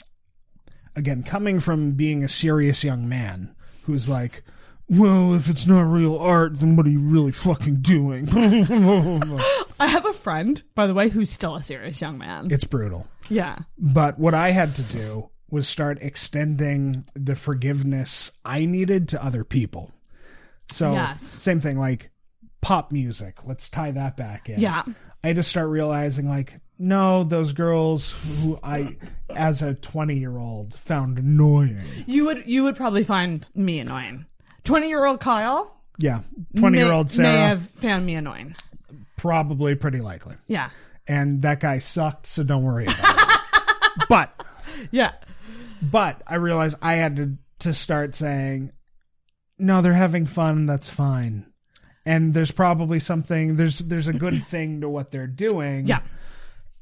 again, 0.97 1.23
coming 1.23 1.61
from 1.61 1.93
being 1.93 2.25
a 2.25 2.29
serious 2.29 2.83
young 2.85 3.09
man 3.09 3.55
who's 3.87 4.09
like, 4.09 4.43
well, 4.91 5.35
if 5.35 5.49
it's 5.49 5.67
not 5.67 5.83
real 5.83 6.17
art, 6.19 6.59
then 6.59 6.75
what 6.77 6.85
are 6.87 6.91
you 6.91 7.01
really 7.01 7.33
fucking 7.33 7.77
doing? 7.77 8.29
I 9.81 9.87
have 9.87 10.05
a 10.05 10.12
friend, 10.12 10.62
by 10.75 10.87
the 10.87 10.95
way, 10.95 11.09
who's 11.09 11.31
still 11.31 11.55
a 11.57 11.62
serious 11.62 12.01
young 12.01 12.19
man. 12.19 12.49
it's 12.51 12.65
brutal. 12.65 13.07
yeah. 13.29 13.59
But 13.79 14.19
what 14.19 14.35
I 14.35 14.51
had 14.51 14.75
to 14.77 14.83
do 14.83 15.31
was 15.51 15.67
start 15.69 15.99
extending 16.03 17.05
the 17.15 17.35
forgiveness 17.37 18.31
I 18.45 18.67
needed 18.67 19.09
to 19.11 19.25
other 19.25 19.45
people. 19.45 19.91
So, 20.71 20.93
Yes. 20.93 21.23
same 21.23 21.61
thing 21.61 21.79
like 21.79 22.11
pop 22.61 22.93
music. 22.93 23.39
Let's 23.47 23.69
tie 23.71 23.91
that 23.93 24.17
back 24.17 24.49
in. 24.49 24.61
Yeah. 24.61 24.83
I 25.25 25.27
had 25.29 25.37
to 25.37 25.43
start 25.43 25.69
realizing, 25.69 26.29
like, 26.29 26.55
no, 26.79 27.25
those 27.25 27.53
girls 27.53 28.39
who 28.43 28.59
I, 28.62 28.97
as 29.29 29.61
a 29.62 29.75
20 29.75 30.17
year 30.17 30.39
old, 30.39 30.75
found 30.75 31.19
annoying. 31.19 31.79
You 32.07 32.27
would 32.27 32.45
you 32.47 32.62
would 32.65 32.77
probably 32.77 33.05
find 33.05 33.47
me 33.55 33.81
annoying. 33.81 34.25
Twenty 34.65 34.89
year 34.89 35.05
old 35.05 35.20
Kyle. 35.20 35.77
Yeah. 35.99 36.20
20 36.57 36.78
year 36.78 36.91
old 36.93 37.11
Sarah, 37.11 37.28
may 37.31 37.39
have 37.41 37.61
found 37.62 38.07
me 38.07 38.15
annoying. 38.15 38.57
probably 39.19 39.74
pretty 39.74 40.01
likely. 40.01 40.35
Yeah. 40.47 40.70
And 41.07 41.43
that 41.43 41.61
guy 41.61 41.78
sucked, 41.78 42.27
so 42.27 42.43
don't 42.43 42.62
worry 42.65 42.85
about 42.87 42.99
it. 42.99 43.41
But, 44.09 44.32
yeah. 44.91 45.12
But 45.82 46.23
I 46.27 46.37
realized 46.37 46.77
I 46.81 46.95
had 46.95 47.16
to, 47.16 47.37
to 47.61 47.74
start 47.74 48.15
saying, 48.15 48.73
no, 49.59 49.82
they're 49.82 49.93
having 49.93 50.24
fun. 50.27 50.65
That's 50.65 50.89
fine. 50.89 51.45
And 52.07 52.32
there's 52.32 52.51
probably 52.53 52.99
something, 52.99 53.57
there's, 53.57 53.78
there's 53.81 54.09
a 54.09 54.15
good 54.15 54.43
thing 54.43 54.81
to 54.81 54.89
what 54.89 55.11
they're 55.11 55.27
doing. 55.27 55.87
Yeah. 55.87 56.01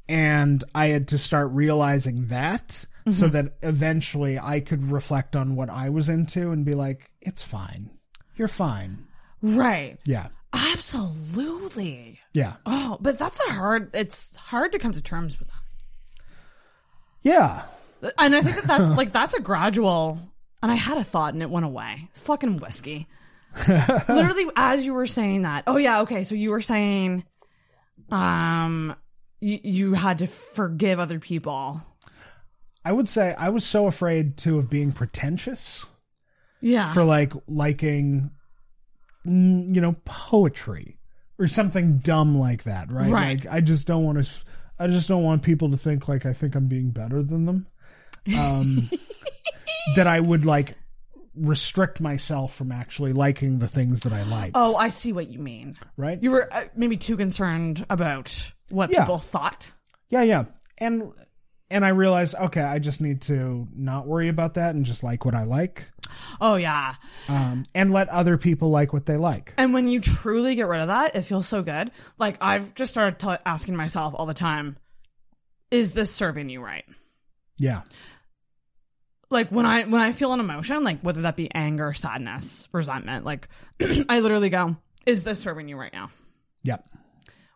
And 0.07 0.63
I 0.73 0.87
had 0.87 1.09
to 1.09 1.17
start 1.17 1.51
realizing 1.51 2.27
that 2.27 2.85
so 3.11 3.27
Mhm. 3.27 3.31
that 3.31 3.53
eventually 3.63 4.37
I 4.39 4.59
could 4.59 4.91
reflect 4.91 5.35
on 5.35 5.55
what 5.55 5.69
I 5.69 5.89
was 5.89 6.09
into 6.09 6.51
and 6.51 6.65
be 6.65 6.75
like, 6.75 7.11
it's 7.21 7.41
fine. 7.41 7.89
You're 8.35 8.47
fine. 8.47 9.07
Right. 9.41 9.97
Yeah. 10.05 10.27
Absolutely. 10.53 12.19
Yeah. 12.33 12.53
Oh, 12.65 12.97
but 12.99 13.17
that's 13.19 13.39
a 13.47 13.53
hard. 13.53 13.89
It's 13.95 14.35
hard 14.37 14.71
to 14.73 14.79
come 14.79 14.93
to 14.93 15.01
terms 15.01 15.39
with 15.39 15.47
that. 15.49 16.23
Yeah. 17.21 17.63
And 18.17 18.35
I 18.35 18.41
think 18.41 18.55
that 18.55 18.65
that's 18.65 18.89
like 18.97 19.11
that's 19.11 19.33
a 19.33 19.41
gradual. 19.41 20.19
And 20.61 20.71
I 20.71 20.75
had 20.75 20.97
a 20.97 21.03
thought 21.03 21.33
and 21.33 21.41
it 21.43 21.49
went 21.49 21.65
away. 21.65 22.07
It's 22.11 22.21
fucking 22.21 22.57
whiskey. 22.57 23.07
Literally, 23.67 24.45
as 24.55 24.85
you 24.85 24.93
were 24.93 25.07
saying 25.07 25.43
that. 25.43 25.63
Oh 25.67 25.77
yeah, 25.77 26.01
okay. 26.01 26.23
So 26.23 26.35
you 26.35 26.51
were 26.51 26.61
saying, 26.61 27.23
um, 28.11 28.95
you, 29.39 29.59
you 29.63 29.93
had 29.93 30.19
to 30.19 30.27
forgive 30.27 30.99
other 30.99 31.19
people. 31.19 31.81
I 32.89 32.91
would 32.91 33.07
say 33.07 33.35
I 33.37 33.49
was 33.49 33.63
so 33.63 33.85
afraid 33.85 34.35
too 34.35 34.57
of 34.57 34.67
being 34.67 34.91
pretentious. 34.93 35.85
Yeah. 36.59 36.91
For 36.91 37.03
like 37.03 37.33
liking, 37.47 38.31
you 39.23 39.79
know, 39.79 39.95
poetry 40.05 40.97
or 41.37 41.47
something 41.47 41.99
dumb 41.99 42.35
like 42.35 42.63
that, 42.63 42.91
right? 42.91 43.11
Right. 43.11 43.39
Like 43.45 43.53
I 43.53 43.61
just 43.61 43.85
don't 43.85 44.03
want 44.05 44.25
to. 44.25 44.31
I 44.79 44.87
just 44.87 45.07
don't 45.07 45.21
want 45.23 45.43
people 45.43 45.69
to 45.69 45.77
think 45.77 46.07
like 46.07 46.25
I 46.25 46.33
think 46.33 46.55
I'm 46.55 46.67
being 46.67 46.89
better 46.89 47.21
than 47.21 47.45
them. 47.45 47.67
Um, 48.35 48.89
that 49.95 50.07
I 50.07 50.19
would 50.19 50.45
like 50.45 50.75
restrict 51.35 52.01
myself 52.01 52.55
from 52.55 52.71
actually 52.71 53.13
liking 53.13 53.59
the 53.59 53.67
things 53.67 53.99
that 53.99 54.13
I 54.13 54.23
like. 54.23 54.53
Oh, 54.55 54.75
I 54.75 54.89
see 54.89 55.13
what 55.13 55.27
you 55.27 55.37
mean. 55.37 55.77
Right. 55.95 56.17
You 56.23 56.31
were 56.31 56.51
uh, 56.51 56.63
maybe 56.75 56.97
too 56.97 57.17
concerned 57.17 57.85
about 57.87 58.51
what 58.71 58.89
Yeah. 58.91 59.01
people 59.01 59.19
thought. 59.19 59.71
Yeah, 60.09 60.23
yeah. 60.23 60.45
And 60.79 61.13
and 61.71 61.85
I 61.85 61.89
realized, 61.89 62.35
okay, 62.35 62.61
I 62.61 62.79
just 62.79 62.99
need 62.99 63.21
to 63.23 63.67
not 63.75 64.07
worry 64.07 64.27
about 64.27 64.55
that 64.55 64.75
and 64.75 64.85
just 64.85 65.03
like 65.03 65.25
what 65.25 65.35
I 65.35 65.43
like. 65.43 65.89
Oh 66.41 66.55
yeah. 66.55 66.95
Um, 67.27 67.65
and 67.75 67.91
let 67.91 68.09
other 68.09 68.37
people 68.37 68.69
like 68.69 68.91
what 68.91 69.05
they 69.05 69.17
like. 69.17 69.53
And 69.57 69.73
when 69.73 69.87
you 69.87 70.01
truly 70.01 70.55
get 70.55 70.67
rid 70.67 70.81
of 70.81 70.87
that, 70.87 71.15
it 71.15 71.21
feels 71.21 71.47
so 71.47 71.61
good. 71.61 71.91
Like 72.17 72.37
I've 72.41 72.73
just 72.73 72.91
started 72.91 73.19
t- 73.19 73.43
asking 73.45 73.75
myself 73.75 74.13
all 74.17 74.25
the 74.25 74.33
time, 74.33 74.77
is 75.69 75.91
this 75.91 76.11
serving 76.11 76.49
you 76.49 76.61
right? 76.61 76.85
Yeah. 77.57 77.83
Like 79.29 79.49
when 79.49 79.67
I 79.67 79.83
when 79.83 80.01
I 80.01 80.11
feel 80.11 80.33
an 80.33 80.39
emotion, 80.39 80.83
like 80.83 81.01
whether 81.01 81.21
that 81.21 81.35
be 81.35 81.53
anger, 81.53 81.93
sadness, 81.93 82.67
resentment, 82.71 83.25
like 83.25 83.47
I 84.09 84.21
literally 84.21 84.49
go, 84.49 84.77
is 85.05 85.23
this 85.23 85.39
serving 85.39 85.67
you 85.67 85.77
right 85.77 85.93
now? 85.93 86.09
Yep. 86.63 86.89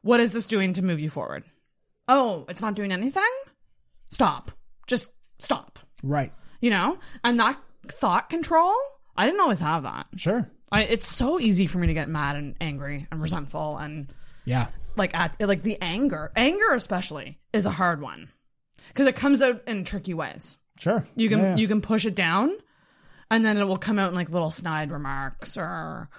What 0.03 0.19
is 0.19 0.33
this 0.33 0.45
doing 0.45 0.73
to 0.73 0.83
move 0.83 0.99
you 0.99 1.09
forward? 1.09 1.43
Oh, 2.07 2.45
it's 2.47 2.61
not 2.61 2.75
doing 2.75 2.91
anything? 2.91 3.23
Stop. 4.13 4.51
just 4.87 5.09
stop. 5.39 5.79
Right. 6.03 6.31
You 6.61 6.69
know, 6.69 6.97
and 7.23 7.39
that 7.39 7.57
thought 7.87 8.29
control, 8.29 8.73
I 9.17 9.25
didn't 9.25 9.41
always 9.41 9.59
have 9.59 9.83
that. 9.83 10.07
Sure. 10.15 10.49
I, 10.71 10.83
it's 10.83 11.07
so 11.07 11.39
easy 11.39 11.67
for 11.67 11.77
me 11.77 11.87
to 11.87 11.93
get 11.93 12.09
mad 12.09 12.35
and 12.35 12.55
angry 12.61 13.07
and 13.11 13.21
resentful 13.21 13.77
and 13.77 14.11
Yeah. 14.45 14.67
like 14.95 15.13
at 15.15 15.35
like 15.39 15.63
the 15.63 15.77
anger, 15.81 16.31
anger 16.35 16.73
especially 16.73 17.39
is 17.53 17.65
a 17.65 17.71
hard 17.71 18.01
one 18.01 18.29
because 18.89 19.07
it 19.07 19.15
comes 19.15 19.41
out 19.41 19.61
in 19.67 19.83
tricky 19.85 20.13
ways. 20.13 20.57
Sure. 20.79 21.05
You 21.15 21.29
can 21.29 21.39
Yeah, 21.39 21.49
yeah. 21.51 21.55
you 21.57 21.67
can 21.67 21.81
push 21.81 22.05
it 22.05 22.15
down, 22.15 22.51
and 23.31 23.45
then 23.45 23.57
it 23.57 23.65
will 23.65 23.77
come 23.77 23.99
out 23.99 24.09
in 24.09 24.15
like 24.15 24.29
little 24.29 24.51
snide 24.51 24.91
remarks, 24.91 25.55
or 25.57 26.09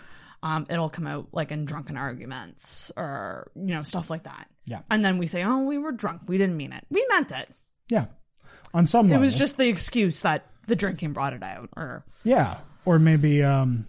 um, 0.43 0.67
it'll 0.71 0.89
come 0.91 1.07
out 1.07 1.29
like 1.33 1.51
in 1.53 1.65
drunken 1.65 1.97
arguments, 1.97 2.91
or 2.97 3.51
you 3.57 3.75
know 3.75 3.83
stuff 3.83 4.09
like 4.11 4.23
that. 4.25 4.49
Yeah. 4.67 4.81
And 4.91 5.05
then 5.05 5.19
we 5.19 5.27
say, 5.27 5.43
"Oh, 5.45 5.65
we 5.67 5.77
were 5.79 5.93
drunk. 5.93 6.23
We 6.29 6.39
didn't 6.39 6.57
mean 6.57 6.73
it. 6.73 6.85
We 6.91 7.05
meant 7.11 7.33
it. 7.33 7.55
Yeah. 7.89 8.07
On 8.73 8.87
some 8.87 9.07
It 9.07 9.11
level. 9.11 9.25
was 9.25 9.35
just 9.37 9.57
the 9.57 9.69
excuse 9.69 10.21
that 10.21 10.47
the 10.67 10.77
drinking 10.77 11.13
brought 11.13 11.33
it 11.33 11.43
out." 11.43 11.69
Or 11.77 12.05
Yeah. 12.25 12.59
Or 12.85 12.99
maybe 12.99 13.43
um 13.43 13.87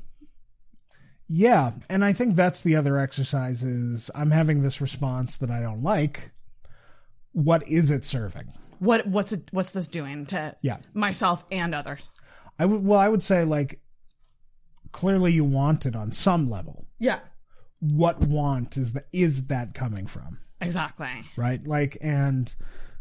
yeah, 1.28 1.72
and 1.90 2.06
I 2.06 2.14
think 2.14 2.36
that's 2.36 2.62
the 2.62 2.76
other 2.76 3.00
exercise 3.00 3.64
is 3.64 4.12
I'm 4.14 4.30
having 4.32 4.62
this 4.62 4.80
response 4.80 5.38
that 5.38 5.50
I 5.50 5.60
don't 5.62 5.82
like. 5.82 6.32
What 7.32 7.68
is 7.68 7.90
it 7.92 8.06
serving? 8.06 8.54
what 8.80 9.08
what's 9.08 9.32
it 9.32 9.48
what's 9.52 9.72
this 9.72 9.88
doing 9.88 10.26
to 10.26 10.54
Yeah. 10.62 10.78
myself 10.94 11.46
and 11.50 11.74
others? 11.74 12.12
I 12.60 12.66
would 12.66 12.84
well 12.84 13.00
I 13.00 13.08
would 13.08 13.24
say 13.24 13.44
like 13.46 13.80
clearly 14.92 15.32
you 15.34 15.46
want 15.46 15.86
it 15.86 15.96
on 15.96 16.12
some 16.12 16.50
level. 16.50 16.86
Yeah. 17.00 17.20
What 17.80 18.28
want 18.28 18.76
is 18.78 18.92
that 18.94 19.08
is 19.14 19.48
that 19.48 19.74
coming 19.74 20.08
from? 20.08 20.40
Exactly. 20.62 21.24
Right? 21.38 21.66
Like 21.66 21.98
and 22.02 22.54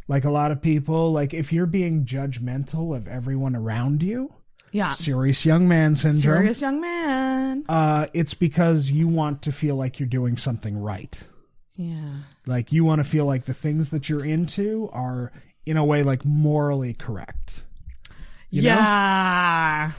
like 0.08 0.24
a 0.24 0.30
lot 0.30 0.50
of 0.52 0.60
people 0.62 1.12
like 1.12 1.32
if 1.34 1.52
you're 1.52 1.66
being 1.66 2.04
judgmental 2.04 2.96
of 2.96 3.08
everyone 3.08 3.56
around 3.56 4.02
you, 4.02 4.32
Yeah. 4.72 4.92
serious 4.92 5.44
young 5.46 5.66
man 5.68 5.94
syndrome. 5.94 6.20
Serious 6.38 6.60
young 6.60 6.80
man. 6.80 7.64
Uh, 7.68 8.06
it's 8.12 8.34
because 8.34 8.90
you 8.90 9.08
want 9.08 9.42
to 9.42 9.52
feel 9.52 9.76
like 9.76 9.98
you're 10.00 10.08
doing 10.08 10.36
something 10.36 10.78
right. 10.78 11.26
Yeah. 11.76 12.18
Like 12.46 12.70
you 12.72 12.84
want 12.84 13.00
to 13.00 13.04
feel 13.04 13.24
like 13.26 13.44
the 13.44 13.54
things 13.54 13.90
that 13.90 14.08
you're 14.08 14.24
into 14.24 14.88
are 14.92 15.32
in 15.66 15.76
a 15.76 15.84
way 15.84 16.02
like 16.02 16.24
morally 16.24 16.92
correct. 16.94 17.64
You 18.50 18.62
know? 18.62 18.68
yeah. 18.68 19.90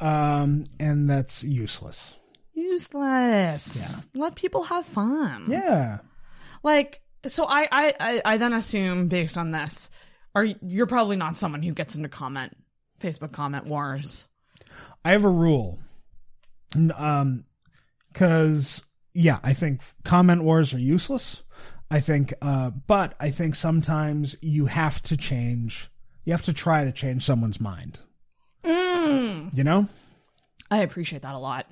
Um, 0.00 0.64
and 0.78 1.10
that's 1.10 1.42
useless. 1.42 2.14
Useless. 2.54 4.06
yeah. 4.14 4.20
Let 4.22 4.34
people 4.36 4.64
have 4.64 4.86
fun. 4.86 5.44
Yeah. 5.48 5.98
Like 6.62 7.02
so 7.28 7.46
I, 7.48 7.68
I 7.70 7.94
I 8.00 8.22
I 8.24 8.36
then 8.38 8.52
assume 8.52 9.08
based 9.08 9.38
on 9.38 9.50
this, 9.52 9.90
are 10.34 10.44
you- 10.44 10.56
you're 10.62 10.86
probably 10.86 11.16
not 11.16 11.36
someone 11.36 11.62
who 11.62 11.72
gets 11.72 11.94
into 11.94 12.08
comment 12.08 12.56
Facebook 13.00 13.32
comment 13.32 13.66
wars. 13.66 14.26
I 15.04 15.12
have 15.12 15.24
a 15.24 15.30
rule. 15.30 15.78
Um, 16.96 17.44
cause 18.14 18.84
yeah, 19.14 19.38
I 19.42 19.52
think 19.54 19.80
comment 20.04 20.42
wars 20.42 20.74
are 20.74 20.78
useless. 20.78 21.42
I 21.90 22.00
think, 22.00 22.34
uh, 22.42 22.70
but 22.86 23.14
I 23.18 23.30
think 23.30 23.54
sometimes 23.54 24.36
you 24.42 24.66
have 24.66 25.00
to 25.04 25.16
change, 25.16 25.88
you 26.24 26.32
have 26.34 26.42
to 26.42 26.52
try 26.52 26.84
to 26.84 26.92
change 26.92 27.24
someone's 27.24 27.60
mind, 27.60 28.02
Mm. 28.64 29.56
you 29.56 29.64
know? 29.64 29.88
I 30.70 30.82
appreciate 30.82 31.22
that 31.22 31.34
a 31.34 31.38
lot. 31.38 31.66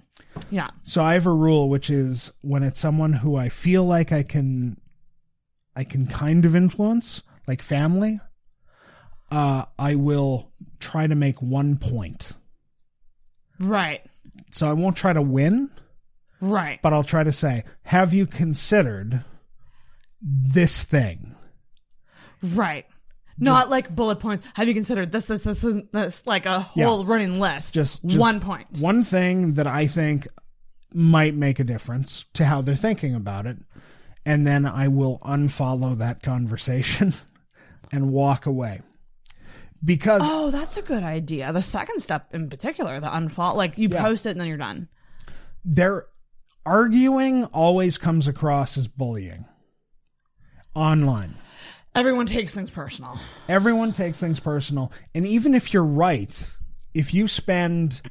Yeah. 0.49 0.71
So 0.85 1.03
I 1.03 1.13
have 1.15 1.27
a 1.27 1.33
rule, 1.35 1.69
which 1.69 1.91
is 1.91 2.33
when 2.41 2.63
it's 2.63 2.81
someone 2.81 3.13
who 3.13 3.37
I 3.37 3.51
feel 3.51 3.85
like 3.85 4.11
I 4.11 4.23
can, 4.23 4.79
I 5.77 5.85
can 5.85 6.07
kind 6.07 6.45
of 6.45 6.57
influence, 6.57 7.21
like 7.47 7.61
family, 7.63 8.19
uh, 9.31 9.67
I 9.79 9.95
will 9.95 10.51
try 10.81 11.07
to 11.07 11.15
make 11.15 11.41
one 11.43 11.77
point. 11.77 12.33
Right. 13.61 14.01
So 14.51 14.69
I 14.69 14.73
won't 14.73 14.97
try 14.97 15.13
to 15.13 15.23
win, 15.23 15.71
Right. 16.41 16.81
but 16.83 16.93
I'll 16.93 17.05
try 17.05 17.25
to 17.25 17.33
say, 17.33 17.63
have 17.83 18.15
you 18.15 18.27
considered 18.27 19.23
this 20.23 20.83
thing? 20.83 21.35
Right. 22.43 22.87
Not 23.39 23.69
like 23.69 23.95
bullet 23.95 24.19
points. 24.19 24.47
Have 24.55 24.67
you 24.67 24.73
considered 24.75 25.13
this, 25.13 25.27
this, 25.27 25.43
this, 25.43 25.63
and 25.63 25.89
this? 25.93 26.23
Like 26.27 26.47
a 26.47 26.71
Yeah. 26.75 26.87
whole 26.87 27.05
running 27.05 27.39
list. 27.39 27.75
Just, 27.75 28.03
just 28.05 28.19
one 28.19 28.41
point. 28.41 28.67
One 28.81 29.03
thing 29.03 29.55
that 29.55 29.67
I 29.67 29.87
think 29.87 30.27
might 30.95 31.35
make 31.35 31.61
a 31.61 31.65
difference 31.65 32.25
to 32.35 32.47
how 32.47 32.63
they're 32.63 32.77
thinking 32.77 33.15
about 33.15 33.45
it. 33.47 33.59
And 34.27 34.47
then 34.47 34.67
I 34.67 34.89
will 34.89 35.19
unfollow 35.21 35.97
that 35.99 36.21
conversation 36.23 37.15
and 37.93 38.13
walk 38.13 38.45
away. 38.45 38.83
Because 39.85 40.23
Oh, 40.25 40.51
that's 40.51 40.77
a 40.77 40.83
good 40.83 41.03
idea. 41.05 41.53
The 41.53 41.63
second 41.63 42.01
step 42.01 42.35
in 42.35 42.51
particular, 42.51 42.99
the 43.01 43.07
unfollow, 43.07 43.55
like 43.55 43.79
you 43.79 43.89
Yeah. 43.91 44.03
post 44.03 44.27
it 44.27 44.31
and 44.31 44.41
then 44.41 44.49
you're 44.49 44.57
done. 44.59 44.89
they're 45.65 46.07
arguing 46.65 47.45
always 47.47 47.97
comes 47.99 48.27
across 48.27 48.77
as 48.77 48.89
bullying 48.89 49.45
online. 50.75 51.35
Everyone 51.95 52.27
takes 52.27 52.53
things 52.53 52.71
personal. 52.71 53.19
Everyone 53.49 53.93
takes 53.93 54.21
things 54.21 54.39
personal. 54.41 54.93
And 55.15 55.27
even 55.27 55.55
if 55.55 55.73
you're 55.73 55.85
right, 55.85 56.53
if 56.93 57.15
you 57.15 57.27
spend 57.29 58.03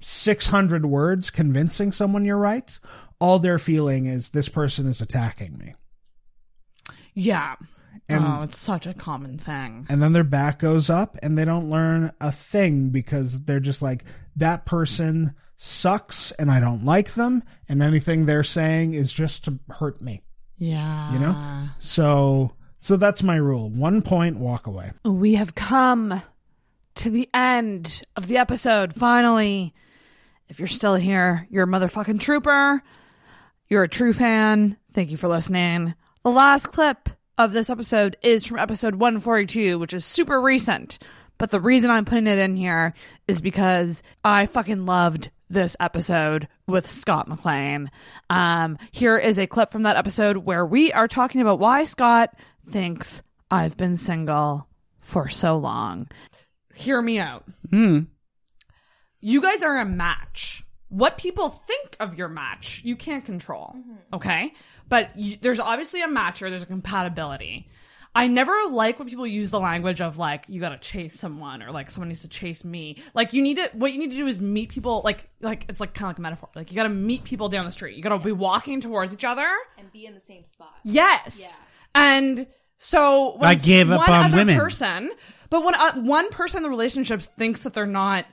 600 0.00 0.86
words 0.86 1.30
convincing 1.30 1.92
someone 1.92 2.24
you're 2.24 2.36
right, 2.36 2.78
all 3.20 3.38
they're 3.38 3.58
feeling 3.58 4.06
is 4.06 4.30
this 4.30 4.48
person 4.48 4.86
is 4.86 5.00
attacking 5.00 5.56
me. 5.58 5.74
Yeah. 7.14 7.56
And- 8.08 8.24
oh, 8.24 8.42
it's 8.42 8.58
such 8.58 8.86
a 8.86 8.94
common 8.94 9.38
thing. 9.38 9.86
And 9.88 10.02
then 10.02 10.12
their 10.12 10.24
back 10.24 10.58
goes 10.60 10.90
up 10.90 11.16
and 11.22 11.36
they 11.36 11.44
don't 11.44 11.70
learn 11.70 12.12
a 12.20 12.30
thing 12.30 12.90
because 12.90 13.44
they're 13.44 13.58
just 13.60 13.82
like, 13.82 14.04
that 14.36 14.66
person 14.66 15.34
sucks 15.56 16.30
and 16.32 16.50
I 16.50 16.60
don't 16.60 16.84
like 16.84 17.14
them. 17.14 17.42
And 17.68 17.82
anything 17.82 18.26
they're 18.26 18.44
saying 18.44 18.94
is 18.94 19.12
just 19.12 19.46
to 19.46 19.58
hurt 19.70 20.00
me. 20.00 20.20
Yeah. 20.58 21.12
You 21.12 21.18
know? 21.18 21.64
So, 21.78 22.52
so 22.78 22.96
that's 22.96 23.22
my 23.22 23.36
rule. 23.36 23.70
One 23.70 24.02
point, 24.02 24.38
walk 24.38 24.66
away. 24.66 24.92
We 25.04 25.34
have 25.34 25.54
come 25.54 26.22
to 26.96 27.10
the 27.10 27.28
end 27.34 28.02
of 28.14 28.26
the 28.28 28.36
episode, 28.36 28.94
finally. 28.94 29.74
If 30.48 30.58
you're 30.58 30.68
still 30.68 30.94
here, 30.94 31.46
you're 31.50 31.64
a 31.64 31.66
motherfucking 31.66 32.20
trooper. 32.20 32.82
You're 33.68 33.82
a 33.82 33.88
true 33.88 34.12
fan. 34.12 34.76
Thank 34.92 35.10
you 35.10 35.16
for 35.16 35.28
listening. 35.28 35.94
The 36.22 36.30
last 36.30 36.66
clip 36.68 37.08
of 37.38 37.52
this 37.52 37.68
episode 37.68 38.16
is 38.22 38.46
from 38.46 38.58
episode 38.58 38.94
142, 38.94 39.78
which 39.78 39.92
is 39.92 40.04
super 40.04 40.40
recent. 40.40 40.98
But 41.38 41.50
the 41.50 41.60
reason 41.60 41.90
I'm 41.90 42.04
putting 42.04 42.26
it 42.26 42.38
in 42.38 42.56
here 42.56 42.94
is 43.28 43.40
because 43.40 44.02
I 44.24 44.46
fucking 44.46 44.86
loved 44.86 45.30
this 45.50 45.76
episode 45.78 46.48
with 46.66 46.90
Scott 46.90 47.28
McLean. 47.28 47.90
Um, 48.30 48.78
here 48.90 49.18
is 49.18 49.38
a 49.38 49.46
clip 49.46 49.70
from 49.70 49.82
that 49.82 49.96
episode 49.96 50.38
where 50.38 50.64
we 50.64 50.92
are 50.92 51.08
talking 51.08 51.40
about 51.40 51.58
why 51.58 51.84
Scott 51.84 52.34
thinks 52.68 53.22
I've 53.50 53.76
been 53.76 53.96
single 53.96 54.66
for 55.00 55.28
so 55.28 55.56
long. 55.56 56.08
Hear 56.74 57.00
me 57.00 57.18
out. 57.18 57.44
Hmm. 57.70 58.00
You 59.20 59.40
guys 59.42 59.62
are 59.62 59.78
a 59.78 59.84
match. 59.84 60.64
What 60.88 61.18
people 61.18 61.48
think 61.48 61.96
of 61.98 62.16
your 62.16 62.28
match, 62.28 62.82
you 62.84 62.94
can't 62.96 63.24
control. 63.24 63.74
Okay? 64.12 64.52
But 64.88 65.18
you, 65.18 65.36
there's 65.40 65.58
obviously 65.58 66.02
a 66.02 66.08
match 66.08 66.42
or 66.42 66.50
there's 66.50 66.62
a 66.62 66.66
compatibility. 66.66 67.68
I 68.14 68.28
never 68.28 68.52
like 68.70 68.98
when 68.98 69.08
people 69.08 69.26
use 69.26 69.50
the 69.50 69.60
language 69.60 70.00
of 70.00 70.16
like 70.16 70.46
you 70.48 70.58
gotta 70.58 70.78
chase 70.78 71.20
someone 71.20 71.62
or 71.62 71.70
like 71.70 71.90
someone 71.90 72.08
needs 72.08 72.22
to 72.22 72.28
chase 72.28 72.64
me. 72.64 72.96
Like 73.12 73.34
you 73.34 73.42
need 73.42 73.56
to 73.56 73.68
what 73.74 73.92
you 73.92 73.98
need 73.98 74.10
to 74.12 74.16
do 74.16 74.26
is 74.26 74.40
meet 74.40 74.70
people 74.70 75.02
like 75.04 75.28
like 75.42 75.66
it's 75.68 75.80
like 75.80 75.92
kind 75.92 76.06
of 76.06 76.10
like 76.10 76.18
a 76.18 76.22
metaphor. 76.22 76.48
Like 76.54 76.70
you 76.70 76.76
gotta 76.76 76.88
meet 76.88 77.24
people 77.24 77.50
down 77.50 77.66
the 77.66 77.70
street. 77.70 77.94
You 77.94 78.02
gotta 78.02 78.18
be 78.18 78.32
walking 78.32 78.80
towards 78.80 79.12
each 79.12 79.24
other. 79.24 79.46
and 79.76 79.92
be 79.92 80.06
in 80.06 80.14
the 80.14 80.20
same 80.20 80.44
spot. 80.44 80.72
Yes. 80.82 81.40
Yeah. 81.40 81.66
And 81.94 82.46
so 82.78 83.36
when 83.36 83.50
I 83.50 83.54
gave 83.54 83.90
up 83.90 83.98
one 83.98 84.10
on 84.10 84.24
other 84.26 84.36
women. 84.38 84.56
person, 84.56 85.10
but 85.50 85.62
when 85.62 85.74
uh, 85.74 85.92
one 85.96 86.30
person 86.30 86.58
in 86.58 86.62
the 86.62 86.70
relationships 86.70 87.26
thinks 87.26 87.64
that 87.64 87.74
they're 87.74 87.86
not 87.86 88.24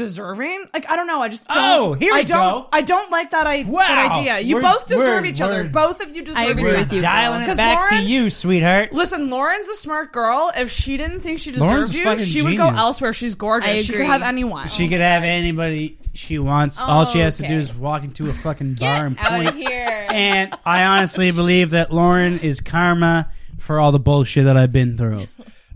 deserving, 0.00 0.64
like 0.74 0.88
I 0.90 0.96
don't 0.96 1.06
know, 1.06 1.20
I 1.22 1.28
just 1.28 1.46
don't, 1.46 1.56
Oh, 1.58 1.92
here 1.92 2.12
we 2.14 2.20
I 2.20 2.22
don't, 2.24 2.62
go. 2.62 2.68
I 2.72 2.80
don't 2.82 3.10
like 3.10 3.30
that, 3.30 3.46
I, 3.46 3.62
that 3.62 4.12
idea. 4.18 4.40
You 4.40 4.56
We're- 4.56 4.66
both 4.68 4.86
deserve 4.86 5.22
we're- 5.22 5.28
each 5.28 5.40
other. 5.40 5.56
we're- 5.58 5.68
Both 5.68 6.00
of 6.00 6.14
you 6.14 6.22
deserve 6.24 6.38
I 6.42 6.46
agree 6.46 6.70
each 6.70 6.76
with 6.78 6.86
other. 6.88 6.96
you, 6.96 7.02
Dialing 7.02 7.42
it 7.42 7.46
'Cause 7.46 7.56
back 7.56 7.90
Lauren- 7.90 8.04
to 8.04 8.10
you, 8.10 8.30
sweetheart. 8.30 8.92
Listen, 8.92 9.30
Lauren's 9.30 9.68
a 9.68 9.74
smart 9.76 10.12
girl. 10.12 10.50
If 10.56 10.70
she 10.70 10.96
didn't 10.96 11.20
think 11.20 11.38
she 11.38 11.52
deserved 11.52 11.94
a 11.94 11.98
you, 11.98 12.18
she 12.18 12.42
would 12.42 12.56
go 12.56 12.66
elsewhere. 12.68 13.12
She's 13.12 13.34
gorgeous. 13.34 13.68
I 13.70 13.82
She 13.82 13.92
could 13.92 14.06
have 14.06 14.22
anyone. 14.22 14.68
She 14.68 14.88
could 14.88 15.00
have 15.00 15.22
anybody 15.22 15.98
she 16.14 16.38
wants. 16.38 16.80
Oh, 16.82 16.86
all 16.86 17.04
she 17.04 17.20
has 17.20 17.36
to 17.38 17.46
do 17.46 17.54
is 17.54 17.72
walk 17.74 18.02
into 18.02 18.28
a 18.28 18.32
fucking 18.32 18.74
bar 18.74 19.06
and 19.06 19.18
Out 19.18 19.28
point. 19.30 19.48
of 19.50 19.54
here. 19.56 20.06
And 20.10 20.52
I 20.66 20.84
honestly 20.84 21.30
believe 21.30 21.70
that 21.70 21.92
Lauren 21.92 22.38
is 22.40 22.60
karma 22.60 23.30
for 23.58 23.78
all 23.78 23.92
the 23.92 24.00
bullshit 24.00 24.44
that 24.46 24.56
I've 24.56 24.72
been 24.72 24.96
through. 24.96 25.26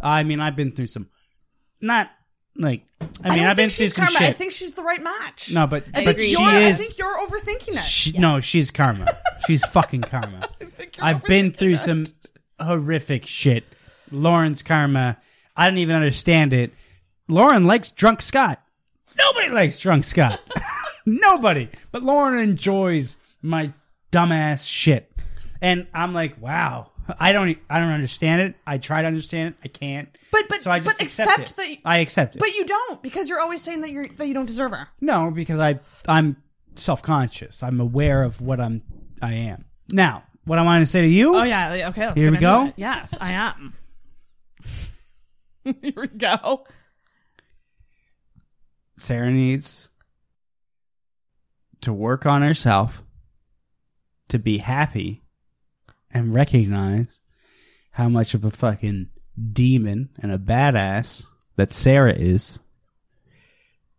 I 0.01 0.23
mean, 0.25 0.41
I've 0.41 0.57
been 0.57 0.73
through 0.73 0.89
some, 0.89 1.07
not 1.81 2.09
like. 2.57 2.85
I 3.23 3.29
mean, 3.29 3.39
don't 3.39 3.47
have 3.47 3.57
been 3.57 3.69
think 3.69 3.73
through 3.73 3.85
she's 3.87 3.95
some 3.95 4.05
karma. 4.07 4.19
shit. 4.19 4.29
I 4.29 4.33
think 4.33 4.53
she's 4.53 4.73
the 4.75 4.83
right 4.83 5.03
match. 5.03 5.51
no, 5.53 5.67
but 5.67 5.85
I 5.95 6.05
but 6.05 6.17
think 6.17 6.21
she 6.21 6.31
you're, 6.33 6.41
I 6.43 6.61
is. 6.63 6.79
think 6.79 6.99
you're 6.99 7.17
overthinking 7.27 7.77
it. 7.77 7.83
She, 7.85 8.13
No, 8.19 8.41
she's 8.41 8.71
karma. 8.71 9.07
She's 9.47 9.65
fucking 9.67 10.03
karma. 10.03 10.49
I've 11.01 11.23
been 11.25 11.53
through 11.53 11.77
some 11.77 12.07
horrific 12.61 13.27
shit. 13.27 13.65
Lauren's 14.11 14.63
karma. 14.63 15.19
I 15.57 15.67
didn't 15.67 15.79
even 15.79 15.97
understand 15.97 16.53
it. 16.53 16.73
Lauren 17.29 17.65
likes 17.65 17.91
drunk 17.91 18.23
Scott. 18.23 18.61
Nobody 19.17 19.49
likes 19.51 19.79
drunk 19.79 20.05
Scott. 20.05 20.41
Nobody. 21.07 21.69
But 21.93 22.03
Lauren 22.03 22.39
enjoys 22.41 23.17
my 23.43 23.73
dumbass 24.13 24.67
shit. 24.67 25.11
And 25.61 25.87
I'm 25.95 26.13
like, 26.15 26.41
wow. 26.41 26.91
I 27.19 27.33
don't 27.33 27.59
I 27.69 27.79
don't 27.81 27.93
understand 27.93 28.43
it. 28.43 28.57
I 28.67 28.79
try 28.79 29.03
to 29.03 29.07
understand 29.07 29.55
it. 29.55 29.61
I 29.65 29.69
can't. 29.69 30.09
But 30.33 30.49
but 30.49 30.61
so 30.63 30.71
I 30.71 30.79
just 30.81 30.99
but 30.99 31.05
accept, 31.05 31.31
accept 31.41 31.57
that 31.57 31.69
you- 31.71 31.77
I 31.85 31.99
accept 31.99 32.37
it. 32.37 32.39
But 32.39 32.55
you 32.55 32.65
don't 32.65 33.03
because 33.03 33.29
you're 33.29 33.41
always 33.41 33.61
saying 33.63 33.83
that 33.83 33.91
you're 33.91 34.09
that 34.09 34.27
you 34.27 34.35
don't 34.35 34.47
deserve 34.47 34.73
her. 34.73 34.89
No, 35.01 35.31
because 35.31 35.61
I 35.61 35.81
I'm 36.09 36.37
self 36.77 37.03
conscious. 37.03 37.63
I'm 37.63 37.81
aware 37.81 38.23
of 38.23 38.41
what 38.41 38.61
I'm 38.61 38.83
I 39.21 39.33
am. 39.35 39.67
Now, 39.91 40.25
what 40.45 40.59
I 40.59 40.63
wanted 40.63 40.81
to 40.81 40.87
say 40.87 41.03
to 41.03 41.09
you. 41.09 41.37
Oh 41.37 41.43
yeah, 41.43 41.75
yeah, 41.75 41.89
okay. 41.91 42.07
Let's 42.07 42.21
Here 42.21 42.31
we 42.31 42.39
go. 42.39 42.67
it. 42.67 42.75
Yes, 42.77 43.15
I 43.21 43.33
am. 43.33 43.75
Here 45.65 45.93
we 45.97 46.09
go. 46.09 46.65
Sarah 48.97 49.31
needs 49.31 49.89
to 51.81 51.93
work 51.93 52.25
on 52.27 52.43
herself 52.43 53.03
to 54.29 54.39
be 54.39 54.59
happy 54.59 55.24
and 56.15 56.33
recognize 56.33 57.21
how 57.93 58.09
much 58.09 58.33
of 58.35 58.45
a 58.45 58.51
fucking 58.51 59.09
demon 59.53 60.09
and 60.19 60.33
a 60.33 60.39
badass 60.39 61.27
that 61.57 61.73
Sarah 61.73 62.15
is. 62.15 62.59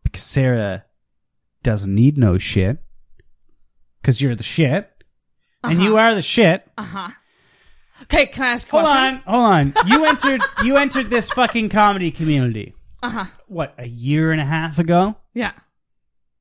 Because 0.04 0.24
Sarah 0.24 0.86
doesn't 1.64 1.94
need 1.94 2.18
no 2.18 2.38
shit. 2.38 2.78
Because 4.02 4.22
you're 4.22 4.36
the 4.36 4.44
shit. 4.44 4.90
And 5.64 5.82
you 5.82 5.98
are 5.98 6.14
the 6.16 6.22
shit. 6.22 6.68
Uh 6.78 6.84
huh. 6.84 7.10
Okay, 8.04 8.26
can 8.28 8.44
I 8.44 8.48
ask 8.50 8.68
a 8.68 8.72
Hold 8.72 8.84
question? 8.84 9.22
on, 9.26 9.74
hold 9.74 9.76
on. 9.78 9.88
You 9.88 10.06
entered 10.06 10.42
you 10.64 10.76
entered 10.78 11.10
this 11.10 11.32
fucking 11.32 11.70
comedy 11.70 12.12
community. 12.12 12.74
Uh 13.02 13.10
huh. 13.10 13.26
What, 13.48 13.74
a 13.78 13.88
year 13.88 14.32
and 14.32 14.40
a 14.42 14.46
half 14.46 14.80
ago? 14.80 15.16
Yeah. 15.34 15.54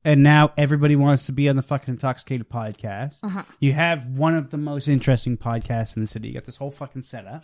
And 0.05 0.23
now 0.23 0.53
everybody 0.57 0.95
wants 0.95 1.25
to 1.25 1.33
be 1.33 1.49
on 1.49 1.57
the 1.57 1.61
fucking 1.61 1.95
intoxicated 1.95 2.47
podcast. 2.49 3.15
Uh-huh. 3.23 3.43
You 3.59 3.73
have 3.73 4.07
one 4.07 4.35
of 4.35 4.51
the 4.51 4.57
most 4.57 4.87
interesting 4.87 5.35
podcasts 5.37 5.97
in 5.97 6.01
the 6.03 6.07
city. 6.07 6.29
You 6.29 6.35
got 6.35 6.45
this 6.45 6.57
whole 6.57 6.71
fucking 6.71 7.01
setup. 7.01 7.43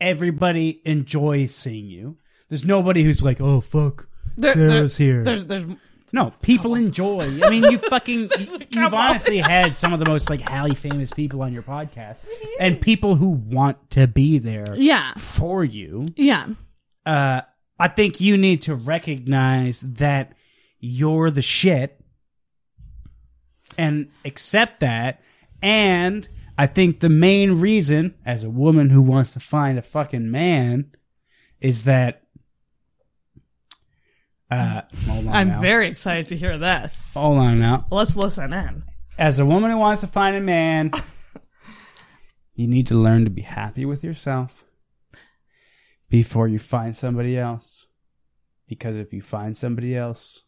Everybody 0.00 0.82
enjoys 0.84 1.54
seeing 1.54 1.86
you. 1.86 2.18
There's 2.48 2.64
nobody 2.64 3.02
who's 3.02 3.22
like, 3.22 3.40
"Oh 3.40 3.60
fuck, 3.60 4.08
There- 4.36 4.54
Sarah's 4.54 4.96
there- 4.98 5.06
here." 5.06 5.24
There's 5.24 5.44
there's 5.46 5.64
no 6.12 6.32
people 6.42 6.74
enjoy. 6.74 7.40
I 7.42 7.50
mean, 7.50 7.64
you 7.64 7.78
fucking 7.78 8.28
you- 8.38 8.58
you've 8.70 8.94
honestly 8.94 9.38
had 9.38 9.76
some 9.76 9.92
of 9.94 9.98
the 9.98 10.04
most 10.06 10.28
like 10.28 10.42
Hallie 10.42 10.74
famous 10.74 11.10
people 11.12 11.40
on 11.42 11.52
your 11.52 11.62
podcast, 11.62 12.20
and 12.60 12.78
people 12.80 13.16
who 13.16 13.28
want 13.30 13.90
to 13.92 14.06
be 14.06 14.38
there. 14.38 14.74
Yeah. 14.76 15.12
for 15.14 15.64
you. 15.64 16.08
Yeah. 16.16 16.48
Uh, 17.06 17.40
I 17.78 17.88
think 17.88 18.20
you 18.20 18.36
need 18.36 18.62
to 18.62 18.74
recognize 18.74 19.80
that 19.80 20.32
you're 20.86 21.30
the 21.30 21.42
shit 21.42 22.00
and 23.76 24.08
accept 24.24 24.80
that. 24.80 25.20
And 25.62 26.28
I 26.56 26.66
think 26.66 27.00
the 27.00 27.08
main 27.08 27.60
reason, 27.60 28.14
as 28.24 28.44
a 28.44 28.50
woman 28.50 28.90
who 28.90 29.02
wants 29.02 29.32
to 29.32 29.40
find 29.40 29.78
a 29.78 29.82
fucking 29.82 30.30
man, 30.30 30.92
is 31.60 31.84
that. 31.84 32.22
Uh, 34.48 34.82
hold 35.08 35.26
on 35.26 35.32
I'm 35.32 35.48
now. 35.48 35.60
very 35.60 35.88
excited 35.88 36.28
to 36.28 36.36
hear 36.36 36.56
this. 36.56 37.14
Hold 37.14 37.38
on 37.38 37.58
now. 37.58 37.86
Let's 37.90 38.14
listen 38.14 38.52
in. 38.52 38.84
As 39.18 39.40
a 39.40 39.46
woman 39.46 39.72
who 39.72 39.78
wants 39.78 40.02
to 40.02 40.06
find 40.06 40.36
a 40.36 40.40
man, 40.40 40.92
you 42.54 42.68
need 42.68 42.86
to 42.86 42.94
learn 42.96 43.24
to 43.24 43.30
be 43.30 43.42
happy 43.42 43.84
with 43.84 44.04
yourself 44.04 44.64
before 46.08 46.46
you 46.46 46.60
find 46.60 46.96
somebody 46.96 47.36
else. 47.36 47.86
Because 48.68 48.98
if 48.98 49.12
you 49.12 49.20
find 49.20 49.56
somebody 49.56 49.96
else, 49.96 50.42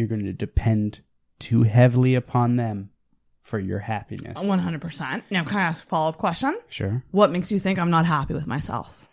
you're 0.00 0.08
going 0.08 0.24
to 0.24 0.32
depend 0.32 1.00
too 1.38 1.62
heavily 1.62 2.14
upon 2.14 2.56
them 2.56 2.90
for 3.42 3.58
your 3.58 3.78
happiness. 3.80 4.42
One 4.42 4.58
hundred 4.58 4.80
percent. 4.80 5.24
Now, 5.30 5.44
can 5.44 5.58
I 5.58 5.62
ask 5.62 5.84
a 5.84 5.86
follow 5.86 6.08
up 6.08 6.18
question? 6.18 6.58
Sure. 6.68 7.02
What 7.10 7.30
makes 7.30 7.52
you 7.52 7.58
think 7.58 7.78
I'm 7.78 7.90
not 7.90 8.06
happy 8.06 8.34
with 8.34 8.46
myself? 8.46 9.08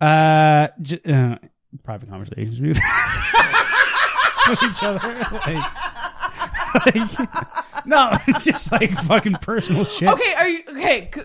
Uh, 0.00 0.68
j- 0.82 1.00
uh 1.06 1.36
private 1.84 2.08
conversations 2.08 2.60
we've 2.60 2.76
with 4.48 4.62
each 4.62 4.82
other. 4.82 5.14
Like, 5.46 6.94
like- 6.94 7.86
no, 7.86 8.12
just 8.40 8.72
like 8.72 8.92
fucking 8.92 9.34
personal 9.42 9.84
shit. 9.84 10.08
Okay, 10.08 10.34
are 10.34 10.48
you 10.48 10.60
okay? 10.70 11.10
c- 11.14 11.20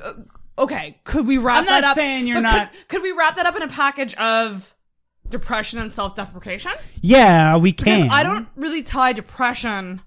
Okay, 0.55 0.99
could 1.03 1.25
we 1.25 1.39
wrap 1.39 1.59
I'm 1.61 1.65
that 1.65 1.81
not 1.81 1.83
up? 1.91 1.95
saying 1.95 2.27
you're 2.27 2.37
but 2.37 2.41
not- 2.51 2.71
Could, 2.73 2.87
could 2.89 3.01
we 3.03 3.11
wrap 3.11 3.37
that 3.37 3.45
up 3.47 3.55
in 3.55 3.63
a 3.63 3.67
package 3.67 4.13
of 4.15 4.72
depression 5.33 5.79
and 5.79 5.91
self 5.91 6.15
deprecation? 6.15 6.71
Yeah, 7.01 7.57
we 7.57 7.71
Because 7.73 7.85
can. 8.03 8.09
I 8.09 8.23
don't 8.23 8.47
really 8.55 8.81
tie 8.83 9.11
depression, 9.11 10.01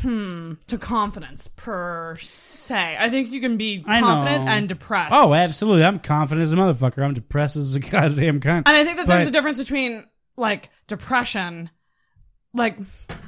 hmm, 0.00 0.52
to 0.68 0.78
confidence 0.78 1.48
per 1.56 2.16
se. 2.20 2.96
I 2.98 3.10
think 3.10 3.30
you 3.32 3.40
can 3.40 3.56
be 3.56 3.84
I 3.86 4.00
know. 4.00 4.06
confident 4.06 4.48
and 4.48 4.68
depressed. 4.68 5.12
Oh, 5.14 5.34
absolutely. 5.34 5.84
I'm 5.84 5.98
confident 5.98 6.42
as 6.42 6.52
a 6.52 6.56
motherfucker. 6.56 7.02
I'm 7.04 7.14
depressed 7.14 7.56
as 7.56 7.74
a 7.74 7.80
goddamn 7.80 8.40
cunt. 8.40 8.62
And 8.66 8.68
I 8.76 8.84
think 8.84 8.98
that 8.98 9.06
there's 9.06 9.24
But- 9.24 9.28
a 9.30 9.32
difference 9.32 9.58
between 9.58 10.04
like 10.36 10.70
depression, 10.88 11.70
like 12.52 12.76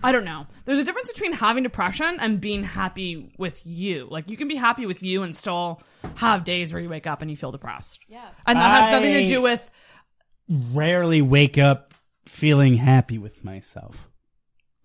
I 0.03 0.13
don't 0.13 0.25
know. 0.25 0.47
There's 0.65 0.79
a 0.79 0.85
difference 0.85 1.13
between 1.13 1.33
having 1.33 1.63
depression 1.63 2.19
and 2.21 2.41
being 2.41 2.63
happy 2.65 3.33
with 3.39 3.65
you. 3.65 4.07
Like 4.11 4.31
you 4.31 4.37
can 4.37 4.49
be 4.49 4.57
happy 4.57 4.87
with 4.87 5.03
you 5.03 5.23
and 5.23 5.35
still 5.35 5.83
have 6.17 6.45
days 6.45 6.73
where 6.73 6.83
you 6.83 6.89
wake 6.89 7.07
up 7.07 7.23
and 7.23 7.31
you 7.31 7.37
feel 7.37 7.53
depressed. 7.53 8.01
Yeah. 8.09 8.27
And 8.47 8.59
that 8.59 8.83
has 8.83 8.93
nothing 8.93 9.13
to 9.13 9.27
do 9.29 9.41
with 9.43 9.69
rarely 10.49 11.23
wake 11.23 11.58
up 11.58 11.94
feeling 12.26 12.76
happy 12.76 13.18
with 13.18 13.44
myself. 13.44 14.08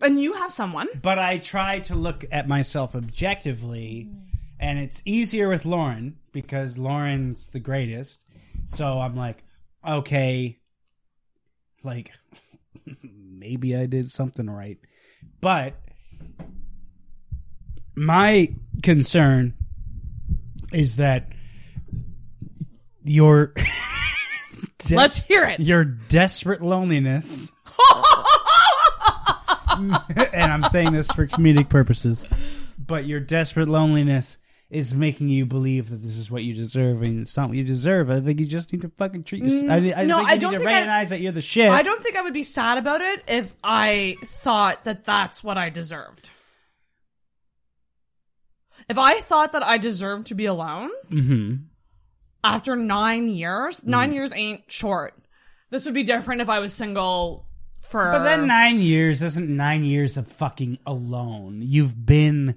and 0.01 0.19
you 0.19 0.33
have 0.33 0.51
someone. 0.51 0.88
But 1.01 1.19
I 1.19 1.38
try 1.38 1.80
to 1.81 1.95
look 1.95 2.25
at 2.31 2.48
myself 2.48 2.95
objectively, 2.95 4.09
and 4.59 4.80
it's 4.80 5.01
easier 5.06 5.49
with 5.49 5.65
Lauren 5.65 6.17
because 6.31 6.77
Lauren's 6.77 7.49
the 7.49 7.59
greatest. 7.59 8.25
So 8.65 8.99
I'm 8.99 9.15
like, 9.15 9.43
okay, 9.88 10.59
like 11.83 12.11
maybe 13.03 13.75
I 13.75 13.85
did 13.85 14.09
something 14.09 14.49
right. 14.49 14.80
But 15.40 15.75
my 17.95 18.53
concern 18.81 19.53
is 20.72 20.95
that 20.95 21.31
your 23.03 23.53
Let's 24.90 25.24
hear 25.24 25.45
it. 25.45 25.60
Your 25.60 25.84
desperate 25.85 26.61
loneliness. 26.61 27.51
and 29.77 30.51
I'm 30.51 30.64
saying 30.64 30.93
this 30.93 31.08
for 31.11 31.27
comedic 31.27 31.69
purposes, 31.69 32.26
but 32.77 33.06
your 33.06 33.19
desperate 33.19 33.69
loneliness 33.69 34.38
is 34.69 34.93
making 34.93 35.27
you 35.30 35.45
believe 35.45 35.90
that 35.90 35.98
this 35.98 36.18
is 36.18 36.32
what 36.32 36.43
you 36.43 36.53
deserve, 36.53 37.01
and 37.01 37.22
it's 37.22 37.35
not 37.35 37.50
what 37.50 37.58
you 37.58 37.64
deserve. 37.64 38.10
I 38.10 38.22
think 38.22 38.40
you 38.40 38.45
just 38.45 38.72
need 38.72 38.82
to 38.84 38.90
fucking 38.98 39.24
treat 39.24 39.43
yourself. 39.43 39.69
I, 39.69 39.76
I 39.76 39.80
Mm, 39.80 40.08
no, 40.08 40.18
think 40.18 40.30
I 40.30 40.38
don't 40.38 40.51
need 40.51 40.58
to 40.60 40.64
think 40.64 40.69
I- 40.69 40.74
recognize 40.74 41.10
that 41.10 41.19
you're 41.19 41.32
the 41.34 41.42
shit. 41.42 41.69
I 41.69 41.84
don't 41.84 42.01
think 42.01 42.16
I 42.16 42.22
would 42.22 42.34
be 42.34 42.43
sad 42.43 42.77
about 42.77 43.01
it 43.01 43.24
if 43.27 43.53
I 43.64 44.16
thought 44.24 44.85
that 44.85 45.03
that's 45.03 45.43
what 45.43 45.58
I 45.58 45.69
deserved. 45.69 46.30
If 48.90 48.98
I 48.98 49.19
thought 49.19 49.51
that 49.53 49.64
I 49.64 49.77
deserved 49.77 50.27
to 50.27 50.35
be 50.35 50.45
alone 50.45 50.90
hmm 51.10 51.56
after 52.44 52.76
nine 52.76 53.30
years, 53.30 53.84
nine 53.86 54.11
Mm. 54.11 54.16
years 54.16 54.32
ain't 54.34 54.72
short. 54.72 55.16
This 55.70 55.86
would 55.86 55.94
be 55.94 56.03
different 56.03 56.42
if 56.42 56.50
I 56.50 56.60
was 56.60 56.74
single 56.74 57.48
for. 57.82 58.11
But 58.11 58.24
then 58.24 58.48
nine 58.48 58.80
years 58.80 59.22
isn't 59.22 59.50
nine 59.50 59.84
years 59.84 60.18
of 60.18 60.32
fucking 60.32 60.80
alone. 60.86 61.61
You've 61.64 62.06
been 62.06 62.56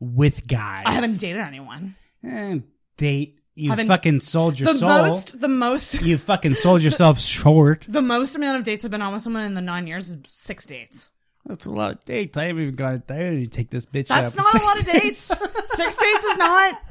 with 0.00 0.46
guys. 0.48 0.84
I 0.86 0.92
haven't 0.92 1.18
dated 1.20 1.40
anyone. 1.42 1.94
Eh, 2.24 2.58
date. 2.96 3.38
You 3.54 3.70
Haven't- 3.70 3.86
fucking 3.88 4.20
sold 4.20 4.60
your 4.60 4.70
the 4.74 4.78
soul. 4.80 4.88
most, 4.90 5.40
the 5.40 5.48
most, 5.48 6.02
you 6.02 6.18
fucking 6.18 6.56
sold 6.56 6.82
yourself 6.82 7.18
short. 7.36 7.86
the 7.88 8.02
most 8.02 8.34
amount 8.36 8.58
of 8.58 8.64
dates 8.64 8.84
I've 8.84 8.90
been 8.90 9.00
on 9.00 9.14
with 9.14 9.22
someone 9.22 9.44
in 9.44 9.54
the 9.54 9.62
nine 9.62 9.86
years 9.86 10.10
is 10.10 10.18
six 10.26 10.66
dates. 10.66 11.08
That's 11.46 11.66
a 11.66 11.70
lot 11.70 11.92
of 11.92 12.04
dates. 12.04 12.36
I 12.36 12.46
haven't 12.46 12.62
even 12.62 12.74
got. 12.74 12.94
I 12.94 12.96
didn't 12.98 13.38
even 13.38 13.50
take 13.50 13.70
this 13.70 13.86
bitch. 13.86 14.10
Out. 14.10 14.22
That's 14.22 14.38
out 14.38 14.54
not 14.54 14.62
a 14.62 14.66
lot 14.66 14.78
of 14.80 14.84
dates. 14.86 15.16
Six 15.16 15.96
dates 15.96 16.24
is 16.24 16.36
not. 16.36 16.82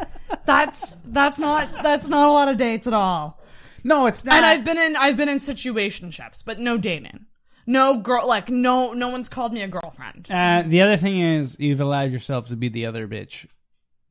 That's 0.45 0.95
that's 1.05 1.37
not 1.37 1.83
that's 1.83 2.07
not 2.07 2.29
a 2.29 2.31
lot 2.31 2.47
of 2.47 2.57
dates 2.57 2.87
at 2.87 2.93
all. 2.93 3.41
No, 3.83 4.07
it's 4.07 4.23
not. 4.23 4.35
And 4.35 4.45
I've 4.45 4.63
been 4.63 4.77
in 4.77 4.95
I've 4.95 5.17
been 5.17 5.29
in 5.29 5.39
situationships, 5.39 6.43
but 6.45 6.59
no 6.59 6.77
dating. 6.77 7.25
No 7.67 7.97
girl, 7.97 8.27
like 8.27 8.49
no 8.49 8.93
no 8.93 9.09
one's 9.09 9.27
called 9.27 9.51
me 9.51 9.61
a 9.61 9.67
girlfriend. 9.67 10.27
Uh, 10.31 10.63
the 10.65 10.81
other 10.81 10.97
thing 10.97 11.19
is 11.19 11.59
you've 11.59 11.81
allowed 11.81 12.11
yourself 12.13 12.47
to 12.47 12.55
be 12.55 12.69
the 12.69 12.85
other 12.85 13.07
bitch. 13.07 13.47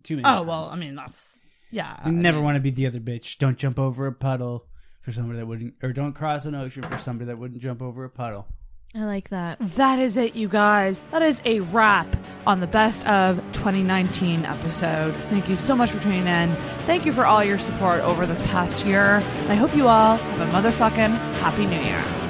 Too 0.02 0.16
many. 0.16 0.26
Oh 0.26 0.36
times. 0.36 0.46
well, 0.46 0.68
I 0.70 0.76
mean 0.76 0.94
that's 0.94 1.36
yeah. 1.70 2.00
You 2.04 2.12
never 2.12 2.40
want 2.40 2.56
to 2.56 2.60
be 2.60 2.70
the 2.70 2.86
other 2.86 3.00
bitch. 3.00 3.38
Don't 3.38 3.56
jump 3.56 3.78
over 3.78 4.06
a 4.06 4.12
puddle 4.12 4.66
for 5.00 5.12
somebody 5.12 5.38
that 5.38 5.46
wouldn't, 5.46 5.74
or 5.82 5.92
don't 5.92 6.12
cross 6.12 6.44
an 6.44 6.54
ocean 6.54 6.82
for 6.82 6.98
somebody 6.98 7.28
that 7.28 7.38
wouldn't 7.38 7.62
jump 7.62 7.80
over 7.80 8.04
a 8.04 8.10
puddle. 8.10 8.46
I 8.96 9.04
like 9.04 9.30
that. 9.30 9.58
That 9.74 9.98
is 9.98 10.16
it, 10.16 10.36
you 10.36 10.46
guys. 10.48 11.02
That 11.10 11.20
is 11.20 11.42
a 11.44 11.60
wrap 11.60 12.06
on 12.46 12.60
the 12.60 12.68
best 12.68 13.04
of 13.08 13.38
2019 13.52 14.44
episode. 14.44 15.16
Thank 15.28 15.48
you 15.48 15.56
so 15.56 15.74
much 15.74 15.90
for 15.90 16.00
tuning 16.00 16.28
in. 16.28 16.54
Thank 16.86 17.04
you 17.04 17.12
for 17.12 17.26
all 17.26 17.42
your 17.42 17.58
support 17.58 18.00
over 18.02 18.24
this 18.24 18.40
past 18.42 18.86
year. 18.86 19.16
I 19.48 19.56
hope 19.56 19.74
you 19.74 19.88
all 19.88 20.16
have 20.16 20.40
a 20.40 20.46
motherfucking 20.52 21.18
happy 21.38 21.66
new 21.66 21.80
year. 21.80 22.23